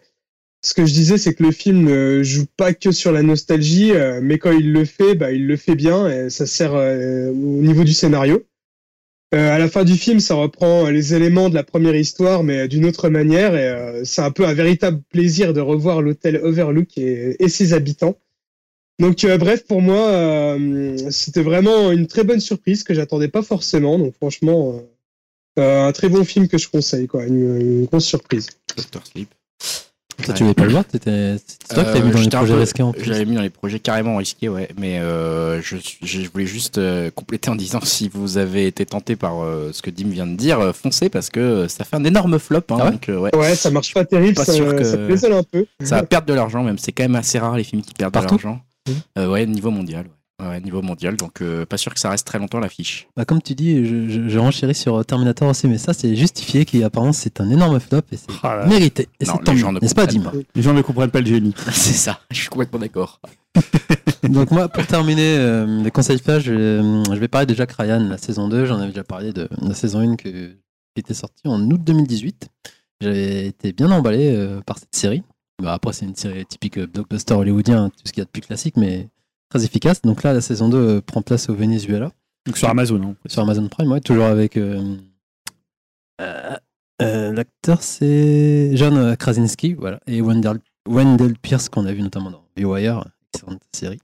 ce 0.63 0.73
que 0.73 0.85
je 0.85 0.93
disais, 0.93 1.17
c'est 1.17 1.34
que 1.35 1.43
le 1.43 1.51
film 1.51 1.84
ne 1.85 2.23
joue 2.23 2.45
pas 2.57 2.73
que 2.73 2.91
sur 2.91 3.11
la 3.11 3.21
nostalgie, 3.21 3.91
euh, 3.91 4.19
mais 4.21 4.39
quand 4.39 4.51
il 4.51 4.71
le 4.73 4.85
fait, 4.85 5.15
bah, 5.15 5.31
il 5.31 5.47
le 5.47 5.57
fait 5.57 5.75
bien 5.75 6.09
et 6.09 6.29
ça 6.29 6.45
sert 6.45 6.73
euh, 6.75 7.29
au 7.29 7.61
niveau 7.61 7.84
du 7.84 7.93
scénario. 7.93 8.47
Euh, 9.36 9.56
à 9.56 9.60
la 9.60 9.68
fin 9.68 9.84
du 9.84 9.95
film, 9.95 10.20
ça 10.20 10.36
reprend 10.36 10.90
les 10.90 11.14
éléments 11.14 11.49
de 11.49 11.56
la 11.56 11.64
première 11.64 11.95
histoire, 11.95 12.44
mais 12.44 12.68
d'une 12.68 12.86
autre 12.86 13.10
manière. 13.10 13.56
Et 13.56 13.68
euh, 13.68 14.04
c'est 14.06 14.22
un 14.22 14.32
peu 14.32 14.45
un 14.45 14.54
véritable 14.54 15.02
plaisir 15.10 15.54
de 15.54 15.62
revoir 15.62 16.02
l'hôtel 16.02 16.38
Overlook 16.38 16.98
et, 16.98 17.36
et 17.44 17.49
ses 17.49 17.74
habitants. 17.74 18.16
Donc, 18.99 19.24
euh, 19.24 19.38
bref, 19.38 19.66
pour 19.66 19.82
moi, 19.82 20.10
euh, 20.10 20.98
c'était 21.12 21.44
vraiment 21.44 21.91
une 21.91 22.08
très 22.08 22.24
bonne 22.24 22.40
surprise 22.40 22.84
que 22.84 22.94
j'attendais 22.94 23.28
pas 23.28 23.44
forcément. 23.44 23.99
Donc, 23.99 24.16
franchement, 24.16 24.82
euh, 25.60 25.62
euh, 25.62 25.88
un 25.88 25.91
très 25.91 26.10
bon 26.10 26.24
film 26.24 26.48
que 26.48 26.58
je 26.58 26.68
conseille, 26.68 27.08
quoi. 27.08 27.26
Une, 27.26 27.60
une 27.60 27.86
grosse 27.86 28.06
surprise. 28.06 28.48
Tu 30.23 30.44
voulais 30.44 30.53
pas 30.53 30.64
le 30.65 30.72
voir 30.72 30.84
C'était 30.91 31.35
c'est 31.38 31.76
toi 31.76 31.84
qui 31.84 31.94
l'avais 31.94 32.02
mis 32.02 32.11
dans 32.11 32.19
les 32.22 32.30
projets 32.30 32.53
risqués 32.56 32.84
en 32.84 32.91
Je 32.94 32.99
plus. 33.02 33.10
l'avais 33.11 33.26
mis 33.26 33.35
dans 33.35 33.41
les 33.41 33.49
projets 33.49 33.80
carrément 33.80 34.18
risqués, 34.18 34.49
ouais. 34.49 34.68
Mais 34.77 34.99
euh, 34.99 35.61
je, 35.61 35.77
je 36.02 36.22
voulais 36.30 36.45
juste 36.48 36.77
euh, 36.80 37.11
compléter 37.11 37.49
en 37.49 37.56
disant 37.56 37.80
si 37.84 38.10
vous 38.11 38.38
avez 38.38 38.65
été 38.68 38.85
tenté 38.85 39.15
par 39.15 39.44
euh, 39.44 39.69
ce 39.73 39.81
que 39.81 39.89
Dim 39.91 40.10
vient 40.10 40.26
de 40.27 40.35
dire, 40.35 40.60
euh, 40.60 40.73
foncez 40.73 41.10
parce 41.10 41.30
que 41.30 41.39
euh, 41.39 41.68
ça 41.68 41.84
fait 41.84 41.95
un 41.95 42.03
énorme 42.03 42.39
flop. 42.39 42.57
hein, 42.72 42.77
Ah 42.80 42.85
ouais 42.85 42.91
donc, 42.91 43.10
euh, 43.10 43.19
ouais. 43.19 43.35
Ouais, 43.35 43.56
ça 43.56 43.69
marche 43.69 43.94
pas 43.94 44.06
terrible, 44.06 44.34
Pas 44.35 44.45
ça, 44.45 44.53
sûr 44.53 44.76
que- 44.76 45.31
un 45.34 45.44
peu. 45.44 45.65
Ça 45.84 45.98
va 45.98 46.03
perdre 46.03 46.27
de 46.27 46.34
l'argent, 46.34 46.64
même. 46.64 46.77
C'est 46.77 46.91
quand 46.91 47.03
même 47.03 47.15
assez 47.15 47.38
rare 47.39 47.56
les 47.56 47.64
films 47.64 47.81
qui 47.84 47.94
perdent 47.94 48.14
Partout 48.14 48.38
de 48.38 48.44
l'argent. 48.44 48.61
Euh, 49.18 49.30
ouais, 49.30 49.45
niveau 49.45 49.69
mondial. 49.69 50.06
Ouais. 50.39 50.61
Niveau 50.61 50.81
mondial. 50.84 51.15
Donc, 51.18 51.41
euh, 51.41 51.65
pas 51.65 51.77
sûr 51.77 51.91
que 51.93 51.99
ça 51.99 52.09
reste 52.11 52.27
très 52.27 52.38
longtemps 52.38 52.59
l'affiche. 52.59 53.07
Bah, 53.15 53.26
comme 53.26 53.41
tu 53.41 53.55
dis, 53.55 53.84
je, 53.85 54.07
je, 54.07 54.30
je 54.30 54.38
renchéris 54.39 54.76
sur 54.76 55.03
Terminator 55.03 55.49
aussi, 55.49 55.68
mais 55.68 55.80
ça, 55.80 55.93
c'est 55.93 56.15
justifié, 56.15 56.64
qui 56.64 56.84
apparemment, 56.84 57.11
c'est 57.14 57.41
un 57.41 57.49
énorme 57.49 57.80
flop 57.80 58.01
et 58.11 58.18
c'est 58.18 58.27
Ah 58.43 58.65
mérité. 58.68 59.09
Et 59.19 59.26
Non, 59.26 59.34
c'est 59.34 59.39
les 59.39 59.43
tant 59.45 59.55
gens 59.55 59.68
mieux, 59.72 59.76
ne 59.76 59.80
n'est-ce 59.81 59.95
pas, 59.95 60.05
comprennent 60.05 60.31
Dim 60.34 60.43
Les 60.53 60.61
gens 60.61 60.73
ne 60.73 60.81
comprennent 60.84 61.09
pas 61.11 61.22
le 61.22 61.26
génie. 61.26 61.55
C'est 61.72 61.93
ça. 61.93 62.19
Je 62.30 62.38
suis 62.39 62.49
complètement 62.49 62.77
d'accord. 62.80 63.19
Donc 64.30 64.51
moi, 64.51 64.68
pour 64.69 64.85
terminer 64.85 65.38
euh, 65.38 65.81
les 65.84 65.89
conseils 65.91 66.19
flash, 66.19 66.43
je, 66.43 66.53
vais- 66.53 67.15
je 67.15 67.19
vais 67.19 67.27
parler 67.27 67.47
de 67.47 67.55
Jack 67.55 67.72
Ryan, 67.72 67.99
la 68.07 68.18
saison 68.19 68.47
2. 68.47 68.65
J'en 68.65 68.77
avais 68.77 68.89
déjà 68.89 69.03
parlé 69.03 69.34
de 69.34 69.49
la 69.61 69.73
saison 69.73 69.99
1 69.99 70.15
que, 70.18 70.30
qui 70.30 70.55
était 70.97 71.14
sortie 71.15 71.47
en 71.47 71.59
août 71.69 71.81
2018. 71.84 72.47
J'avais 73.01 73.47
été 73.47 73.72
bien 73.73 73.89
emballé 73.91 74.31
euh, 74.35 74.61
par 74.61 74.77
cette 74.77 74.93
série. 74.95 75.23
Bah, 75.61 75.73
après, 75.73 75.93
c'est 75.93 76.05
une 76.05 76.15
série 76.15 76.45
typique 76.45 76.77
euh, 76.77 76.85
blockbuster 76.88 77.34
hollywoodien, 77.34 77.89
tout 77.89 77.95
ce 78.05 78.11
qu'il 78.11 78.22
y 78.22 78.23
a 78.23 78.26
de 78.26 78.30
plus 78.30 78.41
classique, 78.41 78.76
mais 78.77 79.07
très 79.49 79.64
efficace. 79.65 80.02
Donc 80.02 80.24
là, 80.24 80.34
la 80.34 80.41
saison 80.41 80.69
2 80.69 80.78
euh, 80.78 81.02
prend 81.02 81.22
place 81.22 81.49
au 81.49 81.53
Venezuela, 81.56 82.11
Donc 82.45 82.57
sur 82.57 82.69
Amazon. 82.69 83.02
hein. 83.03 83.15
sur 83.28 83.41
Amazon 83.44 83.68
Prime, 83.68 83.91
ouais, 83.91 84.02
toujours 84.02 84.26
avec... 84.26 84.57
euh, 84.57 84.95
euh, 86.22 87.32
L'acteur, 87.34 87.82
c'est 87.82 88.72
John 88.76 89.15
Krasinski, 89.18 89.74
voilà, 89.76 89.99
et 90.07 90.22
Wendell, 90.22 90.60
Wendell 90.88 91.38
Pierce, 91.38 91.69
qu'on 91.69 91.86
a 91.86 91.94
vu 91.94 92.02
notamment 92.02 92.32
dans 92.32 92.44
The 92.56 92.64
Wire, 92.64 93.03
excellente 93.34 93.61
série. 93.76 93.99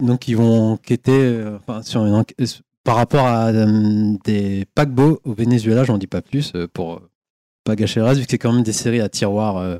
Donc 0.00 0.28
ils 0.28 0.36
vont 0.36 0.72
enquêter 0.72 1.42
enfin, 1.56 1.82
sur 1.82 2.04
une 2.06 2.14
enquête- 2.14 2.62
par 2.84 2.96
rapport 2.96 3.26
à 3.26 3.50
des 3.52 4.64
paquebots 4.74 5.20
au 5.24 5.34
Venezuela, 5.34 5.84
j'en 5.84 5.98
dis 5.98 6.06
pas 6.06 6.22
plus 6.22 6.52
pour 6.72 7.02
pas 7.64 7.74
gâcher 7.76 8.00
le 8.00 8.06
reste, 8.06 8.20
vu 8.20 8.26
que 8.26 8.30
c'est 8.30 8.38
quand 8.38 8.52
même 8.52 8.62
des 8.62 8.72
séries 8.72 9.00
à 9.00 9.08
tiroir 9.08 9.78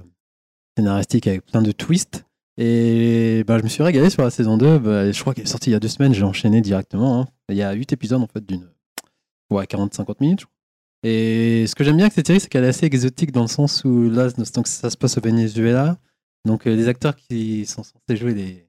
scénaristique 0.76 1.26
avec 1.26 1.44
plein 1.46 1.62
de 1.62 1.72
twists. 1.72 2.24
Et 2.58 3.44
bah, 3.46 3.58
je 3.58 3.62
me 3.62 3.68
suis 3.68 3.82
régalé 3.82 4.10
sur 4.10 4.22
la 4.22 4.30
saison 4.30 4.56
2, 4.58 4.78
bah, 4.78 5.10
je 5.12 5.20
crois 5.20 5.34
qu'elle 5.34 5.44
est 5.44 5.48
sortie 5.48 5.70
il 5.70 5.72
y 5.72 5.76
a 5.76 5.80
deux 5.80 5.88
semaines, 5.88 6.12
j'ai 6.12 6.24
enchaîné 6.24 6.60
directement. 6.60 7.20
hein. 7.22 7.28
Il 7.48 7.56
y 7.56 7.62
a 7.62 7.72
8 7.72 7.92
épisodes 7.92 8.20
en 8.20 8.26
fait 8.26 8.44
d'une 8.44 8.68
ouais, 9.50 9.64
40-50 9.64 10.16
minutes. 10.20 10.40
je 10.40 10.44
crois. 10.44 10.54
Et 11.02 11.66
ce 11.66 11.74
que 11.74 11.82
j'aime 11.84 11.96
bien 11.96 12.04
avec 12.06 12.12
cette 12.12 12.26
série, 12.26 12.40
c'est 12.40 12.48
qu'elle 12.48 12.64
est 12.64 12.68
assez 12.68 12.84
exotique 12.86 13.32
dans 13.32 13.42
le 13.42 13.48
sens 13.48 13.82
où 13.84 14.10
là, 14.10 14.28
donc, 14.30 14.66
ça 14.66 14.90
se 14.90 14.96
passe 14.96 15.16
au 15.16 15.20
Venezuela. 15.22 15.96
Donc 16.46 16.66
euh, 16.66 16.74
les 16.76 16.88
acteurs 16.88 17.16
qui 17.16 17.64
sont 17.66 17.82
censés 17.82 18.16
jouer 18.16 18.34
les, 18.34 18.66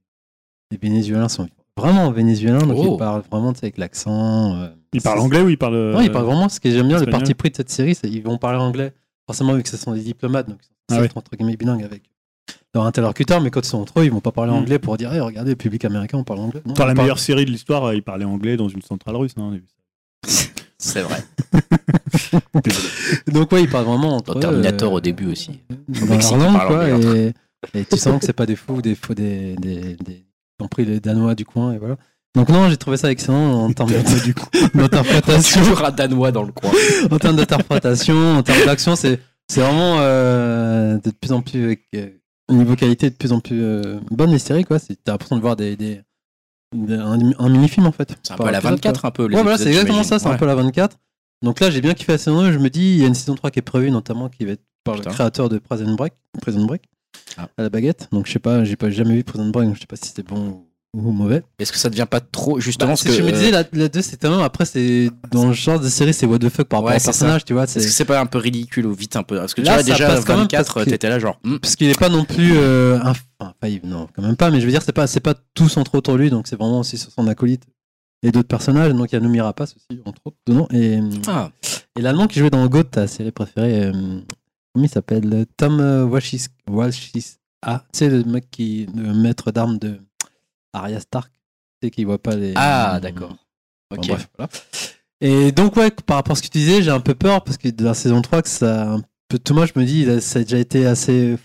les 0.72 0.78
Vénézuéliens 0.78 1.28
sont 1.30 1.48
vraiment 1.78 2.12
vénézuéliens, 2.12 2.60
donc 2.60 2.78
Oh. 2.80 2.94
ils 2.94 2.98
parlent 2.98 3.24
vraiment 3.30 3.50
avec 3.50 3.78
l'accent. 3.78 4.56
euh, 4.56 4.70
Il 4.94 5.02
parle 5.02 5.20
c'est- 5.20 5.24
anglais 5.26 5.42
ou 5.42 5.50
il 5.50 5.58
parle. 5.58 5.76
euh, 5.76 5.94
non, 5.94 6.02
ils 6.02 6.12
parlent 6.12 6.26
vraiment. 6.26 6.48
Ce 6.50 6.60
que 6.60 6.70
j'aime 6.70 6.88
bien, 6.88 7.00
le 7.00 7.06
parti 7.10 7.34
pris 7.34 7.50
de 7.50 7.56
cette 7.56 7.70
série, 7.70 7.96
c'est 7.96 8.10
qu'ils 8.10 8.24
vont 8.24 8.38
parler 8.38 8.60
anglais. 8.60 8.94
Forcément, 9.26 9.54
vu 9.54 9.64
que 9.64 9.70
ce 9.70 9.78
sont 9.78 9.94
des 9.94 10.02
diplomates, 10.02 10.48
donc 10.50 10.60
ils 10.64 10.96
sont 10.96 11.02
Ah 11.02 11.06
être 11.06 11.18
entre 11.18 11.36
guillemets 11.36 11.56
bilingues 11.58 11.84
avec 11.84 12.04
leur 12.74 12.86
interlocuteur, 12.86 13.42
mais 13.42 13.50
quand 13.50 13.62
ils 13.62 13.70
sont 13.70 13.80
entre 13.80 14.00
eux, 14.00 14.06
ils 14.06 14.12
vont 14.12 14.22
pas 14.22 14.32
parler 14.32 14.52
Mm. 14.52 14.56
anglais 14.56 14.80
pour 14.80 14.96
dire, 14.98 15.12
hey, 15.14 15.20
regardez, 15.20 15.52
le 15.52 15.56
public 15.58 15.84
américain, 15.86 16.18
on 16.18 16.24
parle 16.24 16.40
anglais. 16.40 16.62
Non, 16.66 16.74
Dans 16.74 16.86
la 16.86 16.94
ils 16.94 16.98
meilleure 16.98 17.20
série 17.20 17.46
de 17.46 17.52
l'histoire, 17.52 17.84
euh, 17.86 17.96
il 17.96 18.04
parlait 18.04 18.26
anglais 18.26 18.56
dans 18.58 18.70
une 18.70 18.82
centrale 18.82 19.16
russe. 19.18 19.34
hein, 19.38 19.42
on 19.44 19.52
a 19.52 19.56
vu 19.56 19.66
ça. 19.68 20.48
C'est 20.78 21.02
vrai. 21.02 21.24
Donc, 23.28 23.52
ouais, 23.52 23.64
ils 23.64 23.70
parlent 23.70 23.86
vraiment 23.86 24.16
entre 24.16 24.34
Dans 24.34 24.40
eux. 24.40 24.42
Terminator 24.42 24.92
euh, 24.94 24.96
au 24.98 25.02
début 25.02 25.32
aussi. 25.32 25.60
Dans 25.88 26.06
Mexique, 26.08 26.32
ils 26.38 26.44
langue, 26.44 26.68
quoi. 26.68 26.90
Et, 26.90 27.34
et 27.76 27.86
tu 27.86 27.98
sens 27.98 28.20
que 28.20 28.26
c'est 28.26 28.34
pas 28.34 28.46
des 28.46 28.56
fous, 28.56 28.82
des 28.82 28.96
faux, 28.96 29.14
des, 29.14 29.56
des, 29.58 29.96
des, 30.04 30.26
compris 30.60 30.86
les 30.86 31.00
Danois 31.00 31.36
du 31.36 31.46
coin, 31.46 31.74
et 31.74 31.78
voilà. 31.78 31.98
Donc, 32.36 32.50
non, 32.50 32.70
j'ai 32.70 32.78
trouvé 32.78 32.98
ça 32.98 33.12
excellent 33.12 33.66
en 33.66 33.74
termes 33.74 33.92
de- 33.92 34.24
du 34.24 34.34
coup. 34.34 34.48
d'interprétation. 34.74 35.62
Toujours 35.62 35.84
un 35.86 35.92
Danois 35.92 36.32
dans 36.32 36.44
le 36.44 36.52
coin. 36.52 36.72
en 37.12 37.20
termes 37.20 37.36
d'interprétation, 37.36 38.38
en 38.38 38.44
termes 38.44 38.66
d'action, 38.66 38.96
c'est 38.96 39.20
c'est 39.50 39.60
vraiment 39.62 39.98
euh, 40.00 40.98
de 41.04 41.12
plus 41.12 41.34
en 41.34 41.42
plus 41.42 41.78
euh, 41.96 42.10
niveau 42.54 42.76
qualité 42.76 43.10
de 43.10 43.16
plus 43.16 43.32
en 43.32 43.40
plus 43.40 43.62
euh, 43.62 44.00
bonne 44.10 44.32
les 44.32 44.40
séries 44.40 44.64
quoi. 44.66 44.80
C'est 44.80 44.96
t'as 45.04 45.14
l'impression 45.14 45.36
de 45.38 45.42
voir 45.42 45.56
des, 45.56 45.76
des, 45.76 46.02
des- 46.76 46.94
un, 46.96 47.20
un 47.40 47.50
mini 47.50 47.68
film 47.68 47.86
en 47.88 47.92
fait. 47.92 48.16
C'est 48.24 48.34
un 48.34 48.38
peu 48.38 48.44
à 48.46 48.52
la 48.52 48.58
épisode, 48.60 48.74
24, 48.76 49.06
un 49.06 49.12
peu. 49.12 49.24
les 49.24 49.30
quoi. 49.30 49.38
Ouais 49.38 49.44
voilà, 49.44 49.56
épisodes, 49.56 49.74
c'est 49.74 49.80
exactement 49.80 50.04
ça, 50.04 50.20
c'est 50.20 50.28
un 50.28 50.38
peu 50.38 50.46
la 50.46 50.56
24. 50.56 50.98
Donc 51.44 51.60
là, 51.60 51.72
j'ai 51.72 51.82
bien 51.82 51.94
kiffé 51.96 52.12
la 52.12 52.18
saison 52.20 52.42
2, 52.44 52.52
je 52.52 52.60
me 52.60 52.70
dis 52.70 52.82
il 52.94 52.98
y 53.00 53.04
a 53.04 53.08
une 53.08 53.16
saison 53.16 53.34
3 53.36 53.50
qui 53.52 53.60
est 53.60 53.64
prévue 53.64 53.90
notamment 53.92 54.30
qui 54.30 54.46
va 54.46 54.52
être 54.54 54.64
par 54.84 54.96
Putain. 54.96 55.10
le 55.10 55.14
créateur 55.16 55.50
de 55.50 55.58
Prison 55.60 55.94
Break, 55.96 56.14
Prison 56.42 56.66
Break 56.66 56.84
Ah. 57.38 57.48
à 57.58 57.64
la 57.64 57.70
baguette. 57.70 58.08
Donc 58.12 58.28
je 58.28 58.32
sais 58.34 58.40
pas, 58.40 58.64
j'ai 58.64 58.76
pas 58.76 58.90
jamais 58.90 59.16
vu 59.16 59.24
Prison 59.24 59.48
Break, 59.50 59.68
donc 59.68 59.76
je 59.76 59.82
sais 59.82 59.88
pas 59.88 59.96
si 59.96 60.12
c'est 60.16 60.26
bon 60.26 60.48
ou, 60.50 60.68
ou 60.94 61.12
mauvais. 61.12 61.42
Est-ce 61.58 61.72
que 61.72 61.78
ça 61.78 61.90
devient 61.90 62.06
pas 62.10 62.20
trop, 62.20 62.60
justement, 62.60 62.92
Bah, 62.92 62.96
ce 62.98 63.06
que. 63.06 63.12
je 63.14 63.22
me 63.22 63.30
euh, 63.30 63.32
disais 63.32 63.52
la, 63.52 63.64
la 63.72 63.88
2 63.88 64.02
c'est 64.02 64.18
tellement 64.18 64.44
après 64.44 64.66
c'est 64.66 65.10
dans 65.32 65.48
le 65.48 65.54
genre 65.54 65.80
de 65.80 65.88
série 65.88 66.14
c'est 66.14 66.26
what 66.26 66.40
the 66.40 66.50
fuck 66.50 66.68
par 66.68 66.80
rapport 66.80 66.90
Ouais, 66.90 66.98
au 66.98 67.00
ça. 67.00 67.06
personnage, 67.06 67.46
tu 67.46 67.54
vois, 67.54 67.64
Est-ce 67.64 67.80
c'est 67.80 67.86
que 67.86 67.92
c'est 67.94 68.04
pas 68.06 68.20
un 68.20 68.26
peu 68.26 68.40
ridicule 68.40 68.86
ou 68.88 68.94
vite 68.94 69.16
un 69.16 69.24
peu 69.24 69.38
Parce 69.38 69.54
que 69.54 69.62
tu 69.62 69.68
Là, 69.68 69.76
vois, 69.76 69.84
ça 69.84 69.92
déjà, 69.92 70.08
passe 70.08 70.26
quand 70.26 70.34
même 70.34 70.42
24, 70.44 70.74
parce 70.74 70.86
que- 70.86 70.90
t'étais 70.90 71.08
là, 71.10 71.20
genre. 71.20 71.40
hmm, 71.46 71.58
parce 71.60 71.76
qu'il 71.78 71.90
est 71.90 71.98
pas 71.98 72.10
non 72.10 72.26
plus 72.26 72.52
euh, 72.58 73.00
inf- 73.00 73.22
enfin, 73.40 73.54
non 73.86 74.08
quand 74.14 74.22
même 74.22 74.36
pas 74.36 74.52
mais 74.52 74.60
je 74.60 74.66
veux 74.66 74.72
dire 74.72 74.82
c'est 74.84 74.92
pas 74.92 75.08
c'est 75.08 75.20
pas 75.22 75.34
tout 75.54 75.70
centré 75.70 75.98
autour 75.98 76.16
de 76.16 76.20
lui 76.20 76.30
donc 76.30 76.48
c'est 76.48 76.58
vraiment 76.58 76.82
aussi 76.82 76.98
sur 76.98 77.10
son 77.12 77.26
acolyte 77.28 77.64
et 78.22 78.32
d'autres 78.32 78.48
personnages 78.50 78.92
donc 78.94 79.12
il 79.12 79.16
y 79.16 79.18
a 79.18 79.22
Noumi 79.22 79.40
Rapace 79.42 79.74
aussi 79.78 80.02
entre 80.06 80.20
autres 80.26 80.38
dedans 80.46 80.68
et, 80.74 81.00
Ah, 81.28 81.52
et 81.98 82.02
l'allemand 82.02 82.28
qui 82.28 82.40
jouait 82.40 82.50
dans 82.52 82.66
Goat 82.68 82.84
ta 82.84 83.08
série 83.08 83.32
préférée 83.32 83.86
euh, 83.86 83.92
comment 84.74 84.86
il 84.86 84.90
s'appelle? 84.90 85.46
Tom 85.58 85.80
euh, 85.80 86.04
Walshis 86.04 86.48
Walshis 86.70 87.38
ah 87.64 87.84
tu 87.94 88.00
sais 88.00 88.10
le 88.10 88.24
mec 88.26 88.50
qui 88.52 88.88
le 88.96 89.14
maître 89.14 89.52
d'armes 89.52 89.78
de 89.80 90.00
Arya 90.74 91.00
Stark 91.00 91.32
tu 91.82 91.88
sais 91.88 91.92
qui 91.92 92.04
voit 92.04 92.22
pas 92.22 92.36
les 92.36 92.54
ah 92.56 93.00
d'accord. 93.02 93.36
Enfin, 93.90 94.02
Ok. 94.02 94.08
bref, 94.08 94.30
voilà. 94.38 94.50
Et 95.20 95.52
donc, 95.52 95.76
ouais, 95.76 95.92
par 95.92 96.18
rapport 96.18 96.34
à 96.34 96.36
ce 96.36 96.42
que 96.42 96.48
tu 96.48 96.58
disais, 96.58 96.82
j'ai 96.82 96.92
un 96.92 97.00
peu 97.00 97.14
peur 97.16 97.44
parce 97.44 97.58
que 97.58 97.70
de 97.70 97.84
la 97.84 97.94
saison 97.94 98.22
3, 98.22 98.42
que 98.42 98.50
ça. 98.50 98.94
Un 98.94 99.02
peu, 99.28 99.38
tout 99.38 99.54
moi, 99.54 99.66
je 99.66 99.74
me 99.76 99.86
dis, 99.86 100.06
ça 100.22 100.40
a 100.40 100.44
déjà 100.44 100.58
été 100.58 100.86
assez 100.86 101.38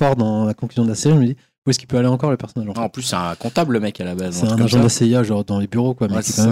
fort 0.00 0.16
dans 0.16 0.44
la 0.44 0.54
conclusion 0.54 0.84
de 0.84 0.88
la 0.88 0.94
série. 0.94 1.14
Je 1.16 1.20
me 1.20 1.26
dis, 1.26 1.36
où 1.70 1.72
est-ce 1.72 1.78
qu'il 1.78 1.88
peut 1.88 1.96
aller 1.98 2.08
encore 2.08 2.30
le 2.30 2.36
personnage 2.36 2.68
en 2.68 2.74
fait 2.74 2.80
En 2.80 2.88
plus, 2.88 3.02
c'est 3.02 3.14
un 3.16 3.34
comptable, 3.36 3.74
le 3.74 3.80
mec, 3.80 4.00
à 4.00 4.04
la 4.04 4.14
base. 4.14 4.34
C'est 4.34 4.46
truc 4.46 4.60
un 4.60 4.64
agent 4.64 4.82
de 4.82 4.88
CIA, 4.88 5.22
genre 5.22 5.44
dans 5.44 5.58
les 5.60 5.66
bureaux, 5.68 5.94
quoi, 5.94 6.08
mais 6.08 6.16
Ouais, 6.16 6.22
c'est 6.22 6.42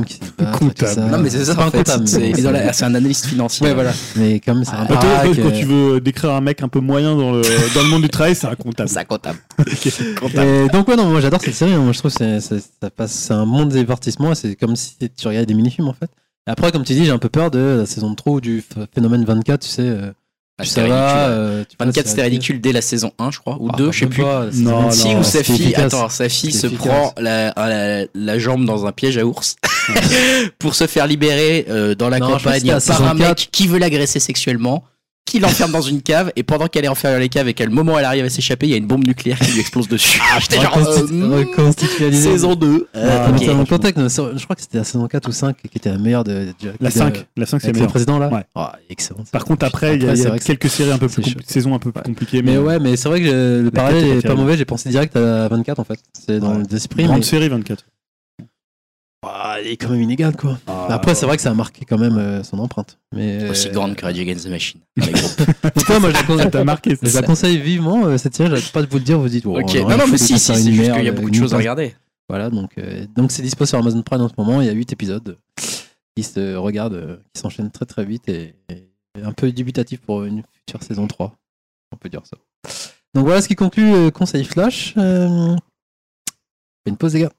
Comptable. 0.58 1.10
Non, 1.10 1.18
mais 1.18 1.30
c'est 1.30 1.44
ça, 1.44 1.52
un 1.60 1.70
fait. 1.70 1.78
comptable, 1.78 2.06
C'est 2.08 2.84
un 2.84 2.94
analyste 2.94 3.26
financier. 3.26 3.66
Ouais, 3.66 3.74
voilà. 3.74 3.92
Mais 4.16 4.38
comme 4.40 4.64
c'est 4.64 4.74
un 4.74 4.86
quand 4.86 5.04
euh, 5.04 5.50
tu 5.58 5.64
veux 5.66 6.00
décrire 6.00 6.30
un 6.32 6.40
mec 6.40 6.62
un 6.62 6.68
peu 6.68 6.80
moyen 6.80 7.16
dans 7.16 7.32
le, 7.32 7.42
dans 7.74 7.82
le 7.82 7.88
monde 7.88 8.02
du 8.02 8.08
travail, 8.08 8.34
c'est 8.34 8.46
un 8.46 8.54
comptable. 8.54 8.88
C'est 8.88 8.98
un 9.00 9.04
comptable. 9.04 9.38
Donc 10.72 10.86
ouais 10.88 10.96
non 10.96 11.06
moi 11.10 11.20
j'adore 11.20 11.40
cette 11.40 11.54
série 11.54 11.72
hein. 11.72 11.78
moi 11.80 11.92
je 11.92 11.98
trouve 11.98 12.12
que 12.12 12.18
c'est 12.18 12.40
c'est- 12.40 12.64
ça 12.80 12.90
passe 12.90 13.12
c'est 13.12 13.32
un 13.34 13.46
bon 13.46 13.64
divertissement 13.66 14.32
et 14.32 14.34
c'est 14.34 14.54
comme 14.56 14.76
si 14.76 14.96
tu 15.16 15.26
regardais 15.28 15.46
des 15.46 15.54
mini-films 15.54 15.88
en 15.88 15.92
fait 15.92 16.10
après 16.46 16.70
comme 16.72 16.84
tu 16.84 16.92
dis 16.94 17.04
j'ai 17.04 17.10
un 17.10 17.18
peu 17.18 17.28
peur 17.28 17.50
de 17.50 17.58
la 17.80 17.86
saison 17.86 18.10
de 18.10 18.14
trop 18.16 18.40
du 18.40 18.62
ph- 18.62 18.86
phénomène 18.94 19.24
24 19.24 19.60
tu 19.60 19.68
sais 19.68 19.82
euh, 19.82 20.12
Ah, 20.60 20.64
plus 20.64 20.68
c'était 20.70 20.80
ça 20.82 20.88
va 20.88 21.12
ridicule. 21.26 21.32
euh, 21.38 21.64
tu 21.68 21.76
vois, 21.78 21.86
24, 21.86 22.04
c'est 22.04 22.10
c'était 22.10 22.22
ridicule 22.24 22.60
dès 22.60 22.72
la 22.72 22.82
saison 22.82 23.12
1, 23.18 23.30
je 23.30 23.38
crois, 23.38 23.56
ou 23.60 23.70
Ah, 23.72 23.76
2, 23.76 23.92
je 23.92 23.98
sais 24.00 24.06
plus. 24.06 24.22
pas, 24.22 24.46
Non, 24.54 24.90
Si, 24.90 25.08
non, 25.14 25.20
où 25.20 25.22
sa 25.24 25.42
fille, 25.44 25.54
efficace. 25.62 25.94
attends, 25.94 26.08
sa 26.08 26.28
fille 26.28 26.52
se 26.52 26.66
prend 26.66 27.14
la, 27.16 27.52
la, 27.56 28.04
la 28.12 28.38
jambe 28.40 28.64
dans 28.64 28.84
un 28.84 28.90
piège 28.92 29.18
à 29.18 29.24
ours 29.24 29.56
pour 30.58 30.74
se 30.74 30.86
faire 30.86 31.06
libérer 31.06 31.66
euh, 31.68 31.94
dans 31.94 32.08
la 32.08 32.18
Non, 32.18 32.28
campagne 32.32 32.74
par 32.86 33.02
un 33.02 33.14
mec 33.14 33.26
4. 33.28 33.50
qui 33.52 33.66
veut 33.68 33.78
l'agresser 33.78 34.18
sexuellement, 34.20 34.82
qui 35.28 35.38
l'enferme 35.40 35.72
dans 35.72 35.80
une 35.82 36.02
cave, 36.02 36.32
et 36.36 36.42
pendant 36.42 36.66
qu'elle 36.66 36.84
est 36.84 36.88
enfermée 36.88 37.16
dans 37.16 37.20
les 37.20 37.28
caves 37.28 37.48
et 37.48 37.54
qu'à 37.54 37.64
le 37.64 37.70
moment 37.70 37.94
où 37.94 37.98
elle 37.98 38.04
arrive 38.04 38.24
à 38.24 38.28
s'échapper, 38.30 38.66
il 38.66 38.70
y 38.70 38.74
a 38.74 38.78
une 38.78 38.86
bombe 38.86 39.06
nucléaire 39.06 39.38
qui 39.38 39.52
lui 39.52 39.60
explose 39.60 39.86
dessus. 39.88 40.20
Ah, 40.32 40.38
j'étais 40.40 40.60
genre, 40.60 40.76
euh, 40.78 41.02
hmm, 41.06 42.12
saison 42.12 42.54
2. 42.54 42.88
Ah, 42.94 42.98
Euh, 42.98 43.38
je 43.38 44.44
crois 44.44 44.56
que 44.56 44.62
c'était 44.62 44.78
la 44.78 44.84
saison 44.84 45.06
4 45.06 45.28
ou 45.28 45.32
5 45.32 45.56
qui 45.56 45.76
était 45.78 45.90
la 45.90 45.98
meilleure 45.98 46.24
de, 46.24 46.46
de- 46.62 46.72
La 46.80 46.88
de- 46.88 46.94
5, 46.94 47.26
la 47.36 47.46
5 47.46 47.60
c'est 47.60 47.66
le 47.68 47.72
meilleur. 47.74 47.90
président 47.90 48.18
là 48.18 48.28
Ouais. 48.32 48.62
Excellent 48.90 49.24
Par 49.32 49.44
contre, 49.44 49.64
après, 49.64 49.96
il 49.96 50.04
y 50.04 50.08
a, 50.08 50.14
y 50.36 50.40
quelques 50.40 50.68
séries 50.68 50.90
un 50.92 50.98
peu 50.98 51.08
plus 51.08 51.34
saisons 51.46 51.74
un 51.74 51.78
peu 51.78 51.92
plus 51.92 51.98
Ouais. 52.00 52.04
compliquées. 52.04 52.42
mais 52.42 52.56
ouais 52.58 52.78
mais 52.78 52.96
c'est 52.96 53.08
vrai 53.08 53.20
que 53.20 53.26
euh, 53.28 53.62
le 53.62 53.70
parallèle 53.70 54.04
est 54.18 54.26
pas 54.26 54.34
mauvais 54.34 54.56
j'ai 54.56 54.64
pensé 54.64 54.88
direct 54.88 55.16
à 55.16 55.48
24 55.48 55.78
en 55.80 55.84
fait 55.84 55.98
c'est 56.12 56.38
dans 56.40 56.58
l'esprit 56.70 57.04
Grande 57.04 57.24
série 57.24 57.48
24. 57.48 57.84
Ah, 59.30 59.58
il 59.62 59.70
est 59.72 59.76
quand 59.76 59.90
même 59.90 60.00
inégal 60.02 60.36
quoi 60.36 60.58
Ah, 60.66 60.86
après 60.90 61.14
c'est 61.14 61.26
vrai 61.26 61.36
que 61.36 61.42
ça 61.42 61.50
a 61.50 61.54
marqué 61.54 61.84
quand 61.84 61.98
même 61.98 62.16
euh, 62.16 62.42
son 62.42 62.58
empreinte 62.58 62.98
mais 63.14 63.48
Aussi 63.50 63.68
euh, 63.68 63.72
grande 63.72 63.94
que 63.94 64.04
Radio 64.04 64.22
Against 64.22 64.46
the 64.46 64.50
Machine. 64.50 64.80
cas, 64.98 65.06
moi 66.00 66.10
je 66.10 66.14
la 66.14 66.20
Ça 66.20 66.24
conseille 66.24 66.50
t'a 66.50 66.64
marqué 66.64 66.96
Je 67.00 67.14
la 67.14 67.22
conseille 67.22 67.58
vivement, 67.58 68.06
euh, 68.06 68.16
cette 68.18 68.34
série, 68.34 68.48
j'arrête 68.50 68.72
pas 68.72 68.82
de 68.82 68.88
vous 68.88 68.98
le 68.98 69.04
dire, 69.04 69.18
vous 69.18 69.28
dites. 69.28 69.44
oh, 69.46 69.58
ok, 69.60 69.74
non, 69.74 69.96
non, 69.98 70.06
mais 70.10 70.18
si, 70.18 70.38
si, 70.38 70.54
c'est 70.54 70.72
juste 70.72 70.92
qu'il 70.92 71.04
y 71.04 71.08
a 71.08 71.12
beaucoup 71.12 71.30
de 71.30 71.34
choses 71.34 71.54
à 71.54 71.58
regarder. 71.58 71.94
Voilà, 72.28 72.50
donc 72.50 72.72
euh, 72.78 73.06
donc 73.16 73.32
c'est 73.32 73.42
dispo 73.42 73.64
sur 73.64 73.78
Amazon 73.78 74.02
Prime 74.02 74.20
en 74.20 74.28
ce 74.28 74.34
moment, 74.36 74.60
il 74.60 74.66
y 74.66 74.70
a 74.70 74.74
8 74.74 74.92
épisodes. 74.92 75.38
qui 76.14 76.22
se 76.22 76.56
regarde, 76.56 76.94
euh, 76.94 77.16
qui 77.32 77.40
s'enchaîne 77.40 77.70
très 77.70 77.86
très 77.86 78.04
vite 78.04 78.28
et, 78.28 78.54
et 78.70 78.88
un 79.22 79.32
peu 79.32 79.50
dubitatif 79.50 80.00
pour 80.00 80.24
une 80.24 80.42
future 80.52 80.82
saison 80.82 81.06
3. 81.06 81.32
On 81.92 81.96
peut 81.96 82.08
dire 82.10 82.22
ça. 82.24 82.36
Donc 83.14 83.24
voilà 83.24 83.40
ce 83.40 83.48
qui 83.48 83.54
conclut 83.54 84.12
conseil 84.12 84.44
flash. 84.44 84.94
Euh, 84.98 85.56
Une 86.86 86.96
pause 86.96 87.14
les 87.14 87.20
gars. 87.20 87.32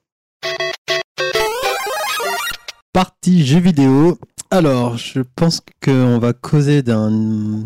Partie 2.92 3.46
jeux 3.46 3.60
vidéo. 3.60 4.18
Alors, 4.50 4.96
je 4.98 5.20
pense 5.36 5.62
qu'on 5.84 6.18
va 6.18 6.32
causer 6.32 6.82
d'un 6.82 7.62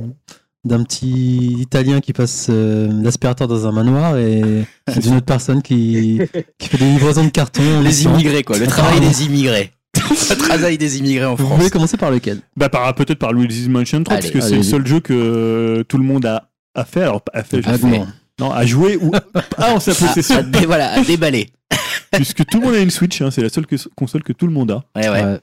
d'un 0.67 0.83
petit 0.83 1.57
Italien 1.61 2.01
qui 2.01 2.15
passe 2.15 2.47
euh, 2.49 2.89
l'aspirateur 3.03 3.47
dans 3.49 3.67
un 3.67 3.73
manoir 3.73 4.17
et 4.17 4.65
d'une 5.01 5.17
autre 5.17 5.27
personne 5.27 5.61
qui, 5.61 6.21
qui 6.59 6.69
fait 6.69 6.79
des 6.79 6.87
livraisons 6.93 7.25
de 7.25 7.29
carton. 7.31 7.63
en 7.79 7.81
Les 7.83 8.05
immigrés, 8.05 8.43
quoi. 8.45 8.59
Le 8.59 8.67
travail 8.67 8.99
des 9.01 9.25
immigrés. 9.25 9.73
Le 10.31 10.37
travail 10.37 10.79
des 10.79 10.99
immigrés 10.99 11.27
en 11.27 11.35
Vous 11.35 11.45
France. 11.45 11.59
voulez 11.59 11.71
commencer 11.71 11.99
par 11.99 12.11
lequel? 12.11 12.41
Bah, 12.57 12.71
par, 12.71 12.95
peut-être 12.95 13.19
par 13.19 13.33
Luigi's 13.35 13.69
Mansion 13.69 14.03
3, 14.03 14.17
Allez, 14.17 14.23
parce 14.31 14.33
que 14.33 14.41
c'est 14.41 14.57
le 14.57 14.63
seul 14.63 14.87
jeu 14.87 15.01
que 15.01 15.13
euh, 15.13 15.85
tout 15.85 15.99
le 15.99 16.05
monde 16.05 16.25
a, 16.25 16.49
a 16.75 16.85
fait. 16.87 17.03
Alors, 17.03 17.21
a 17.35 17.43
fait, 17.43 17.61
Ah, 17.67 17.77
non. 17.83 18.07
non, 18.41 18.51
a 18.51 18.65
joué 18.65 18.97
ou. 18.97 19.11
Ah, 19.59 19.73
on 19.77 19.81
sa 19.81 19.91
À, 19.93 19.95
à 19.95 20.09
possession. 20.09 20.43
dé- 20.45 20.65
voilà, 20.67 20.93
à 20.93 21.03
déballer. 21.05 21.51
Puisque 22.16 22.45
tout 22.47 22.61
le 22.61 22.66
monde 22.66 22.74
a 22.74 22.81
une 22.81 22.91
Switch, 22.91 23.20
hein, 23.23 23.31
c'est 23.31 23.43
la 23.43 23.49
seule 23.49 23.66
que- 23.66 23.77
console 23.97 24.23
que 24.23 24.32
tout 24.32 24.47
le 24.47 24.53
monde 24.53 24.70
a. 24.70 24.85
Ouais, 24.97 25.09
ouais. 25.09 25.24
Ouais. 25.24 25.39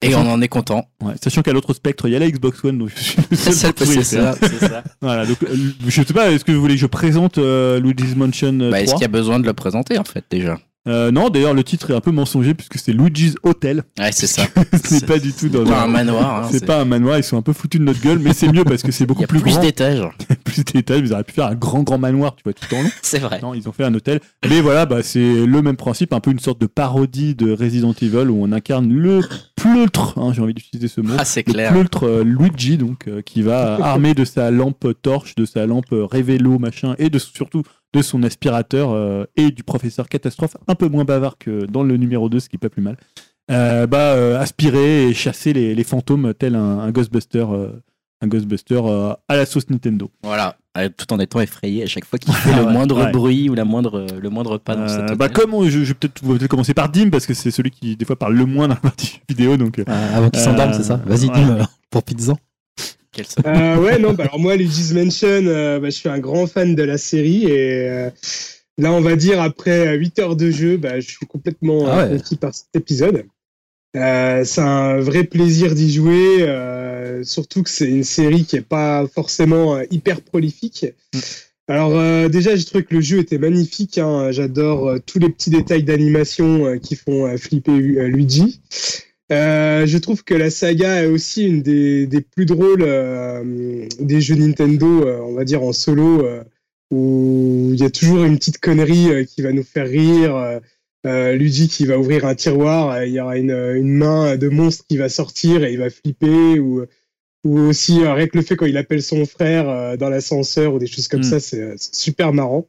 Et 0.00 0.14
on 0.14 0.20
en 0.30 0.40
est 0.40 0.46
content. 0.48 0.86
Ouais, 1.02 1.14
sachant 1.20 1.42
qu'à 1.42 1.52
l'autre 1.52 1.74
spectre, 1.74 2.06
il 2.06 2.12
y 2.12 2.16
a 2.16 2.20
la 2.20 2.30
Xbox 2.30 2.62
One, 2.64 2.78
donc 2.78 2.90
je 2.94 3.02
suis 3.02 3.16
le 3.30 3.36
C'est 3.36 3.50
seul 3.52 3.72
ça, 3.76 3.84
c'est 3.84 4.02
ça, 4.04 4.34
c'est 4.40 4.58
ça. 4.68 4.84
Voilà, 5.02 5.26
donc 5.26 5.38
euh, 5.42 5.56
je 5.88 6.02
sais 6.02 6.14
pas, 6.14 6.30
est-ce 6.30 6.44
que 6.44 6.52
vous 6.52 6.60
voulez 6.60 6.74
que 6.74 6.80
je 6.80 6.86
présente 6.86 7.38
euh, 7.38 7.80
Luigi's 7.80 8.14
Mansion 8.14 8.60
euh, 8.60 8.70
Bah, 8.70 8.78
est-ce 8.80 8.90
3 8.90 8.98
qu'il 8.98 9.02
y 9.02 9.04
a 9.06 9.08
besoin 9.08 9.40
de 9.40 9.46
le 9.46 9.54
présenter 9.54 9.98
en 9.98 10.04
fait 10.04 10.24
déjà? 10.30 10.56
Euh, 10.88 11.10
Non, 11.10 11.28
d'ailleurs, 11.28 11.54
le 11.54 11.62
titre 11.64 11.90
est 11.90 11.94
un 11.94 12.00
peu 12.00 12.10
mensonger 12.10 12.54
puisque 12.54 12.78
c'est 12.78 12.92
Luigi's 12.92 13.34
Hotel. 13.42 13.84
Ouais, 13.98 14.10
c'est 14.12 14.26
ça. 14.26 14.42
Ce 14.84 14.94
n'est 14.94 15.00
pas 15.00 15.18
du 15.18 15.32
tout 15.32 15.48
dans 15.48 15.64
Pas 15.64 15.82
un 15.82 15.86
manoir. 15.86 16.44
hein, 16.44 16.48
C'est 16.50 16.64
pas 16.66 16.80
un 16.80 16.84
manoir, 16.84 17.18
ils 17.18 17.24
sont 17.24 17.36
un 17.36 17.42
peu 17.42 17.52
foutus 17.52 17.80
de 17.80 17.84
notre 17.84 18.00
gueule, 18.00 18.18
mais 18.18 18.32
c'est 18.32 18.50
mieux 18.52 18.64
parce 18.64 18.82
que 18.82 18.92
c'est 18.92 19.04
Il 19.04 19.06
beaucoup 19.06 19.20
y 19.22 19.24
a 19.24 19.28
plus, 19.28 19.40
plus 19.40 19.52
grand, 19.52 19.60
d'étages. 19.62 20.02
plus 20.44 20.64
d'étages. 20.64 21.00
Ils 21.04 21.12
auraient 21.12 21.24
pu 21.24 21.32
faire 21.34 21.46
un 21.46 21.54
grand, 21.54 21.82
grand 21.82 21.98
manoir, 21.98 22.34
tu 22.36 22.42
vois, 22.44 22.52
tout 22.52 22.74
en 22.74 22.82
long. 22.82 22.90
C'est 23.02 23.18
vrai. 23.18 23.40
Non, 23.42 23.54
ils 23.54 23.68
ont 23.68 23.72
fait 23.72 23.84
un 23.84 23.94
hôtel. 23.94 24.20
Mais 24.48 24.60
voilà, 24.60 24.86
bah, 24.86 25.02
c'est 25.02 25.46
le 25.46 25.62
même 25.62 25.76
principe, 25.76 26.12
un 26.12 26.20
peu 26.20 26.30
une 26.30 26.38
sorte 26.38 26.60
de 26.60 26.66
parodie 26.66 27.34
de 27.34 27.52
Resident 27.52 27.94
Evil 28.00 28.28
où 28.30 28.42
on 28.42 28.52
incarne 28.52 28.92
le 28.92 29.20
pleutre, 29.56 30.18
hein, 30.18 30.32
j'ai 30.32 30.40
envie 30.40 30.54
d'utiliser 30.54 30.88
ce 30.88 31.00
mot. 31.00 31.14
Ah, 31.18 31.24
c'est 31.24 31.46
le 31.46 31.52
clair. 31.52 31.72
pleutre 31.72 32.04
euh, 32.06 32.22
Luigi, 32.24 32.76
donc, 32.78 33.08
euh, 33.08 33.22
qui 33.22 33.42
va 33.42 33.74
armé 33.82 34.14
de 34.14 34.24
sa 34.24 34.50
lampe 34.50 34.86
torche, 35.02 35.34
de 35.34 35.44
sa 35.44 35.66
lampe 35.66 35.92
euh, 35.92 36.04
révélo, 36.06 36.58
machin, 36.58 36.94
et 36.98 37.10
de, 37.10 37.18
surtout 37.18 37.62
de 37.94 38.02
son 38.02 38.22
aspirateur 38.22 38.90
euh, 38.92 39.24
et 39.36 39.50
du 39.50 39.62
professeur 39.62 40.08
Catastrophe, 40.08 40.56
un 40.66 40.74
peu 40.74 40.88
moins 40.88 41.04
bavard 41.04 41.38
que 41.38 41.64
dans 41.66 41.82
le 41.82 41.96
numéro 41.96 42.28
2, 42.28 42.40
ce 42.40 42.48
qui 42.48 42.56
est 42.56 42.58
pas 42.58 42.68
plus 42.68 42.82
mal. 42.82 42.96
Euh, 43.50 43.86
bah, 43.86 44.12
euh, 44.14 44.38
aspirer 44.38 45.08
et 45.08 45.14
chasser 45.14 45.52
les, 45.54 45.74
les 45.74 45.84
fantômes 45.84 46.34
tel 46.34 46.54
un, 46.54 46.80
un 46.80 46.90
Ghostbuster, 46.90 47.46
euh, 47.50 47.68
un 48.20 48.26
Ghostbuster 48.28 48.80
euh, 48.84 49.14
à 49.26 49.36
la 49.36 49.46
sauce 49.46 49.70
Nintendo. 49.70 50.10
Voilà. 50.22 50.56
Tout 50.96 51.12
en 51.12 51.18
étant 51.18 51.40
effrayé 51.40 51.82
à 51.82 51.86
chaque 51.86 52.04
fois 52.04 52.18
qu'il 52.20 52.32
fait 52.34 52.50
Ah 52.52 52.60
le 52.60 52.66
ouais, 52.66 52.72
moindre 52.72 53.04
ouais. 53.06 53.10
bruit 53.10 53.48
ou 53.48 53.54
la 53.54 53.64
moindre, 53.64 54.06
le 54.20 54.30
moindre 54.30 54.58
pas 54.58 54.76
dans 54.76 54.82
Euh, 54.82 55.08
cette 55.08 55.18
bah, 55.18 55.28
comme 55.28 55.52
on- 55.54 55.64
je, 55.64 55.70
je 55.80 55.84
vais 55.86 55.94
peut-être 55.94 56.20
peut 56.20 56.46
commencer 56.46 56.72
par 56.74 56.88
Dim 56.90 57.08
parce 57.10 57.26
que 57.26 57.34
c'est 57.34 57.50
celui 57.50 57.70
qui 57.72 57.96
des 57.96 58.04
fois 58.04 58.14
parle 58.16 58.34
le 58.34 58.44
moins 58.46 58.68
dans 58.68 58.74
la 58.74 58.80
partie 58.80 59.20
vidéo 59.28 59.56
donc 59.56 59.78
euh, 59.80 59.84
Ah, 59.88 60.16
Avant 60.18 60.30
qu'il 60.30 60.40
s'endorme, 60.42 60.74
c'est 60.74 60.84
ça? 60.84 61.00
Vas-y, 61.04 61.30
alors, 61.30 61.66
pour 61.90 62.04
Pizza. 62.04 62.34
Euh, 63.46 63.76
ouais, 63.78 63.98
non, 63.98 64.12
bah 64.14 64.24
alors 64.24 64.38
moi, 64.38 64.56
Luigi's 64.56 64.92
Mansion, 64.92 65.26
euh, 65.46 65.78
bah, 65.80 65.90
je 65.90 65.96
suis 65.96 66.08
un 66.08 66.18
grand 66.18 66.46
fan 66.46 66.74
de 66.74 66.82
la 66.82 66.98
série 66.98 67.44
et 67.44 67.88
euh, 67.88 68.10
là, 68.78 68.92
on 68.92 69.00
va 69.00 69.16
dire, 69.16 69.40
après 69.40 69.96
8 69.96 70.18
heures 70.18 70.36
de 70.36 70.50
jeu, 70.50 70.76
bah, 70.76 71.00
je 71.00 71.08
suis 71.08 71.26
complètement 71.26 71.86
Ah 71.86 72.06
ouais. 72.06 72.16
conquis 72.16 72.36
par 72.36 72.54
cet 72.54 72.68
épisode. 72.74 73.24
C'est 73.94 74.60
un 74.60 74.98
vrai 75.00 75.24
plaisir 75.24 75.74
d'y 75.74 75.92
jouer, 75.92 76.46
surtout 77.24 77.62
que 77.64 77.70
c'est 77.70 77.88
une 77.88 78.04
série 78.04 78.44
qui 78.44 78.56
est 78.56 78.60
pas 78.60 79.06
forcément 79.12 79.80
hyper 79.90 80.20
prolifique. 80.20 80.86
Mm. 81.14 81.18
Alors 81.70 81.98
euh, 81.98 82.28
déjà, 82.28 82.56
j'ai 82.56 82.64
trouvé 82.64 82.82
que 82.84 82.94
le 82.94 83.02
jeu 83.02 83.18
était 83.18 83.36
magnifique. 83.36 83.98
hein. 83.98 84.30
J'adore 84.32 84.88
euh, 84.88 84.98
tous 85.04 85.18
les 85.18 85.28
petits 85.28 85.50
détails 85.50 85.82
d'animation 85.82 86.64
euh, 86.64 86.76
qui 86.78 86.96
font 86.96 87.36
flipper 87.36 87.72
Luigi. 87.72 88.60
Euh, 89.30 89.86
je 89.86 89.98
trouve 89.98 90.24
que 90.24 90.34
la 90.34 90.50
saga 90.50 91.02
est 91.02 91.06
aussi 91.06 91.46
une 91.46 91.62
des, 91.62 92.06
des 92.06 92.22
plus 92.22 92.46
drôles 92.46 92.82
euh, 92.82 93.86
des 94.00 94.20
jeux 94.20 94.36
Nintendo, 94.36 95.06
euh, 95.06 95.20
on 95.20 95.34
va 95.34 95.44
dire 95.44 95.62
en 95.62 95.72
solo, 95.72 96.26
où 96.90 97.70
il 97.74 97.80
y 97.80 97.84
a 97.84 97.90
toujours 97.90 98.24
une 98.24 98.38
petite 98.38 98.58
connerie 98.58 99.26
qui 99.26 99.42
va 99.42 99.52
nous 99.52 99.64
faire 99.64 99.86
rire. 99.86 100.60
Luigi 101.04 101.68
qui 101.68 101.86
va 101.86 101.98
ouvrir 101.98 102.26
un 102.26 102.34
tiroir, 102.34 103.04
il 103.04 103.12
y 103.12 103.20
aura 103.20 103.38
une, 103.38 103.50
une 103.50 103.94
main 103.94 104.36
de 104.36 104.48
monstre 104.48 104.84
qui 104.88 104.98
va 104.98 105.08
sortir 105.08 105.64
et 105.64 105.72
il 105.72 105.78
va 105.78 105.88
flipper, 105.88 106.58
ou, 106.58 106.84
ou 107.44 107.58
aussi 107.60 108.00
que 108.00 108.36
le 108.36 108.42
fait 108.42 108.56
quand 108.56 108.66
il 108.66 108.76
appelle 108.76 109.02
son 109.02 109.24
frère 109.24 109.96
dans 109.96 110.10
l'ascenseur 110.10 110.74
ou 110.74 110.78
des 110.78 110.86
choses 110.86 111.08
comme 111.08 111.20
Mm. 111.20 111.24
ça, 111.24 111.40
c'est 111.40 111.76
super 111.78 112.34
marrant. 112.34 112.68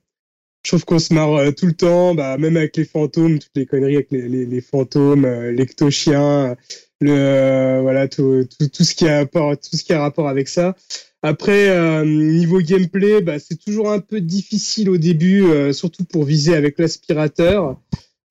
Je 0.64 0.72
trouve 0.72 0.86
qu'on 0.86 1.00
se 1.00 1.14
marre 1.14 1.34
euh, 1.36 1.52
tout 1.52 1.66
le 1.66 1.74
temps, 1.74 2.14
bah, 2.16 2.38
même 2.38 2.58
avec 2.58 2.76
les 2.76 2.84
fantômes, 2.86 3.40
toutes 3.40 3.52
les 3.56 3.66
conneries 3.66 3.96
avec 3.96 4.12
les, 4.12 4.28
les, 4.28 4.46
les 4.46 4.62
fantômes, 4.62 5.26
euh, 5.26 5.52
l'ectochien, 5.52 6.56
le 7.00 7.12
euh, 7.12 7.80
voilà 7.82 8.08
tout, 8.10 8.46
tout, 8.60 8.68
tout 8.68 8.84
ce 8.84 8.94
qui 8.94 9.08
a 9.08 9.20
rapport 9.20 9.58
tout 9.58 9.78
ce 9.78 9.84
qui 9.84 9.94
a 9.94 10.02
rapport 10.02 10.28
avec 10.28 10.50
ça. 10.50 10.76
Après 11.22 11.70
euh, 11.70 12.04
niveau 12.06 12.60
gameplay, 12.60 13.22
bah, 13.22 13.40
c'est 13.40 13.56
toujours 13.58 13.90
un 13.92 14.00
peu 14.00 14.20
difficile 14.22 14.90
au 14.90 14.98
début, 14.98 15.46
surtout 15.74 16.04
pour 16.04 16.24
viser 16.26 16.56
avec 16.56 16.78
l'aspirateur. 16.78 17.78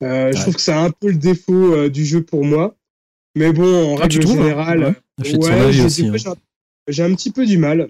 Je 0.00 0.40
trouve 0.40 0.54
que 0.54 0.60
c'est 0.60 0.72
un 0.72 0.90
peu 0.90 1.08
le 1.08 1.16
défaut 1.16 1.88
du 1.88 2.04
jeu 2.06 2.22
pour 2.22 2.44
moi. 2.44 2.76
Mais 3.36 3.52
bon, 3.52 3.92
en 3.94 3.96
Ah, 3.96 4.02
règle 4.02 4.18
hein? 4.18 4.26
générale, 4.36 4.84
Ouais. 4.84 5.72
J'ai- 5.72 5.82
hein. 6.08 6.24
j'ai 6.88 7.02
un- 7.02 7.10
un 7.10 7.14
petit 7.14 7.30
peu 7.30 7.44
du 7.46 7.58
mal. 7.58 7.88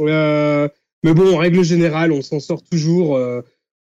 Mais 0.00 1.14
bon, 1.14 1.34
en 1.34 1.36
règle 1.38 1.62
générale, 1.62 2.12
on 2.12 2.22
s'en 2.22 2.40
sort 2.40 2.62
toujours. 2.62 3.16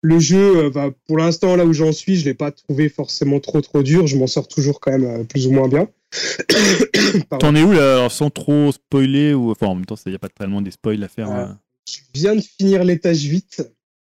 Le 0.02 0.18
jeu, 0.18 0.56
euh, 0.64 0.70
va, 0.70 0.90
pour 1.06 1.18
l'instant, 1.18 1.56
là 1.56 1.64
où 1.66 1.72
j'en 1.72 1.92
suis, 1.92 2.16
je 2.16 2.24
l'ai 2.24 2.34
pas 2.34 2.50
trouvé 2.50 2.88
forcément 2.88 3.40
trop 3.40 3.60
trop 3.60 3.82
dur. 3.82 4.06
Je 4.06 4.16
m'en 4.16 4.26
sors 4.26 4.48
toujours 4.48 4.80
quand 4.80 4.92
même 4.92 5.04
euh, 5.04 5.24
plus 5.24 5.46
ou 5.46 5.52
moins 5.52 5.68
bien. 5.68 5.88
T'en 7.38 7.54
es 7.54 7.62
où 7.62 7.72
là 7.72 7.94
alors, 7.94 8.12
sans 8.12 8.30
trop 8.30 8.72
spoiler 8.72 9.32
ou 9.34 9.50
enfin 9.50 9.66
en 9.66 9.74
même 9.76 9.86
temps 9.86 9.94
il 10.06 10.10
n'y 10.10 10.16
a 10.16 10.18
pas 10.18 10.28
tellement 10.28 10.60
des 10.62 10.70
spoils 10.70 11.02
à 11.04 11.08
faire. 11.08 11.30
Euh. 11.30 11.46
Je 11.88 11.98
viens 12.14 12.34
de 12.34 12.40
finir 12.40 12.82
l'étage 12.84 13.22
8 13.22 13.62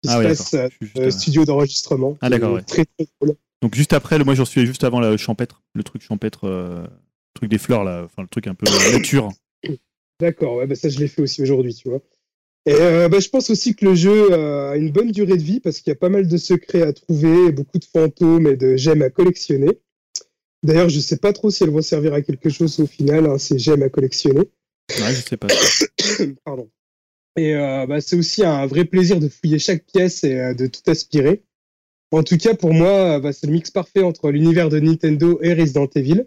qui 0.02 0.10
Ah 0.10 0.18
se 0.18 0.24
passe 0.24 0.54
euh, 0.56 0.70
juste, 0.82 1.12
studio 1.20 1.46
d'enregistrement. 1.46 2.18
Ah, 2.22 2.30
d'accord, 2.30 2.54
ouais. 2.54 2.64
Très 2.64 2.86
très 2.86 3.08
cool. 3.20 3.36
Donc 3.62 3.76
juste 3.76 3.94
après, 3.94 4.18
le- 4.18 4.26
moi 4.26 4.36
j'en 4.36 4.46
suis 4.46 4.66
juste 4.66 4.84
avant 4.84 5.00
le 5.00 5.16
champêtre, 5.18 5.64
le 5.74 5.84
truc 5.84 6.02
champêtre, 6.02 6.46
euh, 6.48 6.82
le 6.84 6.90
truc 7.34 7.50
des 7.50 7.58
fleurs 7.58 7.84
là, 7.84 8.04
enfin 8.06 8.22
le 8.22 8.28
truc 8.28 8.48
un 8.48 8.56
peu 8.56 8.66
nature. 8.92 9.30
D'accord, 10.20 10.58
ouais, 10.58 10.68
bah 10.68 10.76
ça 10.76 10.90
je 10.90 11.00
l'ai 11.00 11.08
fait 11.08 11.22
aussi 11.22 11.42
aujourd'hui, 11.42 11.74
tu 11.74 11.90
vois. 11.90 12.00
Et 12.66 12.74
euh, 12.74 13.10
bah, 13.10 13.20
je 13.20 13.30
pense 13.30 13.50
aussi 13.50 13.76
que 13.76 13.86
le 13.86 13.96
jeu 13.96 14.34
a 14.34 14.76
une 14.76 14.92
bonne 14.92 15.12
durée 15.12 15.38
de 15.38 15.44
vie 15.44 15.60
parce 15.60 15.80
qu'il 15.80 15.92
y 15.92 15.96
a 15.96 16.00
pas 16.00 16.10
mal 16.10 16.28
de 16.28 16.38
secrets 16.38 16.82
à 16.82 16.94
trouver, 16.94 17.52
beaucoup 17.52 17.78
de 17.78 17.86
fantômes 17.86 18.48
et 18.48 18.56
de 18.56 18.76
gemmes 18.76 19.04
à 19.04 19.10
collectionner. 19.10 19.80
D'ailleurs, 20.64 20.90
je 20.90 21.00
sais 21.00 21.18
pas 21.18 21.32
trop 21.32 21.52
si 21.52 21.64
elles 21.64 21.70
vont 21.70 21.84
servir 21.84 22.14
à 22.14 22.22
quelque 22.22 22.50
chose 22.50 22.80
au 22.80 22.88
final, 22.88 23.28
hein, 23.28 23.38
ces 23.38 23.60
gemmes 23.60 23.84
à 23.84 23.90
collectionner. 23.90 24.50
Ouais, 24.90 25.14
je 25.14 25.22
sais 25.22 25.38
pas. 25.38 25.48
Pardon. 26.44 26.70
Et 27.38 27.54
euh, 27.54 27.86
bah, 27.86 28.02
c'est 28.02 28.16
aussi 28.16 28.44
un 28.44 28.66
vrai 28.66 28.86
plaisir 28.86 29.20
de 29.20 29.28
fouiller 29.28 29.60
chaque 29.60 29.86
pièce 29.86 30.24
et 30.24 30.40
euh, 30.40 30.54
de 30.54 30.66
tout 30.66 30.82
aspirer. 30.88 31.44
En 32.12 32.24
tout 32.24 32.38
cas, 32.38 32.56
pour 32.56 32.74
moi, 32.74 33.20
bah, 33.20 33.34
c'est 33.34 33.46
le 33.46 33.54
mix 33.54 33.70
parfait 33.70 34.02
entre 34.02 34.32
l'univers 34.32 34.70
de 34.70 34.80
Nintendo 34.80 35.40
et 35.44 35.54
Resident 35.54 35.88
Evil. 35.96 36.26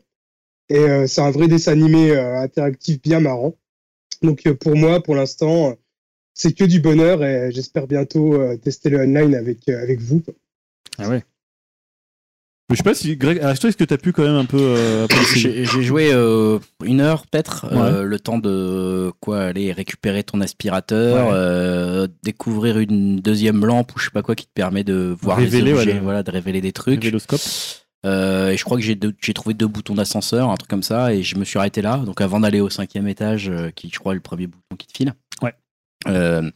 Et 0.68 0.78
euh, 0.78 1.06
c'est 1.06 1.22
un 1.22 1.30
vrai 1.30 1.48
dessin 1.48 1.72
animé 1.72 2.10
euh, 2.10 2.36
interactif 2.40 3.00
bien 3.00 3.20
marrant. 3.20 3.56
Donc 4.22 4.46
euh, 4.46 4.54
pour 4.54 4.76
moi, 4.76 5.02
pour 5.02 5.14
l'instant, 5.14 5.76
c'est 6.38 6.52
que 6.54 6.64
du 6.64 6.80
bonheur 6.80 7.22
et 7.24 7.50
j'espère 7.52 7.86
bientôt 7.86 8.32
euh, 8.34 8.56
tester 8.56 8.88
le 8.90 9.00
online 9.00 9.34
avec, 9.34 9.68
euh, 9.68 9.82
avec 9.82 10.00
vous. 10.00 10.22
Ah 10.96 11.08
ouais. 11.10 11.22
Mais 12.70 12.76
je 12.76 12.78
sais 12.78 12.82
pas 12.84 12.94
si 12.94 13.16
Greg, 13.16 13.40
ah, 13.42 13.56
toi 13.56 13.70
est-ce 13.70 13.78
que 13.78 13.84
t'as 13.84 13.96
pu 13.96 14.12
quand 14.12 14.22
même 14.24 14.34
un 14.36 14.44
peu. 14.44 14.58
euh, 14.60 15.06
J'ai 15.34 15.64
joué 15.64 16.10
euh, 16.12 16.58
une 16.84 17.00
heure 17.00 17.26
peut-être, 17.26 17.66
euh, 17.72 18.02
le 18.02 18.20
temps 18.20 18.38
de 18.38 19.10
quoi 19.20 19.40
aller 19.44 19.72
récupérer 19.72 20.22
ton 20.22 20.40
aspirateur, 20.42 21.28
Ouais. 21.28 21.32
euh, 21.34 22.06
découvrir 22.22 22.78
une 22.78 23.20
deuxième 23.20 23.64
lampe 23.64 23.96
ou 23.96 23.98
je 23.98 24.04
sais 24.04 24.10
pas 24.10 24.20
quoi 24.22 24.34
qui 24.34 24.46
te 24.46 24.52
permet 24.52 24.84
de 24.84 25.16
voir 25.20 25.38
Révéler, 25.38 25.72
les 25.72 25.78
objets, 25.78 25.98
voilà, 25.98 26.22
de 26.22 26.30
révéler 26.30 26.60
des 26.60 26.72
trucs. 26.72 27.02
Véloscope. 27.02 27.40
Euh, 28.06 28.50
et 28.50 28.56
je 28.58 28.64
crois 28.64 28.76
que 28.78 28.82
j'ai 28.84 29.34
trouvé 29.34 29.54
deux 29.54 29.66
boutons 29.66 29.94
d'ascenseur, 29.94 30.50
un 30.50 30.54
truc 30.56 30.68
comme 30.70 30.82
ça, 30.84 31.12
et 31.14 31.22
je 31.22 31.36
me 31.36 31.44
suis 31.44 31.58
arrêté 31.58 31.80
là. 31.82 31.96
Donc 31.96 32.20
avant 32.20 32.38
d'aller 32.40 32.60
au 32.60 32.68
cinquième 32.70 33.08
étage, 33.08 33.48
euh, 33.48 33.70
qui 33.74 33.90
je 33.92 33.98
crois 33.98 34.12
est 34.12 34.16
le 34.16 34.20
premier 34.20 34.46
bouton 34.46 34.76
qui 34.78 34.86
te 34.86 34.96
file. 34.96 35.14
Ouais. 35.42 35.54
Euh, 36.06 36.50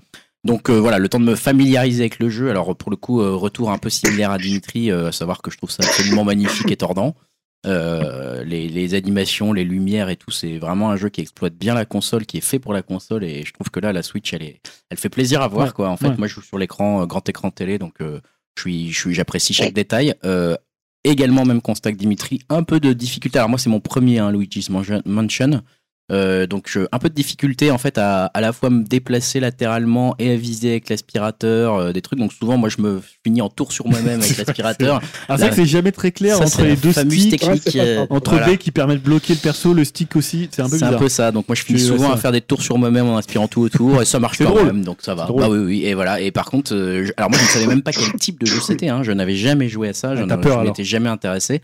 donc 0.44 0.70
euh, 0.70 0.78
voilà, 0.78 0.98
le 0.98 1.08
temps 1.08 1.20
de 1.20 1.24
me 1.24 1.34
familiariser 1.36 2.02
avec 2.02 2.18
le 2.18 2.28
jeu. 2.28 2.50
Alors 2.50 2.76
pour 2.76 2.90
le 2.90 2.96
coup, 2.96 3.20
euh, 3.20 3.34
retour 3.34 3.70
un 3.70 3.78
peu 3.78 3.90
similaire 3.90 4.30
à 4.30 4.38
Dimitri, 4.38 4.90
euh, 4.90 5.08
à 5.08 5.12
savoir 5.12 5.42
que 5.42 5.50
je 5.50 5.56
trouve 5.56 5.70
ça 5.70 5.82
absolument 5.84 6.24
magnifique 6.24 6.70
et 6.70 6.76
tordant. 6.76 7.14
Euh, 7.64 8.42
les, 8.42 8.68
les 8.68 8.94
animations, 8.94 9.52
les 9.52 9.62
lumières 9.64 10.08
et 10.08 10.16
tout, 10.16 10.32
c'est 10.32 10.58
vraiment 10.58 10.90
un 10.90 10.96
jeu 10.96 11.10
qui 11.10 11.20
exploite 11.20 11.54
bien 11.54 11.74
la 11.74 11.84
console, 11.84 12.26
qui 12.26 12.38
est 12.38 12.40
fait 12.40 12.58
pour 12.58 12.72
la 12.72 12.82
console, 12.82 13.22
et 13.22 13.44
je 13.44 13.52
trouve 13.52 13.70
que 13.70 13.78
là, 13.78 13.92
la 13.92 14.02
Switch, 14.02 14.32
elle 14.34 14.42
est, 14.42 14.60
elle 14.90 14.98
fait 14.98 15.08
plaisir 15.08 15.42
à 15.42 15.46
voir 15.48 15.68
Ouais, 15.68 15.72
quoi. 15.72 15.88
En 15.88 15.96
fait, 15.96 16.08
ouais. 16.08 16.16
moi, 16.18 16.26
je 16.26 16.34
joue 16.34 16.42
sur 16.42 16.58
l'écran, 16.58 17.02
euh, 17.02 17.06
grand 17.06 17.28
écran 17.28 17.52
télé, 17.52 17.78
donc 17.78 18.00
euh, 18.00 18.20
je 18.56 18.62
suis, 18.62 18.90
je 18.90 18.98
suis, 18.98 19.14
j'apprécie 19.14 19.54
chaque 19.54 19.74
détail. 19.74 20.14
Euh, 20.24 20.56
également 21.04 21.44
même 21.44 21.60
constat 21.62 21.92
que 21.92 21.96
Dimitri, 21.98 22.40
un 22.48 22.64
peu 22.64 22.80
de 22.80 22.92
difficulté. 22.92 23.38
Alors 23.38 23.48
moi 23.48 23.58
c'est 23.60 23.70
mon 23.70 23.80
premier 23.80 24.18
hein, 24.18 24.30
Luigi's 24.32 24.68
Mansion- 24.70 25.02
Mansion. 25.04 25.62
Euh, 26.12 26.46
donc 26.46 26.66
je- 26.68 26.80
un 26.92 26.98
peu 26.98 27.08
de 27.08 27.14
difficulté 27.14 27.70
en 27.70 27.78
fait 27.78 27.96
à 27.96 28.26
à 28.26 28.40
la 28.42 28.52
fois 28.52 28.68
me 28.70 28.84
déplacer 28.84 29.40
latéralement 29.40 30.14
et 30.18 30.32
à 30.32 30.36
viser 30.36 30.70
avec 30.72 30.90
l'aspirateur, 30.90 31.74
euh, 31.76 31.92
des 31.92 32.02
trucs. 32.02 32.18
Donc 32.18 32.32
souvent 32.32 32.58
moi 32.58 32.68
je 32.68 32.82
me 32.82 33.00
finis 33.24 33.40
en 33.40 33.48
tour 33.48 33.72
sur 33.72 33.86
moi-même 33.88 34.20
avec 34.20 34.36
l'aspirateur. 34.46 34.96
Alors 35.28 35.38
c'est 35.38 35.46
vrai 35.46 35.50
que 35.50 35.56
c'est 35.56 35.66
jamais 35.66 35.92
très 35.92 36.12
clair 36.12 36.36
Ça, 36.36 36.44
entre 36.44 36.56
c'est 36.56 36.62
les 36.64 36.68
la 36.70 36.76
deux 36.76 36.92
fameuse 36.92 37.18
sticks. 37.18 37.30
technique. 37.40 37.52
Ouais, 37.64 37.70
c'est 37.72 37.78
pas 37.78 37.84
euh, 37.84 37.96
simple. 38.00 38.12
Entre 38.12 38.30
voilà. 38.32 38.46
B 38.52 38.56
qui 38.56 38.70
permet 38.70 38.94
de 38.94 39.00
bloquer 39.00 39.32
le 39.34 39.38
perso, 39.40 39.72
le 39.74 39.84
stick 39.84 40.14
aussi, 40.16 40.48
c'est 40.52 40.60
un 40.62 40.64
peu 40.66 40.70
C'est 40.70 40.76
bizarre. 40.84 40.94
un 40.94 40.98
peu 40.98 41.08
ça. 41.08 41.32
Donc 41.32 41.48
moi 41.48 41.54
je 41.54 41.62
finis 41.62 41.78
Tu- 41.78 41.90
ouais, 41.90 41.96
souvent 41.96 42.12
à 42.12 42.16
faire 42.16 42.32
des 42.32 42.40
tours 42.42 42.62
sur 42.62 42.76
moi-même 42.78 43.06
en 43.08 43.16
aspirant 43.16 43.48
tout 43.48 43.62
autour 43.62 44.02
et 44.02 44.04
ça 44.04 44.18
marche 44.20 44.38
C'est 44.38 44.44
quand 44.44 44.50
drôle. 44.50 44.66
même. 44.66 44.84
Donc 44.84 44.98
ça 45.00 45.14
va. 45.14 45.22
C'est 45.22 45.28
drôle. 45.28 45.42
Bah 45.42 45.48
oui 45.50 45.58
oui. 45.58 45.84
Et 45.86 45.94
voilà. 45.94 46.20
Et 46.20 46.30
par 46.30 46.46
contre, 46.50 46.74
euh, 46.74 47.06
je- 47.06 47.12
alors 47.16 47.30
moi 47.30 47.38
je 47.38 47.44
ne 47.44 47.48
savais 47.48 47.66
même 47.66 47.82
pas 47.82 47.92
quel 47.92 48.12
type 48.20 48.38
de 48.40 48.46
jeu 48.46 48.60
c'était. 48.60 48.88
Hein. 48.88 49.02
Je 49.02 49.12
n'avais 49.12 49.36
jamais 49.36 49.68
joué 49.68 49.88
à 49.88 49.92
ça. 49.94 50.10
Ah, 50.10 50.16
Je 50.16 50.24
t'as 50.24 50.36
ne 50.36 50.42
peur, 50.42 50.52
je 50.52 50.58
alors. 50.58 50.64
m'étais 50.64 50.84
jamais 50.84 51.08
intéressé. 51.08 51.62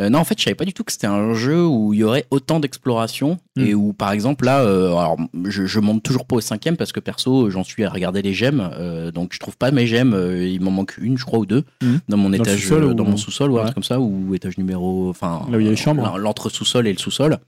Euh, 0.00 0.08
non 0.08 0.20
en 0.20 0.24
fait 0.24 0.38
je 0.38 0.44
savais 0.44 0.54
pas 0.54 0.64
du 0.64 0.72
tout 0.72 0.84
que 0.84 0.92
c'était 0.92 1.06
un 1.06 1.34
jeu 1.34 1.66
où 1.66 1.92
il 1.92 2.00
y 2.00 2.02
aurait 2.04 2.24
autant 2.30 2.60
d'exploration 2.60 3.38
et 3.58 3.74
où 3.74 3.92
par 3.92 4.10
exemple 4.12 4.46
là, 4.46 4.60
euh, 4.62 4.86
alors 4.96 5.18
je, 5.44 5.66
je 5.66 5.80
monte 5.80 6.02
toujours 6.02 6.24
pas 6.24 6.36
au 6.36 6.40
cinquième 6.40 6.78
parce 6.78 6.92
que 6.92 7.00
perso 7.00 7.50
j'en 7.50 7.62
suis 7.62 7.84
à 7.84 7.90
regarder 7.90 8.22
les 8.22 8.32
gemmes. 8.32 8.70
euh, 8.78 9.10
donc 9.10 9.34
je 9.34 9.38
trouve 9.38 9.56
pas 9.58 9.70
mes 9.70 9.86
gemmes. 9.86 10.16
il 10.40 10.62
m'en 10.62 10.70
manque 10.70 10.94
une 10.98 11.18
je 11.18 11.24
crois 11.26 11.40
ou 11.40 11.46
deux 11.46 11.64
Hmm. 11.82 11.96
dans 12.08 12.16
mon 12.16 12.30
Dans 12.30 12.36
étage, 12.42 12.70
ou- 12.72 12.94
dans 12.94 13.04
mon 13.04 13.18
sous-sol 13.18 13.50
Ouais. 13.52 13.70
comme 13.74 13.82
ça 13.82 14.00
ou 14.00 14.34
étage 14.34 14.56
numéro, 14.56 15.10
enfin 15.10 15.42
Là 15.50 15.58
où 15.58 15.60
il 15.60 15.64
y 15.64 15.68
a 15.68 15.70
les 15.72 15.76
chambres. 15.76 16.02
l'en- 16.02 16.16
l'entre 16.16 16.48
sous-sol 16.48 16.86
et 16.88 16.92
le 16.92 16.98
sous-sol. 16.98 17.38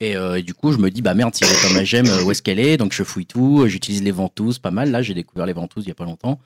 Et, 0.00 0.16
euh, 0.16 0.36
et 0.38 0.42
du 0.42 0.52
coup, 0.52 0.72
je 0.72 0.78
me 0.78 0.90
dis, 0.90 1.00
bah 1.00 1.14
merde, 1.14 1.32
si 1.34 1.44
j'ai 1.44 1.68
pas 1.68 1.72
ma 1.74 1.84
gemme, 1.84 2.06
où 2.26 2.30
est-ce 2.32 2.42
qu'elle 2.42 2.58
est? 2.58 2.76
Donc 2.76 2.92
je 2.92 3.04
fouille 3.04 3.26
tout, 3.26 3.64
j'utilise 3.68 4.02
les 4.02 4.10
ventouses, 4.10 4.58
pas 4.58 4.72
mal. 4.72 4.90
Là, 4.90 5.00
j'ai 5.00 5.14
découvert 5.14 5.46
les 5.46 5.52
ventouses 5.52 5.84
il 5.84 5.88
y 5.88 5.92
a 5.92 5.94
pas 5.94 6.04
longtemps. 6.04 6.40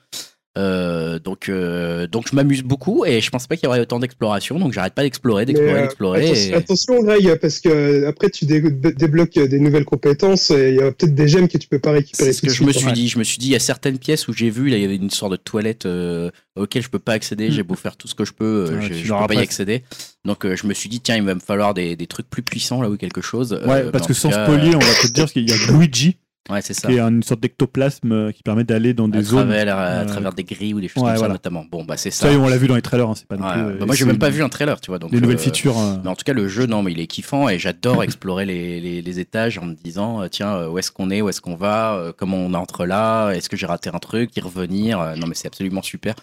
Euh, 0.57 1.19
donc, 1.19 1.49
euh, 1.49 2.07
donc 2.07 2.27
je 2.31 2.35
m'amuse 2.35 2.63
beaucoup 2.63 3.05
et 3.05 3.21
je 3.21 3.29
pensais 3.29 3.47
pas 3.47 3.55
qu'il 3.57 3.65
y 3.65 3.67
aurait 3.67 3.79
autant 3.79 3.99
d'exploration. 3.99 4.57
Donc 4.57 4.73
j'arrête 4.73 4.93
pas 4.95 5.03
d'explorer, 5.03 5.45
d'explorer, 5.45 5.73
euh, 5.79 5.81
d'explorer. 5.83 6.25
attention, 6.25 6.49
et- 6.51 6.53
attention, 6.55 7.03
Greg, 7.03 7.35
parce 7.39 7.59
que 7.59 8.05
après 8.07 8.29
tu 8.31 8.45
dé- 8.45 8.61
dé- 8.61 8.91
débloques 8.93 9.33
des 9.37 9.59
nouvelles 9.59 9.85
compétences 9.85 10.49
et 10.51 10.69
il 10.69 10.75
y 10.75 10.81
a 10.81 10.91
peut-être 10.91 11.13
des 11.13 11.27
gemmes 11.27 11.47
que 11.47 11.57
tu 11.59 11.67
peux 11.67 11.79
pas 11.79 11.91
récupérer 11.91 12.31
C'est 12.31 12.33
ce 12.33 12.39
tout 12.41 12.47
que 12.47 12.51
de 12.51 12.55
je 12.57 12.63
me 12.63 12.71
suis 12.71 12.91
dit. 12.93 13.07
Je 13.07 13.19
me 13.19 13.23
suis 13.23 13.37
dit, 13.37 13.47
il 13.47 13.51
y 13.51 13.55
a 13.55 13.59
certaines 13.59 13.99
pièces 13.99 14.27
où 14.27 14.33
j'ai 14.33 14.49
vu, 14.49 14.69
là, 14.69 14.77
il 14.77 14.81
y 14.81 14.85
avait 14.85 14.95
une 14.95 15.11
sorte 15.11 15.33
de 15.33 15.37
toilette 15.37 15.85
euh, 15.85 16.31
auquel 16.55 16.81
je 16.81 16.89
peux 16.89 16.99
pas 16.99 17.13
accéder. 17.13 17.51
J'ai 17.51 17.63
beau 17.63 17.75
faire 17.75 17.95
tout 17.95 18.07
ce 18.07 18.15
que 18.15 18.25
je 18.25 18.33
peux, 18.33 18.65
Ouais, 18.73 18.81
je, 18.81 18.93
je 18.93 19.13
peux 19.13 19.27
pas 19.27 19.35
y 19.35 19.39
accéder. 19.39 19.83
Donc 20.25 20.45
euh, 20.45 20.55
je 20.55 20.65
me 20.65 20.73
suis 20.73 20.89
dit, 20.89 20.99
tiens, 21.01 21.17
il 21.17 21.23
va 21.23 21.35
me 21.35 21.39
falloir 21.39 21.73
des, 21.73 21.95
des 21.95 22.07
trucs 22.07 22.29
plus 22.29 22.41
puissants 22.41 22.81
là 22.81 22.89
ou 22.89 22.97
quelque 22.97 23.21
chose. 23.21 23.53
Ouais, 23.65 23.83
Euh, 23.83 23.91
parce 23.91 24.07
que 24.07 24.13
sans 24.13 24.29
cas, 24.29 24.45
spoiler, 24.45 24.75
on 24.75 24.79
va 24.79 24.93
te 25.01 25.07
dire 25.11 25.31
qu'il 25.31 25.47
y 25.49 25.53
a 25.53 25.55
Luigi, 25.71 26.17
Ouais, 26.49 26.61
c'est 26.61 26.73
ça. 26.73 26.87
qui 26.87 26.95
est 26.95 26.99
une 27.01 27.23
sorte 27.23 27.41
d'ectoplasme 27.41 28.11
euh, 28.11 28.31
qui 28.31 28.41
permet 28.43 28.63
d'aller 28.63 28.93
dans 28.93 29.07
des 29.07 29.19
à 29.19 29.21
zones. 29.23 29.39
travers, 29.47 29.77
à 29.77 29.81
euh, 29.81 30.05
travers 30.05 30.33
des 30.33 30.43
grilles 30.43 30.73
ou 30.73 30.79
des 30.79 30.87
choses 30.87 31.03
ouais, 31.03 31.09
comme 31.09 31.17
voilà. 31.17 31.33
ça 31.33 31.33
notamment. 31.33 31.65
Bon 31.69 31.83
bah 31.83 31.97
c'est 31.97 32.09
ça. 32.11 32.31
Ça, 32.31 32.39
on 32.39 32.47
l'a 32.47 32.57
vu 32.57 32.67
dans 32.67 32.75
les 32.75 32.81
trailers, 32.81 33.09
hein, 33.09 33.13
c'est 33.15 33.27
pas 33.27 33.35
non 33.35 33.45
Ouais, 33.45 33.53
plus, 33.53 33.61
bah, 33.63 33.69
euh, 33.81 33.85
moi 33.85 33.95
j'ai 33.95 34.03
c'est 34.03 34.07
même 34.07 34.17
pas 34.19 34.29
vu 34.29 34.41
un 34.43 34.49
trailer, 34.49 34.79
tu 34.79 34.89
vois. 34.91 34.97
Donc, 34.99 35.11
des 35.11 35.19
nouvelles 35.19 35.35
euh, 35.37 35.39
features. 35.39 35.77
euh, 35.77 35.97
Mais 36.03 36.09
en 36.09 36.15
tout 36.15 36.23
cas 36.23 36.33
le 36.33 36.47
jeu 36.47 36.65
non 36.65 36.83
mais 36.83 36.91
il 36.93 36.99
est 36.99 37.07
kiffant 37.07 37.49
et 37.49 37.59
j'adore 37.59 38.01
explorer 38.03 38.45
les, 38.45 38.79
les, 38.79 39.01
les 39.01 39.19
étages 39.19 39.57
en 39.57 39.65
me 39.65 39.73
disant 39.75 40.21
euh, 40.21 40.27
tiens 40.29 40.55
euh, 40.55 40.69
où 40.69 40.77
est-ce 40.79 40.91
qu'on 40.91 41.09
est, 41.09 41.21
où 41.21 41.29
est-ce 41.29 41.41
qu'on 41.41 41.55
va, 41.55 41.95
euh, 41.95 42.13
comment 42.15 42.37
on 42.37 42.53
entre 42.53 42.85
là, 42.85 43.31
est-ce 43.31 43.49
que 43.49 43.57
j'ai 43.57 43.65
raté 43.65 43.89
un 43.93 43.99
truc, 43.99 44.35
y 44.37 44.39
revenir. 44.41 44.99
euh, 45.01 45.15
non 45.15 45.27
mais 45.27 45.35
c'est 45.35 45.47
absolument 45.47 45.81
super. 45.81 46.15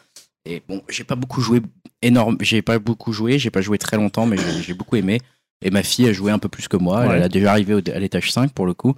Et 0.47 0.63
bon 0.69 0.81
j'ai 0.89 1.05
pas 1.05 1.17
beaucoup 1.17 1.41
joué 1.43 1.61
énorme, 2.03 2.37
j'ai 2.41 2.63
pas 2.63 2.79
beaucoup 2.79 3.13
joué, 3.13 3.39
j'ai 3.39 3.51
pas 3.51 3.61
joué 3.61 3.77
très 3.79 3.97
longtemps 3.99 4.27
mais 4.27 4.37
j'ai- 4.63 4.75
beaucoup 4.75 4.97
aimé. 4.97 5.21
Et 5.63 5.71
ma 5.71 5.83
fille 5.83 6.07
a 6.09 6.13
joué 6.13 6.31
un 6.33 6.39
peu 6.39 6.49
plus 6.49 6.69
que 6.69 6.77
moi, 6.77 7.07
Ouais. 7.07 7.17
elle 7.17 7.23
a 7.23 7.29
déjà 7.29 7.51
arrivé 7.53 7.75
à 7.95 7.99
l'étage 7.99 8.33
5 8.33 8.53
pour 8.53 8.67
le 8.67 8.75
coup. 8.75 8.95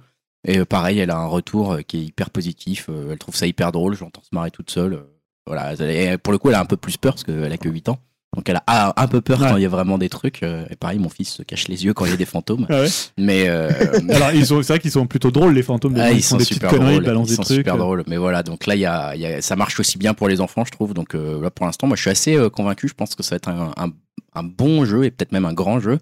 Et 0.47 0.57
euh, 0.59 0.65
pareil, 0.65 0.97
elle 0.99 1.11
a 1.11 1.17
un 1.17 1.27
retour 1.27 1.73
euh, 1.73 1.81
qui 1.81 1.97
est 1.99 2.03
hyper 2.05 2.29
positif. 2.31 2.87
euh, 2.89 3.11
elle 3.11 3.17
trouve 3.19 3.35
ça 3.35 3.45
hyper 3.45 3.71
drôle. 3.71 3.95
Je 3.95 4.01
l'entends 4.03 4.23
se 4.23 4.29
marrer 4.33 4.49
toute 4.51 4.71
seule. 4.71 5.03
voilà. 5.45 5.73
Et 5.79 6.17
pour 6.17 6.31
le 6.33 6.39
coup, 6.39 6.49
elle 6.49 6.55
a 6.55 6.61
un 6.61 6.65
peu 6.65 6.77
plus 6.77 6.97
peur 6.97 7.13
parce 7.13 7.23
qu'elle 7.23 7.51
a 7.51 7.57
que 7.57 7.69
8 7.69 7.89
ans. 7.89 7.99
Donc 8.35 8.49
elle 8.49 8.59
a 8.67 8.93
un 9.01 9.07
peu 9.07 9.21
peur 9.21 9.39
Ouais. 9.41 9.49
quand 9.49 9.55
il 9.57 9.63
y 9.63 9.65
a 9.65 9.69
vraiment 9.69 9.97
des 9.97 10.09
trucs. 10.09 10.43
Et 10.43 10.75
pareil, 10.79 10.99
mon 10.99 11.09
fils 11.09 11.29
se 11.29 11.43
cache 11.43 11.67
les 11.69 11.85
yeux 11.85 11.93
quand 11.93 12.05
il 12.05 12.11
y 12.11 12.13
a 12.13 12.17
des 12.17 12.25
fantômes. 12.25 12.65
Ah 12.69 12.81
ouais 12.81 12.87
Mais 13.17 13.45
euh, 13.47 13.71
Alors, 14.09 14.31
ils 14.31 14.45
sont- 14.45 14.61
c'est 14.61 14.73
vrai 14.73 14.79
qu'ils 14.79 14.91
sont 14.91 15.07
plutôt 15.07 15.31
drôles, 15.31 15.53
les 15.53 15.63
fantômes. 15.63 15.95
ah, 15.97 16.11
ils, 16.11 16.21
sont 16.23 16.37
super 16.39 16.71
drôles. 16.73 16.93
ils 16.93 17.01
balancent 17.01 17.27
Ils 17.27 17.31
des 17.31 17.35
sont 17.37 17.43
trucs. 17.43 17.57
super 17.57 17.77
drôles. 17.77 18.03
Mais 18.07 18.17
voilà, 18.17 18.43
donc 18.43 18.65
là, 18.67 18.75
il 18.75 18.81
y 18.81 18.85
a, 18.85 19.15
il 19.15 19.21
y 19.21 19.25
a- 19.25 19.41
ça 19.41 19.55
marche 19.55 19.79
aussi 19.79 19.97
bien 19.97 20.13
pour 20.13 20.27
les 20.27 20.39
enfants, 20.41 20.65
je 20.65 20.71
trouve. 20.71 20.93
Donc 20.93 21.15
euh, 21.15 21.41
là, 21.41 21.49
pour 21.49 21.65
l'instant, 21.65 21.87
moi, 21.87 21.95
je 21.95 22.01
suis 22.01 22.09
assez 22.11 22.35
euh, 22.35 22.49
convaincu. 22.49 22.87
Je 22.89 22.93
pense 22.93 23.15
que 23.15 23.23
ça 23.23 23.31
va 23.31 23.37
être 23.37 23.49
un, 23.49 23.71
un- 23.77 23.91
un 24.35 24.43
bon 24.43 24.85
jeu 24.85 25.05
et 25.05 25.09
peut-être 25.11 25.31
même 25.31 25.45
un 25.45 25.53
grand 25.53 25.79
jeu. 25.79 25.97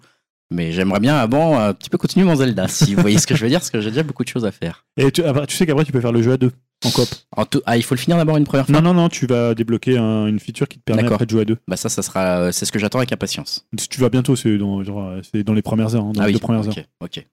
Mais 0.52 0.70
j'aimerais 0.72 1.00
bien 1.00 1.16
avant 1.16 1.58
un 1.58 1.72
petit 1.74 1.90
peu 1.90 1.98
continuer 1.98 2.24
mon 2.24 2.36
Zelda, 2.36 2.68
si 2.68 2.94
vous 2.94 3.00
voyez 3.00 3.18
ce 3.18 3.26
que 3.26 3.34
je 3.34 3.42
veux 3.42 3.48
dire, 3.48 3.58
parce 3.58 3.70
que 3.70 3.80
j'ai 3.80 3.90
déjà 3.90 4.04
beaucoup 4.04 4.22
de 4.22 4.28
choses 4.28 4.44
à 4.44 4.52
faire. 4.52 4.84
Et 4.96 5.10
tu, 5.10 5.22
après, 5.24 5.46
tu 5.46 5.56
sais 5.56 5.66
qu'après, 5.66 5.84
tu 5.84 5.92
peux 5.92 6.00
faire 6.00 6.12
le 6.12 6.22
jeu 6.22 6.32
à 6.32 6.36
deux, 6.36 6.52
en 6.84 6.90
coop. 6.90 7.08
En 7.36 7.44
tout- 7.46 7.62
ah, 7.66 7.76
il 7.76 7.82
faut 7.82 7.94
le 7.96 8.00
finir 8.00 8.16
d'abord 8.16 8.36
une 8.36 8.44
première 8.44 8.64
fois. 8.66 8.72
Non, 8.74 8.80
non, 8.80 8.94
non, 8.94 9.08
tu 9.08 9.26
vas 9.26 9.54
débloquer 9.54 9.98
un- 9.98 10.26
une 10.26 10.38
feature 10.38 10.68
qui 10.68 10.78
te 10.78 10.84
permet 10.84 11.04
après 11.04 11.26
de 11.26 11.30
jouer 11.30 11.42
à 11.42 11.44
deux. 11.44 11.58
Bah 11.66 11.76
ça, 11.76 11.88
ça 11.88 12.02
sera, 12.02 12.38
euh, 12.42 12.52
c'est 12.52 12.64
ce 12.64 12.70
que 12.72 12.78
j'attends 12.78 12.98
avec 12.98 13.12
impatience. 13.12 13.66
Tu 13.90 14.00
vas 14.00 14.08
bientôt, 14.08 14.36
c'est 14.36 14.56
dans, 14.56 14.84
genre, 14.84 15.04
euh, 15.04 15.20
c'est 15.32 15.42
dans 15.42 15.54
les 15.54 15.62
premières 15.62 15.94
heures. 15.96 16.04
hein, 16.04 16.12
dans 16.14 16.20
ah 16.22 16.26
les 16.26 16.28
oui, 16.28 16.32
deux 16.34 16.40
premières 16.44 16.66
heures. 16.68 16.74
ok. 17.00 17.26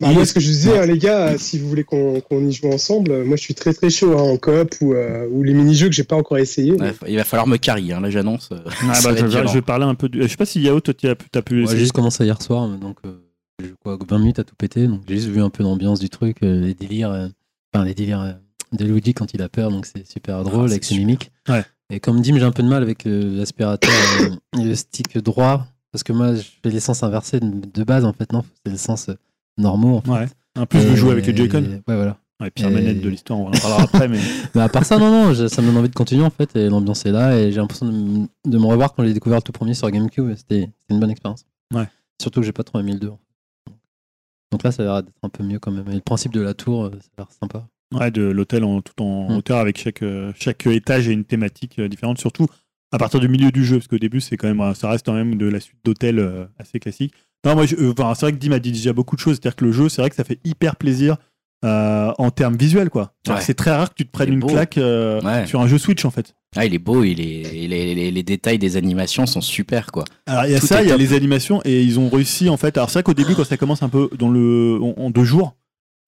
Bah, 0.00 0.12
moi, 0.12 0.26
ce 0.26 0.34
que 0.34 0.40
je 0.40 0.46
disais, 0.48 0.78
hein, 0.78 0.84
les 0.86 0.98
gars, 0.98 1.38
si 1.38 1.58
vous 1.58 1.68
voulez 1.68 1.84
qu'on 1.84 2.20
qu'on 2.20 2.46
y 2.46 2.52
joue 2.52 2.70
ensemble, 2.70 3.10
euh, 3.12 3.24
moi 3.24 3.36
je 3.36 3.42
suis 3.42 3.54
très 3.54 3.72
très 3.72 3.88
chaud 3.88 4.12
hein, 4.18 4.20
en 4.22 4.36
coop 4.36 4.74
ou, 4.82 4.92
euh, 4.92 5.26
ou 5.30 5.42
les 5.42 5.54
mini-jeux 5.54 5.88
que 5.88 5.94
j'ai 5.94 6.04
pas 6.04 6.16
encore 6.16 6.36
essayé. 6.38 6.72
Ouais, 6.72 6.92
il 7.08 7.16
va 7.16 7.24
falloir 7.24 7.46
me 7.46 7.56
carry, 7.56 7.92
hein, 7.92 8.00
là 8.00 8.10
j'annonce. 8.10 8.50
euh, 8.52 8.58
Ah, 8.66 8.70
bah, 9.02 9.14
je, 9.16 9.22
vais- 9.22 9.28
violent. 9.28 9.48
je 9.48 9.54
vais 9.54 9.62
parler 9.62 9.84
un 9.86 9.94
peu. 9.94 10.08
Du... 10.10 10.20
Je 10.22 10.26
sais 10.28 10.36
pas 10.36 10.44
si 10.44 10.60
Yao, 10.60 10.80
toi, 10.80 10.92
tu 10.92 11.08
as, 11.08 11.14
t'as 11.14 11.40
pu 11.42 11.54
Ouais, 11.54 11.62
essayer. 11.62 11.76
j'ai 11.78 11.82
juste 11.84 11.92
commencé 11.92 12.24
hier 12.24 12.40
soir, 12.42 12.68
donc 12.68 12.98
euh, 13.06 13.12
j'ai 13.58 13.68
joué 13.68 13.76
quoi, 13.82 13.98
20 14.06 14.18
minutes 14.18 14.38
à 14.38 14.44
tout 14.44 14.54
péter. 14.54 14.86
Donc 14.86 15.00
j'ai 15.08 15.16
juste 15.16 15.28
vu 15.28 15.40
un 15.40 15.48
peu 15.50 15.62
l'ambiance 15.62 15.98
du 15.98 16.10
truc, 16.10 16.38
euh, 16.42 16.60
les 16.60 16.74
délires, 16.74 17.10
euh, 17.10 17.28
enfin 17.74 17.84
les 17.86 17.94
délires 17.94 18.36
de 18.72 18.84
Luigi 18.84 19.14
quand 19.14 19.32
il 19.32 19.40
a 19.40 19.48
peur, 19.48 19.70
donc 19.70 19.86
c'est 19.86 20.06
super 20.06 20.42
drôle 20.44 20.68
c'est 20.68 20.74
avec 20.74 20.84
ses 20.84 20.98
mimiques. 20.98 21.30
Ouais. 21.48 21.64
Et 21.88 22.00
comme 22.00 22.20
dit, 22.20 22.32
j'ai 22.34 22.42
un 22.42 22.50
peu 22.52 22.62
de 22.64 22.68
mal 22.68 22.82
avec 22.82 23.06
euh, 23.06 23.38
l'aspirateur 23.38 23.90
et 24.58 24.62
le 24.64 24.74
stick 24.74 25.16
droit, 25.18 25.66
parce 25.92 26.02
que 26.02 26.12
moi 26.12 26.34
je 26.34 26.42
fais 26.62 26.68
les 26.70 26.80
sens 26.80 27.02
inversés 27.02 27.40
de, 27.40 27.48
de 27.72 27.84
base 27.84 28.04
en 28.04 28.12
fait, 28.12 28.30
non, 28.32 28.42
c'est 28.64 28.72
le 28.72 28.76
sens 28.78 29.08
euh, 29.08 29.14
normaux. 29.58 29.96
En 29.98 30.00
fait. 30.02 30.10
Ouais. 30.10 30.26
Un 30.56 30.66
peu, 30.66 30.78
je 30.80 30.86
veux 30.86 30.92
Et- 30.94 30.96
jouer 30.96 31.10
avec 31.12 31.26
les 31.26 31.36
Joy-Con. 31.36 31.62
Ouais, 31.62 31.82
voilà. 31.96 32.18
Ouais, 32.40 32.50
pire 32.50 32.68
Et- 32.68 32.70
manette 32.70 33.00
de 33.00 33.08
l'histoire, 33.08 33.38
on 33.38 33.48
en 33.48 33.50
parlera 33.50 33.82
après. 33.82 34.08
Mais... 34.08 34.18
Mais 34.54 34.60
à 34.60 34.68
part 34.68 34.84
ça, 34.84 34.98
non, 34.98 35.10
non, 35.10 35.32
je- 35.34 35.48
ça 35.48 35.62
me 35.62 35.68
donne 35.68 35.78
envie 35.78 35.88
de 35.88 35.94
continuer 35.94 36.24
en 36.24 36.30
fait, 36.30 36.54
et 36.56 36.68
l'ambiance 36.68 37.06
est 37.06 37.12
là, 37.12 37.36
et 37.38 37.50
j'ai 37.52 37.58
l'impression 37.60 37.86
de, 37.86 38.26
de 38.50 38.58
me 38.58 38.66
revoir 38.66 38.94
quand 38.94 39.04
j'ai 39.04 39.14
découvert 39.14 39.38
le 39.38 39.42
tout 39.42 39.52
premier 39.52 39.74
sur 39.74 39.90
GameCube, 39.90 40.34
c'était 40.36 40.70
une 40.90 41.00
bonne 41.00 41.10
expérience. 41.10 41.44
Ouais. 41.74 41.88
Surtout 42.20 42.40
que 42.40 42.46
j'ai 42.46 42.52
pas 42.52 42.62
trop 42.64 42.78
aimé 42.78 42.92
le 42.92 42.98
2. 42.98 43.08
en 43.08 43.16
fait. 43.16 43.72
Donc 44.52 44.62
là, 44.62 44.70
ça 44.72 44.82
a 44.82 44.86
l'air 44.86 45.02
d'être 45.02 45.14
un 45.22 45.28
peu 45.28 45.42
mieux 45.44 45.58
quand 45.58 45.70
même. 45.72 45.88
Et 45.90 45.94
le 45.94 46.00
principe 46.00 46.32
de 46.32 46.40
la 46.40 46.54
tour, 46.54 46.84
euh, 46.84 46.90
ça 47.00 47.08
a 47.18 47.20
l'air 47.22 47.28
sympa. 47.32 47.66
Ouais, 47.94 48.10
de 48.10 48.22
l'hôtel 48.22 48.64
en, 48.64 48.80
tout 48.82 49.00
en 49.02 49.30
Mm. 49.30 49.36
hauteur 49.36 49.58
avec 49.58 49.78
chaque, 49.78 50.02
euh, 50.02 50.32
chaque 50.38 50.66
étage 50.66 51.08
et 51.08 51.12
une 51.12 51.24
thématique 51.24 51.78
euh, 51.78 51.88
différente, 51.88 52.18
surtout 52.18 52.46
à 52.92 52.98
partir 52.98 53.18
du 53.20 53.28
milieu 53.28 53.50
du 53.50 53.64
jeu, 53.64 53.76
parce 53.78 53.88
qu'au 53.88 53.98
début, 53.98 54.20
c'est 54.20 54.36
quand 54.36 54.52
même, 54.52 54.74
ça 54.74 54.88
reste 54.90 55.04
quand 55.06 55.12
même 55.12 55.36
de 55.36 55.46
la 55.46 55.58
suite 55.60 55.78
d'hôtels 55.84 56.48
assez 56.58 56.78
classique. 56.78 57.12
Non, 57.46 57.54
moi, 57.54 57.64
je- 57.66 57.76
euh, 57.76 57.92
enfin, 57.96 58.12
c'est 58.14 58.26
vrai 58.26 58.32
que 58.32 58.38
Dim 58.38 58.52
a 58.52 58.58
dit 58.58 58.72
déjà 58.72 58.92
beaucoup 58.92 59.16
de 59.16 59.20
choses, 59.20 59.36
c'est-à-dire 59.36 59.56
que 59.56 59.64
le 59.64 59.72
jeu, 59.72 59.88
c'est 59.88 60.02
vrai 60.02 60.10
que 60.10 60.16
ça 60.16 60.24
fait 60.24 60.38
hyper 60.44 60.76
plaisir 60.76 61.16
euh, 61.64 62.12
en 62.18 62.30
termes 62.30 62.56
visuels, 62.56 62.90
quoi. 62.90 63.14
Ouais. 63.28 63.36
C'est 63.40 63.54
très 63.54 63.70
rare 63.70 63.88
que 63.88 63.94
tu 63.94 64.04
te 64.06 64.10
prennes 64.10 64.32
une 64.32 64.40
beau. 64.40 64.48
claque 64.48 64.76
euh, 64.78 65.20
Ouais. 65.22 65.46
sur 65.46 65.60
un 65.62 65.66
jeu 65.66 65.78
Switch, 65.78 66.04
en 66.04 66.10
fait. 66.10 66.34
Ah, 66.54 66.64
il 66.66 66.74
est 66.74 66.78
beau, 66.78 67.02
il 67.02 67.20
est, 67.20 67.66
les, 67.66 68.10
les 68.10 68.22
détails 68.22 68.58
des 68.58 68.76
animations 68.76 69.26
sont 69.26 69.40
super 69.42 69.92
quoi. 69.92 70.04
Alors 70.26 70.44
il 70.46 70.52
y 70.52 70.54
a 70.54 70.60
Tout 70.60 70.66
ça, 70.66 70.82
il 70.82 70.88
y 70.88 70.92
a 70.92 70.96
les 70.96 71.12
animations 71.12 71.60
et 71.64 71.82
ils 71.82 71.98
ont 71.98 72.08
réussi 72.08 72.48
en 72.48 72.56
fait. 72.56 72.76
Alors 72.78 72.88
c'est 72.88 72.94
vrai 72.94 73.02
qu'au 73.02 73.12
début 73.14 73.34
quand 73.34 73.44
ça 73.44 73.56
commence 73.58 73.82
un 73.82 73.90
peu 73.90 74.08
dans 74.18 74.30
le 74.30 74.78
en, 74.80 74.94
en 74.96 75.10
deux 75.10 75.24
jours, 75.24 75.54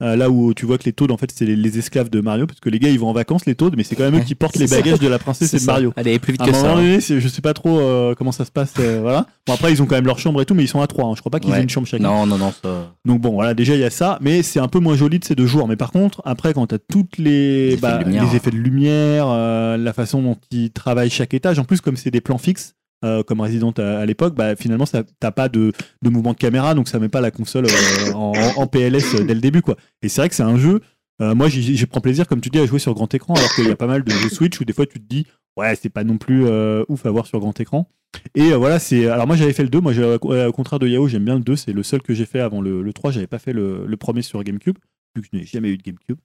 euh, 0.03 0.15
là 0.17 0.31
où 0.31 0.55
tu 0.55 0.65
vois 0.67 0.79
que 0.79 0.85
les 0.85 0.93
Toads 0.93 1.11
en 1.13 1.17
fait 1.17 1.31
c'est 1.35 1.45
les, 1.45 1.57
les 1.57 1.79
esclaves 1.79 2.09
de 2.11 2.21
Mario 2.21 2.47
parce 2.47 2.61
que 2.61 2.69
les 2.71 2.79
gars 2.79 2.89
ils 2.89 3.01
vont 3.01 3.09
en 3.09 3.13
vacances 3.13 3.47
les 3.47 3.55
Toads 3.57 3.73
mais 3.77 3.83
c'est 3.83 3.97
quand 3.97 4.05
même 4.11 4.21
eux 4.21 4.25
qui 4.25 4.35
portent 4.37 4.57
les 4.57 4.67
ça. 4.69 4.77
bagages 4.77 5.01
de 5.01 5.09
la 5.09 5.19
princesse 5.19 5.53
et 5.55 5.59
de. 5.59 5.65
Mario. 5.65 5.93
Est 5.97 6.19
plus 6.21 6.33
vite 6.33 6.41
À 6.41 6.45
un 6.45 6.47
que 6.47 6.53
moment 6.53 6.65
ça. 6.65 6.73
hein. 6.73 6.77
donné, 6.77 7.01
c'est- 7.01 7.21
je 7.21 7.27
sais 7.29 7.41
pas 7.43 7.53
trop 7.55 7.81
euh, 7.81 8.15
comment 8.15 8.31
ça 8.33 8.45
se 8.45 8.51
passe. 8.53 8.75
euh, 8.79 9.01
voilà. 9.03 9.27
Bon 9.47 9.55
après 9.55 9.73
ils 9.73 9.83
ont 9.83 9.87
quand 9.87 9.97
même 9.97 10.07
leur 10.07 10.19
chambre 10.19 10.41
et 10.41 10.45
tout, 10.47 10.55
mais 10.55 10.63
ils 10.65 10.69
sont 10.69 10.81
à 10.81 10.87
trois. 10.87 11.07
hein. 11.07 11.13
Je 11.17 11.21
crois 11.21 11.31
pas 11.31 11.41
qu'ils 11.41 11.51
Ouais. 11.51 11.59
aient 11.59 11.63
une 11.63 11.69
chambre 11.69 11.87
chacun. 11.87 12.05
Non, 12.05 12.27
non, 12.27 12.39
non, 12.39 12.53
ça. 12.63 12.95
Donc 13.05 13.21
bon 13.21 13.33
voilà 13.33 13.55
déjà 13.55 13.75
il 13.75 13.81
y 13.81 13.85
a 13.85 13.91
ça, 13.91 14.19
mais 14.21 14.43
c'est 14.43 14.61
un 14.61 14.69
peu 14.69 14.79
moins 14.79 14.97
joli 14.97 15.19
de 15.19 15.25
ces 15.25 15.35
deux 15.35 15.47
jours. 15.47 15.67
Mais 15.69 15.77
par 15.77 15.91
contre 15.91 16.23
après 16.25 16.55
quand 16.55 16.67
t'as 16.69 16.79
toutes 16.79 17.19
les 17.19 17.69
Les 17.69 17.73
effets 17.75 17.81
bah, 17.83 17.99
de 17.99 18.05
lumière. 18.05 18.25
les 18.31 18.37
effets 18.37 18.51
de 18.51 18.57
lumière, 18.57 19.27
euh, 19.29 19.77
la 19.77 19.93
façon 19.93 20.23
dont 20.23 20.37
ils 20.51 20.71
travaillent 20.71 21.11
chaque 21.11 21.35
étage, 21.35 21.59
en 21.59 21.65
plus 21.65 21.81
comme 21.81 21.97
c'est 21.97 22.11
des 22.11 22.21
plans 22.21 22.39
fixes. 22.39 22.75
Euh, 23.05 23.23
comme 23.23 23.41
Resident 23.41 23.73
à, 23.73 24.05
l'époque, 24.07 24.35
bah, 24.35 24.57
finalement, 24.57 24.85
t'as 24.87 25.31
pas 25.31 25.49
de, 25.49 25.73
mouvement 26.03 26.33
de 26.33 26.39
caméra, 26.39 26.75
donc 26.75 26.89
ça 26.89 26.99
met 26.99 27.09
pas 27.09 27.21
la 27.21 27.31
console 27.31 27.67
euh, 27.67 28.13
en, 28.13 28.67
PLS 28.67 29.15
dès 29.25 29.35
le 29.35 29.41
début. 29.41 29.63
Quoi. 29.63 29.77
Et 30.03 30.09
c'est 30.09 30.21
vrai 30.21 30.29
que 30.29 30.35
c'est 30.35 30.43
un 30.43 30.59
jeu, 30.59 30.81
euh, 31.21 31.35
moi 31.35 31.49
j'y 31.49 31.87
prends 31.87 32.01
plaisir, 32.01 32.27
comme 32.27 32.41
tu 32.41 32.49
dis, 32.49 32.59
à 32.59 32.67
jouer 32.67 32.79
sur 32.79 32.95
grand 32.95 33.13
écran, 33.13 33.35
alors 33.35 33.55
qu'il 33.55 33.67
y 33.67 33.71
a 33.71 33.77
pas 33.77 33.87
mal 33.87 34.05
de 34.05 34.11
jeux 34.11 34.29
Switch 34.29 34.61
où 34.61 34.65
des 34.65 34.73
fois 34.73 34.87
tu 34.87 35.01
te 35.01 35.07
dis, 35.07 35.27
ouais, 35.59 35.75
c'est 35.77 35.91
pas 35.91 36.05
non 36.05 36.17
plus 36.17 36.47
euh, 36.47 36.85
ouf 36.89 37.05
à 37.05 37.11
voir 37.11 37.27
sur 37.27 37.41
grand 37.41 37.59
écran. 37.61 37.91
Et 38.35 38.53
euh, 38.53 38.57
voilà, 38.57 38.79
c'est. 38.79 39.07
Alors 39.07 39.27
moi 39.27 39.37
j'avais 39.37 39.53
fait 39.53 39.65
le 39.65 39.69
2, 39.69 39.81
moi 39.81 39.93
euh, 39.93 40.49
au 40.49 40.53
contraire 40.53 40.79
de 40.79 40.89
Yao, 40.89 41.09
j'aime 41.09 41.25
bien 41.25 41.35
le 41.35 41.43
2, 41.43 41.57
c'est 41.57 41.73
le 41.73 41.83
seul 41.83 42.01
que 42.01 42.15
j'ai 42.15 42.25
fait 42.25 42.41
avant 42.41 42.61
le, 42.61 42.83
le 42.83 42.93
3, 42.93 43.11
j'avais 43.11 43.27
pas 43.27 43.39
fait 43.39 43.53
le 43.53 43.97
premier 43.97 44.23
sur 44.23 44.43
GameCube, 44.43 44.79
vu 45.15 45.23
que 45.23 45.29
je 45.31 45.37
n'ai 45.37 45.45
jamais 45.45 45.69
eu 45.69 45.77
de 45.77 45.83
GameCube. 45.83 46.19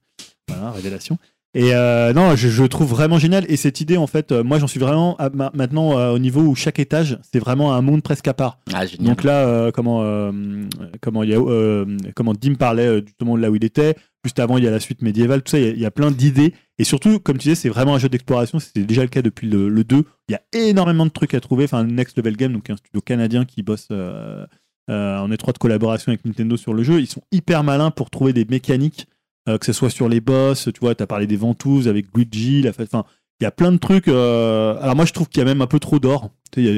Voilà, 0.48 0.70
révélation. 0.70 1.18
Et 1.54 1.72
euh, 1.74 2.12
non, 2.12 2.34
je, 2.34 2.48
je 2.48 2.64
trouve 2.64 2.88
vraiment 2.90 3.18
génial. 3.18 3.44
Et 3.48 3.56
cette 3.56 3.80
idée, 3.80 3.96
en 3.96 4.06
fait, 4.08 4.32
euh, 4.32 4.42
moi 4.42 4.58
j'en 4.58 4.66
suis 4.66 4.80
vraiment 4.80 5.16
à- 5.18 5.30
ma- 5.30 5.52
maintenant 5.54 5.96
euh, 5.98 6.10
au 6.12 6.18
niveau 6.18 6.40
où 6.40 6.54
chaque 6.56 6.78
étage, 6.80 7.18
c'est 7.32 7.38
vraiment 7.38 7.74
un 7.74 7.80
monde 7.80 8.02
presque 8.02 8.26
à 8.26 8.34
part. 8.34 8.58
Ah, 8.72 8.84
génial. 8.86 9.06
Donc 9.08 9.22
là, 9.24 9.70
comment, 9.72 10.02
comment, 11.00 11.22
comment 12.14 12.32
Dim 12.34 12.54
parlait 12.54 13.00
justement 13.06 13.36
de 13.36 13.42
là 13.42 13.50
où 13.50 13.56
il 13.56 13.64
était. 13.64 13.94
Juste 14.24 14.38
avant, 14.40 14.56
il 14.56 14.64
y 14.64 14.66
a 14.66 14.70
la 14.70 14.80
suite 14.80 15.02
médiévale, 15.02 15.42
tout 15.42 15.50
ça, 15.50 15.58
il 15.58 15.64
y 15.64 15.68
a- 15.68 15.72
il 15.72 15.80
y, 15.80 15.84
a 15.86 15.90
plein 15.90 16.10
d'idées. 16.10 16.54
Et 16.78 16.84
surtout, 16.84 17.18
comme 17.20 17.36
tu 17.36 17.42
disais, 17.48 17.54
c'est 17.54 17.68
vraiment 17.68 17.94
un 17.94 17.98
jeu 17.98 18.08
d'exploration. 18.08 18.58
C'était 18.58 18.82
déjà 18.84 19.02
le 19.02 19.08
cas 19.08 19.20
depuis 19.22 19.48
le, 19.48 19.68
le 19.68 19.84
2. 19.84 20.04
Il 20.28 20.32
y 20.32 20.34
a 20.34 20.40
énormément 20.66 21.04
de 21.04 21.10
trucs 21.10 21.34
à 21.34 21.40
trouver. 21.40 21.64
Enfin, 21.64 21.84
Next 21.84 22.16
Level 22.16 22.36
Game, 22.36 22.52
donc 22.54 22.70
un 22.70 22.76
studio 22.76 23.00
canadien 23.02 23.44
qui 23.44 23.62
bosse 23.62 23.88
en 24.88 25.30
étroite 25.30 25.58
collaboration 25.58 26.10
avec 26.10 26.24
Nintendo 26.24 26.56
sur 26.56 26.74
le 26.74 26.82
jeu. 26.82 27.00
Ils 27.00 27.06
sont 27.06 27.22
hyper 27.32 27.64
malins 27.64 27.90
pour 27.90 28.10
trouver 28.10 28.32
des 28.32 28.44
mécaniques, 28.48 29.06
que 29.46 29.66
ce 29.66 29.72
soit 29.72 29.90
sur 29.90 30.08
les 30.08 30.20
boss. 30.20 30.68
Tu 30.72 30.80
vois, 30.80 30.94
tu 30.94 31.06
parlé 31.06 31.26
des 31.26 31.36
ventouses 31.36 31.88
avec 31.88 32.06
Luigi. 32.14 32.62
La... 32.62 32.70
Enfin, 32.70 33.04
il 33.40 33.44
y 33.44 33.46
a 33.46 33.50
plein 33.50 33.72
de 33.72 33.78
trucs. 33.78 34.08
euh, 34.08 34.76
Alors, 34.80 34.96
moi, 34.96 35.04
je 35.04 35.12
trouve 35.12 35.28
qu'il 35.28 35.38
y 35.38 35.42
a 35.42 35.44
même 35.44 35.60
un 35.62 35.66
peu 35.66 35.78
trop 35.80 35.98
d'or. 35.98 36.30
Tu 36.52 36.68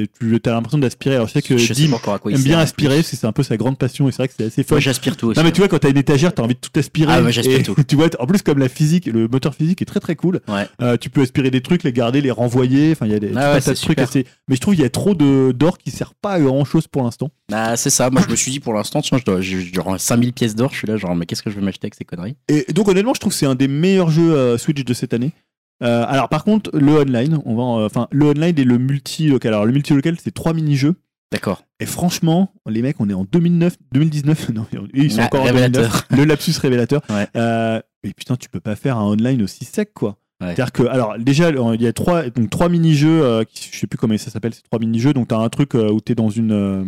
as 0.47 0.51
l'impression 0.51 0.78
d'aspirer. 0.78 1.16
Alors, 1.16 1.27
je 1.28 1.35
sais 1.35 1.43
que 1.43 1.59
Je 1.59 1.74
sais 1.74 1.87
pas 1.89 2.19
aime 2.31 2.41
bien 2.43 2.59
aspirer, 2.59 2.95
plus. 2.95 3.03
parce 3.03 3.11
que 3.11 3.16
c'est 3.19 3.27
un 3.27 3.33
peu 3.33 3.43
sa 3.43 3.59
grande 3.59 3.77
passion. 3.77 4.09
Et 4.09 4.11
c'est 4.11 4.16
vrai 4.19 4.28
que 4.28 4.35
c'est 4.39 4.47
assez 4.47 4.62
fun. 4.62 4.77
Moi, 4.77 4.81
j'aspire 4.81 5.19
tout 5.19 5.27
aussi. 5.27 5.39
Non 5.39 5.45
mais 5.45 5.53
tu 5.53 5.61
vois 5.61 5.69
quand 5.69 5.78
t'as 5.78 5.91
une 5.91 5.99
étagère 5.99 6.35
t'as 6.35 6.43
envie 6.43 6.55
de 6.55 6.61
tout 6.61 6.70
aspirer. 6.81 7.12
Ah, 7.12 7.23
ouais, 7.23 7.31
j'aspire 7.31 7.62
tout. 7.62 7.74
Tu 7.87 7.95
vois 7.95 8.09
en 8.19 8.27
plus 8.27 8.41
comme 8.41 8.59
la 8.59 8.70
physique, 8.70 9.05
le 9.05 9.28
moteur 9.28 9.55
physique 9.55 9.83
est 9.83 9.85
très 9.85 10.01
très 10.01 10.16
cool. 10.16 10.41
Ouais. 10.49 10.66
Euh, 10.81 10.97
tu 10.97 11.11
peux 11.11 11.20
aspirer 11.20 11.51
des 11.51 11.61
trucs, 11.61 11.83
les 11.83 11.93
garder, 11.93 12.23
les 12.23 12.31
renvoyer. 12.31 12.93
Enfin 12.93 13.05
il 13.05 13.12
y 13.12 13.15
a 13.15 13.19
des 13.19 13.33
Ah 13.37 13.53
ouais, 13.53 13.74
trucs 13.74 13.99
assez. 13.99 14.24
Mais 14.49 14.57
je 14.57 14.61
trouve 14.62 14.73
qu'il 14.74 14.83
y 14.83 14.87
a 14.87 14.91
trop 14.91 15.15
d'or 15.15 15.77
qui 15.77 15.91
sert 15.91 16.15
pas 16.15 16.33
à 16.33 16.41
grand 16.41 16.65
chose 16.65 16.87
pour 16.87 17.03
l'instant. 17.03 17.31
Bah, 17.51 17.77
c'est 17.77 17.91
ça. 17.91 18.09
Moi, 18.09 18.23
je 18.24 18.31
me 18.31 18.37
suis 18.37 18.51
dit 18.51 18.61
pour 18.61 18.73
l'instant, 18.73 19.03
tiens, 19.03 19.19
je 19.19 19.24
dois, 19.27 19.43
j'ai 19.43 19.61
genre 19.61 20.01
5000 20.01 20.33
pièces 20.33 20.55
d'or. 20.57 20.70
Je 20.73 20.78
suis 20.78 20.87
là, 20.87 20.97
genre, 20.97 21.15
mais 21.15 21.27
qu'est-ce 21.27 21.43
que 21.43 21.51
je 21.51 21.57
vais 21.57 21.62
m'acheter 21.62 21.85
avec 21.85 21.97
ces 21.97 22.05
conneries? 22.07 22.37
Et 22.49 22.65
donc 22.73 22.89
honnêtement 22.89 23.12
je 23.12 23.20
trouve 23.20 23.35
que 23.35 23.39
c'est 23.39 23.45
un 23.47 23.55
des 23.55 23.69
meilleurs 23.69 24.09
jeux 24.09 24.33
euh, 24.35 24.57
Switch 24.57 24.83
de 24.83 24.95
cette 24.95 25.12
année. 25.12 25.33
Euh, 25.82 26.05
alors 26.09 26.28
par 26.28 26.43
contre 26.44 26.70
le 26.77 26.93
online, 27.01 27.39
on 27.44 27.55
va 27.55 27.62
en- 27.62 27.85
enfin 27.85 28.09
le 28.11 28.27
online 28.27 28.55
et 28.59 28.65
le 28.65 28.78
multi 28.78 29.28
local. 29.28 29.53
Alors 29.55 29.66
le 29.66 29.73
multi 29.73 29.93
local 29.94 30.16
c'est 30.23 30.32
trois 30.32 30.53
mini 30.55 30.77
jeux. 30.77 30.94
D'accord. 31.32 31.65
Et 31.81 31.86
franchement, 31.86 32.53
les 32.69 32.82
mecs, 32.82 33.01
on 33.01 33.11
est 33.11 33.15
en 33.15 33.24
2009, 33.24 33.77
2019. 33.93 34.51
Non, 34.55 34.65
ils 34.94 35.11
sont 35.11 35.23
encore 35.23 35.40
en 35.43 35.44
révélateur. 35.44 35.82
2009. 35.82 36.07
Le 36.11 36.24
lapsus 36.24 36.53
révélateur. 36.62 37.03
Ouais. 37.11 37.27
Euh, 37.36 37.81
mais 38.05 38.12
putain, 38.16 38.36
tu 38.36 38.48
peux 38.48 38.61
pas 38.61 38.77
faire 38.77 38.97
un 38.97 39.05
online 39.07 39.43
aussi 39.43 39.65
sec, 39.65 39.93
quoi. 39.93 40.19
Ouais. 40.40 40.55
C'est-à-dire 40.55 40.70
que, 40.70 40.85
alors, 40.85 41.19
déjà, 41.19 41.51
il 41.51 41.82
y 41.82 41.86
a 41.89 41.93
trois, 41.93 42.31
donc, 42.31 42.48
trois 42.51 42.69
mini-jeux, 42.69 43.24
euh, 43.24 43.43
je 43.73 43.77
sais 43.77 43.89
plus 43.89 43.98
comment 43.98 44.16
ça 44.19 44.31
s'appelle, 44.31 44.55
ces 44.55 44.62
trois 44.62 44.78
mini-jeux. 44.78 45.12
Donc, 45.15 45.27
t'as 45.28 45.39
un 45.39 45.48
truc 45.48 45.74
euh, 45.74 45.90
où 45.90 46.01
t'es 46.01 46.15
dans 46.15 46.31
une, 46.31 46.53
euh, 46.53 46.85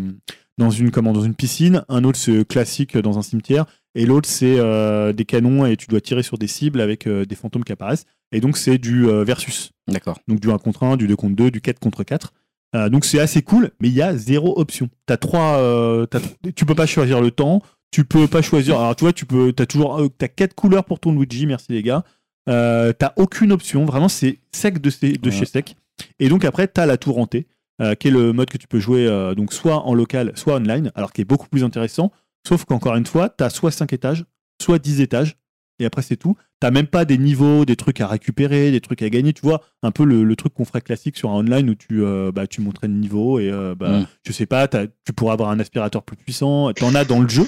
dans 0.57 0.71
une, 0.71 0.93
comment, 0.93 1.13
dans 1.13 1.23
une 1.23 1.35
piscine. 1.35 1.83
Un 1.89 2.05
autre, 2.05 2.19
c'est 2.19 2.47
classique 2.47 2.95
euh, 2.95 3.03
dans 3.03 3.19
un 3.19 3.23
cimetière. 3.23 3.67
Et 3.97 4.07
l'autre, 4.07 4.29
c'est 4.29 4.57
euh, 4.61 5.13
des 5.13 5.25
canons 5.25 5.67
et 5.67 5.77
tu 5.77 5.89
dois 5.89 6.01
tirer 6.01 6.23
sur 6.23 6.39
des 6.39 6.47
cibles 6.47 6.81
avec 6.81 7.09
euh, 7.09 7.25
des 7.25 7.35
fantômes 7.35 7.65
qui 7.65 7.73
apparaissent. 7.73 8.05
Et 8.33 8.41
donc, 8.41 8.57
c'est 8.59 8.79
du 8.79 9.07
euh, 9.09 9.25
versus. 9.25 9.71
D'accord. 9.89 10.19
Donc 10.29 10.41
du 10.41 10.51
1 10.51 10.59
contre 10.59 10.83
1, 10.83 10.97
du 10.97 11.07
2 11.07 11.17
contre 11.17 11.35
2, 11.37 11.51
du 11.51 11.61
4 11.61 11.79
contre 11.79 12.03
4. 12.05 12.33
Euh, 12.75 12.89
donc 12.91 13.07
c'est 13.07 13.19
assez 13.19 13.41
cool, 13.41 13.71
mais 13.81 13.89
il 13.89 13.95
y 13.95 14.03
a 14.03 14.15
zéro 14.17 14.59
option. 14.61 14.91
T'as 15.07 15.17
trois, 15.17 15.57
euh, 15.59 16.05
t'as- 16.05 16.21
tu 16.55 16.67
peux 16.67 16.75
pas 16.75 16.85
choisir 16.85 17.23
le 17.23 17.31
temps, 17.31 17.63
tu 17.91 18.05
peux 18.05 18.27
pas 18.29 18.43
choisir. 18.43 18.79
Alors 18.79 18.95
tu 18.95 19.05
vois, 19.05 19.15
tu 19.15 19.25
peux, 19.25 19.55
t'as 19.55 19.65
toujours, 19.65 19.99
euh, 19.99 20.09
t'as 20.09 20.29
quatre 20.29 20.53
couleurs 20.55 20.85
pour 20.85 21.01
ton 21.01 21.13
Luigi, 21.13 21.47
merci 21.47 21.73
les 21.73 21.83
gars. 21.83 22.05
T'as 22.47 23.13
aucune 23.17 23.53
option, 23.53 23.85
vraiment 23.85 24.09
c'est 24.09 24.39
sec 24.53 24.81
de, 24.81 24.91
chez- 24.91 25.13
de 25.13 25.31
Ouais. 25.31 25.35
chez 25.37 25.45
sec. 25.47 25.77
Et 26.19 26.29
donc 26.29 26.45
après 26.45 26.67
t'as 26.69 26.87
la 26.87 26.97
tour 26.99 27.19
hantée, 27.19 27.47
qui 28.01 28.09
est 28.09 28.11
le 28.11 28.33
mode 28.33 28.51
que 28.51 28.59
tu 28.59 28.67
peux 28.67 28.81
jouer 28.81 29.07
donc 29.37 29.53
soit 29.53 29.87
en 29.87 29.95
local, 29.95 30.33
soit 30.35 30.57
online, 30.57 30.91
alors 30.95 31.13
qui 31.13 31.21
est 31.23 31.25
beaucoup 31.25 31.49
plus 31.49 31.65
intéressant. 31.65 32.13
Sauf 32.47 32.65
qu'encore 32.65 32.97
une 32.97 33.07
fois, 33.07 33.29
t'as 33.29 33.51
soit 33.51 33.71
5 33.71 33.93
étages, 33.93 34.25
soit 34.63 34.79
10 34.79 35.01
étages, 35.01 35.37
et 35.79 35.85
après 35.85 36.03
c'est 36.03 36.17
tout. 36.17 36.37
T'as 36.61 36.71
même 36.71 36.87
pas 36.87 37.05
des 37.05 37.19
niveaux, 37.19 37.65
des 37.65 37.77
trucs 37.77 38.01
à 38.01 38.07
récupérer, 38.07 38.71
des 38.71 38.81
trucs 38.81 39.03
à 39.03 39.11
gagner, 39.11 39.33
tu 39.33 39.43
vois, 39.43 39.63
un 39.83 39.91
peu 39.91 40.05
le, 40.05 40.25
le 40.25 40.37
truc 40.37 40.55
qu'on 40.55 40.65
ferait 40.65 40.81
classique 40.81 41.17
sur 41.17 41.31
un 41.31 41.39
online 41.39 41.71
où 41.71 41.75
tu, 41.75 42.03
euh, 42.03 42.33
bah, 42.33 42.47
tu 42.47 42.61
montrais 42.61 42.89
le 42.89 42.95
niveau 42.95 43.39
et 43.39 43.51
euh, 43.51 43.75
bah, 43.75 44.01
Mm. 44.01 44.07
je 44.27 44.33
sais 44.33 44.47
pas, 44.47 44.69
tu 44.69 45.13
pourras 45.15 45.35
avoir 45.35 45.51
un 45.51 45.61
aspirateur 45.61 46.03
plus 46.03 46.17
puissant, 46.17 46.73
t'en 46.73 46.95
as 46.95 47.05
dans 47.05 47.21
le 47.21 47.29
jeu, 47.29 47.47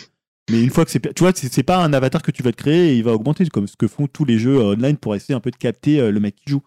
mais 0.51 0.63
une 0.63 0.71
fois 0.71 0.85
que 0.85 0.91
c'est, 0.91 1.15
tu 1.15 1.23
vois, 1.23 1.33
c'est 1.35 1.63
pas 1.63 1.83
un 1.83 1.93
avatar 1.93 2.23
que 2.23 2.31
tu 2.31 2.43
vas 2.43 2.53
te 2.53 2.57
créer 2.57 2.93
et 2.93 2.97
il 2.97 3.05
va 3.05 3.13
augmenter 3.13 3.47
comme 3.47 3.67
ce 3.67 3.77
que 3.77 3.87
font 3.87 4.07
tous 4.07 4.25
les 4.25 4.39
jeux 4.39 4.59
euh, 4.59 4.75
online 4.75 4.97
pour 4.97 5.15
essayer 5.15 5.35
un 5.35 5.41
peu 5.41 5.51
de 5.51 5.57
capter 5.57 6.01
euh, 6.01 6.11
le 6.11 6.21
mec 6.21 6.35
qui 6.37 6.51
joue. 6.51 6.63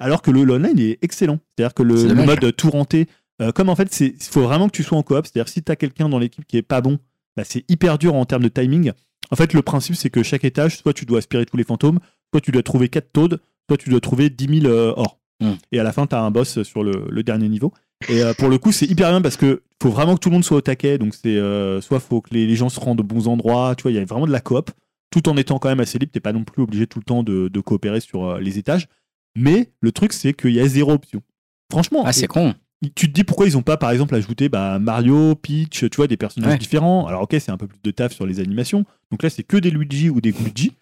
Alors 0.00 0.22
que 0.22 0.30
le, 0.30 0.40
online 0.40 0.78
est 0.78 0.98
excellent, 1.02 1.38
c'est-à-dire 1.56 1.74
que 1.74 1.82
le, 1.82 2.14
mode 2.14 2.54
tout 2.56 2.70
renté, 2.70 3.08
euh, 3.42 3.52
comme 3.52 3.68
en 3.68 3.76
fait, 3.76 3.92
c'est, 3.92 4.14
il 4.18 4.22
faut 4.22 4.42
vraiment 4.42 4.68
que 4.68 4.76
tu 4.76 4.82
sois 4.82 4.98
en 4.98 5.02
coop, 5.02 5.26
c'est-à-dire 5.26 5.48
si 5.48 5.62
t'as 5.62 5.76
quelqu'un 5.76 6.08
dans 6.08 6.18
l'équipe 6.18 6.44
qui 6.46 6.56
est 6.56 6.62
pas 6.62 6.80
bon, 6.80 6.98
bah, 7.36 7.44
c'est 7.44 7.64
hyper 7.68 7.98
dur 7.98 8.14
en 8.14 8.24
termes 8.24 8.42
de 8.42 8.48
timing. 8.48 8.92
En 9.30 9.36
fait, 9.36 9.52
le 9.52 9.62
principe, 9.62 9.94
c'est 9.96 10.10
que 10.10 10.22
chaque 10.22 10.44
étage, 10.44 10.78
soit 10.78 10.92
tu 10.92 11.04
dois 11.04 11.18
aspirer 11.18 11.46
tous 11.46 11.56
les 11.56 11.64
fantômes, 11.64 11.98
soit 12.32 12.40
tu 12.40 12.50
dois 12.50 12.62
trouver 12.62 12.88
4 12.88 13.12
taudes, 13.12 13.40
soit 13.68 13.76
tu 13.76 13.90
dois 13.90 14.00
trouver 14.00 14.30
10 14.30 14.60
000 14.62 14.72
euh, 14.72 14.92
or. 14.96 15.18
Mm. 15.40 15.52
Et 15.72 15.78
à 15.78 15.82
la 15.82 15.92
fin, 15.92 16.06
tu 16.06 16.14
as 16.14 16.20
un 16.22 16.30
boss 16.30 16.62
sur 16.62 16.82
le, 16.82 17.06
le 17.10 17.22
dernier 17.22 17.48
niveau. 17.48 17.72
Et 18.08 18.22
euh, 18.22 18.32
pour 18.34 18.48
le 18.48 18.58
coup, 18.58 18.72
c'est 18.72 18.86
hyper 18.86 19.10
bien 19.10 19.20
parce 19.20 19.36
que 19.36 19.62
faut 19.82 19.90
vraiment 19.90 20.14
que 20.14 20.20
tout 20.20 20.28
le 20.28 20.34
monde 20.34 20.44
soit 20.44 20.56
au 20.56 20.60
taquet. 20.60 20.98
Donc, 20.98 21.14
c'est 21.14 21.36
euh, 21.36 21.80
soit 21.80 22.00
faut 22.00 22.20
que 22.20 22.32
les, 22.32 22.46
les 22.46 22.56
gens 22.56 22.68
se 22.68 22.80
rendent 22.80 23.00
aux 23.00 23.04
bons 23.04 23.28
endroits. 23.28 23.74
Tu 23.76 23.82
vois, 23.82 23.90
il 23.90 23.96
y 23.96 23.98
a 23.98 24.04
vraiment 24.04 24.26
de 24.26 24.32
la 24.32 24.40
coop, 24.40 24.70
tout 25.10 25.28
en 25.28 25.36
étant 25.36 25.58
quand 25.58 25.68
même 25.68 25.80
assez 25.80 25.98
libre. 25.98 26.12
T'es 26.12 26.20
pas 26.20 26.32
non 26.32 26.44
plus 26.44 26.62
obligé 26.62 26.86
tout 26.86 26.98
le 26.98 27.04
temps 27.04 27.22
de, 27.22 27.48
de 27.48 27.60
coopérer 27.60 28.00
sur 28.00 28.38
les 28.38 28.58
étages. 28.58 28.88
Mais 29.36 29.70
le 29.80 29.92
truc, 29.92 30.12
c'est 30.12 30.32
qu'il 30.32 30.52
y 30.54 30.60
a 30.60 30.66
zéro 30.66 30.92
option. 30.92 31.22
Franchement, 31.70 32.02
Ah, 32.06 32.12
c'est 32.12 32.26
con. 32.26 32.54
Tu 32.94 33.08
te 33.08 33.12
dis 33.12 33.24
pourquoi 33.24 33.46
ils 33.46 33.56
ont 33.56 33.62
pas 33.62 33.76
par 33.76 33.90
exemple 33.90 34.14
ajouté 34.14 34.48
bah, 34.48 34.78
Mario, 34.78 35.34
Peach, 35.34 35.80
tu 35.90 35.96
vois 35.96 36.06
des 36.06 36.16
personnages 36.16 36.52
Ouais. 36.52 36.58
différents. 36.58 37.06
Alors 37.06 37.22
ok 37.22 37.36
c'est 37.40 37.50
un 37.50 37.56
peu 37.56 37.66
plus 37.66 37.78
de 37.82 37.90
taf 37.90 38.12
sur 38.12 38.24
les 38.26 38.38
animations. 38.40 38.84
Donc 39.10 39.22
là 39.22 39.30
c'est 39.30 39.42
que 39.42 39.56
des 39.56 39.70
Luigi 39.70 40.10
ou 40.10 40.20
des 40.20 40.30
Luigi. 40.32 40.72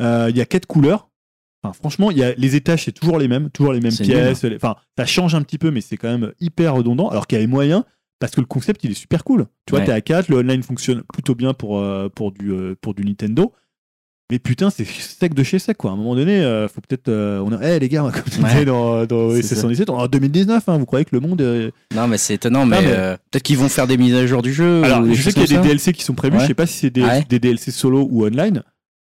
Euh, 0.00 0.28
Il 0.30 0.36
y 0.36 0.40
a 0.40 0.46
quatre 0.46 0.66
couleurs. 0.66 1.08
Enfin, 1.62 1.74
franchement, 1.74 2.10
il 2.10 2.16
y 2.16 2.24
a, 2.24 2.32
les 2.36 2.56
étages 2.56 2.84
c'est 2.84 2.92
toujours 2.92 3.18
les 3.18 3.28
mêmes, 3.28 3.50
toujours 3.50 3.72
les 3.74 3.80
mêmes 3.80 3.92
pièces. 3.94 4.44
les- 4.44 4.56
Enfin 4.56 4.76
ça 4.96 5.04
change 5.06 5.34
un 5.34 5.42
petit 5.42 5.58
peu 5.58 5.70
mais 5.70 5.80
c'est 5.82 5.96
quand 5.96 6.08
même 6.08 6.32
hyper 6.40 6.74
redondant. 6.74 7.08
Alors 7.08 7.26
qu'il 7.26 7.36
y 7.36 7.40
avait 7.40 7.50
moyen 7.50 7.84
parce 8.18 8.32
que 8.32 8.40
le 8.40 8.46
concept 8.46 8.84
il 8.84 8.92
est 8.92 8.94
super 8.94 9.24
cool. 9.24 9.46
Tu 9.66 9.72
vois 9.72 9.80
Ouais. 9.80 9.86
t'es 9.86 9.92
à 9.92 10.00
4, 10.00 10.28
le 10.28 10.36
online 10.38 10.62
fonctionne 10.62 11.02
plutôt 11.12 11.34
bien 11.34 11.52
pour, 11.52 11.78
euh, 11.78 12.08
pour, 12.08 12.32
du, 12.32 12.52
euh, 12.52 12.74
pour 12.80 12.94
du 12.94 13.04
Nintendo. 13.04 13.52
Mais 14.30 14.38
putain, 14.38 14.70
c'est 14.70 14.84
sec 14.86 15.34
de 15.34 15.42
chez 15.42 15.58
sec, 15.58 15.76
quoi. 15.76 15.90
À 15.90 15.94
un 15.94 15.96
moment 15.96 16.14
donné, 16.14 16.40
euh, 16.40 16.68
faut 16.68 16.80
peut-être. 16.80 17.08
euh, 17.08 17.42
on 17.44 17.52
a... 17.52 17.58
Eh 17.68 17.78
les 17.80 17.88
gars, 17.88 18.02
comme 18.02 18.22
tu 18.30 18.40
Ouais. 18.40 18.48
disais 18.50 18.64
dans, 18.64 19.04
dans 19.06 19.30
C'est 19.34 19.56
SS117, 19.56 19.90
en 19.90 20.06
2019, 20.06 20.62
hein, 20.68 20.78
vous 20.78 20.86
croyez 20.86 21.04
que 21.04 21.10
le 21.16 21.20
monde. 21.20 21.40
euh, 21.40 21.70
Non, 21.94 22.06
mais 22.06 22.16
c'est 22.16 22.34
étonnant, 22.34 22.64
mais, 22.64 22.80
mais- 22.80 22.88
euh, 22.90 23.16
peut-être 23.30 23.42
qu'ils 23.42 23.58
vont 23.58 23.68
faire 23.68 23.86
des 23.88 23.96
mises 23.96 24.14
à 24.14 24.26
jour 24.26 24.42
du 24.42 24.52
jeu. 24.54 24.84
Alors, 24.84 25.00
ou 25.00 25.08
des 25.08 25.14
je 25.14 25.22
sais 25.22 25.32
qu'il 25.32 25.50
y 25.50 25.56
a 25.56 25.60
des. 25.60 25.68
DLC 25.68 25.92
qui 25.92 26.04
sont 26.04 26.14
prévus, 26.14 26.36
Ouais. 26.36 26.42
je 26.42 26.46
sais 26.46 26.54
pas 26.54 26.66
si 26.66 26.78
c'est 26.78 26.90
des, 26.90 27.02
Ouais. 27.02 27.24
des 27.28 27.38
DLC 27.40 27.70
solo 27.72 28.06
ou 28.10 28.24
online. 28.24 28.62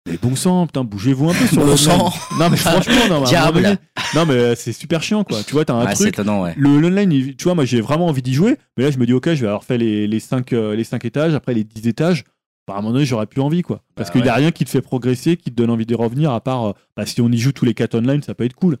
Mais 0.08 0.18
bon 0.20 0.34
sang, 0.34 0.66
putain, 0.66 0.82
bougez-vous 0.82 1.30
un 1.30 1.34
peu 1.34 1.46
sur 1.46 1.58
Bon 1.58 1.66
le 1.70 1.76
sang. 1.76 2.12
Non, 2.38 2.50
mais 2.50 2.56
franchement, 2.56 2.94
non, 3.08 3.22
Diable. 3.22 3.62
donné- 3.62 3.76
Non, 4.16 4.26
mais 4.26 4.56
c'est 4.56 4.72
super 4.72 5.00
chiant, 5.02 5.22
quoi. 5.24 5.42
Tu 5.46 5.52
vois, 5.52 5.64
t'as 5.64 5.74
un 5.74 5.86
c'est 5.90 5.94
truc. 5.94 6.08
étonnant, 6.08 6.42
ouais. 6.42 6.54
Le 6.56 6.80
l'online, 6.80 7.34
tu 7.36 7.44
vois, 7.44 7.54
moi 7.54 7.64
j'ai 7.66 7.80
vraiment 7.80 8.06
envie 8.08 8.22
d'y 8.22 8.34
jouer, 8.34 8.56
mais 8.76 8.82
là 8.84 8.90
je 8.90 8.98
me 8.98 9.06
dis, 9.06 9.12
ok, 9.12 9.26
je 9.34 9.42
vais 9.42 9.46
avoir 9.46 9.62
fait 9.62 9.78
les, 9.78 10.08
les, 10.08 10.18
5, 10.18 10.50
les 10.50 10.82
cinq 10.84 11.04
étages, 11.04 11.34
après 11.34 11.54
les 11.54 11.62
10 11.64 11.86
étages. 11.86 12.24
Bah, 12.68 12.74
à 12.74 12.78
un 12.78 12.80
moment 12.82 12.92
donné, 12.94 13.04
j'aurais 13.04 13.26
plus 13.26 13.40
envie, 13.40 13.62
quoi. 13.62 13.82
Parce 13.96 14.08
Bah, 14.10 14.12
qu'il 14.16 14.26
y 14.26 14.28
a 14.28 14.34
rien 14.34 14.52
qui 14.52 14.64
te 14.64 14.70
fait 14.70 14.82
progresser, 14.82 15.36
qui 15.36 15.50
te 15.50 15.56
donne 15.56 15.70
envie 15.70 15.86
de 15.86 15.94
revenir, 15.96 16.30
à 16.32 16.40
part 16.40 16.64
euh, 16.68 16.72
bah, 16.96 17.06
si 17.06 17.20
on 17.20 17.28
y 17.30 17.38
joue 17.38 17.52
tous 17.52 17.64
les 17.64 17.74
4 17.74 17.96
online, 17.96 18.22
ça 18.22 18.34
peut 18.34 18.44
être 18.44 18.54
cool. 18.54 18.78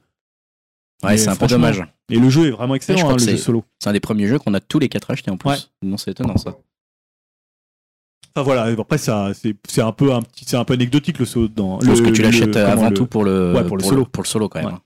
Ouais, 1.02 1.16
c'est 1.16 1.28
un 1.30 1.36
peu 1.36 1.48
dommage. 1.48 1.82
Et 2.10 2.18
le 2.18 2.30
jeu 2.30 2.46
est 2.46 2.50
vraiment 2.52 2.76
excellent, 2.76 3.10
hein, 3.10 3.16
que 3.16 3.20
le 3.24 3.30
jeu 3.32 3.36
solo. 3.36 3.64
C'est 3.80 3.88
un 3.90 3.92
des 3.92 3.98
premiers 4.00 4.28
jeux 4.28 4.38
qu'on 4.38 4.54
a 4.54 4.60
tous 4.60 4.78
les 4.78 4.88
quatre 4.88 5.10
achetés 5.10 5.32
en 5.32 5.36
plus. 5.36 5.50
Ouais. 5.50 5.56
Non, 5.82 5.96
c'est 5.96 6.12
étonnant 6.12 6.36
ça. 6.36 6.54
Enfin 8.34 8.44
voilà, 8.44 8.62
après, 8.80 8.98
ça, 8.98 9.32
c'est 9.68 9.82
un, 9.82 9.92
peu 9.92 10.12
un, 10.14 10.22
petit- 10.22 10.44
c'est 10.46 10.56
un 10.56 10.64
peu 10.64 10.74
anecdotique 10.74 11.18
le 11.18 11.26
solo 11.26 11.48
dedans. 11.48 11.80
Je 11.80 11.86
pense 11.88 11.98
Le- 12.00 12.04
que 12.06 12.10
tu 12.12 12.22
l'achètes 12.22 12.56
avant 12.56 12.88
le- 12.88 12.94
tout 12.94 13.06
pour 13.06 13.24
le, 13.24 13.52
Ouais, 13.52 13.64
pour 13.64 13.76
le 13.76 13.82
solo. 13.82 14.06
Pour 14.06 14.22
le 14.22 14.28
solo 14.28 14.48
quand 14.48 14.62
même. 14.62 14.72
Ouais. 14.74 14.78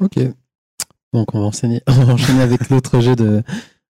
Ok. 0.00 0.18
Donc 1.12 1.32
on 1.34 1.40
va 1.40 1.46
enchaîner, 1.46 1.82
on 1.86 1.92
va 2.04 2.14
enchaîner 2.14 2.42
avec 2.42 2.68
l'autre 2.70 2.98
jeu 3.00 3.14
de, 3.14 3.42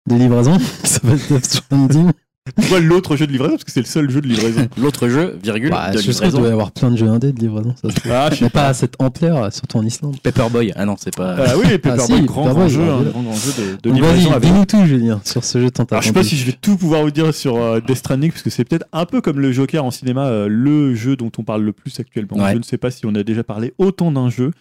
de 0.10 0.16
livraison 0.16 0.58
qui 0.84 0.88
s'appelle 0.90 1.20
Death 1.30 1.46
Stranding. 1.46 2.12
Pourquoi 2.58 2.82
l'autre 2.82 3.16
jeu 3.16 3.26
de 3.26 3.32
livraison 3.32 3.54
Parce 3.54 3.64
que 3.64 3.72
c'est 3.72 3.80
le 3.80 3.86
seul 3.86 4.10
jeu 4.10 4.20
de 4.20 4.28
livraison. 4.28 4.68
L'autre 4.78 5.08
jeu, 5.08 5.40
virgule, 5.42 5.70
Bah, 5.70 5.92
de 5.92 6.00
je 6.02 6.10
livraison. 6.10 6.40
doit 6.40 6.50
y 6.50 6.52
avoir 6.52 6.72
plein 6.74 6.92
de 6.92 6.98
jeux 6.98 7.08
indés 7.08 7.32
de 7.32 7.40
livraison. 7.40 7.74
Ça. 7.82 7.88
Ah, 8.12 8.28
je 8.32 8.36
sais 8.36 8.44
Mais 8.44 8.50
pas 8.50 8.68
à 8.68 8.74
cette 8.74 8.96
ampleur, 9.02 9.52
surtout 9.54 9.78
en 9.78 9.86
Islande. 9.86 10.18
Paperboy. 10.22 10.74
Ah 10.76 10.86
non, 10.86 10.96
c'est 11.00 11.16
pas. 11.16 11.36
Ah 11.38 11.54
oui, 11.58 11.78
Paperboy, 11.78 12.06
si, 12.18 12.22
grand, 12.26 12.44
Paperboy, 12.44 12.54
grand 12.54 12.68
jeu, 12.68 12.84
grand 12.86 12.92
hein, 13.00 13.04
jeu. 13.06 13.10
grand, 13.12 13.24
grand 13.24 13.34
jeu 13.36 13.52
de, 13.58 13.90
de 13.90 13.96
livraison. 13.96 14.30
vas-y, 14.30 14.34
avec- 14.34 14.50
dis-nous 14.52 14.66
tout, 14.66 14.86
Julien, 14.86 15.22
sur 15.24 15.46
ce 15.46 15.62
jeu 15.62 15.72
tant 15.72 15.86
Alors, 15.86 16.02
je 16.02 16.08
sais 16.08 16.14
pas 16.14 16.24
si 16.24 16.36
je 16.36 16.46
vais 16.46 16.52
tout 16.52 16.76
pouvoir 16.76 17.04
vous 17.04 17.12
dire 17.12 17.34
sur 17.34 17.56
euh, 17.56 17.80
Death 17.80 17.96
Stranding, 17.96 18.32
parce 18.32 18.44
que 18.44 18.50
c'est 18.50 18.66
peut-être 18.66 18.88
un 18.92 19.06
peu 19.06 19.22
comme 19.22 19.40
le 19.40 19.54
Joker 19.54 19.86
en 19.86 19.92
cinéma, 19.92 20.26
euh, 20.28 20.48
le 20.50 20.96
jeu 20.96 21.16
dont 21.16 21.32
on 21.38 21.44
parle 21.46 21.64
le 21.64 21.72
plus 21.72 21.98
actuellement. 22.02 22.44
Ouais. 22.44 22.52
Je 22.52 22.58
ne 22.58 22.64
sais 22.64 22.78
pas 22.78 22.92
si 22.92 23.06
on 23.06 23.16
a 23.16 23.24
déjà 23.24 23.46
parlé 23.46 23.74
autant 23.78 24.12
d'un 24.12 24.30
jeu. 24.30 24.52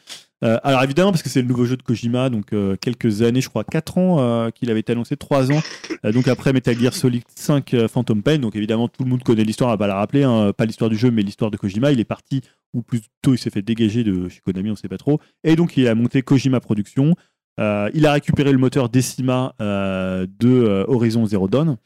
Euh, 0.43 0.59
alors 0.65 0.83
évidemment, 0.83 1.13
parce 1.13 1.23
que 1.23 1.29
c'est 1.29 1.41
le 1.41 1.47
nouveau 1.47 1.65
jeu 1.65 1.77
de 1.77 1.83
Kojima, 1.83 2.29
donc 2.29 2.53
euh, 2.53 2.77
quelques 2.81 3.23
années, 3.23 3.41
je 3.41 3.49
crois 3.49 3.65
4 3.65 3.99
ans 3.99 4.17
euh, 4.19 4.51
qu'il 4.51 4.71
avait 4.71 4.81
été 4.81 4.93
annoncé, 4.93 5.17
3 5.17 5.53
ans. 5.53 5.61
Donc 6.05 6.27
après 6.27 6.53
Metal 6.53 6.77
Gear 6.77 6.93
Solid 6.93 7.23
5 7.37 7.75
euh, 7.75 7.89
Phantom 7.89 8.23
Pain, 8.23 8.39
donc 8.39 8.57
évidemment 8.57 8.89
tout 8.89 9.05
le 9.05 9.11
monde 9.11 9.23
connaît 9.23 9.45
l'histoire, 9.45 9.71
va 9.71 9.77
pas 9.77 9.87
la 9.87 9.95
rappeler, 9.95 10.25
hein, 10.25 10.53
pas 10.53 10.65
l'histoire 10.65 10.91
du 10.91 10.97
jeu, 10.97 11.11
mais 11.11 11.23
l'histoire 11.23 11.51
de 11.51 11.57
Kojima. 11.57 11.93
Il 11.93 12.01
est 12.01 12.05
parti, 12.05 12.41
ou 12.75 12.83
plutôt 12.83 13.35
il 13.35 13.39
s'est 13.39 13.51
fait 13.51 13.63
dégager 13.63 14.03
de 14.03 14.29
chez 14.29 14.41
Konami, 14.41 14.71
on 14.71 14.77
sait 14.77 14.89
pas 14.89 14.99
trop. 14.99 15.21
Et 15.45 15.55
donc 15.55 15.77
il 15.77 15.87
a 15.87 15.95
monté 15.95 16.23
Kojima 16.23 16.61
Productions. 16.61 17.15
Il 17.59 18.07
a 18.07 18.13
récupéré 18.13 18.51
le 18.51 18.59
moteur 18.59 18.89
Decima 18.89 19.55
de 19.61 20.85
Horizon 20.89 21.27
Zero 21.27 21.47
Dawn. 21.47 21.77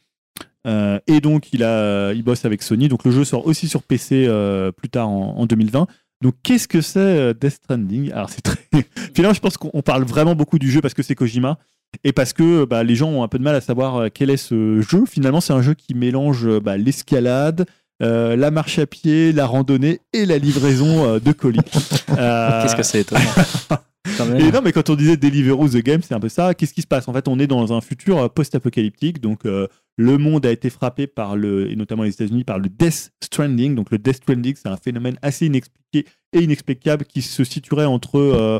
Et 0.65 1.21
donc, 1.21 1.53
il, 1.53 1.63
a, 1.63 2.13
il 2.13 2.23
bosse 2.23 2.45
avec 2.45 2.63
Sony. 2.63 2.87
Donc, 2.87 3.05
le 3.05 3.11
jeu 3.11 3.23
sort 3.23 3.45
aussi 3.45 3.67
sur 3.67 3.83
PC 3.83 4.27
plus 4.75 4.89
tard 4.89 5.09
en 5.09 5.45
2020. 5.45 5.87
Donc, 6.21 6.35
qu'est-ce 6.43 6.67
que 6.67 6.81
c'est 6.81 6.99
euh, 6.99 7.33
Death 7.33 7.59
Stranding? 7.63 8.11
Alors, 8.11 8.29
c'est 8.29 8.41
très. 8.41 8.57
Finalement, 9.15 9.33
je 9.33 9.39
pense 9.39 9.57
qu'on 9.57 9.71
on 9.73 9.81
parle 9.81 10.03
vraiment 10.03 10.35
beaucoup 10.35 10.59
du 10.59 10.71
jeu 10.71 10.81
parce 10.81 10.93
que 10.93 11.03
c'est 11.03 11.15
Kojima 11.15 11.57
et 12.03 12.11
parce 12.11 12.33
que 12.33 12.65
bah, 12.65 12.83
les 12.83 12.95
gens 12.95 13.09
ont 13.09 13.23
un 13.23 13.27
peu 13.27 13.37
de 13.37 13.43
mal 13.43 13.55
à 13.55 13.61
savoir 13.61 13.95
euh, 13.95 14.07
quel 14.13 14.29
est 14.29 14.37
ce 14.37 14.81
jeu. 14.81 15.03
Finalement, 15.07 15.41
c'est 15.41 15.53
un 15.53 15.61
jeu 15.61 15.73
qui 15.73 15.93
mélange 15.93 16.47
euh, 16.47 16.59
bah, 16.59 16.77
l'escalade, 16.77 17.65
euh, 18.03 18.35
la 18.35 18.51
marche 18.51 18.77
à 18.79 18.85
pied, 18.85 19.31
la 19.31 19.45
randonnée 19.45 20.01
et 20.13 20.25
la 20.25 20.37
livraison 20.37 21.05
euh, 21.05 21.19
de 21.19 21.31
colis. 21.31 21.59
Euh, 22.17 22.63
Qu'est-ce 22.63 22.75
que 22.75 22.83
c'est 22.83 23.01
étonnant. 23.01 23.21
Non, 24.19 24.61
mais 24.63 24.71
quand 24.71 24.89
on 24.89 24.95
disait 24.95 25.17
Deliveroo 25.17 25.67
the 25.69 25.77
Game, 25.77 26.01
c'est 26.01 26.13
un 26.13 26.19
peu 26.19 26.29
ça. 26.29 26.53
Qu'est-ce 26.53 26.73
qui 26.73 26.81
se 26.81 26.87
passe? 26.87 27.07
En 27.07 27.13
fait, 27.13 27.27
on 27.27 27.39
est 27.39 27.47
dans 27.47 27.73
un 27.73 27.81
futur 27.81 28.17
euh, 28.17 28.27
post-apocalyptique. 28.27 29.21
Donc, 29.21 29.45
euh, 29.45 29.67
le 29.97 30.17
monde 30.17 30.45
a 30.45 30.51
été 30.51 30.69
frappé 30.69 31.07
par 31.07 31.35
le, 31.35 31.71
et 31.71 31.75
notamment 31.75 32.03
les 32.03 32.11
États-Unis, 32.11 32.43
par 32.43 32.59
le 32.59 32.69
Death 32.69 33.11
Stranding. 33.23 33.75
Donc, 33.75 33.91
le 33.91 33.97
Death 33.97 34.17
Stranding, 34.17 34.55
c'est 34.55 34.69
un 34.69 34.77
phénomène 34.77 35.17
assez 35.21 35.45
inexpliqué 35.45 36.05
et 36.33 36.41
inexplicable 36.41 37.05
qui 37.05 37.21
se 37.21 37.43
situerait 37.43 37.85
entre 37.85 38.19
euh, 38.19 38.59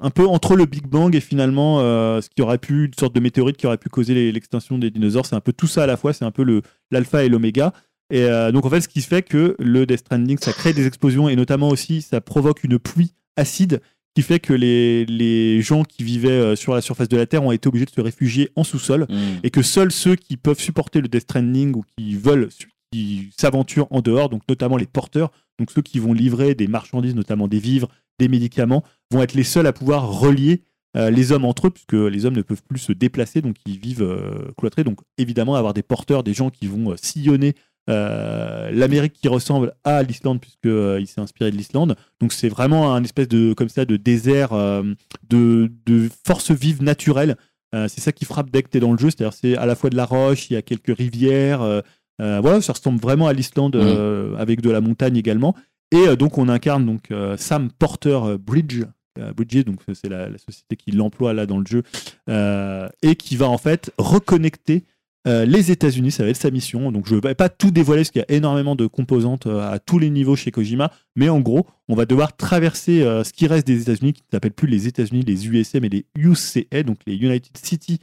un 0.00 0.10
peu 0.10 0.26
entre 0.26 0.56
le 0.56 0.64
Big 0.64 0.86
Bang 0.86 1.14
et 1.14 1.20
finalement 1.20 1.80
ce 1.80 2.28
qui 2.34 2.40
aurait 2.40 2.58
pu 2.58 2.86
une 2.86 2.94
sorte 2.98 3.14
de 3.14 3.20
météorite 3.20 3.56
qui 3.58 3.66
aurait 3.66 3.76
pu 3.76 3.88
causer 3.88 4.32
l'extinction 4.32 4.78
des 4.78 4.90
dinosaures. 4.90 5.26
C'est 5.26 5.36
un 5.36 5.40
peu 5.40 5.52
tout 5.52 5.66
ça 5.66 5.84
à 5.84 5.86
la 5.86 5.96
fois. 5.96 6.12
C'est 6.12 6.24
un 6.24 6.30
peu 6.30 6.62
l'alpha 6.90 7.24
et 7.24 7.28
l'oméga. 7.28 7.72
Et 8.10 8.26
donc 8.52 8.64
en 8.66 8.70
fait, 8.70 8.80
ce 8.80 8.88
qui 8.88 9.02
fait 9.02 9.22
que 9.22 9.54
le 9.58 9.86
Death 9.86 10.00
Stranding, 10.00 10.38
ça 10.38 10.52
crée 10.52 10.72
des 10.72 10.86
explosions 10.86 11.28
et 11.28 11.36
notamment 11.36 11.68
aussi 11.68 12.02
ça 12.02 12.20
provoque 12.20 12.64
une 12.64 12.78
pluie 12.78 13.12
acide 13.36 13.80
qui 14.16 14.22
fait 14.22 14.40
que 14.40 14.54
les, 14.54 15.04
les 15.04 15.60
gens 15.60 15.84
qui 15.84 16.02
vivaient 16.02 16.30
euh, 16.30 16.56
sur 16.56 16.74
la 16.74 16.80
surface 16.80 17.08
de 17.08 17.18
la 17.18 17.26
Terre 17.26 17.44
ont 17.44 17.52
été 17.52 17.68
obligés 17.68 17.84
de 17.84 17.90
se 17.90 18.00
réfugier 18.00 18.50
en 18.56 18.64
sous-sol 18.64 19.06
Mm. 19.10 19.14
et 19.42 19.50
que 19.50 19.60
seuls 19.60 19.92
ceux 19.92 20.16
qui 20.16 20.38
peuvent 20.38 20.58
supporter 20.58 21.02
le 21.02 21.08
Death 21.08 21.24
Stranding 21.24 21.74
ou 21.74 21.84
qui 21.96 22.16
veulent, 22.16 22.48
qui 22.90 23.30
s'aventurent 23.36 23.88
en 23.90 24.00
dehors, 24.00 24.30
donc 24.30 24.40
notamment 24.48 24.78
les 24.78 24.86
porteurs, 24.86 25.30
donc 25.58 25.70
ceux 25.70 25.82
qui 25.82 25.98
vont 25.98 26.14
livrer 26.14 26.54
des 26.54 26.66
marchandises, 26.66 27.14
notamment 27.14 27.46
des 27.46 27.58
vivres, 27.58 27.88
des 28.18 28.28
médicaments, 28.28 28.82
vont 29.12 29.20
être 29.20 29.34
les 29.34 29.44
seuls 29.44 29.66
à 29.66 29.74
pouvoir 29.74 30.08
relier 30.08 30.62
euh, 30.96 31.10
les 31.10 31.32
hommes 31.32 31.44
entre 31.44 31.66
eux, 31.66 31.70
puisque 31.70 31.92
les 31.92 32.24
hommes 32.24 32.36
ne 32.36 32.42
peuvent 32.42 32.62
plus 32.66 32.78
se 32.78 32.92
déplacer, 32.92 33.42
donc 33.42 33.56
ils 33.66 33.78
vivent 33.78 34.02
euh, 34.02 34.50
cloîtrés. 34.56 34.82
Donc 34.82 35.00
évidemment, 35.18 35.56
avoir 35.56 35.74
des 35.74 35.82
porteurs, 35.82 36.22
des 36.22 36.32
gens 36.32 36.48
qui 36.48 36.68
vont 36.68 36.92
euh, 36.92 36.96
sillonner 36.96 37.54
euh, 37.88 38.70
l'Amérique 38.70 39.12
qui 39.12 39.28
ressemble 39.28 39.74
à 39.84 40.02
l'Islande, 40.02 40.40
puisqu'il 40.40 41.06
s'est 41.06 41.20
inspiré 41.20 41.50
de 41.50 41.56
l'Islande. 41.56 41.96
Donc 42.20 42.32
c'est 42.32 42.48
vraiment 42.48 42.94
un 42.94 43.04
espèce 43.04 43.28
de, 43.28 43.52
comme 43.52 43.68
ça, 43.68 43.84
de 43.84 43.96
désert, 43.96 44.52
euh, 44.52 44.82
de, 45.28 45.70
de 45.86 46.08
force 46.26 46.50
vive 46.50 46.82
naturelle. 46.82 47.36
Euh, 47.74 47.88
c'est 47.88 48.00
ça 48.00 48.12
qui 48.12 48.24
frappe 48.24 48.50
dès 48.50 48.62
que 48.62 48.68
tu 48.70 48.76
es 48.78 48.80
dans 48.80 48.92
le 48.92 48.98
jeu, 48.98 49.10
c'est-à-dire 49.10 49.32
c'est 49.32 49.56
à 49.56 49.66
la 49.66 49.74
fois 49.74 49.90
de 49.90 49.96
la 49.96 50.04
roche, 50.04 50.50
il 50.50 50.54
y 50.54 50.56
a 50.56 50.62
quelques 50.62 50.96
rivières, 50.96 51.62
euh, 51.62 51.80
euh, 52.22 52.40
voilà, 52.40 52.60
ça 52.60 52.72
ressemble 52.72 53.00
vraiment 53.00 53.26
à 53.26 53.32
l'Islande 53.32 53.76
euh, 53.76 54.36
avec 54.36 54.60
de 54.60 54.70
la 54.70 54.80
montagne 54.80 55.16
également. 55.16 55.54
Et 55.92 56.08
euh, 56.08 56.16
donc 56.16 56.38
on 56.38 56.48
incarne 56.48 56.86
donc 56.86 57.10
euh, 57.10 57.36
Sam 57.36 57.70
Porter 57.70 58.18
euh, 58.24 58.38
Bridge, 58.38 58.84
euh, 59.18 59.32
Bridges, 59.32 59.64
donc 59.64 59.80
c'est 59.94 60.08
la, 60.08 60.28
la 60.28 60.38
société 60.38 60.76
qui 60.76 60.92
l'emploie 60.92 61.32
là 61.34 61.46
dans 61.46 61.58
le 61.58 61.66
jeu, 61.66 61.82
euh, 62.30 62.88
et 63.02 63.16
qui 63.16 63.36
va 63.36 63.48
en 63.48 63.58
fait 63.58 63.92
reconnecter 63.98 64.84
euh, 65.26 65.44
les 65.44 65.70
États-Unis, 65.70 66.10
ça 66.10 66.24
va 66.24 66.30
être 66.30 66.36
sa 66.36 66.50
mission. 66.50 66.92
Donc 66.92 67.06
je 67.08 67.14
ne 67.14 67.20
vais 67.20 67.34
pas 67.34 67.48
tout 67.48 67.70
dévoiler 67.70 68.02
parce 68.02 68.10
qu'il 68.10 68.24
y 68.28 68.32
a 68.32 68.36
énormément 68.36 68.76
de 68.76 68.86
composantes 68.86 69.46
euh, 69.46 69.60
à 69.60 69.78
tous 69.78 69.98
les 69.98 70.10
niveaux 70.10 70.36
chez 70.36 70.50
Kojima, 70.50 70.92
mais 71.14 71.28
en 71.28 71.40
gros, 71.40 71.66
on 71.88 71.94
va 71.94 72.06
devoir 72.06 72.36
traverser 72.36 73.02
euh, 73.02 73.24
ce 73.24 73.32
qui 73.32 73.46
reste 73.46 73.66
des 73.66 73.82
États-Unis, 73.82 74.12
qui 74.12 74.22
ne 74.22 74.36
s'appellent 74.36 74.52
plus 74.52 74.68
les 74.68 74.86
États-Unis, 74.86 75.22
les 75.22 75.48
USM 75.48 75.84
et 75.84 75.88
les 75.88 76.06
UCA, 76.16 76.82
donc 76.82 76.98
les 77.06 77.16
United 77.16 77.56
City 77.56 77.98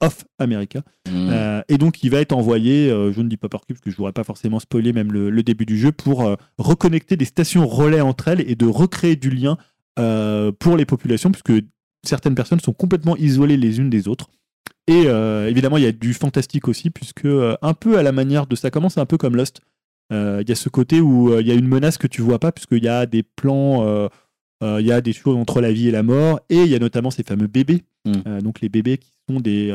of 0.00 0.24
America. 0.38 0.82
Mm. 1.08 1.30
Euh, 1.30 1.62
et 1.68 1.78
donc, 1.78 2.02
il 2.02 2.10
va 2.10 2.20
être 2.20 2.32
envoyé, 2.32 2.90
euh, 2.90 3.12
je 3.12 3.20
ne 3.20 3.28
dis 3.28 3.36
pas 3.36 3.48
par 3.48 3.62
cube, 3.62 3.76
parce 3.76 3.84
que 3.84 3.90
je 3.90 3.94
ne 3.94 3.98
voudrais 3.98 4.12
pas 4.12 4.24
forcément 4.24 4.60
spoiler 4.60 4.92
même 4.92 5.12
le, 5.12 5.30
le 5.30 5.42
début 5.42 5.66
du 5.66 5.78
jeu, 5.78 5.92
pour 5.92 6.24
euh, 6.24 6.36
reconnecter 6.58 7.16
des 7.16 7.24
stations 7.24 7.66
relais 7.66 8.00
entre 8.00 8.28
elles 8.28 8.48
et 8.48 8.54
de 8.54 8.66
recréer 8.66 9.16
du 9.16 9.30
lien 9.30 9.56
pour 10.58 10.78
les 10.78 10.86
populations, 10.86 11.30
puisque 11.30 11.62
certaines 12.02 12.34
personnes 12.34 12.60
sont 12.60 12.72
complètement 12.72 13.14
isolées 13.18 13.58
les 13.58 13.78
unes 13.78 13.90
des 13.90 14.08
autres. 14.08 14.30
Et 14.88 15.04
euh, 15.06 15.48
évidemment, 15.48 15.76
il 15.76 15.84
y 15.84 15.86
a 15.86 15.92
du 15.92 16.12
fantastique 16.12 16.66
aussi, 16.66 16.90
puisque 16.90 17.24
euh, 17.24 17.54
un 17.62 17.72
peu 17.72 17.98
à 17.98 18.02
la 18.02 18.10
manière 18.10 18.46
de 18.48 18.56
ça 18.56 18.70
commence 18.70 18.98
un 18.98 19.06
peu 19.06 19.16
comme 19.16 19.36
Lost. 19.36 19.60
Euh, 20.12 20.42
Il 20.42 20.48
y 20.48 20.52
a 20.52 20.56
ce 20.56 20.68
côté 20.68 21.00
où 21.00 21.38
il 21.38 21.46
y 21.46 21.52
a 21.52 21.54
une 21.54 21.68
menace 21.68 21.98
que 21.98 22.08
tu 22.08 22.20
vois 22.20 22.40
pas, 22.40 22.50
puisqu'il 22.50 22.82
y 22.82 22.88
a 22.88 23.06
des 23.06 23.22
plans, 23.22 24.08
il 24.60 24.86
y 24.86 24.92
a 24.92 25.00
des 25.00 25.12
choses 25.12 25.36
entre 25.36 25.60
la 25.60 25.72
vie 25.72 25.88
et 25.88 25.92
la 25.92 26.02
mort, 26.02 26.40
et 26.50 26.62
il 26.62 26.66
y 26.66 26.74
a 26.74 26.78
notamment 26.78 27.10
ces 27.10 27.22
fameux 27.22 27.46
bébés. 27.46 27.82
Mm. 28.04 28.12
Euh, 28.26 28.40
donc 28.40 28.60
les 28.60 28.68
bébés 28.68 28.98
qui 28.98 29.12
sont 29.28 29.38
des, 29.38 29.70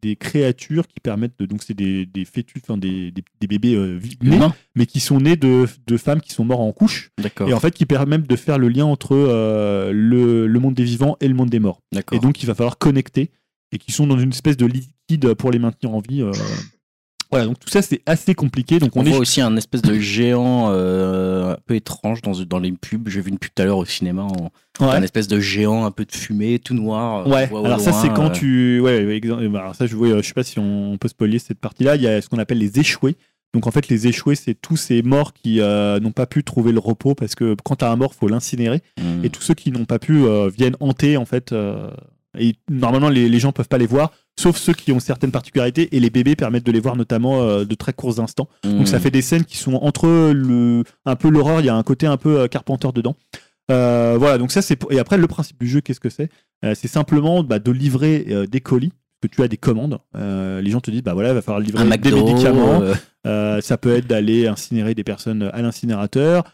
des 0.00 0.16
créatures 0.16 0.88
qui 0.88 0.98
permettent 1.00 1.38
de. 1.38 1.44
Donc 1.44 1.62
c'est 1.62 1.74
des, 1.74 2.06
des 2.06 2.24
fœtus, 2.24 2.62
enfin 2.66 2.78
des, 2.78 3.10
des, 3.10 3.22
des 3.40 3.46
bébés 3.46 3.76
nés, 4.22 4.38
mais 4.74 4.86
qui 4.86 5.00
sont 5.00 5.20
nés 5.20 5.36
de, 5.36 5.66
de 5.86 5.96
femmes 5.98 6.22
qui 6.22 6.32
sont 6.32 6.46
mortes 6.46 6.62
en 6.62 6.72
couche, 6.72 7.10
et 7.46 7.52
en 7.52 7.60
fait 7.60 7.72
qui 7.72 7.84
permettent 7.84 8.26
de 8.26 8.36
faire 8.36 8.58
le 8.58 8.68
lien 8.70 8.86
entre 8.86 9.14
le, 9.92 10.46
le 10.46 10.58
monde 10.58 10.74
des 10.74 10.84
vivants 10.84 11.18
et 11.20 11.28
le 11.28 11.34
monde 11.34 11.50
des 11.50 11.60
morts. 11.60 11.82
Et 12.12 12.18
donc, 12.18 12.42
il 12.42 12.46
va 12.46 12.54
falloir 12.54 12.78
connecter 12.78 13.30
et 13.72 13.78
qui 13.78 13.92
sont 13.92 14.06
dans 14.06 14.18
une 14.18 14.30
espèce 14.30 14.56
de 14.56 14.66
liquide 14.66 15.34
pour 15.34 15.50
les 15.50 15.58
maintenir 15.58 15.94
en 15.94 16.00
vie. 16.00 16.22
euh. 16.22 16.32
Voilà, 17.30 17.46
donc 17.46 17.60
tout 17.60 17.68
ça, 17.68 17.80
c'est 17.80 18.02
assez 18.06 18.34
compliqué. 18.34 18.80
Donc, 18.80 18.96
On 18.96 19.02
on, 19.02 19.06
est. 19.06 19.10
voit 19.10 19.18
aussi 19.20 19.40
un 19.40 19.56
espèce 19.56 19.82
de 19.82 19.94
géant 20.00 20.70
euh, 20.70 21.52
un 21.52 21.58
peu 21.64 21.76
étrange 21.76 22.22
dans, 22.22 22.32
dans 22.32 22.58
les 22.58 22.72
pubs. 22.72 23.08
J'ai 23.08 23.20
vu 23.20 23.30
une 23.30 23.38
pub 23.38 23.50
tout 23.54 23.62
à 23.62 23.66
l'heure 23.66 23.78
au 23.78 23.84
cinéma. 23.84 24.22
en- 24.24 24.50
Ouais. 24.80 24.86
Un 24.88 25.02
espèce 25.02 25.28
de 25.28 25.38
géant 25.38 25.84
un 25.84 25.90
peu 25.92 26.04
de 26.06 26.10
fumée, 26.12 26.58
tout 26.58 26.74
noir. 26.74 27.26
euh, 27.26 27.30
Ouais, 27.30 27.48
alors 27.64 27.78
ça 27.80 27.92
c'est 27.92 28.08
quand 28.08 28.30
euh, 28.30 28.32
tu. 28.32 28.80
Ouais, 28.80 29.20
bah, 29.48 29.60
alors 29.60 29.74
ça 29.76 29.86
je, 29.86 29.94
ouais, 29.94 30.08
je 30.22 30.26
sais 30.26 30.32
pas 30.32 30.42
si 30.42 30.58
on 30.58 30.96
peut 30.98 31.06
spoiler 31.08 31.38
cette 31.38 31.58
partie-là. 31.60 31.94
Il 31.96 32.02
y 32.02 32.08
a 32.08 32.20
ce 32.22 32.28
qu'on 32.28 32.38
appelle 32.38 32.58
les 32.58 32.80
échoués. 32.80 33.14
Donc 33.52 33.66
en 33.66 33.70
fait, 33.72 33.88
les 33.88 34.06
échoués, 34.08 34.36
c'est 34.36 34.54
tous 34.54 34.76
ces 34.76 35.02
morts 35.02 35.32
qui 35.34 35.60
euh, 35.60 36.00
n'ont 36.00 36.12
pas 36.12 36.26
pu 36.26 36.42
trouver 36.44 36.72
le 36.72 36.78
repos 36.80 37.14
parce 37.14 37.34
que 37.34 37.54
quand 37.62 37.76
tu 37.76 37.84
as 37.84 37.90
un 37.92 37.96
mort, 37.96 38.14
faut 38.14 38.26
l'incinérer. 38.26 38.80
hmm. 38.98 39.24
Et 39.24 39.28
tous 39.30 39.42
ceux 39.42 39.54
qui 39.54 39.70
n'ont 39.70 39.84
pas 39.84 39.98
pu 40.00 40.24
viennent 40.56 40.76
hanter 40.80 41.16
en 41.16 41.26
fait. 41.26 41.52
Et 42.38 42.54
normalement, 42.70 43.08
les, 43.08 43.28
les 43.28 43.38
gens 43.40 43.52
peuvent 43.52 43.68
pas 43.68 43.78
les 43.78 43.86
voir, 43.86 44.12
sauf 44.38 44.56
ceux 44.56 44.72
qui 44.72 44.92
ont 44.92 45.00
certaines 45.00 45.32
particularités. 45.32 45.94
Et 45.96 46.00
les 46.00 46.10
bébés 46.10 46.36
permettent 46.36 46.64
de 46.66 46.72
les 46.72 46.80
voir 46.80 46.96
notamment 46.96 47.42
euh, 47.42 47.64
de 47.64 47.74
très 47.74 47.92
courts 47.92 48.20
instants. 48.20 48.48
Donc 48.64 48.86
ça 48.88 48.98
Hmm. 48.98 49.00
fait 49.00 49.10
des 49.10 49.22
scènes 49.22 49.44
qui 49.44 49.56
sont 49.56 49.74
entre 49.74 50.06
le, 50.32 50.84
un 51.04 51.16
peu 51.16 51.28
l'horreur, 51.28 51.60
il 51.60 51.66
y 51.66 51.68
a 51.70 51.74
un 51.74 51.82
côté 51.82 52.06
un 52.06 52.16
peu 52.16 52.40
euh, 52.40 52.46
Carpenter 52.48 52.88
dedans. 52.94 53.16
Euh, 53.70 54.16
voilà, 54.18 54.38
donc 54.38 54.50
ça 54.52 54.62
c'est 54.62 54.76
pour- 54.76 54.92
et 54.92 54.98
après 54.98 55.16
le 55.16 55.26
principe 55.26 55.58
du 55.60 55.68
jeu, 55.68 55.80
qu'est-ce 55.80 56.00
que 56.00 56.10
c'est? 56.10 56.28
Euh, 56.64 56.74
C'est 56.74 56.88
simplement 56.88 57.42
bah, 57.42 57.58
de 57.58 57.70
livrer 57.70 58.46
des 58.50 58.60
colis. 58.60 58.92
Que 59.22 59.28
tu 59.28 59.42
as 59.42 59.48
des 59.48 59.58
commandes, 59.58 59.98
Euh, 60.16 60.62
les 60.62 60.70
gens 60.70 60.80
te 60.80 60.90
disent 60.90 61.02
bah 61.02 61.12
voilà, 61.12 61.28
il 61.28 61.34
va 61.34 61.42
falloir 61.42 61.60
livrer 61.60 61.84
des 61.98 62.10
médicaments. 62.10 62.80
euh, 62.80 62.94
Euh, 63.26 63.60
ça 63.60 63.76
peut 63.76 63.94
être 63.94 64.06
d'aller 64.06 64.46
incinérer 64.46 64.94
des 64.94 65.04
personnes 65.04 65.50
à 65.52 65.60
l'incinérateur. 65.60 66.44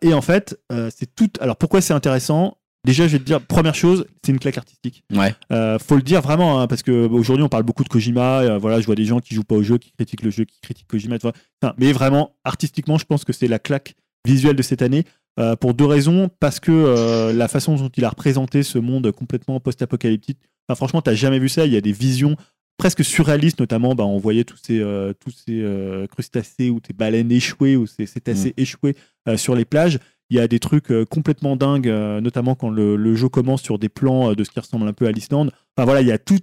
Et 0.00 0.14
en 0.14 0.20
fait, 0.22 0.56
c'est 0.94 1.12
tout. 1.16 1.28
Alors 1.40 1.56
pourquoi 1.56 1.80
c'est 1.80 1.92
intéressant? 1.94 2.56
Déjà, 2.84 3.06
je 3.08 3.12
vais 3.12 3.18
te 3.18 3.24
dire, 3.24 3.40
première 3.40 3.74
chose, 3.74 4.06
c'est 4.22 4.32
une 4.32 4.38
claque 4.38 4.58
artistique. 4.58 5.04
ouais. 5.14 5.34
Euh, 5.52 5.78
faut 5.78 5.96
le 5.96 6.02
dire 6.02 6.20
vraiment, 6.20 6.60
hein, 6.60 6.66
parce 6.66 6.82
que 6.82 7.06
bah, 7.06 7.14
aujourd'hui 7.14 7.42
on 7.44 7.48
parle 7.48 7.62
beaucoup 7.62 7.82
de 7.82 7.88
Kojima. 7.88 8.40
euh, 8.40 8.58
voilà, 8.58 8.80
je 8.80 8.86
vois 8.86 8.94
des 8.94 9.06
gens 9.06 9.20
qui 9.20 9.34
jouent 9.34 9.42
pas 9.42 9.54
au 9.54 9.62
jeu, 9.62 9.78
qui 9.78 9.90
critiquent 9.92 10.22
le 10.22 10.30
jeu, 10.30 10.44
qui 10.44 10.60
critiquent 10.60 10.86
Kojima. 10.86 11.16
Enfin, 11.16 11.32
mais 11.78 11.92
vraiment, 11.92 12.36
artistiquement, 12.44 12.98
je 12.98 13.04
pense 13.06 13.24
que 13.24 13.32
c'est 13.32 13.48
la 13.48 13.58
claque 13.58 13.94
visuelle 14.26 14.56
de 14.56 14.62
cette 14.62 14.82
année. 14.82 15.04
euh, 15.40 15.56
pour 15.56 15.74
deux 15.74 15.86
raisons, 15.86 16.30
parce 16.38 16.60
que 16.60 17.32
la 17.34 17.48
façon 17.48 17.74
dont 17.74 17.88
il 17.96 18.04
a 18.04 18.08
représenté 18.10 18.62
ce 18.62 18.78
monde 18.78 19.10
complètement 19.10 19.58
post-apocalyptique, 19.58 20.38
enfin, 20.68 20.76
franchement, 20.76 21.02
t'as 21.02 21.14
jamais 21.14 21.40
vu 21.40 21.48
ça. 21.48 21.66
Il 21.66 21.72
y 21.72 21.76
a 21.76 21.80
des 21.80 21.90
visions 21.92 22.36
presque 22.76 23.04
surréalistes, 23.04 23.58
notamment, 23.58 23.94
bah, 23.96 24.04
on 24.04 24.18
voyait 24.18 24.44
tous 24.44 24.58
ces, 24.62 24.78
tous 25.18 25.30
ces 25.30 26.06
crustacés 26.10 26.70
ou 26.70 26.80
ces 26.86 26.92
baleines 26.92 27.32
échouées 27.32 27.76
ou 27.76 27.86
ces 27.86 28.06
cétacés 28.06 28.54
échoués 28.56 28.94
euh, 29.28 29.36
sur 29.36 29.54
les 29.56 29.64
plages. 29.64 29.98
Il 30.30 30.36
y 30.36 30.40
a 30.40 30.48
des 30.48 30.58
trucs 30.58 30.90
euh, 30.90 31.04
complètement 31.04 31.54
dingues, 31.56 31.88
euh, 31.88 32.20
notamment 32.20 32.54
quand 32.54 32.70
le, 32.70 32.96
le 32.96 33.14
jeu 33.14 33.28
commence 33.28 33.62
sur 33.62 33.78
des 33.78 33.88
plans 33.90 34.30
euh, 34.30 34.34
de 34.34 34.42
ce 34.44 34.50
qui 34.50 34.58
ressemble 34.58 34.88
un 34.88 34.92
peu 34.92 35.06
à 35.06 35.12
l'Islande. 35.12 35.52
Enfin 35.76 35.84
voilà, 35.84 36.00
il 36.00 36.08
y 36.08 36.12
a 36.12 36.18
tout. 36.18 36.40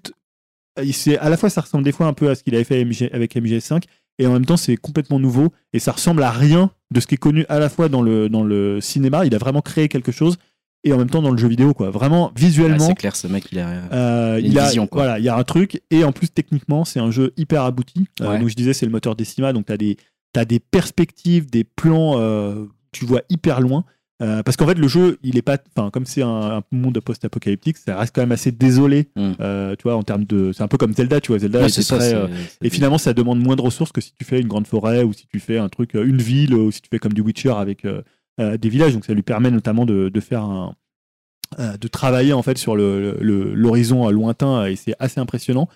À 1.19 1.29
la 1.29 1.37
fois, 1.37 1.49
ça 1.49 1.61
ressemble 1.61 1.83
des 1.83 1.91
fois 1.91 2.07
un 2.07 2.13
peu 2.13 2.29
à 2.29 2.35
ce 2.35 2.43
qu'il 2.43 2.55
avait 2.55 2.63
fait 2.63 2.79
avec 3.11 3.35
MGS5, 3.35 3.83
et 4.19 4.25
en 4.27 4.33
même 4.33 4.45
temps, 4.45 4.57
c'est 4.57 4.77
complètement 4.77 5.19
nouveau, 5.19 5.51
et 5.73 5.79
ça 5.79 5.91
ressemble 5.91 6.23
à 6.23 6.31
rien 6.31 6.71
de 6.91 6.99
ce 6.99 7.07
qui 7.07 7.15
est 7.15 7.17
connu 7.17 7.45
à 7.49 7.59
la 7.59 7.69
fois 7.69 7.89
dans 7.89 8.01
le, 8.01 8.29
dans 8.29 8.43
le 8.43 8.79
cinéma. 8.81 9.25
Il 9.25 9.35
a 9.35 9.37
vraiment 9.37 9.61
créé 9.61 9.89
quelque 9.89 10.11
chose, 10.11 10.37
et 10.83 10.93
en 10.93 10.97
même 10.97 11.09
temps 11.09 11.21
dans 11.21 11.31
le 11.31 11.37
jeu 11.37 11.47
vidéo, 11.49 11.73
quoi. 11.73 11.89
Vraiment, 11.89 12.29
Ah, 12.29 12.39
visuellement. 12.39 12.87
c'est 12.87 12.95
clair, 12.95 13.15
ce 13.15 13.27
mec, 13.27 13.45
il 13.51 13.59
a. 13.59 13.67
Euh, 13.91 14.39
Il 14.43 14.57
a 14.57 14.61
une 14.63 14.67
vision, 14.67 14.87
quoi. 14.87 15.03
voilà, 15.03 15.19
il 15.19 15.25
y 15.25 15.29
a 15.29 15.35
un 15.35 15.43
truc 15.43 15.81
et 15.91 16.03
en 16.03 16.11
plus 16.11 16.29
techniquement 16.29 16.85
c'est 16.85 16.99
un 16.99 17.11
jeu 17.11 17.33
hyper 17.37 17.63
abouti. 17.63 18.05
Euh, 18.21 18.29
Ouais. 18.29 18.39
donc 18.39 18.47
je 18.47 18.55
disais 18.55 18.73
c'est 18.73 18.85
le 18.85 18.91
moteur 18.91 19.15
Decima, 19.15 19.53
donc 19.53 19.65
tu 19.65 19.73
as 19.73 19.77
des 19.77 19.97
t'as 20.33 20.45
des 20.45 20.59
perspectives, 20.59 21.49
des 21.51 21.63
plans, 21.65 22.13
euh, 22.17 22.65
tu 22.91 23.05
vois 23.05 23.21
hyper 23.29 23.61
loin. 23.61 23.85
Euh, 24.21 24.43
parce 24.43 24.55
qu'en 24.55 24.67
fait 24.67 24.75
le 24.77 24.87
jeu 24.87 25.17
il 25.23 25.35
est 25.35 25.41
pas, 25.41 25.57
enfin 25.75 25.89
comme 25.89 26.05
c'est 26.05 26.21
un, 26.21 26.27
un 26.57 26.61
monde 26.71 26.99
post-apocalyptique, 26.99 27.77
ça 27.77 27.97
reste 27.97 28.13
quand 28.13 28.21
même 28.21 28.31
assez 28.31 28.51
désolé. 28.51 29.09
Mm. 29.15 29.31
Euh, 29.39 29.75
tu 29.75 29.83
vois 29.83 29.95
en 29.95 30.03
termes 30.03 30.25
de, 30.25 30.51
c'est 30.53 30.61
un 30.61 30.67
peu 30.67 30.77
comme 30.77 30.93
Zelda, 30.93 31.19
tu 31.21 31.31
vois 31.31 31.39
Zelda 31.39 31.59
Ouais, 31.61 31.69
c'est 31.69 31.81
très, 31.97 32.13
euh, 32.13 32.27
et 32.61 32.69
finalement, 32.69 32.99
ça 32.99 33.13
demande 33.13 33.39
moins 33.39 33.55
de 33.55 33.63
ressources 33.63 33.91
que 33.91 33.99
si 33.99 34.13
tu 34.13 34.23
fais 34.23 34.39
une 34.39 34.47
grande 34.47 34.67
forêt 34.67 35.01
ou 35.03 35.11
si 35.11 35.25
tu 35.25 35.39
fais 35.39 35.57
un 35.57 35.69
truc, 35.69 35.95
une 35.95 36.21
ville 36.21 36.53
ou 36.53 36.69
si 36.71 36.81
tu 36.83 36.89
fais 36.91 36.99
comme 36.99 37.13
du 37.13 37.21
Witcher 37.21 37.49
avec 37.57 37.83
des 38.37 38.69
villages. 38.69 38.93
Donc, 38.93 39.05
ça 39.05 39.13
lui 39.15 39.23
permet 39.23 39.49
notamment 39.49 39.85
de, 39.87 40.09
de 40.09 40.19
faire 40.19 40.43
un, 40.43 40.75
de 41.57 41.87
travailler 41.87 42.33
en 42.33 42.43
fait 42.43 42.57
sur 42.59 42.75
le- 42.75 43.17
le- 43.19 43.53
l'horizon 43.55 44.07
euh, 44.07 44.11
lointain 44.11 44.67
et 44.67 44.75
c'est 44.75 44.93
assez 44.99 45.19
impressionnant. 45.19 45.67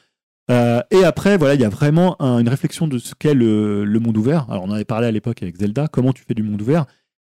Et 0.50 1.04
après, 1.04 1.38
voilà, 1.38 1.56
il 1.56 1.62
y 1.62 1.66
a 1.66 1.70
vraiment 1.70 2.16
un- 2.22 2.38
une 2.40 2.50
réflexion 2.50 2.88
de 2.88 3.00
ce 3.00 3.16
qu'est 3.16 3.34
le, 3.34 3.84
le 3.86 4.00
monde 4.00 4.18
ouvert. 4.18 4.46
Alors, 4.52 4.64
on 4.66 4.70
en 4.70 4.74
avait 4.74 4.86
parlé 4.86 5.08
à 5.08 5.12
l'époque 5.12 5.42
avec 5.42 5.58
Zelda. 5.58 5.88
Comment 5.88 6.14
tu 6.14 6.24
fais 6.24 6.36
du 6.36 6.44
monde 6.44 6.62
ouvert? 6.62 6.86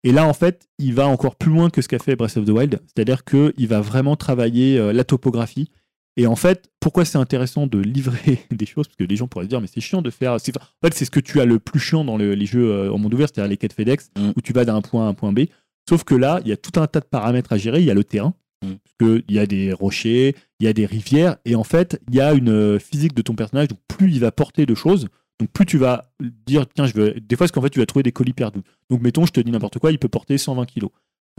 Et 0.05 0.13
là, 0.13 0.27
en 0.27 0.35
fait, 0.35 0.69
il 0.79 0.95
va 0.95 1.07
encore 1.09 1.35
plus 1.37 1.51
loin 1.51 1.71
que 1.71 1.81
ce 1.83 1.89
qu'a 1.89 1.99
fait 1.99 2.15
Breath 2.15 2.37
of 2.37 2.45
the 2.45 2.51
Wild. 2.51 2.79
C'est-à-dire 2.87 3.25
qu'il 3.25 3.67
va 3.69 3.81
vraiment 3.81 4.17
travailler 4.17 4.79
euh, 4.79 4.93
la 4.93 5.03
topographie 5.05 5.71
Et 6.17 6.27
en 6.29 6.37
fait, 6.37 6.71
pourquoi 6.79 7.05
c'est 7.05 7.19
intéressant 7.19 7.67
de 7.67 7.79
livrer 7.79 8.39
des 8.53 8.67
choses? 8.67 8.87
Parce 8.87 8.97
que 8.97 9.05
les 9.05 9.17
gens 9.17 9.27
pourraient 9.27 9.47
se 9.47 9.49
dire, 9.49 9.61
mais 9.61 9.67
c'est 9.67 9.81
chiant 9.81 10.03
de 10.03 10.11
faire. 10.11 10.35
En 10.35 10.39
fait, 10.39 10.95
c'est 10.95 11.05
ce 11.07 11.11
que 11.11 11.21
tu 11.21 11.41
as 11.41 11.45
le 11.47 11.59
plus 11.59 11.81
chiant 11.81 12.05
dans 12.05 12.17
le- 12.17 12.35
les 12.35 12.47
jeux 12.47 12.71
euh, 12.71 12.93
en 12.93 12.99
monde 12.99 13.15
ouvert, 13.15 13.27
c'est-à-dire 13.29 13.49
les 13.51 13.57
quêtes 13.57 13.73
FedEx, 13.73 14.11
Mm. 14.17 14.31
où 14.37 14.41
tu 14.41 14.53
vas 14.53 14.65
d'un 14.65 14.81
point 14.83 15.05
A 15.05 15.07
à 15.07 15.09
un 15.09 15.15
point 15.15 15.33
B. 15.33 15.47
Sauf 15.89 16.05
que 16.05 16.15
là, 16.15 16.41
il 16.45 16.49
y 16.49 16.53
a 16.53 16.57
tout 16.57 16.79
un 16.81 16.87
tas 16.87 17.01
de 17.01 17.05
paramètres 17.07 17.53
à 17.53 17.57
gérer. 17.57 17.81
Il 17.81 17.87
y 17.87 17.91
a 17.91 17.95
le 17.95 18.05
terrain, 18.05 18.35
Mm. 18.63 18.75
parce 18.85 18.95
que 19.01 19.25
il 19.27 19.35
y 19.35 19.39
a 19.39 19.47
des 19.47 19.73
rochers, 19.73 20.37
il 20.61 20.67
y 20.67 20.69
a 20.69 20.73
des 20.73 20.87
rivières, 20.87 21.37
et 21.47 21.55
en 21.57 21.65
fait, 21.65 22.01
il 22.09 22.15
y 22.15 22.21
a 22.21 22.33
une 22.35 22.49
euh, 22.51 22.79
physique 22.79 23.15
de 23.15 23.23
ton 23.23 23.35
personnage. 23.35 23.69
Donc, 23.69 23.79
plus 23.89 24.13
il 24.13 24.21
va 24.21 24.31
porter 24.31 24.67
de 24.67 24.75
choses, 24.75 25.09
donc 25.41 25.51
plus 25.51 25.67
tu 25.67 25.79
vas 25.79 26.13
dire, 26.47 26.67
tiens, 26.75 26.87
je 26.87 26.95
veux. 26.95 27.15
Des 27.21 27.37
fois, 27.37 27.47
c'est 27.47 27.53
qu'en 27.53 27.63
fait, 27.63 27.71
tu 27.71 27.81
vas 27.81 27.87
trouver 27.87 28.03
des 28.03 28.13
colis 28.13 28.33
perdus. 28.33 28.63
Donc, 28.91 29.03
mettons, 29.03 29.27
je 29.27 29.33
te 29.33 29.41
dis 29.41 29.51
n'importe 29.51 29.79
quoi, 29.79 29.91
il 29.93 29.99
peut 29.99 30.09
porter 30.09 30.39
120 30.39 30.65
kilos. 30.67 30.91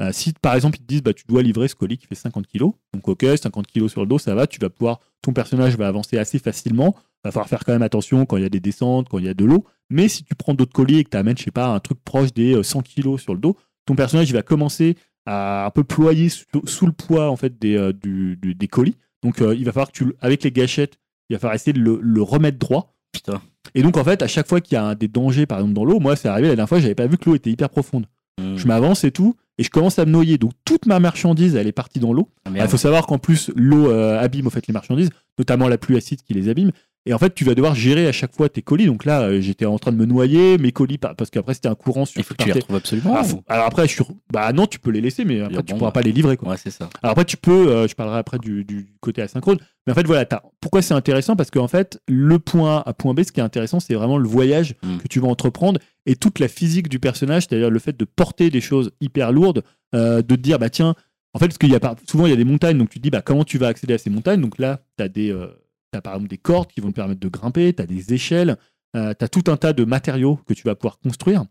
Euh, 0.02 0.12
si 0.12 0.34
par 0.34 0.56
exemple 0.56 0.76
ils 0.78 0.82
te 0.82 0.88
disent 0.88 1.04
bah, 1.04 1.14
tu 1.14 1.24
dois 1.26 1.42
livrer 1.42 1.70
ce 1.70 1.76
colis 1.76 1.98
qui 1.98 2.06
fait 2.06 2.16
50 2.16 2.48
kilos, 2.48 2.74
donc 2.94 3.08
ok 3.08 3.26
50 3.42 3.66
kilos 3.66 3.90
sur 3.90 4.02
le 4.02 4.08
dos 4.08 4.20
ça 4.20 4.36
va, 4.36 4.46
tu 4.46 4.60
vas 4.60 4.70
pouvoir, 4.70 5.00
ton 5.22 5.32
personnage 5.32 5.78
va 5.78 5.88
avancer 5.88 6.18
assez 6.18 6.38
facilement, 6.38 6.94
va 7.24 7.32
falloir 7.32 7.48
faire 7.48 7.64
quand 7.64 7.72
même 7.72 7.82
attention 7.82 8.26
quand 8.26 8.36
il 8.36 8.44
y 8.44 8.46
a 8.46 8.50
des 8.50 8.60
descentes, 8.60 9.08
quand 9.08 9.20
il 9.20 9.26
y 9.26 9.30
a 9.30 9.34
de 9.34 9.46
l'eau, 9.46 9.64
mais 9.90 10.10
si 10.10 10.26
tu 10.26 10.36
prends 10.36 10.54
d'autres 10.54 10.74
colis 10.74 10.98
et 10.98 11.04
que 11.06 11.12
tu 11.12 11.16
amènes 11.16 11.38
je 11.38 11.44
sais 11.46 11.52
pas 11.52 11.68
un 11.68 11.80
truc 11.80 11.98
proche 12.04 12.34
des 12.34 12.56
euh, 12.56 12.62
100 12.62 12.82
kilos 12.82 13.22
sur 13.22 13.34
le 13.34 13.40
dos, 13.40 13.56
ton 13.86 13.96
personnage 13.96 14.30
il 14.30 14.34
va 14.34 14.42
commencer 14.42 14.98
à 15.26 15.66
un 15.66 15.70
peu 15.70 15.86
ployer 15.86 16.28
sous, 16.28 16.86
le 16.86 16.92
poids 16.92 17.30
en 17.30 17.38
fait 17.38 17.58
des, 17.58 17.78
euh, 17.78 17.94
du- 17.94 18.36
des 18.36 18.68
colis, 18.68 18.98
donc 19.24 19.40
euh, 19.42 19.56
il 19.56 19.64
va 19.64 19.72
falloir 19.72 19.94
que 19.94 19.98
tu, 19.98 20.14
avec 20.20 20.44
les 20.44 20.52
gâchettes, 20.52 20.98
il 21.30 21.36
va 21.36 21.40
falloir 21.40 21.56
essayer 21.56 21.72
de 21.72 21.80
le, 21.80 22.00
le 22.02 22.22
remettre 22.22 22.60
droit. 22.60 22.98
Putain. 23.14 23.42
Et 23.74 23.82
donc 23.82 23.98
en 23.98 24.04
fait 24.04 24.22
à 24.22 24.28
chaque 24.28 24.48
fois 24.48 24.62
qu'il 24.62 24.76
y 24.76 24.78
a 24.80 24.96
des 24.96 25.08
dangers 25.08 25.46
par 25.46 25.60
exemple 25.60 25.74
dans 25.74 25.86
l'eau, 25.86 26.00
moi 26.00 26.16
c'est 26.16 26.28
arrivé 26.28 26.48
la 26.50 26.56
dernière 26.56 26.70
fois 26.70 26.80
j'avais 26.80 26.96
pas 26.96 27.08
vu 27.08 27.18
que 27.18 27.30
l'eau 27.30 27.36
était 27.36 27.50
hyper 27.50 27.70
profonde. 27.70 28.06
Mm. 28.40 28.58
Je 28.58 28.68
m'avance 28.68 29.04
et 29.04 29.12
tout, 29.12 29.36
et 29.58 29.64
je 29.64 29.70
commence 29.70 29.98
à 30.00 30.06
me 30.06 30.12
noyer. 30.12 30.38
Donc 30.38 30.52
toute 30.66 30.86
ma 30.86 31.00
marchandise, 31.00 31.56
elle 31.56 31.68
est 31.68 31.72
partie 31.72 32.00
dans 32.00 32.14
l'eau. 32.14 32.30
Ah, 32.46 32.50
Il 32.50 32.54
merde. 32.54 32.70
faut 32.70 32.78
savoir 32.78 33.08
qu'en 33.08 33.18
plus, 33.18 33.52
l'eau 33.56 33.90
euh, 33.90 34.20
abîme 34.20 34.48
au 34.48 34.50
fait 34.50 34.68
les 34.68 34.74
marchandises, 34.74 35.10
notamment 35.40 35.68
la 35.68 35.78
pluie 35.78 35.96
acide 35.98 36.22
qui 36.22 36.34
les 36.34 36.50
abîme. 36.50 36.72
Et 37.08 37.14
en 37.14 37.20
fait, 37.20 37.36
tu 37.36 37.44
vas 37.44 37.54
devoir 37.54 37.76
gérer 37.76 38.08
à 38.08 38.12
chaque 38.12 38.34
fois 38.36 38.50
tes 38.50 38.64
colis. 38.64 38.88
Donc 38.88 39.06
là, 39.06 39.22
euh, 39.22 39.40
j'étais 39.40 39.66
en 39.66 39.78
train 39.78 39.92
de 39.92 39.98
me 39.98 40.06
noyer, 40.06 40.58
mes 40.58 40.72
colis, 40.72 40.98
par- 40.98 41.16
parce 41.16 41.30
qu'après, 41.30 41.54
c'était 41.54 41.68
un 41.68 41.76
courant 41.76 42.06
sur 42.06 42.20
Il 42.20 42.24
faut 42.24 42.34
que 42.34 42.42
tu 42.42 42.48
les 42.50 42.54
retrouves 42.56 42.76
absolument. 42.76 43.16
Ah, 43.16 43.24
faut- 43.24 43.44
Alors 43.48 43.66
après, 43.68 43.88
je 43.88 43.94
suis... 43.94 44.04
bah 44.34 44.52
non, 44.54 44.66
tu 44.66 44.80
peux 44.80 44.90
les 44.90 45.02
laisser, 45.02 45.24
mais 45.24 45.40
après, 45.42 45.54
Dire, 45.54 45.66
tu 45.66 45.74
bon, 45.74 45.78
pourras 45.80 45.92
bah. 45.92 45.94
pas 45.94 46.02
les 46.02 46.12
livrer. 46.12 46.36
Quoi. 46.36 46.50
Ouais, 46.50 46.58
c'est 46.58 46.72
ça. 46.72 46.90
Alors 47.04 47.12
après, 47.12 47.26
tu 47.26 47.38
peux, 47.38 47.70
euh, 47.70 47.88
je 47.88 47.94
parlerai 47.94 48.18
après 48.18 48.40
du, 48.40 48.64
du 48.66 48.88
côté 49.02 49.22
asynchrone, 49.22 49.58
mais 49.86 49.94
en 49.94 49.96
fait, 49.96 50.08
voilà, 50.08 50.26
pourquoi 50.62 50.82
c'est 50.82 50.96
intéressant? 50.96 51.36
Parce 51.36 51.52
qu'en 51.52 51.68
fait, 51.68 52.00
le 52.08 52.40
point 52.40 52.78
A 52.78 52.90
à 52.90 52.94
point 52.94 53.14
B, 53.14 53.22
ce 53.22 53.32
qui 53.32 53.40
est 53.40 53.44
intéressant, 53.44 53.80
c'est 53.80 53.94
vraiment 53.94 54.18
le 54.18 54.28
voyage 54.28 54.74
Mm. 54.84 54.98
que 54.98 55.08
tu 55.08 55.20
vas 55.20 55.28
entreprendre 55.28 55.80
et 56.08 56.16
toute 56.16 56.40
la 56.40 56.48
physique 56.48 56.90
du 56.90 56.98
personnage, 57.00 57.44
c'est-à-dire 57.48 57.70
le 57.70 57.80
fait 57.80 57.96
de 57.96 58.06
porter 58.06 58.50
des 58.50 58.62
choses 58.62 58.92
hyper 59.00 59.32
lourdes, 59.32 59.64
euh, 59.94 60.24
de 60.24 60.36
te 60.36 60.42
dire, 60.42 60.58
bah 60.58 60.70
tiens, 60.72 60.96
en 61.36 61.40
fait, 61.40 61.48
parce 61.48 61.58
qu'il 61.60 61.70
y 61.70 61.76
a 61.76 61.96
souvent, 62.10 62.26
il 62.26 62.30
y 62.32 62.34
a 62.34 62.36
des 62.36 62.46
montagnes, 62.46 62.78
donc 62.80 62.90
tu 62.90 62.98
te 62.98 63.04
dis, 63.04 63.10
bah 63.12 63.22
comment 63.22 63.44
tu 63.44 63.60
vas 63.60 63.68
accéder 63.68 63.94
à 63.94 63.98
ces 64.00 64.10
montagnes? 64.10 64.42
Donc 64.42 64.58
là, 64.58 64.82
tu 64.98 65.04
as 65.04 65.08
des. 65.10 65.32
euh, 65.32 65.48
t'as 65.96 66.02
par 66.02 66.14
exemple 66.14 66.30
des 66.30 66.38
cordes 66.38 66.70
qui 66.72 66.82
vont 66.82 66.90
te 66.90 66.96
permettre 66.96 67.20
de 67.20 67.28
grimper, 67.28 67.74
tu 67.74 67.82
as 67.82 67.86
des 67.86 68.14
échelles, 68.14 68.58
tu 68.94 69.00
as 69.00 69.28
tout 69.30 69.44
un 69.52 69.58
tas 69.58 69.74
de 69.74 69.84
matériaux 69.84 70.40
que 70.46 70.54
tu 70.54 70.64
vas 70.64 70.76
pouvoir 70.76 71.00
construire 71.00 71.46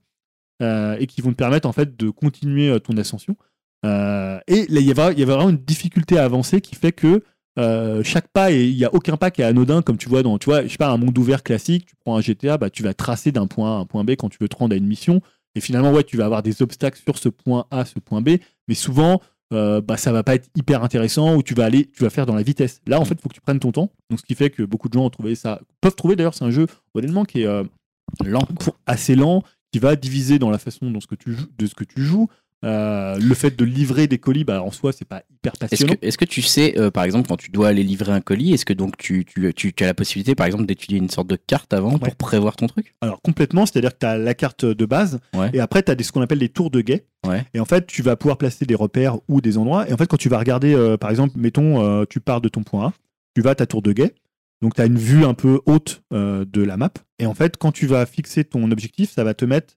euh, 0.62 0.96
et 0.98 1.06
qui 1.06 1.20
vont 1.20 1.30
te 1.30 1.36
permettre 1.36 1.68
en 1.68 1.72
fait 1.72 1.96
de 1.96 2.10
continuer 2.10 2.68
euh, 2.68 2.78
ton 2.78 2.96
ascension. 2.96 3.36
Euh, 3.84 4.38
et 4.46 4.66
là, 4.68 4.80
il 4.80 4.86
y 4.86 4.90
avait, 4.90 5.24
vraiment 5.24 5.50
une 5.50 5.58
difficulté 5.58 6.18
à 6.18 6.24
avancer 6.24 6.60
qui 6.60 6.74
fait 6.74 6.92
que 6.92 7.22
euh, 7.58 8.02
chaque 8.02 8.28
pas, 8.28 8.50
et 8.50 8.64
il 8.64 8.76
n'y 8.76 8.84
a 8.84 8.94
aucun 8.94 9.16
pas 9.16 9.30
qui 9.30 9.42
est 9.42 9.44
anodin, 9.44 9.82
comme 9.82 9.96
tu 9.96 10.08
vois 10.08 10.22
dans, 10.22 10.38
tu 10.38 10.50
je 10.50 10.68
sais 10.68 10.76
pas, 10.76 10.90
un 10.90 10.96
monde 10.96 11.16
ouvert 11.18 11.42
classique, 11.42 11.86
tu 11.86 11.94
prends 11.96 12.16
un 12.16 12.20
GTA, 12.20 12.58
bah, 12.58 12.70
tu 12.70 12.82
vas 12.82 12.94
tracer 12.94 13.30
d'un 13.30 13.46
point 13.46 13.74
A 13.74 13.76
à 13.76 13.80
un 13.80 13.86
point 13.86 14.04
B 14.04 14.10
quand 14.12 14.28
tu 14.28 14.38
veux 14.40 14.48
te 14.48 14.56
rendre 14.56 14.74
à 14.74 14.76
une 14.76 14.86
mission, 14.86 15.20
et 15.54 15.60
finalement, 15.60 15.92
ouais, 15.92 16.02
tu 16.02 16.16
vas 16.16 16.24
avoir 16.24 16.42
des 16.42 16.62
obstacles 16.62 17.00
sur 17.00 17.16
ce 17.16 17.28
point 17.28 17.66
A, 17.70 17.84
ce 17.84 18.00
point 18.00 18.22
B, 18.22 18.38
mais 18.66 18.74
souvent, 18.74 19.20
euh, 19.52 19.80
bah, 19.80 19.96
ça 19.96 20.12
va 20.12 20.22
pas 20.22 20.34
être 20.34 20.48
hyper 20.56 20.82
intéressant, 20.82 21.36
ou 21.36 21.42
tu 21.42 21.54
vas 21.54 21.64
aller, 21.64 21.90
tu 21.90 22.02
vas 22.02 22.10
faire 22.10 22.26
dans 22.26 22.34
la 22.34 22.42
vitesse. 22.42 22.80
Là, 22.86 23.00
en 23.00 23.04
fait, 23.04 23.14
il 23.14 23.20
faut 23.20 23.28
que 23.28 23.34
tu 23.34 23.40
prennes 23.40 23.60
ton 23.60 23.72
temps, 23.72 23.90
donc 24.10 24.20
ce 24.20 24.24
qui 24.24 24.34
fait 24.34 24.50
que 24.50 24.62
beaucoup 24.62 24.88
de 24.88 24.94
gens 24.94 25.04
ont 25.04 25.10
trouvé 25.10 25.34
ça, 25.34 25.60
peuvent 25.80 25.94
trouver 25.94 26.16
d'ailleurs, 26.16 26.34
c'est 26.34 26.44
un 26.44 26.50
jeu, 26.50 26.66
honnêtement, 26.94 27.24
qui 27.24 27.42
est 27.42 27.46
euh, 27.46 27.64
Lent. 28.24 28.46
assez 28.86 29.14
lent, 29.16 29.42
qui 29.72 29.78
va 29.78 29.96
diviser 29.96 30.38
dans 30.38 30.50
la 30.50 30.58
façon 30.58 30.90
dont 30.90 31.00
ce 31.00 31.06
que 31.06 31.14
tu 31.14 31.32
joues, 31.32 31.46
de 31.58 31.66
ce 31.66 31.74
que 31.74 31.84
tu 31.84 32.02
joues. 32.02 32.28
Euh, 32.64 33.18
le 33.18 33.34
fait 33.34 33.56
de 33.58 33.64
livrer 33.64 34.06
des 34.06 34.18
colis, 34.18 34.44
bah, 34.44 34.62
en 34.62 34.70
soi, 34.70 34.92
c'est 34.92 35.04
pas 35.04 35.22
hyper 35.30 35.52
Est-ce 35.52 35.58
passionnant. 35.70 35.94
que, 35.94 36.06
est-ce 36.06 36.16
que 36.18 36.24
tu 36.24 36.40
sais, 36.42 36.78
euh, 36.78 36.90
par 36.90 37.04
exemple, 37.04 37.28
quand 37.28 37.36
tu 37.36 37.50
dois 37.50 37.68
aller 37.68 37.82
livrer 37.84 38.12
un 38.12 38.20
colis, 38.20 38.52
est-ce 38.54 38.64
que 38.64 38.72
donc 38.72 38.96
tu, 38.96 39.24
tu, 39.24 39.52
tu, 39.54 39.72
tu 39.72 39.84
as 39.84 39.86
la 39.86 39.94
possibilité, 39.94 40.34
par 40.34 40.46
exemple, 40.46 40.64
d'étudier 40.66 40.98
une 40.98 41.10
sorte 41.10 41.26
de 41.28 41.36
carte 41.36 41.72
avant 41.74 41.92
Ouais. 41.92 41.98
pour 41.98 42.16
prévoir 42.16 42.56
ton 42.56 42.66
truc? 42.66 42.94
Alors 43.00 43.20
complètement, 43.22 43.66
c'est-à-dire 43.66 43.92
que 43.92 43.98
tu 44.00 44.06
as 44.06 44.16
la 44.18 44.34
carte 44.34 44.64
de 44.64 44.86
base 44.86 45.20
Ouais. 45.36 45.50
et 45.52 45.60
après 45.60 45.82
tu 45.82 45.90
as 45.90 45.94
des, 45.94 46.04
ce 46.04 46.12
qu'on 46.12 46.22
appelle 46.22 46.38
des 46.38 46.48
tours 46.48 46.70
de 46.70 46.80
guet. 46.80 47.04
Ouais. 47.26 47.44
Et 47.54 47.60
en 47.60 47.64
fait, 47.64 47.86
tu 47.86 48.02
vas 48.02 48.16
pouvoir 48.16 48.38
placer 48.38 48.64
des 48.66 48.74
repères 48.74 49.18
ou 49.28 49.40
des 49.40 49.58
endroits. 49.58 49.88
Et 49.88 49.92
en 49.92 49.96
fait, 49.96 50.06
quand 50.06 50.16
tu 50.16 50.28
vas 50.28 50.38
regarder, 50.38 50.74
euh, 50.74 50.96
par 50.96 51.10
exemple, 51.10 51.34
mettons, 51.36 52.04
tu 52.06 52.20
pars 52.20 52.40
de 52.40 52.48
ton 52.48 52.62
point 52.62 52.86
A, 52.88 52.92
tu 53.34 53.42
vas 53.42 53.50
à 53.50 53.54
ta 53.54 53.66
tour 53.66 53.82
de 53.82 53.92
guet. 53.92 54.14
Donc 54.62 54.74
tu 54.74 54.80
as 54.80 54.86
une 54.86 54.96
vue 54.98 55.24
un 55.24 55.34
peu 55.34 55.60
haute 55.66 56.02
de 56.12 56.62
la 56.62 56.76
map. 56.78 56.90
Et 57.18 57.26
en 57.26 57.34
fait, 57.34 57.56
quand 57.58 57.72
tu 57.72 57.86
vas 57.86 58.06
fixer 58.06 58.44
ton 58.44 58.70
objectif, 58.70 59.10
ça 59.10 59.22
va 59.24 59.34
te 59.34 59.44
mettre 59.44 59.74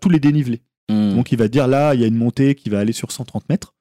tous 0.00 0.08
les 0.08 0.20
dénivelés. 0.20 0.62
Hmm. 0.88 1.14
Donc 1.14 1.32
il 1.32 1.38
va 1.38 1.48
dire 1.48 1.66
là, 1.66 1.94
il 1.94 2.00
y 2.00 2.04
a 2.04 2.06
une 2.06 2.16
montée 2.16 2.54
qui 2.54 2.70
va 2.70 2.80
aller 2.80 2.92
sur 2.92 3.12
130 3.12 3.48
mètres. 3.48 3.74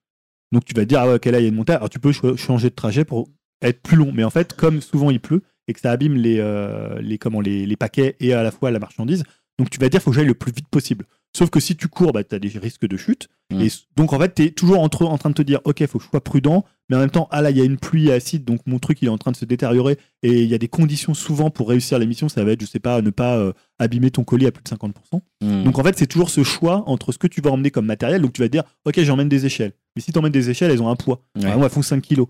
Donc 0.51 0.65
tu 0.65 0.73
vas 0.73 0.85
dire, 0.85 0.99
ah 0.99 1.15
ok, 1.15 1.25
là, 1.25 1.39
il 1.39 1.43
y 1.43 1.45
a 1.45 1.49
une 1.49 1.55
montée. 1.55 1.73
Alors 1.73 1.89
tu 1.89 1.99
peux 1.99 2.11
changer 2.11 2.69
de 2.69 2.75
trajet 2.75 3.05
pour 3.05 3.29
être 3.61 3.81
plus 3.81 3.97
long. 3.97 4.11
Mais 4.13 4.23
en 4.23 4.29
fait, 4.29 4.53
comme 4.53 4.81
souvent 4.81 5.09
il 5.09 5.19
pleut 5.19 5.41
et 5.67 5.73
que 5.73 5.79
ça 5.79 5.91
abîme 5.91 6.15
les, 6.15 6.37
euh, 6.39 7.01
les, 7.01 7.65
les, 7.65 7.77
paquets 7.77 8.15
et 8.19 8.33
à 8.33 8.43
la 8.43 8.51
fois 8.51 8.69
la 8.69 8.79
marchandise, 8.79 9.23
donc 9.57 9.69
tu 9.69 9.79
vas 9.79 9.89
dire, 9.89 10.01
faut 10.01 10.11
que 10.11 10.15
j'aille 10.15 10.25
le 10.25 10.33
plus 10.33 10.51
vite 10.51 10.67
possible. 10.67 11.05
Sauf 11.35 11.49
que 11.49 11.59
si 11.59 11.75
tu 11.75 11.87
cours, 11.87 12.11
bah, 12.11 12.23
tu 12.23 12.35
as 12.35 12.39
des 12.39 12.49
risques 12.49 12.87
de 12.87 12.95
chute. 12.95 13.27
Mm. 13.51 13.61
Et 13.61 13.67
donc 13.95 14.13
en 14.13 14.19
fait, 14.19 14.35
tu 14.35 14.43
es 14.43 14.51
toujours 14.51 14.79
entre, 14.79 15.05
en 15.05 15.17
train 15.17 15.31
de 15.31 15.35
te 15.35 15.41
dire, 15.41 15.59
ok, 15.63 15.85
faut 15.87 15.97
que 15.97 16.05
je 16.05 16.09
sois 16.09 16.23
prudent. 16.23 16.63
Mais 16.89 16.97
en 16.97 16.99
même 16.99 17.09
temps, 17.09 17.27
ah 17.31 17.41
là, 17.41 17.49
il 17.49 17.57
y 17.57 17.61
a 17.61 17.63
une 17.63 17.77
pluie 17.77 18.11
acide, 18.11 18.43
donc 18.43 18.59
mon 18.67 18.77
truc, 18.77 19.01
il 19.01 19.05
est 19.05 19.11
en 19.11 19.17
train 19.17 19.31
de 19.31 19.35
se 19.35 19.45
détériorer. 19.45 19.97
Et 20.21 20.43
il 20.43 20.49
y 20.49 20.53
a 20.53 20.57
des 20.59 20.67
conditions 20.67 21.13
souvent 21.15 21.49
pour 21.49 21.69
réussir 21.69 21.97
la 21.97 22.05
mission. 22.05 22.29
Ça 22.29 22.43
va 22.43 22.51
être, 22.51 22.61
je 22.61 22.67
sais 22.67 22.79
pas, 22.79 23.01
ne 23.01 23.09
pas 23.09 23.37
euh, 23.37 23.53
abîmer 23.79 24.11
ton 24.11 24.23
colis 24.23 24.45
à 24.45 24.51
plus 24.51 24.63
de 24.63 24.69
50%. 24.69 25.21
Hmm. 25.41 25.63
Donc 25.63 25.79
en 25.79 25.83
fait, 25.83 25.97
c'est 25.97 26.07
toujours 26.07 26.29
ce 26.29 26.43
choix 26.43 26.83
entre 26.87 27.11
ce 27.11 27.17
que 27.17 27.27
tu 27.27 27.41
vas 27.41 27.51
emmener 27.51 27.71
comme 27.71 27.85
matériel. 27.85 28.21
Donc 28.21 28.33
tu 28.33 28.41
vas 28.41 28.47
te 28.47 28.51
dire, 28.51 28.63
ok, 28.85 28.99
j'emmène 29.01 29.29
des 29.29 29.45
échelles. 29.45 29.73
Mais 29.95 30.01
si 30.01 30.11
tu 30.11 30.19
emmènes 30.19 30.31
des 30.31 30.49
échelles, 30.49 30.71
elles 30.71 30.83
ont 30.83 30.89
un 30.89 30.95
poids. 30.95 31.23
Ouais. 31.35 31.47
Exemple, 31.47 31.65
elles 31.65 31.71
font 31.71 31.81
5 31.81 32.01
kilos. 32.01 32.27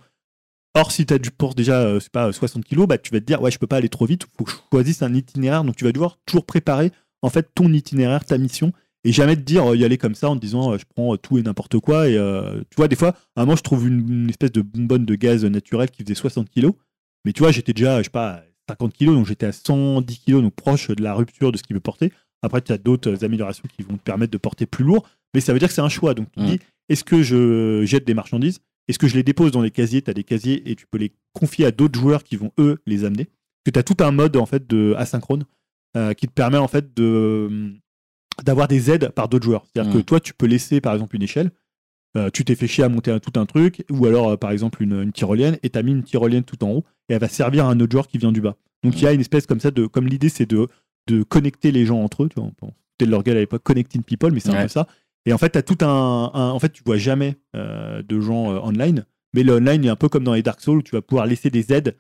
Or, 0.76 0.92
si 0.92 1.06
tu 1.06 1.14
as 1.14 1.20
du 1.20 1.30
porte 1.30 1.58
déjà, 1.58 1.82
euh, 1.82 2.00
c'est 2.00 2.12
pas 2.12 2.30
euh, 2.30 2.32
60 2.32 2.64
kilos, 2.66 2.88
bah, 2.88 2.98
tu 2.98 3.12
vas 3.12 3.20
te 3.20 3.26
dire, 3.26 3.42
ouais, 3.42 3.52
je 3.52 3.60
peux 3.60 3.68
pas 3.68 3.78
aller 3.78 3.90
trop 3.90 4.06
vite, 4.06 4.24
faut 4.38 4.44
que 4.44 4.52
je 4.52 4.58
choisisse 4.72 5.04
un 5.04 5.14
itinéraire. 5.14 5.64
Donc 5.64 5.76
tu 5.76 5.84
vas 5.84 5.92
devoir 5.92 6.18
toujours 6.26 6.46
préparer 6.46 6.92
en 7.22 7.30
fait 7.30 7.50
ton 7.56 7.72
itinéraire, 7.72 8.26
ta 8.26 8.38
mission, 8.38 8.74
et 9.04 9.12
jamais 9.12 9.36
te 9.36 9.42
dire 9.42 9.72
euh, 9.72 9.76
y 9.78 9.84
aller 9.84 9.98
comme 9.98 10.16
ça 10.16 10.30
en 10.30 10.36
te 10.36 10.42
disant, 10.42 10.74
euh, 10.74 10.78
je 10.78 10.86
prends 10.96 11.14
euh, 11.14 11.18
tout 11.18 11.38
et 11.38 11.42
n'importe 11.44 11.80
quoi. 11.80 12.08
Et 12.10 12.18
euh, 12.18 12.62
tu 12.70 12.76
vois, 12.78 12.88
des 12.88 12.96
fois, 12.96 13.10
à 13.36 13.42
un 13.42 13.46
moment, 13.46 13.56
je 13.56 13.64
trouve 13.64 13.88
une, 13.88 14.08
une 14.24 14.30
espèce 14.30 14.52
de 14.52 14.62
bonbonne 14.62 15.06
de 15.06 15.16
gaz 15.16 15.44
naturel 15.46 15.90
qui 15.92 16.04
faisait 16.04 16.16
60 16.16 16.50
kilos. 16.50 16.74
Mais 17.26 17.34
tu 17.34 17.42
vois, 17.42 17.52
j'étais 17.52 17.74
déjà, 17.74 18.00
je 18.00 18.04
sais 18.04 18.10
pas, 18.10 18.30
à 18.32 18.44
50 18.70 18.94
kilos, 18.94 19.16
donc 19.16 19.26
j'étais 19.26 19.46
à 19.46 19.52
110 19.52 20.20
kilos, 20.20 20.42
donc 20.42 20.54
proche 20.56 20.90
de 20.90 21.04
la 21.04 21.14
rupture 21.14 21.52
de 21.52 21.58
ce 21.58 21.64
qu'il 21.64 21.76
veut 21.76 21.80
porter. 21.82 22.12
Après, 22.42 22.62
tu 22.62 22.72
as 22.72 22.78
d'autres 22.78 23.24
améliorations 23.24 23.64
qui 23.76 23.84
vont 23.84 23.96
te 23.98 24.04
permettre 24.04 24.32
de 24.32 24.38
porter 24.38 24.66
plus 24.66 24.84
lourd, 24.84 25.08
mais 25.34 25.40
ça 25.42 25.54
veut 25.54 25.60
dire 25.60 25.68
que 25.70 25.74
c'est 25.74 25.82
un 25.82 25.90
choix. 25.90 26.14
Donc, 26.14 26.28
tu 26.32 26.40
te 26.40 26.46
Mm. 26.46 26.50
dis, 26.52 26.60
est-ce 26.90 27.04
que 27.04 27.24
je 27.24 27.84
jette 27.86 28.06
des 28.06 28.14
marchandises? 28.14 28.60
Est-ce 28.90 29.00
que 29.00 29.08
je 29.08 29.16
les 29.16 29.24
dépose 29.24 29.52
dans 29.52 29.62
des 29.62 29.72
casiers? 29.72 30.02
Tu 30.02 30.10
as 30.10 30.14
des 30.14 30.26
casiers 30.26 30.70
et 30.70 30.76
tu 30.76 30.86
peux 30.92 30.98
les 30.98 31.14
confier 31.34 31.66
à 31.66 31.72
d'autres 31.72 31.98
joueurs 31.98 32.24
qui 32.26 32.36
vont, 32.36 32.52
eux, 32.58 32.80
les 32.86 33.06
amener. 33.06 33.26
Parce 33.26 33.64
que 33.66 33.72
tu 33.72 33.80
as 33.80 33.84
tout 33.84 34.04
un 34.04 34.12
mode, 34.12 34.36
en 34.36 34.46
fait, 34.46 34.68
de 34.70 34.94
asynchrone 34.98 35.46
euh, 35.96 36.14
qui 36.14 36.28
te 36.28 36.34
permet, 36.34 36.58
en 36.58 36.68
fait, 36.68 36.94
de 36.94 37.74
d'avoir 38.44 38.68
des 38.68 38.90
aides 38.92 39.10
par 39.10 39.28
d'autres 39.30 39.46
joueurs. 39.46 39.66
C'est-à-dire 39.74 39.94
Mm. 39.94 39.98
que 39.98 40.02
toi, 40.04 40.20
tu 40.20 40.34
peux 40.34 40.46
laisser, 40.48 40.82
par 40.82 40.94
exemple, 40.94 41.16
une 41.16 41.24
échelle. 41.24 41.52
euh, 42.16 42.30
tu 42.32 42.46
t'es 42.46 42.54
fait 42.54 42.68
chier 42.68 42.84
à 42.84 42.90
monter 42.90 43.10
un- 43.10 43.18
tout 43.18 43.40
un 43.40 43.48
truc, 43.48 43.84
ou 43.90 44.06
alors, 44.06 44.30
euh, 44.30 44.38
par 44.38 44.52
exemple, 44.52 44.84
une, 44.84 45.02
une 45.02 45.12
tyrolienne, 45.12 45.58
et 45.64 45.70
tu 45.72 45.80
as 45.80 45.82
mis 45.82 45.94
une 45.94 46.04
tyrolienne 46.04 46.44
tout 46.44 46.64
en 46.64 46.70
haut, 46.70 46.84
et 47.10 47.14
elle 47.14 47.20
va 47.20 47.28
servir 47.28 47.66
à 47.66 47.70
un 47.72 47.80
autre 47.80 47.92
joueur 47.92 48.08
qui 48.08 48.20
vient 48.20 48.32
du 48.32 48.40
bas. 48.40 48.56
Donc, 48.84 48.94
il 48.98 49.02
y 49.04 49.08
a 49.08 49.14
une 49.14 49.22
espèce 49.22 49.48
comme 49.48 49.60
ça 49.60 49.72
de. 49.72 49.88
Comme 49.88 50.06
l'idée, 50.08 50.30
c'est 50.30 50.46
de, 50.46 50.68
de 51.08 51.24
connecter 51.24 51.72
les 51.72 51.88
gens 51.88 52.00
entre 52.04 52.24
eux. 52.24 52.30
Tu 52.30 52.36
vois, 52.40 52.50
on 52.60 52.68
peut- 52.68 53.06
leur 53.08 53.24
gueule 53.24 53.38
à 53.38 53.40
l'époque, 53.40 53.64
Connecting 53.64 54.04
People, 54.04 54.32
mais 54.32 54.40
c'est 54.40 54.50
un 54.50 54.62
peu 54.62 54.68
ça. 54.68 54.88
Et 55.26 55.34
en 55.34 55.40
fait, 55.40 55.50
tu 55.54 55.58
as 55.58 55.64
tout 55.64 55.78
un, 55.84 56.32
un- 56.36 56.50
En 56.52 56.60
fait, 56.60 56.70
tu 56.72 56.84
vois 56.86 56.98
jamais 56.98 57.36
euh, 57.56 58.04
de 58.04 58.20
gens 58.22 58.46
online, 58.64 59.06
mais 59.34 59.42
le 59.42 59.54
online 59.56 59.84
est 59.86 59.90
un 59.90 59.96
peu 59.96 60.08
comme 60.08 60.24
dans 60.24 60.36
les 60.36 60.44
Dark 60.44 60.62
Souls 60.62 60.78
où 60.78 60.82
tu 60.84 60.92
vas 60.92 61.02
pouvoir 61.02 61.26
laisser 61.26 61.50
des 61.50 61.74
aides 61.74 61.96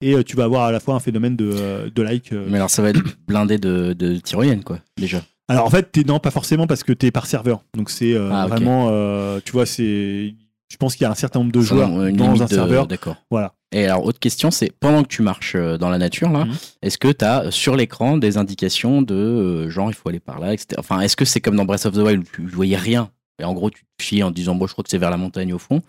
et 0.00 0.22
tu 0.22 0.36
vas 0.36 0.44
avoir 0.44 0.62
à 0.64 0.70
la 0.72 0.78
fois 0.78 0.94
un 0.94 1.00
phénomène 1.00 1.34
de, 1.34 1.90
de 1.92 2.02
like. 2.02 2.30
Mais 2.32 2.56
alors, 2.56 2.70
ça 2.70 2.82
va 2.82 2.90
être 2.90 3.02
blindé 3.26 3.58
de, 3.58 3.94
de 3.94 4.16
tyroliennes, 4.18 4.62
quoi, 4.62 4.78
déjà. 4.96 5.22
Alors 5.48 5.64
en 5.66 5.70
fait, 5.70 5.92
t'es, 5.92 6.02
non, 6.02 6.18
pas 6.18 6.30
forcément 6.30 6.66
parce 6.66 6.82
que 6.82 6.92
tu 6.92 7.06
es 7.06 7.10
par 7.10 7.26
serveur. 7.26 7.62
Donc 7.76 7.90
c'est 7.90 8.14
euh, 8.14 8.30
Ah, 8.32 8.46
vraiment. 8.46 8.88
euh, 8.90 9.40
tu 9.44 9.52
vois, 9.52 9.66
c'est. 9.66 10.34
Je 10.68 10.76
pense 10.78 10.96
qu'il 10.96 11.02
y 11.04 11.06
a 11.06 11.10
un 11.12 11.14
certain 11.14 11.38
nombre 11.38 11.52
de 11.52 11.60
joueurs 11.60 11.88
dans 12.12 12.42
un 12.42 12.46
serveur. 12.48 12.86
D'accord. 12.88 13.16
Voilà. 13.30 13.52
Et 13.72 13.84
alors, 13.86 14.04
autre 14.04 14.18
question, 14.18 14.50
c'est 14.50 14.72
pendant 14.80 15.02
que 15.02 15.08
tu 15.08 15.22
marches 15.22 15.54
euh, 15.54 15.76
dans 15.78 15.88
la 15.90 15.98
nature, 15.98 16.30
là, 16.30 16.44
Mhm. 16.44 16.54
est-ce 16.82 16.98
que 16.98 17.08
tu 17.12 17.24
as 17.24 17.50
sur 17.52 17.76
l'écran 17.76 18.16
des 18.16 18.36
indications 18.38 19.02
de 19.02 19.14
euh, 19.14 19.70
genre 19.70 19.90
il 19.90 19.94
faut 19.94 20.08
aller 20.08 20.18
par 20.20 20.40
là, 20.40 20.52
etc. 20.52 20.68
Enfin, 20.78 21.00
est-ce 21.00 21.16
que 21.16 21.24
c'est 21.24 21.40
comme 21.40 21.56
dans 21.56 21.64
Breath 21.64 21.86
of 21.86 21.94
the 21.94 21.98
Wild 21.98 22.22
où 22.22 22.26
tu 22.34 22.46
voyais 22.46 22.76
rien 22.76 23.10
et 23.40 23.44
en 23.44 23.52
gros 23.54 23.70
tu 23.70 23.84
te 23.98 24.02
fies 24.04 24.22
en 24.22 24.30
disant 24.30 24.54
bon, 24.54 24.66
je 24.66 24.72
crois 24.72 24.82
que 24.82 24.90
c'est 24.90 24.98
vers 24.98 25.10
la 25.10 25.16
montagne 25.18 25.52
au 25.52 25.58
fond 25.58 25.82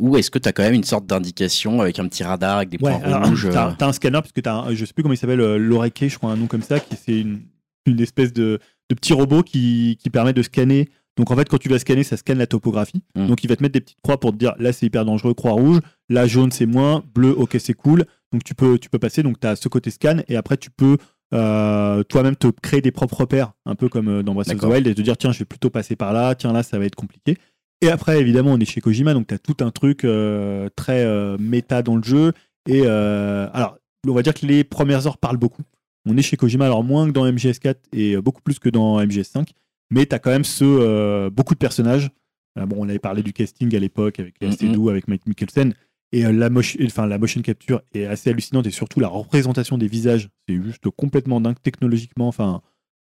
Ou 0.00 0.16
est-ce 0.16 0.30
que 0.30 0.38
tu 0.38 0.48
as 0.48 0.52
quand 0.52 0.62
même 0.62 0.74
une 0.74 0.84
sorte 0.84 1.06
d'indication 1.06 1.80
avec 1.80 1.98
un 1.98 2.08
petit 2.08 2.24
radar 2.24 2.56
avec 2.58 2.70
des 2.70 2.78
Ouais, 2.80 2.90
points 2.98 3.02
alors, 3.06 3.28
rouges 3.28 3.46
euh, 3.46 3.52
t'as 3.78 3.86
un 3.86 3.92
scanner 3.92 4.20
parce 4.20 4.32
que 4.32 4.40
t'as 4.40 4.54
un- 4.54 4.74
je 4.74 4.84
sais 4.84 4.92
plus 4.94 5.02
comment 5.02 5.14
il 5.14 5.18
s'appelle, 5.18 5.56
l'oreiller, 5.56 6.08
je 6.08 6.16
crois 6.18 6.30
un 6.30 6.36
nom 6.36 6.46
comme 6.46 6.62
ça, 6.62 6.80
qui 6.80 6.96
c'est 6.96 7.20
une, 7.20 7.42
une 7.86 8.00
espèce 8.00 8.32
de, 8.32 8.58
de 8.90 8.94
petit 8.94 9.12
robot 9.12 9.42
qui, 9.42 9.98
qui 10.00 10.10
permet 10.10 10.32
de 10.32 10.42
scanner. 10.42 10.88
Donc 11.16 11.30
en 11.30 11.36
fait, 11.36 11.48
quand 11.48 11.58
tu 11.58 11.68
vas 11.68 11.78
scanner, 11.78 12.02
ça 12.02 12.16
scanne 12.16 12.38
la 12.38 12.46
topographie. 12.46 13.02
Mm. 13.14 13.26
Donc 13.26 13.42
il 13.42 13.48
va 13.48 13.56
te 13.56 13.62
mettre 13.62 13.72
des 13.72 13.80
petites 13.80 14.00
croix 14.02 14.20
pour 14.20 14.32
te 14.32 14.36
dire 14.36 14.54
là 14.58 14.72
c'est 14.72 14.86
hyper 14.86 15.04
dangereux, 15.04 15.34
croix 15.34 15.52
rouge. 15.52 15.80
Là, 16.08 16.26
jaune, 16.26 16.52
c'est 16.52 16.66
moins. 16.66 17.02
Bleu, 17.14 17.34
ok, 17.36 17.56
c'est 17.58 17.74
cool. 17.74 18.04
Donc, 18.32 18.44
tu 18.44 18.54
peux, 18.54 18.78
tu 18.78 18.88
peux 18.88 18.98
passer. 18.98 19.22
Donc, 19.22 19.40
tu 19.40 19.46
as 19.46 19.56
ce 19.56 19.68
côté 19.68 19.90
scan. 19.90 20.18
Et 20.28 20.36
après, 20.36 20.56
tu 20.56 20.70
peux 20.70 20.98
euh, 21.34 22.02
toi-même 22.04 22.36
te 22.36 22.48
créer 22.48 22.80
des 22.80 22.92
propres 22.92 23.20
repères, 23.20 23.52
un 23.64 23.74
peu 23.74 23.88
comme 23.88 24.08
euh, 24.08 24.22
dans 24.22 24.34
Breath 24.34 24.52
of 24.52 24.60
the. 24.60 24.64
Wild, 24.64 24.86
et 24.86 24.94
te 24.94 25.02
dire, 25.02 25.16
tiens, 25.16 25.32
je 25.32 25.40
vais 25.40 25.44
plutôt 25.44 25.70
passer 25.70 25.96
par 25.96 26.12
là. 26.12 26.34
Tiens, 26.34 26.52
là, 26.52 26.62
ça 26.62 26.78
va 26.78 26.84
être 26.84 26.94
compliqué. 26.94 27.38
Et 27.80 27.88
après, 27.88 28.20
évidemment, 28.20 28.52
on 28.52 28.58
est 28.58 28.64
chez 28.64 28.80
Kojima. 28.80 29.14
Donc, 29.14 29.26
tu 29.26 29.34
as 29.34 29.38
tout 29.38 29.56
un 29.60 29.70
truc 29.70 30.04
euh, 30.04 30.68
très 30.76 31.04
euh, 31.04 31.36
méta 31.38 31.82
dans 31.82 31.96
le 31.96 32.02
jeu. 32.02 32.32
Et 32.68 32.86
alors, 32.86 33.78
on 34.08 34.12
va 34.12 34.22
dire 34.22 34.34
que 34.34 34.44
les 34.44 34.64
premières 34.64 35.06
heures 35.06 35.18
parlent 35.18 35.36
beaucoup. 35.36 35.62
On 36.06 36.16
est 36.16 36.22
chez 36.22 36.36
Kojima, 36.36 36.64
alors 36.66 36.84
moins 36.84 37.06
que 37.06 37.12
dans 37.12 37.26
MGS4 37.26 37.74
et 37.92 38.14
euh, 38.14 38.22
beaucoup 38.22 38.40
plus 38.42 38.58
que 38.58 38.68
dans 38.68 39.00
MGS5. 39.00 39.48
Mais 39.90 40.06
tu 40.06 40.14
as 40.14 40.18
quand 40.18 40.30
même 40.30 40.44
ce, 40.44 40.64
euh, 40.64 41.30
beaucoup 41.30 41.54
de 41.54 41.58
personnages. 41.58 42.10
Euh, 42.58 42.66
bon, 42.66 42.76
on 42.80 42.88
avait 42.88 42.98
parlé 42.98 43.22
du 43.22 43.32
casting 43.32 43.74
à 43.74 43.78
l'époque 43.78 44.18
avec 44.20 44.40
Mhm. 44.40 44.52
Seydoux, 44.52 44.88
avec 44.88 45.08
Mike 45.08 45.26
Mikkelsen. 45.26 45.74
Et 46.12 46.24
euh, 46.24 46.32
la, 46.32 46.48
motion, 46.50 46.78
enfin, 46.86 47.06
la 47.06 47.18
motion 47.18 47.42
capture 47.42 47.82
est 47.92 48.04
assez 48.06 48.30
hallucinante 48.30 48.66
et 48.66 48.70
surtout 48.70 49.00
la 49.00 49.08
représentation 49.08 49.76
des 49.78 49.88
visages, 49.88 50.28
c'est 50.48 50.60
juste 50.62 50.88
complètement 50.90 51.40
dingue 51.40 51.60
technologiquement. 51.62 52.28
Enfin, 52.28 52.62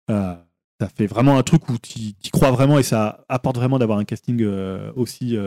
ça 0.10 0.90
fait 0.96 1.06
vraiment 1.08 1.38
un 1.38 1.44
truc 1.44 1.70
où 1.70 1.78
tu 1.80 2.32
crois 2.32 2.52
vraiment 2.52 2.78
et 2.80 2.84
ça 2.84 3.24
apporte 3.30 3.56
vraiment 3.56 3.80
d'avoir 3.80 3.98
un 4.00 4.04
casting 4.04 4.44
aussi, 4.96 5.38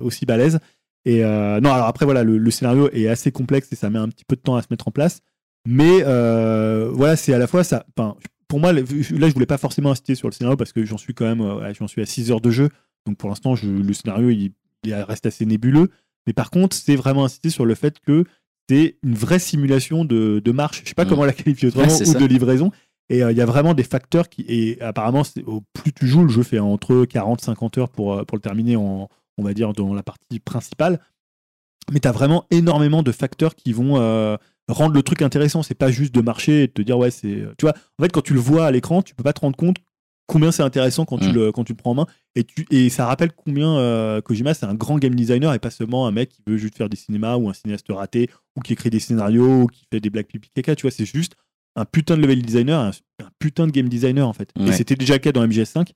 aussi 0.00 0.24
balèze. 0.24 0.60
Et 1.04 1.20
non, 1.22 1.72
alors 1.72 1.86
après, 1.86 2.04
voilà, 2.06 2.22
le, 2.24 2.38
le 2.38 2.50
scénario 2.50 2.88
est 2.92 3.06
assez 3.08 3.32
complexe 3.32 3.70
et 3.72 3.76
ça 3.76 3.90
met 3.90 3.98
un 3.98 4.08
petit 4.08 4.24
peu 4.24 4.34
de 4.36 4.40
temps 4.40 4.56
à 4.56 4.62
se 4.62 4.68
mettre 4.70 4.88
en 4.88 4.92
place. 4.92 5.20
Mais 5.66 6.02
euh, 6.04 6.90
voilà, 6.92 7.16
c'est 7.16 7.32
à 7.32 7.38
la 7.38 7.46
fois 7.46 7.62
ça. 7.64 7.84
Enfin, 7.96 8.16
pour 8.48 8.60
moi, 8.60 8.72
là, 8.72 8.82
je 8.84 9.32
voulais 9.32 9.46
pas 9.46 9.58
forcément 9.58 9.90
insister 9.92 10.14
sur 10.14 10.28
le 10.28 10.32
scénario 10.32 10.56
parce 10.56 10.72
que 10.72 10.84
j'en 10.84 10.98
suis 10.98 11.14
quand 11.14 11.24
même, 11.24 11.40
euh, 11.40 11.72
j'en 11.74 11.86
suis 11.88 12.02
à 12.02 12.06
6 12.06 12.30
heures 12.30 12.40
de 12.40 12.50
jeu. 12.50 12.68
Donc 13.06 13.16
pour 13.16 13.28
l'instant, 13.28 13.54
le 13.62 13.92
scénario, 13.92 14.30
il, 14.30 14.52
il 14.84 14.94
reste 14.94 15.26
assez 15.26 15.46
nébuleux. 15.46 15.90
Mais 16.26 16.32
par 16.32 16.50
contre, 16.50 16.76
c'est 16.76 16.96
vraiment 16.96 17.24
insister 17.24 17.50
sur 17.50 17.64
le 17.64 17.74
fait 17.74 17.98
que 18.00 18.24
c'est 18.68 18.96
une 19.02 19.14
vraie 19.14 19.38
simulation 19.40 20.04
de, 20.04 20.40
de 20.44 20.52
marche. 20.52 20.82
Je 20.84 20.88
sais 20.88 20.94
pas 20.94 21.04
Mm. 21.04 21.08
comment 21.08 21.24
la 21.24 21.32
qualifier 21.32 21.68
autrement, 21.68 21.86
Ouais, 21.86 22.02
ou 22.02 22.12
ça. 22.12 22.18
de 22.18 22.24
livraison. 22.26 22.70
Et 23.08 23.22
euh, 23.24 23.32
il 23.32 23.36
y 23.38 23.40
a 23.40 23.46
vraiment 23.46 23.74
des 23.74 23.82
facteurs 23.82 24.28
qui. 24.28 24.44
Et 24.48 24.80
apparemment, 24.80 25.22
au 25.46 25.62
plus 25.72 25.92
tu 25.92 26.06
joues, 26.06 26.22
le 26.22 26.28
jeu 26.28 26.42
fait 26.42 26.58
entre 26.60 27.04
40-50 27.04 27.78
heures 27.80 27.88
pour, 27.88 28.24
pour 28.26 28.36
le 28.36 28.42
terminer, 28.42 28.76
en, 28.76 29.08
on 29.38 29.42
va 29.42 29.54
dire, 29.54 29.72
dans 29.72 29.94
la 29.94 30.02
partie 30.02 30.38
principale. 30.38 31.00
Mais 31.92 31.98
tu 32.00 32.06
as 32.08 32.12
vraiment 32.12 32.44
énormément 32.50 33.02
de 33.02 33.10
facteurs 33.12 33.54
qui 33.56 33.72
vont 33.72 33.96
euh, 33.98 34.36
rendre 34.72 34.94
le 34.94 35.02
truc 35.02 35.22
intéressant. 35.22 35.62
C'est 35.62 35.74
pas 35.74 35.90
juste 35.90 36.14
de 36.14 36.20
marcher 36.20 36.64
et 36.64 36.66
de 36.66 36.72
te 36.72 36.82
dire, 36.82 36.98
ouais, 36.98 37.10
c'est. 37.10 37.44
Tu 37.58 37.62
vois, 37.64 37.74
en 37.98 38.02
fait, 38.02 38.10
quand 38.12 38.22
tu 38.22 38.34
le 38.34 38.40
vois 38.40 38.66
à 38.66 38.70
l'écran, 38.70 39.02
tu 39.02 39.14
peux 39.14 39.22
pas 39.22 39.32
te 39.32 39.40
rendre 39.40 39.56
compte 39.56 39.76
combien 40.26 40.50
c'est 40.52 40.62
intéressant 40.62 41.04
quand, 41.04 41.18
tu 41.18 41.28
Mm. 41.28 41.32
le, 41.32 41.52
quand 41.52 41.64
tu 41.64 41.72
le 41.72 41.76
prends 41.76 41.90
en 41.90 41.94
main. 41.94 42.06
Et, 42.36 42.44
tu, 42.44 42.64
et 42.70 42.88
ça 42.88 43.06
rappelle 43.06 43.32
combien 43.32 43.76
euh, 43.76 44.20
Kojima, 44.22 44.54
c'est 44.54 44.64
un 44.66 44.74
grand 44.74 44.98
game 44.98 45.14
designer 45.14 45.52
et 45.52 45.58
pas 45.58 45.70
seulement 45.70 46.06
un 46.06 46.10
mec 46.12 46.30
qui 46.30 46.42
veut 46.46 46.56
juste 46.56 46.76
faire 46.76 46.88
des 46.88 46.96
cinémas 46.96 47.36
ou 47.36 47.50
un 47.50 47.52
cinéaste 47.52 47.86
raté 47.90 48.30
ou 48.56 48.60
qui 48.60 48.72
écrit 48.72 48.88
des 48.88 49.00
scénarios 49.00 49.62
ou 49.62 49.66
qui 49.66 49.84
fait 49.92 50.00
des 50.00 50.08
blagues 50.10 50.26
pipi 50.26 50.48
caca. 50.54 50.74
Tu 50.74 50.82
vois, 50.82 50.90
c'est 50.90 51.04
juste 51.04 51.34
un 51.76 51.84
putain 51.84 52.16
de 52.16 52.22
level 52.22 52.40
designer, 52.40 52.78
un, 52.80 52.90
un 53.22 53.28
putain 53.38 53.66
de 53.66 53.72
game 53.72 53.88
designer 53.88 54.26
en 54.26 54.32
fait. 54.32 54.50
Et 54.58 54.72
c'était 54.72 54.94
déjà 54.94 55.14
le 55.14 55.18
cas 55.20 55.32
dans 55.32 55.46
MGS5. 55.46 55.88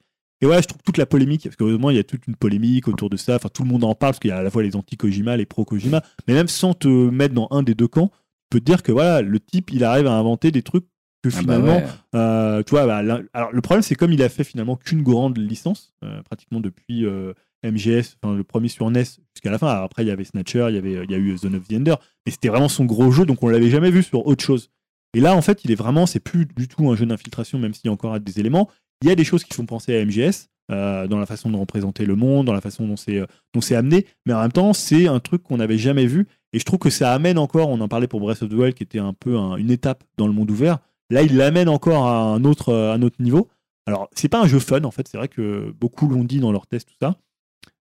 Et 0.43 0.47
ouais, 0.47 0.61
je 0.61 0.69
trouve 0.69 0.83
toute 0.85 0.99
la 0.99 1.07
polémique, 1.07 1.45
parce 1.45 1.57
qu'heureusement, 1.57 1.89
il 1.89 1.97
y 1.97 1.99
a 1.99 2.05
toute 2.05 2.27
une 2.27 2.37
polémique 2.37 2.89
autour 2.89 3.09
de 3.09 3.17
ça. 3.17 3.37
Enfin, 3.37 3.49
tout 3.49 3.63
le 3.63 3.71
monde 3.71 3.85
en 3.85 3.95
parle, 3.95 4.13
parce 4.13 4.19
qu'il 4.19 4.29
y 4.29 4.33
a 4.33 4.37
à 4.37 4.43
la 4.43 4.51
fois 4.51 4.63
les 4.63 4.77
anti-Kojima, 4.77 5.35
les 5.39 5.47
pro-Kojima. 5.47 6.03
Mais 6.29 6.35
même 6.35 6.49
sans 6.49 6.75
te 6.75 6.89
mettre 6.89 7.33
dans 7.35 7.49
un 7.53 7.63
des 7.63 7.75
deux 7.75 7.89
camps, 7.89 8.11
peux 8.51 8.61
te 8.61 8.65
dire 8.65 8.83
que 8.83 8.93
voilà, 8.93 9.23
le 9.23 9.41
type, 9.41 9.71
il 9.73 9.85
arrive 9.85 10.07
à 10.07 10.13
inventer 10.13 10.51
des 10.51 10.63
trucs 10.63 10.87
que 11.23 11.29
Ah 11.29 11.37
bah 11.37 11.41
finalement, 11.41 11.77
ouais. 11.77 11.87
euh, 12.15 12.63
tu 12.63 12.71
vois, 12.71 12.87
bah, 12.87 12.99
alors 13.33 13.53
le 13.53 13.61
problème, 13.61 13.83
c'est 13.83 13.95
comme 13.95 14.13
il 14.13 14.23
a 14.23 14.29
fait 14.29 14.45
finalement 14.45 14.77
qu'une 14.77 15.03
grande 15.03 15.39
licence, 15.39 15.95
euh, 16.05 16.23
pratiquement 16.23 16.61
depuis 16.61 17.05
euh, 17.05 17.33
MGS, 17.65 18.17
enfin, 18.23 18.37
le 18.37 18.45
premier 18.45 18.69
sur 18.69 18.91
NES 18.91 19.05
jusqu'à 19.35 19.51
la 19.51 19.59
fin. 19.59 19.69
Alors, 19.69 19.85
après, 19.85 20.05
il 20.05 20.09
y 20.09 20.11
avait 20.11 20.25
Snatcher, 20.25 20.67
il 20.69 20.75
y, 20.75 20.79
avait, 20.79 21.05
il 21.05 21.11
y 21.11 21.15
a 21.15 21.19
eu 21.19 21.37
Zone 21.37 21.57
of 21.57 21.67
the 21.67 21.73
Ender, 21.73 21.95
mais 22.25 22.33
c'était 22.33 22.49
vraiment 22.49 22.69
son 22.69 22.85
gros 22.85 23.11
jeu, 23.11 23.25
donc 23.25 23.43
on 23.43 23.49
l'avait 23.49 23.71
jamais 23.71 23.91
vu 23.91 24.03
sur 24.03 24.27
autre 24.27 24.45
chose. 24.45 24.71
Et 25.15 25.21
là, 25.21 25.35
en 25.35 25.43
fait, 25.43 25.65
il 25.65 25.71
est 25.71 25.77
vraiment, 25.77 26.07
c'est 26.07 26.21
plus 26.21 26.47
du 26.47 26.69
tout 26.69 26.89
un 26.91 26.97
jeu 26.97 27.07
d'infiltration, 27.07 27.59
même 27.59 27.75
s'il 27.75 27.87
y 27.87 27.89
a 27.89 27.93
encore 27.93 28.21
des 28.21 28.39
éléments. 28.39 28.69
Il 29.03 29.09
y 29.09 29.11
a 29.11 29.15
des 29.15 29.25
choses 29.25 29.45
qui 29.45 29.55
font 29.55 29.67
penser 29.67 29.97
à 29.97 30.05
MGS, 30.05 30.49
euh, 30.71 31.07
dans 31.07 31.19
la 31.19 31.27
façon 31.27 31.51
de 31.51 31.57
représenter 31.57 32.05
le 32.07 32.17
monde, 32.17 32.47
dans 32.47 32.53
la 32.53 32.61
façon 32.61 32.87
dont 32.87 32.97
c'est 32.97 33.19
euh, 33.19 33.27
dont 33.55 33.61
c'est 33.61 33.77
amené, 33.77 34.07
mais 34.27 34.33
en 34.33 34.41
même 34.43 34.53
temps, 34.53 34.73
c'est 34.73 35.07
un 35.09 35.21
truc 35.21 35.43
qu'on 35.43 35.57
n'avait 35.59 35.79
jamais 35.79 36.07
vu. 36.07 36.27
Et 36.53 36.59
je 36.59 36.65
trouve 36.65 36.79
que 36.79 36.91
ça 36.91 37.13
amène 37.13 37.39
encore, 37.39 37.69
on 37.69 37.81
en 37.81 37.89
parlait 37.89 38.07
pour 38.09 38.21
Breath 38.21 38.43
of 38.43 38.49
the 38.49 38.55
Wild, 38.55 38.75
qui 38.75 38.83
était 38.83 38.99
un 38.99 39.13
peu 39.13 39.37
un- 39.37 39.57
une 39.57 39.71
étape 39.71 40.03
dans 40.17 40.27
le 40.27 40.33
monde 40.33 40.51
ouvert. 40.51 40.79
Là, 41.11 41.23
il 41.23 41.37
l'amène 41.37 41.69
encore 41.69 42.07
à 42.07 42.21
un 42.23 42.45
autre, 42.45 42.71
euh, 42.71 42.93
un 42.95 43.03
autre 43.03 43.17
niveau. 43.21 43.49
Alors, 43.87 44.09
c'est 44.15 44.29
pas 44.29 44.41
un 44.43 44.47
jeu 44.49 44.59
fun, 44.59 44.83
en 44.85 44.91
fait. 44.91 45.07
C'est 45.07 45.19
vrai 45.19 45.29
que 45.29 45.73
beaucoup 45.79 46.09
l'ont 46.09 46.25
dit 46.25 46.41
dans 46.41 46.51
leurs 46.53 46.67
tests, 46.67 46.89
tout 46.89 46.97
ça. 47.01 47.17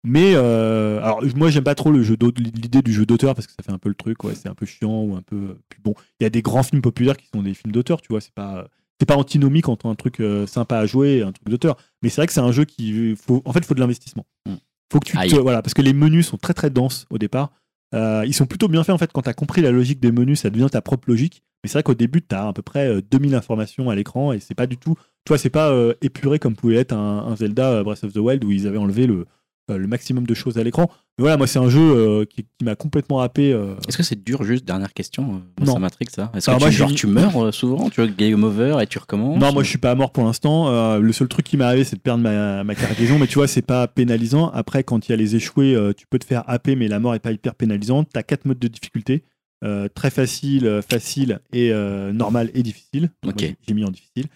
Mais 0.05 0.33
euh, 0.35 0.99
alors 1.01 1.23
moi 1.37 1.49
j'aime 1.51 1.63
pas 1.63 1.77
trop 1.77 1.93
l'idée 1.93 2.83
du 2.83 2.93
jeu 2.93 3.07
d'auteur 3.07 3.37
parce 3.37 3.47
que 3.47 3.53
ça 3.53 3.63
fait 3.63 3.71
un 3.71 3.79
peu 3.79 3.89
le 3.89 3.95
truc 3.95 4.19
c'est 4.35 4.49
un 4.49 4.55
peu 4.55 4.67
chiant 4.67 5.03
ou 5.05 5.15
un 5.15 5.23
peu 5.23 5.59
puis 5.69 5.79
bon 5.81 5.95
il 6.19 6.25
y 6.25 6.27
a 6.27 6.31
des 6.31 6.43
grands 6.43 6.65
films 6.65 6.83
populaires 6.83 7.17
qui 7.17 7.29
sont 7.33 7.41
des 7.41 7.55
films 7.55 7.71
d'auteur 7.71 8.01
tu 8.01 8.09
vois 8.09 8.21
c'est 8.21 8.35
pas 8.35 8.67
c'est 9.03 9.07
pas 9.07 9.17
antinomique 9.17 9.69
entre 9.69 9.87
un 9.87 9.97
truc 9.97 10.21
euh, 10.21 10.47
sympa 10.47 10.79
à 10.79 10.87
jouer 10.87 11.17
et 11.17 11.23
un 11.23 11.33
truc 11.33 11.49
d'auteur 11.49 11.77
mais 12.03 12.09
c'est 12.09 12.21
vrai 12.21 12.29
que 12.29 12.33
c'est 12.33 12.41
un 12.41 12.53
jeu 12.53 12.65
qui 12.65 13.17
faut 13.17 13.43
en 13.45 13.53
fait 13.53 13.59
il 13.59 13.65
faut 13.65 13.75
de 13.75 13.81
l'investissement 13.81 14.25
Mm. 14.47 14.55
faut 14.93 15.01
que 15.01 15.07
tu 15.07 15.19
Aïe. 15.19 15.29
te, 15.31 15.35
voilà 15.37 15.61
parce 15.61 15.75
que 15.75 15.83
les 15.83 15.93
menus 15.93 16.29
sont 16.29 16.37
très 16.37 16.55
très 16.55 16.71
denses 16.71 17.07
au 17.11 17.19
départ 17.19 17.51
Euh, 17.95 18.23
ils 18.27 18.33
sont 18.33 18.47
plutôt 18.47 18.69
bien 18.69 18.85
faits 18.85 18.95
en 18.95 18.99
fait 18.99 19.13
quand 19.13 19.23
tu 19.23 19.29
as 19.29 19.35
compris 19.35 19.61
la 19.61 19.71
logique 19.73 19.99
des 20.01 20.13
menus 20.13 20.41
ça 20.41 20.51
devient 20.51 20.69
ta 20.71 20.81
propre 20.81 21.09
logique 21.11 21.43
mais 21.63 21.69
c'est 21.69 21.75
vrai 21.79 21.83
qu'au 21.83 21.95
début 21.95 22.23
tu 22.23 22.35
as 22.35 22.47
à 22.49 22.53
peu 22.53 22.63
près 22.63 22.87
euh, 22.89 23.01
2000 23.11 23.35
informations 23.35 23.91
à 23.91 23.95
l'écran 23.95 24.33
et 24.33 24.41
c'est 24.41 24.55
pas 24.55 24.67
du 24.67 24.77
tout 24.79 24.95
tu 25.25 25.31
vois 25.31 25.39
c'est 25.39 25.51
pas 25.51 25.71
euh, 25.71 25.93
épuré 26.01 26.39
comme 26.39 26.55
pouvait 26.57 26.77
être 26.77 26.93
un, 26.95 27.19
un 27.31 27.37
Zelda 27.37 27.71
euh, 27.73 27.83
Breath 27.85 28.05
of 28.05 28.13
the 28.13 28.19
Wild 28.19 28.45
où 28.45 28.51
ils 28.51 28.67
avaient 28.67 28.79
enlevé 28.87 29.07
le 29.07 29.15
euh, 29.15 29.27
le 29.69 29.87
maximum 29.87 30.27
de 30.27 30.35
choses 30.35 30.59
à 30.59 30.65
l'écran. 30.65 30.91
Mais 31.19 31.23
voilà, 31.23 31.37
moi, 31.37 31.47
c'est 31.47 31.59
un 31.59 31.69
jeu 31.69 31.81
euh, 31.81 32.25
qui, 32.25 32.43
qui 32.45 32.65
m'a 32.65 32.75
complètement 32.75 33.21
happé. 33.21 33.53
euh. 33.53 33.75
Est-ce 33.89 33.97
que 33.97 34.03
c'est 34.03 34.23
dur, 34.25 34.43
juste 34.45 34.65
dernière 34.65 34.93
question 34.95 35.43
euh, 35.61 35.65
Non. 35.65 35.75
sa 35.75 35.79
Matrix 35.79 36.07
ça? 36.11 36.33
Est-ce 36.35 36.51
que 36.51 36.55
tu, 36.57 36.61
moi, 36.61 36.71
genre, 36.71 36.93
tu 36.95 37.07
meurs 37.07 37.45
euh, 37.45 37.53
souvent? 37.53 37.91
Tu 37.91 38.01
vois, 38.01 38.11
game 38.11 38.43
over 38.45 38.79
et 38.83 38.87
tu 38.87 38.99
recommences 38.99 39.39
Non, 39.41 39.53
moi, 39.53 39.63
je 39.63 39.69
suis 39.69 39.79
pas 39.79 39.95
mort 39.95 40.11
pour 40.13 40.25
l'instant. 40.25 40.69
Euh, 40.69 40.99
le 40.99 41.13
seul 41.13 41.29
truc 41.29 41.45
qui 41.47 41.57
m'est 41.57 41.65
arrivé, 41.65 41.85
c'est 41.85 41.97
de 41.97 42.01
perdre 42.01 42.23
ma, 42.23 42.65
ma 42.65 42.75
cargaison. 42.75 43.19
mais 43.19 43.27
tu 43.27 43.35
vois, 43.35 43.47
c'est 43.47 43.63
pas 43.63 43.87
pénalisant. 43.89 44.51
Après, 44.51 44.83
quand 44.85 45.07
il 45.09 45.13
y 45.13 45.15
a 45.15 45.17
les 45.17 45.37
échoués, 45.37 45.75
euh, 45.75 45.93
tu 45.93 46.07
peux 46.07 46.19
te 46.19 46.25
faire 46.25 46.45
happer, 46.49 46.75
mais 46.77 46.89
la 46.89 46.99
mort 46.99 47.15
est 47.15 47.19
pas 47.21 47.33
hyper 47.33 47.55
pénalisante. 47.55 48.09
Tu 48.13 48.19
as 48.19 48.23
quatre 48.23 48.45
modes 48.47 48.59
de 48.59 48.69
difficulté. 48.69 49.25
Euh, 49.65 49.87
très 49.95 50.11
facile, 50.11 50.67
euh, 50.67 50.83
facile 50.83 51.39
et 51.53 51.73
euh, 51.73 52.13
normal 52.13 52.51
et 52.55 52.65
difficile. 52.65 53.11
J'ai- 53.39 53.57
mis 53.75 53.85
en 53.85 53.91
difficile. 53.91 54.27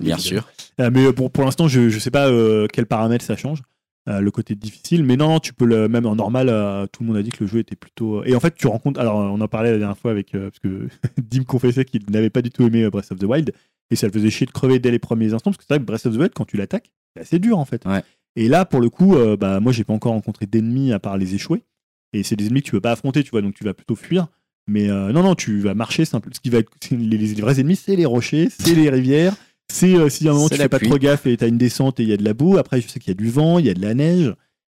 Bien 0.00 0.16
sûr. 0.18 0.48
Euh, 0.80 0.88
mais 0.90 1.04
euh, 1.04 1.12
pour, 1.12 1.30
pour 1.30 1.44
l'instant, 1.44 1.68
je 1.68 1.80
ne 1.80 1.90
sais 1.98 2.10
pas 2.10 2.28
euh, 2.28 2.66
quel 2.72 2.86
paramètre 2.86 3.22
ça 3.24 3.36
change. 3.36 3.60
Euh, 4.08 4.20
le 4.20 4.30
côté 4.30 4.54
difficile, 4.54 5.04
mais 5.04 5.16
non, 5.16 5.28
non, 5.28 5.40
tu 5.40 5.52
peux 5.52 5.66
le 5.66 5.88
même 5.88 6.06
en 6.06 6.16
normal. 6.16 6.48
euh, 6.48 6.86
tout 6.90 7.02
le 7.02 7.08
monde 7.08 7.16
a 7.18 7.22
dit 7.22 7.30
que 7.30 7.44
le 7.44 7.50
jeu 7.50 7.58
était 7.58 7.76
plutôt. 7.76 8.24
Et 8.24 8.34
en 8.34 8.40
fait, 8.40 8.54
tu 8.54 8.66
rencontres. 8.66 8.98
Alors, 8.98 9.16
on 9.16 9.40
en 9.40 9.48
parlait 9.48 9.70
la 9.72 9.78
dernière 9.78 9.98
fois 9.98 10.10
avec 10.10 10.34
euh, 10.34 10.50
parce 10.50 10.58
que 10.58 10.88
Dim 11.22 11.44
confessait 11.44 11.84
qu'il 11.84 12.02
n'avait 12.10 12.30
pas 12.30 12.42
du 12.42 12.50
tout 12.50 12.66
aimé 12.66 12.84
euh, 12.84 12.90
Breath 12.90 13.12
of 13.12 13.18
the 13.18 13.24
Wild 13.24 13.52
et 13.90 13.96
ça 13.96 14.06
le 14.06 14.12
faisait 14.12 14.30
chier 14.30 14.46
de 14.46 14.52
crever 14.52 14.78
dès 14.78 14.90
les 14.90 14.98
premiers 14.98 15.34
instants 15.34 15.50
parce 15.50 15.58
que 15.58 15.64
c'est 15.66 15.74
vrai 15.74 15.80
que 15.80 15.86
Breath 15.86 16.06
of 16.06 16.14
the 16.14 16.18
Wild, 16.18 16.32
quand 16.34 16.44
tu 16.46 16.56
l'attaques, 16.56 16.90
c'est 17.14 17.22
assez 17.22 17.38
dur 17.38 17.58
en 17.58 17.64
fait. 17.64 17.84
Ouais. 17.86 18.02
Et 18.36 18.48
là, 18.48 18.64
pour 18.64 18.80
le 18.80 18.88
coup, 18.88 19.16
euh, 19.16 19.36
bah 19.36 19.60
moi, 19.60 19.72
j'ai 19.72 19.84
pas 19.84 19.92
encore 19.92 20.12
rencontré 20.12 20.46
d'ennemis 20.46 20.92
à 20.92 20.98
part 20.98 21.18
les 21.18 21.34
échoués. 21.34 21.64
Et 22.12 22.22
c'est 22.22 22.36
des 22.36 22.46
ennemis 22.46 22.60
que 22.62 22.66
tu 22.66 22.72
peux 22.72 22.80
pas 22.80 22.92
affronter, 22.92 23.22
tu 23.22 23.30
vois, 23.30 23.42
donc 23.42 23.54
tu 23.54 23.64
vas 23.64 23.74
plutôt 23.74 23.96
fuir. 23.96 24.28
Mais 24.66 24.88
euh, 24.88 25.12
non, 25.12 25.22
non, 25.22 25.34
tu 25.34 25.58
vas 25.60 25.74
marcher 25.74 26.04
simple. 26.04 26.30
Ce 26.32 26.40
qui 26.40 26.48
va 26.50 26.58
être 26.58 26.70
les, 26.90 27.18
les 27.18 27.34
vrais 27.40 27.58
ennemis, 27.60 27.76
c'est 27.76 27.96
les 27.96 28.06
rochers, 28.06 28.48
c'est 28.50 28.74
les 28.74 28.88
rivières, 28.88 29.34
c'est 29.70 29.94
euh, 29.94 30.08
si 30.08 30.26
à 30.28 30.32
un 30.32 30.34
moment 30.34 30.48
tu 30.48 30.56
fais 30.56 30.68
pas 30.68 30.78
trop 30.78 30.98
gaffe 30.98 31.26
et 31.26 31.36
t'as 31.36 31.48
une 31.48 31.58
descente 31.58 32.00
et 32.00 32.02
il 32.02 32.08
y 32.08 32.12
a 32.12 32.16
de 32.16 32.24
la 32.24 32.34
boue. 32.34 32.58
Après, 32.58 32.80
je 32.80 32.88
sais 32.88 33.00
qu'il 33.00 33.10
y 33.10 33.16
a 33.16 33.18
du 33.18 33.30
vent, 33.30 33.58
il 33.58 33.66
y 33.66 33.70
a 33.70 33.74
de 33.74 33.82
la 33.82 33.94
neige. 33.94 34.34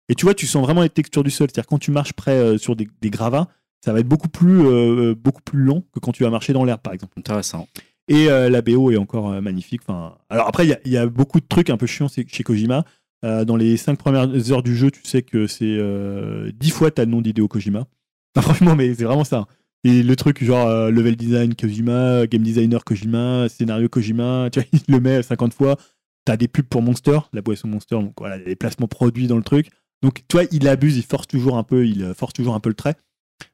Et 0.09 0.15
tu 0.15 0.25
vois, 0.25 0.35
tu 0.35 0.47
sens 0.47 0.65
vraiment 0.65 0.83
les 0.83 0.91
textures 0.91 1.25
du 1.25 1.31
sol. 1.31 1.49
C'est-à-dire 1.49 1.67
quand 1.67 1.79
tu 1.79 1.91
marches 1.91 2.13
près 2.13 2.37
euh, 2.37 2.59
sur 2.59 2.77
des, 2.77 2.89
des 3.01 3.11
gravats, 3.11 3.49
ça 3.85 3.93
va 3.93 4.01
être 4.01 4.09
beaucoup 4.09 4.29
plus, 4.29 4.67
euh, 4.67 5.15
beaucoup 5.15 5.43
plus 5.43 5.61
long 5.61 5.85
que 5.93 6.01
quand 6.01 6.13
tu 6.13 6.23
vas 6.23 6.31
marcher 6.31 6.53
dans 6.53 6.65
l'herbe, 6.65 6.81
par 6.81 6.93
exemple. 6.93 7.15
Intéressant. 7.19 7.67
Et 8.09 8.29
euh, 8.29 8.51
la 8.51 8.63
BO 8.63 8.91
est 8.91 8.97
encore 8.97 9.31
euh, 9.31 9.41
magnifique. 9.41 9.83
Enfin, 9.87 10.17
alors 10.29 10.49
après, 10.49 10.67
il 10.67 10.79
y 10.85 10.91
y, 10.91 10.97
a 10.97 11.07
beaucoup 11.07 11.41
de 11.41 11.47
trucs 11.49 11.71
un 11.71 11.77
peu 11.77 11.87
chiants 11.87 12.09
chez 12.09 12.43
Kojima. 12.43 12.85
Euh, 13.25 13.45
dans 13.45 13.57
les 13.57 13.77
5 13.77 13.97
premières 13.97 14.51
heures 14.51 14.65
du 14.65 14.77
jeu, 14.77 14.91
tu 14.91 15.01
sais 15.05 15.23
que 15.23 15.47
c'est 15.47 15.65
euh, 15.65 16.51
10 16.59 16.71
fois 16.71 16.91
t'as 16.91 17.05
le 17.05 17.11
nom 17.11 17.21
d'Hideo 17.21 17.49
Kojima. 17.49 17.87
Enfin, 18.35 18.49
franchement, 18.49 18.75
mais 18.75 18.95
c'est 18.95 19.05
vraiment 19.05 19.25
ça. 19.25 19.47
Et 19.85 20.03
le 20.03 20.17
truc 20.17 20.43
genre 20.45 20.69
euh, 20.69 20.91
level 20.91 21.17
design 21.17 21.55
Kojima, 21.55 22.27
game 22.27 22.43
designer 22.43 22.85
Kojima, 22.85 23.49
scénario 23.49 23.89
Kojima, 23.89 24.49
tu 24.53 24.61
vois, 24.61 24.69
il 24.73 24.81
le 24.93 25.01
met 25.01 25.23
50 25.23 25.55
fois. 25.55 25.77
T'as 26.25 26.37
des 26.37 26.47
pubs 26.47 26.67
pour 26.67 26.83
Monster, 26.83 27.19
la 27.33 27.43
boisson 27.43 27.67
Monster, 27.67 27.97
donc 27.97 28.15
voilà, 28.19 28.39
des 28.39 28.55
placements 28.55 28.87
produits 28.87 29.27
dans 29.27 29.37
le 29.37 29.43
truc. 29.43 29.71
Donc, 30.03 30.23
toi, 30.29 30.43
il 30.51 30.69
abuse, 30.69 30.97
il 30.97 31.05
force 31.05 31.27
toujours 31.27 31.57
un 31.57 31.63
peu, 31.63 31.87
il 31.87 32.03
euh, 32.03 32.15
force 32.15 32.33
toujours 32.33 32.55
un 32.55 32.61
peu 32.61 32.69
le 32.69 32.75
trait. 32.75 32.95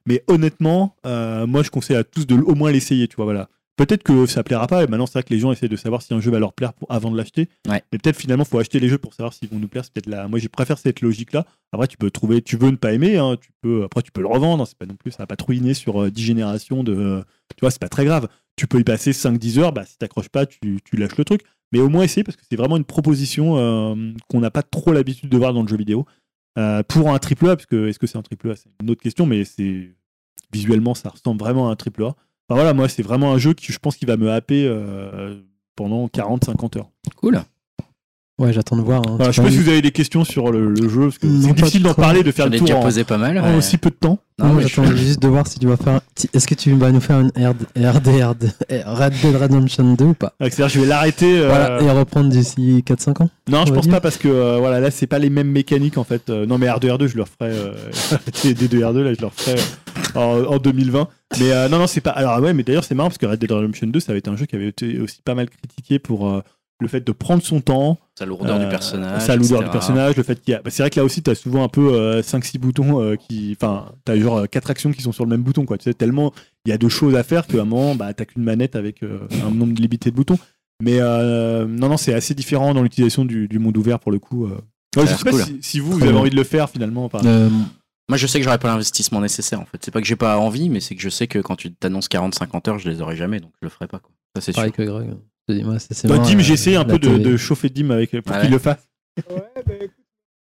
Mais 0.05 0.23
honnêtement, 0.27 0.95
euh, 1.05 1.47
moi, 1.47 1.63
je 1.63 1.69
conseille 1.69 1.95
à 1.95 2.03
tous 2.03 2.27
de 2.27 2.35
au 2.35 2.55
moins 2.55 2.71
l'essayer, 2.71 3.07
tu 3.07 3.15
vois, 3.15 3.25
voilà. 3.25 3.49
Peut-être 3.85 4.03
que 4.03 4.25
ça 4.25 4.43
plaira 4.43 4.67
pas, 4.67 4.83
et 4.83 4.87
maintenant, 4.87 5.05
c'est 5.05 5.13
vrai 5.13 5.23
que 5.23 5.33
les 5.33 5.39
gens 5.39 5.51
essaient 5.53 5.69
de 5.69 5.75
savoir 5.77 6.01
si 6.01 6.13
un 6.13 6.19
jeu 6.19 6.29
va 6.31 6.39
leur 6.39 6.51
plaire 6.51 6.73
pour- 6.73 6.91
avant 6.91 7.09
de 7.11 7.15
l'acheter. 7.17 7.47
Ouais. 7.67 7.81
Mais 7.91 7.97
peut-être 7.97 8.17
finalement, 8.17 8.43
faut 8.43 8.59
acheter 8.59 8.79
les 8.81 8.89
jeux 8.89 8.97
pour 8.97 9.13
savoir 9.13 9.33
s'ils 9.33 9.47
vont 9.47 9.57
nous 9.57 9.69
plaire. 9.69 9.85
C'est 9.85 9.93
peut-être 9.93 10.07
la... 10.07 10.27
Moi, 10.27 10.37
je 10.39 10.47
préfère 10.49 10.77
cette 10.77 10.99
logique-là. 10.99 11.45
Après, 11.71 11.87
tu 11.87 11.95
peux 11.97 12.11
trouver, 12.11 12.41
tu 12.41 12.57
veux 12.57 12.71
ne 12.71 12.75
pas 12.75 12.91
aimer, 12.91 13.15
hein, 13.17 13.37
tu 13.39 13.51
peux, 13.61 13.83
après, 13.85 14.01
tu 14.01 14.11
peux 14.11 14.19
le 14.21 14.27
revendre. 14.27 14.63
hein, 14.63 14.65
c'est 14.67 14.77
pas 14.77 14.85
non 14.85 14.95
plus, 14.95 15.11
ça 15.11 15.23
va 15.23 15.27
pas 15.27 15.37
ruiner 15.41 15.73
sur 15.73 16.03
euh, 16.03 16.11
10 16.11 16.21
générations 16.23 16.83
de. 16.83 17.23
tu 17.55 17.61
vois, 17.61 17.71
c'est 17.71 17.79
pas 17.79 17.87
très 17.89 18.03
grave. 18.03 18.27
Tu 18.57 18.67
peux 18.67 18.79
y 18.79 18.83
passer 18.83 19.11
5-10 19.13 19.59
heures, 19.59 19.71
bah, 19.71 19.85
si 19.85 19.97
t'accroches 19.97 20.27
pas, 20.29 20.45
tu, 20.45 20.59
tu 20.83 20.97
lâches 20.97 21.15
le 21.17 21.23
truc. 21.23 21.41
Mais 21.71 21.79
au 21.79 21.87
moins 21.87 22.03
essayer, 22.03 22.25
parce 22.25 22.35
que 22.35 22.43
c'est 22.49 22.57
vraiment 22.57 22.75
une 22.75 22.83
proposition 22.83 23.55
euh, 23.57 24.11
qu'on 24.27 24.41
n'a 24.41 24.51
pas 24.51 24.63
trop 24.63 24.91
l'habitude 24.91 25.29
de 25.29 25.37
voir 25.37 25.53
dans 25.53 25.61
le 25.61 25.67
jeu 25.69 25.77
vidéo. 25.77 26.05
Euh, 26.57 26.83
pour 26.83 27.11
un 27.13 27.19
triple 27.19 27.47
A, 27.49 27.55
parce 27.55 27.65
que 27.67 27.87
est-ce 27.87 27.97
que 27.99 28.07
c'est 28.07 28.17
un 28.17 28.23
triple 28.23 28.51
A? 28.51 28.55
C'est 28.57 28.69
une 28.81 28.89
autre 28.89 29.01
question, 29.01 29.25
mais 29.25 29.45
c'est 29.45 29.91
visuellement, 30.51 30.95
ça 30.95 31.07
ressemble 31.09 31.39
vraiment 31.39 31.69
à 31.69 31.71
un 31.71 31.75
triple 31.77 32.03
A. 32.03 32.15
Enfin 32.49 32.55
voilà, 32.55 32.73
moi, 32.73 32.89
c'est 32.89 33.03
vraiment 33.03 33.31
un 33.31 33.37
jeu 33.37 33.53
qui, 33.53 33.71
je 33.71 33.77
pense, 33.79 33.95
qui 33.95 34.05
va 34.05 34.17
me 34.17 34.31
happer 34.31 34.65
euh, 34.67 35.35
pendant 35.75 36.07
40-50 36.07 36.79
heures. 36.79 36.89
Cool. 37.17 37.41
Ouais, 38.39 38.53
j'attends 38.53 38.77
de 38.77 38.81
voir. 38.81 39.01
hein. 39.05 39.15
Voilà, 39.17 39.31
je 39.31 39.35
sais 39.35 39.41
pas 39.43 39.51
si 39.51 39.57
vous 39.57 39.67
avez 39.67 39.81
des 39.81 39.91
questions 39.91 40.23
sur 40.23 40.49
le, 40.49 40.69
le 40.73 40.87
jeu, 40.87 41.01
parce 41.07 41.17
que 41.17 41.27
Non, 41.27 41.41
c'est 41.41 41.47
pas 41.49 41.53
difficile 41.55 41.83
d'en 41.83 41.93
parler, 41.93 42.23
de 42.23 42.31
faire 42.31 42.47
le 42.49 42.57
tour 42.57 42.67
déjà 42.67 42.79
en, 42.79 42.81
posé 42.83 43.03
pas 43.03 43.17
mal. 43.17 43.37
en 43.37 43.43
ouais. 43.51 43.55
aussi 43.57 43.77
peu 43.77 43.89
de 43.89 43.95
temps. 43.95 44.17
Non, 44.39 44.57
j'attends 44.61 44.85
je- 44.85 44.95
juste 44.95 45.21
de 45.21 45.27
voir 45.27 45.45
si 45.45 45.59
tu 45.59 45.67
vas 45.67 45.75
faire. 45.75 45.99
Est-ce 46.33 46.47
que 46.47 46.55
tu 46.55 46.71
vas 46.73 46.89
nous 46.93 47.01
faire 47.01 47.19
une 47.19 47.31
RD, 47.35 47.65
RDR, 47.75 48.33
Red 48.85 49.13
Dead 49.21 49.35
Redemption 49.35 49.93
2 49.93 50.05
ou 50.05 50.13
pas? 50.13 50.31
C'est-à-dire, 50.39 50.69
je 50.69 50.79
vais 50.79 50.85
l'arrêter. 50.87 51.37
euh, 51.37 51.49
Voilà, 51.49 51.81
et 51.81 51.91
reprendre 51.91 52.29
d'ici 52.29 52.81
4-5 52.87 53.23
ans 53.23 53.29
Non, 53.51 53.65
je 53.67 53.73
pense 53.73 53.83
dire. 53.83 53.91
pas 53.91 53.99
parce 53.99 54.15
que 54.15 54.29
euh, 54.29 54.57
voilà, 54.59 54.79
là, 54.79 54.89
c'est 54.89 55.07
pas 55.07 55.19
les 55.19 55.29
mêmes 55.29 55.51
mécaniques 55.51 55.97
en 55.97 56.05
fait. 56.05 56.29
Euh, 56.29 56.45
non, 56.45 56.57
mais 56.57 56.67
R2R2, 56.67 57.07
je 57.07 57.17
le 57.17 57.23
referai. 57.23 57.51
Euh, 57.51 57.73
les 58.45 58.53
D2R2, 58.53 59.01
là, 59.01 59.13
je 59.13 59.19
le 59.19 59.27
referai 59.27 59.55
euh, 59.59 59.98
en, 60.15 60.43
en 60.45 60.57
2020. 60.57 61.07
Mais 61.39 61.51
euh, 61.51 61.69
non, 61.69 61.79
non, 61.79 61.87
c'est 61.87 62.01
pas. 62.01 62.11
Alors, 62.11 62.39
ouais, 62.41 62.53
mais 62.53 62.63
d'ailleurs, 62.63 62.83
c'est 62.83 62.95
marrant 62.95 63.09
parce 63.09 63.17
que 63.17 63.25
Red 63.25 63.39
Dead 63.39 63.51
Redemption 63.51 63.87
2, 63.87 63.99
ça 63.99 64.11
avait 64.11 64.19
été 64.19 64.29
un 64.29 64.35
jeu 64.35 64.45
qui 64.45 64.55
avait 64.55 64.67
été 64.69 64.99
aussi 64.99 65.21
pas 65.23 65.35
mal 65.35 65.49
critiqué 65.49 65.99
pour 65.99 66.29
euh, 66.29 66.41
le 66.81 66.87
fait 66.87 67.01
de 67.05 67.11
prendre 67.11 67.43
son 67.43 67.59
temps, 67.61 67.97
Sa 68.17 68.25
lourdeur 68.25 68.57
du 68.57 68.65
euh, 68.65 68.69
personnage. 68.69 69.21
sa 69.21 69.35
lourdeur 69.35 69.59
etc. 69.59 69.65
du 69.65 69.71
personnage, 69.71 70.15
le 70.15 70.23
fait 70.23 70.41
qu'il 70.41 70.53
y 70.53 70.55
a. 70.55 70.61
bah, 70.61 70.69
c'est 70.69 70.81
vrai 70.83 70.89
que 70.89 70.99
là 70.99 71.03
aussi, 71.03 71.21
t'as 71.21 71.35
souvent 71.35 71.63
un 71.63 71.67
peu 71.67 72.19
5-6 72.21 72.57
boutons 72.57 73.01
euh, 73.01 73.15
qui. 73.15 73.55
Enfin, 73.59 73.91
t'as 74.05 74.17
genre 74.17 74.47
4 74.49 74.71
actions 74.71 74.91
qui 74.91 75.01
sont 75.01 75.11
sur 75.11 75.25
le 75.25 75.29
même 75.29 75.41
bouton, 75.43 75.65
quoi. 75.65 75.77
Tu 75.77 75.83
sais, 75.83 75.93
tellement 75.93 76.33
il 76.65 76.69
y 76.69 76.73
a 76.73 76.77
de 76.77 76.87
choses 76.89 77.15
à 77.15 77.23
faire 77.23 77.47
qu'à 77.47 77.61
un 77.61 77.65
moment, 77.65 77.95
bah, 77.95 78.13
t'as 78.13 78.25
qu'une 78.25 78.43
manette 78.43 78.75
avec 78.75 79.03
euh, 79.03 79.19
un 79.45 79.51
nombre 79.51 79.73
limité 79.79 80.09
de 80.11 80.15
boutons. 80.15 80.37
Mais 80.81 80.99
euh, 81.01 81.65
non, 81.67 81.89
non, 81.89 81.97
c'est 81.97 82.13
assez 82.13 82.33
différent 82.33 82.73
dans 82.73 82.81
l'utilisation 82.81 83.25
du, 83.25 83.49
du 83.49 83.59
monde 83.59 83.75
ouvert 83.77 83.99
pour 83.99 84.13
le 84.13 84.19
coup. 84.19 84.45
euh. 84.45 84.57
Ouais, 84.95 85.05
je 85.05 85.13
sais 85.13 85.23
pas 85.29 85.33
si, 85.43 85.57
si 85.61 85.79
vous, 85.81 85.91
vous 85.91 86.03
avez 86.03 86.17
envie 86.17 86.29
de 86.29 86.35
le 86.37 86.43
faire 86.45 86.69
finalement. 86.69 87.09
Euh, 87.25 87.49
Moi, 88.09 88.17
je 88.17 88.27
sais 88.27 88.39
que 88.39 88.43
j'aurais 88.43 88.57
pas 88.59 88.67
l'investissement 88.69 89.21
nécessaire 89.21 89.61
en 89.61 89.65
fait. 89.65 89.77
C'est 89.83 89.91
pas 89.91 90.01
que 90.01 90.07
j'ai 90.07 90.15
pas 90.15 90.37
envie, 90.37 90.69
mais 90.69 90.79
c'est 90.81 90.95
que 90.95 91.01
je 91.01 91.09
sais 91.09 91.27
que 91.27 91.39
quand 91.39 91.55
tu 91.55 91.71
t'annonces 91.73 92.09
40-50 92.09 92.69
heures, 92.69 92.79
je 92.79 92.89
les 92.89 93.01
aurais 93.01 93.15
jamais, 93.15 93.39
donc 93.39 93.51
je 93.61 93.65
le 93.65 93.69
ferai 93.69 93.87
pas. 93.87 93.99
Quoi. 93.99 94.11
Ça, 94.35 94.41
c'est 94.41 94.51
sûr. 94.51 94.55
Pareil 94.61 94.71
que 94.71 94.81
Greg. 94.83 95.09
Je 95.47 95.53
te 95.53 95.57
dis, 95.59 95.63
moi, 95.63 95.79
c'est- 95.79 95.93
c'est 95.93 96.07
Bah, 96.07 96.15
marrant, 96.17 96.27
Dim, 96.29 96.37
euh, 96.37 96.41
j'ai 96.41 96.53
essayé 96.53 96.75
un 96.75 96.83
la 96.83 96.93
peu 96.93 96.99
de, 96.99 97.07
télé. 97.07 97.23
de 97.23 97.37
chauffer 97.37 97.69
Dim 97.69 97.89
avec, 97.91 98.11
pour 98.21 98.37
qu'il 98.39 98.49
le 98.51 98.57
fasse. 98.59 98.87
Ouais, 99.29 99.41
bah, 99.65 99.73
écoute, 99.75 99.91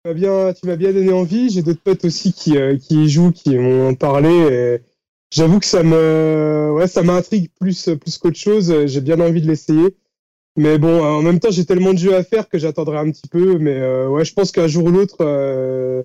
tu 0.03 0.07
m'as 0.09 0.13
bien, 0.13 0.53
tu 0.53 0.67
m'as 0.67 0.75
bien 0.75 0.93
donné 0.93 1.11
envie. 1.11 1.49
J'ai 1.49 1.61
d'autres 1.61 1.81
potes 1.83 2.05
aussi 2.05 2.33
qui, 2.33 2.57
euh, 2.57 2.77
qui 2.77 3.03
y 3.05 3.09
jouent, 3.09 3.31
qui 3.31 3.55
m'ont 3.57 3.95
parlé. 3.95 4.29
et 4.29 4.81
J'avoue 5.33 5.59
que 5.59 5.65
ça 5.65 5.83
me, 5.83 6.71
ouais, 6.75 6.87
ça 6.87 7.03
m'intrigue 7.03 7.49
plus, 7.59 7.89
plus 7.99 8.17
qu'autre 8.17 8.37
chose. 8.37 8.73
J'ai 8.85 9.01
bien 9.01 9.19
envie 9.19 9.41
de 9.41 9.47
l'essayer. 9.47 9.97
Mais 10.55 10.77
bon, 10.77 11.03
en 11.03 11.21
même 11.21 11.39
temps, 11.39 11.51
j'ai 11.51 11.65
tellement 11.65 11.93
de 11.93 11.99
jeux 11.99 12.15
à 12.15 12.23
faire 12.23 12.47
que 12.49 12.57
j'attendrai 12.57 12.97
un 12.97 13.11
petit 13.11 13.27
peu. 13.29 13.57
Mais 13.59 13.75
euh, 13.75 14.07
ouais, 14.07 14.23
je 14.25 14.33
pense 14.33 14.51
qu'un 14.53 14.67
jour 14.67 14.85
ou 14.85 14.91
l'autre, 14.91 15.17
euh, 15.21 16.03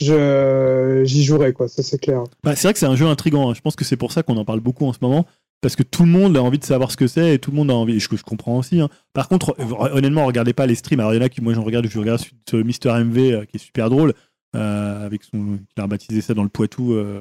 j'y 0.00 1.24
jouerai, 1.24 1.52
quoi. 1.52 1.68
Ça, 1.68 1.82
c'est 1.82 1.98
clair. 1.98 2.24
Bah, 2.42 2.56
c'est 2.56 2.66
vrai 2.68 2.72
que 2.72 2.78
c'est 2.78 2.86
un 2.86 2.96
jeu 2.96 3.06
intrigant. 3.06 3.50
hein. 3.50 3.54
Je 3.54 3.60
pense 3.60 3.76
que 3.76 3.84
c'est 3.84 3.96
pour 3.96 4.12
ça 4.12 4.22
qu'on 4.22 4.36
en 4.36 4.44
parle 4.44 4.60
beaucoup 4.60 4.86
en 4.86 4.92
ce 4.92 4.98
moment. 5.02 5.26
Parce 5.62 5.76
que 5.76 5.82
tout 5.82 6.04
le 6.04 6.08
monde 6.10 6.36
a 6.38 6.42
envie 6.42 6.58
de 6.58 6.64
savoir 6.64 6.90
ce 6.90 6.96
que 6.96 7.06
c'est 7.06 7.34
et 7.34 7.38
tout 7.38 7.50
le 7.50 7.56
monde 7.58 7.70
a 7.70 7.74
envie. 7.74 8.00
Je, 8.00 8.08
je 8.10 8.22
comprends 8.22 8.56
aussi. 8.56 8.80
hein. 8.80 8.88
Par 9.12 9.28
contre, 9.28 9.54
honnêtement, 9.92 10.24
regardez 10.24 10.54
pas 10.54 10.66
les 10.66 10.74
streams. 10.74 11.00
Alors, 11.00 11.12
il 11.12 11.18
y 11.18 11.20
en 11.20 11.24
a 11.24 11.28
qui, 11.28 11.42
moi, 11.42 11.52
j'en 11.52 11.62
regarde, 11.64 11.86
je 11.86 11.98
regarde 11.98 12.20
Mister 12.54 12.88
MV 12.92 13.18
euh, 13.18 13.44
qui 13.44 13.56
est 13.56 13.60
super 13.60 13.90
drôle. 13.90 14.14
euh, 14.56 15.04
avec 15.06 15.22
son, 15.22 15.58
il 15.76 15.80
a 15.80 15.82
rebaptisé 15.84 16.22
ça 16.22 16.32
dans 16.34 16.42
le 16.44 16.48
Poitou. 16.48 16.94
euh, 16.94 17.20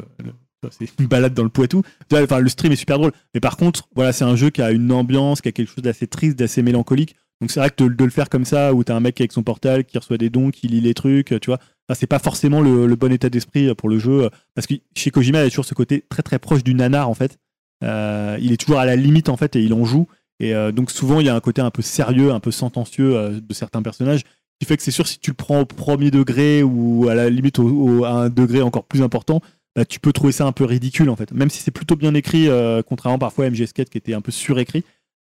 c'est 0.71 0.89
une 0.99 1.07
balade 1.07 1.33
dans 1.33 1.43
le 1.43 1.49
Poitou. 1.49 1.83
Enfin, 2.13 2.39
le 2.39 2.49
stream 2.49 2.71
est 2.71 2.77
super 2.77 2.97
drôle. 2.97 3.11
Mais 3.33 3.39
par 3.41 3.57
contre, 3.57 3.87
voilà, 3.95 4.13
c'est 4.13 4.25
un 4.25 4.35
jeu 4.37 4.49
qui 4.51 4.61
a 4.61 4.71
une 4.71 4.91
ambiance, 4.91 5.41
qui 5.41 5.49
a 5.49 5.51
quelque 5.51 5.69
chose 5.69 5.83
d'assez 5.83 6.07
triste, 6.07 6.37
d'assez 6.39 6.61
mélancolique. 6.63 7.15
Donc 7.41 7.51
c'est 7.51 7.59
vrai 7.59 7.69
que 7.69 7.83
de, 7.83 7.89
de 7.93 8.03
le 8.05 8.09
faire 8.09 8.29
comme 8.29 8.43
ça, 8.45 8.73
où 8.73 8.83
t'as 8.83 8.95
un 8.95 8.99
mec 8.99 9.19
avec 9.21 9.31
son 9.31 9.43
portal 9.43 9.85
qui 9.85 9.97
reçoit 9.97 10.17
des 10.17 10.29
dons, 10.29 10.49
qui 10.49 10.67
lit 10.67 10.81
les 10.81 10.93
trucs, 10.93 11.27
tu 11.39 11.45
vois, 11.49 11.59
c'est 11.95 12.07
pas 12.07 12.19
forcément 12.19 12.61
le, 12.61 12.95
bon 12.95 13.11
état 13.11 13.29
d'esprit 13.29 13.73
pour 13.75 13.89
le 13.89 13.99
jeu. 13.99 14.29
Parce 14.55 14.67
que 14.67 14.75
chez 14.95 15.11
Kojima, 15.11 15.41
il 15.43 15.47
a 15.47 15.49
toujours 15.49 15.65
ce 15.65 15.73
côté 15.73 16.03
très 16.09 16.21
très 16.23 16.39
proche 16.39 16.63
du 16.63 16.73
nanar 16.73 17.09
en 17.09 17.13
fait. 17.13 17.37
Euh, 17.83 18.37
il 18.41 18.51
est 18.51 18.57
toujours 18.57 18.79
à 18.79 18.85
la 18.85 18.95
limite 18.95 19.29
en 19.29 19.37
fait 19.37 19.55
et 19.55 19.61
il 19.63 19.73
en 19.73 19.85
joue. 19.85 20.07
Et 20.39 20.53
euh, 20.53 20.71
donc 20.71 20.91
souvent 20.91 21.19
il 21.19 21.25
y 21.25 21.29
a 21.29 21.35
un 21.35 21.39
côté 21.39 21.61
un 21.61 21.71
peu 21.71 21.81
sérieux, 21.81 22.31
un 22.31 22.39
peu 22.39 22.51
sentencieux 22.51 23.15
euh, 23.15 23.39
de 23.41 23.53
certains 23.53 23.81
personnages 23.81 24.23
qui 24.59 24.65
fait 24.67 24.77
que 24.77 24.83
c'est 24.83 24.91
sûr 24.91 25.07
si 25.07 25.19
tu 25.19 25.31
le 25.31 25.35
prends 25.35 25.61
au 25.61 25.65
premier 25.65 26.11
degré 26.11 26.63
ou 26.63 27.07
à 27.09 27.15
la 27.15 27.29
limite 27.29 27.59
au- 27.59 28.03
à 28.03 28.11
un 28.11 28.29
degré 28.29 28.61
encore 28.61 28.83
plus 28.83 29.01
important, 29.01 29.41
bah, 29.75 29.85
tu 29.85 29.99
peux 29.99 30.11
trouver 30.11 30.33
ça 30.33 30.45
un 30.45 30.51
peu 30.51 30.65
ridicule 30.65 31.09
en 31.09 31.15
fait. 31.15 31.31
Même 31.31 31.49
si 31.49 31.61
c'est 31.61 31.71
plutôt 31.71 31.95
bien 31.95 32.13
écrit, 32.13 32.49
euh, 32.49 32.81
contrairement 32.85 33.19
parfois 33.19 33.45
à 33.45 33.49
MG 33.49 33.65
Skate 33.65 33.89
qui 33.89 33.97
était 33.97 34.13
un 34.13 34.21
peu 34.21 34.31
surécrit. 34.31 34.83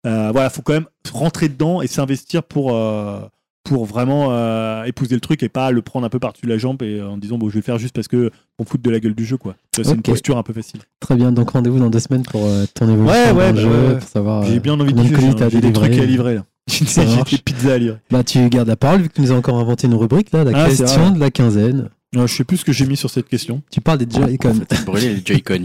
Euh, 0.06 0.30
voilà, 0.32 0.50
faut 0.50 0.62
quand 0.62 0.72
même 0.72 0.86
rentrer 1.12 1.48
dedans 1.48 1.82
et 1.82 1.86
s'investir 1.86 2.42
pour 2.42 2.74
euh, 2.74 3.20
pour 3.64 3.84
vraiment 3.84 4.28
euh, 4.30 4.84
épouser 4.84 5.14
le 5.14 5.20
truc 5.20 5.42
et 5.42 5.48
pas 5.48 5.70
le 5.70 5.82
prendre 5.82 6.06
un 6.06 6.08
peu 6.08 6.18
par-dessus 6.18 6.46
la 6.46 6.58
jambe 6.58 6.82
et 6.82 6.98
euh, 6.98 7.08
en 7.10 7.18
disant 7.18 7.36
bon 7.38 7.48
je 7.48 7.54
vais 7.54 7.60
le 7.60 7.64
faire 7.64 7.78
juste 7.78 7.94
parce 7.94 8.08
que 8.08 8.30
on 8.58 8.64
fout 8.64 8.80
de 8.80 8.90
la 8.90 9.00
gueule 9.00 9.14
du 9.14 9.24
jeu 9.24 9.36
quoi. 9.36 9.54
C'est 9.76 9.82
une 9.84 9.98
Ok. 9.98 10.02
posture 10.06 10.38
un 10.38 10.42
peu 10.42 10.52
facile. 10.52 10.80
Très 10.98 11.14
bien, 11.14 11.30
donc 11.30 11.50
rendez-vous 11.50 11.78
dans 11.78 11.90
deux 11.90 12.00
semaines 12.00 12.22
pour 12.22 12.44
euh, 12.46 12.64
ton 12.74 12.86
évolution 12.90 13.12
Ouais, 13.14 13.30
ouais, 13.32 13.52
dans 13.52 13.60
le 13.60 13.68
bah, 13.68 13.88
jeu, 13.92 13.98
pour 13.98 14.08
savoir 14.08 14.42
J'ai 14.44 14.56
euh, 14.56 14.60
bien 14.60 14.78
envie 14.80 14.92
de 14.94 15.02
dire, 15.02 15.48
j'ai 15.50 15.60
des 15.60 15.72
trucs 15.72 15.98
à 15.98 16.04
livrer 16.04 16.34
là. 16.36 16.44
J'ai 16.68 16.84
des 16.84 17.38
pizzas 17.44 17.74
à 17.74 17.78
livrer. 17.78 17.98
Bah, 18.10 18.24
tu 18.24 18.48
gardes 18.48 18.68
la 18.68 18.76
parole 18.76 19.02
vu 19.02 19.08
que 19.08 19.14
tu 19.14 19.20
nous 19.20 19.32
as 19.32 19.36
encore 19.36 19.58
inventé 19.58 19.86
une 19.86 19.94
rubrique 19.94 20.32
là, 20.32 20.44
la 20.44 20.52
Ah, 20.54 20.70
c'est 20.70 20.78
question 20.84 21.10
de 21.10 21.20
la 21.20 21.30
quinzaine. 21.30 21.88
Non, 22.12 22.26
je 22.26 22.34
sais 22.34 22.44
plus 22.44 22.56
ce 22.56 22.64
que 22.64 22.72
j'ai 22.72 22.86
mis 22.86 22.96
sur 22.96 23.08
cette 23.08 23.28
question. 23.28 23.62
Tu 23.70 23.80
parles 23.80 23.98
des 23.98 24.06
Joy-Con. 24.12 24.54
Brûlé 24.84 25.14
les 25.14 25.22
Joy-Con. 25.24 25.62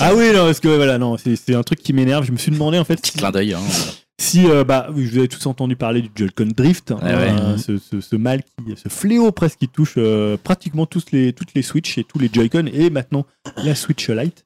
Ah 0.00 0.10
oui, 0.16 0.30
non, 0.34 0.46
parce 0.46 0.58
que 0.58 0.66
voilà, 0.68 0.98
non, 0.98 1.16
c'est 1.18 1.54
un 1.54 1.62
truc 1.62 1.80
qui 1.80 1.92
m'énerve. 1.92 2.24
Je 2.24 2.32
me 2.32 2.36
suis 2.36 2.50
demandé 2.50 2.78
en 2.80 2.84
fait 2.84 2.96
Petit 3.00 3.12
clin 3.16 3.30
d'œil. 3.30 3.54
hein. 3.54 3.60
Si, 4.20 4.46
euh, 4.48 4.64
bah, 4.64 4.88
vous 4.90 5.16
avez 5.16 5.28
tous 5.28 5.46
entendu 5.46 5.76
parler 5.76 6.02
du 6.02 6.10
Joy-Con 6.14 6.48
Drift, 6.56 6.90
hein, 6.90 6.98
ouais. 7.02 7.10
euh, 7.40 7.56
ce, 7.56 7.78
ce- 7.78 8.00
ce 8.00 8.16
mal 8.16 8.42
qui, 8.42 8.74
ce 8.76 8.88
fléau 8.88 9.30
presque 9.30 9.58
qui 9.60 9.68
touche 9.68 9.94
euh, 9.96 10.36
pratiquement 10.42 10.86
tous 10.86 11.04
les, 11.12 11.32
toutes 11.32 11.54
les 11.54 11.62
Switch 11.62 11.98
et 11.98 12.04
tous 12.04 12.18
les 12.18 12.28
Joy-Con 12.32 12.66
et 12.72 12.90
maintenant 12.90 13.26
la 13.64 13.74
Switch 13.76 14.08
Lite. 14.10 14.44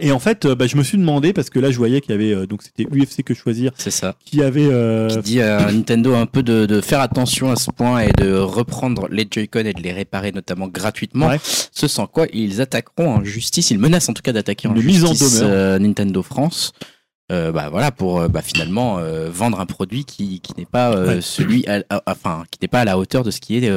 Et 0.00 0.10
en 0.10 0.18
fait, 0.18 0.46
bah, 0.46 0.66
je 0.66 0.76
me 0.78 0.82
suis 0.82 0.96
demandé 0.96 1.34
parce 1.34 1.50
que 1.50 1.58
là, 1.58 1.70
je 1.70 1.76
voyais 1.76 2.00
qu'il 2.00 2.12
y 2.12 2.14
avait 2.14 2.46
donc 2.46 2.62
c'était 2.62 2.84
UFC 2.84 3.22
que 3.22 3.34
choisir 3.34 3.72
C'est 3.76 3.90
ça. 3.90 4.16
qui 4.24 4.42
avait 4.42 4.68
Qui 5.10 5.18
dit 5.18 5.42
à 5.42 5.70
Nintendo 5.72 6.14
un 6.14 6.24
peu 6.26 6.42
de, 6.42 6.64
de 6.64 6.80
faire 6.80 7.00
attention 7.00 7.50
à 7.50 7.56
ce 7.56 7.70
point 7.70 8.00
et 8.00 8.10
de 8.12 8.32
reprendre 8.34 9.06
les 9.10 9.26
Joy-Con 9.30 9.60
et 9.66 9.74
de 9.74 9.82
les 9.82 9.92
réparer 9.92 10.32
notamment 10.32 10.66
gratuitement. 10.68 11.28
Ouais. 11.28 11.40
Ce 11.72 11.88
sans 11.88 12.06
quoi 12.06 12.26
ils 12.32 12.60
attaqueront 12.62 13.08
en 13.16 13.24
justice. 13.24 13.70
Ils 13.70 13.78
menacent 13.78 14.08
en 14.08 14.14
tout 14.14 14.22
cas 14.22 14.32
d'attaquer 14.32 14.66
en 14.68 14.74
Une 14.74 14.82
mise 14.82 15.04
en 15.04 15.08
justice 15.08 15.42
Nintendo 15.42 16.22
France. 16.22 16.72
Euh, 17.30 17.52
bah 17.52 17.70
voilà 17.70 17.92
pour 17.92 18.20
euh, 18.20 18.28
bah, 18.28 18.42
finalement 18.42 18.98
euh, 18.98 19.30
vendre 19.30 19.58
un 19.60 19.64
produit 19.66 20.04
qui, 20.04 20.40
qui 20.40 20.52
n'est 20.58 20.66
pas 20.66 20.92
euh, 20.94 21.06
Ouais. 21.06 21.20
celui 21.20 21.66
à- 21.66 21.84
à- 21.88 22.02
enfin 22.06 22.44
qui 22.50 22.58
n'est 22.60 22.68
pas 22.68 22.80
à 22.80 22.84
la 22.84 22.98
hauteur 22.98 23.22
de 23.22 23.30
ce 23.30 23.40
qui 23.40 23.56
est 23.56 23.70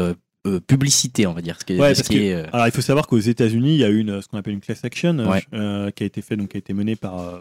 publicité 0.67 1.25
on 1.27 1.33
va 1.33 1.41
dire 1.41 1.57
ce 1.59 1.65
qui 1.65 1.73
est, 1.73 1.79
Ouais, 1.79 1.89
de 1.89 1.93
ce 1.95 1.99
parce 2.01 2.09
qui 2.09 2.15
que- 2.17 2.21
est, 2.23 2.45
Alors, 2.53 2.67
il 2.67 2.71
faut 2.71 2.81
savoir 2.81 3.07
qu'aux 3.07 3.17
États-Unis, 3.19 3.75
il 3.75 3.79
y 3.79 3.83
a 3.83 3.89
eu 3.89 3.99
une, 3.99 4.21
ce 4.21 4.27
qu'on 4.27 4.37
appelle 4.37 4.53
une 4.53 4.61
class 4.61 4.83
action 4.83 5.17
Ouais. 5.29 5.41
qui 5.93 6.03
a 6.03 6.05
été 6.05 6.21
fait, 6.21 6.35
donc 6.37 6.49
qui 6.49 6.57
a 6.57 6.59
été 6.59 6.73
menée 6.73 6.95
par 6.95 7.39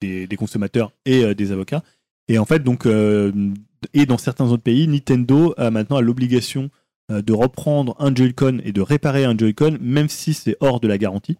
des, 0.00 0.26
des 0.26 0.36
consommateurs 0.36 0.92
et 1.06 1.34
des 1.34 1.52
avocats. 1.52 1.82
Et 2.28 2.38
en 2.38 2.44
fait, 2.44 2.62
donc, 2.62 2.86
et 2.86 4.06
dans 4.06 4.18
certains 4.18 4.46
autres 4.50 4.62
pays, 4.62 4.86
Nintendo 4.86 5.54
a 5.56 5.70
maintenant 5.70 6.00
l'obligation 6.00 6.70
de 7.10 7.32
reprendre 7.32 7.94
un 7.98 8.14
Joy-Con 8.14 8.60
et 8.64 8.72
de 8.72 8.80
réparer 8.80 9.24
un 9.24 9.36
Joy-Con, 9.36 9.78
même 9.80 10.08
si 10.08 10.34
c'est 10.34 10.56
hors 10.60 10.80
de 10.80 10.88
la 10.88 10.98
garantie. 10.98 11.36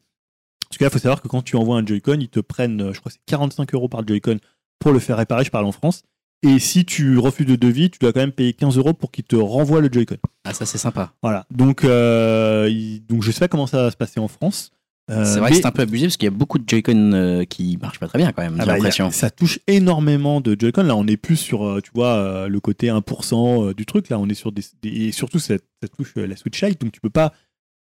Parce 0.73 0.79
que 0.79 0.85
là, 0.85 0.89
il 0.89 0.93
faut 0.95 0.99
savoir 0.99 1.21
que 1.21 1.29
quand 1.29 1.43
tu 1.43 1.57
envoies 1.57 1.77
un 1.77 1.85
Joy-Con, 1.85 2.17
ils 2.19 2.31
te 2.31 2.41
prennent, 2.41 2.81
euh, 2.81 2.93
je 2.95 3.01
crois, 3.01 3.13
c'est 3.13 3.21
45 3.27 3.75
euros 3.75 3.89
par 3.91 4.07
Joy-Con 4.09 4.39
pour 4.79 4.93
le 4.93 5.01
faire 5.01 5.19
réparer. 5.19 5.45
Je 5.45 5.51
parle 5.51 5.67
en 5.67 5.73
France. 5.73 6.03
Et 6.43 6.59
si 6.59 6.87
tu 6.87 7.19
refuses 7.19 7.47
de 7.47 7.57
devis, 7.57 7.91
tu 7.91 7.99
dois 7.99 8.15
quand 8.15 8.21
même 8.21 8.33
payer 8.33 8.55
15 8.55 8.79
euros 8.79 8.95
pour 8.95 9.11
qu'ils 9.13 9.25
te 9.25 9.37
renvoient 9.37 9.83
le 9.83 9.91
Joy-Con. 9.93 10.17
ah 10.47 10.55
ça 10.55 10.65
c'est 10.65 10.79
sympa 10.79 11.13
Voilà. 11.23 11.45
Donc, 11.51 11.85
euh, 11.85 12.69
il- 12.71 13.05
donc 13.07 13.23
je 13.23 13.31
sais 13.31 13.41
pas 13.41 13.49
comment 13.49 13.67
ça 13.67 13.83
va 13.83 13.91
se 13.91 13.97
passer 13.99 14.19
en 14.19 14.29
France. 14.29 14.71
Euh, 15.11 15.25
c'est 15.27 15.41
vrai 15.41 15.51
mais- 15.51 15.57
que 15.57 15.63
c'est 15.63 15.67
un 15.69 15.73
peu 15.73 15.83
abusé 15.83 16.07
parce 16.07 16.17
qu'il 16.17 16.25
y 16.27 16.29
a 16.29 16.31
beaucoup 16.37 16.59
de 16.59 16.67
Joy-Con 16.67 17.13
euh, 17.13 17.45
qui 17.45 17.77
marchent 17.77 17.99
pas 18.01 18.09
très 18.09 18.19
bien 18.19 18.33
quand 18.33 18.41
même 18.43 18.55
ah 18.59 18.63
j'ai 18.63 18.67
bah, 18.67 18.73
l'impression 18.77 19.11
ça 19.11 19.31
touche 19.31 19.59
énormément 19.67 20.41
de 20.41 20.57
Joy-Con. 20.59 20.85
Là, 20.85 20.97
on 20.97 21.07
est 21.07 21.17
plus 21.19 21.37
sur, 21.37 21.65
euh, 21.67 21.81
tu 21.83 21.91
vois, 21.95 22.15
euh, 22.15 22.49
le 22.49 22.61
côté 22.61 22.89
1% 22.89 23.69
euh, 23.69 23.75
du 23.75 23.85
truc. 23.85 24.09
Là, 24.09 24.19
on 24.19 24.27
est 24.29 24.35
sur 24.35 24.53
des, 24.53 24.63
des- 24.81 24.89
et 25.09 25.13
surtout 25.13 25.39
ça, 25.39 25.55
ça 25.83 25.89
touche 25.89 26.15
euh, 26.17 26.27
la 26.27 26.35
Switch 26.37 26.63
Lite. 26.63 26.81
Donc, 26.81 26.93
tu 26.93 27.01
peux 27.01 27.11
pas 27.11 27.33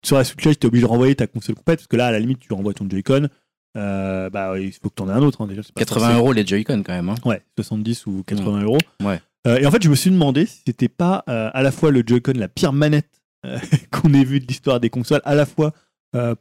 sur 0.05 0.16
la 0.16 0.24
Switch 0.24 0.42
tu 0.42 0.48
es 0.50 0.66
obligé 0.66 0.82
de 0.84 0.89
renvoyer 0.89 1.14
ta 1.14 1.26
console 1.26 1.55
complète 1.56 1.78
parce 1.81 1.86
que 1.89 1.97
là, 1.97 2.06
à 2.06 2.10
la 2.12 2.18
limite, 2.20 2.39
tu 2.40 2.52
renvoies 2.52 2.74
ton 2.74 2.89
Joy-Con. 2.89 3.28
Euh, 3.76 4.28
bah, 4.28 4.58
il 4.58 4.70
faut 4.72 4.90
que 4.90 4.94
tu 4.97 5.02
en 5.02 5.08
aies 5.08 5.12
un 5.12 5.22
autre. 5.22 5.40
hein, 5.42 5.47
déjà, 5.47 5.62
c'est 5.62 5.72
pas 5.72 5.81
80 5.81 6.00
forcément- 6.00 6.18
euros 6.20 6.32
les 6.32 6.47
Joy-Con 6.47 6.82
quand 6.84 6.92
même 6.92 7.08
hein. 7.08 7.14
Ouais, 7.24 7.42
70 7.56 8.06
ou 8.06 8.22
80 8.26 8.62
euros. 8.62 8.78
Ouais. 9.02 9.20
Euh, 9.47 9.58
et 9.58 9.66
en 9.66 9.70
fait, 9.70 9.82
je 9.82 9.89
me 9.89 9.94
suis 9.94 10.10
demandé 10.10 10.44
si 10.47 10.60
c'était 10.66 10.89
pas 10.89 11.24
euh, 11.28 11.50
à 11.55 11.62
la 11.62 11.72
fois 11.72 11.90
le 11.90 12.02
Joy-Con, 12.06 12.32
la 12.36 12.48
pire 12.48 12.72
manette 12.72 13.22
euh, 13.47 13.58
qu'on 13.90 14.12
ait 14.14 14.24
vue 14.24 14.40
de 14.40 14.47
l'histoire 14.47 14.78
des 14.81 14.90
consoles, 14.90 15.22
à 15.24 15.34
la 15.34 15.47
fois 15.47 15.72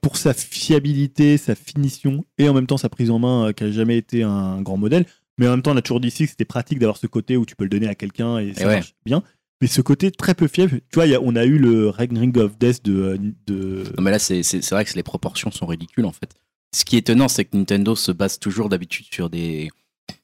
pour 0.01 0.17
sa 0.17 0.33
fiabilité, 0.33 1.38
sa 1.38 1.56
finition 1.56 2.25
et 2.38 2.49
en 2.49 2.53
même 2.53 2.67
temps 2.67 2.75
sa 2.75 2.90
prise 2.90 3.09
en 3.09 3.19
main 3.19 3.53
qui 3.53 3.64
a 3.64 3.72
jamais 3.72 3.95
été 3.98 4.22
un 4.22 4.61
grand 4.61 4.75
modèle. 4.75 5.06
Mais 5.38 5.48
en 5.48 5.51
même 5.51 5.61
temps, 5.61 5.72
on 5.72 5.77
a 5.77 5.81
toujours 5.81 6.01
dit 6.01 6.09
que 6.11 6.17
c'était 6.17 6.43
pratique 6.43 6.77
d'avoir 6.77 6.98
ce 6.98 7.07
côté 7.07 7.38
où 7.38 7.45
tu 7.45 7.56
peux 7.56 7.64
le 7.64 7.69
donner 7.69 7.88
à 7.88 7.95
quelqu'un 7.95 8.38
et 8.40 8.53
ça 8.53 8.65
marche 8.65 8.95
bien. 9.06 9.23
Mais 9.61 9.67
ce 9.67 9.81
côté 9.81 10.11
très 10.11 10.33
peu 10.33 10.48
fiable, 10.48 10.81
tu 10.91 10.99
vois, 10.99 11.06
on 11.22 11.35
a 11.35 11.45
eu 11.45 11.59
le 11.59 11.90
Ring 11.90 12.38
of 12.38 12.57
Death 12.57 12.83
de, 12.83 13.01
euh, 13.01 13.17
de 13.45 13.83
Non, 13.95 14.03
mais 14.03 14.11
là, 14.11 14.19
c'est 14.19 14.41
vrai 14.72 14.85
que 14.85 14.93
les 14.95 15.03
proportions 15.03 15.51
sont 15.51 15.67
ridicules 15.67 16.06
en 16.06 16.11
fait. 16.11 16.33
Ce 16.75 16.83
qui 16.83 16.95
est 16.95 16.99
étonnant, 16.99 17.27
c'est 17.27 17.45
que 17.45 17.56
Nintendo 17.56 17.95
se 17.95 18.11
base 18.11 18.40
toujours 18.40 18.69
d'habitude 18.69 19.06
sur 19.11 19.30
des 19.30 19.69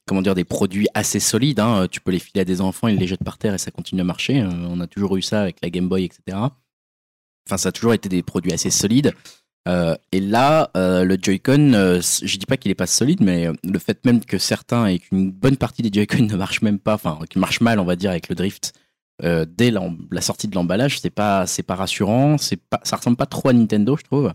comment 0.06 0.22
dire 0.22 0.34
des 0.34 0.44
produits 0.44 0.88
assez 0.94 1.20
solides. 1.20 1.60
hein. 1.60 1.86
Tu 1.90 2.00
peux 2.00 2.10
les 2.10 2.18
filer 2.18 2.40
à 2.40 2.44
des 2.44 2.60
enfants, 2.60 2.88
ils 2.88 2.96
les 2.96 3.06
jettent 3.06 3.24
par 3.24 3.38
terre 3.38 3.54
et 3.54 3.58
ça 3.58 3.70
continue 3.70 4.00
à 4.00 4.04
marcher. 4.04 4.40
Euh, 4.40 4.48
on 4.68 4.80
a 4.80 4.86
toujours 4.86 5.16
eu 5.16 5.22
ça 5.22 5.42
avec 5.42 5.58
la 5.62 5.70
Game 5.70 5.88
Boy, 5.88 6.04
etc. 6.04 6.36
enfin, 6.36 7.56
ça 7.56 7.68
a 7.68 7.72
toujours 7.72 7.94
été 7.94 8.08
des 8.08 8.22
produits 8.22 8.52
assez 8.52 8.70
solides. 8.70 9.12
Euh, 9.68 9.94
et 10.12 10.20
là, 10.20 10.70
le 10.74 11.16
Joy-Con, 11.20 11.74
euh, 11.74 12.00
je 12.00 12.36
dis 12.38 12.46
pas 12.46 12.56
qu'il 12.56 12.70
est 12.70 12.74
pas 12.74 12.86
solide, 12.86 13.20
mais 13.20 13.48
le 13.62 13.78
fait 13.78 14.02
même 14.06 14.24
que 14.24 14.38
certains 14.38 14.86
et 14.86 14.98
qu'une 14.98 15.30
bonne 15.30 15.58
partie 15.58 15.82
des 15.82 15.90
Joy-Con 15.92 16.26
ne 16.30 16.36
marchent 16.36 16.62
même 16.62 16.78
pas, 16.78 16.94
enfin, 16.94 17.18
qui 17.28 17.38
marchent 17.38 17.60
mal, 17.60 17.78
on 17.78 17.84
va 17.84 17.94
dire, 17.94 18.10
avec 18.10 18.30
le 18.30 18.34
drift, 18.34 18.72
euh, 19.24 19.44
dès 19.48 19.70
la 19.70 20.20
sortie 20.20 20.48
de 20.48 20.54
l'emballage, 20.54 21.00
c'est 21.00 21.10
pas, 21.10 21.46
c'est 21.46 21.62
pas 21.62 21.74
rassurant, 21.74 22.38
c'est 22.38 22.56
pas, 22.56 22.80
ça 22.84 22.96
ressemble 22.96 23.16
pas 23.16 23.26
trop 23.26 23.48
à 23.48 23.52
Nintendo, 23.52 23.96
je 23.96 24.04
trouve. 24.04 24.32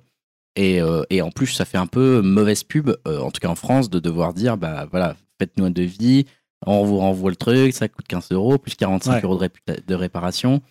Et, 0.56 0.82
euh, 0.82 1.04
et 1.10 1.22
en 1.22 1.32
plus, 1.32 1.48
ça 1.48 1.66
fait 1.66 1.78
un 1.78 1.88
peu 1.88 2.22
mauvaise 2.22 2.64
pub, 2.64 2.92
euh, 3.08 3.20
en 3.20 3.32
tout 3.32 3.40
cas 3.40 3.48
en 3.48 3.56
France, 3.56 3.90
de 3.90 4.00
devoir 4.00 4.34
dire, 4.34 4.58
bah 4.58 4.88
voilà, 4.92 5.16
faites-nous 5.40 5.66
un 5.66 5.72
devis, 5.72 6.26
on 6.66 6.84
vous 6.84 6.98
renvoie 6.98 7.30
le 7.32 7.36
truc, 7.36 7.74
ça 7.74 7.88
coûte 7.88 8.08
15 8.08 8.32
euros, 8.32 8.58
plus 8.58 8.76
45 8.76 9.12
Ouais. 9.14 9.22
euros 9.24 9.38
de, 9.40 9.50
de 9.88 9.96
réparation. 9.96 10.62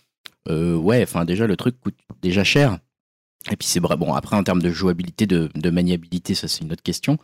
Ouais, 0.49 1.03
enfin 1.03 1.25
déjà 1.25 1.47
le 1.47 1.57
truc 1.57 1.79
coûte 1.81 1.95
déjà 2.21 2.43
cher. 2.45 2.79
Et 3.51 3.57
puis 3.57 3.67
c'est 3.67 3.81
vrai, 3.81 3.97
bon 3.97 4.13
après 4.15 4.37
en 4.37 4.43
termes 4.45 4.63
de 4.63 4.71
jouabilité, 4.71 5.27
de, 5.27 5.49
de 5.55 5.71
maniabilité, 5.71 6.35
ça 6.35 6.49
c'est 6.49 6.63
une 6.65 6.73
autre 6.73 6.83
question. 6.83 7.19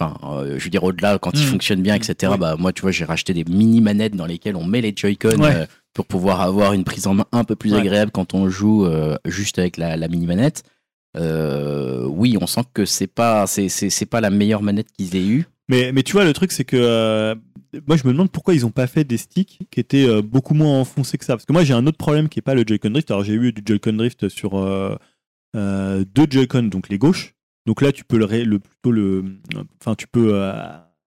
Enfin, 0.00 0.16
euh, 0.24 0.58
je 0.58 0.64
veux 0.64 0.70
dire 0.70 0.82
au-delà 0.82 1.18
quand 1.18 1.30
il 1.34 1.44
Mm. 1.46 1.50
fonctionne 1.50 1.82
bien, 1.82 1.94
etc. 1.94 2.32
Ouais. 2.32 2.38
Bah 2.38 2.56
moi 2.58 2.72
tu 2.72 2.82
vois 2.82 2.90
j'ai 2.90 3.04
racheté 3.04 3.32
des 3.32 3.44
mini 3.44 3.80
manettes 3.80 4.16
dans 4.16 4.26
lesquelles 4.26 4.56
on 4.56 4.64
met 4.64 4.80
les 4.80 4.92
Joy-Con 4.94 5.38
Ouais. 5.40 5.54
euh, 5.54 5.66
pour 5.92 6.06
pouvoir 6.06 6.40
avoir 6.40 6.72
une 6.72 6.82
prise 6.82 7.06
en 7.06 7.14
main 7.14 7.26
un 7.30 7.44
peu 7.44 7.54
plus 7.54 7.72
Ouais. 7.72 7.78
agréable 7.80 8.10
quand 8.10 8.34
on 8.34 8.48
joue 8.48 8.86
euh, 8.86 9.16
juste 9.24 9.58
avec 9.60 9.76
la, 9.76 9.96
la 9.96 10.08
mini 10.08 10.26
manette. 10.26 10.64
Oui, 11.16 12.36
on 12.40 12.46
sent 12.46 12.62
que 12.74 12.84
c'est 12.84 13.06
pas 13.06 13.46
c'est 13.46 13.68
c'est 13.68 13.90
c'est 13.90 14.06
pas 14.06 14.20
la 14.20 14.30
meilleure 14.30 14.62
manette 14.62 14.88
qu'ils 14.92 15.14
aient 15.16 15.26
eue. 15.26 15.46
Mais, 15.68 15.92
mais 15.92 16.02
tu 16.02 16.12
vois, 16.12 16.24
le 16.24 16.32
truc, 16.32 16.52
c'est 16.52 16.64
que 16.64 17.34
moi, 17.88 17.96
je 17.96 18.06
me 18.06 18.12
demande 18.12 18.30
pourquoi 18.30 18.52
ils 18.54 18.62
n'ont 18.62 18.70
pas 18.70 18.86
fait 18.86 19.02
des 19.04 19.16
sticks 19.16 19.60
qui 19.70 19.80
étaient 19.80 20.20
beaucoup 20.22 20.52
moins 20.54 20.80
enfoncés 20.80 21.16
que 21.16 21.24
ça. 21.24 21.34
Parce 21.34 21.46
que 21.46 21.52
moi, 21.54 21.64
j'ai 21.64 21.72
un 21.72 21.86
autre 21.86 21.96
problème 21.96 22.28
qui 22.28 22.38
n'est 22.38 22.42
pas 22.42 22.54
le 22.54 22.64
Joy-Con 22.66 22.90
Drift. 22.90 23.10
Alors, 23.10 23.24
j'ai 23.24 23.32
eu 23.32 23.50
du 23.52 23.62
Joy-Con 23.64 23.94
Drift 23.94 24.28
sur 24.28 24.50
deux 25.54 26.26
Joy-Con, 26.30 26.64
donc 26.64 26.88
les 26.90 26.98
gauches. 26.98 27.34
Donc 27.66 27.80
là, 27.82 27.92
tu 27.92 28.04
peux 28.04 28.18
le, 28.18 28.26
le 28.26 28.58
plutôt 28.58 28.90
le, 28.92 29.24
enfin, 29.80 29.94
tu 29.94 30.06
peux, 30.06 30.34
euh, 30.34 30.52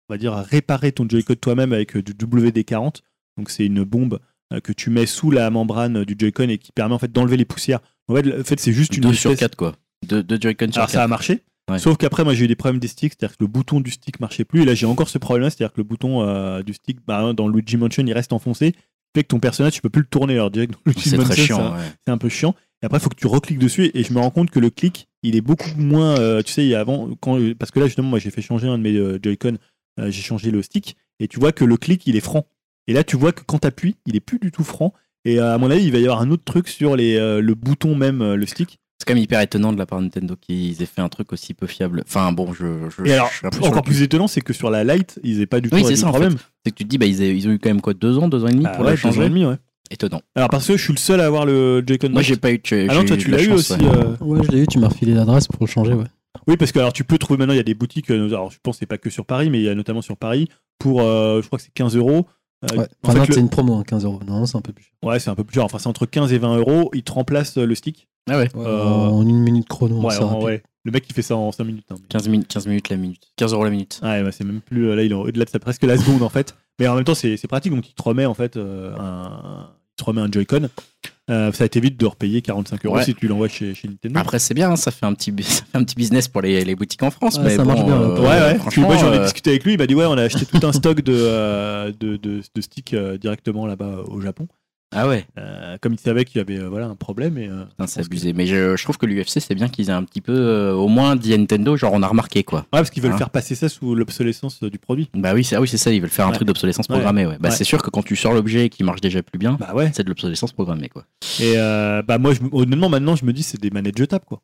on 0.09 0.15
va 0.15 0.19
dire, 0.19 0.33
réparer 0.35 0.93
ton 0.93 1.09
Joy-Con 1.09 1.35
toi-même 1.41 1.73
avec 1.73 1.97
euh, 1.97 2.03
du 2.03 2.13
WD-40. 2.13 3.01
Donc, 3.37 3.51
c'est 3.51 3.67
une 3.67 3.83
bombe 3.85 4.19
euh, 4.53 4.61
que 4.61 4.73
tu 4.73 4.91
mets 4.91 5.07
sous 5.07 5.31
la 5.31 5.51
membrane 5.51 6.05
du 6.05 6.15
Joy-Con 6.19 6.49
et 6.49 6.59
qui 6.59 6.73
permet 6.73 6.95
en 6.95 6.99
fait 6.99 7.11
d'enlever 7.13 7.37
les 7.37 7.45
poussières. 7.45 7.81
En 8.09 8.15
fait, 8.15 8.23
le- 8.23 8.41
en 8.41 8.45
fait 8.45 8.61
c'est 8.61 8.73
juste 8.73 8.97
une 8.97 9.03
2 9.03 9.13
sur 9.13 9.31
vitesse- 9.31 9.41
4 9.41 9.57
quoi. 9.57 9.75
2 10.07 10.23
deux, 10.23 10.39
Joy-Con 10.41 10.67
sur 10.71 10.79
alors 10.79 10.91
ça 10.91 10.99
a 11.01 11.03
4. 11.03 11.11
marché. 11.11 11.43
Ouais. 11.69 11.81
Sauf 11.81 11.97
qu'après, 11.97 12.23
moi 12.23 12.33
j'ai 12.33 12.45
eu 12.45 12.49
des 12.49 12.55
problèmes 12.55 12.79
des 12.79 12.87
sticks, 12.87 13.15
c'est-à-dire 13.19 13.37
que 13.37 13.43
le 13.43 13.49
bouton 13.49 13.81
du 13.81 13.91
stick 13.91 14.21
marchait 14.21 14.45
plus. 14.45 14.63
Et 14.63 14.65
là, 14.65 14.75
j'ai 14.75 14.87
encore 14.87 15.09
ce 15.09 15.19
problème-là, 15.19 15.51
c'est-à-dire 15.51 15.73
que 15.73 15.81
le 15.81 15.85
bouton 15.85 16.23
euh, 16.23 16.63
du 16.63 16.73
stick, 16.75 16.99
bah, 17.05 17.33
dans 17.33 17.49
Luigi 17.49 17.77
Mansion, 17.77 18.05
il 18.07 18.13
reste 18.13 18.33
enfoncé. 18.33 18.73
Fait 19.17 19.23
que 19.25 19.29
ton 19.29 19.41
personnage, 19.41 19.73
tu 19.73 19.81
peux 19.81 19.89
plus 19.91 20.03
le 20.03 20.07
tourner. 20.07 20.35
Alors, 20.35 20.53
direct 20.53 20.75
C'est 20.97 21.17
très 21.19 21.35
chiant. 21.35 21.75
ouais. 21.75 21.81
c'est 22.05 22.13
un 22.13 22.19
peu 22.19 22.29
chiant. 22.29 22.55
Et 22.83 22.87
après, 22.87 22.99
il 22.99 23.01
faut 23.01 23.09
que 23.09 23.17
tu 23.17 23.27
recliques 23.27 23.59
dessus. 23.59 23.91
Et 23.95 24.03
je 24.03 24.13
me 24.13 24.19
rends 24.19 24.31
compte 24.31 24.51
que 24.51 24.59
le 24.59 24.71
clic, 24.71 25.09
il 25.23 25.37
est 25.37 25.41
beaucoup 25.41 25.71
moins. 25.77 26.19
euh, 26.19 26.43
tu 26.43 26.53
sais, 26.53 26.65
il 26.65 26.69
y 26.69 26.75
a 26.75 26.81
avant, 26.81 27.11
quand, 27.21 27.39
parce 27.59 27.71
que 27.71 27.81
là, 27.81 27.87
justement, 27.87 28.09
moi 28.09 28.19
j'ai 28.19 28.31
fait 28.31 28.43
changer 28.43 28.69
un 28.69 28.79
de 28.79 28.83
mes 28.83 28.97
euh, 28.97 29.19
Joy-Con, 29.23 29.57
euh, 30.01 30.11
j'ai 30.11 30.23
changé 30.23 30.51
le 30.51 30.63
stick. 30.63 30.97
Et 31.21 31.29
tu 31.29 31.41
vois 31.41 31.53
que 31.53 31.65
le 31.65 31.77
clic, 31.77 32.07
il 32.07 32.17
est 32.17 32.21
franc. 32.21 32.47
Et 32.87 32.93
là, 32.93 33.03
tu 33.05 33.17
vois 33.17 33.33
que 33.33 33.43
quand 33.45 33.61
tu 33.61 33.67
appuies, 33.67 33.97
il 34.07 34.17
est 34.17 34.21
plus 34.21 34.39
du 34.39 34.51
tout 34.51 34.65
franc. 34.65 34.93
Et 35.25 35.41
à 35.41 35.59
mon 35.59 35.71
avis, 35.71 35.85
il 35.85 35.91
va 35.93 35.99
y 35.99 36.05
avoir 36.05 36.21
un 36.21 36.31
autre 36.31 36.45
truc 36.45 36.69
sur 36.69 36.95
les, 36.95 37.19
le 37.19 37.55
bouton 37.55 37.97
même, 37.97 38.35
le 38.35 38.47
stick. 38.47 38.79
C'est 38.99 39.07
quand 39.07 39.15
même 39.15 39.23
hyper 39.23 39.41
étonnant 39.41 39.73
de 39.73 39.79
la 39.79 39.85
part 39.85 39.99
de 39.99 40.05
Nintendo 40.05 40.37
qu'ils 40.41 40.81
aient 40.81 40.87
fait 40.87 41.03
un 41.03 41.09
truc 41.09 41.33
aussi 41.33 41.53
peu 41.53 41.67
fiable. 41.67 42.03
Enfin 42.07 42.33
bon, 42.33 42.53
je. 42.55 42.89
je 42.97 43.05
Et 43.05 43.13
alors, 43.13 43.29
je 43.31 43.37
suis 43.37 43.67
encore 43.67 43.83
plus 43.83 44.03
étonnant, 44.03 44.29
c'est 44.29 44.41
que 44.41 44.53
sur 44.53 44.71
la 44.71 44.85
Lite, 44.85 45.19
ils 45.23 45.39
n'aient 45.39 45.47
pas 45.47 45.61
du 45.61 45.69
tout 45.69 45.75
Oui, 45.75 45.85
c'est 45.85 45.97
ça, 45.97 46.07
en 46.07 46.11
problème. 46.11 46.37
C'est 46.65 46.71
que 46.71 46.77
tu 46.77 46.85
te 46.85 46.89
dis, 46.89 46.97
bah, 46.97 47.07
ils, 47.07 47.49
ont 47.49 47.53
eu 47.53 47.59
quand 47.59 47.69
même 47.69 47.81
quoi, 47.81 47.93
deux 47.93 48.19
ans, 48.19 48.29
deux 48.29 48.45
ans 48.45 48.49
et 48.49 48.53
demi 48.53 48.65
Ah 48.67 48.71
pour 48.71 48.85
ouais, 48.85 48.93
la 48.93 48.97
deux 48.97 49.07
ans 49.07 49.11
et 49.11 49.15
changer. 49.15 49.29
demi, 49.29 49.45
ouais. 49.45 49.57
Étonnant. 49.91 50.21
Alors 50.35 50.49
parce 50.51 50.67
que 50.67 50.77
je 50.77 50.83
suis 50.83 50.93
le 50.93 50.99
seul 50.99 51.21
à 51.21 51.27
avoir 51.27 51.47
le 51.47 51.83
Joy-Con. 51.87 52.09
Moi, 52.11 52.23
j'ai 52.23 52.37
pas 52.37 52.51
eu. 52.53 52.59
de- 52.59 52.87
Ah 52.91 52.95
non, 52.95 53.05
toi 53.05 53.17
tu 53.17 53.31
l'as 53.31 53.41
eu 53.43 53.47
chance, 53.47 53.71
aussi. 53.71 53.83
ouais. 53.85 53.89
euh, 53.89 54.17
Ouais, 54.21 54.41
je 54.45 54.51
l'ai 54.51 54.63
eu, 54.63 54.67
tu 54.67 54.79
m'as 54.79 54.89
refilé 54.89 55.15
l'adresse 55.15 55.47
pour 55.47 55.65
le 55.65 55.71
changer, 55.71 55.93
ouais. 55.95 56.05
Oui, 56.49 56.57
parce 56.57 56.71
que 56.73 56.79
alors 56.79 56.93
tu 56.93 57.05
peux 57.05 57.19
trouver 57.19 57.39
maintenant, 57.39 57.55
il 57.55 57.59
y 57.59 57.61
a 57.61 57.65
des 57.65 57.75
boutiques. 57.75 58.11
euh, 58.11 58.27
Alors 58.29 58.51
je 58.51 58.59
pense 58.63 58.77
que 58.77 58.81
c'est 58.81 58.87
pas 58.87 58.99
que 58.99 59.11
sur 59.11 59.25
Paris, 59.25 59.49
mais 59.51 59.59
il 59.59 59.65
y 59.65 59.69
a 59.69 59.75
notamment 59.75 60.03
sur 60.03 60.17
Paris 60.17 60.49
pour, 60.79 61.01
euh, 61.03 61.41
je 61.41 61.47
crois 61.47 61.59
que 61.59 61.65
c'est 61.65 61.73
15 61.73 61.97
euros. 61.97 62.27
Euh, 62.65 62.77
ouais. 62.77 62.79
en 62.79 62.87
Enfin, 63.05 63.13
fait, 63.13 63.19
non, 63.19 63.25
le- 63.29 63.35
c'est 63.35 63.41
une 63.41 63.49
promo, 63.51 63.75
hein, 63.75 63.85
15 63.87 64.05
euros. 64.05 64.21
Non, 64.27 64.45
c'est 64.47 64.57
un 64.57 64.61
peu 64.63 64.73
plus 64.73 64.85
cher. 64.85 64.93
Ouais, 65.03 65.19
c'est 65.21 65.31
un 65.31 65.35
peu 65.35 65.45
plus 65.45 65.55
cher. 65.55 65.65
Enfin, 65.65 65.79
c'est 65.79 65.89
entre 65.89 66.07
15 66.07 66.33
et 66.33 66.39
20 66.39 66.57
euros. 66.57 66.91
Ils 66.95 67.03
te 67.03 67.13
remplacent 67.13 67.57
le 67.59 67.75
stick. 67.75 68.09
Ah 68.29 68.39
ouais, 68.39 68.49
Ouais, 68.55 68.65
Euh, 68.67 68.83
En 68.83 69.23
une 69.23 69.39
minute 69.39 69.69
chrono, 69.69 70.01
Ouais, 70.03 70.17
en- 70.19 70.43
ouais. 70.43 70.63
Le 70.85 70.93
mec, 70.93 71.05
il 71.09 71.15
fait 71.15 71.23
ça 71.23 71.37
en 71.37 71.53
5 71.53 71.65
minutes. 71.65 71.87
hein. 71.91 71.97
15 72.09 72.29
minutes, 72.29 72.49
15 72.49 72.67
minutes 72.67 72.89
la 72.91 72.97
minute. 72.97 73.23
15 73.37 73.53
euros 73.53 73.65
la 73.65 73.71
minute. 73.71 74.01
Ouais, 74.03 74.23
bah, 74.23 74.31
c'est 74.33 74.45
même 74.45 74.61
plus. 74.61 74.95
Là, 74.95 75.03
il 75.03 75.11
est 75.13 75.15
au-delà 75.15 75.45
de 75.45 75.51
ça, 75.51 75.59
presque 75.59 75.83
la 75.85 75.97
seconde 75.97 76.23
en 76.23 76.29
fait. 76.29 76.55
Mais 76.79 76.87
en 76.89 76.95
même 76.95 77.05
temps, 77.05 77.15
c'est 77.15 77.37
c'est 77.37 77.49
pratique. 77.49 77.73
Donc, 77.75 77.89
il 77.89 77.95
te 77.95 78.03
remet 78.03 78.27
en 78.27 78.35
fait 78.35 78.57
euh, 78.57 78.95
un, 78.99 79.71
te 79.97 80.05
remet 80.05 80.21
un 80.21 80.31
Joy-Con. 80.31 80.69
Euh, 81.29 81.51
ça 81.53 81.69
t'évite 81.69 81.99
de 81.99 82.07
repayer 82.07 82.41
45 82.41 82.87
euros 82.87 82.97
Ouais. 82.97 83.05
si 83.05 83.15
tu 83.15 83.27
l'envoies 83.27 83.49
chez, 83.49 83.75
chez 83.75 83.89
Nintendo. 83.89 84.21
Après, 84.21 84.39
c'est 84.39 84.55
bien, 84.55 84.71
hein, 84.71 84.77
ça 84.77 84.93
fait 84.93 85.07
un 85.07 85.13
petit, 85.15 85.33
ça 85.43 85.65
fait 85.65 85.77
un 85.79 85.83
petit 85.83 85.97
business 85.97 86.29
pour 86.29 86.41
les, 86.43 86.65
les 86.65 86.77
boutiques 86.77 87.03
en 87.03 87.11
France. 87.11 87.37
Ouais, 87.39 87.45
mais 87.45 87.57
ça 87.57 87.65
bon, 87.65 87.71
marche 87.71 87.85
bien, 87.85 87.99
là. 87.99 88.07
euh, 88.07 88.21
Ouais, 88.21 88.29
ouais. 88.29 88.51
Puis 88.53 88.59
Franchement, 88.61 88.87
moi, 88.87 88.97
j'en 88.97 89.13
ai 89.13 89.17
euh, 89.19 89.25
discuté 89.25 89.51
avec 89.51 89.65
lui. 89.65 89.73
Il 89.73 89.79
m'a 89.79 89.87
dit 89.89 89.95
Ouais, 89.97 90.05
on 90.07 90.13
a 90.19 90.23
acheté 90.23 90.47
tout 90.47 90.65
un 90.65 90.73
stock 90.73 91.01
de, 91.01 91.13
euh, 91.13 91.93
de, 91.99 92.17
de, 92.17 92.43
de 92.55 92.61
sticks 92.61 92.95
euh, 92.95 93.19
directement 93.19 93.67
là-bas 93.67 94.03
au 94.07 94.21
Japon. 94.21 94.47
Ah 94.95 95.09
ouais, 95.09 95.27
Euh, 95.37 95.77
comme 95.83 95.95
il 95.95 95.99
savait 95.99 96.25
qu'il 96.25 96.39
y 96.39 96.41
avait 96.41 96.59
euh, 96.59 96.69
voilà, 96.69 96.87
un 96.87 96.95
problème. 96.95 97.37
Et, 97.39 97.49
euh, 97.49 97.65
putain, 97.65 97.87
c'est 97.89 98.01
que- 98.01 98.07
abusé. 98.07 98.33
Mais 98.33 98.47
je, 98.47 98.77
je 98.77 98.83
trouve 98.85 98.97
que 98.97 99.05
l'UFC, 99.05 99.41
c'est 99.41 99.55
bien 99.57 99.69
qu'ils 99.69 99.89
aient 99.91 99.93
un 99.93 100.05
petit 100.05 100.21
peu, 100.21 100.33
euh, 100.33 100.73
au 100.75 100.87
moins, 100.89 101.17
dit 101.17 101.37
Nintendo, 101.37 101.77
genre 101.77 101.93
on 101.93 102.03
a 102.03 102.07
remarqué 102.07 102.45
quoi. 102.45 102.61
Ouais, 102.61 102.67
parce 102.71 102.91
qu'ils 102.91 103.03
veulent 103.03 103.13
Hein 103.13 103.19
faire 103.19 103.31
passer 103.31 103.55
ça 103.57 103.69
sous 103.69 103.95
l'obsolescence 103.97 104.63
du 104.63 104.79
produit. 104.79 105.11
Bah 105.15 105.35
oui, 105.35 105.43
c'est 105.45 105.57
ah 105.57 105.61
oui, 105.61 105.69
c'est 105.69 105.77
ça, 105.77 105.91
ils 105.91 106.01
veulent 106.01 106.09
faire 106.09 106.27
un 106.29 106.33
truc 106.33 106.47
d'obsolescence 106.47 106.87
programmée. 106.87 107.27
Ouais. 107.27 107.37
Bah 107.41 107.49
Ouais. 107.51 107.55
c'est 107.55 107.65
sûr 107.65 107.83
que 107.83 107.91
quand 107.91 108.03
tu 108.05 108.15
sors 108.17 108.33
l'objet 108.33 108.69
qui 108.69 108.85
marche 108.85 109.01
déjà 109.01 109.23
plus 109.23 109.39
bien, 109.39 109.55
Bah 109.59 109.75
ouais. 109.75 109.91
c'est 109.95 110.05
de 110.05 110.09
l'obsolescence 110.09 110.53
programmée 110.53 110.89
quoi. 110.89 111.05
Et 111.41 111.55
euh, 111.57 112.03
bah 112.03 112.19
moi, 112.19 112.33
je, 112.33 112.43
me- 112.43 112.49
honnêtement, 112.53 112.89
maintenant, 112.89 113.17
je 113.17 113.25
me 113.25 113.33
dis 113.33 113.43
c'est 113.43 113.61
des 113.61 113.71
manettes 113.71 113.99
jetables 113.99 114.25
quoi. 114.25 114.41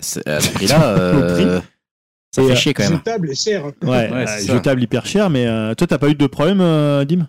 C'est- 0.00 0.26
À 0.28 0.40
ce 0.40 0.50
prix-là, 0.50 0.82
euh, 0.98 1.60
ça 2.34 2.42
Et, 2.42 2.46
fait 2.46 2.52
euh, 2.52 2.56
chier 2.56 2.74
quand 2.74 2.82
même. 2.82 2.94
Jetable 2.98 3.30
et 3.30 3.34
cher. 3.36 3.64
Ouais, 3.66 3.72
Ouais, 3.88 4.12
euh, 4.12 4.46
jetable 4.46 4.82
hyper 4.82 5.06
cher. 5.06 5.30
Mais 5.30 5.46
euh, 5.46 5.74
toi, 5.74 5.86
t'as 5.86 5.98
pas 5.98 6.08
eu 6.08 6.14
de 6.16 6.26
problème, 6.26 6.60
euh, 6.60 7.04
Dim? 7.04 7.28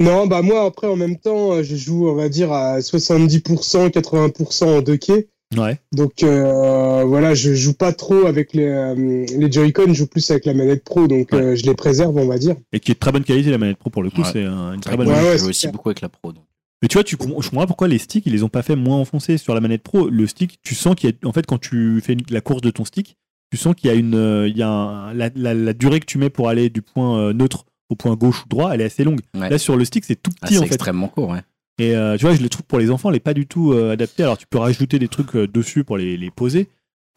Non, 0.00 0.26
bah 0.26 0.42
moi 0.42 0.64
après 0.64 0.86
en 0.88 0.96
même 0.96 1.16
temps, 1.18 1.52
euh, 1.52 1.62
je 1.62 1.76
joue 1.76 2.08
on 2.08 2.14
va 2.14 2.28
dire 2.28 2.52
à 2.52 2.80
70%, 2.80 3.90
80% 3.90 4.64
en 4.64 4.80
2K. 4.82 5.26
Ouais. 5.56 5.78
Donc 5.92 6.22
euh, 6.24 7.04
voilà, 7.04 7.34
je 7.34 7.54
joue 7.54 7.74
pas 7.74 7.92
trop 7.92 8.26
avec 8.26 8.54
les, 8.54 8.66
euh, 8.66 8.94
les 9.38 9.52
Joy-Con, 9.52 9.84
je 9.88 9.92
joue 9.94 10.06
plus 10.08 10.28
avec 10.32 10.46
la 10.46 10.54
manette 10.54 10.82
Pro, 10.82 11.06
donc 11.06 11.28
Ouais. 11.32 11.38
euh, 11.38 11.54
je 11.56 11.64
les 11.64 11.74
préserve, 11.74 12.16
on 12.16 12.26
va 12.26 12.38
dire. 12.38 12.56
Et 12.72 12.80
qui 12.80 12.90
est 12.90 12.94
de 12.94 12.98
très 12.98 13.12
bonne 13.12 13.22
qualité 13.22 13.50
la 13.50 13.58
manette 13.58 13.76
pro 13.76 13.90
pour 13.90 14.02
le 14.02 14.10
coup. 14.10 14.22
Ouais. 14.22 14.28
C'est 14.32 14.42
un- 14.44 14.72
une 14.74 14.80
très 14.80 14.96
bonne. 14.96 15.06
Ouais, 15.08 15.34
je 15.34 15.38
joue 15.38 15.48
aussi 15.50 15.60
clair. 15.62 15.72
beaucoup 15.72 15.90
avec 15.90 16.00
la 16.00 16.08
pro. 16.08 16.32
Donc. 16.32 16.42
Mais 16.82 16.88
tu 16.88 16.94
vois, 16.94 17.04
tu, 17.04 17.16
je 17.20 17.48
comprends 17.50 17.66
pourquoi 17.66 17.86
les 17.86 17.98
sticks, 17.98 18.26
ils 18.26 18.32
les 18.32 18.42
ont 18.42 18.48
pas 18.48 18.62
fait 18.62 18.74
moins 18.74 18.96
enfoncés 18.98 19.38
sur 19.38 19.54
la 19.54 19.60
manette 19.60 19.82
pro. 19.84 20.08
Le 20.08 20.26
stick, 20.26 20.58
tu 20.64 20.74
sens 20.74 20.96
qu'il 20.96 21.08
y 21.10 21.12
a, 21.12 21.28
en 21.28 21.32
fait, 21.32 21.46
quand 21.46 21.58
tu 21.58 22.00
fais 22.02 22.14
une- 22.14 22.22
la 22.30 22.40
course 22.40 22.60
de 22.62 22.70
ton 22.70 22.84
stick, 22.84 23.16
tu 23.52 23.56
sens 23.56 23.74
qu'il 23.76 23.88
y 23.88 23.92
a 23.92 23.94
une, 23.96 24.16
euh, 24.16 24.48
il 24.48 24.56
y 24.58 24.62
a 24.62 24.68
un- 24.68 25.14
la, 25.14 25.30
la- 25.36 25.54
la 25.54 25.72
durée 25.72 26.00
que 26.00 26.06
tu 26.06 26.18
mets 26.18 26.30
pour 26.30 26.48
aller 26.48 26.68
du 26.68 26.82
point 26.82 27.18
euh, 27.20 27.32
neutre 27.32 27.64
au 27.94 27.96
point 27.96 28.14
gauche 28.16 28.44
ou 28.44 28.48
droit, 28.48 28.72
elle 28.74 28.80
est 28.82 28.84
assez 28.84 29.04
longue. 29.04 29.20
Ouais. 29.34 29.48
Là, 29.48 29.58
sur 29.58 29.76
le 29.76 29.84
stick, 29.84 30.04
c'est 30.04 30.16
tout 30.20 30.30
Ah, 30.42 30.46
petit 30.46 30.54
c'est 30.54 30.60
en 30.60 30.62
fait. 30.62 30.66
extrêmement 30.74 31.08
court, 31.08 31.30
ouais. 31.30 31.40
Et 31.78 31.96
euh, 31.96 32.16
tu 32.16 32.24
vois, 32.26 32.34
je 32.34 32.42
les 32.42 32.48
trouve 32.48 32.64
pour 32.66 32.78
les 32.78 32.90
enfants, 32.90 33.10
elle 33.10 33.16
est 33.16 33.20
pas 33.20 33.34
du 33.34 33.46
tout 33.46 33.72
euh, 33.72 33.92
adaptée. 33.92 34.22
Alors, 34.22 34.38
tu 34.38 34.46
peux 34.46 34.58
rajouter 34.58 34.98
des 34.98 35.08
trucs 35.08 35.34
euh, 35.34 35.48
dessus 35.48 35.82
pour 35.84 35.96
les, 35.96 36.16
les 36.16 36.30
poser, 36.30 36.68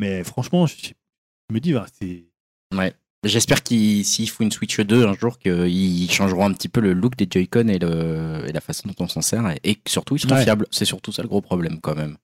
mais 0.02 0.24
franchement, 0.24 0.66
je, 0.66 0.76
je 0.80 1.54
me 1.54 1.60
dis, 1.60 1.74
bah, 1.74 1.86
c'est. 2.00 2.24
Ouais. 2.76 2.94
J'espère 3.24 3.62
qu'ils, 3.64 4.06
s'il 4.06 4.30
faut 4.30 4.44
une 4.44 4.52
Switch 4.52 4.80
2 4.80 5.06
un 5.06 5.14
jour, 5.14 5.38
qu'ils 5.40 6.10
changeront 6.12 6.46
un 6.46 6.54
petit 6.54 6.70
peu 6.70 6.80
le 6.82 6.94
look 6.94 7.16
des 7.18 7.28
Joy-Con 7.30 7.68
et, 7.68 7.80
le, 7.80 8.44
et 8.48 8.52
la 8.52 8.62
façon 8.62 8.88
dont 8.88 9.04
on 9.04 9.08
s'en 9.08 9.22
sert. 9.22 9.44
Et, 9.64 9.78
surtout, 9.88 10.16
ils 10.16 10.20
sont 10.20 10.30
Ouais. 10.32 10.44
fiables. 10.44 10.68
C'est 10.72 10.86
surtout 10.86 11.12
ça 11.12 11.24
le 11.24 11.28
gros 11.28 11.42
problème, 11.42 11.80
quand 11.82 11.96
même. 11.96 12.16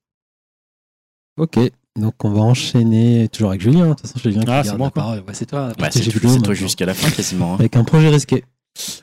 Ok, 1.37 1.57
donc 1.99 2.15
on 2.23 2.29
va 2.31 2.41
enchaîner 2.41 3.27
toujours 3.29 3.49
avec 3.49 3.61
Julien. 3.61 3.89
De 3.89 3.93
toute 3.93 4.01
façon, 4.01 4.19
Julien 4.19 4.41
qui 4.41 4.49
Ah, 4.49 4.63
c'est 4.63 4.77
moi, 4.77 4.89
quoi. 4.91 5.11
Ouais, 5.11 5.21
c'est 5.33 5.45
toi. 5.45 5.71
Bah, 5.77 5.89
c'est 5.91 6.01
toi 6.09 6.31
maintenant. 6.31 6.53
jusqu'à 6.53 6.85
la 6.85 6.93
fin, 6.93 7.09
quasiment. 7.11 7.53
hein. 7.53 7.57
Avec 7.59 7.75
un 7.75 7.83
projet 7.83 8.09
risqué. 8.09 8.43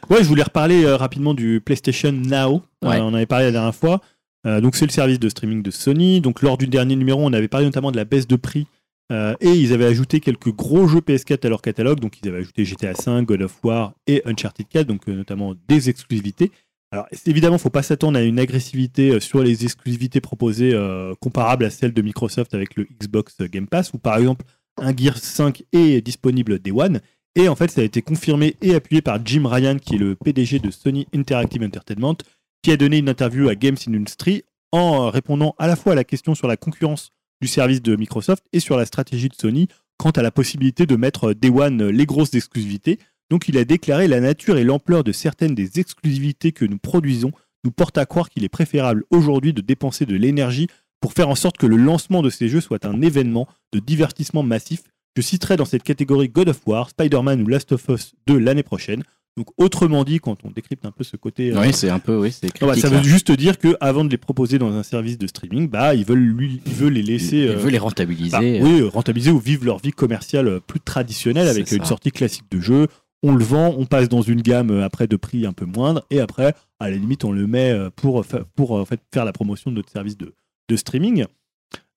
Ouais, 0.09 0.19
je 0.23 0.25
voulais 0.29 0.43
reparler 0.43 0.85
euh, 0.85 0.97
rapidement 0.97 1.33
du 1.35 1.61
PlayStation 1.65 2.11
Now. 2.13 2.63
Euh, 2.85 2.89
Ouais. 2.89 2.99
on 3.01 3.07
en 3.09 3.15
avait 3.15 3.27
parlé 3.27 3.47
la 3.47 3.53
dernière 3.53 3.75
fois. 3.75 4.01
Euh, 4.47 4.61
donc, 4.61 4.75
c'est 4.75 4.87
le 4.87 4.91
service 4.91 5.21
de 5.21 5.29
streaming 5.29 5.63
de 5.63 5.71
Sony. 5.71 6.21
Donc, 6.21 6.43
lors 6.43 6.59
du 6.59 6.67
dernier 6.67 6.97
numéro, 6.97 7.21
on 7.25 7.33
avait 7.33 7.47
parlé 7.49 7.67
notamment 7.67 7.93
de 7.93 7.97
la 7.97 8.05
baisse 8.05 8.27
de 8.27 8.37
prix. 8.37 8.67
Euh, 9.13 9.35
et 9.41 9.51
ils 9.51 9.73
avaient 9.73 9.87
ajouté 9.87 10.21
quelques 10.21 10.51
gros 10.55 10.87
jeux 10.89 11.01
PS4 11.01 11.45
à 11.47 11.49
leur 11.51 11.63
catalogue. 11.63 12.01
Donc, 12.01 12.19
ils 12.23 12.29
avaient 12.29 12.39
ajouté 12.39 12.65
GTA 12.65 12.93
V, 12.93 13.23
God 13.25 13.43
of 13.43 13.55
War 13.63 13.93
et 14.07 14.23
Uncharted 14.25 14.67
4, 14.69 14.87
donc 14.87 15.03
euh, 15.09 15.15
notamment 15.15 15.55
des 15.69 15.91
exclusivités. 15.91 16.51
Alors, 16.93 17.07
évidemment, 17.27 17.55
il 17.55 17.59
ne 17.59 17.63
faut 17.63 17.71
pas 17.71 17.83
s'attendre 17.83 18.19
à 18.19 18.23
une 18.23 18.41
agressivité 18.41 19.11
euh, 19.11 19.21
sur 19.21 19.43
les 19.43 19.65
exclusivités 19.65 20.21
proposées 20.21 20.75
euh, 20.75 21.15
comparables 21.21 21.65
à 21.65 21.71
celles 21.71 21.93
de 21.93 22.03
Microsoft 22.03 22.53
avec 22.55 22.75
le 22.75 22.85
Xbox 23.01 23.37
Game 23.43 23.69
Pass, 23.69 23.93
où 23.95 23.99
par 23.99 24.17
exemple, 24.17 24.45
un 24.77 24.97
Gear 24.97 25.17
5 25.17 25.63
est 25.73 26.01
disponible 26.01 26.59
Day 26.59 26.73
One. 26.73 27.01
Et 27.37 27.49
en 27.49 27.55
fait, 27.55 27.71
ça 27.71 27.81
a 27.81 27.85
été 27.85 28.03
confirmé 28.03 28.57
et 28.61 28.75
appuyé 28.75 29.03
par 29.03 29.25
Jim 29.25 29.47
Ryan, 29.47 29.77
qui 29.79 29.95
est 29.95 29.99
le 29.99 30.17
PDG 30.17 30.59
de 30.59 30.71
Sony 30.71 31.07
Interactive 31.15 31.63
Entertainment, 31.63 32.17
qui 32.63 32.73
a 32.73 32.77
donné 32.77 32.99
une 32.99 33.09
interview 33.09 33.49
à 33.49 33.55
Games 33.55 33.77
Industry 33.87 34.43
en 34.73 35.07
euh, 35.07 35.11
répondant 35.11 35.55
à 35.59 35.67
la 35.67 35.77
fois 35.77 35.93
à 35.93 35.95
la 35.95 36.05
question 36.05 36.35
sur 36.35 36.49
la 36.49 36.57
concurrence 36.57 37.13
du 37.41 37.49
service 37.49 37.83
de 37.83 37.97
Microsoft 37.97 38.45
et 38.53 38.61
sur 38.61 38.77
la 38.77 38.85
stratégie 38.85 39.29
de 39.29 39.35
Sony 39.35 39.69
quant 39.97 40.11
à 40.11 40.23
la 40.23 40.31
possibilité 40.31 40.87
de 40.87 40.97
mettre 40.97 41.31
euh, 41.31 41.35
Day 41.35 41.51
One 41.51 41.89
les 41.89 42.07
grosses 42.07 42.35
exclusivités. 42.35 42.99
Donc 43.31 43.49
il 43.49 43.57
a 43.59 43.65
déclaré 43.65 44.09
la 44.09 44.21
nature 44.21 44.57
et 44.59 44.65
l'ampleur 44.65 45.05
de 45.05 45.13
certaines 45.13 45.55
des 45.55 45.79
exclusivités 45.79 46.53
que 46.53 46.65
nous 46.65 46.79
produisons 46.79 47.33
nous 47.65 47.71
porte 47.71 47.99
à 47.99 48.07
croire 48.07 48.29
qu'il 48.31 48.43
est 48.45 48.49
préférable 48.49 49.05
aujourd'hui 49.11 49.53
de 49.53 49.61
dépenser 49.61 50.07
de 50.07 50.17
l'énergie 50.17 50.67
pour 51.01 51.13
faire 51.13 51.29
en 51.29 51.35
sorte 51.35 51.57
que 51.57 51.67
le 51.67 51.77
lancement 51.77 52.23
de 52.23 52.31
ces 52.31 52.49
jeux 52.49 52.61
soit 52.61 52.85
un 52.85 53.01
événement 53.03 53.47
de 53.73 53.79
divertissement 53.79 54.43
massif. 54.43 54.83
Je 55.17 55.23
citerai 55.23 55.57
dans 55.57 55.65
cette 55.65 55.83
catégorie 55.83 56.29
God 56.29 56.49
of 56.49 56.61
War, 56.67 56.91
Spider-Man 56.91 57.43
ou 57.43 57.47
Last 57.47 57.73
of 57.73 57.85
Us 57.89 58.13
2 58.27 58.39
l'année 58.39 58.63
prochaine. 58.63 59.03
Donc 59.37 59.47
autrement 59.59 60.05
dit, 60.05 60.19
quand 60.19 60.39
on 60.45 60.51
décrypte 60.51 60.85
un 60.85 60.91
peu 60.91 61.05
ce 61.05 61.17
côté... 61.17 61.53
euh, 61.53 61.61
Oui, 61.61 61.73
c'est 61.73 61.89
un 61.89 61.99
peu, 62.01 62.17
oui, 62.19 62.33
c'est 62.33 62.47
non, 62.61 62.67
bah, 62.67 62.73
critique, 62.75 62.83
ça 62.83 62.91
là. 62.95 63.01
veut 63.01 63.09
juste 63.09 63.31
dire 63.31 63.59
que 63.59 63.77
avant 63.81 64.05
de 64.05 64.11
les 64.11 64.19
proposer 64.19 64.59
dans 64.59 64.73
un 64.73 64.83
service 64.83 65.19
de 65.19 65.27
streaming, 65.27 65.69
bah 65.69 65.95
ils 65.95 66.05
veulent 66.05 66.19
lui, 66.19 66.61
ils 66.67 66.73
veulent 66.73 66.93
les 66.95 67.03
laisser 67.03 67.37
Il 67.39 67.49
euh, 67.51 67.57
veut 67.57 67.71
les 67.71 67.79
bah, 67.79 67.85
rentabiliser. 67.85 68.61
oui, 68.63 68.81
euh, 68.81 68.89
rentabiliser 68.89 69.31
ou 69.31 69.39
vivre 69.39 69.65
leur 69.65 69.79
vie 69.79 69.93
commerciale 69.93 70.49
euh, 70.49 70.61
plus 70.61 70.81
traditionnelle 70.81 71.49
avec 71.49 71.71
une 71.73 71.85
sortie 71.85 72.11
classique 72.11 72.45
de 72.51 72.61
jeu. 72.61 72.87
On 73.23 73.35
le 73.35 73.45
vend, 73.45 73.75
on 73.77 73.85
passe 73.87 74.09
dans 74.09 74.23
une 74.23 74.41
gamme 74.41 74.71
euh, 74.71 74.85
après 74.85 75.07
de 75.07 75.17
prix 75.17 75.45
un 75.47 75.53
peu 75.53 75.67
moindre 75.67 76.05
et 76.11 76.21
après, 76.21 76.55
à 76.79 76.89
la 76.89 76.97
limite, 76.97 77.25
on 77.25 77.33
le 77.33 77.47
met 77.47 77.71
euh, 77.71 77.91
pour, 77.95 78.25
fa- 78.25 78.45
pour 78.57 78.77
euh, 78.77 78.81
en 78.81 78.85
fait, 78.87 79.01
faire 79.13 79.25
la 79.25 79.33
promotion 79.33 79.71
de 79.71 79.77
notre 79.77 79.91
service 79.91 80.17
de, 80.17 80.35
de 80.69 80.77
streaming. 80.77 81.27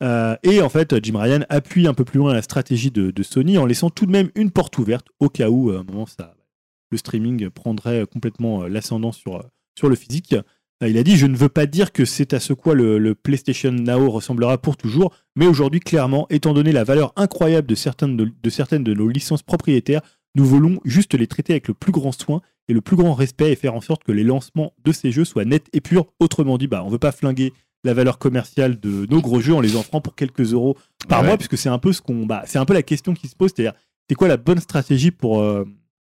Euh, 0.02 0.36
et 0.44 0.62
en 0.62 0.70
fait, 0.70 1.02
Jim 1.04 1.18
Ryan 1.18 1.46
appuie 1.50 1.88
un 1.88 1.94
peu 1.94 2.04
plus 2.04 2.18
loin 2.18 2.34
la 2.34 2.42
stratégie 2.42 2.92
de, 2.92 3.24
Sony 3.24 3.58
en 3.58 3.66
laissant 3.66 3.90
tout 3.90 4.06
de 4.06 4.12
même 4.12 4.30
une 4.36 4.52
porte 4.52 4.78
ouverte 4.78 5.08
au 5.20 5.30
cas 5.30 5.50
où, 5.50 5.72
euh, 5.72 5.78
à 5.78 5.80
un 5.80 5.84
moment, 5.84 6.06
ça, 6.06 6.36
le 6.92 6.98
streaming 6.98 7.50
prendrait 7.50 8.06
complètement 8.12 8.64
euh, 8.64 8.68
l'ascendant 8.68 9.12
sur, 9.14 9.38
euh, 9.38 9.44
sur 9.80 9.88
le 9.90 9.96
physique. 9.96 10.34
Euh, 10.34 10.90
Il 10.90 10.98
a 10.98 11.04
dit 11.04 11.16
Je 11.16 11.26
ne 11.26 11.38
veux 11.38 11.48
pas 11.50 11.66
dire 11.66 11.94
que 11.94 12.04
c'est 12.04 12.34
à 12.34 12.42
ce 12.42 12.52
quoi 12.52 12.76
le, 12.76 13.16
PlayStation 13.16 13.72
Now 13.72 14.10
ressemblera 14.12 14.58
pour 14.58 14.76
toujours, 14.76 15.16
mais 15.38 15.48
aujourd'hui, 15.48 15.80
clairement, 15.80 16.28
étant 16.30 16.54
donné 16.54 16.74
la 16.74 16.84
valeur 16.84 17.14
incroyable 17.16 17.68
de 17.68 17.76
certaines 17.76 18.18
de 18.18 18.50
certaines 18.50 18.84
de 18.84 18.94
nos 18.94 19.08
licences 19.08 19.44
propriétaires, 19.44 20.02
nous 20.36 20.46
voulons 20.46 20.80
juste 20.86 21.14
les 21.14 21.28
traiter 21.28 21.54
avec 21.54 21.68
le 21.68 21.74
plus 21.74 21.92
grand 21.92 22.12
soin 22.12 22.42
et 22.68 22.74
le 22.74 22.82
plus 22.82 22.96
grand 22.96 23.14
respect 23.14 23.52
et 23.52 23.56
faire 23.56 23.76
en 23.76 23.82
sorte 23.82 24.04
que 24.04 24.12
les 24.12 24.24
lancements 24.24 24.74
de 24.84 24.92
ces 24.92 25.12
jeux 25.12 25.26
soient 25.26 25.46
nets 25.46 25.68
et 25.74 25.82
purs. 25.82 26.06
Autrement 26.20 26.58
dit, 26.58 26.68
bah, 26.68 26.82
on 26.84 26.88
ne 26.88 26.92
veut 26.92 27.00
pas 27.00 27.12
flinguer 27.12 27.54
la 27.84 27.94
valeur 27.94 28.18
commerciale 28.18 28.80
de 28.80 29.06
nos 29.10 29.22
gros 29.22 29.42
jeux 29.42 29.54
en 29.54 29.60
les 29.60 29.76
offrant 29.76 30.00
pour 30.02 30.16
quelques 30.16 30.54
euros 30.54 30.78
par 31.10 31.22
Ouais. 31.22 31.28
mois, 31.28 31.38
puisque 31.38 31.58
c'est 31.58 31.70
un 31.70 31.80
peu 31.80 31.92
ce 31.92 32.02
qu'on, 32.02 32.26
bah, 32.26 32.44
c'est 32.46 32.58
un 32.58 32.66
peu 32.66 32.74
la 32.74 32.84
question 32.84 33.14
qui 33.14 33.28
se 33.28 33.36
pose, 33.36 33.52
c'est-à-dire 33.56 33.78
c'est 34.10 34.16
quoi 34.16 34.28
la 34.30 34.38
bonne 34.38 34.60
stratégie 34.60 35.12
pour 35.12 35.42
euh, 35.42 35.66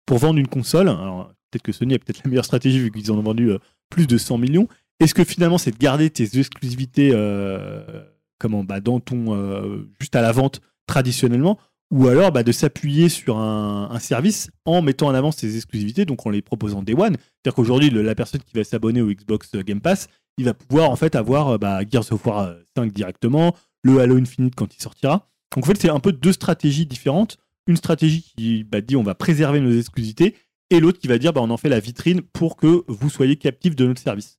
pour 0.05 0.17
vendre 0.19 0.39
une 0.39 0.47
console? 0.47 0.87
Alors, 0.89 1.33
Peut-être 1.51 1.63
que 1.63 1.71
Sony 1.71 1.93
a 1.93 1.99
peut-être 1.99 2.21
la 2.25 2.29
meilleure 2.29 2.43
stratégie 2.45 2.77
vu 2.79 2.91
qu'ils 2.91 3.09
en 3.09 3.17
ont 3.17 3.21
vendu 3.23 3.51
euh, 3.51 3.57
plus 3.89 4.05
de 4.05 4.17
100 4.17 4.37
millions. 4.37 4.67
Est-ce 4.99 5.13
que 5.13 5.23
finalement 5.23 5.57
c'est 5.57 5.71
de 5.71 5.77
garder 5.77 6.09
tes 6.09 6.39
exclusivités 6.39 7.11
euh, 7.13 8.03
comment 8.39 8.63
bah, 8.65 8.81
dans 8.81 8.99
ton 8.99 9.85
juste 9.99 10.15
à 10.15 10.21
la 10.21 10.31
vente 10.31 10.59
traditionnellement? 10.87 11.57
Ou 11.91 12.07
alors 12.07 12.31
bah, 12.31 12.43
de 12.43 12.51
s'appuyer 12.51 13.07
sur 13.09 13.37
un, 13.37 13.89
un 13.91 13.99
service 13.99 14.49
en 14.65 14.81
mettant 14.81 15.07
en 15.07 15.13
avant 15.13 15.31
ses 15.31 15.55
exclusivités, 15.55 16.05
donc 16.05 16.25
en 16.25 16.29
les 16.29 16.41
proposant 16.41 16.81
Day 16.83 16.93
One. 16.93 17.15
C'est-à-dire 17.15 17.55
qu'aujourd'hui, 17.55 17.89
la 17.89 18.15
personne 18.15 18.41
qui 18.41 18.55
va 18.57 18.63
s'abonner 18.63 19.01
au 19.01 19.07
Xbox 19.07 19.51
Game 19.55 19.79
Pass, 19.81 20.07
il 20.37 20.45
va 20.45 20.53
pouvoir 20.53 20.89
en 20.89 20.95
fait 20.95 21.15
avoir 21.15 21.49
euh, 21.49 21.57
bah, 21.57 21.79
Gears 21.89 22.11
of 22.11 22.25
War 22.25 22.39
euh, 22.39 22.53
5 22.75 22.91
directement, 22.93 23.55
le 23.83 23.99
Halo 24.01 24.17
Infinite 24.17 24.53
quand 24.55 24.75
il 24.75 24.81
sortira. 24.81 25.27
Donc 25.55 25.63
en 25.65 25.67
fait, 25.67 25.79
c'est 25.79 25.89
un 25.89 25.99
peu 25.99 26.11
deux 26.11 26.33
stratégies 26.33 26.85
différentes. 26.85 27.37
Une 27.67 27.77
stratégie 27.77 28.33
qui 28.35 28.63
bah, 28.63 28.81
dit 28.81 28.95
on 28.95 29.03
va 29.03 29.15
préserver 29.15 29.59
nos 29.61 29.71
exclusivités 29.77 30.35
et 30.69 30.79
l'autre 30.81 30.99
qui 30.99 31.07
va 31.07 31.17
dire 31.17 31.31
bah, 31.33 31.41
on 31.41 31.49
en 31.49 31.57
fait 31.57 31.69
la 31.69 31.79
vitrine 31.79 32.21
pour 32.21 32.57
que 32.57 32.83
vous 32.87 33.09
soyez 33.09 33.37
captifs 33.37 33.75
de 33.75 33.87
notre 33.87 34.01
service. 34.01 34.37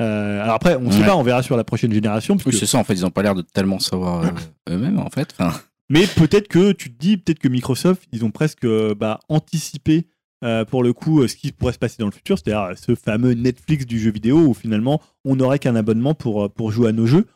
Euh, 0.00 0.42
alors 0.42 0.54
après, 0.54 0.76
on 0.76 0.80
ne 0.82 0.90
sait 0.90 1.00
Ouais. 1.00 1.06
pas, 1.06 1.16
on 1.16 1.22
verra 1.22 1.42
sur 1.42 1.56
la 1.56 1.64
prochaine 1.64 1.92
génération. 1.92 2.34
parce 2.36 2.46
Oui, 2.46 2.52
que- 2.52 2.58
c'est 2.58 2.66
ça, 2.66 2.78
en 2.78 2.84
fait, 2.84 2.94
ils 2.94 3.04
ont 3.06 3.10
pas 3.10 3.22
l'air 3.22 3.34
de 3.34 3.42
tellement 3.42 3.78
savoir 3.78 4.24
euh, 4.24 4.28
eux-mêmes, 4.70 4.98
en 4.98 5.10
fait. 5.10 5.34
Enfin, 5.38 5.58
Mais 5.92 6.06
peut-être 6.06 6.48
que 6.48 6.72
tu 6.72 6.90
te 6.90 6.98
dis, 6.98 7.18
peut-être 7.18 7.38
que 7.38 7.48
Microsoft, 7.48 8.08
ils 8.12 8.24
ont 8.24 8.30
presque 8.30 8.64
euh, 8.64 8.94
bah, 8.94 9.20
anticipé 9.28 10.06
euh, 10.42 10.64
pour 10.64 10.82
le 10.82 10.94
coup 10.94 11.20
euh, 11.20 11.28
ce 11.28 11.36
qui 11.36 11.52
pourrait 11.52 11.74
se 11.74 11.78
passer 11.78 11.96
dans 11.98 12.06
le 12.06 12.12
futur, 12.12 12.38
c'est-à-dire 12.38 12.78
ce 12.78 12.94
fameux 12.94 13.34
Netflix 13.34 13.84
du 13.84 14.00
jeu 14.00 14.10
vidéo 14.10 14.38
où 14.38 14.54
finalement 14.54 15.02
on 15.26 15.36
n'aurait 15.36 15.58
qu'un 15.58 15.76
abonnement 15.76 16.14
pour, 16.14 16.70
jouer 16.70 16.88
à 16.88 16.92
nos 16.92 17.04
jeux. 17.04 17.26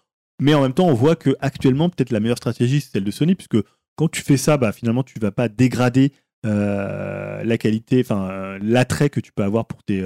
Mais 0.41 0.55
en 0.55 0.62
même 0.62 0.73
temps, 0.73 0.86
on 0.86 0.94
voit 0.94 1.17
que 1.17 1.36
actuellement, 1.41 1.91
peut-être 1.91 2.10
la 2.10 2.18
meilleure 2.18 2.39
stratégie, 2.39 2.81
c'est 2.81 2.93
celle 2.93 3.05
de 3.05 3.10
Sony, 3.10 3.35
puisque 3.35 3.59
quand 3.94 4.09
tu 4.09 4.23
fais 4.23 4.39
ça, 4.39 4.57
bah, 4.57 4.73
finalement, 4.73 5.02
tu 5.02 5.20
vas 5.20 5.33
pas 5.33 5.51
dégrader 5.51 6.12
la 6.43 7.59
qualité, 7.59 8.01
enfin 8.01 8.57
l'attrait 8.62 9.10
que 9.10 9.18
tu 9.18 9.33
peux 9.33 9.43
avoir 9.43 9.67
pour 9.67 9.83
tes, 9.83 10.02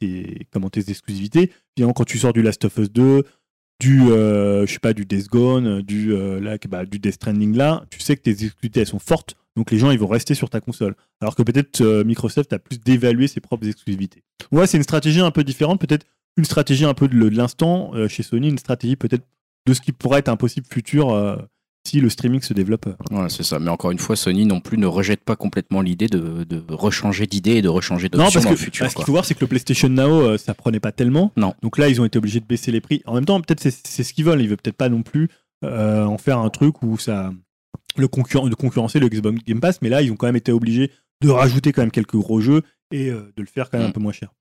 tes, 0.00 0.46
comment, 0.50 0.68
tes 0.68 0.90
exclusivités. 0.90 1.52
Finalement, 1.76 1.94
quand 1.94 2.04
tu 2.04 2.18
sors 2.18 2.32
du 2.32 2.42
Last 2.42 2.64
of 2.64 2.76
Us 2.76 2.90
2, 2.90 3.22
du, 3.80 4.02
euh, 4.10 4.66
je 4.66 4.72
sais 4.72 4.78
pas, 4.78 4.92
du 4.92 5.04
Days 5.04 5.26
Gone, 5.30 5.82
du, 5.82 6.12
euh, 6.12 6.40
là, 6.40 6.56
bah, 6.68 6.84
du 6.84 6.98
Death 6.98 7.14
Stranding 7.14 7.56
là, 7.56 7.84
tu 7.90 8.00
sais 8.00 8.16
que 8.16 8.22
tes 8.22 8.30
exclusivités 8.30 8.80
elles 8.80 8.86
sont 8.86 8.98
fortes, 8.98 9.36
donc 9.56 9.70
les 9.70 9.78
gens 9.78 9.90
ils 9.90 9.98
vont 9.98 10.06
rester 10.06 10.34
sur 10.34 10.50
ta 10.50 10.60
console. 10.60 10.94
Alors 11.20 11.34
que 11.34 11.42
peut-être 11.42 11.80
euh, 11.82 12.04
Microsoft 12.04 12.52
a 12.52 12.58
plus 12.58 12.80
d'évaluer 12.80 13.28
ses 13.28 13.40
propres 13.40 13.66
exclusivités. 13.66 14.22
Ouais, 14.52 14.66
c'est 14.66 14.76
une 14.76 14.82
stratégie 14.82 15.20
un 15.20 15.30
peu 15.30 15.44
différente, 15.44 15.80
peut-être 15.80 16.06
une 16.36 16.44
stratégie 16.44 16.84
un 16.84 16.94
peu 16.94 17.08
de, 17.08 17.16
de 17.16 17.36
l'instant 17.36 17.90
euh, 17.94 18.08
chez 18.08 18.22
Sony, 18.22 18.48
une 18.48 18.58
stratégie 18.58 18.96
peut-être 18.96 19.24
de 19.66 19.74
ce 19.74 19.80
qui 19.80 19.92
pourrait 19.92 20.20
être 20.20 20.28
un 20.28 20.36
possible 20.36 20.66
futur 20.70 21.10
euh, 21.10 21.36
si 21.86 22.00
le 22.00 22.08
streaming 22.10 22.40
se 22.42 22.52
développe. 22.52 22.86
voilà, 23.10 23.28
c'est 23.28 23.42
ça. 23.42 23.58
Mais 23.58 23.70
encore 23.70 23.90
une 23.90 23.98
fois, 23.98 24.16
Sony 24.16 24.44
non 24.44 24.60
plus 24.60 24.76
ne 24.78 24.86
rejette 24.86 25.22
pas 25.24 25.36
complètement 25.36 25.80
l'idée 25.80 26.08
de, 26.08 26.44
de 26.44 26.62
rechanger 26.68 27.26
d'idée 27.26 27.52
et 27.52 27.62
de 27.62 27.68
rechanger 27.68 28.08
Non, 28.12 28.24
d'option 28.24 28.40
parce 28.40 28.44
dans 28.44 28.50
que 28.50 28.54
le 28.58 28.64
futur. 28.64 28.84
bah, 28.84 28.90
ce 28.90 28.94
qu'il 28.96 29.04
faut 29.04 29.12
voir, 29.12 29.24
c'est 29.24 29.34
que 29.34 29.40
le 29.40 29.46
PlayStation 29.46 29.88
Now, 29.88 30.10
euh, 30.22 30.38
ça 30.38 30.54
prenait 30.54 30.80
pas 30.80 30.92
tellement. 30.92 31.32
Non. 31.36 31.54
Donc 31.62 31.78
là, 31.78 31.88
ils 31.88 32.00
ont 32.00 32.04
été 32.04 32.18
obligés 32.18 32.40
de 32.40 32.46
baisser 32.46 32.72
les 32.72 32.80
prix. 32.80 33.02
En 33.06 33.14
même 33.14 33.24
temps, 33.24 33.40
peut-être 33.40 33.60
c'est 33.60 33.70
c'est 33.86 34.02
ce 34.02 34.12
qu'ils 34.12 34.24
veulent. 34.24 34.40
Ils 34.42 34.48
veulent 34.48 34.56
peut-être 34.58 34.76
pas 34.76 34.88
non 34.88 35.02
plus 35.02 35.28
euh, 35.64 36.04
en 36.04 36.18
faire 36.18 36.38
un 36.38 36.50
truc 36.50 36.82
où 36.82 36.98
ça 36.98 37.32
le 37.96 38.08
concurrent 38.08 38.48
de 38.48 38.54
concurrencer 38.54 38.98
le 38.98 39.08
Xbox 39.08 39.38
Game 39.46 39.60
Pass, 39.60 39.80
mais 39.80 39.88
là, 39.88 40.02
ils 40.02 40.10
ont 40.12 40.16
quand 40.16 40.26
même 40.26 40.36
été 40.36 40.52
obligés 40.52 40.90
de 41.22 41.30
rajouter 41.30 41.72
quand 41.72 41.80
même 41.82 41.90
quelques 41.90 42.16
gros 42.16 42.40
jeux 42.40 42.62
et 42.92 43.08
euh, 43.10 43.32
de 43.36 43.42
le 43.42 43.48
faire 43.48 43.70
quand 43.70 43.78
même 43.78 43.86
Mm. 43.86 43.90
un 43.90 43.92
peu 43.92 44.00
moins 44.00 44.12
cher. 44.12 44.32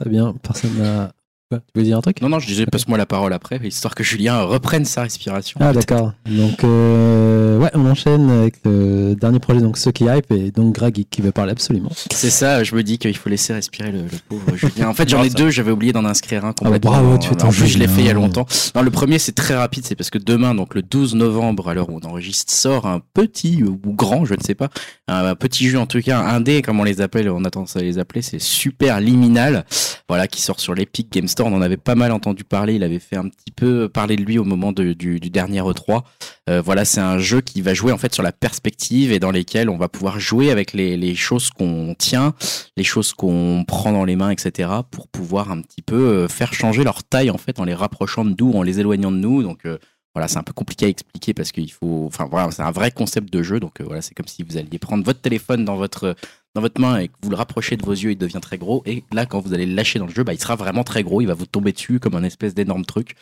Très 0.00 0.10
bien, 0.10 0.34
personne 0.42 0.76
n'a. 0.78 1.12
Quoi, 1.50 1.60
tu 1.72 1.80
veux 1.80 1.82
dire 1.82 1.96
un 1.96 2.02
truc 2.02 2.20
Non, 2.20 2.28
non, 2.28 2.40
je 2.40 2.46
disais, 2.46 2.66
passe-moi 2.66 2.98
la 2.98 3.06
parole 3.06 3.32
après, 3.32 3.58
histoire 3.64 3.94
que 3.94 4.04
Julien 4.04 4.42
reprenne 4.42 4.84
sa 4.84 5.00
respiration. 5.00 5.58
Ah 5.62 5.72
d'accord. 5.72 6.12
Donc 6.26 6.62
euh, 6.62 7.58
ouais, 7.58 7.70
on 7.72 7.86
enchaîne 7.86 8.28
avec 8.28 8.56
le 8.66 9.14
dernier 9.14 9.38
projet, 9.38 9.62
donc 9.62 9.78
ceux 9.78 9.90
qui 9.90 10.04
hype 10.04 10.30
et 10.30 10.50
donc 10.50 10.74
Greg 10.74 11.06
qui 11.08 11.22
veut 11.22 11.32
parler 11.32 11.52
absolument. 11.52 11.88
C'est 12.12 12.28
ça, 12.28 12.64
je 12.64 12.74
me 12.74 12.82
dis 12.82 12.98
qu'il 12.98 13.16
faut 13.16 13.30
laisser 13.30 13.54
respirer 13.54 13.90
le, 13.90 14.02
le 14.02 14.18
pauvre 14.28 14.56
Julien. 14.56 14.88
En 14.88 14.92
fait, 14.92 15.08
j'en 15.08 15.22
ai 15.22 15.30
deux, 15.30 15.48
j'avais 15.48 15.70
oublié 15.70 15.94
d'en 15.94 16.04
inscrire 16.04 16.44
un 16.44 16.48
bah 16.48 16.54
complètement. 16.66 16.90
bravo, 16.90 17.16
tu 17.16 17.32
es 17.32 17.42
en 17.42 17.48
plus, 17.48 17.66
je 17.66 17.78
l'ai 17.78 17.88
fait 17.88 18.02
il 18.02 18.06
y 18.08 18.10
a 18.10 18.12
longtemps. 18.12 18.44
Non, 18.74 18.82
le 18.82 18.90
premier, 18.90 19.18
c'est 19.18 19.32
très 19.34 19.54
rapide, 19.56 19.86
c'est 19.86 19.96
parce 19.96 20.10
que 20.10 20.18
demain, 20.18 20.54
donc 20.54 20.74
le 20.74 20.82
12 20.82 21.14
novembre, 21.14 21.68
à 21.70 21.72
l'heure 21.74 21.88
où 21.88 21.98
on 21.98 22.06
enregistre, 22.06 22.52
sort 22.52 22.86
un 22.86 23.00
petit 23.14 23.62
ou 23.62 23.80
grand, 23.86 24.26
je 24.26 24.34
ne 24.34 24.42
sais 24.42 24.54
pas, 24.54 24.68
un, 25.06 25.34
petit 25.34 25.70
jeu 25.70 25.78
en 25.78 25.86
tout 25.86 26.02
cas, 26.02 26.20
un 26.20 26.42
dé, 26.42 26.60
comme 26.60 26.78
on 26.78 26.84
les 26.84 27.00
appelle, 27.00 27.30
on 27.30 27.46
a 27.46 27.50
tendance 27.50 27.76
à 27.76 27.80
les 27.80 27.98
appeler, 27.98 28.20
c'est 28.20 28.38
Super 28.38 29.00
Liminal, 29.00 29.64
voilà, 30.10 30.26
qui 30.28 30.42
sort 30.42 30.60
sur 30.60 30.74
l'Epic 30.74 31.10
Game 31.10 31.26
On 31.44 31.54
en 31.54 31.62
avait 31.62 31.76
pas 31.76 31.94
mal 31.94 32.12
entendu 32.12 32.44
parler, 32.44 32.74
il 32.74 32.82
avait 32.82 32.98
fait 32.98 33.16
un 33.16 33.28
petit 33.28 33.50
peu 33.54 33.88
parler 33.88 34.16
de 34.16 34.22
lui 34.22 34.38
au 34.38 34.44
moment 34.44 34.72
du, 34.72 34.94
dernier 35.20 35.60
E3. 35.60 36.02
Euh, 36.48 36.60
voilà, 36.60 36.84
c'est 36.84 37.00
un 37.00 37.18
jeu 37.18 37.40
qui 37.40 37.62
va 37.62 37.74
jouer 37.74 37.92
en 37.92 37.98
fait 37.98 38.14
sur 38.14 38.22
la 38.22 38.32
perspective 38.32 39.12
et 39.12 39.18
dans 39.18 39.30
lesquels 39.30 39.68
on 39.68 39.76
va 39.76 39.88
pouvoir 39.88 40.18
jouer 40.20 40.50
avec 40.50 40.72
les, 40.72 41.14
choses 41.14 41.50
qu'on 41.50 41.94
tient, 41.98 42.34
les 42.76 42.84
choses 42.84 43.12
qu'on 43.12 43.64
prend 43.66 43.92
dans 43.92 44.04
les 44.04 44.16
mains, 44.16 44.30
etc. 44.30 44.70
pour 44.90 45.08
pouvoir 45.08 45.50
un 45.50 45.60
petit 45.60 45.82
peu 45.82 45.96
euh, 45.96 46.28
faire 46.28 46.52
changer 46.52 46.84
leur 46.84 47.04
taille 47.04 47.30
en 47.30 47.38
fait 47.38 47.60
en 47.60 47.64
les 47.64 47.74
rapprochant 47.74 48.24
de 48.24 48.34
nous, 48.38 48.52
en 48.52 48.62
les 48.62 48.80
éloignant 48.80 49.12
de 49.12 49.18
nous. 49.18 49.42
Donc 49.42 49.66
euh, 49.66 49.78
voilà, 50.14 50.28
c'est 50.28 50.38
un 50.38 50.42
peu 50.42 50.52
compliqué 50.52 50.86
à 50.86 50.88
expliquer 50.88 51.34
parce 51.34 51.52
qu'il 51.52 51.70
faut, 51.70 52.04
enfin 52.06 52.26
voilà, 52.30 52.50
c'est 52.50 52.62
un 52.62 52.72
vrai 52.72 52.90
concept 52.90 53.32
de 53.32 53.42
jeu. 53.42 53.60
Donc 53.60 53.80
voilà, 53.80 54.02
c'est 54.02 54.14
comme 54.14 54.26
si 54.26 54.42
vous 54.42 54.56
alliez 54.56 54.78
prendre 54.78 55.04
votre 55.04 55.20
téléphone 55.20 55.64
dans 55.64 55.76
votre 55.76 56.16
dans 56.54 56.60
votre 56.60 56.80
main 56.80 56.98
et 56.98 57.08
que 57.08 57.14
vous 57.22 57.30
le 57.30 57.36
rapprochez 57.36 57.76
de 57.76 57.84
vos 57.84 57.92
yeux, 57.92 58.12
il 58.12 58.18
devient 58.18 58.40
très 58.40 58.58
gros. 58.58 58.82
Et 58.86 59.04
là, 59.12 59.26
quand 59.26 59.40
vous 59.40 59.54
allez 59.54 59.66
le 59.66 59.74
lâcher 59.74 59.98
dans 59.98 60.06
le 60.06 60.12
jeu, 60.12 60.24
bah, 60.24 60.32
il 60.32 60.40
sera 60.40 60.56
vraiment 60.56 60.84
très 60.84 61.02
gros. 61.02 61.20
Il 61.20 61.26
va 61.26 61.34
vous 61.34 61.46
tomber 61.46 61.72
dessus 61.72 62.00
comme 62.00 62.14
un 62.14 62.24
espèce 62.24 62.54
d'énorme 62.54 62.84
truc. 62.84 63.14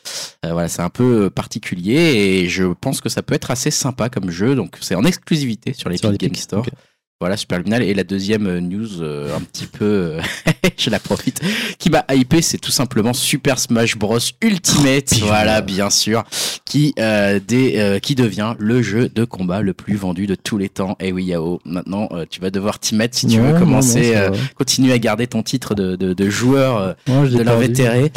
Euh, 0.45 0.53
voilà, 0.53 0.69
c'est 0.69 0.83
un 0.83 0.91
peu 0.91 1.25
euh, 1.25 1.31
particulier 1.31 1.95
et 1.95 2.49
je 2.49 2.65
pense 2.65 3.01
que 3.01 3.09
ça 3.09 3.23
peut 3.23 3.35
être 3.35 3.51
assez 3.51 3.71
sympa 3.71 4.09
comme 4.09 4.31
jeu. 4.31 4.55
Donc 4.55 4.79
c'est 4.81 4.95
en 4.95 5.05
exclusivité 5.05 5.73
sur 5.73 5.89
les 5.89 5.97
Game 5.97 6.35
Store. 6.35 6.65
Voilà, 7.19 7.39
super 7.39 7.57
luminal. 7.57 7.83
Et 7.83 7.95
la 7.95 8.05
deuxième 8.05 8.47
euh, 8.47 8.61
news, 8.61 9.01
euh, 9.01 9.35
un 9.35 9.41
petit 9.41 9.65
peu, 9.65 9.85
euh, 9.86 10.20
je 10.77 10.91
la 10.91 10.99
profite, 10.99 11.41
qui 11.78 11.89
m'a 11.89 12.05
hypé, 12.12 12.43
c'est 12.43 12.59
tout 12.59 12.70
simplement 12.70 13.15
Super 13.15 13.59
Smash 13.59 13.97
Bros 13.97 14.19
Ultimate. 14.43 15.15
Oh, 15.15 15.25
voilà, 15.25 15.62
bien 15.62 15.89
sûr, 15.89 16.25
qui 16.67 16.93
euh, 16.99 17.41
des, 17.41 17.78
euh, 17.78 18.01
qui 18.01 18.17
devient 18.17 18.55
le 18.59 18.83
jeu 18.83 19.09
de 19.09 19.25
combat 19.25 19.62
le 19.62 19.73
plus 19.73 19.97
vendu 19.97 20.27
de 20.27 20.35
tous 20.35 20.59
les 20.59 20.69
temps. 20.69 20.95
Et 21.01 21.11
oui, 21.11 21.25
Yao, 21.25 21.59
maintenant 21.65 22.11
tu 22.28 22.43
vas 22.43 22.51
devoir 22.51 22.78
t'y 22.78 22.95
mettre 22.95 23.17
si 23.17 23.27
tu 23.27 23.41
veux 23.41 23.59
commencer, 23.59 24.15
non, 24.15 24.36
continuer 24.55 24.93
à 24.93 24.99
garder 24.99 25.27
ton 25.27 25.43
titre 25.43 25.75
de, 25.75 25.97
de, 25.97 26.12
de 26.12 26.28
joueur. 26.28 26.97
de 27.07 27.43
l'invétéré. 27.43 28.12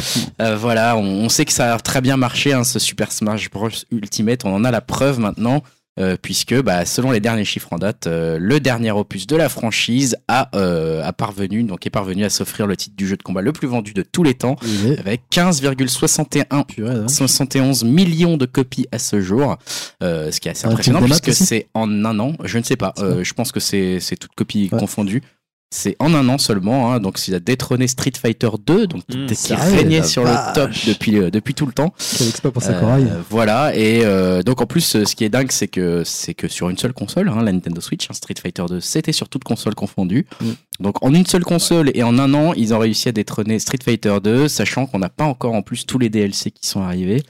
Voilà, 0.57 0.97
on, 0.97 1.03
on 1.05 1.29
sait 1.29 1.45
que 1.45 1.53
ça 1.53 1.73
a 1.73 1.79
très 1.79 2.01
bien 2.01 2.17
marché, 2.17 2.51
hein, 2.51 2.65
ce 2.65 2.79
Super 2.79 3.13
Smash 3.13 3.49
Bros 3.49 3.69
Ultimate. 3.91 4.43
On 4.43 4.53
en 4.53 4.65
a 4.65 4.71
la 4.71 4.81
preuve 4.81 5.19
maintenant. 5.19 5.63
Euh, 5.99 6.15
puisque 6.21 6.53
bah, 6.61 6.85
selon 6.85 7.11
les 7.11 7.19
derniers 7.19 7.45
chiffres 7.45 7.73
en 7.73 7.77
date, 7.77 8.07
euh, 8.07 8.37
le 8.39 8.59
dernier 8.59 8.91
opus 8.91 9.27
de 9.27 9.35
la 9.35 9.49
franchise 9.49 10.15
a, 10.27 10.49
euh, 10.55 11.03
a 11.03 11.11
parvenu 11.13 11.63
donc 11.63 11.85
est 11.85 11.89
parvenu 11.89 12.23
à 12.25 12.29
s'offrir 12.29 12.67
le 12.67 12.75
titre 12.77 12.95
du 12.95 13.07
jeu 13.07 13.17
de 13.17 13.23
combat 13.23 13.41
le 13.41 13.51
plus 13.51 13.67
vendu 13.67 13.93
de 13.93 14.01
tous 14.01 14.23
les 14.23 14.33
temps, 14.33 14.55
avec 14.97 15.21
15,61 15.31 16.65
purée, 16.65 16.95
hein. 16.95 17.07
71 17.07 17.83
millions 17.83 18.37
de 18.37 18.45
copies 18.45 18.87
à 18.91 18.99
ce 18.99 19.21
jour, 19.21 19.57
euh, 20.03 20.31
ce 20.31 20.39
qui 20.39 20.47
est 20.47 20.51
assez 20.51 20.67
Un 20.67 20.71
impressionnant 20.71 21.01
puisque 21.01 21.33
c'est 21.33 21.67
en 21.73 21.89
un 22.05 22.19
an. 22.19 22.33
Je 22.43 22.57
ne 22.57 22.63
sais 22.63 22.75
pas. 22.75 22.93
Euh, 22.99 23.23
je 23.23 23.33
pense 23.33 23.51
que 23.51 23.59
c'est 23.59 23.99
c'est 23.99 24.15
toute 24.15 24.33
copie 24.35 24.69
Ouais. 24.71 24.79
confondue. 24.79 25.21
C'est 25.71 25.95
en 25.99 26.15
un 26.15 26.27
an 26.29 26.39
seulement, 26.39 26.91
hein, 26.91 26.99
donc 26.99 27.27
il 27.27 27.35
a 27.35 27.39
détrôné 27.39 27.87
Street 27.87 28.13
Fighter 28.19 28.49
2, 28.65 28.87
donc 28.87 29.03
Mmh, 29.07 29.27
qui 29.27 29.53
régnait 29.53 30.03
sur 30.03 30.23
le 30.23 30.31
top 30.53 30.71
depuis, 30.87 31.17
euh, 31.17 31.29
depuis 31.29 31.53
tout 31.53 31.67
le 31.67 31.73
temps. 31.73 31.93
Quel 32.17 32.27
exploit 32.27 32.51
pour 32.51 32.63
Euh, 33.07 33.21
voilà, 33.29 33.75
et 33.75 34.01
euh, 34.03 34.41
donc 34.41 34.61
en 34.61 34.65
plus, 34.65 34.95
euh, 34.95 35.05
ce 35.05 35.15
qui 35.15 35.23
est 35.23 35.29
dingue, 35.29 35.51
c'est 35.51 35.67
que 35.67 36.03
c'est 36.03 36.33
que 36.33 36.47
sur 36.47 36.69
une 36.69 36.77
seule 36.77 36.93
console, 36.93 37.29
hein, 37.29 37.43
la 37.43 37.51
Nintendo 37.51 37.81
Switch, 37.81 38.09
hein, 38.09 38.13
Street 38.13 38.35
Fighter 38.41 38.63
2, 38.67 38.79
c'était 38.79 39.11
sur 39.11 39.29
toutes 39.29 39.43
consoles 39.43 39.75
confondues. 39.75 40.25
Mm. 40.41 40.45
Donc 40.79 41.03
en 41.03 41.13
une 41.13 41.25
seule 41.25 41.43
console 41.43 41.91
et 41.93 42.01
en 42.01 42.17
un 42.17 42.33
an, 42.33 42.53
ils 42.53 42.73
ont 42.73 42.79
réussi 42.79 43.09
à 43.09 43.11
détrôner 43.11 43.59
Street 43.59 43.79
Fighter 43.83 44.17
2, 44.23 44.47
sachant 44.47 44.87
qu'on 44.87 44.99
n'a 44.99 45.09
pas 45.09 45.25
encore 45.25 45.53
en 45.53 45.61
plus 45.61 45.85
tous 45.85 45.99
les 45.99 46.09
DLC 46.09 46.51
qui 46.51 46.67
sont 46.67 46.81
arrivés. 46.81 47.21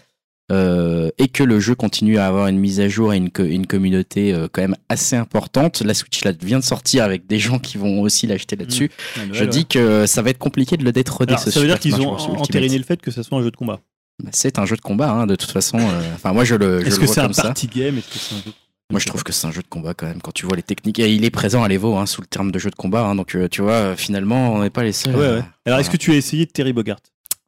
Euh, 0.52 1.10
et 1.18 1.28
que 1.28 1.44
le 1.44 1.60
jeu 1.60 1.76
continue 1.76 2.18
à 2.18 2.28
avoir 2.28 2.48
une 2.48 2.58
mise 2.58 2.80
à 2.80 2.88
jour 2.88 3.14
et 3.14 3.18
une, 3.18 3.30
co- 3.30 3.44
une 3.44 3.68
communauté 3.68 4.34
euh, 4.34 4.48
quand 4.52 4.62
même 4.62 4.76
assez 4.90 5.16
importante. 5.16 5.82
La 5.82 5.94
Switch 5.94 6.24
là, 6.24 6.32
vient 6.42 6.60
de 6.60 6.64
sortir 6.64 7.04
avec 7.04 7.28
des 7.28 7.40
gens 7.40 7.60
qui 7.60 7.78
vont 7.78 8.02
aussi 8.02 8.26
l'acheter 8.28 8.56
là-dessus. 8.56 8.90
Je 9.32 9.44
dis 9.46 9.66
que 9.66 10.06
ça 10.06 10.22
va 10.22 10.30
être 10.32 10.38
compliqué 10.40 10.78
de 10.78 10.84
le 10.84 10.92
détrôner. 10.92 11.34
Alors, 11.34 11.44
ce 11.44 11.52
ça 11.52 11.60
veut 11.60 11.68
dire 11.68 11.80
qu'ils 11.80 12.02
ont 12.02 12.16
entériné 12.18 12.78
le 12.78 12.84
fait 12.84 13.02
que 13.02 13.12
ça 13.12 13.24
soit 13.24 13.38
un 13.38 13.44
jeu 13.44 13.52
de 13.52 13.56
combat. 13.58 13.80
Bah, 14.24 14.30
C'est 14.34 14.60
un 14.60 14.66
jeu 14.66 14.76
de 14.76 14.82
combat, 14.82 15.12
hein, 15.12 15.28
de 15.28 15.36
toute 15.36 15.52
façon. 15.52 15.78
euh, 15.80 16.14
Enfin, 16.16 16.34
moi, 16.34 16.44
je 16.44 16.56
le, 16.56 16.82
je 16.82 16.88
Est-ce 16.88 17.00
que 17.00 17.08
c'est 17.08 17.22
un 17.22 17.32
ça. 17.32 17.44
party 17.44 17.68
game? 17.68 17.98
Est-ce 17.98 18.08
que 18.08 18.20
c'est 18.20 18.36
un 18.36 18.40
jeu 18.40 18.44
de 18.48 18.54
Moi, 18.92 19.00
je 19.00 19.06
trouve 19.06 19.24
que 19.24 19.32
c'est 19.32 19.48
un 19.48 19.52
jeu 19.52 19.62
de 19.62 19.68
combat 19.68 19.94
quand 19.94 20.08
même. 20.08 20.22
Quand 20.22 20.34
tu 20.34 20.46
vois 20.46 20.56
les 20.58 20.64
techniques, 20.64 21.00
et 21.00 21.14
il 21.14 21.24
est 21.24 21.30
présent 21.30 21.64
à 21.64 21.68
l'Evo 21.70 21.96
hein, 21.96 22.06
sous 22.06 22.20
le 22.22 22.28
terme 22.28 22.52
de 22.52 22.60
jeu 22.60 22.70
de 22.70 22.76
combat. 22.76 23.06
hein, 23.06 23.16
donc, 23.16 23.38
tu 23.52 23.62
vois, 23.62 23.96
finalement, 23.96 24.54
on 24.54 24.62
n'est 24.64 24.70
pas 24.72 24.84
les 24.84 24.92
seuls. 24.92 25.16
Ouais, 25.16 25.30
ouais. 25.36 25.44
Alors, 25.66 25.80
est-ce 25.80 25.90
que 25.90 25.96
tu 25.98 26.12
as 26.12 26.16
essayé 26.16 26.48
Terry 26.48 26.74
Bogart? 26.74 26.98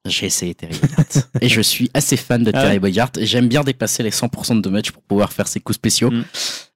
J'ai 0.06 0.26
essayé 0.26 0.56
Terry 0.56 0.74
Bogard. 0.80 1.06
et 1.42 1.48
je 1.48 1.62
suis 1.62 1.92
assez 1.94 2.18
fan 2.18 2.44
de 2.44 2.52
Ah 2.54 2.62
Terry 2.64 2.80
ouais. 2.80 2.80
J'aime 3.20 3.48
bien 3.48 3.64
dépasser 3.64 4.02
les 4.02 4.10
100% 4.10 4.62
de 4.62 4.70
match 4.70 4.92
pour 4.92 5.04
pouvoir 5.04 5.32
faire 5.32 5.48
ses 5.48 5.60
coups 5.60 5.76
spéciaux. 5.76 6.10
Mm. 6.10 6.24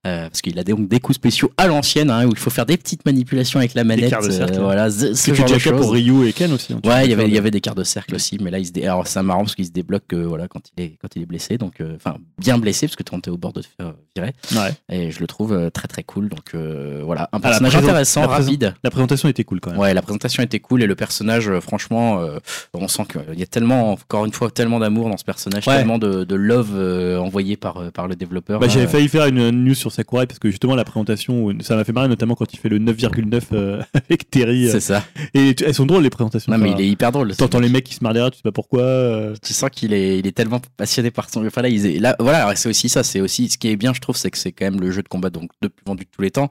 Euh, 0.06 0.28
parce 0.28 0.40
qu'il 0.40 0.58
a 0.58 0.62
donc 0.64 0.88
des 0.88 1.00
coups 1.00 1.16
spéciaux 1.16 1.50
à 1.56 1.66
l'ancienne, 1.66 2.10
hein, 2.10 2.26
où 2.26 2.30
il 2.30 2.36
faut 2.38 2.50
faire 2.50 2.64
des 2.66 2.76
petites 2.76 3.04
manipulations 3.04 3.58
avec 3.58 3.74
la 3.74 3.82
manette. 3.82 4.08
quarts 4.10 4.22
de 4.22 4.30
cercle. 4.30 4.54
euh, 4.58 4.62
voilà, 4.62 4.90
ce, 4.90 5.06
que 5.06 5.30
tu 5.32 5.34
genre 5.36 5.50
de 5.50 5.58
choses. 5.58 5.80
pour 5.80 5.92
Ryu 5.92 6.28
et 6.28 6.32
Ken 6.32 6.52
aussi. 6.52 6.72
hein, 6.74 6.80
Ouais, 6.84 7.04
il 7.06 7.10
y 7.10 7.12
avait, 7.12 7.24
il 7.24 7.28
y 7.28 7.32
des- 7.32 7.38
avait 7.38 7.50
des 7.50 7.60
quarts 7.60 7.74
de 7.74 7.82
cercle 7.84 8.14
aussi, 8.14 8.38
mais 8.40 8.50
là, 8.50 8.58
il 8.58 8.66
se 8.66 8.72
dé... 8.72 8.84
alors 8.84 9.06
c'est 9.06 9.22
marrant 9.22 9.40
parce 9.40 9.54
qu'il 9.54 9.66
se 9.66 9.70
débloque 9.72 10.04
euh, 10.12 10.24
voilà, 10.26 10.46
quand, 10.48 10.60
il 10.76 10.84
est, 10.84 10.98
quand 11.02 11.08
il 11.16 11.22
est 11.22 11.26
blessé, 11.26 11.58
donc 11.58 11.80
euh, 11.80 11.96
enfin 11.96 12.16
bien 12.38 12.58
blessé 12.58 12.86
parce 12.86 12.96
que 12.96 13.02
tu 13.02 13.12
es 13.14 13.28
au 13.30 13.36
bord 13.36 13.52
de 13.52 13.62
te 13.62 13.66
faire 13.76 13.94
virer. 14.14 14.32
Ouais. 14.54 14.72
Et 14.90 15.10
je 15.10 15.18
le 15.20 15.26
trouve 15.26 15.52
euh, 15.52 15.70
très 15.70 15.88
très 15.88 16.02
cool, 16.04 16.28
donc 16.28 16.54
euh, 16.54 17.02
voilà, 17.04 17.22
un 17.32 17.38
Ah, 17.38 17.40
personnage 17.40 17.74
intéressant, 17.76 18.20
la 18.22 18.26
rapide. 18.28 18.74
La 18.84 18.90
présentation 18.90 19.28
était 19.28 19.44
cool 19.44 19.60
quand 19.60 19.70
même. 19.70 19.80
Ouais, 19.80 19.92
la 19.94 20.02
présentation 20.02 20.42
était 20.42 20.60
cool 20.60 20.82
et 20.82 20.86
le 20.86 20.94
personnage, 20.94 21.48
euh, 21.48 21.60
franchement, 21.60 22.20
euh, 22.20 22.38
on 22.74 22.86
sent 22.88 23.04
qu'il 23.10 23.38
y 23.38 23.42
a 23.42 23.46
tellement, 23.46 23.92
encore 23.92 24.24
une 24.24 24.32
fois, 24.32 24.50
tellement 24.50 24.78
d'amour 24.78 25.08
dans 25.08 25.16
ce 25.16 25.24
personnage, 25.24 25.66
Ouais. 25.66 25.78
tellement 25.78 25.98
de, 25.98 26.24
de 26.24 26.34
love 26.36 26.72
euh, 26.74 27.18
envoyé 27.18 27.56
par, 27.56 27.78
euh, 27.78 27.90
par 27.90 28.06
le 28.06 28.14
développeur. 28.16 28.60
Bah, 28.60 28.66
hein. 28.66 28.72
J'avais 28.72 28.86
failli 28.86 29.08
faire 29.08 29.26
une 29.26 29.36
une 29.38 29.64
news 29.64 29.74
sur 29.74 29.92
Sakurai 29.96 30.26
parce 30.26 30.38
que 30.38 30.48
justement 30.50 30.74
la 30.74 30.84
présentation, 30.84 31.52
ça 31.60 31.76
m'a 31.76 31.84
fait 31.84 31.92
marrer 31.92 32.08
notamment 32.08 32.34
quand 32.34 32.52
il 32.52 32.58
fait 32.58 32.68
le 32.68 32.78
9,9 32.78 33.40
euh, 33.52 33.82
avec 33.94 34.30
Terry. 34.30 34.68
euh, 34.68 34.72
C'est 34.72 34.80
ça. 34.80 35.04
et 35.34 35.54
tu- 35.54 35.64
elles 35.64 35.74
sont 35.74 35.86
drôles 35.86 36.02
les 36.02 36.10
présentations. 36.10 36.52
Non, 36.52 36.58
mais 36.58 36.70
il 36.72 36.80
est 36.80 36.88
hyper 36.88 37.12
drôle. 37.12 37.34
T'entends 37.34 37.58
les 37.60 37.68
mecs 37.68 37.84
qui 37.84 37.94
se 37.94 38.04
marrent 38.04 38.12
derrière, 38.14 38.30
tu 38.30 38.36
sais 38.38 38.42
pas 38.42 38.52
pourquoi. 38.52 38.82
euh, 38.82 39.34
tu 39.42 39.52
sens 39.52 39.70
qu'il 39.70 39.92
est, 39.92 40.18
il 40.18 40.26
est 40.26 40.32
tellement 40.32 40.60
passionné 40.76 41.10
par 41.10 41.28
son. 41.30 41.46
Enfin 41.46 41.62
là, 41.62 41.68
il 41.68 41.84
est- 41.86 41.98
là 41.98 42.14
voilà, 42.18 42.54
c'est 42.56 42.68
aussi 42.68 42.88
ça. 42.88 43.02
C'est 43.02 43.20
aussi 43.20 43.48
ce 43.48 43.58
qui 43.58 43.68
est 43.68 43.76
bien, 43.76 43.92
je 43.94 44.00
trouve, 44.00 44.16
c'est 44.16 44.30
que 44.30 44.38
c'est 44.38 44.52
quand 44.52 44.64
même 44.66 44.80
le 44.80 44.90
jeu 44.90 45.02
de 45.02 45.08
combat 45.08 45.30
donc 45.30 45.50
le 45.62 45.68
plus 45.68 45.82
vendu 45.86 46.04
de 46.04 46.10
tous 46.10 46.22
les 46.22 46.30
temps. 46.30 46.50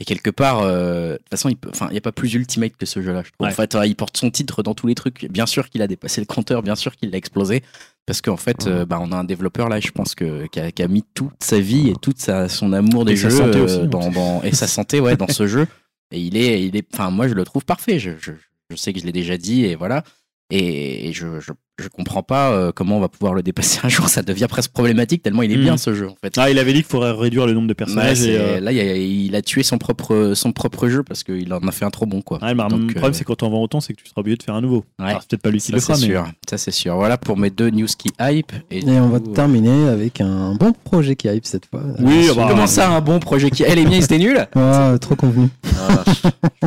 Et 0.00 0.04
quelque 0.04 0.30
part, 0.30 0.60
euh, 0.62 1.12
de 1.12 1.16
toute 1.18 1.28
façon, 1.30 1.48
il 1.48 1.56
peut, 1.56 1.70
enfin, 1.72 1.86
il 1.90 1.94
y 1.94 1.98
a 1.98 2.00
pas 2.00 2.12
plus 2.12 2.34
ultimate 2.34 2.72
que 2.76 2.86
ce 2.86 3.00
jeu-là. 3.02 3.22
Je 3.24 3.30
trouve. 3.32 3.46
Ouais. 3.46 3.52
En 3.52 3.54
fait, 3.56 3.74
euh, 3.74 3.86
il 3.86 3.94
porte 3.96 4.16
son 4.16 4.30
titre 4.30 4.62
dans 4.62 4.74
tous 4.74 4.86
les 4.86 4.94
trucs. 4.94 5.26
Bien 5.30 5.46
sûr 5.46 5.68
qu'il 5.70 5.82
a 5.82 5.86
dépassé 5.86 6.20
le 6.20 6.26
compteur, 6.26 6.62
bien 6.62 6.74
sûr 6.74 6.94
qu'il 6.96 7.10
l'a 7.10 7.16
explosé. 7.18 7.62
Parce 8.06 8.20
qu'en 8.20 8.36
fait, 8.36 8.66
euh, 8.66 8.84
bah, 8.84 8.98
on 9.00 9.12
a 9.12 9.16
un 9.16 9.24
développeur 9.24 9.68
là, 9.70 9.80
je 9.80 9.90
pense 9.90 10.14
que 10.14 10.46
qui 10.48 10.60
a, 10.60 10.70
qui 10.70 10.82
a 10.82 10.88
mis 10.88 11.04
toute 11.14 11.42
sa 11.42 11.58
vie 11.58 11.88
et 11.88 11.94
toute 12.00 12.18
sa, 12.18 12.48
son 12.50 12.72
amour 12.74 13.04
des 13.06 13.12
Et 13.12 13.16
sa 13.16 13.30
jeux 13.30 13.36
santé 13.38 13.58
euh, 13.58 13.64
aussi, 13.64 13.88
dans, 13.88 14.10
dans- 14.10 14.42
et 14.42 14.52
sa 14.54 14.66
santé, 14.66 15.00
ouais, 15.00 15.16
dans 15.16 15.28
ce 15.28 15.46
jeu. 15.54 15.66
Et 16.10 16.20
il 16.20 16.36
est, 16.36 16.62
il 16.66 16.76
est, 16.76 16.86
enfin, 16.92 17.10
moi, 17.10 17.28
je 17.28 17.34
le 17.34 17.44
trouve 17.44 17.64
parfait. 17.64 17.98
Je, 17.98 18.10
je, 18.20 18.32
je 18.70 18.76
sais 18.76 18.92
que 18.92 19.00
je 19.00 19.06
l'ai 19.06 19.12
déjà 19.12 19.38
dit 19.38 19.64
et 19.64 19.74
voilà. 19.74 20.04
Et 20.50 21.12
je, 21.14 21.40
je, 21.40 21.52
je 21.82 21.88
comprends 21.88 22.22
pas 22.22 22.50
euh, 22.52 22.72
comment 22.72 22.98
on 22.98 23.00
va 23.00 23.08
pouvoir 23.08 23.34
le 23.34 23.42
dépasser 23.42 23.80
un 23.82 23.88
jour. 23.88 24.08
Ça 24.14 24.22
devient 24.22 24.46
presque 24.48 24.70
problématique 24.72 25.22
tellement 25.22 25.42
il 25.42 25.50
est 25.52 25.56
Mhm. 25.56 25.62
bien 25.62 25.76
ce 25.76 25.94
jeu 25.94 26.08
en 26.08 26.16
fait. 26.22 26.32
Ah, 26.38 26.50
il 26.50 26.58
avait 26.58 26.72
dit 26.72 26.80
qu'il 26.82 26.90
faudrait 26.90 27.10
réduire 27.12 27.46
le 27.46 27.52
nombre 27.52 27.66
de 27.66 27.72
Ouais, 27.72 27.74
personnages. 27.74 28.22
et, 28.22 28.36
euh, 28.38 28.60
Là, 28.60 28.72
il 28.72 28.78
a, 28.80 28.96
il 28.96 29.34
a 29.36 29.42
tué 29.42 29.62
son 29.62 29.78
propre, 29.78 30.32
son 30.34 30.52
propre 30.52 30.88
jeu 30.88 31.02
parce 31.02 31.24
qu'il 31.24 31.52
en 31.52 31.58
a 31.66 31.72
fait 31.72 31.84
un 31.84 31.90
trop 31.90 32.06
bon 32.06 32.22
quoi. 32.22 32.38
ouais, 32.42 32.54
mais 32.54 32.62
Donc, 32.68 32.80
le 32.80 32.86
problème, 32.86 33.04
euh, 33.10 33.12
c'est 33.12 33.24
quand 33.24 33.42
on 33.42 33.50
vend 33.50 33.62
autant, 33.62 33.80
c'est 33.80 33.92
que 33.92 34.00
tu 34.02 34.08
seras 34.08 34.20
obligé 34.20 34.36
de 34.36 34.42
faire 34.42 34.54
un 34.54 34.60
nouveau. 34.60 34.84
Ouais. 34.98 35.06
Alors, 35.06 35.20
c'est 35.22 35.30
peut-être 35.30 35.42
pas 35.42 35.50
lui 35.50 35.58
qui 35.60 35.66
Ça 35.66 35.72
le 35.74 35.80
fera, 35.80 35.94
mais. 35.94 36.04
sûr, 36.06 36.24
ça 36.48 36.58
c'est 36.58 36.70
sûr. 36.70 36.94
Voilà 36.96 37.18
pour 37.18 37.36
mes 37.36 37.50
deux 37.50 37.70
news 37.70 37.86
qui 37.98 38.10
hype. 38.20 38.52
Et, 38.70 38.82
on 39.00 39.08
va 39.08 39.20
terminer 39.20 39.88
avec 39.88 40.20
un 40.20 40.54
bon 40.54 40.72
projet 40.72 41.16
qui 41.16 41.28
hype 41.28 41.44
cette 41.46 41.66
fois. 41.66 41.82
Oui, 41.98 42.28
Euh, 42.30 42.34
bah, 42.34 42.46
Comment 42.48 42.66
ça, 42.66 42.90
un 42.90 43.00
bon 43.00 43.18
projet 43.18 43.50
qui. 43.50 43.64
Eh, 43.66 43.74
les 43.74 43.84
miens, 43.84 43.98
nuls? 44.18 44.46
Ah, 44.54 44.96
trop 45.00 45.16
convenu. 45.16 45.48
Ah, 45.88 46.04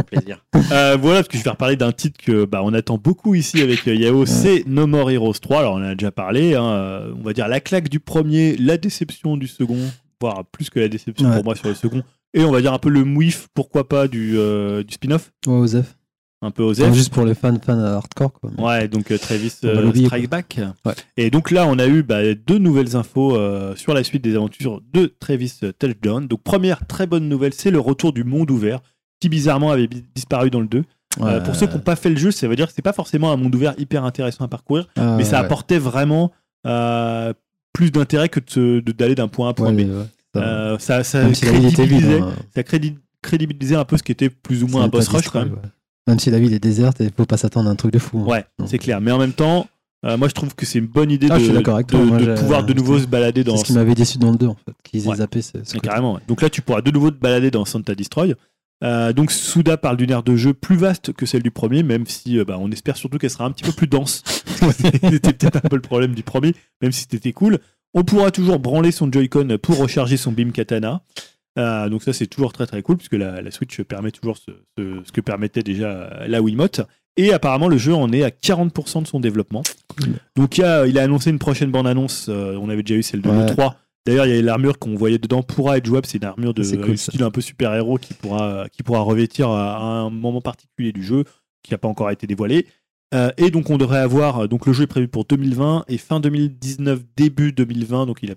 plaisir. 0.11 0.43
Euh, 0.71 0.97
voilà, 0.99 1.19
parce 1.19 1.27
que 1.29 1.37
je 1.37 1.43
vais 1.43 1.49
reparler 1.49 1.75
d'un 1.75 1.91
titre 1.91 2.17
que 2.23 2.45
bah, 2.45 2.61
on 2.63 2.73
attend 2.73 2.97
beaucoup 2.97 3.35
ici 3.35 3.61
avec 3.61 3.85
Yao, 3.85 4.25
c'est 4.25 4.63
No 4.67 4.85
Heroes 5.09 5.33
3. 5.41 5.59
Alors 5.59 5.73
on 5.75 5.77
en 5.77 5.83
a 5.83 5.95
déjà 5.95 6.11
parlé, 6.11 6.55
hein, 6.55 6.63
euh, 6.65 7.13
on 7.17 7.23
va 7.23 7.33
dire 7.33 7.47
la 7.47 7.59
claque 7.59 7.89
du 7.89 7.99
premier, 7.99 8.55
la 8.57 8.77
déception 8.77 9.37
du 9.37 9.47
second, 9.47 9.77
voire 10.21 10.43
plus 10.45 10.69
que 10.69 10.79
la 10.79 10.87
déception 10.89 11.27
Ouais. 11.29 11.35
pour 11.35 11.43
moi 11.45 11.55
sur 11.55 11.67
le 11.67 11.75
second, 11.75 12.03
et 12.33 12.43
on 12.43 12.51
va 12.51 12.61
dire 12.61 12.73
un 12.73 12.79
peu 12.79 12.89
le 12.89 13.03
mouif, 13.03 13.47
pourquoi 13.53 13.87
pas, 13.87 14.07
du, 14.07 14.37
euh, 14.37 14.83
du 14.83 14.93
spin-off, 14.93 15.31
Ouais, 15.45 15.53
Osef. 15.53 15.95
un 16.41 16.51
peu 16.51 16.63
Enfin, 16.69 16.91
Juste 16.93 17.13
pour 17.13 17.25
les 17.25 17.33
fans, 17.33 17.57
fans 17.65 17.79
hardcore. 17.79 18.33
Quoi. 18.33 18.51
Ouais, 18.57 18.87
donc 18.87 19.11
euh, 19.11 19.17
Travis 19.17 19.53
euh, 19.63 19.91
Strike 19.93 20.29
Back. 20.29 20.59
Ouais. 20.85 20.93
Et 21.17 21.29
donc 21.31 21.51
là, 21.51 21.65
on 21.67 21.79
a 21.79 21.87
eu 21.87 22.03
bah, 22.03 22.33
deux 22.35 22.57
nouvelles 22.59 22.95
infos 22.95 23.37
sur 23.75 23.93
la 23.93 24.03
suite 24.03 24.23
des 24.23 24.35
aventures 24.35 24.81
de 24.93 25.13
Travis 25.19 25.59
Touchdown. 25.79 26.27
Donc 26.27 26.43
première 26.43 26.85
très 26.87 27.07
bonne 27.07 27.27
nouvelle, 27.29 27.53
c'est 27.53 27.71
le 27.71 27.79
retour 27.79 28.13
du 28.13 28.23
monde 28.23 28.51
ouvert, 28.51 28.81
qui 29.19 29.29
bizarrement 29.29 29.71
avait 29.71 29.89
disparu 30.15 30.49
dans 30.51 30.59
le 30.61 30.67
2. 30.67 30.83
Euh, 31.21 31.41
pour 31.41 31.55
ceux 31.55 31.67
qui 31.67 31.73
n'ont 31.75 31.79
pas 31.81 31.95
fait 31.95 32.09
le 32.09 32.17
jeu, 32.17 32.31
ça 32.31 32.47
veut 32.47 32.55
dire 32.55 32.67
que 32.67 32.73
c'est 32.75 32.81
pas 32.81 32.93
forcément 32.93 33.31
un 33.31 33.37
monde 33.37 33.53
ouvert 33.55 33.73
hyper 33.77 34.03
intéressant 34.03 34.45
à 34.45 34.47
parcourir, 34.47 34.87
Ah, 34.95 35.15
mais 35.17 35.23
ça 35.23 35.39
apportait 35.39 35.79
vraiment 35.79 36.31
euh, 36.65 37.33
plus 37.73 37.91
d'intérêt 37.91 38.29
que 38.29 38.79
d'aller 38.91 39.15
d'un 39.15 39.27
point 39.27 39.47
A 39.47 39.49
à 39.49 39.51
un 39.51 39.53
point 39.53 39.73
B. 39.73 39.81
ça- 40.33 40.41
Euh, 40.41 40.77
ça, 40.79 41.03
ça 41.03 41.33
si 41.33 41.41
crédibilisait, 41.45 42.19
hein. 42.19 42.33
ça 42.55 42.63
crédibilisait 43.21 43.75
un 43.75 43.85
peu 43.85 43.97
ce 43.97 44.03
qui 44.03 44.11
était 44.11 44.29
plus 44.29 44.63
ou 44.63 44.67
moins 44.67 44.83
un 44.83 44.87
boss 44.87 45.07
rush 45.07 45.21
distrait, 45.23 45.39
quand 45.39 45.45
même. 45.45 45.57
Même 46.07 46.19
si 46.19 46.29
la 46.29 46.39
ville 46.39 46.53
est 46.53 46.59
déserte, 46.59 46.97
il 46.99 47.11
faut 47.15 47.25
pas 47.25 47.37
s'attendre 47.37 47.69
à 47.69 47.71
un 47.71 47.75
truc 47.75 47.91
de 47.91 47.99
fou. 47.99 48.19
hein. 48.19 48.25
Ouais, 48.31 48.45
c'est 48.65 48.77
clair. 48.77 49.01
Mais 49.01 49.11
en 49.11 49.17
même 49.17 49.33
temps, 49.33 49.67
euh, 50.05 50.15
moi 50.17 50.27
je 50.27 50.33
trouve 50.33 50.53
que 50.55 50.65
c'est 50.65 50.79
une 50.79 50.87
bonne 50.87 51.11
idée 51.11 51.27
Ah, 51.29 51.37
de, 51.39 51.47
de-. 51.47 51.97
Moi, 51.97 52.35
pouvoir 52.35 52.63
de 52.63 52.73
nouveau 52.73 52.99
se 52.99 53.07
balader 53.07 53.43
dans 53.43 53.55
C'est 53.57 53.61
ce 53.61 53.65
qui 53.65 53.73
m'avait 53.73 53.95
déçu 53.95 54.17
dans 54.17 54.31
le 54.31 54.37
2 54.37 54.47
en 54.47 54.55
fait, 54.55 54.73
qu'ils 54.83 55.05
aient 55.05 55.09
Ouais. 55.09 55.15
zappé 55.17 55.41
ce, 55.41 55.57
ce 55.63 55.77
carrément. 55.79 56.13
ouais. 56.15 56.21
Donc 56.27 56.41
là, 56.41 56.49
tu 56.49 56.61
pourras 56.61 56.81
de 56.81 56.91
nouveau 56.91 57.11
te 57.11 57.19
balader 57.19 57.49
dans 57.51 57.65
Santa 57.65 57.95
Destroy. 57.95 58.35
Euh, 58.83 59.11
donc 59.11 59.31
Souda 59.31 59.75
parle 59.77 59.97
d'une 59.97 60.11
aire 60.11 60.21
de 60.23 60.35
jeu 60.35 60.53
plus 60.53 60.75
vaste 60.77 61.11
que 61.13 61.25
celle 61.25 61.41
du 61.41 61.49
premier, 61.51 61.81
même 61.83 62.05
si 62.05 62.37
euh, 62.37 62.45
bah, 62.45 62.57
on 62.59 62.69
espère 62.71 62.95
surtout 62.95 63.17
qu'elle 63.17 63.29
sera 63.31 63.45
un 63.45 63.51
petit 63.51 63.63
peu 63.63 63.71
plus 63.71 63.87
dense. 63.87 64.21
c'était 64.71 65.33
peut-être 65.33 65.55
un 65.57 65.69
peu 65.69 65.75
le 65.75 65.81
problème 65.81 66.13
du 66.13 66.23
premier, 66.23 66.53
même 66.81 66.91
si 66.91 67.07
c'était 67.09 67.33
cool. 67.33 67.59
On 67.93 68.03
pourra 68.03 68.29
toujours 68.31 68.59
branler 68.59 68.91
son 68.91 69.11
Joy-Con 69.11 69.57
pour 69.61 69.77
recharger 69.79 70.17
son 70.17 70.31
Beam 70.31 70.51
Katana. 70.51 71.01
Euh, 71.57 71.89
donc 71.89 72.03
ça 72.03 72.13
c'est 72.13 72.27
toujours 72.27 72.53
très 72.53 72.67
très 72.67 72.83
cool 72.83 72.97
puisque 72.97 73.13
la, 73.13 73.41
la 73.41 73.49
Switch 73.49 73.81
permet 73.81 74.11
toujours 74.11 74.37
ce, 74.37 74.51
ce- 74.77 75.01
ce 75.03 75.11
que 75.11 75.21
permettait 75.21 75.63
déjà 75.63 76.25
la 76.27 76.41
Wiimote. 76.43 76.81
Et 77.19 77.33
apparemment 77.33 77.67
le 77.67 77.79
jeu 77.79 77.95
en 77.95 78.11
est 78.13 78.21
à 78.21 78.29
40% 78.29 79.01
de 79.01 79.07
son 79.07 79.19
développement. 79.19 79.63
Donc 80.35 80.59
il, 80.59 80.63
a- 80.63 80.85
il 80.85 80.99
a 80.99 81.01
annoncé 81.03 81.31
une 81.31 81.39
prochaine 81.39 81.71
bande-annonce. 81.71 82.27
on 82.29 82.69
avait 82.69 82.83
déjà 82.83 82.99
eu 82.99 83.01
celle 83.03 83.21
de 83.21 83.29
Ouais. 83.29 83.47
l'E3. 83.47 83.73
D'ailleurs, 84.07 84.25
il 84.25 84.35
y 84.35 84.39
a 84.39 84.41
l'armure 84.41 84.79
qu'on 84.79 84.95
voyait 84.95 85.19
dedans 85.19 85.43
pourra 85.43 85.77
être 85.77 85.85
jouable. 85.85 86.07
C'est 86.07 86.17
une 86.17 86.23
armure 86.25 86.53
de 86.53 86.63
cool, 86.63 86.91
euh, 86.91 86.95
style 86.95 87.21
un 87.23 87.29
peu 87.29 87.41
super-héros 87.41 87.97
qui 87.97 88.13
pourra, 88.15 88.65
qui 88.71 88.81
pourra 88.81 89.01
revêtir 89.01 89.49
à 89.49 89.77
un 89.77 90.09
moment 90.09 90.41
particulier 90.41 90.91
du 90.93 91.03
jeu 91.03 91.25
qui 91.61 91.73
n'a 91.73 91.77
pas 91.77 91.87
encore 91.89 92.09
été 92.09 92.25
dévoilé. 92.25 92.65
Euh, 93.13 93.29
et 93.37 93.51
donc, 93.51 93.69
on 93.69 93.77
devrait 93.77 93.99
avoir. 93.99 94.39
euh, 94.39 94.47
Donc, 94.47 94.65
le 94.65 94.73
jeu 94.73 94.83
est 94.83 94.87
prévu 94.87 95.07
pour 95.07 95.25
2020 95.25 95.85
et 95.87 95.97
fin 95.97 96.19
2019, 96.19 97.01
début 97.15 97.51
2020. 97.51 98.05
Donc, 98.05 98.19
il 98.23 98.31
a 98.31 98.35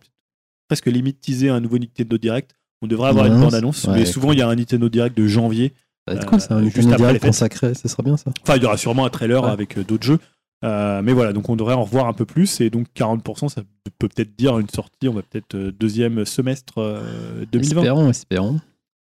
presque 0.69 0.87
limite 0.87 1.21
teasé 1.21 1.49
un 1.49 1.61
nouveau 1.61 1.79
Nintendo 1.79 2.19
Direct. 2.19 2.55
On 2.83 2.87
devrait 2.87 3.09
avoir 3.11 3.27
une 3.27 3.39
Bande-annonce. 3.41 3.85
Ouais, 3.85 3.95
mais 4.01 4.07
souvent, 4.07 4.33
il 4.33 4.39
y 4.39 4.43
a 4.43 4.49
un 4.49 4.55
Nintendo 4.57 4.89
Direct 4.89 5.17
de 5.17 5.27
janvier. 5.27 5.73
Ça 6.09 6.15
va 6.15 6.21
être 6.21 6.27
Euh, 6.27 6.31
cool, 6.31 6.41
ça. 6.41 6.55
Un 6.55 6.63
juste 6.65 6.79
après 6.89 6.97
Direct 6.97 7.13
les 7.15 7.19
fêtes. 7.21 7.29
consacré, 7.31 7.75
ce 7.75 7.89
serait 7.89 8.03
bien 8.03 8.17
ça. 8.17 8.33
Enfin, 8.43 8.57
il 8.57 8.63
y 8.63 8.67
aura 8.67 8.77
sûrement 8.77 9.05
un 9.07 9.11
trailer 9.11 9.43
Ouais. 9.45 9.51
avec 9.51 9.77
euh, 9.79 9.85
d'autres 9.85 10.07
jeux. 10.07 10.19
Euh, 10.65 11.01
mais 11.03 11.13
voilà, 11.13 11.33
donc 11.33 11.49
on 11.49 11.57
devrait 11.57 11.75
en 11.75 11.85
revoir 11.85 12.07
un 12.07 12.13
peu 12.13 12.25
plus. 12.25 12.61
Et 12.61 12.71
donc 12.71 12.87
40%, 12.95 13.49
ça 13.49 13.63
peut 13.99 14.09
peut-être 14.09 14.37
dire 14.37 14.59
une 14.59 14.69
sortie. 14.69 15.09
On 15.09 15.15
va 15.15 15.23
peut-être 15.23 15.55
euh, 15.55 15.73
deuxième 15.73 16.25
semestre 16.25 16.75
euh, 16.79 17.45
2020. 17.53 17.81
Espérons, 17.81 18.11
espérons. 18.11 18.61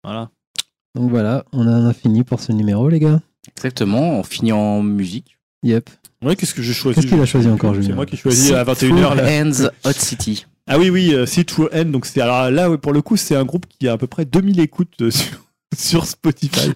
Voilà. 0.04 0.30
Donc 0.94 1.10
voilà, 1.10 1.44
on 1.52 1.66
en 1.66 1.86
a 1.86 1.92
fini 1.92 2.24
pour 2.24 2.40
ce 2.40 2.52
numéro, 2.52 2.88
les 2.88 2.98
gars. 2.98 3.20
Exactement, 3.56 4.18
on 4.18 4.22
finit 4.22 4.52
en 4.52 4.82
musique. 4.82 5.38
Yep. 5.62 5.90
Ouais, 6.22 6.34
qu'est-ce 6.36 6.54
que 6.54 6.62
j'ai 6.62 6.72
choisi 6.72 6.96
Qu'est-ce 7.00 7.12
qu'il 7.12 7.20
a 7.20 7.26
choisi 7.26 7.48
encore, 7.48 7.74
C'est 7.74 7.82
Julien 7.82 7.94
moi 7.94 8.06
qui 8.06 8.14
ai 8.14 8.18
choisi 8.18 8.54
à 8.54 8.64
21h. 8.64 9.14
Là. 9.14 9.44
Hands 9.44 9.70
Hot 9.84 9.92
City. 9.92 10.46
Ah 10.66 10.78
oui, 10.78 10.90
oui, 10.90 11.14
euh, 11.14 11.24
See 11.24 11.44
True 11.44 11.68
End. 11.72 11.86
Donc 11.86 12.04
c'est 12.04 12.20
alors 12.20 12.50
là, 12.50 12.76
pour 12.76 12.92
le 12.92 13.00
coup, 13.00 13.16
c'est 13.16 13.36
un 13.36 13.44
groupe 13.44 13.66
qui 13.66 13.88
a 13.88 13.92
à 13.92 13.98
peu 13.98 14.06
près 14.06 14.24
2000 14.24 14.60
écoutes 14.60 15.00
euh, 15.00 15.10
sur, 15.10 15.38
sur 15.76 16.06
Spotify. 16.06 16.70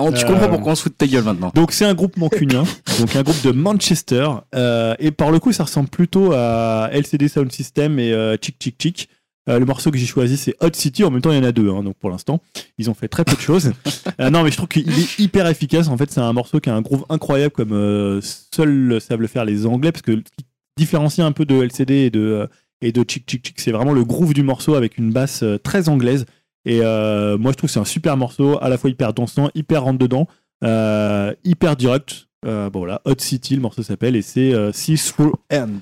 On- 0.00 0.12
tu 0.12 0.24
Euh, 0.24 0.28
comprends 0.28 0.48
pourquoi 0.48 0.72
on 0.72 0.74
se 0.74 0.82
fout 0.84 0.92
de 0.92 0.96
ta 0.96 1.06
gueule 1.06 1.24
maintenant. 1.24 1.52
Donc 1.54 1.72
c'est 1.72 1.84
un 1.84 1.94
groupe 1.94 2.16
mancunien, 2.16 2.64
donc 3.00 3.14
un 3.16 3.22
groupe 3.22 3.42
de 3.42 3.50
Manchester. 3.52 4.28
euh, 4.54 4.94
et 4.98 5.10
par 5.10 5.30
le 5.30 5.38
coup, 5.38 5.52
ça 5.52 5.64
ressemble 5.64 5.88
plutôt 5.88 6.32
à 6.32 6.88
LCD 6.92 7.28
Sound 7.28 7.52
System 7.52 7.98
et 7.98 8.12
euh, 8.12 8.36
Chick 8.40 8.56
Chick 8.60 8.76
Chick. 8.80 9.08
Euh, 9.48 9.58
le 9.58 9.64
morceau 9.64 9.90
que 9.90 9.96
j'ai 9.96 10.04
choisi, 10.04 10.36
c'est 10.36 10.54
Hot 10.60 10.68
City. 10.74 11.04
En 11.04 11.10
même 11.10 11.22
temps, 11.22 11.30
il 11.32 11.38
y 11.38 11.40
en 11.40 11.44
a 11.44 11.52
deux, 11.52 11.70
hein, 11.70 11.82
donc 11.82 11.96
pour 11.96 12.10
l'instant, 12.10 12.42
ils 12.76 12.90
ont 12.90 12.94
fait 12.94 13.08
très 13.08 13.24
peu 13.24 13.34
de 13.34 13.40
choses. 13.40 13.72
Euh, 14.20 14.30
non, 14.30 14.42
mais 14.42 14.50
je 14.50 14.56
trouve 14.56 14.68
qu'il 14.68 14.88
est 14.98 15.18
hyper 15.20 15.46
efficace. 15.46 15.86
En 15.86 15.96
fait, 15.96 16.10
c'est 16.10 16.20
un 16.20 16.32
morceau 16.32 16.58
qui 16.58 16.68
a 16.70 16.74
un 16.74 16.80
groove 16.82 17.04
incroyable, 17.08 17.52
comme 17.52 17.72
euh, 17.72 18.20
seuls 18.20 19.00
savent 19.00 19.20
le 19.20 19.28
faire 19.28 19.44
les 19.44 19.64
Anglais, 19.64 19.92
parce 19.92 20.02
que 20.02 20.16
ce 20.16 20.18
qui 20.36 20.44
différencie 20.76 21.24
un 21.24 21.30
peu 21.30 21.44
de 21.44 21.54
LCD 21.62 21.94
et 21.94 22.10
de, 22.10 22.18
euh, 22.20 22.46
et 22.82 22.90
de 22.90 23.04
Chick 23.06 23.30
Chick 23.30 23.46
Chick, 23.46 23.60
c'est 23.60 23.70
vraiment 23.70 23.92
le 23.92 24.02
groove 24.04 24.34
du 24.34 24.42
morceau 24.42 24.74
avec 24.74 24.98
une 24.98 25.12
basse 25.12 25.44
euh, 25.44 25.56
très 25.56 25.88
anglaise. 25.88 26.26
Et 26.64 26.80
euh, 26.82 27.38
moi, 27.38 27.52
je 27.52 27.56
trouve 27.56 27.68
que 27.68 27.72
c'est 27.72 27.80
un 27.80 27.84
super 27.84 28.16
morceau, 28.16 28.58
à 28.60 28.68
la 28.68 28.78
fois 28.78 28.90
hyper 28.90 29.14
dansant, 29.14 29.50
hyper 29.54 29.84
rentre 29.84 29.98
dedans, 29.98 30.26
euh, 30.64 31.34
hyper 31.44 31.76
direct. 31.76 32.26
Euh, 32.46 32.70
bon, 32.70 32.80
voilà, 32.80 33.00
Hot 33.04 33.18
City, 33.18 33.56
le 33.56 33.62
morceau 33.62 33.82
s'appelle, 33.82 34.16
et 34.16 34.22
c'est 34.22 34.52
euh, 34.52 34.72
See 34.72 34.96
Through 34.96 35.34
End. 35.52 35.78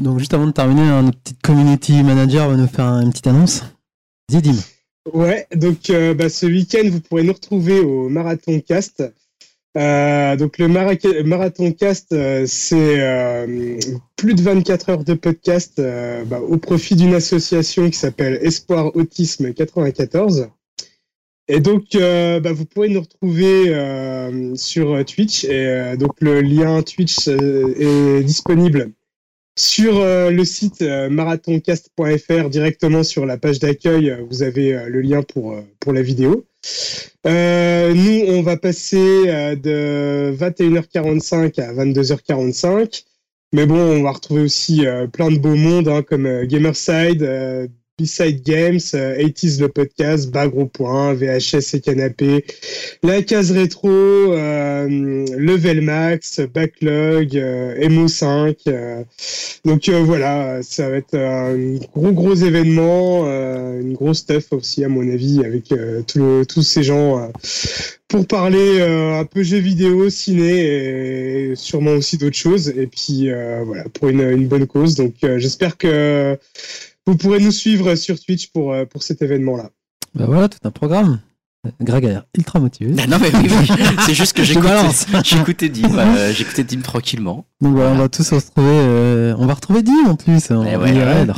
Donc, 0.00 0.18
juste 0.18 0.34
avant 0.34 0.46
de 0.46 0.52
terminer, 0.52 0.82
hein, 0.82 1.02
notre 1.02 1.18
petite 1.18 1.42
community 1.42 2.02
manager 2.02 2.48
va 2.48 2.56
nous 2.56 2.66
faire 2.66 2.86
une 2.86 3.10
petite 3.10 3.26
annonce. 3.26 3.64
Zidim. 4.30 4.56
Ouais, 5.12 5.46
donc 5.54 5.88
euh, 5.90 6.14
bah, 6.14 6.28
ce 6.28 6.46
week-end, 6.46 6.88
vous 6.90 7.00
pourrez 7.00 7.22
nous 7.22 7.32
retrouver 7.32 7.80
au 7.80 8.08
Marathon 8.08 8.60
Cast. 8.60 9.04
Euh, 9.76 10.36
donc 10.36 10.56
le 10.58 10.68
Marathon 10.68 11.72
Cast, 11.72 12.12
euh, 12.12 12.44
c'est 12.46 13.00
euh, 13.00 13.78
plus 14.16 14.34
de 14.34 14.40
24 14.40 14.88
heures 14.88 15.04
de 15.04 15.12
podcast 15.12 15.82
bah, 16.26 16.40
au 16.40 16.56
profit 16.56 16.96
d'une 16.96 17.14
association 17.14 17.90
qui 17.90 17.98
s'appelle 17.98 18.38
Espoir 18.42 18.96
Autisme 18.96 19.52
94. 19.52 20.48
Et 21.48 21.60
donc, 21.60 21.90
bah, 21.92 22.52
vous 22.52 22.64
pourrez 22.64 22.88
nous 22.88 23.02
retrouver 23.02 23.72
sur 24.56 25.04
Twitch. 25.04 25.44
Et 25.44 25.96
donc, 25.96 26.20
le 26.20 26.40
lien 26.40 26.82
Twitch 26.82 27.28
est 27.28 28.24
disponible 28.24 28.90
sur 29.56 30.00
le 30.04 30.44
site 30.44 30.82
marathoncast.fr 30.82 32.48
directement 32.48 33.04
sur 33.04 33.26
la 33.26 33.36
page 33.36 33.60
d'accueil. 33.60 34.16
Vous 34.28 34.42
avez 34.42 34.88
le 34.88 35.00
lien 35.02 35.22
pour, 35.22 35.56
pour 35.78 35.92
la 35.92 36.02
vidéo. 36.02 36.46
Euh, 37.26 37.92
nous, 37.94 38.32
on 38.32 38.42
va 38.42 38.56
passer 38.56 39.24
euh, 39.28 39.56
de 39.56 40.36
21h45 40.36 41.60
à 41.60 41.72
22h45. 41.72 43.04
Mais 43.52 43.66
bon, 43.66 43.76
on 43.76 44.02
va 44.02 44.12
retrouver 44.12 44.42
aussi 44.42 44.86
euh, 44.86 45.06
plein 45.06 45.30
de 45.30 45.38
beaux 45.38 45.54
mondes 45.54 45.88
hein, 45.88 46.02
comme 46.02 46.44
Gamerside, 46.44 47.22
B-Side 47.98 48.42
Games, 48.44 48.80
euh, 48.94 49.16
80s 49.16 49.60
le 49.60 49.68
podcast, 49.68 50.30
Bagro 50.30 50.66
Point, 50.66 51.14
VHS 51.14 51.74
et 51.74 51.80
Canapé, 51.80 52.44
La 53.02 53.22
Case 53.22 53.52
Rétro, 53.52 53.88
euh, 53.88 55.24
Level 55.36 55.80
Max, 55.80 56.40
Backlog, 56.40 57.36
euh, 57.36 57.74
Emo 57.80 58.08
5. 58.08 58.56
euh, 58.68 59.02
donc 59.64 59.88
euh, 59.88 60.00
voilà, 60.00 60.60
ça 60.62 60.88
va 60.88 60.96
être 60.98 61.14
euh, 61.14 61.76
un 61.76 61.78
gros 61.94 62.12
gros 62.12 62.34
événement, 62.34 63.24
euh, 63.26 63.80
une 63.80 63.94
grosse 63.94 64.18
stuff 64.18 64.52
aussi 64.52 64.84
à 64.84 64.88
mon 64.88 65.10
avis 65.10 65.42
avec 65.44 65.72
euh, 65.72 66.02
tous 66.04 66.62
ces 66.62 66.82
gens 66.82 67.18
euh, 67.18 67.28
pour 68.08 68.26
parler 68.26 68.78
euh, 68.78 69.18
un 69.18 69.24
peu 69.24 69.42
jeux 69.42 69.58
vidéo, 69.58 70.08
ciné 70.10 71.50
et 71.50 71.56
sûrement 71.56 71.92
aussi 71.92 72.18
d'autres 72.18 72.36
choses. 72.36 72.68
Et 72.68 72.86
puis 72.86 73.30
euh, 73.30 73.62
voilà, 73.64 73.84
pour 73.92 74.08
une, 74.08 74.46
bonne 74.46 74.66
cause. 74.66 74.94
Donc 74.94 75.14
euh, 75.24 75.38
j'espère 75.38 75.76
que 75.76 76.38
vous 77.06 77.16
pourrez 77.16 77.40
nous 77.40 77.52
suivre 77.52 77.94
sur 77.94 78.18
Twitch 78.20 78.50
pour, 78.52 78.72
euh, 78.72 78.84
pour 78.84 79.02
cet 79.02 79.22
événement-là. 79.22 79.70
Bah 80.14 80.26
voilà, 80.26 80.48
tout 80.48 80.58
un 80.64 80.70
programme. 80.70 81.20
Greg 81.80 82.06
a 82.06 82.08
l'air 82.08 82.22
ultra 82.36 82.58
motivé. 82.60 82.94
Ah 83.02 83.06
non, 83.06 83.18
mais 83.20 83.30
oui, 83.34 83.50
oui. 83.50 83.68
C'est 84.06 84.14
juste 84.14 84.32
que 84.34 84.42
j'écoutais 85.24 85.68
Dim, 85.68 85.88
euh, 85.98 86.32
j'écoutais 86.32 86.64
Dim 86.64 86.80
tranquillement. 86.80 87.44
Donc 87.62 87.74
voilà, 87.74 87.90
on 87.92 87.96
va 87.96 88.08
tous 88.08 88.22
se 88.22 88.34
retrouver. 88.34 88.68
euh, 88.68 89.34
on 89.38 89.46
va 89.46 89.54
retrouver 89.54 89.82
Dim 89.82 89.92
en 90.08 90.14
plus. 90.14 90.50
En 90.50 90.64
ouais, 90.64 90.92
IRL. 90.92 91.28
ouais. 91.28 91.34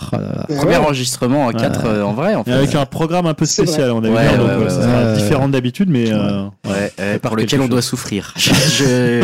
Oh. 0.48 0.54
Premier 0.56 0.76
enregistrement 0.76 1.46
en 1.46 1.52
4 1.52 2.02
en 2.02 2.12
vrai, 2.12 2.34
en 2.34 2.44
fait. 2.44 2.52
avec 2.52 2.74
un 2.74 2.86
programme 2.86 3.26
un 3.26 3.34
peu 3.34 3.46
spécial, 3.46 3.92
on 3.92 4.02
a 4.02 4.08
vu, 4.08 4.14
Ouais, 4.14 4.36
donc 4.36 4.48
ouais, 4.48 4.66
euh, 4.68 5.14
ouais, 5.14 5.20
différent 5.20 5.48
d'habitude, 5.48 5.88
mais 5.90 6.10
euh, 6.12 6.44
Ouais, 6.66 6.92
euh, 7.00 7.18
par 7.18 7.30
pour 7.30 7.36
lequel 7.36 7.60
on 7.60 7.68
doit 7.68 7.82
souffrir. 7.82 8.34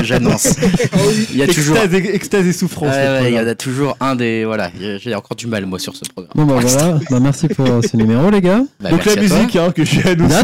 J'annonce. 0.03 0.55
Il 1.33 1.37
y 1.37 1.43
a 1.43 1.47
toujours. 1.49 1.77
extase, 1.77 1.95
et, 1.95 2.15
extase 2.15 2.47
et 2.47 2.53
souffrance. 2.53 2.95
Il 3.27 3.35
y 3.35 3.39
en 3.41 3.47
a 3.47 3.55
toujours 3.55 3.97
un 4.01 4.15
des. 4.15 4.45
Voilà, 4.45 4.71
j'ai 5.01 5.15
encore 5.15 5.37
du 5.37 5.47
mal, 5.47 5.67
moi, 5.67 5.79
sur 5.79 5.97
ce 5.97 6.03
programme. 6.05 6.33
Bon 6.35 6.45
bah 6.45 6.61
voilà, 6.61 6.99
bah, 7.11 7.19
merci 7.21 7.49
pour 7.49 7.67
euh, 7.67 7.81
ce 7.83 7.97
numéro 7.97 8.31
les 8.31 8.41
gars. 8.41 8.63
Bah, 8.81 8.91
Donc 8.91 9.05
la 9.05 9.17
musique 9.17 9.57
hein, 9.57 9.71
que 9.75 9.85
j'ai 9.85 10.05
annoncée. 10.09 10.37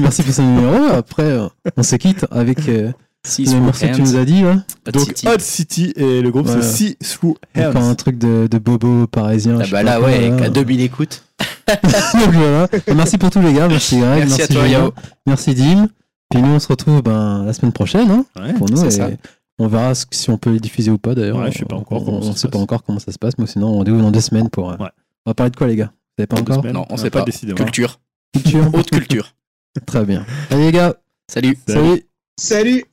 Merci 0.00 0.22
pour 0.22 0.34
ce 0.34 0.42
numéro. 0.42 0.84
Après, 0.92 1.22
euh, 1.24 1.48
on 1.76 1.82
se 1.82 1.96
quitte 1.96 2.26
avec 2.30 2.68
euh, 2.68 2.92
le 3.38 3.60
morceau 3.60 3.86
que 3.86 3.92
tu 3.94 4.00
Hands, 4.02 4.04
nous 4.04 4.16
as 4.16 4.24
dit. 4.24 4.42
Là. 4.42 4.62
Hot 4.86 4.90
Donc 4.92 5.04
City. 5.06 5.28
Hot 5.28 5.38
City 5.38 5.92
et 5.96 6.20
le 6.22 6.30
groupe 6.30 6.46
Ouais. 6.48 6.62
c'est 6.62 6.62
See 6.62 6.96
Through 6.96 7.36
Encore 7.56 7.76
un 7.82 7.90
Hands. 7.90 7.94
truc 7.94 8.18
de, 8.18 8.46
de 8.50 8.58
bobo 8.58 9.06
parisien. 9.06 9.58
Ah 9.60 9.64
bah 9.70 9.82
là, 9.82 9.98
quoi, 9.98 10.06
ouais, 10.08 10.30
là. 10.30 10.44
à 10.44 10.48
2000 10.48 10.80
écoutes. 10.80 11.24
Donc 11.68 12.32
voilà. 12.32 12.68
Merci 12.94 13.18
pour 13.18 13.30
tous 13.30 13.40
les 13.40 13.52
gars. 13.52 13.68
Merci 13.68 13.98
Greg. 13.98 14.20
Merci 14.26 14.42
à 14.42 14.46
toi, 14.48 14.62
Julien, 14.64 14.78
Yao. 14.80 14.92
Merci 15.26 15.54
Dim. 15.54 15.88
Puis 16.30 16.42
nous, 16.42 16.48
on 16.50 16.58
se 16.58 16.68
retrouve 16.68 17.02
ben, 17.02 17.44
la 17.44 17.52
semaine 17.52 17.72
prochaine 17.72 18.10
hein, 18.10 18.24
Ouais. 18.38 18.52
pour 18.54 18.68
nous. 18.70 18.76
c'est 18.76 18.86
et 18.86 18.90
ça. 18.90 19.08
On 19.58 19.66
verra 19.66 19.92
si 19.94 20.30
on 20.30 20.38
peut 20.38 20.50
les 20.52 20.60
diffuser 20.60 20.90
ou 20.90 20.98
pas 20.98 21.14
d'ailleurs. 21.14 21.38
Ouais, 21.38 21.50
je 21.50 21.58
sais 21.58 21.64
pas 21.64 21.76
encore 21.76 22.08
On- 22.08 22.22
On 22.22 22.28
ne 22.30 22.34
sait 22.36 22.48
pas 22.48 22.58
encore 22.58 22.84
comment 22.84 22.98
ça 23.00 23.10
se 23.12 23.18
passe, 23.18 23.34
mais 23.38 23.46
sinon, 23.46 23.68
on 23.68 23.78
rendez-vous 23.78 24.00
dans 24.00 24.10
deux 24.12 24.20
semaines 24.20 24.48
pour. 24.50 24.70
euh, 24.70 24.76
Ouais. 24.76 24.88
On 25.26 25.30
va 25.30 25.34
parler 25.34 25.50
de 25.50 25.56
quoi, 25.56 25.66
les 25.66 25.74
gars? 25.76 25.86
Vous 26.16 26.22
savez 26.22 26.26
pas 26.28 26.38
encore? 26.40 26.60
semaines. 26.62 26.74
Non, 26.74 26.86
on 26.90 26.94
a 26.94 26.98
sait 26.98 27.10
pas 27.10 27.24
pas. 27.24 27.30
Culture. 27.54 27.98
Culture 28.34 28.70
Haute 28.72 28.90
culture. 28.90 29.34
Très 29.86 30.04
bien. 30.04 30.26
Allez, 30.50 30.66
les 30.66 30.72
gars. 30.72 30.94
Salut. 31.28 31.56
Salut. 31.66 31.80
Salut. 31.80 32.04
Salut 32.36 32.84